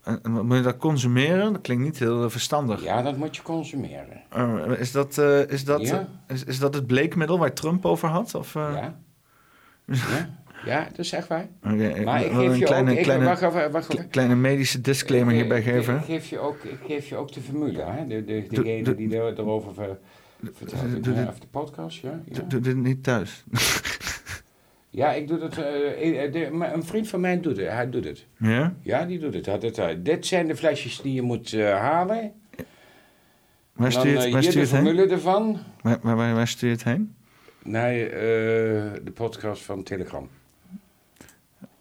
En, 0.02 0.20
moet 0.46 0.56
je 0.56 0.62
dat 0.62 0.76
consumeren? 0.76 1.52
Dat 1.52 1.62
klinkt 1.62 1.84
niet 1.84 1.98
heel 1.98 2.30
verstandig. 2.30 2.82
Ja, 2.82 3.02
dat 3.02 3.16
moet 3.16 3.36
je 3.36 3.42
consumeren. 3.42 4.22
Is, 4.78 4.92
dat, 4.92 5.18
is, 5.48 5.64
dat, 5.64 5.80
Ja. 5.88 6.08
is, 6.26 6.44
is 6.44 6.58
dat 6.58 6.74
het 6.74 6.86
bleekmiddel 6.86 7.38
waar 7.38 7.52
Trump 7.52 7.84
over 7.84 8.08
had? 8.08 8.34
Of? 8.34 8.54
Ja? 8.54 8.94
ja? 9.86 10.42
Ja, 10.64 10.84
dat 10.84 10.98
is 10.98 11.12
echt 11.12 11.28
waar. 11.28 11.48
Maar 11.60 12.24
ik 12.24 12.32
wil 12.32 12.40
geef 12.40 12.50
een 12.50 12.58
je 12.58 12.64
kleine, 12.64 12.90
ook... 12.90 12.96
Ik, 12.96 13.02
kleine, 13.02 13.24
wacht 13.24 13.70
wacht 13.70 14.08
kleine 14.08 14.34
medische 14.34 14.80
disclaimer 14.80 15.32
Ik, 15.32 15.38
hierbij 15.38 15.62
geven. 15.62 15.96
Ik 15.96 16.04
geef 16.04 16.30
je 16.30 16.38
ook, 16.38 16.64
ik 16.64 16.78
geef 16.86 17.08
je 17.08 17.16
ook 17.16 17.32
de 17.32 17.40
formule, 17.40 17.82
hè? 17.82 18.06
De, 18.06 18.24
de, 18.24 18.46
degene 18.48 18.94
die 18.94 19.16
er, 19.16 19.38
erover. 19.38 19.98
Doe- 20.44 20.96
Ik, 20.96 21.04
doe 21.04 21.14
eh, 21.14 21.18
dit- 21.20 21.28
Of 21.28 21.38
de 21.38 21.46
podcast, 21.46 21.98
ja? 21.98 22.20
Ja, 22.30 22.40
Doe, 22.48 22.60
dit 22.60 22.76
niet 22.76 23.02
thuis. 23.02 23.44
ja 24.90 25.12
ik 25.12 25.28
doe 25.28 25.38
dat... 25.38 25.56
eh, 25.58 26.24
eh, 26.34 26.72
een 26.72 26.84
vriend 26.84 27.08
van 27.08 27.20
mij 27.20 27.40
doet 27.40 27.56
het. 27.56 27.68
Hij 27.68 27.90
doet 27.90 28.04
het. 28.04 28.26
ja? 28.38 28.74
Ja, 28.82 29.04
die 29.04 29.18
doet 29.18 29.34
het. 29.34 29.60
Doet 29.60 29.76
het. 29.76 30.04
Dit 30.04 30.26
zijn 30.26 30.46
de 30.46 30.56
flesjes 30.56 31.00
die 31.00 31.14
je 31.14 31.22
moet 31.22 31.52
eh, 31.52 31.78
halen. 31.78 32.32
Waar 33.72 33.90
Dan 33.90 34.00
stuur 34.00 34.10
je 34.10 34.16
eh, 34.16 34.22
het, 34.22 34.32
waar 34.32 34.40
hier 34.42 34.50
stuur 34.50 34.62
de 34.64 34.68
heen? 34.76 34.84
formule 34.84 35.06
ervan. 35.12 35.58
Waar, 35.82 35.98
waar, 36.02 36.16
waar, 36.16 36.34
waar 36.34 36.48
stuur 36.48 36.68
je 36.68 36.74
het 36.74 36.84
heen? 36.84 37.14
Naar 37.62 37.92
eh, 37.94 38.10
de 39.02 39.12
podcast 39.14 39.62
van 39.62 39.82
Telegram. 39.82 40.28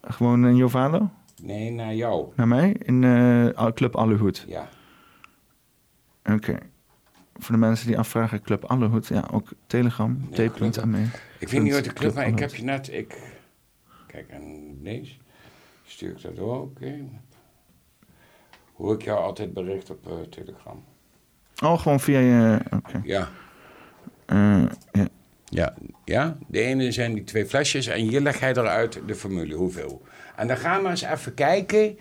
Gewoon 0.02 0.46
in 0.46 0.56
Jovalo? 0.56 1.10
Nee, 1.42 1.70
naar 1.70 1.94
jou. 1.94 2.26
Naar 2.36 2.48
mij? 2.48 2.76
In 2.82 3.04
eh, 3.04 3.66
Club 3.74 3.96
Allehoed. 3.96 4.44
Ja. 4.48 4.68
Oké. 6.32 6.58
Voor 7.38 7.54
de 7.54 7.60
mensen 7.60 7.86
die 7.86 7.98
afvragen, 7.98 8.42
Club 8.42 8.64
Allehoed. 8.64 9.06
Ja, 9.06 9.28
ook 9.32 9.48
Telegram. 9.66 10.28
Ja, 10.30 10.50
T.me. 10.50 11.06
Ik 11.38 11.48
weet 11.48 11.62
niet 11.62 11.72
wat 11.74 11.84
de 11.84 11.92
Club 11.92 12.14
maar 12.14 12.26
ik 12.26 12.38
heb 12.38 12.54
je 12.54 12.64
net... 12.64 12.92
Ik, 12.92 13.18
kijk, 14.06 14.28
en 14.28 14.76
deze 14.82 15.12
stuur 15.86 16.10
ik 16.10 16.22
dat 16.22 16.36
door, 16.36 16.60
oké. 16.60 16.94
Hoor 18.74 18.94
ik 18.94 19.02
jou 19.02 19.18
altijd 19.20 19.52
bericht 19.52 19.90
op 19.90 20.06
eh, 20.06 20.12
Telegram. 20.30 20.84
Oh, 21.62 21.78
gewoon 21.80 22.00
via 22.00 22.18
je... 22.18 22.58
Ja, 23.02 23.28
Eh, 24.26 24.62
ja. 24.92 25.08
Ja, 25.48 25.74
ja, 26.04 26.38
de 26.46 26.60
ene 26.60 26.92
zijn 26.92 27.14
die 27.14 27.24
twee 27.24 27.46
flesjes 27.46 27.86
en 27.86 28.00
hier 28.00 28.20
leg 28.20 28.40
hij 28.40 28.50
eruit 28.50 29.00
de 29.06 29.14
formule, 29.14 29.54
hoeveel. 29.54 30.02
En 30.36 30.46
dan 30.48 30.56
gaan 30.56 30.82
we 30.82 30.88
eens 30.88 31.02
even 31.02 31.34
kijken 31.34 31.98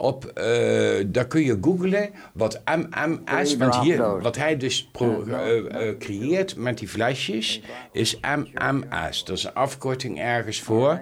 op, 0.00 0.24
eh 0.24 1.04
daar 1.06 1.26
kun 1.26 1.42
je 1.44 1.58
googlen 1.60 2.10
wat 2.32 2.60
MMS, 2.64 3.56
want 3.56 3.76
hier, 3.76 4.20
wat 4.20 4.36
hij 4.36 4.56
dus 4.56 4.88
pro- 4.92 5.24
eh, 5.24 5.88
eh, 5.88 5.98
creëert 5.98 6.56
met 6.56 6.78
die 6.78 6.88
flesjes, 6.88 7.60
is 7.92 8.18
MMS. 8.20 9.24
Dat 9.24 9.36
is 9.36 9.44
een 9.44 9.54
afkorting 9.54 10.20
ergens 10.20 10.60
voor. 10.60 11.00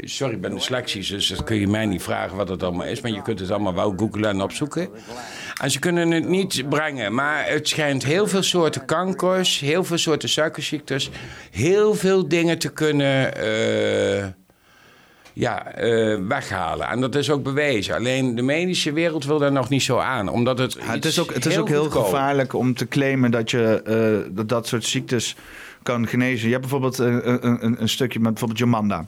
Sorry, 0.00 0.34
ik 0.34 0.40
ben 0.40 0.54
dyslexisch, 0.54 1.08
dus 1.08 1.28
dat 1.28 1.44
kun 1.44 1.56
je 1.56 1.68
mij 1.68 1.86
niet 1.86 2.02
vragen 2.02 2.36
wat 2.36 2.48
het 2.48 2.62
allemaal 2.62 2.86
is, 2.86 3.00
maar 3.00 3.10
je 3.10 3.22
kunt 3.22 3.40
het 3.40 3.50
allemaal 3.50 3.74
wel 3.74 3.94
googlen 3.96 4.30
en 4.30 4.40
opzoeken. 4.42 4.88
En 5.62 5.70
ze 5.70 5.78
kunnen 5.78 6.10
het 6.10 6.28
niet 6.28 6.68
brengen, 6.68 7.14
maar 7.14 7.48
het 7.48 7.68
schijnt 7.68 8.04
heel 8.04 8.26
veel 8.26 8.42
soorten 8.42 8.84
kankers, 8.84 9.60
heel 9.60 9.84
veel 9.84 9.98
soorten 9.98 10.28
suikerziektes, 10.28 11.10
heel 11.50 11.94
veel 11.94 12.28
dingen 12.28 12.58
te 12.58 12.72
kunnen 12.72 13.32
ja, 15.38 15.72
eh, 15.72 16.18
weghalen. 16.28 16.88
En 16.88 17.00
dat 17.00 17.14
is 17.14 17.30
ook 17.30 17.42
bewezen. 17.42 17.94
Alleen 17.94 18.34
de 18.34 18.42
medische 18.42 18.92
wereld 18.92 19.24
wil 19.24 19.38
daar 19.38 19.52
nog 19.52 19.68
niet 19.68 19.82
zo 19.82 19.98
aan, 19.98 20.28
omdat 20.28 20.58
het. 20.58 20.72
Ja, 20.72 20.92
het 20.92 21.04
is 21.04 21.18
ook, 21.18 21.34
het 21.34 21.46
is 21.46 21.58
ook 21.58 21.68
heel 21.68 21.90
gevaarlijk 21.90 22.52
om 22.52 22.74
te 22.74 22.88
claimen 22.88 23.30
dat 23.30 23.50
je 23.50 23.82
eh, 23.82 24.34
dat, 24.34 24.48
dat 24.48 24.66
soort 24.66 24.84
ziektes 24.84 25.36
kan 25.82 26.06
genezen. 26.06 26.46
Je 26.46 26.50
hebt 26.50 26.60
bijvoorbeeld 26.60 26.98
eh, 26.98 27.06
een, 27.06 27.64
een, 27.64 27.82
een 27.82 27.88
stukje 27.88 28.18
met 28.18 28.30
bijvoorbeeld 28.30 28.58
Jomanda. 28.60 29.06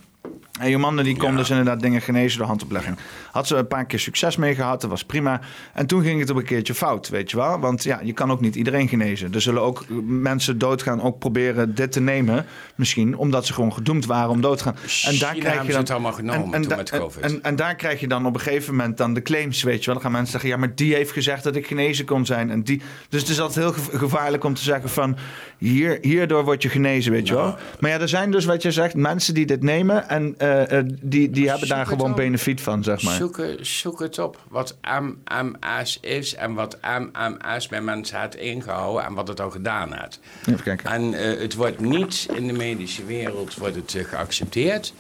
En 0.59 0.71
Jomanda 0.71 1.03
die 1.03 1.17
kon 1.17 1.31
Ja. 1.31 1.37
dus 1.37 1.51
inderdaad 1.51 1.81
dingen 1.81 2.01
genezen 2.01 2.39
door 2.39 2.47
handoplegging. 2.47 2.97
Had 3.33 3.47
ze 3.47 3.57
een 3.57 3.67
paar 3.67 3.87
keer 3.87 3.99
succes 3.99 4.37
mee 4.37 4.55
gehad, 4.55 4.81
dat 4.81 4.91
was 4.91 5.05
prima. 5.05 5.41
En 5.75 5.87
toen 5.87 6.03
ging 6.03 6.21
het 6.21 6.31
op 6.31 6.37
een 6.37 6.45
keertje 6.45 6.75
fout, 6.75 7.09
weet 7.09 7.31
je 7.31 7.37
wel. 7.37 7.61
Want 7.61 7.83
ja, 7.85 8.01
je 8.03 8.13
kan 8.13 8.31
ook 8.31 8.41
niet 8.41 8.55
iedereen 8.57 8.89
genezen. 8.89 9.35
Er 9.35 9.41
zullen 9.41 9.63
ook 9.63 9.85
mensen 10.07 10.59
doodgaan, 10.59 11.03
ook 11.03 11.19
proberen 11.19 11.75
dit 11.75 11.93
te 11.93 12.01
nemen. 12.01 12.47
Misschien 12.75 13.17
omdat 13.17 13.47
ze 13.47 13.53
gewoon 13.53 13.73
gedoemd 13.73 14.07
waren 14.07 14.31
om 14.31 14.41
dood 14.41 14.59
te 14.59 14.65
gaan. 14.65 14.77
En 15.05 15.19
daar 15.19 15.35
China 15.35 15.45
krijg 15.51 15.67
je 15.67 15.73
dan 15.73 15.81
het 15.81 15.91
allemaal 15.91 16.13
genomen 16.13 16.61
toen 16.61 16.69
da- 16.71 16.77
met 16.77 16.91
COVID. 16.91 17.21
En, 17.21 17.43
en 17.43 17.57
daar 17.57 17.75
krijg 17.75 18.01
je 18.01 18.09
dan 18.09 18.27
op 18.27 18.35
een 18.35 18.41
gegeven 18.41 18.75
moment 18.77 18.97
dan 18.97 19.15
de 19.15 19.23
claims, 19.23 19.63
weet 19.63 19.79
je 19.81 19.85
wel. 19.85 19.95
Dan 19.95 20.03
gaan 20.03 20.13
mensen 20.13 20.31
zeggen, 20.33 20.51
ja, 20.51 20.57
maar 20.57 20.75
die 20.75 20.95
heeft 20.95 21.13
gezegd 21.13 21.45
dat 21.45 21.57
ik 21.57 21.67
genezen 21.67 22.05
kon 22.05 22.27
zijn. 22.27 22.51
En 22.51 22.63
die, 22.63 22.83
dus 23.09 23.21
het 23.21 23.31
is 23.31 23.41
altijd 23.41 23.65
heel 23.65 23.73
gev- 23.75 23.99
gevaarlijk 23.99 24.45
om 24.45 24.55
te 24.55 24.63
zeggen 24.63 24.91
van, 24.91 25.17
hier, 25.59 25.99
hierdoor 26.01 26.45
word 26.45 26.63
je 26.63 26.69
genezen, 26.69 27.13
weet 27.13 27.29
je 27.29 27.35
Nou. 27.35 27.45
wel. 27.47 27.57
Maar 27.81 27.91
ja, 27.91 28.01
er 28.01 28.09
zijn 28.09 28.31
dus, 28.31 28.45
wat 28.45 28.63
je 28.63 28.71
zegt, 28.71 28.95
mensen 28.95 29.35
die 29.35 29.47
dit 29.47 29.63
nemen 29.63 30.09
en 30.09 30.35
eh, 30.39 30.48
eh, 30.53 30.83
die, 31.03 31.31
die 31.31 31.49
hebben 31.49 31.69
daar 31.69 31.87
gewoon 31.87 32.15
benefiet 32.15 32.61
van, 32.61 32.83
zeg 32.85 33.03
maar. 33.03 33.15
Zoek, 33.15 33.37
het- 33.37 33.67
zoek 33.67 34.01
het 34.01 34.19
op 34.19 34.39
wat 34.49 34.77
MMS 34.83 35.99
is 36.01 36.35
en 36.35 36.55
wat 36.55 36.79
MMS 36.83 37.69
bij 37.69 37.81
mensen 37.81 38.21
heeft 38.21 38.37
ingehouden 38.37 39.05
en 39.05 39.15
wat 39.15 39.29
het 39.29 39.41
al 39.41 39.51
gedaan 39.51 39.93
heeft. 39.93 40.21
Even 40.47 40.63
kijken. 40.63 40.91
En 40.91 41.15
eh, 41.15 41.41
het 41.41 41.55
wordt 41.55 41.81
niet 41.81 42.29
in 42.35 42.47
de 42.47 42.53
medische 42.53 43.05
wereld 43.05 43.55
wordt 43.55 43.75
het, 43.77 43.95
eh, 43.95 44.05
geaccepteerd, 44.05 44.95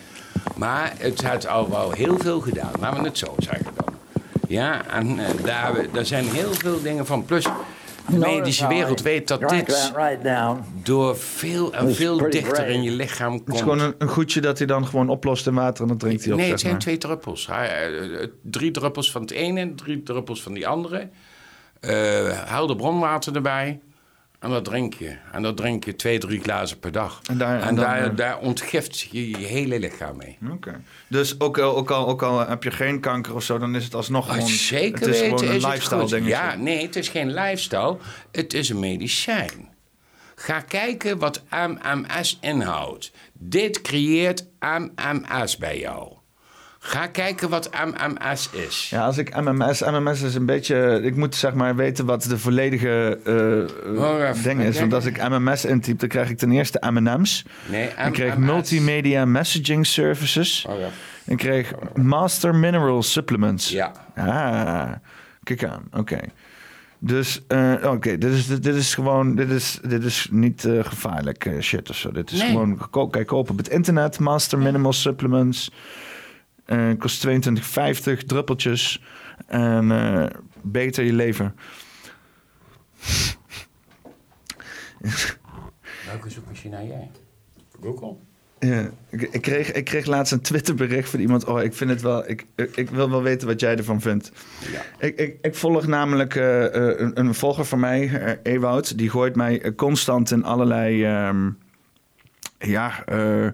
maar 0.56 0.92
het 0.98 1.26
heeft 1.28 1.46
al 1.48 1.70
wel 1.70 1.90
heel 1.90 2.18
veel 2.18 2.40
gedaan. 2.40 2.72
Laten 2.80 3.00
we 3.02 3.08
het 3.08 3.18
zo 3.18 3.34
zeggen 3.38 3.72
dan. 3.76 3.94
Ja, 4.48 4.86
en 4.86 5.18
eh, 5.18 5.44
daar, 5.44 5.86
daar 5.92 6.06
zijn 6.06 6.24
heel 6.24 6.52
veel 6.54 6.82
dingen 6.82 7.06
van. 7.06 7.24
Plus, 7.24 7.46
medische 8.12 8.66
wereld 8.66 9.02
weet 9.02 9.28
dat 9.28 9.48
dit 9.48 9.92
door 10.82 11.16
veel 11.16 11.72
en 11.74 11.94
veel 11.94 12.18
dichter 12.30 12.66
in 12.66 12.82
je 12.82 12.90
lichaam 12.90 13.32
Het 13.32 13.40
is 13.40 13.46
komt. 13.46 13.58
gewoon 13.58 13.80
een, 13.80 13.94
een 13.98 14.08
goedje 14.08 14.40
dat 14.40 14.58
hij 14.58 14.66
dan 14.66 14.86
gewoon 14.86 15.08
oplost 15.08 15.46
in 15.46 15.54
water 15.54 15.82
en 15.82 15.88
dan 15.88 15.98
drinkt 15.98 16.24
hij 16.24 16.32
op, 16.32 16.38
Nee, 16.38 16.50
het 16.50 16.60
zijn 16.60 16.72
maar. 16.72 16.80
twee 16.80 16.98
druppels. 16.98 17.46
Hij, 17.46 17.68
eh, 18.00 18.26
drie 18.42 18.70
druppels 18.70 19.10
van 19.10 19.20
het 19.20 19.30
ene, 19.30 19.74
drie 19.74 20.02
druppels 20.02 20.42
van 20.42 20.52
die 20.52 20.68
andere. 20.68 21.08
Eh 21.80 21.90
helder 22.44 22.76
bronwater 22.76 23.34
erbij. 23.34 23.80
En 24.38 24.50
dat 24.50 24.64
drink 24.64 24.94
je. 24.94 25.16
En 25.32 25.42
dat 25.42 25.56
drink 25.56 25.84
je 25.84 25.96
twee, 25.96 26.18
drie 26.18 26.40
glazen 26.40 26.78
per 26.78 26.92
dag. 26.92 27.20
En 27.30 27.38
daar- 27.38 27.60
en 27.60 27.68
en 27.68 27.74
dan, 27.74 27.84
daar, 27.84 28.04
eh, 28.04 28.16
daar 28.16 28.38
ontgift 28.38 29.00
je 29.00 29.30
je 29.30 29.36
hele 29.36 29.78
lichaam 29.78 30.16
mee. 30.16 30.38
Oké. 30.52 30.80
Dus 31.08 31.40
ook 31.40 31.58
al, 31.58 31.76
ook, 31.76 31.90
al, 31.90 32.08
ook 32.08 32.22
al 32.22 32.46
heb 32.48 32.62
je 32.62 32.70
geen 32.70 33.00
kanker 33.00 33.34
of 33.34 33.42
zo, 33.42 33.58
dan 33.58 33.74
is 33.74 33.84
het 33.84 33.94
alsnog 33.94 34.26
Maar 34.26 34.34
gewoon... 34.34 34.48
zeker 34.50 34.98
het 35.00 35.14
is 35.14 35.20
weten 35.20 35.38
gewoon 35.38 35.50
een 35.50 35.56
is 35.56 35.64
lifestyle 35.64 36.06
dingetje. 36.06 36.28
Ja, 36.28 36.54
nee, 36.54 36.82
het 36.86 36.96
is 36.96 37.08
geen 37.08 37.32
lifestyle. 37.34 37.96
Het 38.32 38.54
is 38.54 38.68
een 38.68 38.78
medicijn. 38.80 39.68
Ga 40.34 40.60
kijken 40.60 41.18
wat 41.18 41.42
MMS 41.50 42.38
inhoudt. 42.40 43.10
Dit 43.32 43.82
creëert 43.82 44.44
MMS 44.60 45.56
bij 45.56 45.78
jou. 45.78 46.12
Ga 46.88 47.06
kijken 47.06 47.48
wat 47.48 47.70
MMS 47.84 48.50
is. 48.52 48.86
Ja, 48.90 49.04
als 49.04 49.18
ik 49.18 49.40
MMS... 49.40 49.80
MMS 49.82 50.22
is 50.22 50.34
een 50.34 50.46
beetje... 50.46 51.00
Ik 51.02 51.16
moet 51.16 51.34
zeg 51.34 51.54
maar 51.54 51.76
weten 51.76 52.06
wat 52.06 52.22
de 52.22 52.38
volledige 52.38 53.18
even 53.24 54.42
ding 54.42 54.60
is. 54.60 54.78
Want 54.78 54.94
als 54.94 55.04
ik 55.04 55.28
MMS 55.28 55.64
intyp, 55.64 55.98
dan 55.98 56.08
krijg 56.08 56.30
ik 56.30 56.38
ten 56.38 56.52
eerste 56.52 56.90
M&M's. 56.90 57.44
Nee, 57.66 57.88
Ik 58.06 58.12
kreeg 58.12 58.36
MMS. 58.36 58.46
Multimedia 58.46 59.24
Messaging 59.24 59.86
Services. 59.86 60.64
Oh, 60.68 60.78
ja. 60.78 60.88
Ik 61.24 61.36
kreeg 61.36 61.72
Master 61.94 62.54
Mineral 62.54 63.02
Supplements. 63.02 63.70
Ja. 63.70 63.92
Ah, 64.16 64.92
kijk 65.42 65.64
aan. 65.64 65.82
Oké. 65.92 66.18
Dus, 66.98 67.42
eh, 67.48 67.72
oké, 67.84 68.18
dit, 68.18 68.32
is, 68.32 68.46
dit 68.46 68.74
is 68.74 68.94
gewoon, 68.94 69.34
dit 69.34 69.50
is, 69.50 69.78
dit 69.82 70.04
is 70.04 70.28
niet 70.30 70.68
gevaarlijk 70.80 71.50
shit 71.60 71.90
of 71.90 71.96
zo. 71.96 72.10
Dit 72.12 72.30
is 72.30 72.38
Nee. 72.40 72.50
gewoon, 72.50 72.88
kijk 73.10 73.26
kopen 73.26 73.50
op 73.52 73.58
het 73.58 73.68
internet, 73.68 74.18
Master 74.18 74.58
Minimal 74.58 74.92
Supplements. 74.92 75.70
Eh, 76.68 76.90
kost 76.98 77.26
22,50 77.26 78.24
druppeltjes. 78.26 79.02
En 79.46 79.90
eh, 79.90 80.26
beter 80.62 81.04
je 81.04 81.12
leven. 81.12 81.54
Welke 86.06 86.30
zoekmachine 86.30 86.76
heb 86.76 86.86
jij? 86.86 87.10
Google? 87.82 88.16
Ja, 88.58 88.90
ik, 89.10 89.22
ik, 89.22 89.42
kreeg, 89.42 89.72
ik 89.72 89.84
kreeg 89.84 90.06
laatst 90.06 90.32
een 90.32 90.40
Twitterbericht 90.40 91.10
van 91.10 91.20
iemand. 91.20 91.44
Oh, 91.44 91.62
ik 91.62 91.74
vind 91.74 91.90
het 91.90 92.02
wel. 92.02 92.28
Ik, 92.28 92.46
ik, 92.54 92.76
ik 92.76 92.90
wil 92.90 93.10
wel 93.10 93.22
weten 93.22 93.48
wat 93.48 93.60
jij 93.60 93.76
ervan 93.76 94.00
vindt. 94.00 94.32
Ja. 94.72 95.06
Ik, 95.06 95.18
ik, 95.18 95.38
ik 95.40 95.54
volg 95.54 95.86
namelijk 95.86 96.34
eh, 96.34 96.64
eh, 96.64 97.00
een, 97.00 97.18
een 97.18 97.34
volger 97.34 97.64
van 97.64 97.80
mij, 97.80 98.08
eh, 98.08 98.52
Ewout. 98.52 98.98
Die 98.98 99.10
gooit 99.10 99.36
mij 99.36 99.74
constant 99.74 100.30
in 100.30 100.44
allerlei 100.44 101.04
ehm, 101.04 101.50
ja, 102.58 103.04
eh, 103.04 103.48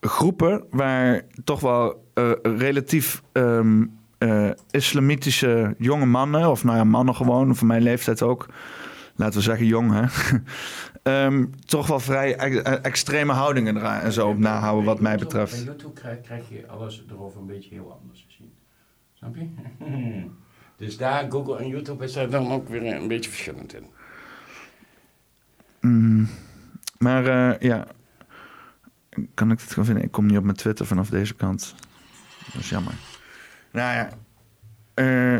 groepen 0.00 0.64
waar 0.70 1.22
toch 1.44 1.60
wel 1.60 2.05
eh, 2.16 2.32
relatief 2.42 3.22
ehm, 3.32 3.84
eh, 4.18 4.50
islamitische 4.70 5.74
jonge 5.78 6.06
mannen, 6.06 6.50
of 6.50 6.64
nou 6.64 6.76
ja, 6.76 6.84
mannen 6.84 7.14
gewoon, 7.14 7.56
van 7.56 7.66
mijn 7.66 7.82
leeftijd 7.82 8.22
ook. 8.22 8.46
Laten 9.16 9.34
we 9.34 9.42
zeggen 9.42 9.66
jong, 9.66 9.92
hè? 9.92 10.04
Ehm, 11.02 11.44
toch 11.64 11.86
wel 11.86 12.00
vrij 12.00 12.38
e- 12.38 12.56
e- 12.56 12.60
extreme 12.62 13.32
houdingen 13.32 13.76
eraan 13.76 14.00
en 14.00 14.12
zo 14.12 14.28
op 14.28 14.38
nahouden, 14.38 14.84
wat 14.84 15.00
mij 15.00 15.16
betreft. 15.16 15.54
Bij 15.54 15.64
YouTube 15.64 15.92
krijg, 15.92 16.20
krijg 16.20 16.48
je 16.48 16.66
alles 16.66 17.04
erover 17.10 17.40
een 17.40 17.46
beetje 17.46 17.74
heel 17.74 17.98
anders 18.00 18.26
te 18.28 18.34
zien. 18.38 18.52
Snap 19.14 19.36
je? 19.36 19.48
dus 20.84 20.96
daar, 20.96 21.26
Google 21.30 21.58
en 21.58 21.68
YouTube 21.68 22.04
is 22.04 22.12
daar 22.12 22.30
dan 22.30 22.52
ook 22.52 22.68
weer 22.68 22.94
een 22.94 23.08
beetje 23.08 23.30
verschillend 23.30 23.74
in. 23.74 23.86
Mm, 25.80 26.28
maar 26.98 27.26
eh, 27.26 27.60
ja, 27.60 27.86
kan 29.34 29.50
ik 29.50 29.60
het 29.60 29.68
gewoon 29.68 29.84
vinden? 29.84 30.04
Ik 30.04 30.10
kom 30.10 30.26
niet 30.26 30.38
op 30.38 30.44
mijn 30.44 30.56
Twitter 30.56 30.86
vanaf 30.86 31.08
deze 31.08 31.34
kant. 31.34 31.74
Dat 32.52 32.62
is 32.62 32.68
jammer. 32.68 32.92
Nou 33.72 33.94
ja, 33.96 34.08
eh, 34.94 35.38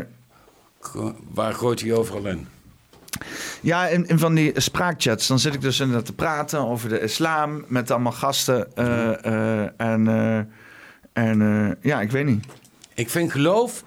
Waar 1.33 1.53
gooit 1.53 1.81
hij 1.81 1.93
overal 1.93 2.25
in? 2.25 2.47
ja 3.61 3.87
in, 3.87 4.07
in 4.07 4.19
van 4.19 4.35
die 4.35 4.51
spraakchats, 4.61 5.27
dan 5.27 5.39
zit 5.39 5.53
ik 5.53 5.61
dus 5.61 5.79
inderdaad 5.79 6.05
te 6.05 6.13
praten 6.13 6.59
over 6.59 6.89
de 6.89 6.99
islam 7.01 7.65
met 7.67 7.91
allemaal 7.91 8.11
gasten. 8.11 8.75
eh, 8.75 9.25
eh, 9.25 9.69
en 9.77 10.07
eh, 10.07 10.37
en 11.13 11.41
eh, 11.41 11.71
ja, 11.91 12.01
ik 12.01 12.11
weet 12.11 12.25
niet. 12.25 12.45
Ik 12.93 13.09
vind 13.09 13.31
geloof. 13.31 13.83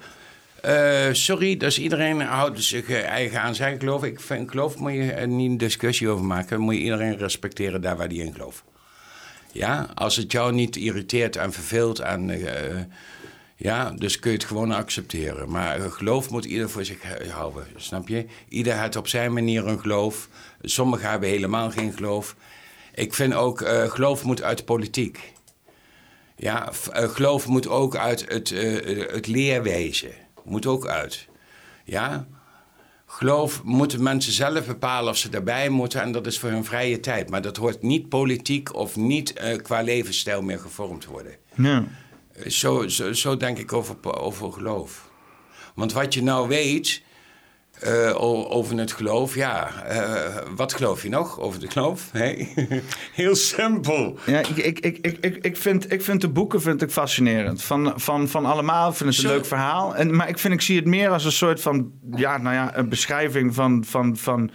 eh, 0.61 1.07
sorry, 1.11 1.57
dus 1.57 1.79
iedereen 1.79 2.21
houdt 2.21 2.63
zich 2.63 2.89
eigen 2.89 3.41
aan 3.41 3.55
zijn 3.55 3.79
geloof. 3.79 4.03
Ik 4.03 4.19
vind 4.19 4.49
geloof 4.49 4.77
moet 4.77 4.93
je 4.93 5.11
er 5.11 5.27
niet 5.27 5.49
een 5.51 5.57
discussie 5.57 6.09
over 6.09 6.25
maken. 6.25 6.59
Moet 6.59 6.73
je 6.75 6.81
iedereen 6.81 7.17
respecteren 7.17 7.81
daar 7.81 7.97
waar 7.97 8.07
die 8.09 8.23
in 8.23 8.33
gelooft. 8.33 8.63
Ja, 9.51 9.87
als 9.93 10.15
het 10.15 10.31
jou 10.31 10.53
niet 10.53 10.75
irriteert 10.75 11.35
en 11.35 11.51
verveelt 11.53 11.99
en 11.99 12.29
eh, 12.29 12.77
ja, 13.61 13.91
dus 13.91 14.19
kun 14.19 14.31
je 14.31 14.37
het 14.37 14.45
gewoon 14.45 14.71
accepteren. 14.71 15.49
Maar 15.49 15.79
geloof 15.79 16.29
moet 16.29 16.45
ieder 16.45 16.69
voor 16.69 16.85
zich 16.85 17.29
houden, 17.29 17.67
snap 17.75 18.07
je? 18.07 18.25
Ieder 18.49 18.79
heeft 18.79 18.95
op 18.95 19.07
zijn 19.07 19.33
manier 19.33 19.67
een 19.67 19.79
geloof. 19.79 20.29
Sommigen 20.61 21.09
hebben 21.09 21.29
helemaal 21.29 21.71
geen 21.71 21.93
geloof. 21.93 22.35
Ik 22.95 23.13
vind 23.13 23.33
ook, 23.33 23.61
eh, 23.61 23.89
geloof 23.89 24.23
moet 24.23 24.41
uit 24.41 24.57
de 24.57 24.63
politiek. 24.63 25.33
Ja, 26.35 26.71
eh, 26.91 27.09
geloof 27.09 27.47
moet 27.47 27.67
ook 27.67 27.95
uit 27.95 28.25
het, 28.29 28.51
eh, 28.51 29.13
het 29.13 29.27
leerwezen. 29.27 30.11
Moet 30.43 30.65
ook 30.65 30.87
uit. 30.87 31.27
Ja? 31.83 32.27
Geloof 33.05 33.63
moeten 33.63 34.03
mensen 34.03 34.33
zelf 34.33 34.65
bepalen 34.65 35.11
of 35.11 35.17
ze 35.17 35.29
daarbij 35.29 35.69
moeten. 35.69 36.01
En 36.01 36.11
dat 36.11 36.27
is 36.27 36.39
voor 36.39 36.49
hun 36.49 36.65
vrije 36.65 36.99
tijd. 36.99 37.29
Maar 37.29 37.41
dat 37.41 37.57
hoort 37.57 37.81
niet 37.81 38.09
politiek 38.09 38.75
of 38.75 38.95
niet 38.95 39.33
qua 39.61 39.81
levensstijl 39.81 40.41
meer 40.41 40.59
gevormd 40.59 41.05
worden. 41.05 41.35
Ja. 41.55 41.87
Zo, 42.47 42.87
zo, 42.87 43.13
zo 43.13 43.37
denk 43.37 43.57
ik 43.57 43.73
over, 43.73 44.19
over 44.19 44.53
geloof. 44.53 45.09
Want 45.75 45.93
wat 45.93 46.13
je 46.13 46.23
nou 46.23 46.47
weet. 46.47 47.01
Eh, 47.79 48.21
over 48.51 48.77
het 48.77 48.91
geloof, 48.91 49.35
ja. 49.35 49.83
Eh, 49.83 50.35
wat 50.55 50.73
geloof 50.73 51.03
je 51.03 51.09
nog 51.09 51.39
over 51.39 51.61
het 51.61 51.71
geloof? 51.71 52.09
Nee. 52.13 52.53
Heel 53.13 53.35
simpel. 53.35 54.17
Ja, 54.25 54.39
ik, 54.39 54.47
ik, 54.47 54.79
ik, 54.79 54.97
ik, 55.01 55.17
ik, 55.21 55.37
ik, 55.45 55.57
vind, 55.57 55.91
ik 55.91 56.01
vind 56.01 56.21
de 56.21 56.29
boeken 56.29 56.61
vind 56.61 56.81
ik 56.81 56.91
fascinerend. 56.91 57.63
Van, 57.63 57.93
van, 57.95 58.27
van 58.27 58.45
allemaal. 58.45 58.89
Ik 58.89 58.95
vind 58.95 59.15
het 59.15 59.23
een 59.23 59.31
leuk 59.31 59.45
verhaal. 59.45 59.95
En, 59.95 60.15
maar 60.15 60.29
ik, 60.29 60.39
vind, 60.39 60.53
ik 60.53 60.61
zie 60.61 60.75
het 60.75 60.85
meer 60.85 61.09
als 61.09 61.25
een 61.25 61.31
soort 61.31 61.61
van... 61.61 61.91
Ja, 62.15 62.37
nou 62.37 62.55
ja, 62.55 62.77
een 62.77 62.89
beschrijving 62.89 63.55
van... 63.55 63.83
van, 63.85 64.17
van 64.17 64.51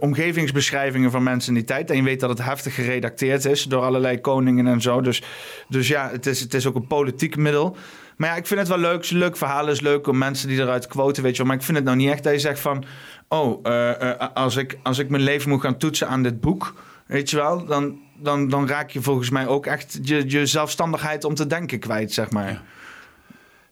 omgevingsbeschrijvingen 0.00 1.10
van 1.10 1.22
mensen 1.22 1.48
in 1.48 1.58
die 1.58 1.68
tijd. 1.68 1.90
En 1.90 1.96
je 1.96 2.02
weet 2.02 2.20
dat 2.20 2.28
het 2.28 2.42
heftig 2.42 2.74
geredacteerd 2.74 3.44
is 3.44 3.62
door 3.62 3.82
allerlei 3.82 4.20
koningen 4.20 4.66
en 4.66 4.80
zo. 4.80 5.00
Dus, 5.00 5.22
dus 5.68 5.88
ja, 5.88 6.10
het 6.10 6.26
is, 6.26 6.40
het 6.40 6.54
is 6.54 6.66
ook 6.66 6.74
een 6.74 6.86
politiek 6.86 7.36
middel. 7.36 7.76
Maar 8.16 8.28
ja, 8.28 8.36
ik 8.36 8.46
vind 8.46 8.60
het 8.60 8.68
wel 8.68 8.78
leuk. 8.78 9.10
Leuk 9.10 9.36
verhaal. 9.36 9.68
Is 9.68 9.80
leuk 9.80 10.06
om 10.06 10.18
mensen 10.18 10.48
die 10.48 10.60
eruit 10.60 10.86
quoten, 10.86 11.22
weet 11.22 11.32
je 11.32 11.38
wel. 11.38 11.46
Maar 11.46 11.56
ik 11.56 11.62
vind 11.62 11.76
het 11.76 11.86
nou 11.86 11.96
niet 11.96 12.10
echt 12.10 12.22
dat 12.22 12.32
je 12.32 12.38
zegt 12.38 12.60
van... 12.60 12.84
Oh, 13.28 13.60
eh, 13.62 14.10
eh, 14.10 14.28
als, 14.34 14.56
ik, 14.56 14.78
als 14.82 14.98
ik 14.98 15.08
mijn 15.08 15.22
leven 15.22 15.50
moet 15.50 15.60
gaan 15.60 15.78
toetsen 15.78 16.08
aan 16.08 16.22
dit 16.22 16.40
boek... 16.40 16.74
Weet 17.06 17.30
je 17.30 17.36
wel, 17.36 17.64
dan, 17.64 18.00
dan, 18.16 18.48
dan 18.48 18.68
raak 18.68 18.90
je 18.90 19.02
volgens 19.02 19.30
mij 19.30 19.46
ook 19.46 19.66
echt 19.66 19.98
je, 20.02 20.30
je 20.30 20.46
zelfstandigheid 20.46 21.24
om 21.24 21.34
te 21.34 21.46
denken 21.46 21.78
kwijt, 21.78 22.12
zeg 22.12 22.30
maar. 22.30 22.62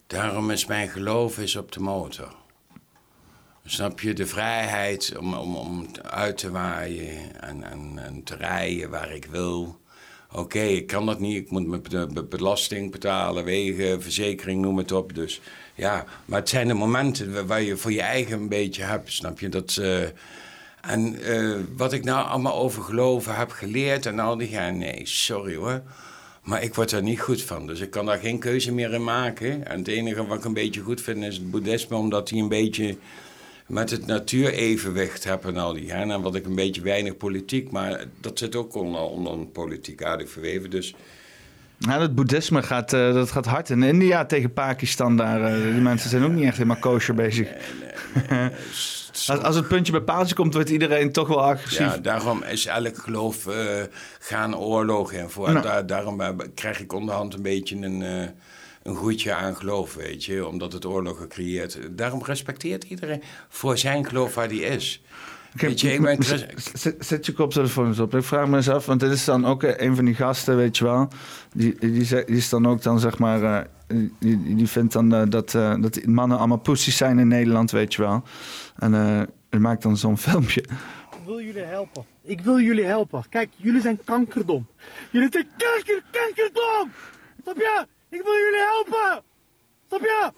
Daarom 0.07 0.51
is 0.51 0.67
mijn 0.67 0.89
geloof 0.89 1.39
is 1.39 1.57
op 1.57 1.73
de 1.73 1.81
motor. 1.81 2.42
Snap 3.65 4.01
je, 4.01 4.13
de 4.13 4.27
vrijheid 4.27 5.17
om, 5.19 5.35
om, 5.35 5.57
om 5.57 5.87
uit 6.03 6.39
te 6.39 6.51
waaien 6.51 7.41
en, 7.41 7.63
en, 7.71 7.93
en 7.97 8.23
te 8.25 8.37
rijden 8.37 8.91
waar 8.91 9.13
ik 9.15 9.25
wil. 9.25 9.81
Oké, 10.33 10.61
ik 10.61 10.87
kan 10.87 11.07
dat 11.07 11.21
niet. 11.21 11.37
Ik 11.37 11.51
moet 11.51 11.67
mijn 11.67 11.83
be- 11.83 12.07
be- 12.13 12.23
belasting 12.25 12.91
betalen, 12.91 13.45
wegen, 13.45 14.03
verzekering, 14.03 14.61
noem 14.63 14.79
het 14.79 14.93
op. 14.93 15.15
Dus 15.15 15.41
ja, 15.75 16.05
maar 16.25 16.39
het 16.41 16.49
zijn 16.49 16.69
de 16.69 16.75
momenten 16.75 17.33
wa- 17.33 17.45
waar 17.45 17.63
je 17.63 17.77
voor 17.77 17.93
je 17.93 18.01
eigen 18.03 18.41
een 18.41 18.49
beetje 18.49 18.83
hebt, 18.83 19.13
snap 19.13 19.41
je? 19.41 19.49
Dat, 19.49 19.77
eh, 19.77 20.03
en 20.81 21.23
eh, 21.23 21.55
wat 21.77 21.93
ik 21.93 22.05
nou 22.05 22.27
allemaal 22.29 22.55
over 22.57 22.83
geloven 22.83 23.35
heb 23.37 23.51
geleerd 23.51 24.07
en 24.07 24.19
al 24.19 24.37
die 24.37 24.51
ja, 24.51 24.71
nee, 24.71 25.01
sorry 25.05 25.55
hoor. 25.57 25.83
Maar 26.43 26.63
ik 26.63 26.75
word 26.75 26.93
er 26.93 27.03
niet 27.03 27.21
goed 27.21 27.43
van, 27.43 27.67
dus 27.67 27.81
ik 27.81 27.91
kan 27.91 28.07
daar 28.07 28.19
geen 28.19 28.39
keuze 28.39 28.73
meer 28.73 28.93
in 28.93 29.05
maken. 29.05 29.67
En 29.67 29.79
het 29.79 29.89
enige 29.89 30.27
wat 30.27 30.39
ik 30.39 30.45
een 30.45 30.55
beetje 30.55 30.81
goed 30.81 31.01
vind 31.01 31.25
is 31.25 31.35
het 31.37 31.51
boeddhisme, 31.51 31.97
omdat 31.97 32.31
hij 32.31 32.39
een 32.39 32.49
beetje 32.49 32.97
met 33.67 33.91
het 33.91 34.07
natuurevenwicht 34.07 35.25
hebben 35.25 35.55
en 35.55 35.61
al 35.61 35.73
die. 35.73 35.93
hè. 35.93 36.13
En 36.13 36.23
wat 36.23 36.35
ik 36.35 36.47
een 36.47 36.55
beetje 36.55 36.83
weinig 36.83 37.17
politiek, 37.17 37.71
maar 37.71 38.05
dat 38.21 38.39
zit 38.39 38.57
ook 38.57 38.75
onder, 38.75 39.01
onder 39.01 39.33
een 39.33 39.53
politiek 39.53 40.03
aardig 40.03 40.31
verweven. 40.31 40.71
Dus 40.71 40.95
Ja, 41.79 42.01
het 42.01 42.15
boeddhisme 42.15 42.63
gaat, 42.63 42.93
eh, 42.93 43.13
dat 43.15 43.31
gaat 43.31 43.47
hard. 43.47 43.71
In 43.71 43.83
India 43.83 44.25
tegen 44.25 44.53
Pakistan, 44.53 45.17
daar, 45.17 45.43
eh, 45.45 45.63
die 45.63 45.81
mensen 45.81 46.11
zijn 46.11 46.25
ook 46.25 46.33
niet 46.33 46.45
echt 46.45 46.57
helemaal 46.57 46.81
kosher 46.81 47.15
bezig. 47.15 47.49
Als, 49.27 49.43
als 49.43 49.57
het 49.57 49.69
puntje 49.69 49.93
bij 49.93 50.01
paaltje 50.01 50.35
komt, 50.35 50.55
wordt 50.55 50.71
iedereen 50.71 51.13
toch 51.13 51.29
wel 51.29 51.43
agressief. 51.43 51.79
ja, 51.79 51.99
daarom 51.99 52.43
is 52.43 52.67
elk 52.67 52.99
geloof 52.99 53.47
eh, 53.47 53.83
gaan 54.19 54.57
oorlogen 54.57 55.19
en 55.19 55.31
voor. 55.31 55.53
Nou. 55.53 55.63
daar, 55.63 55.87
daarom 55.87 56.21
krijg 56.55 56.81
ik 56.81 56.93
onderhand 56.93 57.35
een 57.35 57.43
beetje 57.43 57.77
een, 57.77 58.05
een 58.83 58.95
goedje 58.95 59.35
aan 59.35 59.57
geloof, 59.57 59.95
weet 59.95 60.25
je. 60.25 60.47
Omdat 60.47 60.73
het 60.73 60.85
oorlogen 60.87 61.29
creëert. 61.29 61.79
Daarom 61.91 62.23
respecteert 62.25 62.85
iedereen 62.85 63.23
voor 63.49 63.79
zijn 63.79 64.07
geloof 64.07 64.35
waar 64.35 64.49
die 64.49 64.63
is. 64.65 65.03
Weet 65.53 65.81
je, 65.81 65.93
ik 65.93 66.03
ben... 66.03 66.23
Zet- 66.75 66.95
Zet 66.99 67.27
je 67.27 67.33
koptelefoon 67.33 67.87
eens 67.87 67.99
op. 67.99 68.15
Ik 68.15 68.25
vraag 68.25 68.49
me 68.49 68.57
eens 68.57 68.69
af, 68.69 68.87
want 68.87 69.01
dit 69.01 69.11
is 69.11 69.25
dan 69.25 69.47
ook 69.47 69.63
eh, 69.63 69.87
een 69.87 69.95
van 69.97 70.05
die 70.05 70.15
gasten, 70.15 70.57
weet 70.57 70.77
je 70.79 70.85
wel. 70.85 71.09
Die, 71.55 71.77
die, 71.79 72.25
is 72.25 72.49
dan 72.49 72.67
ook 72.67 72.83
dan, 72.83 73.01
zeg 73.01 73.19
maar... 73.19 73.43
eh, 73.43 73.97
die, 74.19 74.55
die 74.55 74.67
vindt 74.69 74.93
dan 74.93 75.15
eh, 75.15 75.23
dat, 75.29 75.55
eh, 75.55 75.75
dat 75.81 76.05
mannen 76.07 76.39
allemaal 76.39 76.59
pussies 76.59 76.97
zijn 76.97 77.19
in 77.19 77.29
Nederland, 77.29 77.71
weet 77.71 77.95
je 77.95 78.03
wel. 78.03 78.23
En 78.77 78.95
eh 78.95 79.21
die 79.51 79.61
maakt 79.61 79.83
dan 79.83 79.97
zo'n 79.97 80.19
filmpje. 80.29 80.61
Ik 80.61 81.25
wil 81.27 81.41
jullie 81.41 81.63
helpen. 81.63 82.05
Ik 82.23 82.41
wil 82.41 82.61
jullie 82.61 82.85
helpen. 82.85 83.25
Kijk, 83.29 83.49
jullie 83.57 83.81
zijn 83.81 83.99
kankerdom. 84.05 84.67
Jullie 85.11 85.29
zijn 85.33 85.47
kanker, 85.57 86.03
kankerdom! 86.11 86.91
Snap 87.43 87.57
je? 87.57 87.87
Ik 88.13 88.23
wil 88.23 88.33
jullie 88.45 88.61
helpen! 88.73 89.23
Snap 89.89 90.01
je? 90.01 90.31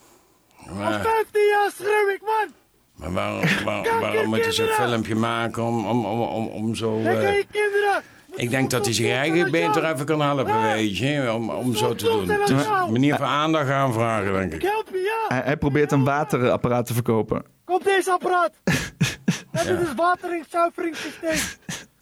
Al 0.68 0.74
Maar, 0.74 1.00
15 1.00 1.46
jaar 1.48 1.70
schreeuw 1.78 2.08
ik, 2.08 2.20
man! 2.22 2.54
maar 2.94 3.12
waarom, 3.12 3.64
waar- 3.64 4.00
waarom 4.00 4.26
moet 4.28 4.40
hij 4.42 4.52
zo'n 4.52 4.66
filmpje 4.66 5.14
maken 5.14 5.62
om, 5.62 5.86
om, 5.86 6.04
om, 6.06 6.20
om, 6.20 6.46
om 6.48 6.74
zo... 6.74 7.00
Kijk 7.02 7.18
eh, 7.22 7.28
aan 7.28 7.34
je 7.34 7.46
kinderen! 7.50 8.02
Ik 8.36 8.50
denk 8.50 8.70
dat 8.70 8.84
hij 8.84 8.94
zich 8.94 9.10
eigenlijk 9.10 9.50
beter 9.50 9.84
even 9.84 10.06
kan 10.06 10.20
helpen, 10.20 10.62
weet 10.62 10.98
je, 10.98 11.32
om, 11.32 11.50
om 11.50 11.74
zo 11.76 11.94
te 11.94 12.04
doen. 12.04 12.28
Het 12.28 12.48
is 12.50 12.64
een 12.66 12.92
manier 12.92 13.16
van 13.16 13.26
aandacht 13.26 13.70
aanvragen, 13.70 14.32
denk 14.32 14.52
Ik 14.52 14.62
ik. 14.62 14.68
help 14.70 14.88
je, 14.92 14.98
ja! 15.00 15.34
Hij, 15.34 15.44
hij 15.44 15.56
probeert 15.56 15.92
een 15.92 16.04
waterapparaat 16.04 16.86
te 16.86 16.94
verkopen. 16.94 17.44
Kom 17.64 17.80
deze 17.84 18.10
apparaat! 18.12 18.52
Dit 19.52 19.80
is 19.80 19.94
wateringszuiveringssysteem. 19.96 21.38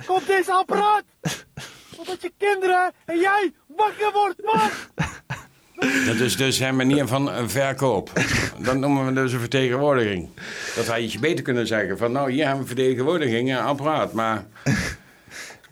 Kom 0.07 0.19
deze 0.27 0.53
apparaat! 0.53 1.03
Zodat 1.97 2.23
je 2.23 2.33
kinderen 2.39 2.93
en 3.05 3.19
jij 3.19 3.53
wakker 3.67 4.11
wordt, 4.13 4.43
man! 4.45 4.71
Dat 6.07 6.17
is 6.17 6.37
dus 6.37 6.57
zijn 6.57 6.77
manier 6.77 7.07
van 7.07 7.31
eh, 7.31 7.43
verkoop. 7.47 8.11
Dat 8.59 8.77
noemen 8.77 9.07
we 9.07 9.13
dus 9.13 9.33
een 9.33 9.41
vertegenwoordiging. 9.41 10.29
Dat 10.77 10.87
had 10.87 11.13
je 11.13 11.19
beter 11.19 11.45
kunnen 11.45 11.67
zeggen 11.67 11.99
van, 11.99 12.13
nou, 12.13 12.33
hier 12.33 12.45
hebben 12.45 12.63
we 12.63 12.67
vertegenwoordiging, 12.67 13.51
een 13.51 13.59
apparaat. 13.59 14.13
Maar 14.13 14.45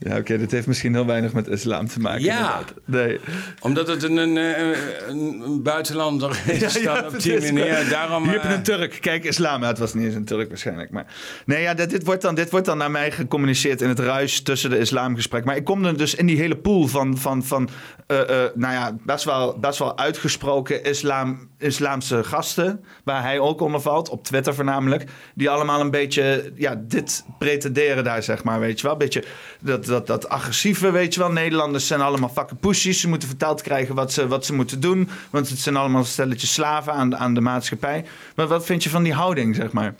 Ja, 0.03 0.17
oké, 0.17 0.37
dit 0.37 0.51
heeft 0.51 0.67
misschien 0.67 0.93
heel 0.93 1.05
weinig 1.05 1.33
met 1.33 1.47
islam 1.47 1.87
te 1.87 1.99
maken. 1.99 2.21
Ja. 2.23 2.59
Nee. 2.85 3.19
omdat 3.59 3.87
het 3.87 4.03
een, 4.03 4.17
een, 4.17 4.35
een, 4.35 5.41
een 5.45 5.63
buitenlander 5.63 6.41
is, 6.47 6.73
Ja, 6.81 7.05
op 7.13 7.19
die 7.19 7.33
is- 7.35 7.51
manier. 7.51 7.89
Daarom, 7.89 8.23
Hier 8.23 8.31
heb 8.33 8.41
je 8.41 8.47
eh, 8.47 8.53
een 8.53 8.63
Turk. 8.63 8.97
Kijk, 9.01 9.23
islam. 9.23 9.61
Ja, 9.61 9.67
het 9.67 9.77
was 9.77 9.93
niet 9.93 10.05
eens 10.05 10.15
een 10.15 10.25
Turk 10.25 10.49
waarschijnlijk. 10.49 10.91
Maar... 10.91 11.05
Nee, 11.45 11.61
ja, 11.61 11.73
dit, 11.73 11.89
dit, 11.89 12.03
wordt 12.05 12.21
dan, 12.21 12.35
dit 12.35 12.49
wordt 12.51 12.65
dan 12.65 12.77
naar 12.77 12.91
mij 12.91 13.11
gecommuniceerd 13.11 13.81
in 13.81 13.89
het 13.89 13.99
ruis 13.99 14.41
tussen 14.41 14.69
de 14.69 14.77
islamgesprek. 14.77 15.45
Maar 15.45 15.55
ik 15.55 15.63
kom 15.63 15.85
er 15.85 15.97
dus 15.97 16.15
in 16.15 16.25
die 16.25 16.37
hele 16.37 16.57
pool 16.57 16.87
van, 16.87 17.17
van, 17.17 17.43
van 17.43 17.69
eh, 18.07 18.21
eh, 18.21 18.51
nou 18.55 18.73
ja, 18.73 18.95
best 19.05 19.23
wel, 19.23 19.59
best 19.59 19.79
wel 19.79 19.97
uitgesproken 19.97 20.83
islam, 20.83 21.49
islamse 21.57 22.23
gasten. 22.23 22.83
Waar 23.03 23.21
hij 23.23 23.39
ook 23.39 23.61
onder 23.61 23.81
valt, 23.81 24.09
op 24.09 24.23
Twitter 24.23 24.55
voornamelijk. 24.55 25.03
Die 25.35 25.49
allemaal 25.49 25.81
een 25.81 25.91
beetje 25.91 26.51
ja, 26.55 26.81
dit 26.87 27.25
pretenderen 27.39 28.03
daar, 28.03 28.23
zeg 28.23 28.43
maar. 28.43 28.59
Weet 28.59 28.77
je 28.77 28.83
wel, 28.83 28.91
een 28.91 28.97
beetje 28.97 29.23
dat, 29.61 29.85
dat, 29.91 30.07
dat 30.07 30.29
agressieve, 30.29 30.91
weet 30.91 31.13
je 31.13 31.19
wel. 31.19 31.31
Nederlanders 31.31 31.87
zijn 31.87 32.01
allemaal 32.01 32.29
fucking 32.29 32.59
pussies. 32.59 32.99
Ze 33.01 33.07
moeten 33.07 33.27
verteld 33.27 33.61
krijgen 33.61 33.95
wat 33.95 34.13
ze, 34.13 34.27
wat 34.27 34.45
ze 34.45 34.53
moeten 34.53 34.79
doen. 34.79 35.09
Want 35.29 35.49
het 35.49 35.59
zijn 35.59 35.75
allemaal 35.75 36.03
stelletjes 36.03 36.53
slaven 36.53 36.93
aan, 36.93 37.17
aan 37.17 37.33
de 37.33 37.41
maatschappij. 37.41 38.05
Maar 38.35 38.47
wat 38.47 38.65
vind 38.65 38.83
je 38.83 38.89
van 38.89 39.03
die 39.03 39.13
houding, 39.13 39.55
zeg 39.55 39.71
maar? 39.71 39.95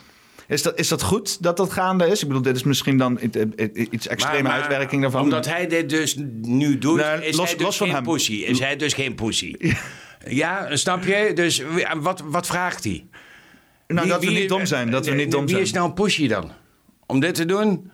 Is 0.48 0.62
dat, 0.62 0.78
is 0.78 0.88
dat 0.88 1.02
goed 1.02 1.42
dat 1.42 1.56
dat 1.56 1.72
gaande 1.72 2.06
is? 2.06 2.20
Ik 2.22 2.26
bedoel, 2.28 2.42
dit 2.42 2.56
is 2.56 2.62
misschien 2.62 2.98
dan 2.98 3.18
iets 3.90 4.06
extreme 4.08 4.42
maar- 4.42 4.52
maar 4.52 4.60
uitwerking 4.60 5.02
daarvan. 5.02 5.22
Omdat 5.22 5.46
hij 5.46 5.66
dit 5.66 5.88
dus 5.90 6.16
nu 6.42 6.78
doet, 6.78 7.00
is 7.20 7.36
los- 7.36 7.46
hij 7.48 7.56
dus 7.56 7.66
los 7.66 7.76
van 7.76 7.86
geen 7.86 7.94
hem. 7.96 8.04
pussy. 8.04 8.32
Is 8.32 8.58
hij 8.58 8.76
dus 8.76 8.92
geen 8.94 9.14
pussy. 9.14 9.54
Ja, 10.26 10.76
snap 10.76 11.04
je? 11.04 11.30
Dus 11.34 11.62
wat, 12.00 12.22
wat 12.26 12.46
vraagt 12.46 12.84
hij? 12.84 13.06
nou, 13.86 14.00
Wie- 14.00 14.10
dat 14.10 14.24
we 14.24 14.30
niet 14.30 14.48
dom 14.48 14.66
zijn. 14.66 14.90
Dat 14.90 15.06
we 15.06 15.12
niet 15.14 15.30
dom 15.30 15.40
Wie 15.40 15.50
zijn. 15.50 15.62
is 15.62 15.72
nou 15.72 15.88
een 15.88 15.94
pushy 15.94 16.28
dan? 16.28 16.50
Om 17.06 17.20
dit 17.20 17.34
te 17.34 17.44
doen? 17.44 17.90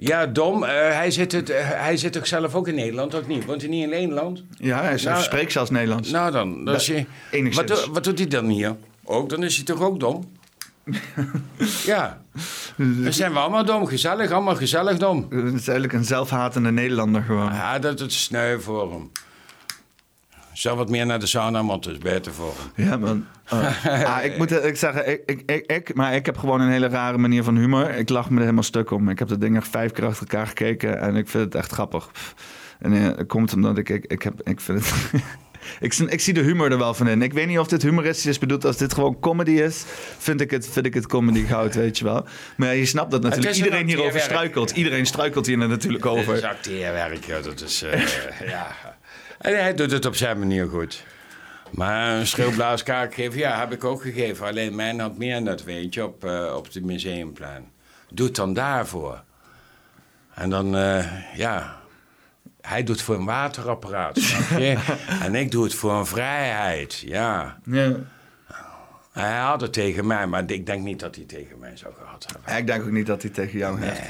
Ja, 0.00 0.26
dom. 0.26 0.64
Eh, 0.64 0.70
hij, 0.70 1.10
zit 1.10 1.32
het, 1.32 1.50
eh, 1.50 1.68
hij 1.70 1.96
zit 1.96 2.12
toch 2.12 2.26
zelf 2.26 2.54
ook 2.54 2.68
in 2.68 2.74
Nederland, 2.74 3.14
of 3.14 3.26
niet? 3.26 3.44
Woont 3.44 3.60
hij 3.60 3.70
niet 3.70 3.82
in 3.82 3.88
Nederland? 3.88 4.42
Ja, 4.56 4.82
hij 4.82 5.00
Nou, 5.04 5.22
spreekt 5.22 5.52
zelfs 5.52 5.70
Nederlands. 5.70 6.10
Nou 6.10 6.32
dan, 6.32 6.64
dat 6.64 6.80
is 6.80 6.86
je, 6.86 7.04
enigszins. 7.30 7.70
wat, 7.70 7.86
wat 7.86 8.04
doet 8.04 8.18
hij 8.18 8.28
dan 8.28 8.46
hier? 8.46 8.76
Ook, 9.04 9.28
dan 9.28 9.42
is 9.42 9.56
hij 9.56 9.64
toch 9.64 9.80
ook 9.82 10.00
dom? 10.00 10.30
ja. 11.84 12.22
Dan 12.76 13.12
zijn 13.12 13.32
we 13.32 13.38
allemaal 13.38 13.64
dom. 13.64 13.86
Gezellig, 13.86 14.30
allemaal 14.30 14.56
gezellig 14.56 14.98
dom. 14.98 15.26
Het 15.30 15.44
is 15.54 15.68
eigenlijk 15.68 15.92
een 15.92 16.04
zelfhatende 16.04 16.70
Nederlander 16.70 17.22
gewoon. 17.22 17.52
Ja, 17.52 17.78
dat 17.78 18.00
is 18.00 18.22
sneu 18.22 18.58
voor 18.58 18.92
hem. 18.92 19.10
Zou 20.58 20.76
wat 20.76 20.88
meer 20.88 21.06
naar 21.06 21.18
de 21.20 21.26
sauna 21.26 21.62
moeten, 21.62 21.92
is 21.92 21.98
beter 21.98 22.32
voor 22.32 22.54
hem. 22.74 22.86
Ja, 22.86 22.96
man. 22.96 23.26
Oh. 23.52 23.84
Ah, 24.16 24.24
ik 24.24 24.36
moet 24.38 24.64
ik 24.64 24.76
zeggen, 24.76 25.08
ik, 25.10 25.22
ik, 25.26 25.42
ik, 25.50 25.72
ik- 25.72 25.94
maar 25.94 26.14
ik 26.14 26.26
heb 26.26 26.36
gewoon 26.38 26.60
een 26.60 26.70
hele 26.70 26.88
rare 26.88 27.18
manier 27.18 27.42
van 27.42 27.56
humor. 27.56 27.90
Ik 27.90 28.08
lach 28.08 28.28
me 28.30 28.34
er 28.36 28.40
helemaal 28.42 28.62
stuk 28.62 28.90
om. 28.90 29.08
Ik 29.08 29.18
heb 29.18 29.28
dat 29.28 29.40
ding 29.40 29.56
echt 29.56 29.68
vijf 29.68 29.92
keer 29.92 30.04
achter 30.06 30.26
elkaar 30.28 30.46
gekeken 30.46 31.00
en 31.00 31.16
ik 31.16 31.28
vind 31.28 31.44
het 31.44 31.54
echt 31.54 31.72
grappig. 31.72 32.10
En 32.78 32.92
eh, 32.92 33.02
het 33.16 33.26
komt 33.26 33.52
omdat 33.52 33.78
ik, 33.78 33.88
ik, 33.88 34.04
ik, 34.06 34.22
heb, 34.22 34.40
ik 34.48 34.60
vind 34.60 34.78
het... 34.86 34.94
ik, 35.86 35.92
zie- 35.92 36.08
ik 36.08 36.20
zie 36.20 36.34
de 36.34 36.40
humor 36.42 36.70
er 36.72 36.78
wel 36.78 36.94
van 36.94 37.08
in. 37.08 37.22
Ik 37.22 37.32
weet 37.32 37.46
niet 37.46 37.58
of 37.58 37.68
dit 37.68 37.82
humoristisch 37.82 38.26
is 38.26 38.38
bedoeld. 38.38 38.64
Als 38.64 38.76
dit 38.76 38.94
gewoon 38.94 39.20
comedy 39.20 39.50
is, 39.50 39.84
vind 40.18 40.40
ik 40.40 40.50
het, 40.50 40.68
vind 40.68 40.86
ik 40.86 40.94
het 40.94 41.06
comedy 41.06 41.44
goud, 41.46 41.74
weet 41.74 41.98
je 41.98 42.04
wel. 42.04 42.26
Maar 42.56 42.68
ja, 42.68 42.74
je 42.74 42.86
snapt 42.86 43.10
dat 43.10 43.22
natuurlijk. 43.22 43.54
Iedereen 43.56 43.86
hierover 43.86 44.20
struikelt. 44.20 44.70
Iedereen 44.70 45.06
struikelt 45.06 45.46
hier 45.46 45.58
natuurlijk 45.58 46.04
Het 46.04 46.14
is 46.14 46.20
over. 46.20 46.46
acteerwerk, 46.46 47.24
ja, 47.24 47.40
dat 47.40 47.60
is... 47.60 47.82
eh, 47.82 48.00
ja. 48.54 48.66
En 49.38 49.60
hij 49.60 49.74
doet 49.74 49.90
het 49.90 50.06
op 50.06 50.14
zijn 50.16 50.38
manier 50.38 50.68
goed. 50.68 51.04
Maar 51.70 52.18
een 52.18 52.26
schreeuwblaaskaart 52.26 53.14
geven, 53.14 53.38
ja, 53.38 53.58
heb 53.58 53.72
ik 53.72 53.84
ook 53.84 54.02
gegeven. 54.02 54.46
Alleen 54.46 54.74
mijn 54.74 55.00
had 55.00 55.16
meer 55.18 55.42
nut, 55.42 55.64
weet 55.64 55.94
je, 55.94 56.04
op, 56.04 56.24
eh, 56.24 56.54
op 56.56 56.64
het 56.72 56.84
museumplein. 56.84 57.70
Doe 58.10 58.26
het 58.26 58.36
dan 58.36 58.54
daarvoor. 58.54 59.22
En 60.34 60.50
dan, 60.50 60.76
eh, 60.76 61.36
ja... 61.36 61.76
Hij 62.60 62.84
doet 62.84 63.02
voor 63.02 63.14
een 63.14 63.24
waterapparaat, 63.24 64.18
snap 64.20 64.58
je? 64.58 64.96
en 65.22 65.34
ik 65.34 65.50
doe 65.50 65.64
het 65.64 65.74
voor 65.74 65.92
een 65.92 66.06
vrijheid, 66.06 67.02
ja. 67.06 67.58
Ja. 67.64 67.96
Hij 69.12 69.38
had 69.38 69.60
het 69.60 69.72
tegen 69.72 70.06
mij, 70.06 70.26
maar 70.26 70.50
ik 70.50 70.66
denk 70.66 70.82
niet 70.82 71.00
dat 71.00 71.14
hij 71.14 71.24
tegen 71.24 71.58
mij 71.58 71.76
zou 71.76 71.94
gehad 71.94 72.26
hebben. 72.32 72.56
Ik 72.56 72.66
denk 72.66 72.82
ook 72.82 72.90
niet 72.90 73.06
dat 73.06 73.22
hij 73.22 73.30
tegen 73.30 73.58
jou 73.58 73.80
heeft. 73.80 74.00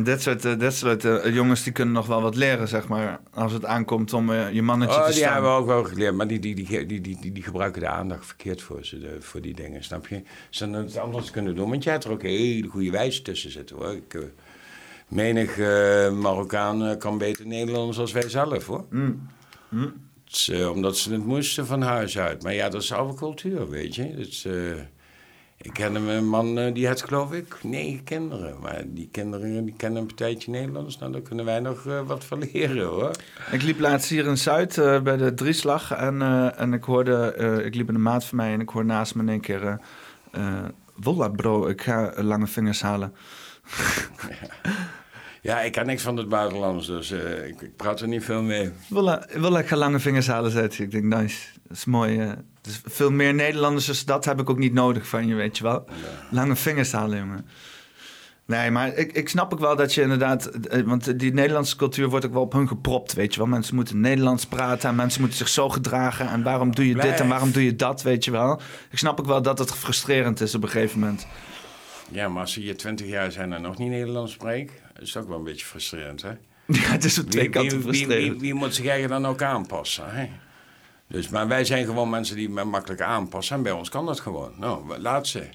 En 0.00 0.06
dit 0.06 0.22
soort, 0.22 0.44
eh, 0.44 0.58
dit 0.58 0.74
soort 0.74 1.04
eh, 1.04 1.34
jongens 1.34 1.62
die 1.62 1.72
kunnen 1.72 1.94
nog 1.94 2.06
wel 2.06 2.22
wat 2.22 2.36
leren, 2.36 2.68
zeg 2.68 2.88
maar. 2.88 3.20
Als 3.34 3.52
het 3.52 3.64
aankomt 3.64 4.12
om 4.12 4.32
eh, 4.32 4.52
je 4.52 4.62
mannetje 4.62 4.94
Oh, 4.96 5.00
te 5.06 5.10
die 5.10 5.20
staan. 5.20 5.32
hebben 5.32 5.50
we 5.50 5.56
ook 5.56 5.66
wel 5.66 5.84
geleerd, 5.84 6.14
maar 6.14 6.26
die, 6.26 6.38
die, 6.38 6.54
die, 6.54 6.86
die, 6.86 7.00
die, 7.00 7.18
die, 7.20 7.32
die 7.32 7.42
gebruiken 7.42 7.80
de 7.80 7.88
aandacht 7.88 8.26
verkeerd 8.26 8.62
voor, 8.62 8.84
ze, 8.84 8.98
de- 8.98 9.16
voor 9.20 9.40
die 9.40 9.54
dingen, 9.54 9.84
snap 9.84 10.06
je? 10.06 10.22
Ze 10.50 10.64
hadden 10.64 10.82
het 10.84 10.96
anders 10.98 11.30
kunnen 11.30 11.54
doen, 11.54 11.70
want 11.70 11.82
jij 11.84 11.92
hebt 11.92 12.04
er 12.04 12.10
ook 12.10 12.22
hele 12.22 12.68
goede 12.68 12.90
wijze 12.90 13.22
tussen 13.22 13.50
zitten, 13.50 13.76
hoor. 13.76 13.92
Ik, 13.94 14.26
menig 15.08 15.56
Marokkaan 16.12 16.98
kan 16.98 17.18
beter 17.18 17.46
Nederlands 17.46 17.98
als 17.98 18.12
wij 18.12 18.28
zelf, 18.28 18.66
hoor. 18.66 18.84
Mm. 18.90 19.28
Het 20.24 20.34
is, 20.34 20.48
eh, 20.48 20.70
omdat 20.70 20.96
ze 20.96 21.12
het 21.12 21.24
moesten 21.24 21.66
van 21.66 21.82
huis 21.82 22.18
uit. 22.18 22.42
Maar 22.42 22.54
ja, 22.54 22.68
dat 22.68 22.82
is 22.82 22.92
oude 22.92 23.14
cultuur, 23.14 23.68
weet 23.68 23.94
je. 23.94 24.14
Dus, 24.16 24.44
eh, 24.44 24.52
ik 25.62 25.72
ken 25.72 25.94
een 25.94 26.28
man, 26.28 26.58
eh, 26.58 26.74
die 26.74 26.86
had 26.86 27.02
geloof 27.02 27.32
ik 27.32 27.56
negen 27.62 28.04
kinderen. 28.04 28.60
Maar 28.60 28.82
die 28.86 29.08
kinderen 29.12 29.64
die 29.64 29.74
kennen 29.76 30.00
een 30.00 30.06
partijtje 30.06 30.50
Nederlands. 30.50 30.98
Nou, 30.98 31.12
daar 31.12 31.20
kunnen 31.20 31.44
wij 31.44 31.60
nog 31.60 31.86
eh, 31.86 32.00
wat 32.06 32.24
van 32.24 32.38
leren, 32.52 32.86
hoor. 32.86 33.10
Ik 33.50 33.62
liep 33.62 33.80
laatst 33.80 34.08
hier 34.08 34.26
in 34.26 34.38
Zuid 34.38 34.78
eh, 34.78 35.00
bij 35.00 35.16
de 35.16 35.34
drieslag 35.34 35.92
en, 35.92 36.22
en 36.56 36.72
ik 36.72 36.84
hoorde, 36.84 37.34
ik 37.64 37.74
liep 37.74 37.88
in 37.88 37.94
een 37.94 38.02
maat 38.02 38.24
van 38.24 38.36
mij 38.36 38.52
en 38.52 38.60
ik 38.60 38.68
hoor 38.68 38.84
naast 38.84 39.14
me 39.14 39.22
in 39.22 39.28
één 39.28 39.40
keer, 39.40 39.80
Wolla 40.94 41.28
bro, 41.28 41.66
ik 41.66 41.82
ga 41.82 42.12
lange 42.16 42.46
vingers 42.46 42.82
halen. 42.82 43.12
Ja, 44.28 44.99
ik 45.42 45.72
ken 45.72 45.86
niks 45.86 46.02
van 46.02 46.16
het 46.16 46.28
buitenlands, 46.28 46.86
dus 46.86 47.10
eh, 47.10 47.46
ik, 47.46 47.60
ik 47.60 47.76
praat 47.76 48.00
er 48.00 48.08
niet 48.08 48.24
veel 48.24 48.42
mee. 48.42 48.70
Wolla, 48.88 49.58
ik 49.58 49.66
ga 49.68 49.76
lange 49.76 49.98
vingers 49.98 50.26
halen, 50.26 50.50
zei 50.50 50.68
hij. 50.76 50.86
Ik 50.86 50.90
denk, 50.90 51.04
nice, 51.04 51.38
dat 51.68 51.76
is 51.76 51.84
mooi. 51.84 52.18
eh. 52.20 52.30
dus 52.60 52.80
veel 52.84 53.10
meer 53.10 53.34
Nederlanders 53.34 53.88
als 53.88 54.04
dat 54.04 54.24
heb 54.24 54.40
ik 54.40 54.50
ook 54.50 54.58
niet 54.58 54.72
nodig 54.72 55.06
van 55.06 55.26
je, 55.26 55.34
weet 55.34 55.56
je 55.58 55.62
wel. 55.64 55.84
Lange 56.30 56.56
vingers 56.56 56.92
halen, 56.92 57.18
jongen. 57.18 57.46
Nee, 58.44 58.70
maar 58.70 58.94
ik, 58.96 59.12
ik 59.12 59.28
snap 59.28 59.52
ook 59.52 59.58
wel 59.58 59.76
dat 59.76 59.94
je 59.94 60.02
inderdaad... 60.02 60.46
eh, 60.46 60.82
Want 60.82 61.18
die 61.18 61.32
Nederlandse 61.32 61.76
cultuur 61.76 62.08
wordt 62.08 62.26
ook 62.26 62.32
wel 62.32 62.42
op 62.42 62.52
hun 62.52 62.68
gepropt, 62.68 63.12
weet 63.12 63.32
je 63.34 63.40
wel. 63.40 63.48
Mensen 63.48 63.74
moeten 63.74 64.00
Nederlands 64.00 64.46
praten 64.46 64.88
en 64.88 64.94
mensen 64.96 65.20
moeten 65.20 65.38
zich 65.38 65.48
zo 65.48 65.68
gedragen. 65.68 66.28
En 66.28 66.42
waarom 66.42 66.74
doe 66.74 66.86
je 66.88 66.94
dit 66.94 67.20
en 67.20 67.28
waarom 67.28 67.50
doe 67.52 67.64
je 67.64 67.76
dat, 67.76 68.02
weet 68.02 68.24
je 68.24 68.30
wel. 68.30 68.60
Ik 68.90 68.98
snap 68.98 69.20
ook 69.20 69.26
wel 69.26 69.42
dat 69.42 69.58
het 69.58 69.72
frustrerend 69.74 70.40
is 70.40 70.54
op 70.54 70.62
een 70.62 70.68
gegeven 70.68 70.98
moment. 71.00 71.26
Ja, 72.10 72.28
maar 72.28 72.40
als 72.40 72.52
ze 72.52 72.60
hier 72.60 72.76
twintig 72.76 73.06
jaar 73.06 73.32
zijn 73.32 73.52
en 73.52 73.62
nog 73.62 73.78
niet 73.78 73.90
Nederlands 73.90 74.36
spreken, 75.06 75.06
is 75.06 75.16
ook 75.16 75.28
wel 75.28 75.38
een 75.38 75.44
beetje 75.44 75.66
frustrerend, 75.66 76.22
hè? 76.22 76.30
Ja, 76.66 76.90
het 76.90 77.04
is 77.04 77.18
op 77.18 77.30
twee 77.30 77.42
Wie, 77.42 77.52
kanten 77.52 77.76
wie, 77.76 77.86
wie, 77.86 77.94
frustrerend. 77.94 78.30
wie, 78.32 78.40
wie 78.40 78.54
moet 78.54 78.74
zich 78.74 78.86
eigenlijk 78.86 79.22
dan 79.22 79.32
ook 79.32 79.42
aanpassen, 79.42 80.14
hè? 80.14 80.28
Dus, 81.06 81.28
maar 81.28 81.48
wij 81.48 81.64
zijn 81.64 81.84
gewoon 81.84 82.10
mensen 82.10 82.36
die 82.36 82.48
me 82.48 82.64
makkelijk 82.64 83.00
aanpassen. 83.00 83.56
En 83.56 83.62
bij 83.62 83.72
ons 83.72 83.88
kan 83.88 84.06
dat 84.06 84.20
gewoon. 84.20 84.52
Nou, 84.56 84.98
laat 84.98 85.26
ze. 85.26 85.48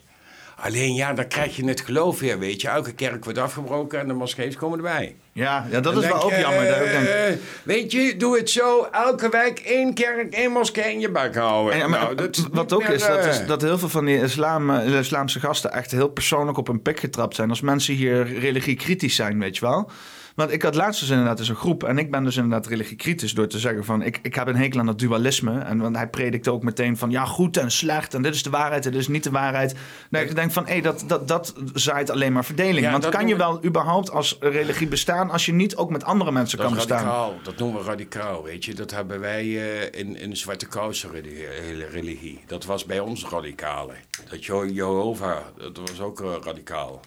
Alleen 0.55 0.93
ja, 0.93 1.13
dan 1.13 1.27
krijg 1.27 1.55
je 1.55 1.65
het 1.65 1.81
geloof 1.81 2.19
weer, 2.19 2.39
weet 2.39 2.61
je. 2.61 2.67
Elke 2.67 2.93
kerk 2.93 3.23
wordt 3.23 3.39
afgebroken 3.39 3.99
en 3.99 4.07
de 4.07 4.13
moskees 4.13 4.55
komen 4.55 4.77
erbij. 4.77 5.15
Ja, 5.35 5.67
ja, 5.71 5.79
dat 5.79 5.97
is 5.97 6.07
wel 6.07 6.23
ook 6.23 6.31
jammer. 6.35 6.67
Eh, 6.67 7.35
weet 7.63 7.91
je, 7.91 8.15
doe 8.17 8.37
het 8.37 8.49
zo. 8.49 8.87
Elke 8.91 9.29
wijk 9.29 9.59
één 9.59 9.93
kerk, 9.93 10.33
één 10.33 10.51
moskee 10.51 10.93
in 10.93 10.99
je 10.99 11.11
bak 11.11 11.35
houden. 11.35 11.89
Maar 11.89 11.99
Nou, 11.99 12.15
dat 12.15 12.47
wat 12.51 12.73
ook 12.73 12.79
meer, 12.83 12.93
is, 12.93 13.07
dat, 13.07 13.17
eh, 13.17 13.27
is 13.27 13.45
dat 13.45 13.61
heel 13.61 13.77
veel 13.77 13.89
van 13.89 14.05
die 14.05 14.21
islam, 14.21 14.69
eh, 14.69 14.99
islamse 14.99 15.39
gasten 15.39 15.71
echt 15.71 15.91
heel 15.91 16.07
persoonlijk 16.07 16.57
op 16.57 16.67
hun 16.67 16.81
pik 16.81 16.99
getrapt 16.99 17.35
zijn. 17.35 17.49
Als 17.49 17.61
mensen 17.61 17.93
hier 17.93 18.39
religiekritisch 18.39 19.15
zijn, 19.15 19.39
weet 19.39 19.57
je 19.57 19.65
wel. 19.65 19.89
Want 20.35 20.51
ik 20.51 20.61
had 20.61 20.75
laatst 20.75 20.99
dus 20.99 21.09
inderdaad 21.09 21.39
eens 21.39 21.49
een 21.49 21.55
groep. 21.55 21.83
En 21.83 21.97
ik 21.97 22.11
ben 22.11 22.23
dus 22.23 22.35
inderdaad 22.35 22.67
religiekritisch 22.67 23.33
door 23.33 23.47
te 23.47 23.59
zeggen 23.59 23.85
van... 23.85 24.01
Ik, 24.01 24.19
ik 24.21 24.35
heb 24.35 24.47
een 24.47 24.55
hekel 24.55 24.79
aan 24.79 24.85
dat 24.85 24.99
dualisme. 24.99 25.59
En 25.59 25.77
want 25.77 25.95
hij 25.95 26.09
predikte 26.09 26.51
ook 26.51 26.63
meteen 26.63 26.97
van... 26.97 27.11
Ja, 27.11 27.25
goed 27.25 27.57
en 27.57 27.71
slecht. 27.71 28.13
En 28.13 28.21
dit 28.21 28.35
is 28.35 28.43
de 28.43 28.49
waarheid 28.49 28.85
en 28.85 28.91
dit 28.91 29.01
is 29.01 29.07
niet 29.07 29.23
de 29.23 29.29
waarheid. 29.29 29.75
Nee, 30.09 30.25
ik 30.25 30.35
denk 30.35 30.51
van... 30.51 30.67
Hé, 30.67 30.81
dat, 30.81 31.03
dat, 31.07 31.27
dat 31.27 31.53
zaait 31.73 32.09
alleen 32.09 32.33
maar 32.33 32.45
verdeling. 32.45 32.85
Ja, 32.85 32.91
want 32.91 33.09
kan 33.09 33.27
je 33.27 33.35
wel 33.35 33.65
überhaupt 33.65 34.11
als 34.11 34.37
religie 34.39 34.87
bestaan... 34.87 35.29
als 35.29 35.45
je 35.45 35.53
niet 35.53 35.75
ook 35.75 35.89
met 35.89 36.03
andere 36.03 36.31
mensen 36.31 36.57
Dat 36.57 36.67
kan 36.67 36.75
bestaan? 36.75 36.97
radicaal. 36.97 37.33
Dat 37.43 37.57
noemen 37.57 37.81
we 37.81 37.87
radicaal, 37.87 38.43
weet 38.43 38.65
je. 38.65 38.73
Dat 38.73 38.91
hebben 38.91 39.19
wij 39.19 39.43
eh, 39.43 39.99
in, 39.99 40.17
in 40.17 40.29
de 40.29 40.35
Zwarte 40.35 40.67
Kousen 40.67 41.11
religie, 41.11 41.45
hele 41.47 41.85
religie. 41.85 42.43
Dat 42.47 42.65
was 42.65 42.85
bij 42.85 42.99
ons 42.99 43.25
radicale. 43.25 43.93
Dat 44.29 44.45
Jehovah, 44.45 45.37
dat 45.57 45.77
was 45.77 46.01
ook 46.01 46.21
eh, 46.21 46.33
radicaal. 46.43 47.01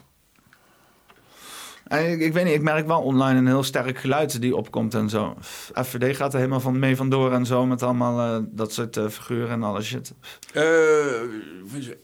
Ik, 1.89 2.19
ik 2.19 2.33
weet 2.33 2.43
niet, 2.43 2.53
ik 2.53 2.61
merk 2.61 2.87
wel 2.87 3.01
online 3.01 3.39
een 3.39 3.47
heel 3.47 3.63
sterk 3.63 3.97
geluid 3.97 4.41
die 4.41 4.55
opkomt 4.55 4.93
en 4.93 5.09
zo. 5.09 5.35
FVD 5.73 6.15
gaat 6.15 6.33
er 6.33 6.37
helemaal 6.37 6.59
van 6.59 6.79
mee 6.79 6.95
vandoor 6.95 7.33
en 7.33 7.45
zo 7.45 7.65
met 7.65 7.83
allemaal 7.83 8.35
eh, 8.35 8.43
dat 8.51 8.73
soort 8.73 8.97
eh, 8.97 9.07
figuren 9.07 9.49
en 9.49 9.63
alles 9.63 9.85
shit. 9.85 10.13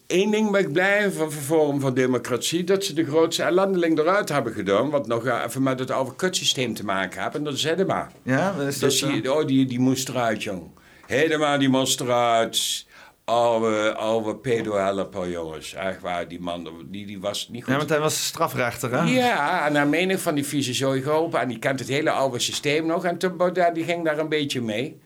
Eén 0.08 0.32
ding 0.32 0.52
ben 0.52 0.62
ik 0.62 0.72
blij 0.72 1.12
van 1.12 1.32
Forum 1.32 1.80
voor 1.80 1.94
Democratie... 1.94 2.64
dat 2.64 2.84
ze 2.84 2.94
de 2.94 3.06
grootste 3.06 3.44
ellendeling 3.44 4.00
eruit 4.00 4.30
hebben 4.30 4.54
gedaan... 4.54 4.90
wat 4.90 5.08
nog 5.08 5.26
eh, 5.26 5.44
even 5.46 5.64
met 5.64 5.80
het 5.80 5.92
oude 5.92 6.16
kutsysteem 6.16 6.74
te 6.74 6.86
maken 6.86 7.24
heeft. 7.24 7.36
En 7.36 7.44
dat 7.44 7.54
is 7.54 7.64
Hedema. 7.64 8.12
Ja, 8.24 8.56
is 8.68 8.80
dat 8.80 8.90
Dus 8.90 9.00
die, 9.00 9.34
oh, 9.34 9.48
die, 9.48 9.66
die 9.66 9.80
moest 9.80 10.10
eruit, 10.10 10.44
jong. 10.44 10.64
Hedema, 11.06 11.58
die 11.58 11.70
moest 11.70 12.02
eruit. 12.02 12.86
Oude, 13.26 13.94
oude 13.96 14.36
pedo-helper, 14.36 15.30
jongens. 15.30 15.74
Echt 15.74 16.02
waar, 16.02 16.28
die 16.28 16.40
man, 16.40 16.70
die, 16.86 17.06
die 17.06 17.20
was 17.20 17.50
niet 17.50 17.64
goed. 17.64 17.72
Ja, 17.72 17.78
want 17.78 17.90
hij 17.90 18.00
was 18.00 18.26
strafrechter, 18.26 18.92
hè? 18.92 19.04
Ja, 19.04 19.66
en 19.66 19.74
naar 19.74 19.88
mening 19.88 20.20
van 20.20 20.36
die 20.36 20.46
vieze 20.46 20.74
zooi 20.74 21.02
geholpen. 21.02 21.40
En 21.40 21.48
die 21.48 21.60
kent 21.60 21.80
het 21.80 21.88
hele 21.88 22.12
oude 22.12 22.40
systeem 22.40 22.86
nog. 22.86 23.06
En 23.06 23.18
toen 23.18 23.38
Baudet, 23.38 23.76
die 23.76 23.84
ging 23.84 24.06
daar 24.06 24.18
een 24.18 24.30
beetje 24.30 24.62
mee. 24.62 25.00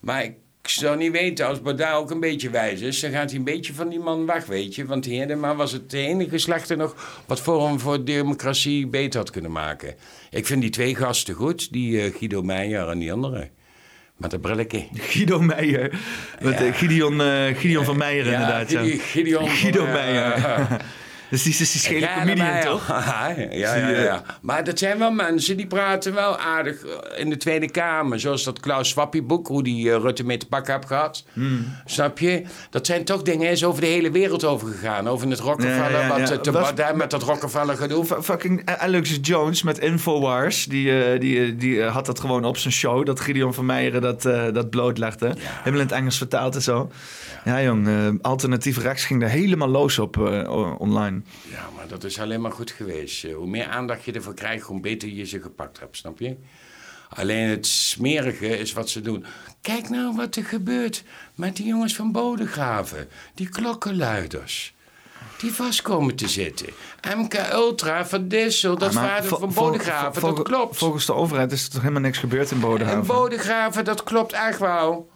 Maar 0.00 0.24
ik 0.24 0.36
zou 0.62 0.96
niet 0.96 1.12
weten, 1.12 1.46
als 1.46 1.62
Baudet 1.62 1.92
ook 1.92 2.10
een 2.10 2.20
beetje 2.20 2.50
wijs 2.50 2.80
is... 2.80 3.00
dan 3.00 3.10
gaat 3.10 3.30
hij 3.30 3.38
een 3.38 3.44
beetje 3.44 3.74
van 3.74 3.88
die 3.88 4.00
man 4.00 4.26
weg, 4.26 4.46
weet 4.46 4.74
je. 4.74 4.86
Want 4.86 5.04
Hedema 5.04 5.54
was 5.54 5.72
het 5.72 5.92
enige 5.92 6.38
slechte 6.38 6.74
nog... 6.74 7.22
wat 7.26 7.40
Forum 7.40 7.80
voor 7.80 8.04
Democratie 8.04 8.86
beter 8.86 9.20
had 9.20 9.30
kunnen 9.30 9.52
maken. 9.52 9.94
Ik 10.30 10.46
vind 10.46 10.60
die 10.60 10.70
twee 10.70 10.94
gasten 10.94 11.34
goed. 11.34 11.72
Die 11.72 12.00
eh, 12.00 12.14
Guido 12.14 12.42
Meijer 12.42 12.88
en 12.88 12.98
die 12.98 13.12
andere. 13.12 13.50
Met 14.16 14.30
dat 14.30 14.40
brilletje. 14.40 14.86
Guido 14.94 15.40
Meijer. 15.40 15.98
Met, 16.40 16.62
eh, 16.62 16.74
Gideon, 16.74 17.20
eh, 17.20 17.56
Gideon 17.56 17.84
van 17.84 17.96
Meijer 17.96 18.26
inderdaad. 18.26 18.76
Gideon. 19.00 19.48
Guido 19.48 19.84
eh, 19.84 19.92
Meijer. 19.92 20.40
Dus 21.30 21.42
die 21.42 21.52
is 21.52 21.58
die 21.72 21.80
schele 21.80 22.00
Ja, 22.00 22.18
comedian, 22.18 22.60
toch? 22.60 22.88
ja, 22.88 23.34
ja, 23.50 23.74
ja, 23.76 23.88
ja. 23.88 24.22
Maar 24.42 24.64
dat 24.64 24.78
zijn 24.78 24.98
wel 24.98 25.10
mensen 25.10 25.56
die 25.56 25.66
praten 25.66 26.14
wel 26.14 26.38
aardig 26.38 26.84
eh, 26.84 27.20
in 27.20 27.30
de 27.30 27.36
Tweede 27.36 27.70
Kamer. 27.70 28.20
Zoals 28.20 28.44
dat 28.44 28.60
Klaus 28.60 28.88
Swappieboek, 28.88 29.46
hoe 29.46 29.62
die 29.62 29.92
eh, 29.92 30.00
Rutte 30.00 30.24
mee 30.24 30.36
te 30.36 30.46
pakken 30.46 30.74
heeft 30.74 30.86
gehad. 30.86 31.24
Hmm. 31.32 31.66
Snap 31.84 32.18
je? 32.18 32.42
Dat 32.70 32.86
zijn 32.86 33.04
toch 33.04 33.22
dingen, 33.22 33.50
is 33.50 33.64
over 33.64 33.80
de 33.80 33.86
hele 33.86 34.10
wereld 34.10 34.44
overgegaan. 34.44 35.08
Over 35.08 35.28
het 35.28 35.38
Rockefeller, 35.40 35.90
Ja, 35.90 35.98
ja, 35.98 36.02
ja. 36.06 36.08
wat 36.20 36.30
eh, 36.30 36.36
te 36.38 36.52
Was- 36.52 36.72
met 36.94 37.10
dat 37.10 37.22
Rockefeller 37.22 37.76
gedoe. 37.76 38.04
Fucking 38.04 38.62
Alex 38.78 39.18
Jones 39.22 39.62
met 39.62 39.78
Infowars. 39.78 40.64
Die, 40.64 41.18
die, 41.18 41.56
die 41.56 41.82
had 41.82 42.06
dat 42.06 42.20
gewoon 42.20 42.44
op 42.44 42.56
zijn 42.56 42.72
show. 42.74 43.06
Dat 43.06 43.20
Gideon 43.20 43.54
van 43.54 43.66
Meijeren 43.66 44.00
dat, 44.02 44.22
dat 44.54 44.70
blootlegde. 44.70 45.26
Helemaal 45.38 45.80
in 45.80 45.86
het 45.86 45.96
Engels 45.96 46.16
vertaald 46.16 46.54
en 46.54 46.62
zo. 46.62 46.90
Ja, 47.44 47.62
jong. 47.62 47.88
alternatief 48.22 48.78
rechts 48.78 49.04
ging 49.04 49.22
er 49.22 49.28
helemaal 49.28 49.68
los 49.68 49.98
op 49.98 50.16
eh, 50.26 50.80
Ja, 51.50 51.68
maar 51.76 51.88
dat 51.88 52.04
is 52.04 52.18
alleen 52.20 52.40
maar 52.40 52.52
goed 52.52 52.70
geweest. 52.70 53.24
Eh, 53.24 53.34
Hoe 53.34 53.46
meer 53.46 53.66
aandacht 53.66 54.04
je 54.04 54.12
ervoor 54.12 54.34
krijgt, 54.34 54.66
hoe 54.66 54.80
beter 54.80 55.08
je 55.08 55.24
ze 55.24 55.40
gepakt 55.40 55.80
hebt, 55.80 55.96
snap 55.96 56.18
je? 56.18 56.36
Alleen 57.08 57.48
het 57.48 57.66
smerige 57.66 58.58
is 58.58 58.72
wat 58.72 58.90
ze 58.90 59.00
doen. 59.00 59.24
Kijk 59.60 59.88
nou 59.88 60.16
wat 60.16 60.36
er 60.36 60.44
gebeurt 60.44 61.02
met 61.34 61.56
die 61.56 61.66
jongens 61.66 61.96
van 61.96 62.12
Bodegraven. 62.12 63.08
Die 63.34 63.48
klokkenluiders. 63.48 64.74
Die 65.38 65.52
vast 65.52 65.82
komen 65.82 66.14
te 66.14 66.28
zitten. 66.28 66.66
MK 67.16 67.34
Ultra 67.52 68.06
van 68.06 68.28
Dissel, 68.28 68.78
dat 68.78 68.92
maar 68.92 69.08
vader 69.24 69.38
van 69.38 69.52
Bodegraven, 69.54 70.22
dat 70.22 70.42
klopt. 70.42 70.76
Volgens 70.76 71.06
de 71.06 71.14
overheid 71.14 71.52
is 71.52 71.64
er 71.64 71.70
toch 71.70 71.80
helemaal 71.80 72.02
niks 72.02 72.18
gebeurd 72.18 72.50
in 72.50 72.56
En 72.56 72.62
Bodegraven? 72.62 73.06
Bodegraven, 73.06 73.84
dat 73.84 74.02
klopt 74.02 74.32
echt 74.32 74.58
wel. 74.58 75.10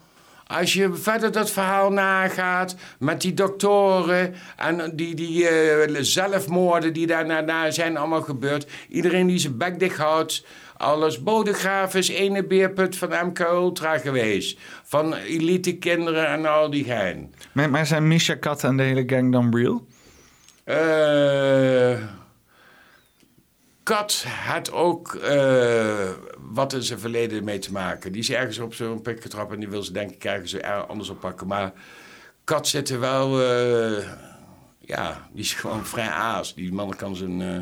Als 0.49 0.73
je 0.73 0.95
verder 0.95 1.33
dat 1.33 1.51
verhaal 1.51 1.93
nagaat 1.93 2.77
met 2.99 3.21
die 3.21 3.35
doktoren 3.35 4.35
en 4.57 4.97
die, 4.97 5.15
die 5.15 5.49
eh, 5.49 5.97
zelfmoorden 6.01 6.93
die 6.93 7.07
daarna 7.07 7.43
daar 7.43 7.73
zijn 7.73 7.97
allemaal 7.97 8.23
gebeurd. 8.23 8.67
Iedereen 8.89 9.27
die 9.27 9.39
zijn 9.39 9.57
bek 9.57 9.79
dicht 9.79 9.97
houdt. 9.97 10.47
Alles. 10.77 11.23
Bodegraven 11.23 11.99
is 11.99 12.09
ene 12.09 12.45
beerput 12.45 12.97
van 12.97 13.27
MK 13.27 13.39
Ultra 13.39 13.99
geweest. 13.99 14.59
Van 14.83 15.15
elite 15.15 15.77
kinderen 15.77 16.27
en 16.27 16.47
al 16.47 16.71
die 16.71 16.85
gein. 16.85 17.35
maar, 17.53 17.71
maar 17.71 17.87
zijn 17.87 18.09
Misha 18.09 18.35
Kat 18.35 18.65
en 18.65 18.77
de 18.77 18.83
hele 18.83 19.05
gang 19.07 19.33
dan 19.33 19.57
real? 19.57 19.87
Eh 20.65 22.18
Kat 23.89 24.23
had 24.23 24.73
ook 24.73 25.15
eh, 25.15 26.11
wat 26.39 26.73
in 26.73 26.83
zijn 26.83 26.99
verleden 26.99 27.45
mee 27.45 27.59
te 27.59 27.73
maken. 27.73 28.13
Die 28.13 28.21
is 28.21 28.31
ergens 28.31 28.59
op 28.59 28.75
zo'n 28.75 29.03
pik 29.03 29.23
getrapt 29.23 29.53
en 29.53 29.59
die 29.61 29.69
wil 29.69 29.83
ze 29.83 29.93
denk 29.93 30.11
ik 30.11 30.25
ergens 30.25 30.53
er- 30.53 30.87
anders 30.87 31.09
oppakken. 31.09 31.47
Maar 31.47 31.73
Kat 32.45 32.69
zit 32.69 32.89
er 32.89 33.01
wel... 33.01 33.43
eh, 33.43 34.09
ja, 34.79 35.29
die 35.33 35.43
is 35.43 35.55
gewoon 35.55 35.87
vrij 35.87 36.09
aas. 36.09 36.55
Die 36.55 36.73
man 36.73 36.97
kan 36.97 37.17
zijn 37.17 37.41
eh, 37.43 37.61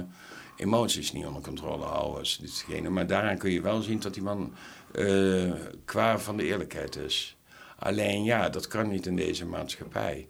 emoties 0.56 1.12
niet 1.12 1.26
onder 1.26 1.42
controle 1.42 1.84
houden. 1.84 2.18
Als. 2.18 2.40
Maar 2.88 3.06
daaraan 3.06 3.38
kun 3.38 3.50
je 3.50 3.60
wel 3.60 3.82
zien 3.82 4.00
dat 4.00 4.14
die 4.14 4.22
man 4.22 4.54
qua 5.84 6.18
van 6.18 6.36
de 6.36 6.44
eerlijkheid 6.44 6.96
is. 6.96 7.36
Alleen 7.78 8.24
ja, 8.24 8.48
dat 8.48 8.66
kan 8.66 8.88
niet 8.88 9.06
in 9.06 9.16
deze 9.16 9.46
maatschappij. 9.46 10.28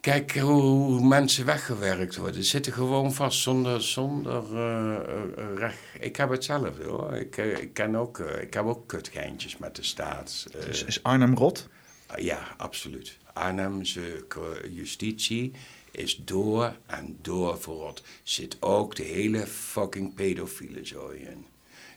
Kijk 0.00 0.38
hoe, 0.38 0.62
hoe 0.62 1.06
mensen 1.06 1.44
weggewerkt 1.44 2.16
worden. 2.16 2.42
Ze 2.42 2.48
zitten 2.48 2.72
gewoon 2.72 3.12
vast 3.12 3.40
zonder, 3.40 3.82
zonder 3.82 4.56
eh, 4.56 4.94
eh, 4.96 5.56
recht. 5.56 5.78
Ik 6.00 6.16
heb 6.16 6.30
hetzelfde 6.30 6.84
hoor. 6.84 7.14
Ik, 7.14 7.36
eh, 7.36 7.58
ik, 7.58 7.74
ken 7.74 7.96
ook, 7.96 8.18
ik 8.18 8.54
heb 8.54 8.64
ook 8.64 8.86
kutgeintjes 8.86 9.56
met 9.56 9.76
de 9.76 9.82
staat. 9.82 10.46
Is, 10.68 10.84
is 10.84 11.02
Arnhem 11.02 11.34
rot? 11.34 11.68
ja, 12.16 12.38
absoluut. 12.56 13.18
Arnhemse 13.32 14.24
justitie 14.70 15.52
is 15.90 16.20
door 16.24 16.76
en 16.86 17.18
door 17.22 17.60
verrot. 17.60 18.02
Zit 18.22 18.56
ook 18.60 18.96
de 18.96 19.02
hele 19.02 19.46
fucking 19.46 20.14
pedofiele 20.14 20.84
zooi 20.84 21.18
in. 21.18 21.46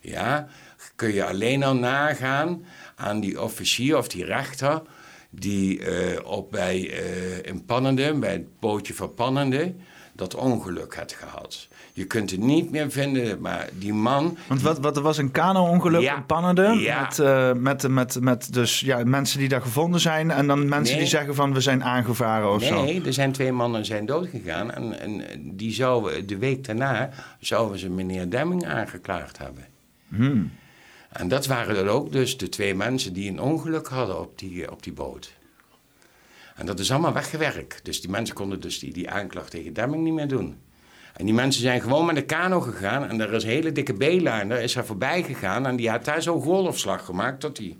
Ja, 0.01 0.47
kun 0.95 1.13
je 1.13 1.25
alleen 1.25 1.63
al 1.63 1.75
nagaan 1.75 2.65
aan 2.95 3.19
die 3.19 3.41
officier 3.41 3.97
of 3.97 4.07
die 4.07 4.25
rechter 4.25 4.81
die 5.39 5.79
eh, 5.85 6.25
op 6.25 6.51
bij, 6.51 6.89
eh, 6.91 7.51
in 7.51 7.65
Pannende, 7.65 8.13
bij 8.13 8.31
het 8.31 8.59
bootje 8.59 8.93
van 8.93 9.13
Pannende, 9.13 9.73
dat 10.15 10.35
ongeluk 10.35 10.95
had 10.95 11.11
gehad. 11.13 11.67
Je 11.93 12.05
kunt 12.05 12.31
het 12.31 12.39
niet 12.39 12.71
meer 12.71 12.91
vinden, 12.91 13.41
maar 13.41 13.69
die 13.77 13.93
man... 13.93 14.37
Want 14.47 14.61
wat, 14.61 14.79
wat, 14.79 14.97
er 14.97 15.03
was 15.03 15.17
een 15.17 15.31
kano-ongeluk 15.31 16.01
Ja. 16.01 16.15
in 16.15 16.25
Pannende. 16.25 16.63
Ja. 16.63 17.01
Met, 17.01 17.19
eh, 17.19 17.53
met, 17.53 17.87
met, 17.87 18.21
met 18.21 18.53
dus, 18.53 18.79
ja, 18.79 19.03
mensen 19.05 19.39
die 19.39 19.47
daar 19.49 19.61
gevonden 19.61 19.99
zijn. 19.99 20.31
En 20.31 20.47
dan 20.47 20.69
mensen 20.69 20.93
Nee. 20.95 21.03
die 21.03 21.11
zeggen 21.13 21.35
van 21.35 21.53
we 21.53 21.61
zijn 21.61 21.83
aangevaren 21.83 22.51
of 22.53 22.63
zo. 22.63 22.83
Nee, 22.83 23.01
er 23.05 23.13
zijn 23.13 23.31
twee 23.31 23.51
mannen 23.51 23.85
zijn 23.85 24.05
doodgegaan. 24.05 24.71
En, 24.71 24.99
en 24.99 25.21
die 25.41 25.71
zouden, 25.71 26.27
de 26.27 26.37
week 26.37 26.65
daarna 26.65 27.09
zouden 27.39 27.79
ze 27.79 27.89
meneer 27.89 28.29
Demming 28.29 28.65
aangeklaagd 28.65 29.37
hebben. 29.37 29.65
Hmm. 30.07 30.51
En 31.13 31.27
dat 31.27 31.45
waren 31.45 31.75
dan 31.75 31.87
ook 31.87 32.11
dus 32.11 32.37
de 32.37 32.49
twee 32.49 32.75
mensen 32.75 33.13
die 33.13 33.29
een 33.29 33.41
ongeluk 33.41 33.87
hadden 33.87 34.19
op 34.19 34.39
die, 34.39 34.71
op 34.71 34.83
die 34.83 34.93
boot. 34.93 35.33
En 36.55 36.65
dat 36.65 36.79
is 36.79 36.91
allemaal 36.91 37.13
weggewerkt. 37.13 37.85
Dus 37.85 38.01
die 38.01 38.09
mensen 38.09 38.35
konden 38.35 38.59
dus 38.59 38.79
die, 38.79 38.93
die 38.93 39.09
aanklacht 39.09 39.51
tegen 39.51 39.73
Demming 39.73 40.03
niet 40.03 40.13
meer 40.13 40.27
doen. 40.27 40.57
En 41.13 41.25
die 41.25 41.33
mensen 41.33 41.61
zijn 41.61 41.81
gewoon 41.81 42.05
met 42.05 42.15
de 42.15 42.25
kano 42.25 42.61
gegaan. 42.61 43.09
En 43.09 43.21
er 43.21 43.33
is 43.33 43.43
een 43.43 43.49
hele 43.49 43.71
dikke 43.71 43.93
B-lijn, 43.93 44.49
daar 44.49 44.61
is 44.61 44.75
er 44.75 44.85
voorbij 44.85 45.23
gegaan. 45.23 45.65
En 45.65 45.75
die 45.75 45.89
had 45.89 46.05
daar 46.05 46.21
zo'n 46.21 46.41
golfslag 46.41 47.05
gemaakt 47.05 47.41
dat 47.41 47.57
hij 47.57 47.77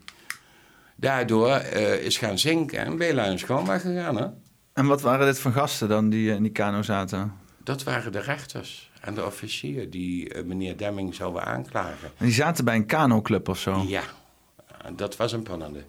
daardoor 0.95 1.49
eh, 1.49 2.05
is 2.05 2.17
gaan 2.17 2.39
zinken. 2.39 2.79
En 2.79 2.95
B-lijn 2.95 3.33
is 3.33 3.43
gewoon 3.43 3.65
weggegaan, 3.65 4.17
hè. 4.17 4.27
En 4.73 4.85
wat 4.85 5.01
waren 5.01 5.25
dit 5.25 5.39
voor 5.39 5.51
gasten 5.51 5.89
dan 5.89 6.09
die 6.09 6.29
eh, 6.29 6.35
in 6.35 6.43
die 6.43 6.51
kano 6.51 6.81
zaten? 6.81 7.33
Dat 7.63 7.83
waren 7.83 8.11
de 8.11 8.19
rechters 8.19 8.91
en 9.03 9.13
de 9.13 9.25
officier 9.25 9.89
die 9.89 10.29
eh, 10.29 10.43
meneer 10.43 10.77
Demming 10.77 11.15
zouden 11.15 11.45
aanklagen. 11.45 12.09
En 12.17 12.25
die 12.25 12.33
zaten 12.33 12.65
bij 12.65 12.75
een 12.75 12.85
kanoclub 12.85 13.49
of 13.49 13.59
zo. 13.59 13.83
Ja, 13.87 14.03
dat 14.95 15.17
was 15.17 15.31
een 15.31 15.43
pannende. 15.43 15.83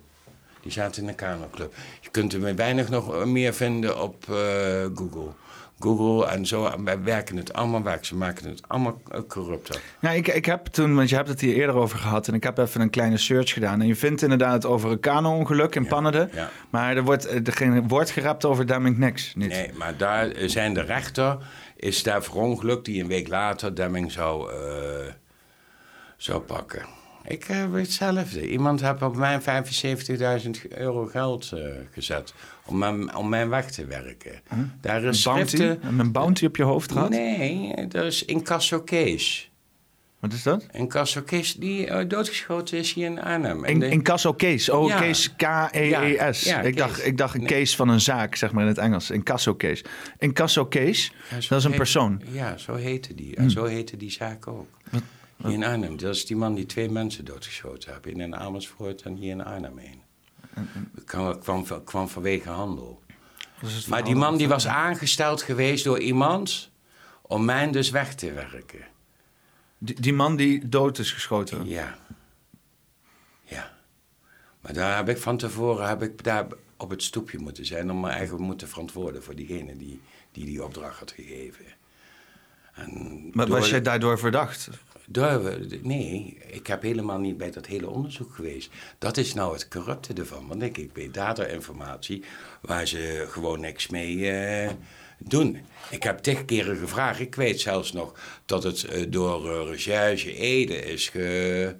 Die 0.60 0.72
zaten 0.72 1.02
in 1.02 1.08
een 1.08 1.14
kanoclub. 1.14 1.74
Je 2.00 2.10
kunt 2.10 2.32
er 2.32 2.54
weinig 2.54 2.88
nog 2.88 3.24
meer 3.24 3.54
vinden 3.54 4.02
op 4.02 4.24
eh, 4.28 4.34
Google. 4.94 5.30
Google 5.78 6.26
en 6.26 6.46
zo, 6.46 6.82
wij 6.84 7.02
werken 7.02 7.36
het 7.36 7.52
allemaal 7.52 7.82
weg. 7.82 8.06
Ze 8.06 8.16
maken 8.16 8.48
het 8.48 8.62
allemaal 8.66 9.00
eh, 9.10 9.20
corrupter. 9.28 9.80
Ja, 10.00 10.10
ik, 10.10 10.28
ik 10.28 10.44
heb 10.44 10.66
toen, 10.66 10.94
want 10.94 11.08
je 11.08 11.16
hebt 11.16 11.28
het 11.28 11.40
hier 11.40 11.54
eerder 11.54 11.76
over 11.76 11.98
gehad. 11.98 12.28
En 12.28 12.34
ik 12.34 12.42
heb 12.42 12.58
even 12.58 12.80
een 12.80 12.90
kleine 12.90 13.16
search 13.16 13.52
gedaan. 13.52 13.80
En 13.80 13.86
je 13.86 13.96
vindt 13.96 14.22
inderdaad 14.22 14.66
over 14.66 14.90
een 14.90 15.00
kano-ongeluk 15.00 15.74
in 15.74 15.88
Ja. 16.32 16.50
Maar 16.70 16.96
er 16.96 17.04
wordt, 17.04 17.24
er 17.24 17.52
geen 17.52 17.88
woord 17.88 18.10
gerapt 18.10 18.44
over 18.44 18.66
Demming 18.66 18.98
niks. 18.98 19.34
Niet. 19.34 19.48
Nee, 19.48 19.70
maar 19.74 19.96
daar 19.96 20.32
zijn 20.46 20.74
de 20.74 20.80
rechter, 20.80 21.38
is 21.76 22.02
daar 22.02 22.22
verongelukt 22.22 22.84
die 22.84 23.02
een 23.02 23.08
week 23.08 23.28
later 23.28 23.74
Demming 23.74 24.12
zou, 24.12 24.52
eh, 24.52 25.12
zou 26.16 26.40
pakken. 26.40 26.86
Ik 27.26 27.44
heb 27.44 27.72
hetzelfde. 27.72 28.48
Iemand 28.50 28.80
heeft 28.80 29.02
op 29.02 29.16
mij 29.16 29.40
75.000 29.40 30.68
euro 30.68 31.06
geld 31.06 31.52
eh, 31.52 31.60
gezet 31.90 32.34
om, 32.66 32.78
mijn, 32.78 33.16
om 33.16 33.28
mijn 33.28 33.48
weg 33.48 33.70
te 33.70 33.86
werken. 33.86 34.40
Daar 34.80 35.02
Een 35.02 35.08
is 35.08 35.22
bounty? 35.22 35.56
schriften... 35.56 35.98
Een 35.98 36.12
bounty 36.12 36.44
op 36.44 36.56
je 36.56 36.62
hoofd 36.62 36.92
gehad? 36.92 37.10
Nee, 37.10 37.86
dat 37.88 38.04
is 38.04 38.24
Incasso 38.24 38.80
Kees. 38.80 39.50
Wat 40.24 40.32
is 40.32 40.42
dat? 40.42 40.66
Incasso 40.72 41.22
Kees 41.22 41.54
die 41.54 41.86
eh, 41.86 42.08
doodgeschoten 42.08 42.78
is 42.78 42.92
hier 42.92 43.06
in 43.06 43.20
Arnhem. 43.22 43.64
En 43.64 43.70
In, 43.72 43.78
de- 43.80 43.88
in 43.88 44.02
Casso 44.02 44.32
Kees. 44.32 44.68
Oh, 44.68 44.88
Ja. 44.88 44.98
Kees 45.00 45.36
K-E-E-S. 45.36 46.42
Ja, 46.44 46.50
ja, 46.56 46.60
ik, 46.60 46.62
Kees. 46.74 46.74
dacht, 46.76 47.06
ik 47.06 47.16
dacht 47.18 47.34
een 47.34 47.40
Nee. 47.42 47.48
case 47.48 47.76
van 47.76 47.88
een 47.88 48.00
zaak, 48.00 48.34
zeg 48.34 48.52
maar 48.52 48.62
in 48.62 48.68
het 48.68 48.78
Engels. 48.78 49.10
In 49.10 49.22
Casso 49.22 49.54
Kees. 49.54 49.84
In 50.18 50.32
Casso 50.32 50.66
Kees, 50.66 51.12
dat 51.30 51.38
is 51.58 51.64
een 51.64 51.68
heet- 51.68 51.76
persoon. 51.78 52.22
Ja, 52.32 52.56
zo 52.56 52.74
heette 52.74 53.14
die. 53.14 53.36
En 53.36 53.50
zo 53.50 53.64
heette 53.64 53.96
die 53.96 54.10
zaak 54.10 54.46
ook. 54.46 54.66
Hier 55.36 55.52
in 55.52 55.64
Arnhem. 55.64 55.96
Dat 55.96 56.14
is 56.14 56.26
die 56.26 56.36
man 56.36 56.54
die 56.54 56.66
twee 56.66 56.90
mensen 56.90 57.24
doodgeschoten 57.24 57.92
heeft. 57.92 58.06
In 58.06 58.20
in 58.20 58.36
Amersfoort 58.36 59.02
en 59.02 59.14
hier 59.16 59.30
in 59.30 59.44
Arnhem 59.44 59.78
heen. 59.78 60.02
Kwam, 61.04 61.38
kwam, 61.40 61.84
kwam 61.84 62.08
vanwege 62.08 62.48
handel. 62.48 63.02
Maar 63.88 64.04
die 64.04 64.14
man 64.14 64.36
die 64.36 64.48
was 64.48 64.66
aangesteld 64.66 65.42
geweest 65.42 65.84
door 65.84 65.98
iemand 66.00 66.70
om 67.22 67.44
mij 67.44 67.70
dus 67.70 67.90
weg 67.90 68.14
te 68.14 68.32
werken. 68.32 68.92
Die, 69.84 70.00
die 70.00 70.12
man 70.12 70.36
die 70.36 70.68
dood 70.68 70.98
is 70.98 71.12
geschoten. 71.12 71.66
Ja. 71.66 71.98
Ja. 73.44 73.72
Maar 74.60 74.72
daar 74.72 74.96
heb 74.96 75.08
ik 75.08 75.18
van 75.18 75.36
tevoren 75.36 75.88
heb 75.88 76.02
ik 76.02 76.24
daar 76.24 76.46
op 76.76 76.90
het 76.90 77.02
stoepje 77.02 77.38
moeten 77.38 77.66
zijn 77.66 77.90
om 77.90 78.00
me 78.00 78.08
eigenlijk 78.08 78.44
moeten 78.44 78.68
verantwoorden 78.68 79.22
voor 79.22 79.34
diegene 79.34 79.76
die 79.76 80.00
die, 80.32 80.44
die 80.44 80.64
opdracht 80.64 80.98
had 80.98 81.10
gegeven. 81.12 81.64
En 82.74 83.30
Maar 83.32 83.46
door- 83.46 83.58
was 83.58 83.70
jij 83.70 83.82
daardoor 83.82 84.18
verdacht? 84.18 84.68
Door, 85.06 85.58
nee, 85.82 86.38
ik 86.46 86.66
heb 86.66 86.82
helemaal 86.82 87.18
niet 87.18 87.36
bij 87.36 87.50
dat 87.50 87.66
hele 87.66 87.88
onderzoek 87.88 88.34
geweest. 88.34 88.70
Dat 88.98 89.16
is 89.16 89.34
nou 89.34 89.52
het 89.52 89.68
corrupte 89.68 90.12
ervan. 90.12 90.46
Want 90.46 90.62
ik, 90.62 90.78
ik 90.78 90.90
weet 90.94 91.14
data-informatie 91.14 92.24
waar 92.60 92.86
ze 92.86 93.26
gewoon 93.28 93.60
niks 93.60 93.88
mee 93.88 94.30
eh, 94.30 94.70
doen. 95.18 95.58
Ik 95.90 96.02
heb 96.02 96.18
tig 96.18 96.44
keren 96.44 96.76
gevraagd. 96.76 97.20
Ik 97.20 97.34
weet 97.34 97.60
zelfs 97.60 97.92
nog 97.92 98.12
dat 98.46 98.62
het 98.62 98.84
eh, 98.84 99.04
door 99.08 99.50
eh, 99.50 99.68
recherche 99.68 100.36
Ede 100.36 100.76
is 100.76 101.08
ge 101.08 101.76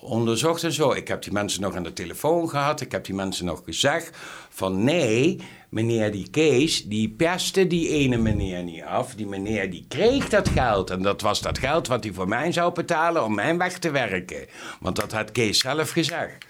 onderzocht 0.00 0.62
en 0.62 0.72
zo. 0.72 0.92
Ik 0.92 1.08
heb 1.08 1.22
die 1.22 1.32
mensen 1.32 1.60
nog 1.60 1.76
aan 1.76 1.82
de 1.82 1.92
telefoon 1.92 2.48
gehad. 2.48 2.80
Ik 2.80 2.92
heb 2.92 3.04
die 3.04 3.14
mensen 3.14 3.44
nog 3.44 3.62
gezegd 3.64 4.16
van 4.48 4.84
nee, 4.84 5.40
meneer 5.68 6.12
die 6.12 6.30
Kees, 6.30 6.84
die 6.84 7.08
perste 7.08 7.66
die 7.66 7.88
ene 7.88 8.16
meneer 8.16 8.62
niet 8.62 8.82
af. 8.82 9.14
Die 9.14 9.26
meneer 9.26 9.70
die 9.70 9.84
kreeg 9.88 10.28
dat 10.28 10.48
geld. 10.48 10.90
En 10.90 11.02
dat 11.02 11.20
was 11.20 11.40
dat 11.40 11.58
geld 11.58 11.86
wat 11.86 12.04
hij 12.04 12.12
voor 12.12 12.28
mij 12.28 12.52
zou 12.52 12.72
betalen 12.72 13.24
om 13.24 13.34
mijn 13.34 13.58
weg 13.58 13.78
te 13.78 13.90
werken. 13.90 14.46
Want 14.80 14.96
dat 14.96 15.12
had 15.12 15.32
Kees 15.32 15.58
zelf 15.58 15.90
gezegd. 15.90 16.46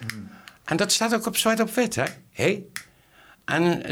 En 0.65 0.77
dat 0.77 0.91
staat 0.91 1.13
ook 1.13 1.25
op 1.25 1.37
zwart 1.37 1.59
op 1.59 1.69
wit, 1.69 1.95
hè? 1.95 2.05
Hé? 2.31 2.63
En 3.45 3.83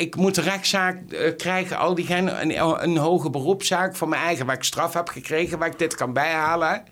ik 0.00 0.16
moet 0.16 0.36
een 0.36 0.44
rechtszaak 0.44 1.10
eh, 1.12 1.36
krijgen, 1.36 1.78
al 1.78 1.94
diegene, 1.94 2.30
een, 2.30 2.82
een 2.82 2.96
hoge 2.96 3.30
beroepszaak 3.30 3.96
voor 3.96 4.08
mijn 4.08 4.22
eigen, 4.22 4.46
waar 4.46 4.56
ik 4.56 4.62
straf 4.64 4.94
heb 4.94 5.08
gekregen, 5.08 5.58
waar 5.58 5.68
ik 5.68 5.78
dit 5.78 5.94
kan 5.94 6.12
bijhalen. 6.12 6.84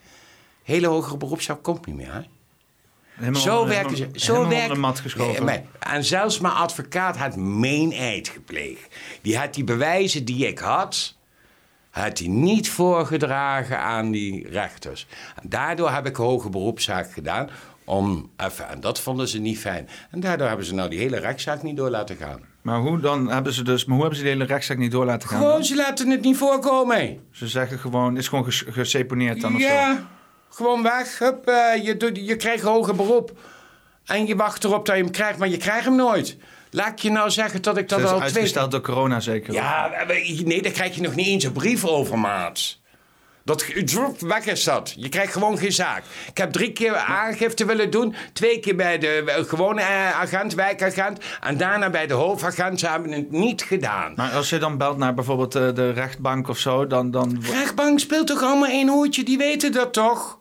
Hele 0.62 0.86
hogere 0.86 1.16
beroepszaak 1.16 1.62
komt 1.62 1.86
niet 1.86 1.96
meer, 1.96 2.12
hè? 2.12 2.20
Helemaal 3.14 3.40
Zo 3.40 3.58
onder- 3.60 3.74
werken 3.74 3.96
ze. 3.96 4.08
Zo 4.12 4.48
werken. 4.48 4.74
de 4.74 4.80
mat 4.80 5.00
geschoven. 5.00 5.44
Nee, 5.44 5.62
en 5.78 6.04
zelfs 6.04 6.38
mijn 6.38 6.54
advocaat 6.54 7.16
had 7.16 7.36
meeneid 7.36 8.28
gepleegd. 8.28 8.94
Die 9.22 9.38
had 9.38 9.54
die 9.54 9.64
bewijzen 9.64 10.24
die 10.24 10.46
ik 10.46 10.58
had, 10.58 11.14
had 11.90 12.18
hij 12.18 12.28
niet 12.28 12.70
voorgedragen 12.70 13.78
aan 13.78 14.10
die 14.10 14.48
rechters. 14.48 15.06
En 15.42 15.48
daardoor 15.48 15.90
heb 15.90 16.06
ik 16.06 16.18
een 16.18 16.24
hoge 16.24 16.48
beroepszaak 16.50 17.12
gedaan. 17.12 17.48
Om 17.86 18.30
even, 18.36 18.68
en 18.68 18.80
dat 18.80 19.00
vonden 19.00 19.28
ze 19.28 19.38
niet 19.38 19.58
fijn. 19.58 19.88
En 20.10 20.20
daardoor 20.20 20.48
hebben 20.48 20.66
ze 20.66 20.74
nou 20.74 20.88
die 20.90 20.98
hele 20.98 21.18
rechtszaak 21.18 21.62
niet 21.62 21.76
door 21.76 21.90
laten 21.90 22.16
gaan. 22.16 22.40
Maar 22.62 22.78
hoe 22.78 23.00
dan 23.00 23.30
hebben 23.30 23.52
ze 23.52 23.62
dus, 23.62 23.84
maar 23.84 23.92
hoe 23.94 24.00
hebben 24.00 24.18
ze 24.18 24.24
de 24.24 24.30
hele 24.32 24.44
rechtszaak 24.44 24.78
niet 24.78 24.90
door 24.90 25.04
laten 25.04 25.28
gaan? 25.28 25.40
Gewoon, 25.40 25.64
ze 25.64 25.76
laten 25.76 26.10
het 26.10 26.20
niet 26.20 26.36
voorkomen. 26.36 27.20
Ze 27.30 27.48
zeggen 27.48 27.78
gewoon, 27.78 28.16
is 28.16 28.28
gewoon 28.28 28.44
ges- 28.44 28.64
geseponeerd 28.68 29.40
dan 29.40 29.54
of 29.54 29.60
zo. 29.60 29.66
Ja, 29.66 30.06
gewoon 30.50 30.82
weg. 30.82 31.18
Hup, 31.18 31.46
eh, 31.46 31.84
je, 31.84 32.10
je 32.24 32.36
krijgt 32.36 32.62
hoger 32.62 32.94
beroep. 32.96 33.38
En 34.04 34.26
je 34.26 34.36
wacht 34.36 34.64
erop 34.64 34.86
dat 34.86 34.96
je 34.96 35.02
hem 35.02 35.10
krijgt, 35.10 35.38
maar 35.38 35.48
je 35.48 35.56
krijgt 35.56 35.84
hem 35.84 35.96
nooit. 35.96 36.36
Laat 36.70 36.88
ik 36.92 36.98
je 36.98 37.10
nou 37.10 37.30
zeggen 37.30 37.62
dat 37.62 37.76
ik 37.76 37.88
dat 37.88 37.98
Dat 37.98 38.06
is 38.08 38.12
al 38.14 38.20
twee... 38.20 38.32
uitgesteld 38.32 38.70
door 38.70 38.80
corona 38.80 39.20
zeker. 39.20 39.52
Ja, 39.52 39.90
nee, 40.44 40.62
daar 40.62 40.72
krijg 40.72 40.94
je 40.94 41.00
nog 41.00 41.14
niet 41.14 41.26
eens 41.26 41.44
een 41.44 41.52
brief 41.52 41.84
over, 41.84 42.18
maat. 42.18 42.78
Dat 43.46 43.66
weg 44.18 44.46
is 44.46 44.64
dat. 44.64 44.94
Je 44.96 45.08
krijgt 45.08 45.32
gewoon 45.32 45.58
geen 45.58 45.72
zaak. 45.72 46.02
Ik 46.28 46.38
heb 46.38 46.52
drie 46.52 46.72
keer 46.72 46.96
aangifte 46.96 47.64
willen 47.64 47.90
doen. 47.90 48.14
Twee 48.32 48.60
keer 48.60 48.76
bij 48.76 48.98
de 48.98 49.22
eh, 49.26 49.44
gewone 49.44 49.80
eh, 49.80 50.20
agent, 50.20 50.54
wijkagent. 50.54 51.18
En 51.40 51.56
daarna 51.56 51.90
bij 51.90 52.06
de 52.06 52.14
hoofdagent. 52.14 52.80
Ze 52.80 52.88
hebben 52.88 53.12
het 53.12 53.30
niet 53.30 53.62
gedaan. 53.62 54.12
Maar 54.16 54.30
als 54.30 54.50
je 54.50 54.58
dan 54.58 54.78
belt 54.78 54.98
naar 54.98 55.14
bijvoorbeeld 55.14 55.54
eh, 55.54 55.74
de 55.74 55.90
rechtbank 55.90 56.48
of 56.48 56.58
zo, 56.58 56.86
dan... 56.86 57.10
dan 57.10 57.42
Rechtbank 57.42 57.98
speelt 57.98 58.26
toch 58.26 58.42
allemaal 58.42 58.68
één 58.68 58.88
hoedje? 58.88 59.24
Die 59.24 59.38
weten 59.38 59.72
dat 59.72 59.92
toch? 59.92 60.38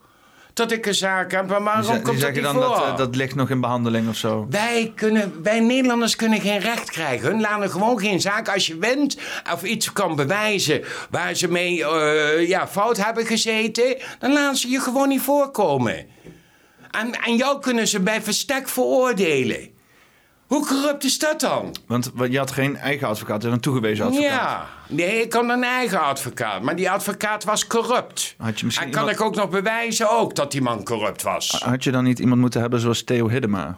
Dat 0.55 0.71
ik 0.71 0.85
een 0.85 0.95
zaak 0.95 1.31
heb. 1.31 1.47
Maar 1.47 1.57
die, 1.57 1.65
waarom 1.65 1.83
die 1.93 2.01
komt 2.01 2.05
dat 2.05 2.15
zeggen 2.15 2.33
niet 2.33 2.43
dan 2.43 2.53
voor? 2.53 2.75
dat 2.75 2.87
eh, 2.87 2.97
dat 2.97 3.15
ligt 3.15 3.35
nog 3.35 3.49
in 3.49 3.61
behandeling 3.61 4.09
of 4.09 4.15
zo. 4.15 4.47
Wij, 4.49 4.91
kunnen, 4.95 5.43
wij 5.43 5.59
Nederlanders 5.59 6.15
kunnen 6.15 6.41
geen 6.41 6.59
recht 6.59 6.91
krijgen. 6.91 7.27
Hun 7.27 7.41
laten 7.41 7.69
gewoon 7.69 7.99
geen 7.99 8.21
zaak. 8.21 8.49
Als 8.49 8.67
je 8.67 8.77
wint 8.77 9.17
of 9.53 9.63
iets 9.63 9.93
kan 9.93 10.15
bewijzen 10.15 10.83
waar 11.09 11.35
ze 11.35 11.47
mee 11.51 11.85
eh, 11.85 12.47
ja, 12.47 12.67
fout 12.67 12.97
hebben 12.97 13.25
gezeten, 13.25 13.97
dan 14.19 14.33
laten 14.33 14.57
ze 14.57 14.69
je 14.69 14.79
gewoon 14.79 15.07
niet 15.07 15.21
voorkomen. 15.21 16.05
En, 16.91 17.11
en 17.25 17.35
jou 17.35 17.59
kunnen 17.59 17.87
ze 17.87 17.99
bij 17.99 18.21
verstek 18.21 18.69
veroordelen. 18.69 19.74
Hoe 20.47 20.65
corrupt 20.67 21.03
is 21.03 21.19
dat 21.19 21.39
dan? 21.39 21.75
Want 21.87 22.11
je 22.29 22.37
had 22.37 22.51
geen 22.51 22.75
eigen 22.77 23.07
advocaat, 23.07 23.41
je 23.41 23.47
had 23.47 23.55
een 23.55 23.61
toegewezen 23.61 24.05
advocaat. 24.05 24.29
Ja, 24.31 24.67
nee, 24.87 25.21
ik 25.21 25.33
had 25.33 25.49
een 25.49 25.63
eigen 25.63 26.01
advocaat. 26.01 26.61
Maar 26.61 26.75
die 26.75 26.89
advocaat 26.91 27.43
was 27.43 27.67
corrupt. 27.67 28.35
Had 28.37 28.59
je 28.59 28.65
misschien 28.65 28.87
en 28.87 28.93
kan 28.93 29.01
iemand- 29.01 29.19
ik 29.19 29.25
ook 29.25 29.35
nog 29.35 29.49
bewijzen 29.49 30.09
ook 30.09 30.35
dat 30.35 30.51
die 30.51 30.61
man 30.61 30.83
corrupt 30.83 31.21
was. 31.23 31.51
Had 31.63 31.83
je 31.83 31.91
dan 31.91 32.03
niet 32.03 32.19
iemand 32.19 32.41
moeten 32.41 32.61
hebben 32.61 32.79
zoals 32.79 33.03
Theo 33.03 33.29
Hiddema? 33.29 33.77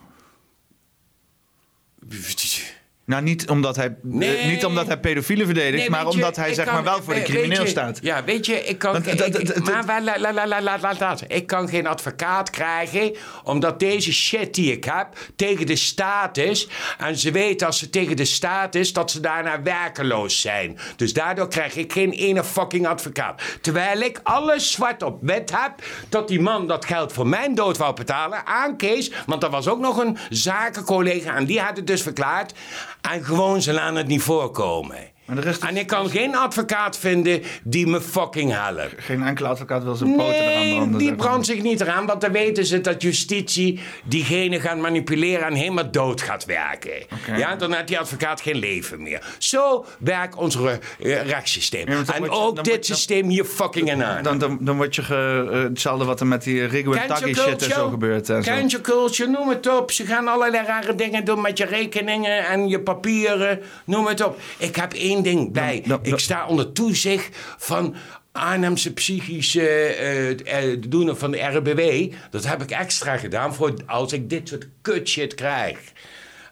Nou, 3.07 3.23
niet 3.23 3.49
omdat 3.49 3.75
hij, 3.75 3.95
Nee. 4.01 4.37
eh, 4.37 4.47
niet 4.47 4.65
omdat 4.65 4.87
hij 4.87 4.99
pedofielen 4.99 5.45
verdedigt, 5.45 5.77
Nee, 5.77 5.89
maar 5.89 5.99
je, 6.01 6.07
omdat 6.07 6.35
hij 6.35 6.53
zeg 6.53 6.65
kan- 6.65 6.73
maar 6.73 6.83
wel 6.83 7.03
voor 7.03 7.13
de 7.13 7.19
weet 7.19 7.29
crimineel 7.29 7.61
je, 7.63 7.67
staat. 7.69 7.99
Ja, 8.01 8.23
weet 8.23 8.45
je, 8.45 8.63
ik 8.63 8.77
kan, 8.77 8.91
Want 8.91 9.07
ik- 9.07 9.17
dat- 9.17 9.31
dat- 9.65 9.85
maar 9.85 10.01
la- 10.03 10.19
la- 10.19 10.47
la- 10.47 10.79
laat. 10.99 11.23
Ik 11.27 11.47
kan 11.47 11.69
geen 11.69 11.87
advocaat 11.87 12.49
krijgen 12.49 13.15
omdat 13.43 13.79
deze 13.79 14.13
shit 14.13 14.53
die 14.53 14.71
ik 14.71 14.83
heb 14.83 15.07
tegen 15.35 15.65
de 15.65 15.75
staat 15.75 16.37
is. 16.37 16.67
En 16.97 17.17
ze 17.17 17.31
weten 17.31 17.67
als 17.67 17.77
ze 17.79 17.89
tegen 17.89 18.15
de 18.15 18.25
staat 18.25 18.75
is 18.75 18.93
dat 18.93 19.11
ze 19.11 19.19
daarna 19.19 19.61
werkeloos 19.61 20.41
zijn. 20.41 20.77
Dus 20.95 21.13
daardoor 21.13 21.47
krijg 21.47 21.75
ik 21.75 21.91
geen 21.93 22.11
ene 22.11 22.43
fucking 22.43 22.87
advocaat. 22.87 23.41
Terwijl 23.61 23.99
ik 24.01 24.19
alles 24.23 24.71
zwart 24.71 25.03
op 25.03 25.17
wit 25.21 25.51
heb 25.51 25.73
dat 26.09 26.27
die 26.27 26.41
man 26.41 26.67
dat 26.67 26.85
geld 26.85 27.13
voor 27.13 27.27
mijn 27.27 27.55
dood 27.55 27.77
wou 27.77 27.95
betalen 27.95 28.45
aan 28.45 28.77
Kees. 28.77 29.11
Want 29.25 29.43
er 29.43 29.49
was 29.49 29.67
ook 29.67 29.79
nog 29.79 29.97
een 29.97 30.17
zakencollega 30.29 31.35
en 31.35 31.45
die 31.45 31.59
had 31.59 31.77
het 31.77 31.87
dus 31.87 32.01
verklaard. 32.01 32.53
En 33.01 33.23
gewoon 33.23 33.61
ze 33.61 33.73
laten 33.73 33.95
het 33.95 34.07
niet 34.07 34.21
voorkomen. 34.21 35.15
Maar 35.27 35.45
is- 35.45 35.57
En 35.59 35.77
ik 35.77 35.87
kan 35.87 36.09
geen 36.09 36.35
advocaat 36.35 36.97
vinden 36.97 37.41
die 37.63 37.87
me 37.87 38.01
fucking 38.01 38.51
helpt. 38.51 38.93
Geen 38.97 39.23
enkele 39.23 39.47
advocaat 39.47 39.83
wil 39.83 39.95
zijn 39.95 40.15
poten 40.15 40.35
eraan 40.35 40.61
Nee, 40.63 40.75
branden. 40.75 40.99
die 40.99 41.15
brandt 41.15 41.45
zich 41.45 41.61
niet 41.61 41.81
eraan, 41.81 42.05
want 42.05 42.21
dan 42.21 42.31
weten 42.31 42.65
ze 42.65 42.81
dat 42.81 43.01
justitie 43.01 43.79
diegene 44.03 44.59
gaat 44.59 44.77
manipuleren 44.77 45.45
en 45.45 45.53
helemaal 45.53 45.91
dood 45.91 46.21
gaat 46.21 46.45
werken. 46.45 46.91
Ja, 47.37 47.55
dan 47.55 47.73
heeft 47.73 47.87
die 47.87 47.99
advocaat 47.99 48.41
geen 48.41 48.55
leven 48.55 49.01
meer. 49.03 49.21
Zo 49.37 49.85
werkt 49.99 50.35
ons 50.35 50.57
re- 50.57 50.79
eh, 50.99 51.21
rechtssysteem. 51.21 51.89
Ja, 51.91 51.97
en 52.13 52.23
je- 52.23 52.29
ook 52.29 52.63
dit 52.63 52.87
je- 52.87 52.93
systeem 52.93 53.29
hier 53.29 53.45
fucking 53.45 53.91
in 53.91 54.03
aan. 54.03 54.23
Dan, 54.23 54.37
dan, 54.37 54.57
dan 54.61 54.75
word 54.77 54.95
je 54.95 55.01
ge, 55.03 55.47
eh, 55.51 55.59
hetzelfde 55.59 56.05
wat 56.05 56.19
er 56.19 56.27
met 56.27 56.43
die 56.43 56.65
Rigo 56.65 56.91
en 56.93 57.07
Taggi 57.07 57.33
shit 57.35 57.63
en 57.63 57.69
zo 57.71 57.89
gebeurt. 57.89 58.29
En 58.29 58.43
zo. 58.43 58.51
Cancel 58.51 58.81
culture, 58.81 59.29
noem 59.29 59.49
het 59.49 59.67
op. 59.79 59.91
Ze 59.91 60.05
gaan 60.05 60.27
allerlei 60.27 60.65
rare 60.65 60.95
dingen 60.95 61.25
doen 61.25 61.41
met 61.41 61.57
je 61.57 61.65
rekeningen 61.65 62.45
en 62.45 62.67
je 62.67 62.79
papieren. 62.79 63.59
Noem 63.85 64.05
het 64.07 64.23
op. 64.25 64.39
Ik 64.57 64.75
heb 64.75 64.93
één 64.93 65.16
ding 65.23 65.53
bij. 65.53 65.83
Ik 66.01 66.19
sta 66.19 66.47
onder 66.47 66.71
toezicht 66.71 67.37
van 67.57 67.95
Arnhemse 68.31 68.93
psychische 68.93 69.69
eh 69.69 70.71
eh, 70.71 70.81
doener 70.87 71.15
van 71.15 71.31
de 71.31 71.39
RBW. 71.39 72.13
Dat 72.29 72.45
heb 72.45 72.61
ik 72.61 72.71
extra 72.71 73.17
gedaan 73.17 73.53
voor 73.55 73.73
als 73.85 74.13
ik 74.13 74.29
dit 74.29 74.47
soort 74.47 74.67
kut 74.81 75.09
shit 75.09 75.35
krijg. 75.35 75.79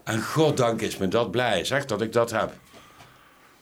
En 0.03 0.21
goddank 0.21 0.81
is 0.81 0.97
me 0.97 1.07
dat 1.07 1.31
blij, 1.31 1.65
zeg, 1.65 1.85
dat 1.85 2.01
ik 2.01 2.13
dat 2.13 2.31
heb. 2.31 2.53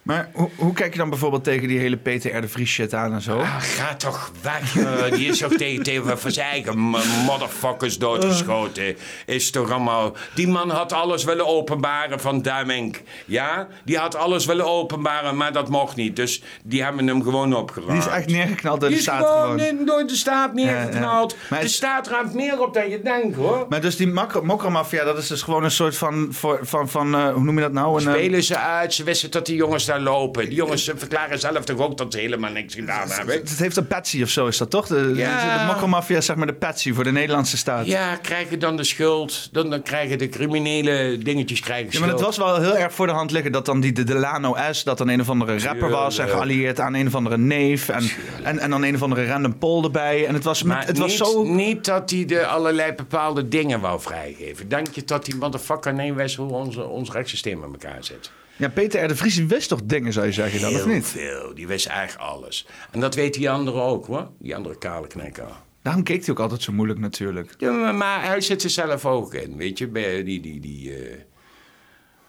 Maar 0.04 0.30
hoe, 0.34 0.50
hoe 0.56 0.74
kijk 0.74 0.92
je 0.92 0.98
dan 1.00 1.10
bijvoorbeeld 1.10 1.44
tegen 1.44 1.68
die 1.68 1.80
hele 1.80 1.96
PTR 1.98 2.40
de 2.42 2.48
Vries 2.48 2.70
shit 2.72 2.94
aan 2.94 3.14
en 3.14 3.22
zo? 3.22 3.38
Ah, 3.40 3.56
ga 3.60 3.96
toch 3.96 4.32
weg, 4.42 4.74
joh. 4.74 5.12
Die 5.12 5.28
is 5.28 5.44
ook 5.44 5.54
tegen, 5.54 5.84
tegen 5.84 6.20
van 6.20 6.32
zijn 6.32 6.48
eigen 6.50 6.78
motherfuckers 7.26 7.98
doodgeschoten. 7.98 8.96
Is 9.26 9.52
toch 9.52 9.72
allemaal... 9.72 10.14
Die 10.36 10.48
man 10.48 10.70
had 10.70 10.94
alles 10.94 11.24
willen 11.24 11.48
openbaren 11.48 12.20
van 12.20 12.42
Duimink. 12.42 13.02
Ja? 13.26 13.68
Die 13.86 13.98
had 13.98 14.16
alles 14.16 14.46
willen 14.46 14.66
openbaren, 14.66 15.38
maar 15.38 15.54
dat 15.54 15.70
mocht 15.70 15.96
niet. 15.96 16.16
Dus 16.16 16.42
die 16.64 16.84
hebben 16.84 17.08
hem 17.08 17.24
gewoon 17.24 17.56
opgeruimd. 17.56 18.02
Die 18.04 18.12
is 18.12 18.18
echt 18.18 18.28
neergeknald 18.28 18.80
door 18.80 18.90
Die 18.90 18.98
de 18.98 19.04
is 19.04 19.10
staat 19.10 19.26
gewoon 19.28 19.42
gewoon. 19.42 19.60
in- 19.80 19.86
door 19.86 20.08
de 20.08 20.16
staat 20.16 20.54
neergeknald. 20.54 21.32
Ja, 21.32 21.38
ja. 21.42 21.48
Maar 21.50 21.60
De 21.60 21.66
is- 21.66 21.76
staat 21.76 22.08
ruimt 22.08 22.34
meer 22.34 22.62
op 22.62 22.74
dan 22.74 22.90
je 22.90 23.02
denkt, 23.02 23.36
hoor. 23.36 23.66
Maar 23.70 23.82
dus 23.82 23.96
die 23.96 24.08
mokromafia, 24.44 25.04
dat 25.04 25.18
is 25.18 25.28
dus 25.28 25.42
gewoon 25.42 25.64
een 25.64 25.72
soort 25.72 25.98
van, 25.98 26.28
voor- 26.32 26.60
van, 26.62 26.90
van 26.90 27.16
eh, 27.16 27.34
hoe 27.34 27.44
noem 27.44 27.56
je 27.56 27.62
dat 27.62 27.74
nou? 27.74 28.04
Eh, 28.04 28.10
Spelen 28.14 28.44
ze 28.44 28.58
uit, 28.58 28.94
ze 28.94 29.04
wisten 29.04 29.32
dat 29.32 29.46
die 29.46 29.56
jongens 29.56 29.86
lopen. 30.02 30.46
Die 30.46 30.56
jongens 30.56 30.92
verklaren 30.96 31.40
zelf 31.40 31.64
toch 31.66 31.80
ook 31.80 31.98
dat 31.98 32.14
ze 32.14 32.20
helemaal 32.20 32.52
niks 32.52 32.74
gedaan 32.76 33.10
hebben. 33.10 33.36
Het 33.36 33.60
heeft 33.60 33.78
een 33.78 33.88
patsy 33.88 34.22
of 34.22 34.30
zo, 34.30 34.48
is 34.48 34.58
dat 34.58 34.70
toch? 34.70 34.88
De, 34.88 35.12
Ja. 35.16 35.68
de 35.68 36.16
is 36.16 36.26
zeg 36.26 36.36
maar 36.36 36.48
de 36.48 36.54
patsy 36.54 36.94
voor 36.94 37.04
de 37.04 37.12
Nederlandse 37.12 37.58
staat. 37.58 37.86
Ja, 37.86 38.16
krijgen 38.16 38.60
dan 38.60 38.78
de 38.78 38.84
schuld. 38.84 39.50
Dan, 39.52 39.70
dan 39.70 39.82
krijgen 39.82 40.18
de 40.18 40.30
criminele 40.30 41.18
dingetjes 41.18 41.60
krijgen 41.60 41.90
Ja, 41.92 42.00
maar 42.00 42.10
het 42.10 42.22
was 42.22 42.38
wel 42.38 42.62
heel 42.62 42.78
erg 42.78 42.94
voor 42.94 43.08
de 43.08 43.14
hand 43.14 43.32
liggen 43.32 43.52
dat 43.52 43.66
dan 43.66 43.80
die 43.80 43.92
de 43.92 44.04
Delano 44.04 44.56
S, 44.72 44.84
dat 44.84 44.98
dan 44.98 45.08
een 45.08 45.22
of 45.22 45.30
andere 45.30 45.60
rapper 45.60 45.90
was 45.90 46.18
en 46.18 46.30
geallieerd 46.30 46.80
aan 46.80 46.94
een 46.94 47.08
of 47.08 47.16
andere 47.16 47.38
neef 47.38 47.90
en, 47.90 48.10
en, 48.44 48.60
en 48.60 48.70
dan 48.70 48.84
een 48.84 48.96
of 48.96 49.02
andere 49.02 49.28
random 49.28 49.58
pol 49.58 49.84
erbij. 49.84 50.26
En 50.28 50.34
het 50.34 50.44
was, 50.44 50.64
met- 50.64 50.86
het 50.88 50.98
was 50.98 51.10
niet, 51.10 51.18
zo... 51.18 51.44
niet 51.44 51.86
dat 51.86 52.10
hij 52.10 52.26
de 52.26 52.46
allerlei 52.46 52.92
bepaalde 52.94 53.48
dingen 53.48 53.80
wou 53.80 54.02
vrijgeven. 54.02 54.68
Denk 54.70 54.88
je 54.92 55.04
dat 55.06 55.26
die 55.26 55.36
motherfucker 55.36 55.94
nee 55.94 56.14
hoe 56.38 56.52
onze, 56.52 56.86
ons 56.86 57.12
rechtssysteem 57.12 57.64
in 57.64 57.72
elkaar 57.72 58.04
zit? 58.04 58.32
Ja, 58.56 58.70
Peter 58.70 59.04
R. 59.04 59.08
de 59.08 59.16
Vries 59.16 59.38
wist 59.38 59.70
toch 59.70 59.82
dingen, 59.84 60.14
zou 60.14 60.26
je 60.26 60.32
zeggen 60.32 60.62
dan, 60.62 60.76
of 60.76 60.86
niet? 60.86 61.06
veel. 61.06 61.54
Die 61.56 61.68
wist 61.68 61.86
eigenlijk 61.86 62.30
alles. 62.30 62.68
En 62.92 63.00
dat 63.00 63.16
weet 63.16 63.34
die 63.34 63.50
andere 63.50 63.82
ook 63.82 64.06
hoor. 64.06 64.30
Die 64.40 64.56
andere 64.56 64.78
kale 64.78 65.08
knekker. 65.08 65.48
Daarom 65.82 66.04
keek 66.04 66.20
hij 66.26 66.30
ook 66.30 66.40
altijd 66.40 66.62
zo 66.62 66.72
moeilijk 66.72 67.00
natuurlijk. 67.00 67.54
Ja, 67.58 67.72
maar, 67.72 67.96
maar 67.96 68.26
hij 68.26 68.42
zit 68.42 68.64
er 68.64 68.70
zelf 68.70 69.06
ook 69.06 69.34
in. 69.34 69.58
Weet 69.58 69.78
je, 69.78 69.88
bij 69.88 70.24
die... 70.24 70.40
die, 70.42 70.60
die 70.60 70.96
eh, 70.96 71.18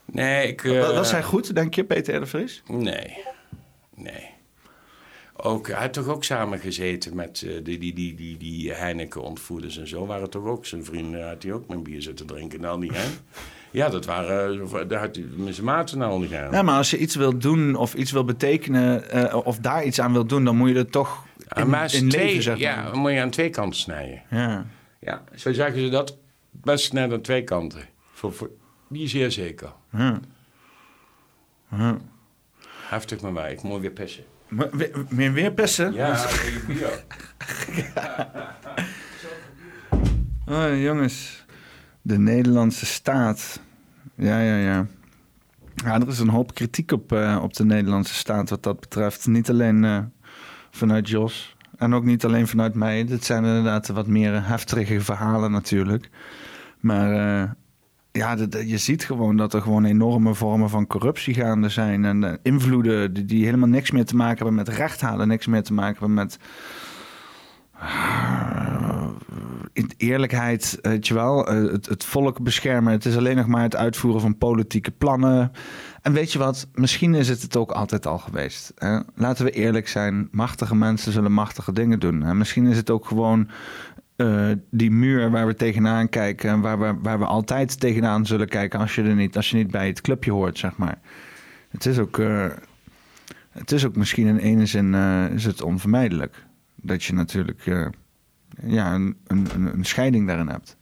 Nee, 0.06 0.48
ik... 0.48 0.64
eh, 0.64 0.80
Was 0.96 1.10
hij 1.10 1.22
goed, 1.22 1.54
denk 1.54 1.74
je, 1.74 1.84
Peter 1.84 2.14
R. 2.14 2.20
de 2.20 2.26
Vries? 2.26 2.62
Nee, 2.66 3.16
nee. 3.94 4.30
Ook, 5.36 5.66
hij 5.68 5.76
had 5.80 5.92
toch 5.92 6.06
ook 6.08 6.24
samen 6.24 6.58
gezeten 6.58 7.16
met 7.16 7.42
eh, 7.46 7.50
die, 7.64 7.78
die, 7.78 7.92
die, 7.94 8.14
die, 8.14 8.36
die 8.36 8.72
Heineken-ontvoerders 8.72 9.78
en 9.78 9.88
zo. 9.88 10.06
Waren 10.06 10.30
toch 10.30 10.44
ook 10.44 10.66
zijn 10.66 10.84
vrienden, 10.84 11.28
had 11.28 11.42
hij 11.42 11.52
ook 11.52 11.68
mijn 11.68 11.82
bier 11.82 12.02
zitten 12.02 12.26
drinken. 12.26 12.60
Nou, 12.60 12.78
niet, 12.78 12.92
hè? 12.94 13.06
Ja, 13.74 13.88
dat 13.88 14.04
waren, 14.04 14.60
eh, 14.60 14.88
daar 14.88 15.00
had 15.00 15.16
hij 15.16 15.24
met 15.36 15.54
zijn 15.54 15.66
maten 15.66 16.02
al 16.02 16.18
niet 16.18 16.34
aan. 16.34 16.52
Ja, 16.52 16.62
maar 16.62 16.76
als 16.76 16.90
je 16.90 16.98
iets 16.98 17.14
wil 17.14 17.38
doen 17.38 17.74
of 17.74 17.94
iets 17.94 18.12
wil 18.12 18.24
betekenen 18.24 19.10
eh, 19.10 19.46
of 19.46 19.58
daar 19.58 19.84
iets 19.84 20.00
aan 20.00 20.12
wil 20.12 20.26
doen, 20.26 20.44
dan 20.44 20.56
moet 20.56 20.68
je 20.68 20.74
er 20.74 20.90
toch 20.90 21.24
in, 21.54 21.68
maar 21.68 21.94
in 21.94 22.08
twee, 22.08 22.24
leven, 22.26 22.42
zeg 22.42 22.52
maar. 22.52 22.62
Ja, 22.62 22.90
dan 22.90 22.98
moet 22.98 23.12
je 23.12 23.20
aan 23.20 23.30
twee 23.30 23.50
kanten 23.50 23.80
snijden. 23.80 24.22
Ja. 24.30 24.66
Ja, 25.00 25.22
zo 25.34 25.52
zeggen 25.52 25.80
ze 25.80 25.88
dat. 25.88 26.16
Best 26.50 26.92
net 26.92 27.12
aan 27.12 27.20
twee 27.20 27.44
kanten. 27.44 27.80
Voor, 28.12 28.32
voor, 28.32 28.50
die 28.88 29.08
zeer 29.08 29.30
zeker. 29.30 29.72
Ja. 29.92 30.20
Ja. 31.70 31.98
Heftig 32.88 33.20
maar 33.20 33.34
wij. 33.34 33.52
Ik 33.52 33.62
moet 33.62 33.80
weer 33.80 33.90
pissen. 33.90 34.24
Maar 34.48 34.68
weer, 35.08 35.32
weer, 35.32 35.52
pissen? 35.52 35.92
Ja, 35.92 36.26
bier. 36.66 37.04
Oh, 40.46 40.82
jongens. 40.82 41.43
De 42.07 42.18
Nederlandse 42.18 42.86
staat. 42.86 43.60
Ja, 44.15 44.41
ja, 44.41 44.57
ja. 44.57 44.86
Ja, 45.74 46.00
er 46.00 46.08
is 46.08 46.18
een 46.18 46.28
hoop 46.28 46.55
kritiek 46.55 46.92
op, 46.92 47.12
eh, 47.12 47.39
op 47.42 47.55
de 47.55 47.65
Nederlandse 47.65 48.15
staat 48.15 48.50
wat 48.50 48.62
dat 48.62 48.81
betreft. 48.81 49.26
Niet 49.26 49.50
alleen 49.50 49.84
eh, 49.84 49.99
vanuit 50.70 51.08
Jos 51.08 51.57
en 51.76 51.94
ook 51.94 52.05
niet 52.05 52.24
alleen 52.24 52.47
vanuit 52.47 52.74
mij. 52.74 53.05
Dit 53.05 53.24
zijn 53.24 53.44
inderdaad 53.44 53.89
wat 53.89 54.07
meer 54.07 54.47
heftige 54.47 55.00
verhalen 55.00 55.50
natuurlijk. 55.50 56.10
Maar 56.81 57.12
eh, 57.12 57.50
ja, 58.12 58.36
je 58.65 58.78
ziet 58.78 59.05
gewoon 59.05 59.36
dat 59.36 59.55
er 59.55 59.62
gewoon 59.62 59.84
enorme 59.84 60.34
vormen 60.34 60.70
van 60.70 60.86
corruptie 60.86 61.34
gaande 61.34 61.68
zijn. 61.68 62.05
En 62.05 62.39
invloeden 62.42 63.12
die, 63.12 63.24
die 63.24 63.44
helemaal 63.44 63.68
niks 63.68 63.91
meer 63.91 64.05
te 64.05 64.16
maken 64.16 64.36
hebben 64.36 64.55
met 64.55 64.68
recht 64.68 65.00
halen. 65.00 65.28
Niks 65.28 65.47
meer 65.47 65.62
te 65.62 65.74
maken 65.74 65.99
hebben 65.99 66.15
met 66.15 66.39
eerlijkheid, 70.04 70.78
weet 70.82 71.06
je 71.06 71.14
wel, 71.14 71.48
eh, 71.48 71.72
het, 71.72 72.04
volk 72.04 72.42
beschermen. 72.42 72.92
Het 72.92 73.04
is 73.04 73.16
alleen 73.16 73.36
nog 73.36 73.46
maar 73.46 73.62
het 73.62 73.76
uitvoeren 73.76 74.20
van 74.20 74.38
politieke 74.38 74.90
plannen. 74.90 75.52
En 76.02 76.12
weet 76.12 76.32
je 76.32 76.38
wat, 76.38 76.68
misschien 76.74 77.14
is 77.14 77.28
het 77.28 77.42
het 77.42 77.56
ook 77.56 77.70
altijd 77.70 78.06
al 78.06 78.18
geweest. 78.18 78.72
Hè? 78.76 78.98
Laten 79.14 79.44
we 79.44 79.50
eerlijk 79.50 79.88
zijn, 79.88 80.28
machtige 80.30 80.74
mensen 80.74 81.12
zullen 81.12 81.32
machtige 81.32 81.72
dingen 81.72 82.00
doen. 82.00 82.22
En 82.22 82.36
misschien 82.36 82.66
is 82.66 82.76
het 82.76 82.90
ook 82.90 83.06
gewoon 83.06 83.48
eh, 84.16 84.50
die 84.70 84.90
muur 84.90 85.30
waar 85.30 85.46
we 85.46 85.54
tegenaan 85.54 86.08
kijken... 86.08 86.50
en 86.50 86.60
waar 86.60 86.78
we, 86.78 86.94
waar 87.02 87.18
we 87.18 87.24
altijd 87.24 87.80
tegenaan 87.80 88.26
zullen 88.26 88.48
kijken 88.48 88.80
als 88.80 88.94
je, 88.94 89.02
er 89.02 89.14
niet, 89.14 89.36
als 89.36 89.50
je 89.50 89.56
niet 89.56 89.70
bij 89.70 89.86
het 89.86 90.00
clubje 90.00 90.32
hoort, 90.32 90.58
zeg 90.58 90.76
maar. 90.76 90.98
Het 91.68 91.86
is 91.86 91.98
ook, 91.98 92.18
eh, 92.18 92.46
het 93.50 93.72
is 93.72 93.86
ook 93.86 93.96
misschien 93.96 94.26
in 94.26 94.38
ene 94.38 94.66
zin 94.66 94.94
is 95.34 95.44
het 95.44 95.62
onvermijdelijk. 95.62 96.43
Dat 96.84 97.04
je 97.04 97.12
natuurlijk... 97.12 97.66
eh, 97.66 97.86
ja, 98.62 98.94
een, 98.94 99.16
een, 99.26 99.46
een- 99.54 99.84
scheiding 99.84 100.26
daarin 100.26 100.48
hebt. 100.48 100.76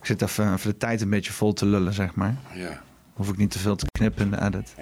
Ik 0.00 0.06
zit 0.06 0.22
even, 0.22 0.52
even 0.54 0.70
de 0.70 0.76
tijd 0.76 1.00
een 1.00 1.10
beetje 1.10 1.32
vol 1.32 1.52
te 1.52 1.66
lullen, 1.66 1.92
zeg 1.92 2.14
maar. 2.14 2.36
Ja. 2.54 2.82
Hoef 3.12 3.28
ik 3.28 3.36
niet 3.36 3.50
te 3.50 3.58
veel 3.58 3.76
te 3.76 3.86
knippen 3.98 4.24
in 4.24 4.30
de 4.30 4.42
edit. 4.42 4.74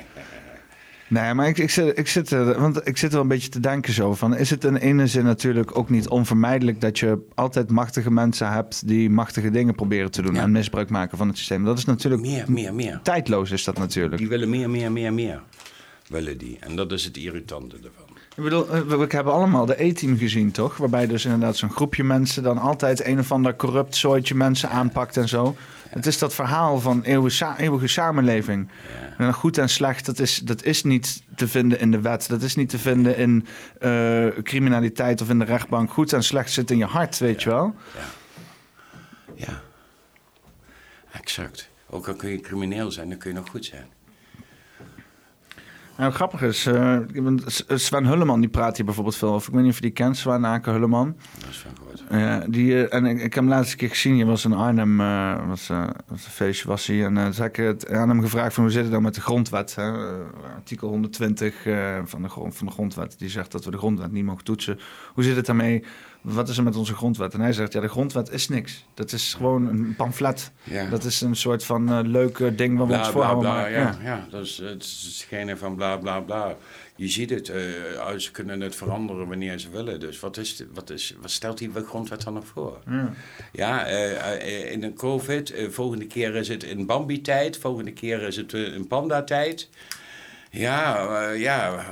Nee, 1.08 1.34
maar 1.34 1.48
ik, 1.48 1.58
ik, 1.58 1.70
zit, 1.70 1.98
ik, 1.98 2.08
zit 2.08 2.30
er, 2.30 2.60
want 2.60 2.88
ik 2.88 2.96
zit 2.96 3.12
wel 3.12 3.20
een 3.20 3.28
beetje 3.28 3.48
te 3.48 3.60
denken 3.60 3.92
zo 3.92 4.14
van... 4.14 4.36
is 4.36 4.50
het 4.50 4.64
in 4.64 4.76
ene 4.76 5.06
zin 5.06 5.24
natuurlijk 5.24 5.78
ook 5.78 5.90
niet 5.90 6.08
onvermijdelijk... 6.08 6.80
dat 6.80 6.98
je 6.98 7.26
altijd 7.34 7.70
machtige 7.70 8.10
mensen 8.10 8.52
hebt... 8.52 8.88
die 8.88 9.10
machtige 9.10 9.50
dingen 9.50 9.74
proberen 9.74 10.10
te 10.10 10.22
doen... 10.22 10.34
Ja. 10.34 10.42
en 10.42 10.50
misbruik 10.52 10.90
maken 10.90 11.18
van 11.18 11.28
het 11.28 11.36
systeem. 11.38 11.64
Dat 11.64 11.78
is 11.78 11.84
natuurlijk... 11.84 12.22
Meer, 12.22 12.44
meer, 12.52 12.74
meer. 12.74 13.00
Tijdloos 13.02 13.50
is 13.50 13.64
dat 13.64 13.78
natuurlijk. 13.78 14.18
Die 14.18 14.28
willen 14.28 14.50
meer, 14.50 14.70
meer, 14.70 14.92
meer, 14.92 15.12
meer. 15.12 15.42
Willen 16.08 16.38
die. 16.38 16.58
En 16.60 16.76
dat 16.76 16.92
is 16.92 17.04
het 17.04 17.16
irritante 17.16 17.76
ervan. 17.76 18.05
Ik 18.36 18.42
bedoel, 18.42 18.68
eh, 18.70 18.80
we, 18.80 18.96
we 18.96 19.06
hebben 19.08 19.32
allemaal 19.32 19.66
de 19.66 19.82
E-team 19.84 20.16
gezien, 20.18 20.50
toch? 20.50 20.76
Waarbij 20.76 21.06
dus 21.06 21.24
inderdaad 21.24 21.56
zo'n 21.56 21.70
groepje 21.70 22.04
mensen 22.04 22.42
dan 22.42 22.58
altijd 22.58 23.04
een 23.06 23.18
of 23.18 23.32
ander 23.32 23.56
corrupt 23.56 23.96
soortje 23.96 24.34
mensen 24.34 24.70
aanpakt 24.70 25.16
en 25.16 25.28
zo. 25.28 25.56
Het 25.88 26.06
is 26.06 26.18
dat 26.18 26.34
verhaal 26.34 26.80
van 26.80 27.02
eeuwige, 27.02 27.36
sa- 27.36 27.56
eeuwige 27.58 27.86
samenleving. 27.86 28.68
En 29.18 29.34
goed 29.34 29.58
en 29.58 29.68
slecht, 29.68 30.06
dat 30.06 30.18
is, 30.18 30.38
dat 30.38 30.62
is 30.64 30.82
niet 30.84 31.22
te 31.36 31.48
vinden 31.48 31.80
in 31.80 31.90
de 31.90 32.00
wet. 32.00 32.28
Dat 32.28 32.42
is 32.42 32.54
niet 32.56 32.68
te 32.68 32.78
vinden 32.78 33.16
in 33.16 33.46
eh, 33.80 34.26
criminaliteit 34.42 35.20
of 35.20 35.28
in 35.28 35.38
de 35.38 35.44
rechtbank. 35.44 35.90
Goed 35.90 36.12
en 36.12 36.22
slecht 36.24 36.50
zit 36.52 36.70
in 36.70 36.78
je 36.78 36.84
hart, 36.84 37.18
weet 37.18 37.42
je 37.42 37.48
wel? 37.50 37.74
Ja, 39.34 39.60
exact. 41.12 41.68
Ook 41.90 42.08
al 42.08 42.14
kun 42.14 42.30
je 42.30 42.40
crimineel 42.40 42.90
zijn, 42.90 43.08
dan 43.08 43.18
kun 43.18 43.30
je 43.30 43.36
nog 43.36 43.48
goed 43.48 43.64
zijn. 43.64 43.86
Nou, 45.98 46.12
grappig 46.12 46.42
is, 46.42 46.62
ben- 47.12 47.40
Sven 47.74 48.04
Hulleman 48.06 48.40
die 48.40 48.48
praat 48.48 48.76
hier 48.76 48.84
bijvoorbeeld 48.84 49.16
veel 49.16 49.32
over. 49.32 49.48
Ik 49.48 49.54
weet 49.54 49.62
niet 49.62 49.70
of 49.72 49.76
je 49.78 49.82
die 49.84 49.90
kent, 49.92 50.16
Sven 50.16 50.46
Aken 50.46 50.72
Hulleman. 50.72 51.16
Dat 51.38 51.48
is 51.48 51.58
van 51.58 51.70
gehoord. 51.76 52.04
Ja, 52.10 52.44
die, 52.48 52.86
eh, 52.86 52.98
en 52.98 53.04
ik, 53.06 53.16
ik 53.16 53.22
heb 53.22 53.32
hem 53.34 53.48
laatst 53.48 53.72
een 53.72 53.78
keer 53.78 53.88
gezien. 53.88 54.16
Je 54.16 54.24
was 54.24 54.44
in 54.44 54.52
Arnhem, 54.52 54.96
was, 55.48 55.66
was 56.08 56.24
een 56.24 56.30
feestje 56.30 56.68
was 56.68 56.86
hij. 56.86 57.04
En 57.04 57.14
toen 57.14 57.42
heb 57.42 57.56
ik 57.58 57.64
het 57.64 57.90
aan 57.90 58.08
hem 58.08 58.20
gevraagd 58.20 58.54
van 58.54 58.62
hoe 58.62 58.72
zit 58.72 58.82
het 58.82 58.92
dan 58.92 59.02
met 59.02 59.14
de 59.14 59.20
grondwet? 59.20 59.74
Hè? 59.74 59.90
Artikel 60.54 60.88
120 60.88 61.66
eh, 61.66 61.96
van, 62.04 62.22
de, 62.22 62.28
grond- 62.28 62.56
van 62.56 62.66
de 62.66 62.72
grondwet. 62.72 63.18
Die 63.18 63.28
zegt 63.28 63.52
dat 63.52 63.64
we 63.64 63.70
de 63.70 63.78
grondwet 63.78 64.12
niet 64.12 64.24
mogen 64.24 64.44
toetsen. 64.44 64.78
Hoe 65.14 65.24
zit 65.24 65.36
het 65.36 65.46
daarmee? 65.46 65.84
Wat 66.34 66.48
is 66.48 66.56
er 66.56 66.62
met 66.62 66.76
onze 66.76 66.94
grondwet? 66.94 67.34
En 67.34 67.40
hij 67.40 67.52
zegt, 67.52 67.72
ja, 67.72 67.80
de 67.80 67.88
grondwet 67.88 68.30
is 68.32 68.48
niks. 68.48 68.84
Dat 68.94 69.12
is 69.12 69.34
gewoon 69.34 69.66
een 69.68 69.94
pamflet. 69.96 70.50
Ja. 70.64 70.88
Dat 70.88 71.04
is 71.04 71.20
een 71.20 71.36
soort 71.36 71.64
van 71.64 71.88
eh, 71.92 71.98
leuk 72.02 72.58
ding 72.58 72.78
waar 72.78 72.86
we 72.86 72.92
ons 72.92 73.02
Bla, 73.02 73.10
voor 73.10 73.20
bla, 73.20 73.24
houden. 73.30 73.50
bla, 73.50 73.60
maar- 73.60 73.70
ja. 73.70 73.96
ja. 74.02 74.26
dat 74.30 74.44
is 74.44 74.58
het 74.58 74.82
hetgene 75.04 75.56
van 75.56 75.76
bla, 75.76 75.96
bla, 75.96 76.20
bla. 76.20 76.56
Je 76.96 77.08
ziet 77.08 77.30
het, 77.30 77.48
eh, 77.48 77.62
ze 78.16 78.30
kunnen 78.32 78.60
het 78.60 78.76
veranderen 78.76 79.28
wanneer 79.28 79.58
ze 79.58 79.70
willen. 79.70 80.00
Dus 80.00 80.20
wat, 80.20 80.36
is, 80.36 80.56
de- 80.56 80.68
wat, 80.74 80.90
is, 80.90 81.14
wat 81.20 81.30
stelt 81.30 81.58
die 81.58 81.70
grondwet 81.86 82.22
dan 82.24 82.32
nog 82.34 82.46
voor? 82.46 82.78
Ja. 82.90 83.12
Ja, 83.52 83.86
eh, 83.86 84.72
in 84.72 84.82
een 84.82 84.94
COVID, 84.94 85.54
volgende 85.70 86.06
keer 86.06 86.34
is 86.34 86.48
het 86.48 86.62
in 86.64 86.86
Bambi-tijd, 86.86 87.58
volgende 87.58 87.92
keer 87.92 88.22
is 88.22 88.36
het 88.36 88.52
in 88.52 88.86
Panda-tijd. 88.86 89.68
Ja, 90.50 91.30
ja, 91.30 91.84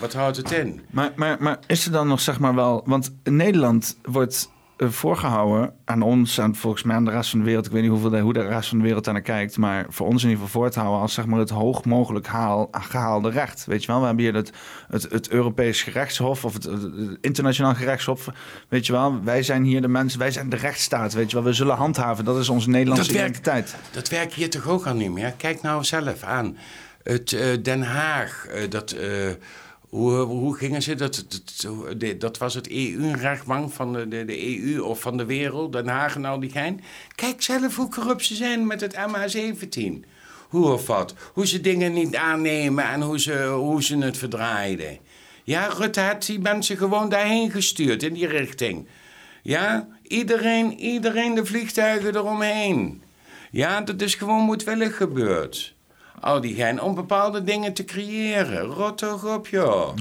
wat 0.00 0.12
houdt 0.12 0.36
het 0.36 0.50
in? 0.50 0.80
Maar, 0.90 1.12
maar, 1.16 1.36
maar 1.40 1.58
is 1.66 1.86
er 1.86 1.92
dan 1.92 2.08
nog 2.08 2.20
zeg 2.20 2.38
maar 2.38 2.54
wel... 2.54 2.82
Want 2.86 3.14
Nederland 3.24 3.98
wordt 4.02 4.50
eh, 4.76 4.88
voorgehouden 4.88 5.72
aan 5.84 6.02
ons... 6.02 6.38
en 6.38 6.54
volgens 6.54 6.82
mij 6.82 6.96
aan 6.96 7.04
de 7.04 7.10
rest 7.10 7.30
van 7.30 7.38
de 7.38 7.44
wereld... 7.44 7.66
ik 7.66 7.72
weet 7.72 7.82
niet 7.82 7.90
hoeveel 7.90 8.10
de, 8.10 8.20
hoe 8.20 8.32
de 8.32 8.46
rest 8.46 8.68
van 8.68 8.78
de 8.78 8.84
wereld 8.84 9.04
daar 9.04 9.14
naar 9.14 9.22
kijkt... 9.22 9.56
maar 9.56 9.86
voor 9.88 10.06
ons 10.06 10.22
in 10.22 10.28
ieder 10.28 10.44
geval 10.44 10.60
voor 10.62 10.70
te 10.70 10.78
houden... 10.78 11.00
als 11.00 11.14
zeg 11.14 11.26
maar 11.26 11.38
het 11.38 11.50
hoog 11.50 11.84
mogelijk 11.84 12.26
haal, 12.26 12.68
gehaalde 12.70 13.30
recht. 13.30 13.64
Weet 13.66 13.80
je 13.80 13.86
wel, 13.86 14.00
we 14.00 14.06
hebben 14.06 14.24
hier 14.24 14.34
het, 14.34 14.52
het, 14.88 15.02
het 15.10 15.28
Europees 15.28 15.82
gerechtshof... 15.82 16.44
of 16.44 16.52
het, 16.54 16.64
het- 16.64 16.82
het 16.82 17.18
internationaal 17.20 17.74
gerechtshof. 17.74 18.28
Weet 18.68 18.86
je 18.86 18.92
wel, 18.92 19.22
wij 19.24 19.42
zijn 19.42 19.64
hier 19.64 19.80
de 19.82 19.88
mensen... 19.88 20.18
wij 20.18 20.30
zijn 20.30 20.48
de 20.48 20.56
rechtsstaat, 20.56 21.12
weet 21.12 21.30
je 21.30 21.36
wel. 21.36 21.44
We 21.44 21.52
zullen 21.52 21.76
handhaven, 21.76 22.24
dat 22.24 22.38
is 22.38 22.48
onze 22.48 22.68
Nederlandse 22.70 23.12
Dat 23.12 23.20
werkt. 23.20 23.36
identiteit. 23.38 23.76
Dat 23.90 24.08
werkt 24.08 24.32
hier 24.34 24.50
toch 24.50 24.68
ook 24.68 24.86
al 24.86 24.94
niet 24.94 25.10
meer? 25.12 25.32
Kijk 25.36 25.62
nou 25.62 25.84
zelf 25.84 26.22
aan. 26.22 26.56
Het 27.02 27.32
eh, 27.32 27.62
Den 27.62 27.82
Haag, 27.82 28.46
eh, 28.46 28.70
dat, 28.70 28.90
eh, 28.90 29.08
hoe, 29.92 30.12
hoe 30.12 30.56
gingen 30.56 30.82
ze? 30.82 30.94
Dat, 30.94 31.24
dat 32.18 32.38
was 32.38 32.54
het 32.54 32.70
EU-rechtbank 32.70 33.72
van 33.72 33.92
de, 33.92 34.08
de, 34.08 34.24
de 34.24 34.60
EU 34.60 34.80
of 34.80 35.00
van 35.00 35.16
de 35.16 35.24
wereld, 35.24 35.72
Den 35.72 35.88
Haag 35.88 36.14
en 36.14 36.24
al 36.24 36.40
die 36.40 36.50
gein. 36.50 36.80
Kijk 37.14 37.42
zelf 37.42 37.76
hoe 37.76 37.88
corrupt 37.88 38.24
ze 38.24 38.34
zijn 38.34 38.66
met 38.66 38.80
het 38.80 38.94
MH17. 38.94 40.08
Hoe 40.48 40.72
of 40.72 40.86
wat? 40.86 41.14
Hoe 41.32 41.46
ze 41.46 41.60
dingen 41.60 41.92
niet 41.92 42.16
aannemen 42.16 42.84
en 42.84 43.02
hoe 43.02 43.20
ze, 43.20 43.46
hoe 43.46 43.82
ze 43.82 43.98
het 43.98 44.16
verdraaiden. 44.16 44.98
Ja, 45.44 45.66
Rutte 45.66 46.00
had 46.00 46.26
die 46.26 46.40
mensen 46.40 46.76
gewoon 46.76 47.08
daarheen 47.08 47.50
gestuurd, 47.50 48.02
in 48.02 48.14
die 48.14 48.26
richting. 48.26 48.86
Ja, 49.42 49.88
iedereen, 50.02 50.78
iedereen 50.78 51.34
de 51.34 51.44
vliegtuigen 51.44 52.16
eromheen. 52.16 53.02
Ja, 53.50 53.80
dat 53.80 54.02
is 54.02 54.14
gewoon 54.14 54.40
moedwillig 54.40 54.96
gebeurd. 54.96 55.74
Al 56.22 56.40
die 56.40 56.54
gein 56.54 56.80
om 56.80 56.94
bepaalde 56.94 57.44
dingen 57.44 57.72
te 57.72 57.84
creëren. 57.84 58.60
Rot 58.60 58.98
toch 58.98 59.34
op, 59.34 59.46
joh. 59.46 59.94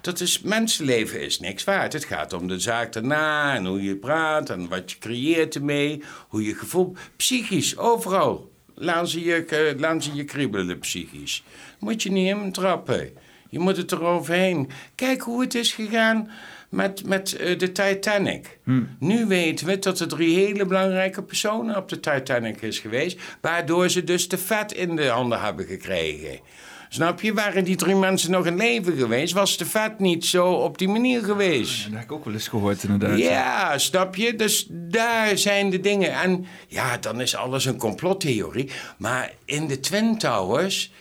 Dat 0.00 0.20
is, 0.20 0.40
mensenleven 0.40 1.20
is 1.20 1.40
niks 1.40 1.64
waard. 1.64 1.92
Het 1.92 2.04
gaat 2.04 2.32
om 2.32 2.48
de 2.48 2.58
zaak 2.58 2.92
daarna 2.92 3.54
en 3.54 3.66
hoe 3.66 3.82
je 3.82 3.96
praat 3.96 4.50
en 4.50 4.68
wat 4.68 4.90
je 4.90 4.98
creëert 4.98 5.54
ermee. 5.54 6.02
Hoe 6.28 6.44
je 6.44 6.54
gevoel... 6.54 6.96
Psychisch, 7.16 7.78
overal. 7.78 8.52
Laten 8.74 9.08
ze 9.08 9.24
je, 9.24 9.44
eh, 9.44 10.00
ze 10.00 10.14
je 10.14 10.24
kriebelen 10.24 10.78
psychisch. 10.78 11.42
Moet 11.78 12.02
je 12.02 12.10
niet 12.10 12.28
in 12.28 12.52
trappen. 12.52 13.10
Je 13.50 13.58
moet 13.58 13.76
het 13.76 13.92
eroverheen. 13.92 14.70
Kijk 14.94 15.20
hoe 15.20 15.40
het 15.40 15.54
is 15.54 15.72
gegaan 15.72 16.30
met, 16.74 17.06
met 17.06 17.36
eh, 17.36 17.58
de 17.58 17.72
Titanic. 17.72 18.58
Nu 18.98 19.26
weten 19.26 19.66
we 19.66 19.78
dat 19.78 20.00
er 20.00 20.08
drie 20.08 20.36
hele 20.36 20.66
belangrijke 20.66 21.22
personen 21.22 21.76
op 21.76 21.88
de 21.88 22.00
Titanic 22.00 22.62
is 22.62 22.78
geweest... 22.78 23.18
waardoor 23.40 23.88
ze 23.88 24.04
dus 24.04 24.28
de 24.28 24.38
vet 24.38 24.72
in 24.72 24.96
de 24.96 25.06
handen 25.06 25.40
hebben 25.40 25.66
gekregen. 25.66 26.40
Snap 26.88 27.20
je? 27.20 27.34
Waren 27.34 27.64
die 27.64 27.76
drie 27.76 27.94
mensen 27.94 28.30
nog 28.30 28.46
in 28.46 28.56
leven 28.56 28.96
geweest... 28.96 29.32
was 29.32 29.56
de 29.56 29.66
vet 29.66 29.98
niet 29.98 30.24
zo 30.24 30.52
op 30.52 30.78
die 30.78 30.88
manier 30.88 31.24
geweest. 31.24 31.84
Dat 31.84 31.92
heb 31.92 32.02
ik 32.02 32.12
ook 32.12 32.24
wel 32.24 32.34
eens 32.34 32.48
gehoord 32.48 32.82
inderdaad. 32.82 33.18
Ja, 33.18 33.78
snap 33.78 34.16
je? 34.16 34.34
Dus 34.34 34.66
daar 34.70 35.38
zijn 35.38 35.70
de 35.70 35.80
dingen. 35.80 36.12
En 36.12 36.46
ja, 36.68 36.98
dan 36.98 37.20
is 37.20 37.36
alles 37.36 37.64
een 37.64 37.76
complottheorie. 37.76 38.70
Maar 38.98 39.32
in 39.44 39.66
de 39.66 39.80
Twin 39.80 40.18
Towers, 40.18 40.92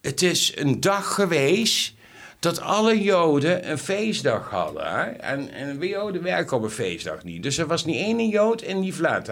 het 0.00 0.22
is 0.22 0.52
een 0.56 0.80
dag 0.80 1.14
geweest 1.14 1.94
dat 2.40 2.60
alle 2.60 3.02
Joden 3.02 3.70
een 3.70 3.78
feestdag 3.78 4.50
hadden. 4.50 5.20
En, 5.20 5.78
we 5.78 5.88
Joden 5.88 6.22
werken 6.22 6.56
op 6.56 6.62
een 6.62 6.70
feestdag 6.70 7.24
niet. 7.24 7.42
Dus 7.42 7.58
er 7.58 7.66
was 7.66 7.84
niet 7.84 7.96
één 7.96 8.28
Jood 8.28 8.62
in 8.62 8.80
die 8.80 8.92
flat. 8.92 9.30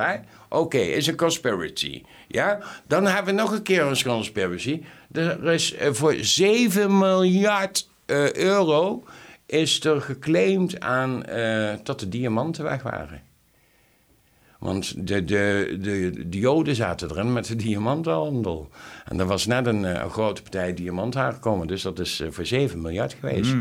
Oké, 0.49 0.78
is 0.78 1.07
een 1.07 1.17
conspiracy. 1.17 2.03
Ja? 2.28 2.59
Dan 2.87 3.07
hebben 3.07 3.35
we 3.35 3.41
nog 3.41 3.53
een 3.53 3.62
keer 3.62 3.83
een 3.83 4.03
conspiracy. 4.03 4.83
Er 5.12 5.45
is 5.45 5.75
eh, 5.75 5.93
voor 5.93 6.15
7 6.20 6.99
miljard 6.99 7.89
eh, 8.07 8.33
euro 8.33 9.05
is 9.47 9.85
er 9.85 10.01
geclaimd 10.01 10.81
aan 10.81 11.25
eh, 11.25 11.75
dat 11.83 12.01
de 12.01 12.09
diamanten 12.09 12.65
weg 12.65 12.83
waren. 12.83 13.23
Want 14.59 15.07
de, 15.09 15.25
de, 15.25 15.77
de, 15.81 16.28
de 16.28 16.39
Joden 16.39 16.75
zaten 16.75 17.11
erin 17.11 17.33
met 17.33 17.47
de 17.47 17.57
diamantenhandel. 17.57 18.69
En 19.05 19.20
er 19.20 19.27
was 19.27 19.47
net 19.47 19.67
een, 19.67 19.85
eh, 19.85 20.03
een 20.03 20.11
grote 20.11 20.43
partij 20.43 20.75
diamant 20.75 21.17
aangekomen. 21.17 21.67
Dus 21.67 21.83
dat 21.83 21.99
is 21.99 22.20
eh, 22.20 22.28
voor 22.31 22.47
7 22.47 22.81
miljard 22.81 23.17
geweest. 23.20 23.55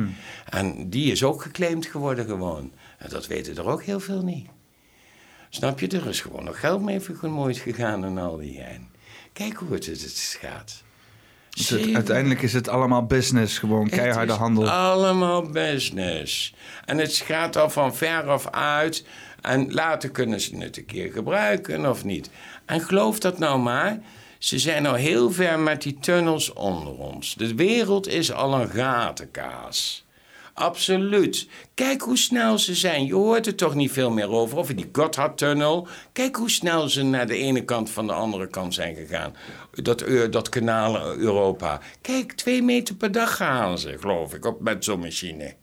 En 0.49 0.89
die 0.89 1.11
is 1.11 1.23
ook 1.23 1.41
geclaimd 1.41 1.85
geworden 1.85 2.25
gewoon. 2.25 2.71
En 2.97 3.09
dat 3.09 3.27
weten 3.27 3.57
er 3.57 3.67
ook 3.67 3.83
heel 3.83 3.99
veel 3.99 4.23
niet. 4.23 4.47
Snap 5.49 5.79
je? 5.79 5.87
Er 5.87 6.07
is 6.07 6.21
gewoon 6.21 6.43
nog 6.43 6.59
geld 6.59 6.81
mee 6.81 6.99
gemoeid 6.99 7.57
gegaan 7.57 8.03
en 8.05 8.17
al 8.17 8.37
die 8.37 8.53
gein. 8.53 8.87
Kijk 9.33 9.55
hoe 9.55 9.73
het, 9.73 9.85
het, 9.85 10.01
het 10.01 10.37
gaat. 10.41 10.83
Dus 11.49 11.69
het- 11.69 11.93
uiteindelijk 11.95 12.41
is 12.41 12.53
het 12.53 12.67
allemaal 12.69 13.05
business, 13.05 13.57
gewoon 13.57 13.89
keiharde 13.89 14.19
Het 14.19 14.29
is 14.29 14.35
handel. 14.37 14.69
allemaal 14.69 15.41
business. 15.49 16.53
En 16.85 16.97
het 16.97 17.13
gaat 17.15 17.55
al 17.55 17.69
van 17.69 17.95
ver 17.95 18.23
af 18.23 18.49
uit. 18.51 19.05
En 19.47 19.73
later 19.73 20.09
kunnen 20.11 20.41
ze 20.41 20.57
het 20.57 20.77
een 20.77 20.85
keer 20.85 21.11
gebruiken 21.11 21.89
of 21.89 22.03
niet. 22.03 22.29
En 22.65 22.81
geloof 22.81 23.19
dat 23.19 23.39
nou 23.39 23.59
maar. 23.59 23.99
Ze 24.37 24.59
zijn 24.59 24.85
al 24.85 24.93
heel 24.93 25.31
ver 25.31 25.59
met 25.59 25.81
die 25.81 25.97
tunnels 25.99 26.53
onder 26.53 26.93
ons. 26.97 27.35
De 27.35 27.55
wereld 27.55 28.07
is 28.07 28.31
al 28.31 28.53
een 28.61 28.69
gatenkaas. 28.69 30.05
Absoluut. 30.53 31.47
Kijk 31.73 32.01
hoe 32.01 32.17
snel 32.17 32.57
ze 32.57 32.75
zijn. 32.75 33.05
Je 33.05 33.13
hoort 33.13 33.45
er 33.47 33.55
toch 33.55 33.75
niet 33.75 33.91
veel 33.91 34.11
meer 34.11 34.29
over. 34.29 34.57
Over 34.57 34.75
die 34.75 34.89
Gotthardtunnel. 34.91 35.87
Kijk 36.13 36.35
hoe 36.35 36.49
snel 36.49 36.89
ze 36.89 37.03
naar 37.03 37.27
de 37.27 37.37
ene 37.37 37.63
kant 37.63 37.89
van 37.89 38.07
de 38.07 38.13
andere 38.13 38.47
kant 38.47 38.73
zijn 38.73 38.95
gegaan. 38.95 39.35
Dat, 39.71 40.01
eu- 40.01 40.29
dat 40.29 40.49
kanaal 40.49 41.15
Europa. 41.15 41.79
Kijk, 42.01 42.31
twee 42.31 42.63
meter 42.63 42.95
per 42.95 43.11
dag 43.11 43.35
gaan 43.35 43.77
ze, 43.79 43.97
geloof 43.99 44.33
ik, 44.33 44.45
op, 44.45 44.61
met 44.61 44.83
zo'n 44.83 44.99
machine. 44.99 45.53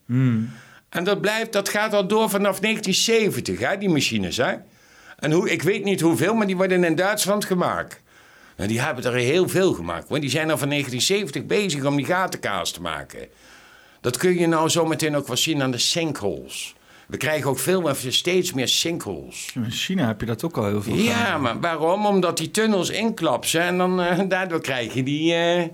En 0.95 1.05
dat, 1.05 1.21
blijft, 1.21 1.53
dat 1.53 1.69
gaat 1.69 1.93
al 1.95 2.07
door 2.07 2.31
vanaf 2.31 2.61
1970, 2.61 3.59
hè, 3.59 3.79
die 3.79 3.89
machines. 3.89 4.37
Hè? 4.37 4.53
En 5.19 5.33
hoe, 5.33 5.51
ik 5.51 5.63
weet 5.63 5.85
niet 5.85 6.01
hoeveel, 6.01 6.35
maar 6.35 6.47
die 6.47 6.57
worden 6.57 6.85
in 6.85 6.95
Duitsland 6.95 7.45
gemaakt. 7.45 8.01
Nou, 8.57 8.69
die 8.69 8.81
hebben 8.81 9.05
er 9.05 9.13
heel 9.13 9.49
veel 9.49 9.73
gemaakt. 9.73 10.09
Want 10.09 10.21
die 10.21 10.31
zijn 10.31 10.51
al 10.51 10.59
van 10.59 10.69
1970 10.69 11.47
bezig 11.47 11.85
om 11.85 11.97
die 11.97 12.07
gatenkaas 12.07 12.71
te 12.71 12.81
maken. 12.81 13.29
Dat 14.01 14.17
kun 14.17 14.39
je 14.39 14.47
nou 14.47 14.69
zo 14.69 14.85
meteen 14.87 15.17
ook 15.17 15.27
wel 15.27 15.37
zien 15.37 15.63
aan 15.63 15.71
de 15.71 15.79
sinkholes. 15.79 16.75
We 17.07 17.17
krijgen 17.17 17.51
ook 17.51 17.59
veel 17.59 17.81
meer, 17.81 17.97
steeds 18.09 18.53
meer 18.53 18.69
sinkholes. 18.69 19.51
In 19.55 19.71
China 19.71 20.07
heb 20.07 20.21
je 20.21 20.27
dat 20.27 20.45
ook 20.45 20.57
al 20.57 20.67
heel 20.67 20.83
veel 20.83 20.95
Ja, 20.95 21.15
gedaan. 21.15 21.41
maar 21.41 21.61
waarom? 21.61 22.07
Omdat 22.07 22.37
die 22.37 22.51
tunnels 22.51 22.91
inklapsen 22.91 23.61
en 23.61 23.79
dan, 23.79 24.01
eh, 24.03 24.21
daardoor 24.29 24.61
krijg 24.61 24.95
je 24.95 25.03
die, 25.03 25.35
eh, 25.35 25.65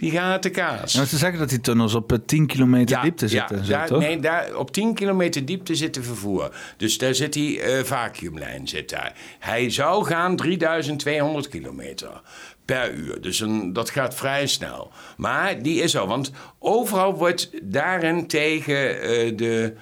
die 0.00 0.10
gatenkaas. 0.10 0.94
En 0.94 1.06
ze 1.06 1.16
zeggen 1.16 1.38
dat 1.38 1.48
die 1.48 1.60
tunnels 1.60 1.94
op 1.94 2.12
eh, 2.12 2.18
10 2.26 2.46
kilometer 2.46 3.02
diepte 3.02 3.28
zitten. 3.28 3.58
en 3.58 3.64
zo, 3.64 3.72
daar, 3.72 3.86
toch? 3.86 3.98
Nee, 3.98 4.20
daar, 4.20 4.56
op 4.56 4.72
10 4.72 4.94
kilometer 4.94 5.44
diepte 5.44 5.74
zit 5.74 5.94
de 5.94 6.02
vervoer. 6.02 6.54
Dus 6.76 6.98
daar 6.98 7.14
zit 7.14 7.32
die 7.32 7.60
eh, 7.60 7.84
vacuümlijn 7.84 8.68
zit 8.68 8.90
daar. 8.90 9.12
Hij 9.38 9.70
zou 9.70 10.04
gaan 10.04 10.36
3200 10.36 11.48
kilometer 11.48 12.20
per 12.64 12.94
uur. 12.94 13.20
Dus 13.20 13.40
een, 13.40 13.72
dat 13.72 13.90
gaat 13.90 14.14
vrij 14.14 14.46
snel. 14.46 14.90
Maar 15.16 15.62
die 15.62 15.82
is 15.82 15.96
al, 15.96 16.06
want 16.06 16.32
overal 16.58 17.14
wordt 17.14 17.50
daarin 17.62 18.26
tegen 18.26 19.02
eh, 19.02 19.36
de, 19.36 19.74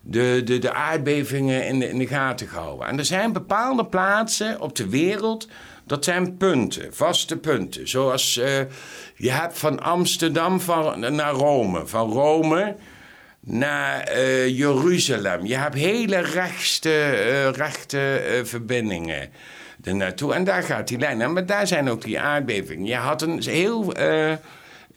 de, 0.00 0.40
de, 0.44 0.58
de 0.58 0.72
aardbevingen 0.72 1.66
in 1.66 1.78
de, 1.78 1.88
in 1.88 1.98
de 1.98 2.06
gaten 2.06 2.48
gehouden. 2.48 2.86
En 2.86 2.98
er 2.98 3.04
zijn 3.04 3.32
bepaalde 3.32 3.86
plaatsen 3.86 4.60
op 4.60 4.76
de 4.76 4.88
wereld. 4.88 5.48
Dat 5.86 6.04
zijn 6.04 6.36
punten, 6.36 6.94
vaste 6.94 7.36
punten. 7.36 7.88
Zoals 7.88 8.36
eh, 8.36 8.60
je 9.14 9.30
hebt 9.30 9.58
van 9.58 9.82
Amsterdam 9.82 10.60
naar 10.96 11.32
Rome. 11.32 11.86
Van 11.86 12.12
Rome 12.12 12.76
naar 13.40 14.00
eh, 14.00 14.48
Jeruzalem. 14.58 15.46
Je 15.46 15.56
hebt 15.56 15.74
hele 15.74 16.16
eh, 16.16 17.50
rechte 17.50 18.16
eh, 18.16 18.44
verbindingen 18.44 19.30
er 19.82 19.94
naartoe. 19.94 20.34
En 20.34 20.44
daar 20.44 20.62
gaat 20.62 20.88
die 20.88 20.98
lijn. 20.98 21.32
Maar 21.32 21.46
daar 21.46 21.66
zijn 21.66 21.88
ook 21.88 22.02
die 22.02 22.20
aardbevingen. 22.20 22.86
Je 22.86 22.94
had 22.94 23.22
een 23.22 23.42
heel... 23.42 23.94
eh, 23.94 24.32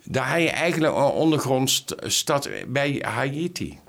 daar 0.04 0.30
had 0.30 0.42
je 0.42 0.50
eigenlijk 0.50 0.96
een 0.96 1.02
ondergrondstad 1.02 2.50
bij 2.68 3.04
Haiti. 3.06 3.80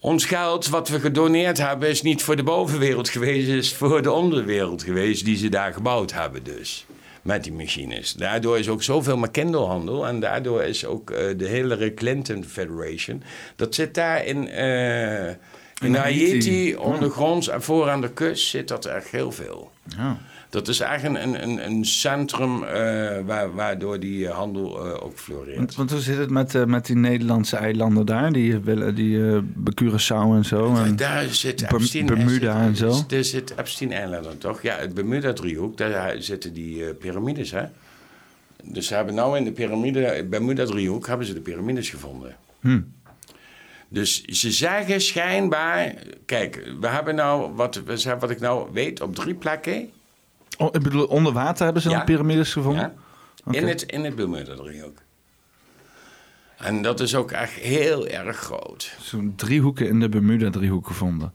Ons 0.00 0.24
geld 0.24 0.68
wat 0.68 0.88
we 0.88 1.00
gedoneerd 1.00 1.58
hebben 1.58 1.88
is 1.88 2.02
niet 2.02 2.22
voor 2.22 2.36
de 2.36 2.42
bovenwereld 2.42 3.08
geweest, 3.08 3.48
is 3.48 3.74
voor 3.74 4.02
de 4.02 4.12
onderwereld 4.12 4.82
geweest 4.82 5.24
die 5.24 5.36
ze 5.36 5.48
daar 5.48 5.72
gebouwd 5.72 6.12
hebben 6.12 6.44
dus. 6.44 6.86
Met 7.24 7.44
die 7.44 7.52
machines. 7.52 8.12
Daardoor 8.12 8.58
is 8.58 8.68
ook 8.68 8.82
zoveel 8.82 9.16
met 9.16 9.30
kinderhandel 9.30 10.06
en 10.06 10.20
daardoor 10.20 10.62
is 10.62 10.84
ook 10.84 11.10
eh, 11.10 11.38
de 11.38 11.46
hele 11.46 11.94
Clinton 11.94 12.44
Federation. 12.44 13.22
Dat 13.56 13.74
zit 13.74 13.94
daar 13.94 14.24
in, 14.24 14.48
eh, 14.48 15.28
in 15.28 15.94
Haiti. 15.94 16.30
Haiti, 16.30 16.76
ondergronds 16.76 17.48
en 17.48 17.62
voor 17.62 17.90
aan 17.90 18.00
de 18.00 18.12
kust 18.12 18.48
zit 18.48 18.68
dat 18.68 18.84
echt 18.84 19.08
heel 19.08 19.32
veel. 19.32 19.70
Ja. 19.96 20.18
Dat 20.54 20.68
is 20.68 20.80
eigenlijk 20.80 21.24
een, 21.24 21.42
een, 21.42 21.66
een 21.66 21.84
centrum 21.84 22.62
eh, 22.62 23.18
waar, 23.26 23.54
waardoor 23.54 24.00
die 24.00 24.28
eh, 24.28 24.34
handel 24.34 24.86
eh, 24.86 25.04
ook 25.04 25.18
floreert. 25.18 25.56
Want, 25.56 25.74
want 25.74 25.90
hoe 25.90 26.00
zit 26.00 26.16
het 26.16 26.30
met, 26.30 26.66
met 26.66 26.86
die 26.86 26.96
Nederlandse 26.96 27.56
eilanden 27.56 28.06
daar? 28.06 28.32
Die, 28.32 28.58
willen 28.58 28.94
die 28.94 29.42
Curaçao 29.82 30.34
en 30.34 30.44
zo. 30.44 30.74
En, 30.74 30.96
Daar 30.96 31.24
zit 31.24 31.72
Epstein 31.72 32.06
Bermuda 32.06 32.58
zit- 32.58 32.66
en 32.68 32.76
zo. 32.76 33.04
Daar 33.06 33.24
zit 33.24 33.54
Epstein-eilanden, 33.58 34.38
toch? 34.38 34.62
Ja, 34.62 34.76
het 34.76 34.94
Bermuda-driehoek, 34.94 35.76
daar 35.76 36.14
zitten 36.18 36.52
die 36.52 36.94
piramides, 36.94 37.50
hè? 37.50 37.64
Dus 38.62 38.86
ze 38.86 38.94
hebben 38.94 39.14
nou 39.14 39.36
in 39.36 39.44
de 39.44 39.52
piramide, 39.52 40.26
Bermuda-driehoek 40.30 41.06
hebben 41.06 41.26
ze 41.26 41.32
de 41.34 41.40
piramides 41.40 41.90
gevonden. 41.90 42.36
Hm. 42.60 42.80
Dus 43.88 44.24
ze 44.24 44.52
zeggen 44.52 45.00
schijnbaar... 45.00 45.94
Kijk, 46.26 46.64
we 46.80 46.88
hebben 46.88 47.14
nou, 47.14 47.54
wat, 47.54 47.82
wat 48.18 48.30
ik 48.30 48.40
nou 48.40 48.68
weet, 48.72 49.00
op 49.00 49.14
drie 49.14 49.34
plekken... 49.34 49.90
Oh, 50.58 50.68
ik 50.72 50.82
bedoel, 50.82 51.06
onder 51.06 51.32
water 51.32 51.64
hebben 51.64 51.82
ze 51.82 51.88
dan 51.88 52.04
piramides 52.04 52.52
gevonden? 52.52 52.94
In, 53.50 53.68
het, 53.68 53.82
in 53.82 54.04
het 54.04 54.14
Bermuda-driehoek. 54.14 54.98
En 56.56 56.82
dat 56.82 57.00
is 57.00 57.14
ook 57.14 57.30
echt 57.30 57.52
heel 57.52 58.06
erg 58.06 58.36
groot. 58.36 58.96
Zo'n 59.00 59.32
driehoeken 59.36 59.88
in 59.88 60.00
de 60.00 60.08
Bermuda-driehoek 60.08 60.86
gevonden. 60.86 61.32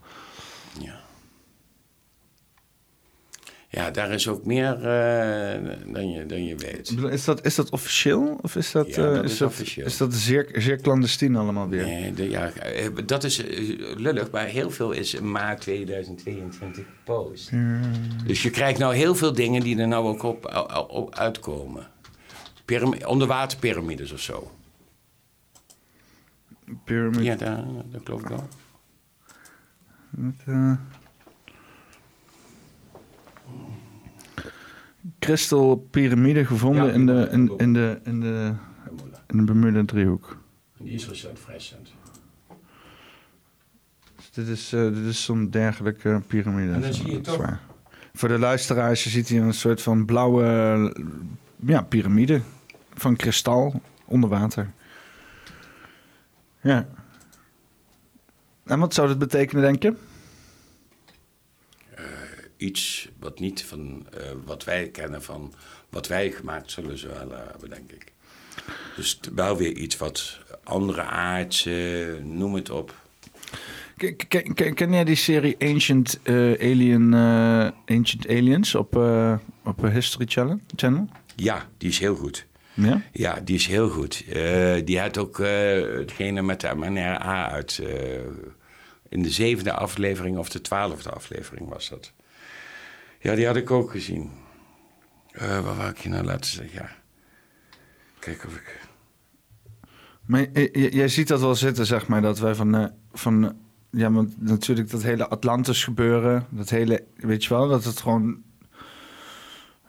Ja, 3.72 3.92
daar 3.92 4.12
is 4.12 4.28
ook 4.28 4.46
meer 4.46 4.74
eh, 4.74 5.70
dan, 5.94 6.12
je, 6.12 6.26
dan 6.26 6.46
je 6.46 6.56
weet. 6.56 6.96
Is 7.12 7.26
dat, 7.26 7.46
is 7.46 7.56
dat 7.56 7.70
officieel? 7.70 8.40
Of 8.42 8.56
is 8.56 8.72
dat, 8.72 8.96
Ja, 8.96 9.08
eh, 9.08 9.14
dat 9.14 9.24
is 9.24 9.32
is 9.32 9.38
dat, 9.38 9.48
officieel. 9.48 9.86
Is 9.86 9.98
dat 9.98 10.14
zeer, 10.14 10.50
zeer 10.54 10.82
clandestien 10.82 11.36
allemaal 11.36 11.68
weer? 11.70 11.84
Nee, 11.84 12.14
de, 12.14 12.30
ja, 12.30 12.52
eh, 12.52 12.90
dat 13.06 13.24
is 13.24 13.44
lullig, 13.98 14.32
maar 14.32 14.46
heel 14.46 14.72
veel 14.72 14.92
is 14.92 15.20
maart 15.20 15.62
2022 15.62 16.86
gepost. 16.98 17.52
Dus 18.26 18.44
je 18.44 18.50
krijgt 18.50 18.80
nou 18.80 18.96
heel 18.96 19.16
veel 19.16 19.34
dingen 19.34 19.62
die 19.62 19.80
er 19.80 19.88
nou 19.88 20.08
ook 20.08 20.24
op, 20.24 20.68
op 20.90 21.16
uitkomen. 21.16 21.88
Pyram- 22.66 23.04
onderwaterpyramides 23.06 24.12
of 24.12 24.20
zo. 24.20 24.52
Pyramid. 26.84 27.24
Ja, 27.24 27.36
daar, 27.36 27.64
dat 27.92 28.04
klopt 28.04 28.30
wel. 28.30 28.48
Met, 30.10 30.36
Crystal 35.20 35.76
piramide 35.92 36.46
gevonden 36.46 36.86
Ja, 36.86 36.92
in, 36.92 37.06
de, 37.06 37.28
in, 37.32 37.54
in 37.58 37.74
de, 37.74 38.00
in 38.04 38.20
de, 38.20 38.54
in 39.28 39.38
de 39.38 39.44
Bermuda-driehoek. 39.44 40.38
Die 40.78 40.92
is 40.94 41.08
recent, 41.08 41.40
vrij 41.40 41.56
recent. 41.56 41.94
Dus 44.16 44.32
dit 44.32 44.48
is, 44.48 44.74
eh, 44.74 44.82
dit 44.84 45.06
is 45.06 45.24
zo'n 45.24 45.50
dergelijke 45.50 46.22
piramide. 46.28 46.72
En 46.72 46.82
dan 46.82 46.94
zie 46.94 47.12
je 47.12 47.22
toch- 47.22 47.38
waar. 47.38 47.62
Voor 48.14 48.30
de 48.30 48.40
luisteraars, 48.40 49.04
je 49.04 49.10
ziet 49.10 49.28
hier 49.28 49.42
een 49.42 49.54
soort 49.54 49.82
van 49.82 50.06
blauwe 50.06 50.96
ja, 51.56 51.82
piramide 51.82 52.42
van 52.94 53.16
kristal 53.16 53.82
onder 54.06 54.30
water. 54.30 54.72
Ja. 56.62 56.88
En 58.66 58.80
wat 58.80 58.94
zou 58.94 59.08
dat 59.08 59.18
betekenen, 59.20 59.62
denk 59.64 59.84
je? 59.84 59.94
Iets 62.60 63.10
wat 63.20 63.40
niet 63.40 63.64
van 63.64 64.08
eh, 64.14 64.20
wat 64.46 64.64
wij 64.64 64.88
kennen 64.90 65.24
van 65.24 65.54
wat 65.90 66.08
wij 66.08 66.32
gemaakt 66.32 66.72
zullen 66.72 66.98
zullen 66.98 67.48
hebben, 67.52 67.70
denk 67.70 67.92
ik. 67.92 68.12
Dus 68.96 69.20
wel 69.36 69.58
weer 69.58 69.72
iets 69.74 69.98
wat 69.98 70.40
andere 70.64 71.02
aardse, 71.02 72.20
noem 72.24 72.54
het 72.56 72.70
op. 72.70 72.96
Ken, 73.98 74.54
ken, 74.54 74.74
ken- 74.74 74.92
jij 74.92 75.04
die 75.04 75.16
serie 75.16 75.56
Ancient, 75.60 76.20
eh, 76.24 76.36
Alien, 76.60 77.14
eh, 77.14 77.70
Ancient 77.98 78.28
Aliens 78.28 78.76
op, 78.76 78.96
op 79.64 79.82
History 79.92 80.26
Channel? 80.28 80.60
Channel? 80.76 81.08
Ja, 81.36 81.68
die 81.78 81.90
is 81.90 82.00
heel 82.00 82.16
goed. 82.16 82.46
Ja? 82.74 83.02
Ja, 83.12 83.40
die 83.44 83.56
is 83.56 83.68
heel 83.68 83.90
goed. 83.90 84.24
Die 84.86 85.00
had 85.00 85.18
ook 85.18 85.38
hetgene 85.38 86.42
met 86.42 86.62
de 86.62 86.76
MNRA 86.76 87.50
uit. 87.50 87.82
in 89.10 89.24
de 89.24 89.30
zevende 89.30 89.74
aflevering 89.74 90.38
of 90.38 90.50
de 90.50 90.62
twaalfde 90.62 91.10
aflevering 91.10 91.70
was 91.70 91.90
dat. 91.90 92.12
Ja, 93.20 93.36
die 93.36 93.46
had 93.46 93.56
ik 93.56 93.72
ook 93.72 93.92
gezien. 93.92 94.32
Eh 95.32 95.60
wat 95.60 95.76
wou 95.76 95.90
ik 95.90 95.98
je 95.98 96.10
nou 96.10 96.24
laten 96.24 96.52
zeggen? 96.52 96.80
Ja. 96.80 96.90
Kijk 98.20 98.46
of 98.46 98.56
ik. 98.56 98.80
Maar 100.26 100.52
jij 100.72 101.08
ziet 101.08 101.28
dat 101.28 101.40
wel 101.40 101.56
zitten, 101.56 101.86
zeg 101.86 102.08
maar, 102.08 102.22
dat 102.22 102.40
wij 102.40 102.56
van... 102.56 102.76
eh, 102.76 102.86
van 103.14 103.44
eh, 103.46 103.52
ja, 103.92 104.12
want 104.12 104.42
natuurlijk 104.42 104.90
dat 104.90 105.04
hele 105.04 105.28
Atlantis 105.28 105.84
gebeuren, 105.84 106.46
dat 106.50 106.70
hele, 106.70 107.04
weet 107.16 107.44
je 107.44 107.50
wel, 107.50 107.68
dat 107.68 107.84
het 107.84 108.02
gewoon 108.02 108.42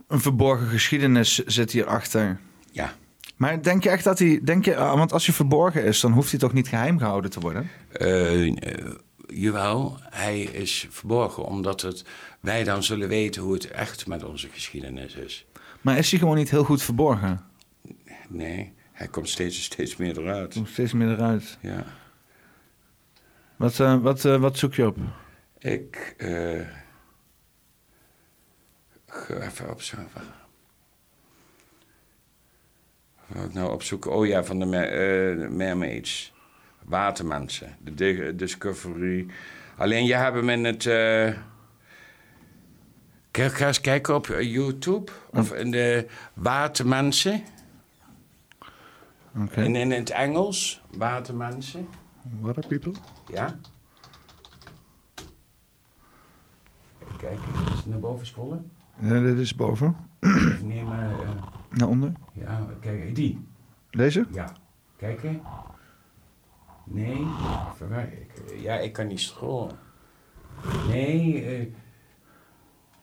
een 0.06 0.20
verborgen 0.20 0.66
geschiedenis 0.66 1.38
zit 1.38 1.72
hierachter. 1.72 2.40
Ja. 2.72 2.92
Maar 3.36 3.62
denk 3.62 3.82
je 3.82 3.90
echt 3.90 4.04
dat 4.04 4.18
hij, 4.18 4.40
denk 4.44 4.64
je, 4.64 4.76
ah, 4.76 4.94
want 4.98 5.12
als 5.12 5.26
hij 5.26 5.34
verborgen 5.34 5.84
is, 5.84 6.00
dan 6.00 6.12
hoeft 6.12 6.30
hij 6.30 6.38
toch 6.38 6.52
niet 6.52 6.68
geheim 6.68 6.98
gehouden 6.98 7.30
te 7.30 7.40
worden? 7.40 7.70
Eh, 7.92 8.54
jawel, 9.32 9.98
hij 10.02 10.40
is 10.42 10.86
verborgen 10.90 11.44
omdat 11.44 11.80
het, 11.80 12.04
wij 12.40 12.64
dan 12.64 12.82
zullen 12.82 13.08
weten 13.08 13.42
hoe 13.42 13.52
het 13.52 13.70
echt 13.70 14.06
met 14.06 14.24
onze 14.24 14.48
geschiedenis 14.48 15.14
is. 15.14 15.46
Maar 15.80 15.98
is 15.98 16.10
hij 16.10 16.18
gewoon 16.20 16.36
niet 16.36 16.50
heel 16.50 16.64
goed 16.64 16.82
verborgen? 16.82 17.44
Nee, 18.28 18.72
hij 18.92 19.08
komt 19.08 19.28
steeds, 19.28 19.62
steeds 19.64 19.96
meer 19.96 20.18
eruit. 20.18 20.54
Komt 20.54 20.68
steeds 20.68 20.92
meer 20.92 21.08
eruit. 21.10 21.58
Ja. 21.60 21.84
Wat, 23.56 23.80
eh, 23.80 23.96
wat, 24.02 24.24
eh, 24.24 24.36
wat 24.40 24.58
zoek 24.58 24.74
je 24.74 24.86
op? 24.86 24.96
Ik. 25.58 26.14
eh 26.18 26.60
ga 29.06 29.34
even 29.34 29.70
opzoeken. 29.70 30.08
Wat 30.14 30.24
wil 33.26 33.44
ik 33.44 33.52
nou 33.54 33.72
opzoeken? 33.72 34.12
Oh 34.12 34.26
ja, 34.26 34.44
van 34.44 34.58
de 34.58 34.64
mer- 34.66 35.52
mermaids. 35.52 36.32
Watermensen. 36.90 37.76
De 37.84 37.94
Di- 37.94 38.36
Discovery. 38.36 39.26
Alleen 39.76 40.04
je 40.04 40.14
hebt 40.14 40.36
hem 40.36 40.48
in 40.48 40.64
het. 40.64 40.86
eh 40.86 41.34
Kijk, 43.30 43.52
ga 43.52 43.66
eens 43.66 43.80
kijken 43.80 44.14
op 44.14 44.26
eh, 44.28 44.52
YouTube. 44.52 45.12
Of 45.32 45.52
in 45.52 45.70
de 45.70 46.06
Watermensen. 46.34 47.42
Oké. 49.36 49.60
En 49.62 49.76
in 49.76 49.90
het 49.90 50.10
Engels. 50.10 50.82
Watermensen. 50.96 51.88
What 52.40 52.56
are 52.58 52.66
people? 52.68 52.92
Ja. 53.32 53.58
Kijk, 57.18 57.38
eens 57.70 57.84
naar 57.86 57.98
boven 57.98 58.26
scrollen. 58.26 58.70
Ja, 59.00 59.20
dit 59.20 59.38
is 59.38 59.54
boven. 59.54 59.96
Nee, 60.62 60.82
maar... 60.84 61.10
eh, 61.20 61.28
Naar 61.70 61.88
onder. 61.88 62.12
ja, 62.32 62.66
kijk, 62.80 63.14
die. 63.14 63.46
Deze? 63.90 64.26
Ja. 64.32 64.52
Kijken. 64.96 65.40
Nee. 66.92 67.26
Ik- 68.10 68.60
Ja, 68.62 68.78
ik 68.78 68.92
kan 68.92 69.06
niet 69.06 69.20
scrollen. 69.20 69.70
Nee, 70.88 71.44
eh... 71.44 71.66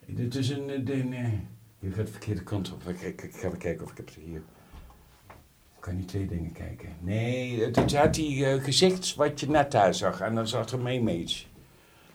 Dit 0.06 0.36
is 0.36 0.50
een... 0.50 0.70
eh, 0.70 0.86
de- 0.86 0.94
nee. 0.96 1.48
Je 1.80 1.92
gaat 1.92 2.06
de 2.06 2.12
verkeerde 2.12 2.44
kant 2.44 2.74
op. 2.74 2.88
Ik, 2.88 3.02
ik, 3.02 3.22
ik 3.22 3.36
ga 3.36 3.48
even 3.48 3.58
kijken 3.58 3.86
of 3.86 3.92
ik 3.92 3.98
heb 3.98 4.06
het 4.06 4.16
hier. 4.26 4.42
kan 5.80 5.96
niet 5.96 6.08
twee 6.08 6.28
dingen 6.28 6.52
kijken. 6.52 6.90
Nee, 7.00 7.62
het, 7.64 7.76
het 7.76 7.96
had 7.96 8.14
die 8.14 8.46
eh, 8.46 8.64
gezicht 8.64 9.16
wat 9.16 9.40
je 9.40 9.50
net 9.50 9.72
daar 9.72 9.94
zag. 9.94 10.20
En 10.20 10.36
dan 10.36 10.48
zag 10.48 10.70
er 10.70 10.80
Maymates. 10.80 11.50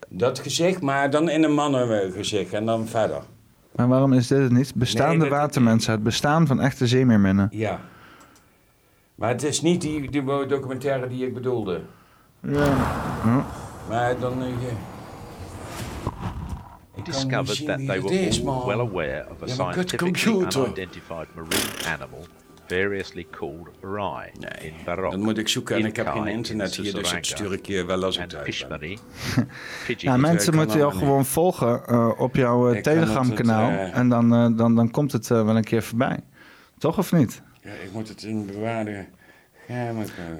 Dat 0.08 0.38
gezicht, 0.38 0.80
maar 0.82 1.10
dan 1.10 1.28
in 1.28 1.42
een 1.42 1.54
mannengezicht. 1.54 2.52
En 2.52 2.66
dan 2.66 2.86
verder. 2.88 3.22
Maar 3.76 3.88
waarom 3.88 4.12
is 4.12 4.26
dit 4.26 4.38
het 4.38 4.52
niet? 4.52 4.74
Bestaande 4.74 5.16
Nee, 5.16 5.28
dat- 5.28 5.38
watermensen, 5.38 5.92
het 5.92 6.02
bestaan 6.02 6.46
van 6.46 6.60
echte 6.60 6.86
zeemeerminnen. 6.86 7.48
Ja. 7.50 7.80
Maar 9.14 9.28
het 9.28 9.42
is 9.42 9.62
niet 9.62 9.80
die, 9.80 10.10
die 10.10 10.24
documentaire 10.46 11.08
die 11.08 11.26
ik 11.26 11.34
bedoelde. 11.34 11.80
Ja. 12.40 12.74
Maar 13.88 14.18
dan... 14.18 14.42
eh, 14.42 14.48
je- 14.48 14.90
Ik 16.94 17.04
discovered 17.04 17.66
that 17.66 17.78
they 17.86 18.02
were 18.02 18.20
is, 18.20 18.46
all 18.46 18.66
well 18.66 18.80
aware 18.80 19.26
of 19.30 19.42
a 19.42 19.46
Ja, 19.46 19.52
scientifically 19.52 20.12
computer. 20.12 20.60
unidentified 20.64 21.26
marine 21.34 21.86
animal 21.96 22.24
variously 22.66 23.26
called 23.30 23.68
rai 23.80 24.30
Nee, 24.38 24.68
in 24.70 24.74
Barok. 24.84 25.10
dat 25.10 25.20
moet 25.20 25.38
ik 25.38 25.48
zoeken 25.48 25.76
en 25.76 25.84
ik 25.84 25.96
heb 25.96 26.06
geen 26.08 26.26
in 26.26 26.32
internet 26.32 26.74
hier, 26.76 26.94
dus 26.94 27.10
dat 27.12 27.26
stuur 27.26 27.52
ik 27.52 27.66
je 27.66 27.84
wel 27.84 28.04
als 28.04 28.18
ik 28.18 28.28
thuis 28.28 28.66
ben. 28.68 28.98
Ja, 29.96 30.16
mensen 30.16 30.54
moeten 30.54 30.78
jou 30.78 30.92
gewoon 30.94 31.24
volgen 31.24 31.86
eh, 31.86 32.10
op 32.18 32.34
jouw 32.36 32.68
eh, 32.70 32.76
Ik 32.76 32.82
kan 32.82 32.92
Telegram 32.94 33.32
kanaal. 33.34 33.70
het, 33.70 33.78
eh, 33.92 33.96
En 33.98 34.08
dan, 34.08 34.34
eh, 34.34 34.46
dan, 34.56 34.74
dan 34.74 34.90
komt 34.90 35.12
het 35.12 35.28
wel 35.28 35.56
een 35.56 35.64
keer 35.64 35.82
voorbij. 35.82 36.20
Toch 36.78 36.98
of 36.98 37.12
niet? 37.12 37.42
Ja, 37.62 37.70
ik 37.70 37.92
moet 37.92 38.08
het 38.08 38.22
in 38.22 38.46
bewaarde. 38.46 39.04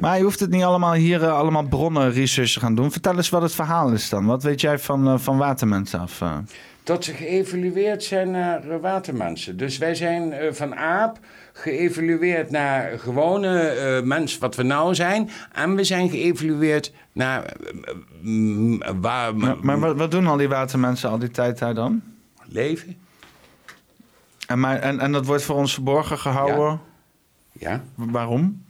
Maar 0.01 0.17
je 0.17 0.23
hoeft 0.23 0.41
het 0.41 0.51
niet 0.51 0.63
allemaal 0.63 0.93
hier 0.93 1.23
eh, 1.23 1.37
allemaal 1.39 1.63
bronnen 1.63 2.13
research 2.13 2.53
te 2.53 2.61
gaan 2.61 2.75
doen. 2.75 2.93
Vertel 2.93 3.17
eens 3.17 3.29
wat 3.29 3.43
het 3.43 3.55
verhaal 3.55 3.93
is 3.93 4.09
dan. 4.09 4.27
Wat 4.27 4.43
weet 4.43 4.61
jij 4.61 4.79
van, 4.79 5.09
eh, 5.09 5.19
van 5.19 5.39
watermensen 5.39 6.01
af? 6.01 6.21
eh? 6.21 6.37
Dat 6.83 7.05
ze 7.05 7.13
geëvalueerd 7.13 8.05
zijn 8.05 8.31
naar 8.31 8.81
watermensen. 8.81 9.57
Dus 9.57 9.79
wij 9.79 9.95
zijn 9.95 10.55
van 10.55 10.75
aap 10.75 11.19
geëvalueerd 11.53 12.51
naar 12.51 12.99
gewone 12.99 13.59
eh 13.59 14.03
mens, 14.03 14.39
wat 14.39 14.57
we 14.57 14.63
nou 14.63 14.95
zijn. 14.95 15.31
En 15.53 15.75
we 15.75 15.85
zijn 15.85 16.11
geëvalueerd 16.11 16.93
naar 17.13 17.57
waar 19.01 19.35
maar 19.63 19.95
wat 19.97 20.11
doen 20.11 20.27
al 20.27 20.37
die 20.37 20.49
watermensen 20.49 21.11
al 21.11 21.19
die 21.19 21.31
tijd 21.31 21.59
daar 21.59 21.75
dan? 21.75 22.03
leven. 22.49 22.97
En, 24.47 24.61
maar, 24.61 24.79
en, 24.79 25.01
en 25.01 25.13
dat 25.13 25.27
wordt 25.27 25.43
voor 25.43 25.57
ons 25.57 25.75
verborgen 25.75 26.19
gehouden? 26.19 26.67
Ja. 26.67 26.81
Waarom? 27.95 28.65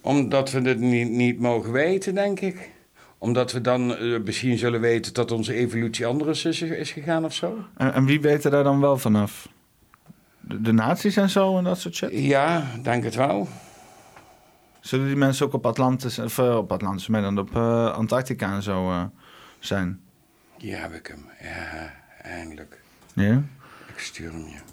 Omdat 0.00 0.50
we 0.50 0.60
het 0.60 0.80
niet, 0.80 1.10
niet 1.10 1.38
mogen 1.38 1.72
weten, 1.72 2.14
denk 2.14 2.40
ik. 2.40 2.70
Omdat 3.18 3.52
we 3.52 3.60
dan 3.60 3.96
eh, 3.96 4.20
misschien 4.24 4.58
zullen 4.58 4.80
weten 4.80 5.14
dat 5.14 5.30
onze 5.30 5.54
evolutie 5.54 6.06
anders 6.06 6.44
is, 6.44 6.62
is 6.62 6.90
gegaan 6.90 7.24
of 7.24 7.34
zo. 7.34 7.58
En, 7.76 7.94
en 7.94 8.04
wie 8.04 8.20
weet 8.20 8.44
er 8.44 8.50
daar 8.50 8.64
dan 8.64 8.80
wel 8.80 8.98
vanaf? 8.98 9.48
De, 10.40 10.60
de 10.60 10.72
nazi's 10.72 11.16
en 11.16 11.30
zo 11.30 11.58
en 11.58 11.64
dat 11.64 11.78
soort 11.78 11.94
shit? 11.94 12.10
Ja, 12.12 12.66
denk 12.82 13.04
het 13.04 13.14
wel. 13.14 13.48
Zullen 14.80 15.06
die 15.06 15.16
mensen 15.16 15.46
ook 15.46 15.52
op 15.52 15.66
Atlantis, 15.66 16.18
of 16.18 16.38
eh, 16.38 16.56
op 16.56 16.72
Atlantis, 16.72 17.06
maar 17.06 17.22
dan 17.22 17.38
op 17.38 17.56
eh, 17.56 17.92
Antarctica 17.92 18.54
en 18.54 18.62
zo 18.62 19.10
zijn? 19.58 20.00
Ja, 20.56 20.78
heb 20.78 20.92
ik 20.92 21.06
hem. 21.06 21.24
Ja, 21.42 21.92
eindelijk. 22.22 22.80
Ja? 23.14 23.42
Ik 23.86 23.98
stuur 23.98 24.32
hem 24.32 24.46
je. 24.46 24.71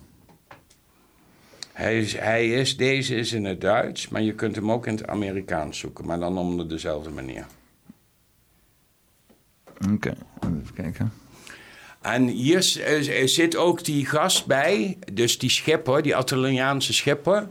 Hij 1.80 2.00
is, 2.00 2.18
hij 2.18 2.48
is, 2.50 2.78
deze 2.78 3.16
is 3.16 3.34
in 3.34 3.46
het 3.46 3.62
Duits, 3.62 4.08
maar 4.10 4.22
je 4.22 4.34
kunt 4.34 4.56
hem 4.56 4.72
ook 4.72 4.88
in 4.88 4.96
het 4.96 5.08
Amerikaans 5.08 5.80
zoeken, 5.80 6.06
maar 6.06 6.20
dan 6.20 6.60
op 6.60 6.70
dezelfde 6.70 7.10
manier. 7.10 7.46
Oké, 9.94 10.14
even 10.44 10.74
kijken. 10.74 11.14
En 12.02 12.28
hier 12.28 12.64
s- 12.64 12.78
eh, 12.78 13.28
zit 13.28 13.56
ook 13.56 13.84
die 13.86 14.06
gast 14.06 14.46
bij, 14.46 14.98
dus 15.14 15.38
die 15.38 15.50
schipper, 15.50 16.02
die 16.02 16.18
Italiaanse 16.18 16.94
schipper. 16.94 17.48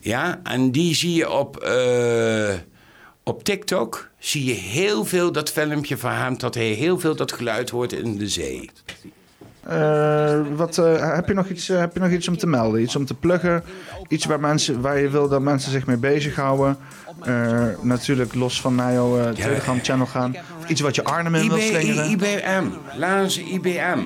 Ja, 0.00 0.40
en 0.42 0.70
die 0.72 0.94
zie 0.94 1.14
je 1.14 1.30
op, 1.30 1.56
eh, 1.56 2.54
op 3.22 3.44
TikTok, 3.44 4.10
zie 4.18 4.44
je 4.44 4.52
heel 4.54 5.04
veel 5.04 5.32
dat 5.32 5.50
filmpje 5.52 5.96
van 5.98 6.12
hem, 6.12 6.38
dat 6.38 6.54
hij 6.54 6.66
heel 6.68 6.98
veel 6.98 7.16
dat 7.16 7.32
geluid 7.32 7.70
hoort 7.70 7.92
in 7.92 8.16
de 8.18 8.28
zee. 8.28 8.70
Eh, 9.62 10.40
wat, 10.54 10.78
eh, 10.78 11.14
heb, 11.14 11.28
je 11.28 11.34
nog 11.34 11.48
iets, 11.48 11.68
eh, 11.68 11.78
heb 11.78 11.94
je 11.94 12.00
nog 12.00 12.10
iets 12.10 12.28
om 12.28 12.36
te 12.36 12.46
melden? 12.46 12.82
Iets 12.82 12.96
om 12.96 13.06
te 13.06 13.14
pluggen? 13.14 13.64
Iets 14.08 14.24
waar, 14.24 14.40
mensen, 14.40 14.80
waar 14.80 14.98
je 14.98 15.08
wil 15.08 15.28
dat 15.28 15.40
mensen 15.40 15.70
zich 15.70 15.86
mee 15.86 15.96
bezighouden? 15.96 16.78
Natuurlijk 17.80 18.34
los 18.34 18.60
van 18.60 18.74
naar 18.74 18.92
jouw 18.92 19.32
Telegram-channel 19.32 20.06
gaan. 20.06 20.36
Iets 20.66 20.80
wat 20.80 20.94
je 20.94 21.04
Arnhem 21.04 21.34
in 21.34 21.48
wil 21.48 21.58
slingeren? 21.58 22.10
IBM, 22.10 22.64
laten 22.96 23.30
ze 23.30 23.42
IBM. 23.42 23.98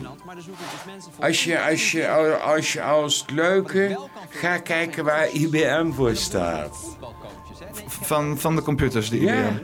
Als 1.21 1.45
je, 1.45 1.61
als 1.63 1.93
je, 1.93 2.09
als 2.45 2.73
je 2.73 2.83
als 2.83 3.25
leuke, 3.35 3.99
ga 4.29 4.59
kijken 4.59 5.05
waar 5.05 5.29
IBM 5.33 5.91
voor 5.93 6.17
staat. 6.17 6.77
Van, 7.87 8.39
van 8.39 8.57
de 8.57 8.63
computers 8.63 9.11
die 9.11 9.21
Ja. 9.21 9.33
IBM. 9.35 9.59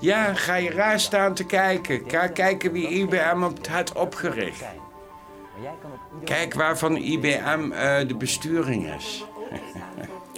Ja, 0.00 0.34
ga 0.34 0.54
je 0.54 0.70
raar 0.70 1.00
staan 1.00 1.34
te 1.34 1.44
kijken. 1.44 2.02
Ga 2.06 2.26
kijken 2.26 2.72
wie 2.72 2.88
IBM 2.88 3.42
op- 3.42 3.66
had 3.66 3.92
opgericht. 3.92 4.62
Kijk 6.24 6.54
waarvan 6.54 6.96
IBM 6.96 7.72
eh, 7.72 8.08
de 8.08 8.16
besturing 8.18 8.94
is. 8.94 9.24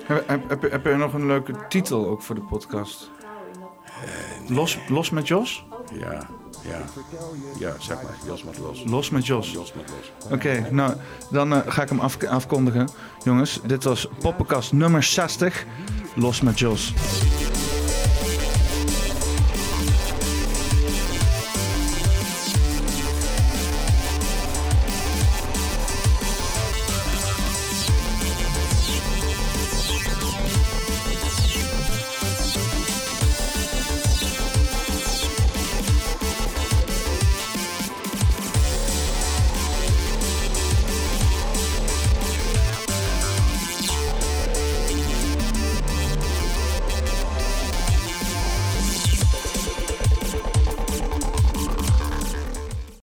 Heb, 0.04 0.28
heb, 0.48 0.70
heb, 0.70 0.84
je 0.84 0.94
nog 0.94 1.12
een 1.12 1.26
leuke 1.26 1.54
titel 1.68 2.06
ook 2.06 2.22
voor 2.22 2.34
de 2.34 2.40
podcast? 2.40 3.10
Los, 4.48 4.78
los 4.88 5.10
met 5.10 5.28
Jos? 5.28 5.64
Ja, 5.92 6.26
ja. 6.62 6.78
Ja, 7.58 7.74
zeg 7.78 8.02
maar. 8.02 8.14
Jos 8.26 8.42
met 8.42 8.58
los. 8.58 8.84
Los 8.86 9.10
met 9.10 9.26
Jos. 9.26 9.50
Jos 9.50 9.72
met 9.72 9.84
los. 9.90 10.32
Oké, 10.32 10.66
nou, 10.70 10.94
dan 11.30 11.52
eh, 11.52 11.60
ga 11.66 11.82
ik 11.82 11.88
hem 11.88 12.00
af, 12.00 12.24
afkondigen. 12.24 12.88
Jongens, 13.24 13.60
dit 13.66 13.84
was 13.84 14.08
Poppenkast 14.18 14.72
nummer 14.72 15.02
60. 15.02 15.66
Los 16.14 16.40
met 16.40 16.58
Jos. 16.58 16.92